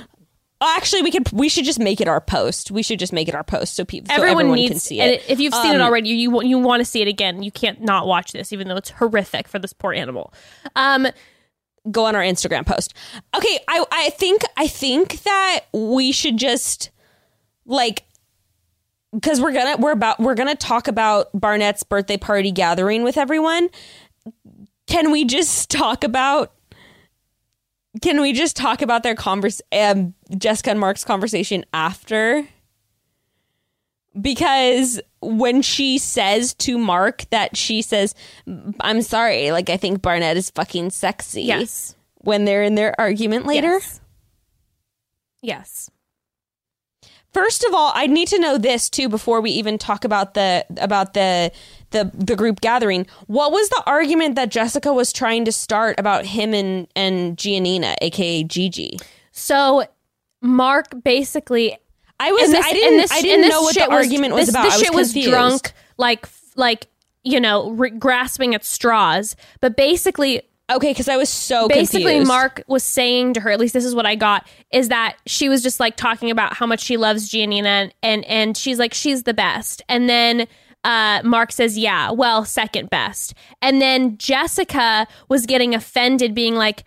Actually, 0.62 1.02
we 1.02 1.10
could 1.10 1.30
we 1.32 1.48
should 1.48 1.64
just 1.64 1.78
make 1.78 2.00
it 2.00 2.08
our 2.08 2.20
post. 2.20 2.70
We 2.70 2.82
should 2.82 2.98
just 2.98 3.12
make 3.12 3.28
it 3.28 3.34
our 3.34 3.44
post 3.44 3.74
so 3.74 3.84
people 3.84 4.08
so 4.08 4.14
everyone, 4.14 4.40
everyone 4.42 4.56
needs 4.56 4.70
can 4.70 4.78
see 4.80 5.00
and 5.00 5.10
it. 5.12 5.24
if 5.28 5.38
you've 5.38 5.52
seen 5.52 5.74
it 5.74 5.80
Um, 5.80 5.86
already 5.86 6.08
you 6.10 6.42
you 6.42 6.58
want 6.58 6.80
to 6.80 6.84
see 6.86 7.02
it 7.02 7.08
again 7.08 7.42
you 7.42 7.50
can't 7.50 7.82
not 7.82 8.06
watch 8.06 8.32
this 8.32 8.54
even 8.54 8.68
though 8.68 8.76
it's 8.76 8.88
horrific 8.90 9.48
for 9.48 9.58
this 9.58 9.74
poor 9.74 9.92
animal 9.92 10.32
um 10.76 11.06
go 11.90 12.06
on 12.06 12.16
our 12.16 12.22
Instagram 12.22 12.64
post. 12.64 12.94
Okay, 13.36 13.58
I 13.68 13.84
I 13.92 14.10
think 14.10 14.42
I 14.56 14.66
think 14.66 15.22
that 15.24 15.60
we 15.74 16.10
should 16.10 16.38
just 16.38 16.90
like 17.66 18.04
because 19.12 19.42
we're 19.42 19.52
gonna 19.52 19.76
we're 19.76 19.92
about 19.92 20.18
we're 20.20 20.34
gonna 20.34 20.54
talk 20.54 20.88
about 20.88 21.28
Barnett's 21.38 21.82
birthday 21.82 22.16
party 22.16 22.50
gathering 22.50 23.02
with 23.02 23.18
everyone. 23.18 23.68
Can 24.86 25.10
we 25.10 25.24
just 25.24 25.70
talk 25.70 26.04
about? 26.04 26.52
Can 28.02 28.20
we 28.20 28.32
just 28.32 28.56
talk 28.56 28.82
about 28.82 29.02
their 29.02 29.14
converse, 29.14 29.62
um, 29.72 30.14
Jessica 30.36 30.70
and 30.70 30.80
Mark's 30.80 31.04
conversation 31.04 31.64
after? 31.72 32.46
Because 34.20 35.00
when 35.20 35.60
she 35.62 35.98
says 35.98 36.54
to 36.54 36.78
Mark 36.78 37.24
that 37.30 37.56
she 37.56 37.82
says, 37.82 38.14
"I'm 38.80 39.02
sorry," 39.02 39.50
like 39.50 39.68
I 39.70 39.76
think 39.76 40.02
Barnett 40.02 40.36
is 40.36 40.50
fucking 40.50 40.90
sexy 40.90 41.42
yes 41.42 41.94
when 42.18 42.44
they're 42.44 42.62
in 42.62 42.74
their 42.74 42.98
argument 43.00 43.46
later. 43.46 43.72
yes, 43.74 44.00
yes. 45.42 45.90
First 47.32 47.64
of 47.64 47.74
all, 47.74 47.92
I 47.94 48.06
need 48.06 48.28
to 48.28 48.38
know 48.38 48.56
this 48.56 48.88
too 48.88 49.10
before 49.10 49.42
we 49.42 49.50
even 49.50 49.76
talk 49.76 50.04
about 50.04 50.32
the 50.32 50.64
about 50.78 51.12
the 51.12 51.52
the 51.90 52.10
the 52.14 52.36
group 52.36 52.60
gathering. 52.60 53.06
What 53.26 53.52
was 53.52 53.68
the 53.68 53.82
argument 53.86 54.34
that 54.36 54.50
Jessica 54.50 54.92
was 54.92 55.12
trying 55.12 55.44
to 55.44 55.52
start 55.52 55.98
about 55.98 56.26
him 56.26 56.54
and 56.54 56.88
and 56.96 57.36
Giannina, 57.36 57.96
aka 58.00 58.42
Gigi? 58.44 58.98
so 59.32 59.84
mark 60.42 60.86
basically 61.02 61.76
I 62.18 62.32
was 62.32 62.50
this, 62.50 62.64
I 62.64 62.72
didn't 62.72 62.98
this, 62.98 63.12
I 63.12 63.20
didn't 63.20 63.48
know 63.48 63.62
what 63.62 63.74
the 63.74 63.90
argument 63.90 64.34
was 64.34 64.48
about. 64.48 64.64
This 64.64 64.74
I 64.74 64.76
was 64.76 64.82
shit 64.82 64.94
was 64.94 65.12
confused. 65.12 65.30
drunk, 65.30 65.72
like 65.98 66.28
like 66.56 66.88
you 67.24 67.40
know, 67.40 67.70
re- 67.70 67.90
grasping 67.90 68.54
at 68.54 68.64
straws. 68.64 69.36
But 69.60 69.76
basically, 69.76 70.42
Okay, 70.68 70.90
because 70.90 71.08
I 71.08 71.16
was 71.16 71.28
so 71.28 71.68
basically, 71.68 72.04
confused. 72.14 72.28
Mark 72.28 72.62
was 72.66 72.82
saying 72.82 73.34
to 73.34 73.40
her, 73.40 73.50
at 73.50 73.60
least 73.60 73.72
this 73.72 73.84
is 73.84 73.94
what 73.94 74.04
I 74.04 74.16
got, 74.16 74.48
is 74.72 74.88
that 74.88 75.16
she 75.26 75.48
was 75.48 75.62
just 75.62 75.78
like 75.78 75.96
talking 75.96 76.30
about 76.30 76.54
how 76.54 76.66
much 76.66 76.80
she 76.80 76.96
loves 76.96 77.30
Giannina, 77.30 77.66
and 77.66 77.94
and, 78.02 78.24
and 78.24 78.56
she's 78.56 78.78
like 78.78 78.94
she's 78.94 79.24
the 79.24 79.34
best, 79.34 79.82
and 79.88 80.08
then. 80.08 80.46
Uh, 80.86 81.20
Mark 81.24 81.50
says, 81.50 81.76
"Yeah, 81.76 82.12
well, 82.12 82.44
second 82.44 82.90
best." 82.90 83.34
And 83.60 83.82
then 83.82 84.16
Jessica 84.18 85.06
was 85.28 85.44
getting 85.44 85.74
offended, 85.74 86.32
being 86.34 86.54
like, 86.54 86.84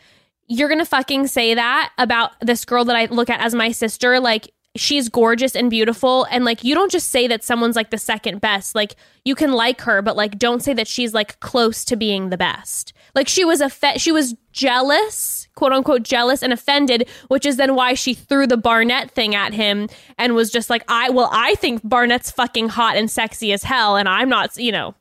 "You're 0.48 0.70
gonna 0.70 0.86
fucking 0.86 1.28
say 1.28 1.54
that 1.54 1.92
about 1.98 2.32
this 2.40 2.64
girl 2.64 2.86
that 2.86 2.96
I 2.96 3.06
look 3.06 3.30
at 3.30 3.42
as 3.42 3.54
my 3.54 3.72
sister? 3.72 4.20
Like, 4.20 4.52
she's 4.76 5.10
gorgeous 5.10 5.56
and 5.56 5.70
beautiful, 5.70 6.26
and 6.32 6.46
like, 6.46 6.64
you 6.64 6.76
don't 6.76 6.92
just 6.92 7.10
say 7.10 7.28
that 7.28 7.44
someone's 7.44 7.76
like 7.76 7.90
the 7.90 7.98
second 7.98 8.40
best. 8.40 8.76
Like, 8.76 8.96
you 9.26 9.36
can 9.36 9.52
like 9.52 9.82
her, 9.82 10.02
but 10.02 10.16
like, 10.16 10.38
don't 10.40 10.64
say 10.64 10.74
that 10.74 10.88
she's 10.88 11.14
like 11.14 11.40
close 11.40 11.84
to 11.86 11.96
being 11.96 12.30
the 12.30 12.38
best. 12.38 12.94
Like, 13.16 13.28
she 13.28 13.44
was 13.44 13.62
a 13.62 13.70
she 14.00 14.12
was 14.12 14.36
jealous, 14.54 15.39
quote 15.60 15.74
unquote, 15.74 16.04
jealous 16.04 16.42
and 16.42 16.54
offended, 16.54 17.08
which 17.28 17.46
is 17.46 17.58
then 17.58 17.76
why 17.76 17.94
she 17.94 18.14
threw 18.14 18.48
the 18.48 18.56
Barnett 18.58 19.12
thing 19.12 19.36
at 19.36 19.54
him 19.54 19.90
and 20.18 20.34
was 20.34 20.50
just 20.50 20.70
like, 20.70 20.84
I 20.88 21.10
well, 21.10 21.30
I 21.34 21.56
think 21.56 21.82
Barnett's 21.84 22.32
fucking 22.32 22.70
hot 22.70 22.96
and 22.96 23.12
sexy 23.12 23.52
as 23.52 23.64
hell, 23.64 23.98
and 23.98 24.08
I'm 24.08 24.30
not, 24.30 24.56
you 24.56 24.72
know, 24.72 24.96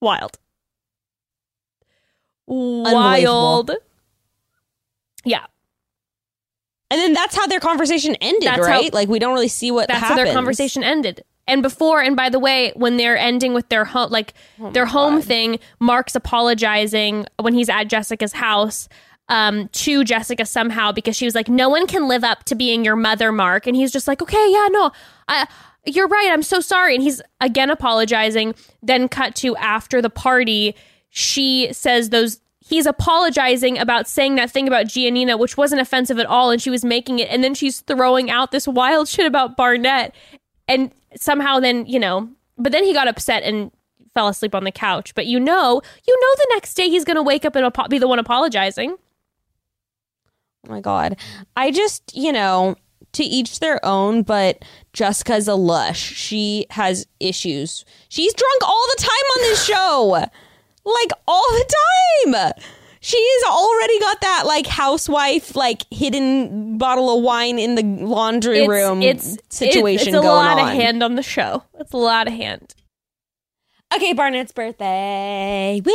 wild, 0.00 0.38
wild. 2.46 3.72
Yeah, 5.24 5.44
and 6.90 7.00
then 7.00 7.12
that's 7.14 7.34
how 7.36 7.46
their 7.48 7.60
conversation 7.60 8.14
ended, 8.20 8.48
That's 8.48 8.66
how- 8.66 8.80
right? 8.80 8.92
like 8.94 9.08
we 9.08 9.18
don't 9.18 9.34
really 9.34 9.48
see 9.48 9.70
what 9.72 9.88
that's 9.88 10.00
how 10.00 10.14
their 10.14 10.32
conversation 10.32 10.84
ended. 10.84 11.24
And 11.48 11.62
before, 11.62 12.00
and 12.00 12.14
by 12.16 12.28
the 12.28 12.38
way, 12.38 12.72
when 12.76 12.96
they're 12.96 13.16
ending 13.16 13.52
with 13.52 13.68
their 13.68 13.84
home, 13.84 14.10
like 14.10 14.34
their 14.72 14.86
home 14.86 15.20
thing, 15.20 15.58
Mark's 15.80 16.14
apologizing 16.14 17.26
when 17.40 17.52
he's 17.52 17.68
at 17.68 17.84
Jessica's 17.84 18.32
house 18.32 18.88
um, 19.28 19.68
to 19.68 20.04
Jessica 20.04 20.46
somehow 20.46 20.92
because 20.92 21.16
she 21.16 21.24
was 21.24 21.34
like, 21.34 21.48
"No 21.48 21.68
one 21.68 21.86
can 21.86 22.06
live 22.06 22.22
up 22.22 22.44
to 22.44 22.54
being 22.54 22.84
your 22.84 22.96
mother, 22.96 23.32
Mark." 23.32 23.66
And 23.66 23.74
he's 23.74 23.90
just 23.90 24.06
like, 24.06 24.22
"Okay, 24.22 24.52
yeah, 24.52 24.68
no, 24.70 24.92
I, 25.26 25.48
you're 25.84 26.06
right. 26.08 26.30
I'm 26.30 26.42
so 26.42 26.60
sorry." 26.60 26.94
And 26.94 27.02
he's 27.02 27.20
again 27.40 27.70
apologizing. 27.70 28.54
Then 28.82 29.08
cut 29.08 29.34
to 29.36 29.56
after 29.56 30.00
the 30.00 30.10
party, 30.10 30.76
she 31.10 31.72
says 31.72 32.10
those. 32.10 32.40
He's 32.60 32.86
apologizing 32.86 33.78
about 33.78 34.06
saying 34.06 34.36
that 34.36 34.50
thing 34.50 34.68
about 34.68 34.86
Giannina, 34.86 35.36
which 35.38 35.56
wasn't 35.56 35.80
offensive 35.80 36.18
at 36.18 36.26
all, 36.26 36.50
and 36.50 36.62
she 36.62 36.70
was 36.70 36.84
making 36.84 37.18
it. 37.18 37.28
And 37.28 37.42
then 37.42 37.54
she's 37.54 37.80
throwing 37.80 38.30
out 38.30 38.52
this 38.52 38.68
wild 38.68 39.08
shit 39.08 39.26
about 39.26 39.56
Barnett 39.56 40.14
and 40.68 40.92
somehow 41.16 41.60
then 41.60 41.86
you 41.86 41.98
know 41.98 42.28
but 42.58 42.72
then 42.72 42.84
he 42.84 42.92
got 42.92 43.08
upset 43.08 43.42
and 43.42 43.70
fell 44.14 44.28
asleep 44.28 44.54
on 44.54 44.64
the 44.64 44.72
couch 44.72 45.14
but 45.14 45.26
you 45.26 45.40
know 45.40 45.80
you 46.06 46.20
know 46.20 46.34
the 46.36 46.46
next 46.54 46.74
day 46.74 46.88
he's 46.88 47.04
gonna 47.04 47.22
wake 47.22 47.44
up 47.44 47.56
and 47.56 47.72
be 47.88 47.98
the 47.98 48.08
one 48.08 48.18
apologizing 48.18 48.96
Oh 50.66 50.70
my 50.70 50.80
god. 50.80 51.16
I 51.56 51.70
just, 51.70 52.14
you 52.14 52.32
know, 52.32 52.76
to 53.12 53.24
each 53.24 53.58
their 53.58 53.84
own, 53.84 54.22
but 54.22 54.64
Jessica's 54.92 55.48
a 55.48 55.54
lush. 55.54 55.98
She 55.98 56.66
has 56.70 57.06
issues. 57.20 57.84
She's 58.08 58.32
drunk 58.32 58.62
all 58.62 58.86
the 58.96 59.02
time 59.02 59.10
on 59.36 59.42
this 59.42 59.64
show. 59.64 60.26
Like 60.84 61.12
all 61.26 61.46
the 61.50 61.74
time. 62.24 62.52
She's 63.04 63.42
already 63.48 63.98
got 63.98 64.20
that 64.20 64.44
like 64.46 64.66
housewife 64.66 65.56
like 65.56 65.82
hidden 65.90 66.78
bottle 66.78 67.18
of 67.18 67.24
wine 67.24 67.58
in 67.58 67.74
the 67.74 67.82
laundry 67.82 68.66
room 68.66 69.02
it's, 69.02 69.36
situation 69.50 70.08
it's, 70.08 70.16
it's 70.16 70.24
a 70.24 70.28
lot 70.28 70.58
on. 70.58 70.68
of 70.68 70.74
hand 70.74 71.02
on 71.02 71.16
the 71.16 71.22
show 71.22 71.64
it's 71.80 71.92
a 71.92 71.96
lot 71.96 72.28
of 72.28 72.32
hand 72.32 72.74
Okay, 73.94 74.14
Barnett's 74.14 74.52
birthday. 74.52 75.82
Woo. 75.84 75.92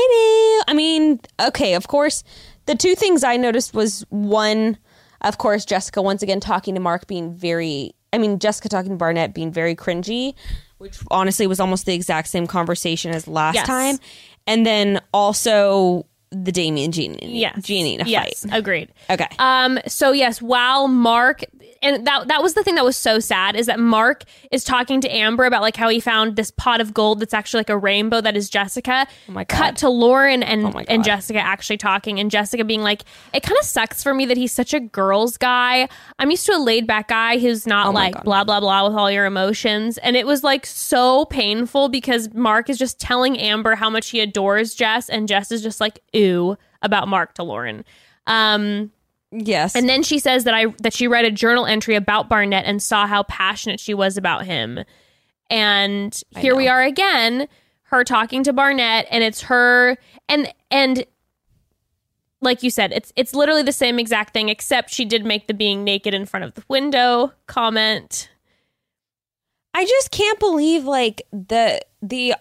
I 0.67 0.73
mean, 0.75 1.19
okay, 1.41 1.73
of 1.73 1.88
course, 1.88 2.23
the 2.67 2.75
two 2.75 2.93
things 2.93 3.23
I 3.23 3.38
noticed 3.38 3.73
was 3.73 4.05
one, 4.09 4.77
of 5.21 5.39
course, 5.39 5.65
Jessica 5.65 5.99
once 6.01 6.21
again 6.21 6.39
talking 6.39 6.75
to 6.75 6.79
Mark 6.79 7.07
being 7.07 7.34
very, 7.34 7.93
I 8.13 8.19
mean, 8.19 8.38
Jessica 8.38 8.69
talking 8.69 8.91
to 8.91 8.97
Barnett 8.97 9.34
being 9.34 9.51
very 9.51 9.75
cringy, 9.75 10.35
which 10.77 10.99
honestly 11.09 11.47
was 11.47 11.59
almost 11.59 11.88
the 11.88 11.95
exact 11.95 12.27
same 12.27 12.45
conversation 12.45 13.11
as 13.11 13.27
last 13.27 13.55
Yes. 13.55 13.65
time. 13.65 13.97
And 14.45 14.63
then 14.63 15.01
also 15.11 16.05
the 16.31 16.51
Damian 16.51 16.91
Jean, 16.91 17.17
yes 17.21 17.55
Giannina 17.59 18.03
yes 18.05 18.43
fight. 18.45 18.57
agreed 18.57 18.89
Okay. 19.09 19.27
Um. 19.39 19.79
So 19.87 20.11
yes, 20.11 20.41
while 20.41 20.87
Mark 20.87 21.43
and 21.88 22.05
that 22.05 22.27
that 22.27 22.43
was 22.43 22.53
the 22.53 22.64
thing 22.64 22.76
that 22.76 22.84
was 22.85 22.97
so 22.97 23.19
sad 23.19 23.55
is 23.55 23.65
that 23.68 23.80
Mark 23.80 24.23
is 24.51 24.64
talking 24.64 25.01
to 25.01 25.09
Amber 25.09 25.45
about 25.45 25.61
like 25.61 25.76
how 25.76 25.89
he 25.89 25.99
found 25.99 26.35
this 26.35 26.51
pot 26.51 26.81
of 26.81 26.93
gold 26.93 27.19
that's 27.19 27.34
actually 27.34 27.59
like 27.61 27.69
a 27.69 27.77
rainbow 27.77 28.22
that 28.22 28.35
is 28.35 28.49
Jessica. 28.49 29.07
Oh 29.30 29.31
my 29.31 29.43
God. 29.43 29.57
Cut 29.57 29.76
to 29.77 29.89
Lauren 29.89 30.43
and 30.43 30.65
Oh 30.65 30.80
and 30.88 31.03
Jessica 31.03 31.39
actually 31.39 31.77
talking, 31.77 32.19
and 32.19 32.30
Jessica 32.30 32.64
being 32.64 32.81
like, 32.81 33.03
"It 33.34 33.43
kind 33.43 33.57
of 33.59 33.65
sucks 33.65 34.03
for 34.03 34.14
me 34.14 34.26
that 34.26 34.38
he's 34.38 34.51
such 34.51 34.73
a 34.73 34.80
girls' 34.80 35.38
guy. 35.38 35.88
I'm 36.19 36.30
used 36.31 36.45
to 36.47 36.55
a 36.55 36.59
laid 36.59 36.85
back 36.88 37.07
guy 37.07 37.38
who's 37.39 37.65
not 37.65 37.88
Oh 37.88 37.91
like 37.91 38.14
God. 38.14 38.23
blah 38.23 38.43
blah 38.43 38.59
blah 38.59 38.88
with 38.88 38.95
all 38.97 39.09
your 39.09 39.26
emotions." 39.26 39.97
And 39.99 40.15
it 40.15 40.27
was 40.27 40.43
like 40.43 40.65
so 40.65 41.26
painful 41.26 41.89
because 41.89 42.34
Mark 42.34 42.69
is 42.69 42.77
just 42.77 42.99
telling 42.99 43.38
Amber 43.39 43.76
how 43.76 43.89
much 43.89 44.09
he 44.09 44.19
adores 44.19 44.76
Jess, 44.76 45.09
and 45.09 45.27
Jess 45.27 45.51
is 45.51 45.61
just 45.64 45.80
like, 45.81 46.01
"Ooh." 46.15 46.57
About 46.84 47.07
Mark 47.07 47.34
to 47.34 47.43
Lauren. 47.43 47.84
Um, 48.27 48.91
yes. 49.31 49.75
and 49.75 49.87
then 49.87 50.03
she 50.03 50.19
says 50.19 50.43
that 50.43 50.53
I 50.53 50.67
that 50.79 50.93
she 50.93 51.07
read 51.07 51.25
a 51.25 51.31
journal 51.31 51.65
entry 51.65 51.95
about 51.95 52.29
Barnett 52.29 52.65
and 52.65 52.81
saw 52.81 53.07
how 53.07 53.23
passionate 53.23 53.79
she 53.79 53.93
was 53.93 54.17
about 54.17 54.45
him. 54.45 54.83
And 55.49 56.19
here 56.37 56.55
we 56.55 56.67
are 56.67 56.81
again, 56.81 57.47
her 57.83 58.03
talking 58.03 58.43
to 58.43 58.53
Barnett 58.53 59.07
and 59.09 59.23
it's 59.23 59.41
her 59.43 59.97
and 60.27 60.53
and 60.71 61.05
like 62.41 62.63
you 62.63 62.69
said, 62.69 62.91
it's 62.93 63.11
it's 63.15 63.33
literally 63.33 63.63
the 63.63 63.71
same 63.71 63.99
exact 63.99 64.33
thing 64.33 64.49
except 64.49 64.91
she 64.91 65.05
did 65.05 65.25
make 65.25 65.47
the 65.47 65.53
being 65.53 65.83
naked 65.83 66.13
in 66.13 66.25
front 66.25 66.43
of 66.43 66.53
the 66.53 66.63
window 66.67 67.33
comment. 67.47 68.29
I 69.73 69.85
just 69.85 70.11
can't 70.11 70.39
believe 70.39 70.85
like 70.85 71.21
the 71.31 71.81
the 72.01 72.35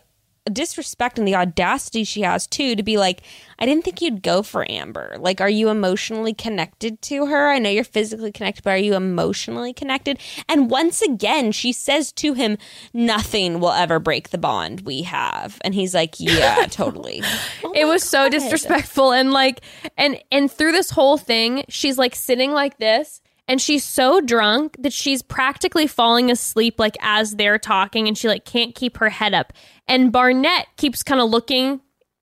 disrespect 0.52 1.18
and 1.18 1.26
the 1.26 1.34
audacity 1.34 2.04
she 2.04 2.22
has 2.22 2.46
too 2.46 2.76
to 2.76 2.82
be 2.82 2.96
like 2.96 3.22
I 3.58 3.64
didn't 3.64 3.84
think 3.84 4.02
you'd 4.02 4.22
go 4.22 4.42
for 4.42 4.70
Amber. 4.70 5.16
Like 5.18 5.40
are 5.40 5.48
you 5.48 5.68
emotionally 5.68 6.34
connected 6.34 7.00
to 7.02 7.26
her? 7.26 7.50
I 7.50 7.58
know 7.58 7.70
you're 7.70 7.84
physically 7.84 8.32
connected, 8.32 8.64
but 8.64 8.70
are 8.70 8.78
you 8.78 8.94
emotionally 8.94 9.72
connected? 9.72 10.18
And 10.48 10.70
once 10.70 11.02
again, 11.02 11.52
she 11.52 11.72
says 11.72 12.12
to 12.12 12.34
him, 12.34 12.58
"Nothing 12.92 13.60
will 13.60 13.72
ever 13.72 13.98
break 13.98 14.30
the 14.30 14.38
bond 14.38 14.82
we 14.82 15.02
have." 15.02 15.58
And 15.62 15.74
he's 15.74 15.94
like, 15.94 16.16
"Yeah, 16.18 16.66
totally." 16.70 17.22
Oh 17.64 17.72
it 17.74 17.86
was 17.86 18.02
so 18.02 18.28
disrespectful 18.28 19.12
and 19.12 19.32
like 19.32 19.62
and 19.96 20.20
and 20.30 20.50
through 20.50 20.72
this 20.72 20.90
whole 20.90 21.16
thing 21.16 21.64
she's 21.68 21.98
like 21.98 22.14
sitting 22.14 22.52
like 22.52 22.78
this 22.78 23.20
and 23.48 23.60
she's 23.60 23.84
so 23.84 24.20
drunk 24.20 24.76
that 24.78 24.92
she's 24.92 25.22
practically 25.22 25.86
falling 25.86 26.30
asleep 26.30 26.78
like 26.78 26.96
as 27.00 27.36
they're 27.36 27.58
talking 27.58 28.08
and 28.08 28.18
she 28.18 28.28
like 28.28 28.44
can't 28.44 28.74
keep 28.74 28.96
her 28.96 29.08
head 29.08 29.34
up 29.34 29.52
and 29.86 30.12
barnett 30.12 30.66
keeps 30.76 31.02
kind 31.02 31.20
of 31.20 31.30
looking 31.30 31.80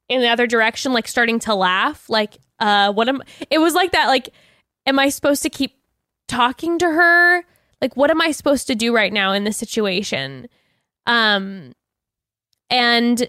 in 0.09 0.21
the 0.21 0.29
other 0.29 0.47
direction 0.47 0.93
like 0.93 1.09
starting 1.09 1.39
to 1.39 1.55
laugh 1.55 2.09
like 2.09 2.39
uh 2.61 2.93
what 2.93 3.09
am 3.09 3.23
it 3.51 3.59
was 3.59 3.75
like 3.75 3.93
that 3.93 4.09
like 4.09 4.31
am 4.87 4.99
I 4.99 5.09
supposed 5.09 5.43
to 5.43 5.51
keep 5.51 5.77
talking 6.29 6.79
to 6.79 6.87
her? 6.87 7.45
Like, 7.81 7.97
what 7.97 8.11
am 8.11 8.21
I 8.21 8.31
supposed 8.31 8.67
to 8.69 8.75
do 8.75 8.95
right 8.95 9.13
now 9.13 9.33
in 9.33 9.45
this 9.45 9.57
situation? 9.57 10.49
Um, 11.07 11.73
and 12.71 13.29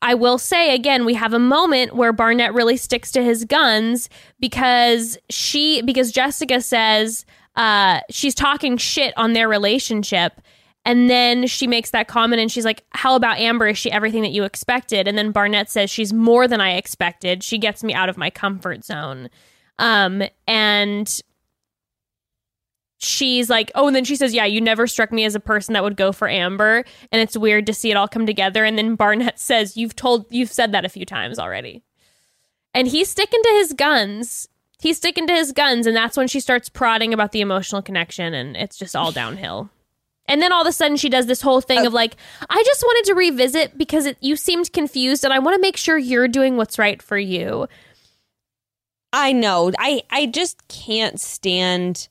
I 0.00 0.14
will 0.14 0.38
say 0.38 0.74
again, 0.74 1.04
we 1.04 1.14
have 1.14 1.34
a 1.34 1.38
moment 1.38 1.94
where 1.94 2.12
Barnett 2.12 2.54
really 2.54 2.76
sticks 2.76 3.10
to 3.12 3.22
his 3.22 3.44
guns 3.44 4.08
because 4.40 5.18
she, 5.28 5.82
because 5.82 6.12
Jessica 6.12 6.60
says 6.60 7.26
uh, 7.56 8.00
she's 8.10 8.34
talking 8.34 8.76
shit 8.76 9.12
on 9.16 9.32
their 9.32 9.48
relationship. 9.48 10.40
And 10.84 11.10
then 11.10 11.48
she 11.48 11.66
makes 11.66 11.90
that 11.90 12.06
comment 12.06 12.40
and 12.40 12.50
she's 12.50 12.64
like, 12.64 12.84
How 12.90 13.16
about 13.16 13.38
Amber? 13.38 13.66
Is 13.66 13.78
she 13.78 13.90
everything 13.90 14.22
that 14.22 14.30
you 14.30 14.44
expected? 14.44 15.08
And 15.08 15.18
then 15.18 15.32
Barnett 15.32 15.68
says, 15.68 15.90
She's 15.90 16.12
more 16.12 16.46
than 16.46 16.60
I 16.60 16.74
expected. 16.74 17.42
She 17.42 17.58
gets 17.58 17.82
me 17.82 17.92
out 17.92 18.08
of 18.08 18.16
my 18.16 18.30
comfort 18.30 18.84
zone. 18.84 19.28
Um, 19.78 20.22
and 20.46 21.20
she's 22.98 23.50
like, 23.50 23.70
oh, 23.74 23.86
and 23.86 23.96
then 23.96 24.04
she 24.04 24.16
says, 24.16 24.34
yeah, 24.34 24.44
you 24.44 24.60
never 24.60 24.86
struck 24.86 25.12
me 25.12 25.24
as 25.24 25.34
a 25.34 25.40
person 25.40 25.74
that 25.74 25.82
would 25.82 25.96
go 25.96 26.12
for 26.12 26.28
Amber, 26.28 26.84
and 27.12 27.20
it's 27.20 27.36
weird 27.36 27.66
to 27.66 27.74
see 27.74 27.90
it 27.90 27.96
all 27.96 28.08
come 28.08 28.26
together. 28.26 28.64
And 28.64 28.78
then 28.78 28.94
Barnett 28.94 29.38
says, 29.38 29.76
you've 29.76 29.96
told, 29.96 30.26
you've 30.30 30.52
said 30.52 30.72
that 30.72 30.84
a 30.84 30.88
few 30.88 31.04
times 31.04 31.38
already, 31.38 31.82
and 32.74 32.88
he's 32.88 33.08
sticking 33.08 33.42
to 33.42 33.50
his 33.50 33.72
guns. 33.72 34.48
He's 34.78 34.98
sticking 34.98 35.26
to 35.26 35.32
his 35.32 35.52
guns, 35.52 35.86
and 35.86 35.96
that's 35.96 36.16
when 36.18 36.28
she 36.28 36.38
starts 36.38 36.68
prodding 36.68 37.14
about 37.14 37.32
the 37.32 37.40
emotional 37.40 37.80
connection, 37.80 38.34
and 38.34 38.56
it's 38.56 38.76
just 38.76 38.94
all 38.94 39.10
downhill. 39.10 39.70
And 40.28 40.42
then 40.42 40.52
all 40.52 40.62
of 40.62 40.66
a 40.66 40.72
sudden, 40.72 40.96
she 40.96 41.08
does 41.08 41.26
this 41.26 41.40
whole 41.40 41.60
thing 41.60 41.86
of 41.86 41.92
like, 41.92 42.16
I 42.50 42.62
just 42.66 42.82
wanted 42.82 43.04
to 43.06 43.14
revisit 43.14 43.78
because 43.78 44.06
it, 44.06 44.18
you 44.20 44.36
seemed 44.36 44.72
confused, 44.72 45.24
and 45.24 45.32
I 45.32 45.38
want 45.38 45.54
to 45.54 45.60
make 45.60 45.76
sure 45.76 45.96
you're 45.96 46.28
doing 46.28 46.56
what's 46.56 46.78
right 46.78 47.00
for 47.00 47.16
you. 47.16 47.68
I 49.12 49.32
know. 49.32 49.72
I 49.78 50.02
I 50.10 50.26
just 50.26 50.66
can't 50.68 51.18
stand. 51.20 52.08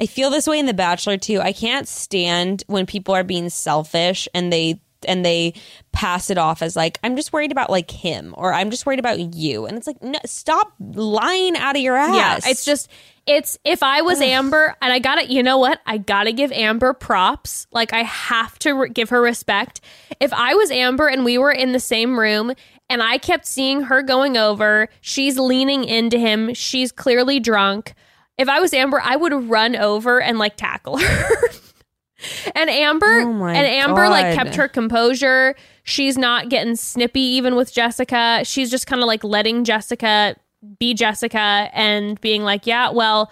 I 0.00 0.06
feel 0.06 0.30
this 0.30 0.46
way 0.46 0.58
in 0.58 0.66
The 0.66 0.74
Bachelor 0.74 1.18
too. 1.18 1.40
I 1.40 1.52
can't 1.52 1.86
stand 1.86 2.64
when 2.66 2.86
people 2.86 3.14
are 3.14 3.24
being 3.24 3.50
selfish 3.50 4.26
and 4.34 4.52
they 4.52 4.80
and 5.06 5.24
they 5.24 5.54
pass 5.92 6.30
it 6.30 6.38
off 6.38 6.62
as 6.62 6.76
like 6.76 6.98
I'm 7.02 7.16
just 7.16 7.32
worried 7.32 7.52
about 7.52 7.70
like 7.70 7.90
him 7.90 8.34
or 8.36 8.52
I'm 8.52 8.70
just 8.70 8.86
worried 8.86 8.98
about 8.98 9.18
you. 9.34 9.66
And 9.66 9.76
it's 9.76 9.86
like 9.86 10.02
no, 10.02 10.18
stop 10.24 10.72
lying 10.78 11.56
out 11.56 11.76
of 11.76 11.82
your 11.82 11.96
ass. 11.96 12.44
Yeah, 12.44 12.50
it's 12.50 12.64
just 12.64 12.88
it's 13.26 13.58
if 13.64 13.82
I 13.82 14.02
was 14.02 14.20
Amber 14.20 14.74
and 14.80 14.92
I 14.92 14.98
got 14.98 15.16
to 15.16 15.30
you 15.30 15.42
know 15.42 15.58
what? 15.58 15.80
I 15.86 15.98
got 15.98 16.24
to 16.24 16.32
give 16.32 16.50
Amber 16.52 16.92
props. 16.92 17.66
Like 17.70 17.92
I 17.92 18.02
have 18.02 18.58
to 18.60 18.72
re- 18.72 18.88
give 18.88 19.10
her 19.10 19.20
respect. 19.20 19.80
If 20.18 20.32
I 20.32 20.54
was 20.54 20.70
Amber 20.70 21.08
and 21.08 21.24
we 21.24 21.38
were 21.38 21.52
in 21.52 21.72
the 21.72 21.80
same 21.80 22.18
room 22.18 22.52
and 22.88 23.02
I 23.02 23.18
kept 23.18 23.46
seeing 23.46 23.82
her 23.82 24.02
going 24.02 24.36
over, 24.36 24.88
she's 25.00 25.38
leaning 25.38 25.84
into 25.84 26.18
him, 26.18 26.54
she's 26.54 26.90
clearly 26.90 27.38
drunk. 27.38 27.94
If 28.38 28.48
I 28.48 28.60
was 28.60 28.72
Amber, 28.72 29.00
I 29.02 29.16
would 29.16 29.48
run 29.50 29.76
over 29.76 30.20
and 30.20 30.38
like 30.38 30.56
tackle 30.56 30.98
her. 30.98 31.48
and 32.54 32.70
Amber 32.70 33.20
Oh 33.20 33.44
and 33.44 33.66
Amber 33.66 34.08
like 34.08 34.34
kept 34.34 34.54
her 34.56 34.68
composure. 34.68 35.54
She's 35.84 36.16
not 36.16 36.48
getting 36.48 36.76
snippy 36.76 37.20
even 37.20 37.56
with 37.56 37.72
Jessica. 37.72 38.42
She's 38.44 38.70
just 38.70 38.86
kind 38.86 39.02
of 39.02 39.06
like 39.06 39.24
letting 39.24 39.64
Jessica 39.64 40.36
be 40.78 40.94
Jessica 40.94 41.70
and 41.72 42.20
being 42.20 42.42
like, 42.42 42.66
"Yeah, 42.66 42.90
well, 42.90 43.30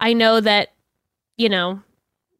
I 0.00 0.12
know 0.12 0.40
that 0.40 0.68
you 1.36 1.48
know, 1.48 1.80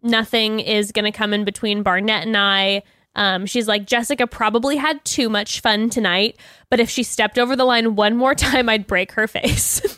nothing 0.02 0.60
is 0.60 0.90
going 0.92 1.04
to 1.04 1.16
come 1.16 1.32
in 1.32 1.44
between 1.44 1.82
Barnett 1.82 2.26
and 2.26 2.36
I." 2.36 2.82
Um, 3.14 3.46
she's 3.46 3.66
like, 3.66 3.84
Jessica 3.84 4.28
probably 4.28 4.76
had 4.76 5.04
too 5.04 5.28
much 5.28 5.60
fun 5.60 5.90
tonight, 5.90 6.36
but 6.70 6.78
if 6.78 6.88
she 6.88 7.02
stepped 7.02 7.36
over 7.36 7.56
the 7.56 7.64
line 7.64 7.96
one 7.96 8.16
more 8.16 8.34
time, 8.36 8.68
I'd 8.68 8.86
break 8.86 9.12
her 9.12 9.26
face. 9.26 9.80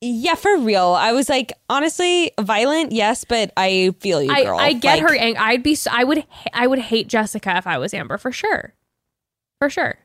yeah, 0.00 0.34
for 0.34 0.58
real. 0.58 0.88
I 0.98 1.12
was 1.12 1.28
like, 1.28 1.52
honestly, 1.68 2.30
violent, 2.40 2.92
yes, 2.92 3.24
but 3.24 3.52
I 3.56 3.94
feel 4.00 4.22
you, 4.22 4.30
I, 4.32 4.44
girl. 4.44 4.58
I 4.58 4.72
get 4.74 5.00
Like, 5.00 5.10
her. 5.10 5.16
Ang- 5.16 5.36
I'd 5.38 5.62
be. 5.62 5.76
I 5.90 6.04
would. 6.04 6.24
I 6.52 6.66
would 6.66 6.78
hate 6.78 7.08
Jessica 7.08 7.56
if 7.56 7.66
I 7.66 7.78
was 7.78 7.94
Amber 7.94 8.18
for 8.18 8.30
sure, 8.32 8.74
for 9.58 9.70
sure. 9.70 9.96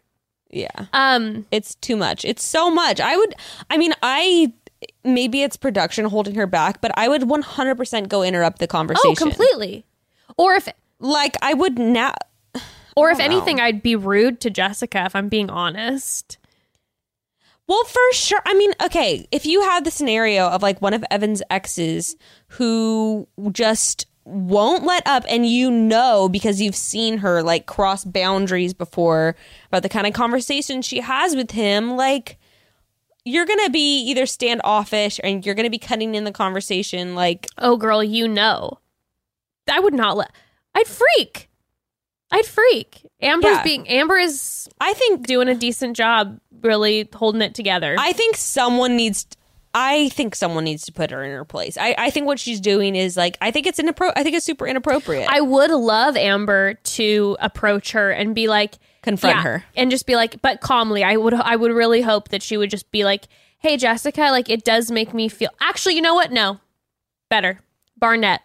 Yeah, 0.50 0.86
Um. 0.94 1.46
it's 1.52 1.76
too 1.76 1.96
much. 1.96 2.26
It's 2.26 2.44
so 2.44 2.70
much. 2.70 3.00
I 3.00 3.16
would. 3.16 3.36
I 3.70 3.78
mean, 3.78 3.94
I 4.04 4.52
maybe 5.04 5.44
it's 5.44 5.56
production 5.58 6.06
holding 6.06 6.36
her 6.36 6.48
back, 6.48 6.82
but 6.82 6.92
I 6.98 7.08
would 7.08 7.22
100% 7.22 8.10
go 8.10 8.24
interrupt 8.24 8.60
the 8.60 8.68
conversation. 8.68 9.12
Oh, 9.12 9.16
completely. 9.16 9.86
Or 10.38 10.56
if, 10.56 10.68
Like 11.00 11.38
I 11.42 11.54
would 11.54 11.78
not. 11.78 12.18
or 12.98 13.12
if 13.12 13.20
know. 13.20 13.24
anything, 13.26 13.60
I'd 13.60 13.82
be 13.84 13.96
rude 13.96 14.40
to 14.42 14.50
Jessica 14.50 15.06
if 15.06 15.16
I'm 15.16 15.30
being 15.30 15.50
honest. 15.50 16.38
Well, 17.72 17.86
for 17.86 18.12
sure. 18.12 18.42
I 18.46 18.54
mean, 18.54 18.74
okay, 18.84 19.26
if 19.32 19.46
you 19.46 19.62
had 19.62 19.86
the 19.86 19.92
scenario 19.92 20.50
of 20.50 20.62
like 20.62 20.82
one 20.82 20.94
of 20.94 21.06
Evan's 21.10 21.42
exes 21.50 22.18
who 22.48 23.30
just 23.54 24.08
won't 24.26 24.84
let 24.84 25.08
up 25.08 25.24
and 25.30 25.48
you 25.48 25.72
know 25.72 26.28
because 26.28 26.60
you've 26.60 26.76
seen 26.76 27.20
her 27.20 27.42
like 27.42 27.68
cross 27.68 28.04
boundaries 28.04 28.74
before 28.74 29.38
about 29.68 29.84
the 29.84 29.90
kind 29.90 30.06
of 30.06 30.12
conversation 30.12 30.82
she 30.82 31.00
has 31.00 31.34
with 31.34 31.52
him, 31.52 31.96
like 31.96 32.38
you're 33.24 33.46
to 33.66 33.72
be 33.72 34.02
either 34.02 34.26
standoffish 34.26 35.22
and 35.24 35.46
you're 35.46 35.56
to 35.64 35.70
be 35.70 35.78
cutting 35.78 36.14
in 36.14 36.26
the 36.26 36.34
conversation 36.34 37.16
like 37.16 37.48
Oh, 37.58 37.78
girl, 37.78 38.04
you 38.04 38.28
know, 38.28 38.80
I 39.72 39.80
would 39.80 39.94
not 39.94 40.18
let. 40.18 40.34
I'd 40.76 40.88
freak. 40.88 41.50
I'd 42.32 42.46
freak. 42.46 43.06
Amber's 43.22 43.52
Yeah. 43.58 43.64
being. 43.64 43.88
Amber 43.90 44.18
is 44.18 44.70
I 44.80 44.94
think 44.94 45.28
doing 45.28 45.48
a 45.48 45.56
decent 45.56 45.96
job, 45.98 46.40
really 46.62 47.10
holding 47.14 47.42
it 47.42 47.54
together. 47.56 47.96
I 48.00 48.14
think 48.14 48.36
someone 48.38 48.96
needs. 48.96 49.26
I 49.74 50.10
think 50.10 50.36
someone 50.36 50.66
needs 50.66 50.84
to 50.86 50.92
put 50.92 51.12
her 51.12 51.24
in 51.24 51.32
her 51.32 51.46
place. 51.46 51.78
I, 51.78 51.96
I 51.98 52.10
think 52.10 52.26
what 52.28 52.40
she's 52.40 52.60
doing 52.60 52.96
is 52.96 53.16
like 53.16 53.38
I 53.42 53.52
think 53.52 53.68
it's 53.68 53.80
inappro- 53.80 54.12
I 54.16 54.24
think 54.24 54.36
it's 54.36 54.46
super 54.46 54.68
inappropriate. 54.68 55.30
I 55.30 55.40
would 55.42 55.72
love 55.72 56.18
Amber 56.18 56.74
to 56.74 57.38
approach 57.40 57.92
her 57.94 58.12
and 58.12 58.36
be 58.36 58.48
like, 58.50 58.76
Confront 59.02 59.40
her. 59.40 59.64
and 59.76 59.90
just 59.90 60.06
be 60.06 60.16
like, 60.16 60.42
but 60.42 60.60
calmly. 60.62 61.04
I 61.04 61.16
would, 61.18 61.34
I 61.34 61.56
would 61.56 61.72
really 61.72 62.02
hope 62.02 62.30
that 62.30 62.44
she 62.44 62.58
would 62.58 62.70
just 62.70 62.92
be 62.92 63.04
like, 63.04 63.28
"Hey, 63.60 63.76
Jessica, 63.78 64.24
like 64.30 64.50
it 64.50 64.64
does 64.64 64.92
make 64.92 65.14
me 65.14 65.28
feel." 65.30 65.50
Actually, 65.62 65.96
you 65.96 66.02
know 66.02 66.14
what? 66.16 66.32
No, 66.32 66.60
better 67.30 67.62
Barnett. 67.98 68.42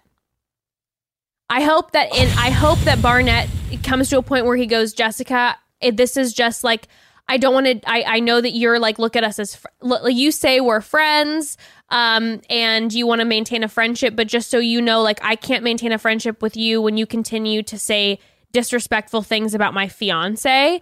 I 1.48 1.62
hope 1.62 1.92
that 1.92 2.14
in, 2.14 2.28
I 2.38 2.50
hope 2.50 2.78
that 2.80 3.00
Barnett 3.00 3.48
comes 3.82 4.10
to 4.10 4.18
a 4.18 4.22
point 4.22 4.46
where 4.46 4.56
he 4.56 4.66
goes, 4.66 4.92
Jessica, 4.92 5.56
this 5.92 6.16
is 6.16 6.32
just 6.32 6.64
like. 6.64 6.88
I 7.28 7.38
don't 7.38 7.52
want 7.52 7.66
to. 7.66 7.80
I, 7.90 8.04
I 8.06 8.20
know 8.20 8.40
that 8.40 8.52
you're 8.52 8.78
like 8.78 9.00
look 9.00 9.16
at 9.16 9.24
us 9.24 9.40
as 9.40 9.56
fr- 9.56 9.66
you 10.06 10.30
say 10.30 10.60
we're 10.60 10.80
friends, 10.80 11.56
um, 11.88 12.40
and 12.48 12.92
you 12.92 13.04
want 13.04 13.20
to 13.20 13.24
maintain 13.24 13.64
a 13.64 13.68
friendship, 13.68 14.14
but 14.14 14.28
just 14.28 14.48
so 14.48 14.58
you 14.58 14.80
know, 14.80 15.02
like 15.02 15.18
I 15.24 15.34
can't 15.34 15.64
maintain 15.64 15.90
a 15.90 15.98
friendship 15.98 16.40
with 16.40 16.56
you 16.56 16.80
when 16.80 16.96
you 16.96 17.04
continue 17.04 17.64
to 17.64 17.80
say 17.80 18.20
disrespectful 18.52 19.22
things 19.22 19.54
about 19.54 19.74
my 19.74 19.88
fiance. 19.88 20.80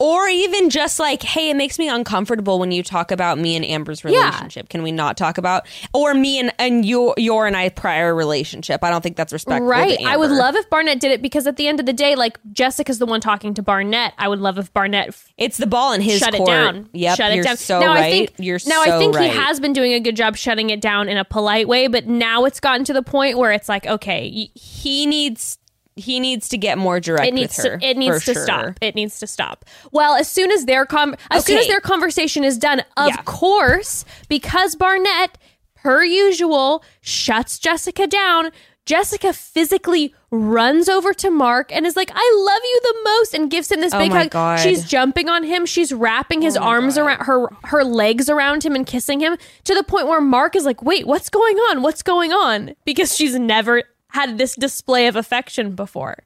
Or 0.00 0.28
even 0.28 0.70
just 0.70 1.00
like, 1.00 1.24
hey, 1.24 1.50
it 1.50 1.56
makes 1.56 1.76
me 1.76 1.88
uncomfortable 1.88 2.60
when 2.60 2.70
you 2.70 2.84
talk 2.84 3.10
about 3.10 3.36
me 3.36 3.56
and 3.56 3.64
Amber's 3.64 4.04
Yeah. 4.04 4.26
relationship. 4.26 4.68
Can 4.68 4.84
we 4.84 4.92
not 4.92 5.16
talk 5.16 5.38
about 5.38 5.66
or 5.92 6.14
me 6.14 6.38
and, 6.38 6.52
and 6.56 6.84
your 6.86 7.14
your 7.16 7.48
and 7.48 7.56
I 7.56 7.68
prior 7.70 8.14
relationship? 8.14 8.84
I 8.84 8.90
don't 8.90 9.02
think 9.02 9.16
that's 9.16 9.32
respectful. 9.32 9.66
to 9.66 9.70
right. 9.70 9.98
I 10.06 10.16
would 10.16 10.30
love 10.30 10.54
if 10.54 10.70
Barnett 10.70 11.00
did 11.00 11.10
it 11.10 11.20
because 11.20 11.48
at 11.48 11.56
the 11.56 11.66
end 11.66 11.80
of 11.80 11.86
the 11.86 11.92
day, 11.92 12.14
like 12.14 12.38
Jessica's 12.52 13.00
the 13.00 13.06
one 13.06 13.20
talking 13.20 13.54
to 13.54 13.62
Barnett. 13.62 14.14
I 14.18 14.28
would 14.28 14.38
love 14.38 14.56
if 14.56 14.72
Barnett 14.72 15.08
f- 15.08 15.32
it's 15.36 15.56
the 15.56 15.66
ball 15.66 15.92
in 15.92 16.00
his 16.00 16.18
shut 16.20 16.32
court. 16.32 16.48
it 16.48 16.52
down. 16.52 16.88
Yep, 16.92 17.16
shut 17.16 17.32
you're 17.32 17.40
it 17.42 17.46
down. 17.48 17.56
so 17.56 17.80
now 17.80 17.94
right. 17.94 18.04
I 18.04 18.10
think 18.10 18.30
you're 18.38 18.60
now 18.68 18.84
so 18.84 18.94
I 18.94 18.98
think 19.00 19.16
right. 19.16 19.28
he 19.32 19.36
has 19.36 19.58
been 19.58 19.72
doing 19.72 19.94
a 19.94 20.00
good 20.00 20.14
job 20.14 20.36
shutting 20.36 20.70
it 20.70 20.80
down 20.80 21.08
in 21.08 21.16
a 21.18 21.24
polite 21.24 21.66
way, 21.66 21.88
but 21.88 22.06
now 22.06 22.44
it's 22.44 22.60
gotten 22.60 22.84
to 22.84 22.92
the 22.92 23.02
point 23.02 23.36
where 23.36 23.50
it's 23.50 23.68
like, 23.68 23.84
okay, 23.84 24.28
He 24.54 25.06
needs 25.06 25.58
he 25.98 26.20
needs 26.20 26.48
to 26.48 26.56
get 26.56 26.78
more 26.78 27.00
direct 27.00 27.26
it 27.28 27.34
needs 27.34 27.56
with 27.56 27.66
her. 27.66 27.78
to 27.78 27.86
it 27.86 27.96
needs 27.96 28.24
to 28.24 28.32
sure. 28.34 28.44
stop 28.44 28.78
it 28.80 28.94
needs 28.94 29.18
to 29.18 29.26
stop 29.26 29.64
well 29.92 30.14
as 30.14 30.28
soon 30.28 30.50
as 30.52 30.64
their 30.64 30.86
com 30.86 31.14
as 31.30 31.44
soon 31.44 31.58
as 31.58 31.66
their 31.66 31.80
conversation 31.80 32.44
is 32.44 32.56
done 32.58 32.80
of 32.96 33.08
Yeah. 33.08 33.22
course 33.24 34.04
because 34.28 34.74
barnett 34.76 35.36
per 35.74 36.02
usual 36.04 36.82
shuts 37.00 37.58
jessica 37.58 38.06
down 38.06 38.50
jessica 38.86 39.32
physically 39.34 40.14
runs 40.30 40.88
over 40.88 41.12
to 41.12 41.30
mark 41.30 41.70
and 41.72 41.84
is 41.86 41.94
like 41.94 42.10
i 42.14 42.34
love 42.46 42.60
you 42.64 42.80
the 42.82 42.98
most 43.04 43.34
and 43.34 43.50
gives 43.50 43.70
him 43.70 43.80
this 43.80 43.92
Oh 43.92 43.98
big 43.98 44.10
hug 44.12 44.30
God. 44.30 44.58
Oh 44.58 44.62
she's 44.62 44.84
jumping 44.84 45.28
on 45.28 45.42
him 45.44 45.66
she's 45.66 45.92
wrapping 45.92 46.40
his 46.42 46.56
oh 46.56 46.62
arms 46.62 46.96
around 46.96 47.20
her 47.26 47.48
her 47.64 47.84
legs 47.84 48.30
around 48.30 48.64
him 48.64 48.74
and 48.74 48.86
kissing 48.86 49.20
him 49.20 49.36
to 49.64 49.74
the 49.74 49.82
point 49.82 50.06
where 50.06 50.20
mark 50.22 50.56
is 50.56 50.64
like 50.64 50.82
wait 50.82 51.06
what's 51.06 51.28
going 51.28 51.56
on 51.70 51.82
what's 51.82 52.02
going 52.02 52.32
on 52.32 52.74
because 52.86 53.14
she's 53.14 53.38
never 53.38 53.82
had 54.10 54.38
this 54.38 54.54
display 54.54 55.06
of 55.06 55.16
affection 55.16 55.74
before 55.74 56.18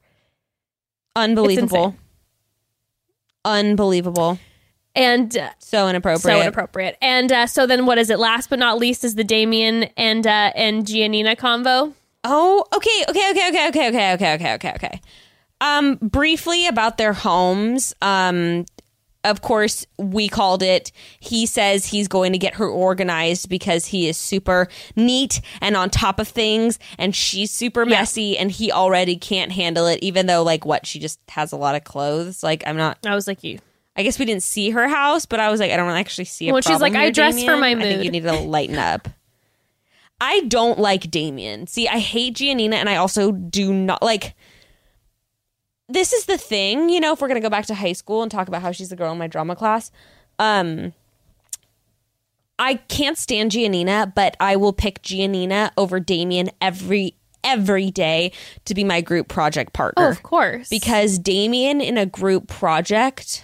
Unbelievable. 1.15 1.95
Unbelievable. 3.45 4.39
and 4.95 5.35
uh, 5.37 5.49
So 5.59 5.87
inappropriate. 5.87 6.21
so 6.37 6.41
inappropriate. 6.41 6.97
And 7.01 7.31
uh, 7.31 7.47
so 7.47 7.67
then, 7.67 7.85
what 7.85 7.97
is 7.97 8.09
it? 8.09 8.19
Last 8.19 8.49
but 8.49 8.59
not 8.59 8.77
least, 8.79 9.03
is 9.03 9.15
the 9.15 9.23
Damian 9.23 9.83
and 9.97 10.25
uh, 10.25 10.51
and 10.55 10.85
Giannina 10.85 11.35
convo. 11.35 11.93
Oh, 12.23 12.65
okay, 12.73 13.03
okay, 13.09 13.29
okay, 13.31 13.47
okay, 13.49 13.67
okay, 13.67 13.87
okay, 13.89 14.13
okay, 14.13 14.33
okay, 14.35 14.53
okay, 14.53 14.71
okay. 14.75 15.01
Um, 15.59 15.95
briefly 16.01 16.67
about 16.67 16.97
their 16.97 17.13
homes. 17.13 17.93
Um, 18.01 18.65
of 19.23 19.41
course, 19.41 19.85
we 19.97 20.27
called 20.27 20.61
it. 20.61 20.91
He 21.19 21.45
says 21.45 21.85
he's 21.85 22.07
going 22.07 22.33
to 22.33 22.37
get 22.37 22.55
her 22.55 22.67
organized 22.67 23.47
because 23.49 23.85
he 23.87 24.07
is 24.07 24.17
super 24.17 24.67
neat 24.95 25.39
and 25.61 25.77
on 25.77 25.89
top 25.89 26.19
of 26.19 26.27
things, 26.27 26.77
and 26.97 27.15
she's 27.15 27.51
super 27.51 27.85
messy, 27.85 28.37
and 28.37 28.51
he 28.51 28.71
already 28.71 29.15
can't 29.15 29.51
handle 29.51 29.87
it, 29.87 29.99
even 30.01 30.25
though, 30.25 30.43
like, 30.43 30.65
what, 30.65 30.85
she 30.85 30.99
just 30.99 31.19
has 31.29 31.51
a 31.51 31.57
lot 31.57 31.75
of 31.75 31.83
clothes. 31.83 32.43
Like, 32.43 32.63
I'm 32.67 32.77
not, 32.77 32.97
I 33.05 33.15
was 33.15 33.27
like 33.27 33.43
you. 33.43 33.59
I 33.95 34.03
guess 34.03 34.17
we 34.17 34.25
didn't 34.25 34.43
see 34.43 34.71
her 34.71 34.87
house, 34.87 35.25
but 35.25 35.39
I 35.39 35.51
was 35.51 35.59
like, 35.59 35.71
I 35.71 35.77
don't 35.77 35.89
actually 35.89 36.25
see 36.25 36.49
a 36.49 36.53
Well, 36.53 36.61
she's 36.61 36.81
like, 36.81 36.95
I 36.95 37.03
here, 37.03 37.11
dress 37.11 37.35
for 37.35 37.51
Damian. 37.55 37.59
my 37.59 37.69
I 37.69 37.75
think 37.75 37.97
mood." 37.97 38.05
you 38.05 38.11
need 38.11 38.23
to 38.23 38.33
lighten 38.33 38.77
up. 38.77 39.07
I 40.19 40.41
don't 40.41 40.79
like 40.79 41.11
Damian. 41.11 41.67
See, 41.67 41.87
I 41.87 41.99
hate 41.99 42.35
Giannina, 42.35 42.73
and 42.75 42.89
I 42.89 42.95
also 42.95 43.31
do 43.31 43.73
not 43.73 44.01
like. 44.01 44.35
This 45.89 46.13
is 46.13 46.25
the 46.25 46.37
thing, 46.37 46.89
you 46.89 46.99
know. 46.99 47.13
If 47.13 47.21
we're 47.21 47.27
gonna 47.27 47.41
go 47.41 47.49
back 47.49 47.65
to 47.67 47.75
high 47.75 47.93
school 47.93 48.21
and 48.23 48.31
talk 48.31 48.47
about 48.47 48.61
how 48.61 48.71
she's 48.71 48.89
the 48.89 48.95
girl 48.95 49.11
in 49.11 49.17
my 49.17 49.27
drama 49.27 49.55
class, 49.55 49.91
um, 50.39 50.93
I 52.57 52.75
can't 52.75 53.17
stand 53.17 53.51
Giannina, 53.51 54.13
but 54.13 54.37
I 54.39 54.55
will 54.55 54.73
pick 54.73 55.01
Giannina 55.01 55.71
over 55.77 55.99
Damian 55.99 56.49
every 56.61 57.15
every 57.43 57.91
day 57.91 58.31
to 58.63 58.73
be 58.73 58.85
my 58.85 59.01
group 59.01 59.27
project 59.27 59.73
partner 59.73 60.05
Oh, 60.05 60.09
of 60.09 60.23
course. 60.23 60.69
because 60.69 61.19
Damian 61.19 61.81
in 61.81 61.97
a 61.97 62.05
group 62.05 62.47
project 62.47 63.43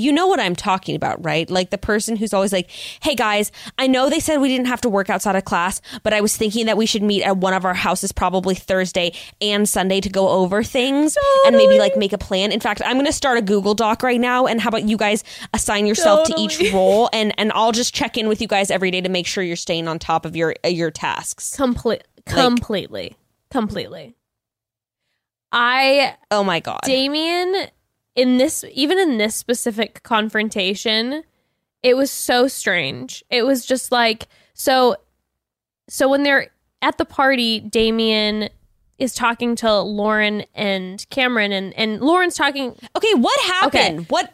you 0.00 0.12
know 0.12 0.26
what 0.26 0.40
I'm 0.40 0.56
talking 0.56 0.96
about, 0.96 1.22
right? 1.24 1.48
Like 1.50 1.70
the 1.70 1.78
person 1.78 2.16
who's 2.16 2.32
always 2.32 2.52
like, 2.52 2.70
"Hey 3.02 3.14
guys, 3.14 3.52
I 3.78 3.86
know 3.86 4.08
they 4.08 4.20
said 4.20 4.38
we 4.38 4.48
didn't 4.48 4.66
have 4.66 4.80
to 4.82 4.88
work 4.88 5.10
outside 5.10 5.36
of 5.36 5.44
class, 5.44 5.80
but 6.02 6.12
I 6.12 6.20
was 6.20 6.36
thinking 6.36 6.66
that 6.66 6.76
we 6.76 6.86
should 6.86 7.02
meet 7.02 7.22
at 7.22 7.36
one 7.36 7.54
of 7.54 7.64
our 7.64 7.74
houses 7.74 8.12
probably 8.12 8.54
Thursday 8.54 9.12
and 9.40 9.68
Sunday 9.68 10.00
to 10.00 10.08
go 10.08 10.28
over 10.28 10.62
things 10.62 11.16
and 11.46 11.56
maybe 11.56 11.78
like 11.78 11.96
make 11.96 12.12
a 12.12 12.18
plan. 12.18 12.52
In 12.52 12.60
fact, 12.60 12.82
I'm 12.84 12.94
going 12.94 13.06
to 13.06 13.12
start 13.12 13.38
a 13.38 13.42
Google 13.42 13.74
Doc 13.74 14.02
right 14.02 14.20
now 14.20 14.46
and 14.46 14.60
how 14.60 14.68
about 14.68 14.88
you 14.88 14.96
guys 14.96 15.24
assign 15.54 15.86
yourself 15.86 16.26
to 16.28 16.34
each 16.38 16.72
role 16.72 17.08
and 17.12 17.32
and 17.38 17.52
I'll 17.52 17.72
just 17.72 17.94
check 17.94 18.16
in 18.16 18.28
with 18.28 18.40
you 18.40 18.48
guys 18.48 18.70
every 18.70 18.90
day 18.90 19.00
to 19.00 19.08
make 19.08 19.26
sure 19.26 19.44
you're 19.44 19.56
staying 19.56 19.88
on 19.88 19.98
top 19.98 20.24
of 20.24 20.36
your 20.36 20.54
uh, 20.64 20.68
your 20.68 20.90
tasks." 20.90 21.54
complete, 21.56 22.04
completely, 22.26 23.16
completely. 23.50 24.14
I 25.52 26.16
Oh 26.30 26.44
my 26.44 26.60
god. 26.60 26.80
Damian 26.84 27.68
in 28.16 28.38
this 28.38 28.64
even 28.72 28.98
in 28.98 29.18
this 29.18 29.34
specific 29.36 30.02
confrontation, 30.02 31.22
it 31.82 31.96
was 31.96 32.10
so 32.10 32.48
strange. 32.48 33.24
It 33.30 33.44
was 33.46 33.64
just 33.66 33.92
like 33.92 34.26
so 34.54 34.96
so 35.88 36.08
when 36.08 36.22
they're 36.22 36.48
at 36.82 36.98
the 36.98 37.04
party, 37.04 37.60
Damian 37.60 38.48
is 38.98 39.14
talking 39.14 39.56
to 39.56 39.80
Lauren 39.80 40.44
and 40.54 41.04
Cameron 41.10 41.52
and 41.52 41.72
and 41.74 42.00
Lauren's 42.02 42.34
talking 42.36 42.74
Okay, 42.96 43.14
what 43.14 43.40
happened? 43.40 44.00
Okay. 44.00 44.06
What? 44.08 44.30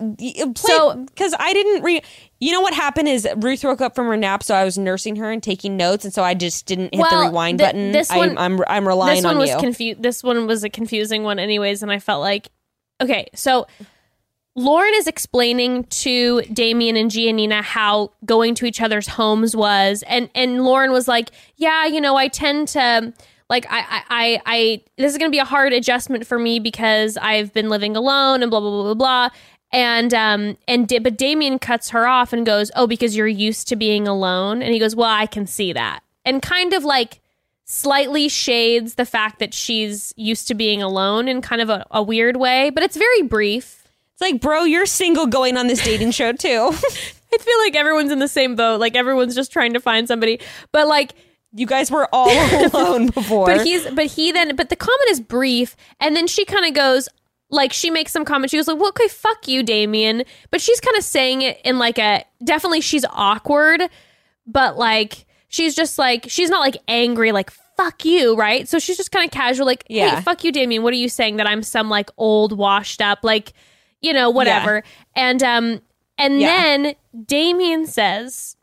So- 0.59 0.66
So, 0.66 1.05
because 1.05 1.35
I 1.39 1.53
didn't 1.53 1.82
read. 1.82 2.03
You 2.40 2.53
know 2.53 2.61
what 2.61 2.74
happened 2.74 3.09
is 3.09 3.27
Ruth 3.39 3.65
woke 3.65 3.81
up 3.81 3.94
from 3.94 4.07
her 4.09 4.16
nap, 4.16 4.43
so 4.43 4.55
I 4.55 4.65
was 4.65 4.77
nursing 4.77 5.16
her 5.16 5.31
and 5.31 5.43
taking 5.43 5.77
notes, 5.77 6.05
and 6.05 6.12
so 6.12 6.23
I 6.23 6.35
just 6.35 6.66
didn't 6.66 6.94
hit 6.94 7.03
the 7.09 7.16
rewind 7.16 7.59
th- 7.59 7.69
button. 7.69 7.93
this 7.93 8.11
one- 8.11 8.36
I'm, 8.36 8.59
I'm 8.59 8.65
I'm 8.69 8.89
relying 8.89 9.16
this 9.16 9.24
one 9.24 9.35
on 9.36 9.39
was 9.40 9.51
you. 9.51 9.57
confu- 9.59 9.94
this 9.98 10.23
one 10.23 10.47
was 10.47 10.62
a 10.65 10.69
confusing 10.69 11.23
one 11.23 11.39
anyways 11.39 11.82
and 11.82 11.90
i 11.90 11.98
felt 11.98 12.20
like 12.20 12.48
okay 13.01 13.28
so 13.35 13.66
lauren 14.55 14.93
is 14.94 15.06
explaining 15.06 15.85
to 15.85 16.40
damian 16.52 16.97
and 16.97 17.10
giannina 17.10 17.62
how 17.62 18.10
going 18.24 18.55
to 18.55 18.66
each 18.66 18.81
other's 18.81 19.06
homes 19.06 19.55
was 19.55 20.02
and 20.06 20.31
and 20.35 20.64
lauren 20.64 20.93
was 20.93 21.06
like 21.06 21.31
yeah 21.56 21.86
you 21.86 22.01
know 22.01 22.16
i 22.16 22.28
tend 22.28 22.68
to 22.68 23.12
like 23.48 23.66
I, 23.70 23.78
I, 23.78 24.02
I, 24.09 24.43
I 24.47 24.82
this 24.97 25.12
is 25.12 25.18
gonna 25.18 25.31
be 25.31 25.39
a 25.39 25.44
hard 25.44 25.73
adjustment 25.73 26.27
for 26.27 26.39
me 26.39 26.59
because 26.59 27.16
I've 27.16 27.52
been 27.52 27.68
living 27.68 27.97
alone 27.97 28.43
and 28.43 28.51
blah 28.51 28.60
blah 28.60 28.70
blah 28.70 28.82
blah 28.82 28.94
blah. 28.94 29.28
And 29.73 30.14
um 30.14 30.56
and 30.66 30.89
but 31.02 31.16
Damian 31.16 31.59
cuts 31.59 31.90
her 31.90 32.06
off 32.06 32.32
and 32.32 32.47
goes, 32.47 32.70
"Oh, 32.74 32.86
because 32.86 33.16
you're 33.16 33.27
used 33.27 33.68
to 33.68 33.77
being 33.77 34.09
alone." 34.09 34.62
And 34.62 34.73
he 34.73 34.78
goes, 34.78 34.97
"Well, 34.97 35.10
I 35.10 35.27
can 35.27 35.47
see 35.47 35.73
that." 35.73 36.02
And 36.24 36.43
kind 36.43 36.73
of 36.73 36.85
like 36.85 37.20
slightly 37.67 38.29
shades 38.29 38.95
the 38.95 39.05
fact 39.05 39.41
that 39.41 39.53
she's 39.53 40.15
used 40.17 40.49
to 40.49 40.55
being 40.55 40.83
alone 40.83 41.29
in 41.29 41.43
kind 41.43 41.61
of 41.61 41.69
a, 41.69 41.85
a 41.91 42.03
weird 42.03 42.37
way, 42.37 42.71
but 42.71 42.83
it's 42.83 42.97
very 42.97 43.23
brief. 43.23 43.89
it's 44.13 44.21
like, 44.23 44.41
bro, 44.41 44.63
you're 44.65 44.87
single 44.87 45.27
going 45.27 45.57
on 45.57 45.67
this 45.67 45.83
dating 45.85 46.13
show 46.13 46.33
too. 46.33 46.71
I 47.35 47.39
feel 47.39 47.59
like 47.59 47.75
everyone's 47.75 48.13
in 48.13 48.21
the 48.21 48.29
same 48.29 48.55
boat. 48.55 48.81
Like 48.81 48.95
everyone's 48.95 49.35
just 49.35 49.53
trying 49.53 49.75
to 49.75 49.81
find 49.81 50.07
somebody. 50.09 50.41
But 50.73 50.87
like 50.87 51.13
you 51.53 51.67
guys 51.67 51.91
were 51.91 52.09
all 52.13 52.31
alone 52.73 53.09
before. 53.09 53.47
but 53.47 53.67
he's 53.67 53.85
but 53.91 54.07
he 54.07 54.31
then 54.33 54.55
but 54.57 54.69
the 54.69 54.77
comment 54.77 55.11
is 55.11 55.21
brief 55.21 55.77
and 56.01 56.15
then 56.15 56.27
she 56.27 56.45
kind 56.45 56.67
of 56.67 56.75
goes 56.75 57.09
like 57.51 57.73
she 57.73 57.91
makes 57.91 58.13
some 58.13 58.25
comment 58.25 58.51
she 58.51 58.57
goes 58.59 58.69
like 58.69 58.79
well 58.79 58.89
okay 58.89 59.09
fuck 59.09 59.47
you 59.49 59.63
damian 59.63 60.25
but 60.51 60.61
she's 60.61 60.81
kind 60.81 60.97
of 60.97 61.05
saying 61.05 61.43
it 61.43 61.61
in 61.65 61.79
like 61.79 61.99
a 61.99 62.25
definitely 62.45 62.81
she's 62.81 63.05
awkward 63.11 63.83
but 64.47 64.77
like 64.77 65.26
she's 65.48 65.74
just 65.74 65.98
like 65.98 66.27
she's 66.28 66.51
not 66.51 66.60
like 66.60 66.77
angry 66.89 67.32
like 67.32 67.51
fuck 67.77 68.05
you 68.05 68.35
right 68.36 68.68
so 68.68 68.78
she's 68.78 68.97
just 68.97 69.10
kind 69.12 69.24
of 69.24 69.31
casual 69.31 69.66
like 69.66 69.85
Yeah. 69.89 70.16
hey 70.16 70.20
fuck 70.23 70.43
you 70.44 70.51
damian 70.52 70.82
what 70.82 70.93
are 70.93 70.97
you 70.97 71.09
saying 71.09 71.36
that 71.36 71.47
i'm 71.47 71.62
some 71.62 71.89
like 71.90 72.10
old 72.16 72.56
washed 72.56 73.02
up 73.02 73.18
like 73.23 73.52
you 74.01 74.12
know 74.12 74.31
whatever 74.31 74.82
and 75.14 75.43
um 75.43 75.81
and 76.18 76.40
Yeah. 76.40 76.48
then 76.62 76.94
damian 77.27 77.86
says 77.86 78.56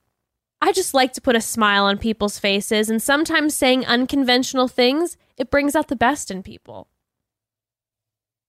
I 0.61 0.71
just 0.71 0.93
like 0.93 1.11
to 1.13 1.21
put 1.21 1.35
a 1.35 1.41
smile 1.41 1.83
on 1.83 1.97
people's 1.97 2.39
faces, 2.39 2.89
and 2.89 3.01
sometimes 3.01 3.53
saying 3.53 3.85
unconventional 3.85 4.69
things, 4.69 5.17
it 5.35 5.51
brings 5.51 5.75
out 5.75 5.89
the 5.89 5.95
best 5.97 6.31
in 6.31 6.41
people. 6.41 6.87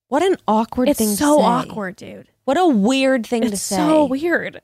what 0.08 0.22
an 0.22 0.36
awkward 0.46 0.88
It's 0.88 0.98
thing. 0.98 1.08
to 1.08 1.14
say. 1.16 1.24
so 1.24 1.40
awkward, 1.40 1.96
dude. 1.96 2.28
What 2.44 2.56
a 2.56 2.68
weird 2.68 3.26
thing 3.26 3.42
to 3.42 3.48
It's 3.48 3.62
say. 3.62 3.76
so 3.76 4.04
weird. 4.04 4.62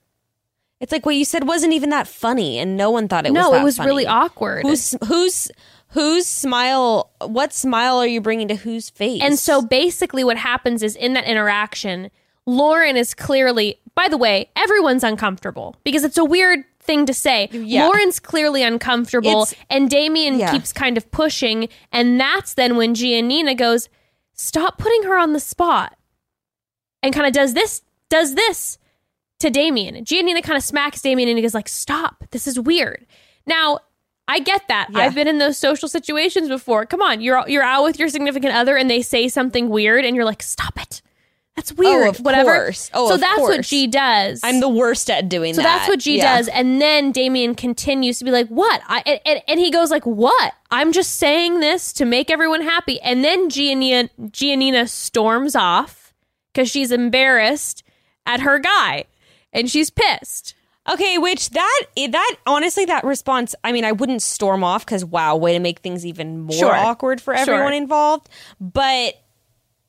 It's 0.81 0.93
like 0.93 1.05
what 1.05 1.15
you 1.15 1.25
said 1.25 1.47
wasn't 1.47 1.75
even 1.75 1.91
that 1.91 2.09
funny, 2.09 2.59
and 2.59 2.77
no 2.77 2.91
one 2.91 3.07
thought 3.07 3.27
it 3.27 3.33
no, 3.33 3.51
was. 3.51 3.53
that 3.53 3.61
it 3.61 3.65
was 3.65 3.77
funny. 3.77 3.87
really 3.89 4.07
awkward. 4.07 4.63
Who's 4.65 4.97
who's 5.07 5.51
whose 5.89 6.27
smile? 6.27 7.11
What 7.21 7.53
smile 7.53 7.99
are 7.99 8.07
you 8.07 8.21
bringing 8.21 8.49
to 8.49 8.55
whose 8.57 8.89
face? 8.91 9.21
and 9.23 9.39
so 9.39 9.61
basically, 9.63 10.25
what 10.25 10.39
happens 10.39 10.83
is 10.83 10.97
in 10.97 11.13
that 11.15 11.25
interaction, 11.25 12.11
Lauren 12.47 12.97
is 12.97 13.13
clearly, 13.13 13.79
by 13.95 14.09
the 14.09 14.17
way, 14.17 14.49
everyone's 14.57 15.05
uncomfortable 15.05 15.77
because 15.85 16.03
it's 16.03 16.17
a 16.19 16.25
weird 16.25 16.65
thing 16.81 17.05
to 17.05 17.13
say. 17.13 17.51
Yeah. 17.53 17.87
Lauren's 17.87 18.19
clearly 18.19 18.63
uncomfortable, 18.63 19.43
It's- 19.43 19.55
and 19.69 19.91
Damian 19.91 20.39
Yeah. 20.39 20.51
keeps 20.51 20.73
kind 20.73 20.97
of 20.97 21.11
pushing. 21.11 21.69
And 21.93 22.19
that's 22.19 22.55
then 22.55 22.77
when 22.77 22.95
Giannina 22.95 23.55
goes, 23.57 23.91
Stop 24.33 24.79
putting 24.79 25.03
her 25.03 25.19
on 25.19 25.35
the 25.35 25.41
spot. 25.41 25.95
And 27.03 27.13
kind 27.15 27.27
of 27.27 27.35
does 27.35 27.53
this, 27.53 27.83
does 28.09 28.35
this 28.35 28.79
to 29.41 29.51
Damian. 29.51 30.05
Giannina 30.05 30.43
kind 30.43 30.57
of 30.57 30.63
smacks 30.63 31.03
Damian 31.03 31.29
and 31.29 31.37
he 31.39 31.43
goes 31.43 31.55
like, 31.55 31.69
"Stop! 31.69 32.25
This 32.31 32.47
is 32.47 32.59
weird." 32.59 33.05
Now, 33.47 33.81
I 34.29 34.39
get 34.39 34.69
that. 34.69 34.89
Yeah. 34.91 35.01
I've 35.01 35.15
been 35.15 35.27
in 35.27 35.39
those 35.39 35.59
social 35.59 35.89
situations 35.89 36.49
before. 36.49 36.87
Come 36.87 37.03
on, 37.03 37.21
you're 37.21 37.47
you're 37.49 37.63
out 37.65 37.83
with 37.85 37.99
your 37.99 38.09
significant 38.09 38.55
other 38.55 38.77
and 38.77 38.89
they 38.89 39.03
say 39.03 39.29
something 39.29 39.69
weird 39.69 40.05
and 40.05 40.15
you're 40.15 40.25
like, 40.25 40.43
"Stop 40.43 40.81
it! 40.81 41.03
That's 41.57 41.73
oh, 41.73 41.75
weird." 41.77 42.09
of 42.09 42.21
Whatever. 42.21 42.55
course. 42.55 42.91
Oh, 42.95 43.09
so 43.09 43.17
that's 43.17 43.41
what 43.41 43.55
course. 43.55 43.69
G 43.69 43.87
does. 43.89 44.41
I'm 44.45 44.61
the 44.61 44.69
worst 44.69 45.11
at 45.11 45.29
doing 45.29 45.55
so 45.55 45.63
that. 45.63 45.67
So 45.67 45.79
that's 45.79 45.89
what 45.89 45.99
G 45.99 46.19
Yeah. 46.19 46.37
does, 46.37 46.49
and 46.49 46.81
then 46.81 47.11
Damian 47.11 47.55
continues 47.57 48.19
to 48.21 48.25
be 48.25 48.31
like, 48.31 48.47
"What?" 48.49 48.81
I 48.87 49.03
and, 49.05 49.21
and, 49.27 49.43
and 49.49 49.59
he 49.61 49.71
goes 49.71 49.91
like, 49.91 50.07
"What? 50.07 50.53
I'm 50.71 50.93
just 50.93 51.17
saying 51.17 51.59
this 51.61 51.93
to 51.95 52.05
make 52.05 52.31
everyone 52.31 52.63
happy." 52.63 53.01
And 53.01 53.25
then 53.25 53.49
Giannina, 53.49 54.11
Giannina 54.21 54.89
storms 54.89 55.57
off 55.57 56.13
because 56.53 56.71
she's 56.71 56.93
embarrassed 56.93 57.83
at 58.27 58.41
her 58.41 58.59
guy, 58.61 59.07
and 59.53 59.71
she's 59.71 59.91
pissed. 59.91 60.55
Okay, 60.89 61.19
which 61.19 61.51
that 61.51 61.83
that 62.11 62.37
honestly 62.47 62.85
that 62.87 63.05
response, 63.05 63.55
I 63.63 63.71
mean, 63.73 63.85
I 63.85 63.93
wouldn't 63.93 64.23
storm 64.23 64.65
off 64.65 64.87
cuz 64.87 65.05
wow, 65.05 65.37
way 65.37 65.53
to 65.53 65.59
make 65.59 65.81
things 65.81 66.07
even 66.07 66.41
more 66.41 66.57
Sure. 66.57 66.75
awkward 66.75 67.21
for 67.21 67.35
Sure. 67.37 67.55
everyone 67.55 67.75
involved, 67.75 68.29
but 68.61 69.15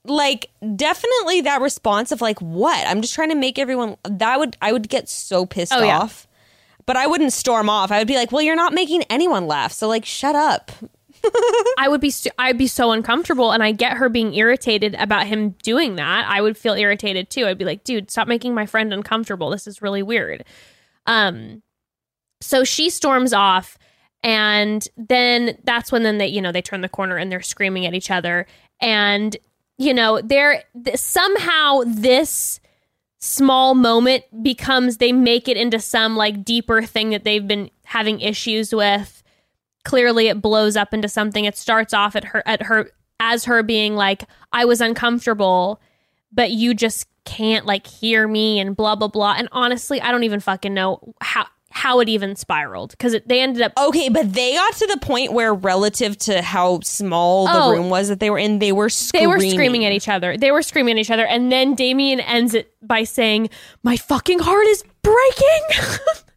like 0.03 0.49
definitely 0.75 1.41
that 1.41 1.61
response 1.61 2.11
of 2.11 2.21
like 2.21 2.39
what? 2.39 2.85
I'm 2.87 3.01
just 3.01 3.13
trying 3.13 3.29
to 3.29 3.35
make 3.35 3.57
everyone 3.59 3.97
that 4.03 4.39
would 4.39 4.57
I 4.61 4.71
would 4.73 4.89
get 4.89 5.07
so 5.09 5.45
pissed 5.45 5.73
Oh, 5.73 5.81
yeah. 5.83 5.99
off. 5.99 6.27
But 6.87 6.97
I 6.97 7.07
wouldn't 7.07 7.31
storm 7.31 7.69
off. 7.69 7.91
I 7.91 7.99
would 7.99 8.07
be 8.07 8.15
like, 8.15 8.31
"Well, 8.31 8.41
you're 8.41 8.55
not 8.55 8.73
making 8.73 9.03
anyone 9.09 9.47
laugh. 9.47 9.71
So 9.71 9.87
like 9.87 10.03
shut 10.03 10.35
up." 10.35 10.71
I 11.77 11.87
would 11.87 12.01
be 12.01 12.09
st- 12.09 12.35
I'd 12.37 12.57
be 12.57 12.67
so 12.67 12.91
uncomfortable, 12.91 13.51
and 13.51 13.63
I 13.63 13.71
get 13.71 13.97
her 13.97 14.09
being 14.09 14.33
irritated 14.33 14.95
about 14.95 15.27
him 15.27 15.51
doing 15.63 15.95
that. 15.95 16.25
I 16.27 16.41
would 16.41 16.57
feel 16.57 16.73
irritated 16.73 17.29
too. 17.29 17.45
I'd 17.45 17.57
be 17.57 17.65
like, 17.65 17.83
"Dude, 17.83 18.11
stop 18.11 18.27
making 18.27 18.53
my 18.53 18.65
friend 18.65 18.93
uncomfortable. 18.93 19.49
This 19.49 19.67
is 19.67 19.81
really 19.81 20.03
weird." 20.03 20.43
Um, 21.05 21.61
so 22.41 22.63
she 22.63 22.89
storms 22.89 23.33
off, 23.33 23.77
and 24.23 24.87
then 24.97 25.57
that's 25.63 25.91
when 25.91 26.03
then 26.03 26.17
they 26.17 26.27
you 26.27 26.41
know 26.41 26.51
they 26.51 26.61
turn 26.61 26.81
the 26.81 26.89
corner 26.89 27.17
and 27.17 27.31
they're 27.31 27.41
screaming 27.41 27.85
at 27.85 27.93
each 27.93 28.11
other, 28.11 28.47
and 28.79 29.37
you 29.77 29.93
know 29.93 30.21
they're 30.21 30.63
th- 30.83 30.97
somehow 30.97 31.81
this 31.85 32.59
small 33.19 33.75
moment 33.75 34.23
becomes 34.43 34.97
they 34.97 35.11
make 35.11 35.47
it 35.47 35.55
into 35.55 35.79
some 35.79 36.15
like 36.15 36.43
deeper 36.43 36.81
thing 36.81 37.11
that 37.11 37.23
they've 37.23 37.47
been 37.47 37.69
having 37.85 38.19
issues 38.19 38.73
with 38.73 39.20
clearly 39.83 40.27
it 40.27 40.41
blows 40.41 40.75
up 40.75 40.93
into 40.93 41.07
something 41.09 41.45
it 41.45 41.57
starts 41.57 41.93
off 41.93 42.15
at 42.15 42.25
her 42.25 42.43
at 42.45 42.63
her 42.63 42.89
as 43.19 43.45
her 43.45 43.61
being 43.63 43.95
like, 43.95 44.23
I 44.51 44.65
was 44.65 44.81
uncomfortable, 44.81 45.79
but 46.31 46.51
you 46.51 46.73
just 46.73 47.07
can't 47.23 47.65
like 47.67 47.85
hear 47.85 48.27
me 48.27 48.59
and 48.59 48.75
blah 48.75 48.95
blah 48.95 49.07
blah. 49.07 49.35
And 49.37 49.47
honestly, 49.51 50.01
I 50.01 50.11
don't 50.11 50.23
even 50.23 50.39
fucking 50.39 50.73
know 50.73 51.13
how 51.21 51.45
how 51.73 52.01
it 52.01 52.09
even 52.09 52.35
spiraled 52.35 52.91
because 52.91 53.15
they 53.27 53.39
ended 53.39 53.61
up 53.61 53.71
Okay, 53.77 54.09
but 54.09 54.33
they 54.33 54.55
got 54.55 54.73
to 54.73 54.87
the 54.87 54.97
point 54.97 55.31
where, 55.31 55.53
relative 55.53 56.17
to 56.17 56.41
how 56.41 56.81
small 56.81 57.45
the 57.45 57.53
Oh. 57.63 57.71
room 57.71 57.89
was 57.89 58.09
that 58.09 58.19
they 58.19 58.29
were 58.29 58.37
in, 58.39 58.59
they 58.59 58.73
were 58.73 58.89
they 59.13 59.25
were 59.25 59.39
screaming 59.39 59.85
at 59.85 59.93
each 59.93 60.09
other. 60.09 60.35
They 60.35 60.51
were 60.51 60.63
screaming 60.63 60.97
at 60.97 61.01
each 61.01 61.11
other, 61.11 61.25
and 61.25 61.49
then 61.51 61.75
Damian 61.75 62.19
ends 62.19 62.53
it 62.55 62.73
by 62.81 63.03
saying, 63.05 63.49
"My 63.83 63.95
fucking 63.95 64.39
heart 64.39 64.65
is 64.67 64.83
breaking." 65.01 65.93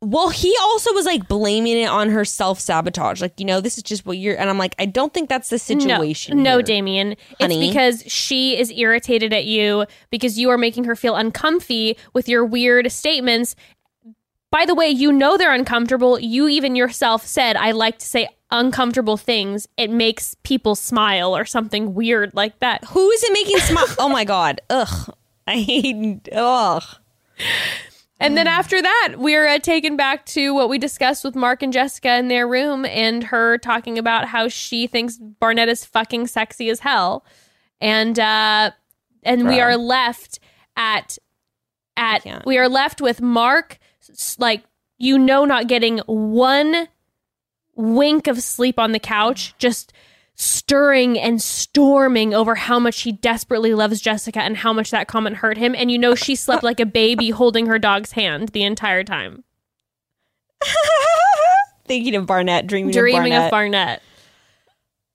Well, 0.00 0.28
he 0.28 0.54
also 0.60 0.92
was 0.92 1.06
like 1.06 1.26
blaming 1.26 1.76
it 1.76 1.88
on 1.88 2.10
her 2.10 2.24
self 2.24 2.60
sabotage. 2.60 3.20
Like, 3.20 3.38
you 3.40 3.44
know, 3.44 3.60
this 3.60 3.78
is 3.78 3.82
just 3.82 4.06
what 4.06 4.16
you're. 4.16 4.38
And 4.38 4.48
I'm 4.48 4.58
like, 4.58 4.76
I 4.78 4.86
don't 4.86 5.12
think 5.12 5.28
that's 5.28 5.50
the 5.50 5.58
situation. 5.58 6.36
No, 6.36 6.42
no, 6.42 6.56
here. 6.58 6.62
Damian. 6.62 7.16
Honey. 7.40 7.66
It's 7.66 7.72
because 7.72 8.12
she 8.12 8.56
is 8.56 8.70
irritated 8.70 9.32
at 9.32 9.44
you 9.46 9.86
because 10.10 10.38
you 10.38 10.50
are 10.50 10.58
making 10.58 10.84
her 10.84 10.94
feel 10.94 11.16
uncomfy 11.16 11.96
with 12.12 12.28
your 12.28 12.44
weird 12.44 12.92
statements. 12.92 13.56
By 14.52 14.66
the 14.66 14.74
way, 14.74 14.88
you 14.88 15.12
know 15.12 15.36
they're 15.36 15.52
uncomfortable. 15.52 16.18
You 16.18 16.48
even 16.48 16.76
yourself 16.76 17.26
said, 17.26 17.56
I 17.56 17.72
like 17.72 17.98
to 17.98 18.06
say 18.06 18.28
uncomfortable 18.52 19.16
things. 19.16 19.66
It 19.76 19.90
makes 19.90 20.34
people 20.44 20.76
smile 20.76 21.36
or 21.36 21.44
something 21.44 21.92
weird 21.92 22.34
like 22.34 22.60
that. 22.60 22.84
Who 22.84 23.10
is 23.10 23.22
it 23.24 23.32
making 23.32 23.58
smile? 23.58 23.86
oh 23.98 24.08
my 24.08 24.24
god! 24.24 24.60
Ugh, 24.70 25.14
I 25.46 25.56
hate. 25.58 26.28
Ugh. 26.32 26.84
And 28.20 28.36
then 28.36 28.48
after 28.48 28.82
that, 28.82 29.14
we're 29.16 29.46
uh, 29.46 29.58
taken 29.60 29.96
back 29.96 30.26
to 30.26 30.52
what 30.52 30.68
we 30.68 30.78
discussed 30.78 31.22
with 31.22 31.36
Mark 31.36 31.62
and 31.62 31.72
Jessica 31.72 32.16
in 32.16 32.28
their 32.28 32.48
room 32.48 32.84
and 32.84 33.22
her 33.24 33.58
talking 33.58 33.96
about 33.96 34.26
how 34.26 34.48
she 34.48 34.88
thinks 34.88 35.16
Barnett 35.16 35.68
is 35.68 35.84
fucking 35.84 36.26
sexy 36.26 36.68
as 36.68 36.80
hell. 36.80 37.24
And 37.80 38.18
uh 38.18 38.72
and 39.22 39.46
we 39.46 39.60
are 39.60 39.76
left 39.76 40.40
at 40.76 41.18
at 41.96 42.44
we 42.44 42.58
are 42.58 42.68
left 42.68 43.00
with 43.00 43.20
Mark 43.20 43.78
like 44.38 44.64
you 44.96 45.16
know 45.16 45.44
not 45.44 45.68
getting 45.68 45.98
one 46.06 46.88
wink 47.78 48.26
of 48.26 48.42
sleep 48.42 48.78
on 48.78 48.92
the 48.92 48.98
couch, 48.98 49.54
just 49.58 49.92
stirring 50.40 51.18
and 51.18 51.42
storming 51.42 52.32
over 52.32 52.54
how 52.54 52.78
much 52.78 53.00
he 53.02 53.10
desperately 53.10 53.74
loves 53.74 54.00
Jessica 54.00 54.40
and 54.40 54.56
how 54.56 54.72
much 54.72 54.92
that 54.92 55.08
comment 55.08 55.36
hurt 55.38 55.58
him. 55.58 55.74
And 55.74 55.90
you 55.90 55.98
know 55.98 56.14
she 56.14 56.36
slept 56.36 56.62
like 56.62 56.78
a 56.78 56.86
baby 56.86 57.30
holding 57.30 57.66
her 57.66 57.78
dog's 57.78 58.12
hand 58.12 58.50
the 58.50 58.62
entire 58.62 59.02
time, 59.02 59.42
Thinking 61.86 62.14
of 62.16 62.26
Barnett, 62.26 62.66
dreaming, 62.66 62.92
dreaming 62.92 63.32
of 63.34 63.44
of 63.44 63.50
Barnett. 63.50 64.00
Barnett. 64.00 64.02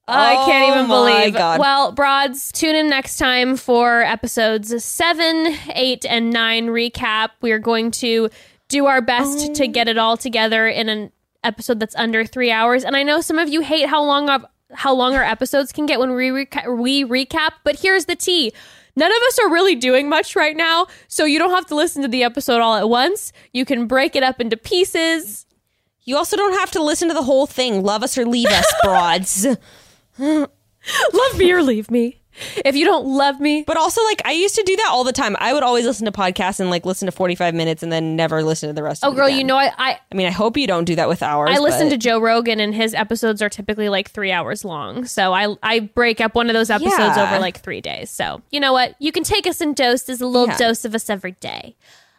I 0.07 0.35
oh 0.35 0.45
can't 0.45 0.69
Oh 0.69 0.75
even 0.79 0.87
my 0.89 0.95
believe. 1.21 1.33
God. 1.35 1.59
Well, 1.59 1.91
broads, 1.91 2.51
tune 2.51 2.75
in 2.75 2.89
next 2.89 3.17
time 3.17 3.55
for 3.55 4.01
episodes 4.01 4.83
seven, 4.83 5.55
eight, 5.73 6.03
and 6.05 6.31
nine 6.31 6.67
recap. 6.67 7.29
We 7.41 7.51
are 7.51 7.59
going 7.59 7.91
to 7.91 8.29
do 8.69 8.87
our 8.87 9.01
best 9.01 9.49
Oh. 9.51 9.53
to 9.53 9.67
get 9.67 9.87
it 9.87 9.97
all 9.97 10.17
together 10.17 10.67
in 10.67 10.89
an 10.89 11.11
episode 11.43 11.79
that's 11.79 11.95
under 11.95 12.25
three 12.25 12.51
hours. 12.51 12.83
And 12.83 12.95
I 12.97 13.03
know 13.03 13.21
some 13.21 13.37
of 13.39 13.47
you 13.49 13.61
hate 13.61 13.87
how 13.87 14.03
long 14.03 14.29
of 14.29 14.45
how 14.73 14.93
long 14.93 15.15
our 15.15 15.23
episodes 15.23 15.71
can 15.71 15.85
get 15.85 15.99
when 15.99 16.13
we 16.13 16.29
reca- 16.29 16.77
we 16.77 17.03
recap. 17.03 17.51
But 17.63 17.79
here's 17.79 18.05
the 18.05 18.15
tea. 18.15 18.51
None 18.95 19.11
of 19.11 19.17
us 19.27 19.39
are 19.39 19.49
really 19.49 19.75
doing 19.75 20.07
much 20.07 20.35
right 20.35 20.55
now, 20.55 20.87
so 21.07 21.25
you 21.25 21.39
don't 21.39 21.49
have 21.51 21.65
to 21.67 21.75
listen 21.75 22.03
to 22.03 22.07
the 22.07 22.23
episode 22.23 22.61
all 22.61 22.75
at 22.75 22.87
once. 22.89 23.33
You 23.51 23.65
can 23.65 23.87
break 23.87 24.15
it 24.15 24.21
up 24.23 24.39
into 24.39 24.55
pieces. 24.55 25.45
You 26.03 26.17
also 26.17 26.37
don't 26.37 26.53
have 26.53 26.69
to 26.71 26.83
listen 26.83 27.07
to 27.07 27.13
the 27.13 27.23
whole 27.23 27.47
thing. 27.47 27.81
Love 27.81 28.03
us 28.03 28.17
or 28.17 28.25
leave 28.25 28.49
us, 28.49 28.71
broads. 28.83 29.47
Love 30.19 31.37
me 31.37 31.51
or 31.51 31.63
leave 31.63 31.89
me. 31.89 32.21
If 32.65 32.75
you 32.75 32.85
don't 32.85 33.05
love 33.05 33.39
me, 33.39 33.63
But 33.65 33.77
also, 33.77 34.03
like, 34.05 34.21
I 34.25 34.31
used 34.31 34.55
to 34.55 34.63
do 34.63 34.75
that 34.75 34.87
all 34.91 35.03
the 35.03 35.11
time. 35.11 35.35
I 35.39 35.53
would 35.53 35.63
always 35.63 35.85
listen 35.85 36.05
to 36.05 36.11
podcasts 36.11 36.59
and 36.59 36.69
like 36.69 36.85
listen 36.85 37.05
to 37.05 37.11
forty 37.11 37.35
five 37.35 37.53
minutes 37.53 37.83
and 37.83 37.91
then 37.91 38.15
never 38.15 38.43
listen 38.43 38.69
to 38.69 38.73
the 38.73 38.83
rest. 38.83 39.03
oh 39.03 39.09
of 39.09 39.13
it 39.13 39.17
girl, 39.17 39.25
again. 39.27 39.37
you 39.39 39.43
know 39.43 39.57
I 39.57 39.71
I, 39.77 39.99
I 40.11 40.15
mean, 40.15 40.27
I 40.27 40.31
hope 40.31 40.57
you 40.57 40.65
don't 40.67 40.85
do 40.85 40.95
that 40.95 41.07
with 41.07 41.21
ours. 41.23 41.49
I 41.53 41.59
listen 41.59 41.87
but- 41.87 41.91
to 41.91 41.97
Joe 41.97 42.19
Rogan 42.19 42.59
and 42.59 42.73
his 42.73 42.93
episodes 42.93 43.41
are 43.41 43.49
typically 43.49 43.89
like 43.89 44.09
three 44.11 44.31
hours 44.31 44.63
long. 44.65 45.05
So 45.05 45.33
I 45.33 45.55
I 45.61 45.79
break 45.81 46.21
up 46.21 46.35
one 46.35 46.49
of 46.49 46.53
those 46.53 46.69
episodes 46.69 46.97
Yeah. 47.17 47.27
over 47.31 47.39
like 47.39 47.59
three 47.61 47.81
days. 47.81 48.09
So 48.09 48.41
you 48.51 48.59
know 48.59 48.73
what? 48.73 48.95
You 48.99 49.11
can 49.11 49.23
take 49.23 49.45
us 49.47 49.61
in 49.61 49.73
doses, 49.73 50.21
a 50.21 50.25
little 50.27 50.47
Yeah. 50.47 50.57
dose 50.57 50.85
of 50.85 50.95
us 50.95 51.09
every 51.09 51.33
day. 51.33 51.75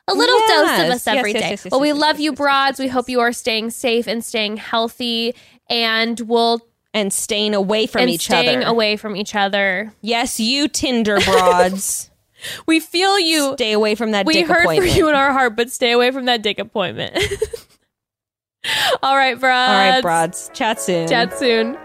A 0.06 0.12
little 0.14 0.38
dose 0.38 0.80
of 0.80 0.90
us 0.90 1.06
every 1.06 1.32
day. 1.32 1.38
Yes, 1.40 1.42
yes, 1.42 1.50
yes, 1.50 1.64
yes, 1.64 1.70
well, 1.72 1.80
we 1.80 1.88
yes, 1.88 1.96
love 1.96 2.16
yes, 2.16 2.20
you, 2.24 2.30
yes, 2.30 2.32
yes, 2.32 2.36
broads. 2.38 2.78
yes, 2.78 2.84
we 2.84 2.88
hope 2.88 3.08
you 3.08 3.20
are 3.20 3.32
staying 3.32 3.70
safe 3.70 4.06
and 4.06 4.22
staying 4.22 4.58
healthy, 4.58 5.34
and 5.70 6.20
we'll 6.20 6.60
and 6.94 7.12
staying 7.12 7.54
away 7.54 7.86
from 7.86 8.02
and 8.02 8.10
each 8.10 8.24
staying 8.24 8.48
other. 8.48 8.60
Staying 8.62 8.72
away 8.72 8.96
from 8.96 9.16
each 9.16 9.34
other. 9.34 9.92
Yes, 10.00 10.40
you 10.40 10.68
Tinder 10.68 11.18
broads, 11.20 12.10
We 12.66 12.80
feel 12.80 13.18
you. 13.18 13.54
stay 13.54 13.72
away 13.72 13.94
from 13.94 14.12
that. 14.12 14.24
we 14.26 14.34
dick 14.34 14.46
heard 14.46 14.62
appointment. 14.62 14.92
for 14.92 14.96
you 14.98 15.08
in 15.08 15.14
our 15.14 15.32
heart, 15.32 15.56
but 15.56 15.70
stay 15.70 15.92
away 15.92 16.10
from 16.10 16.26
that 16.26 16.42
dick 16.42 16.58
appointment. 16.58 17.16
All 19.02 19.16
right, 19.16 19.38
broads. 19.38 19.70
All 19.70 19.90
right, 19.90 20.00
broads. 20.00 20.50
Chat 20.54 20.80
soon. 20.80 21.08
Chat 21.08 21.38
soon. 21.38 21.76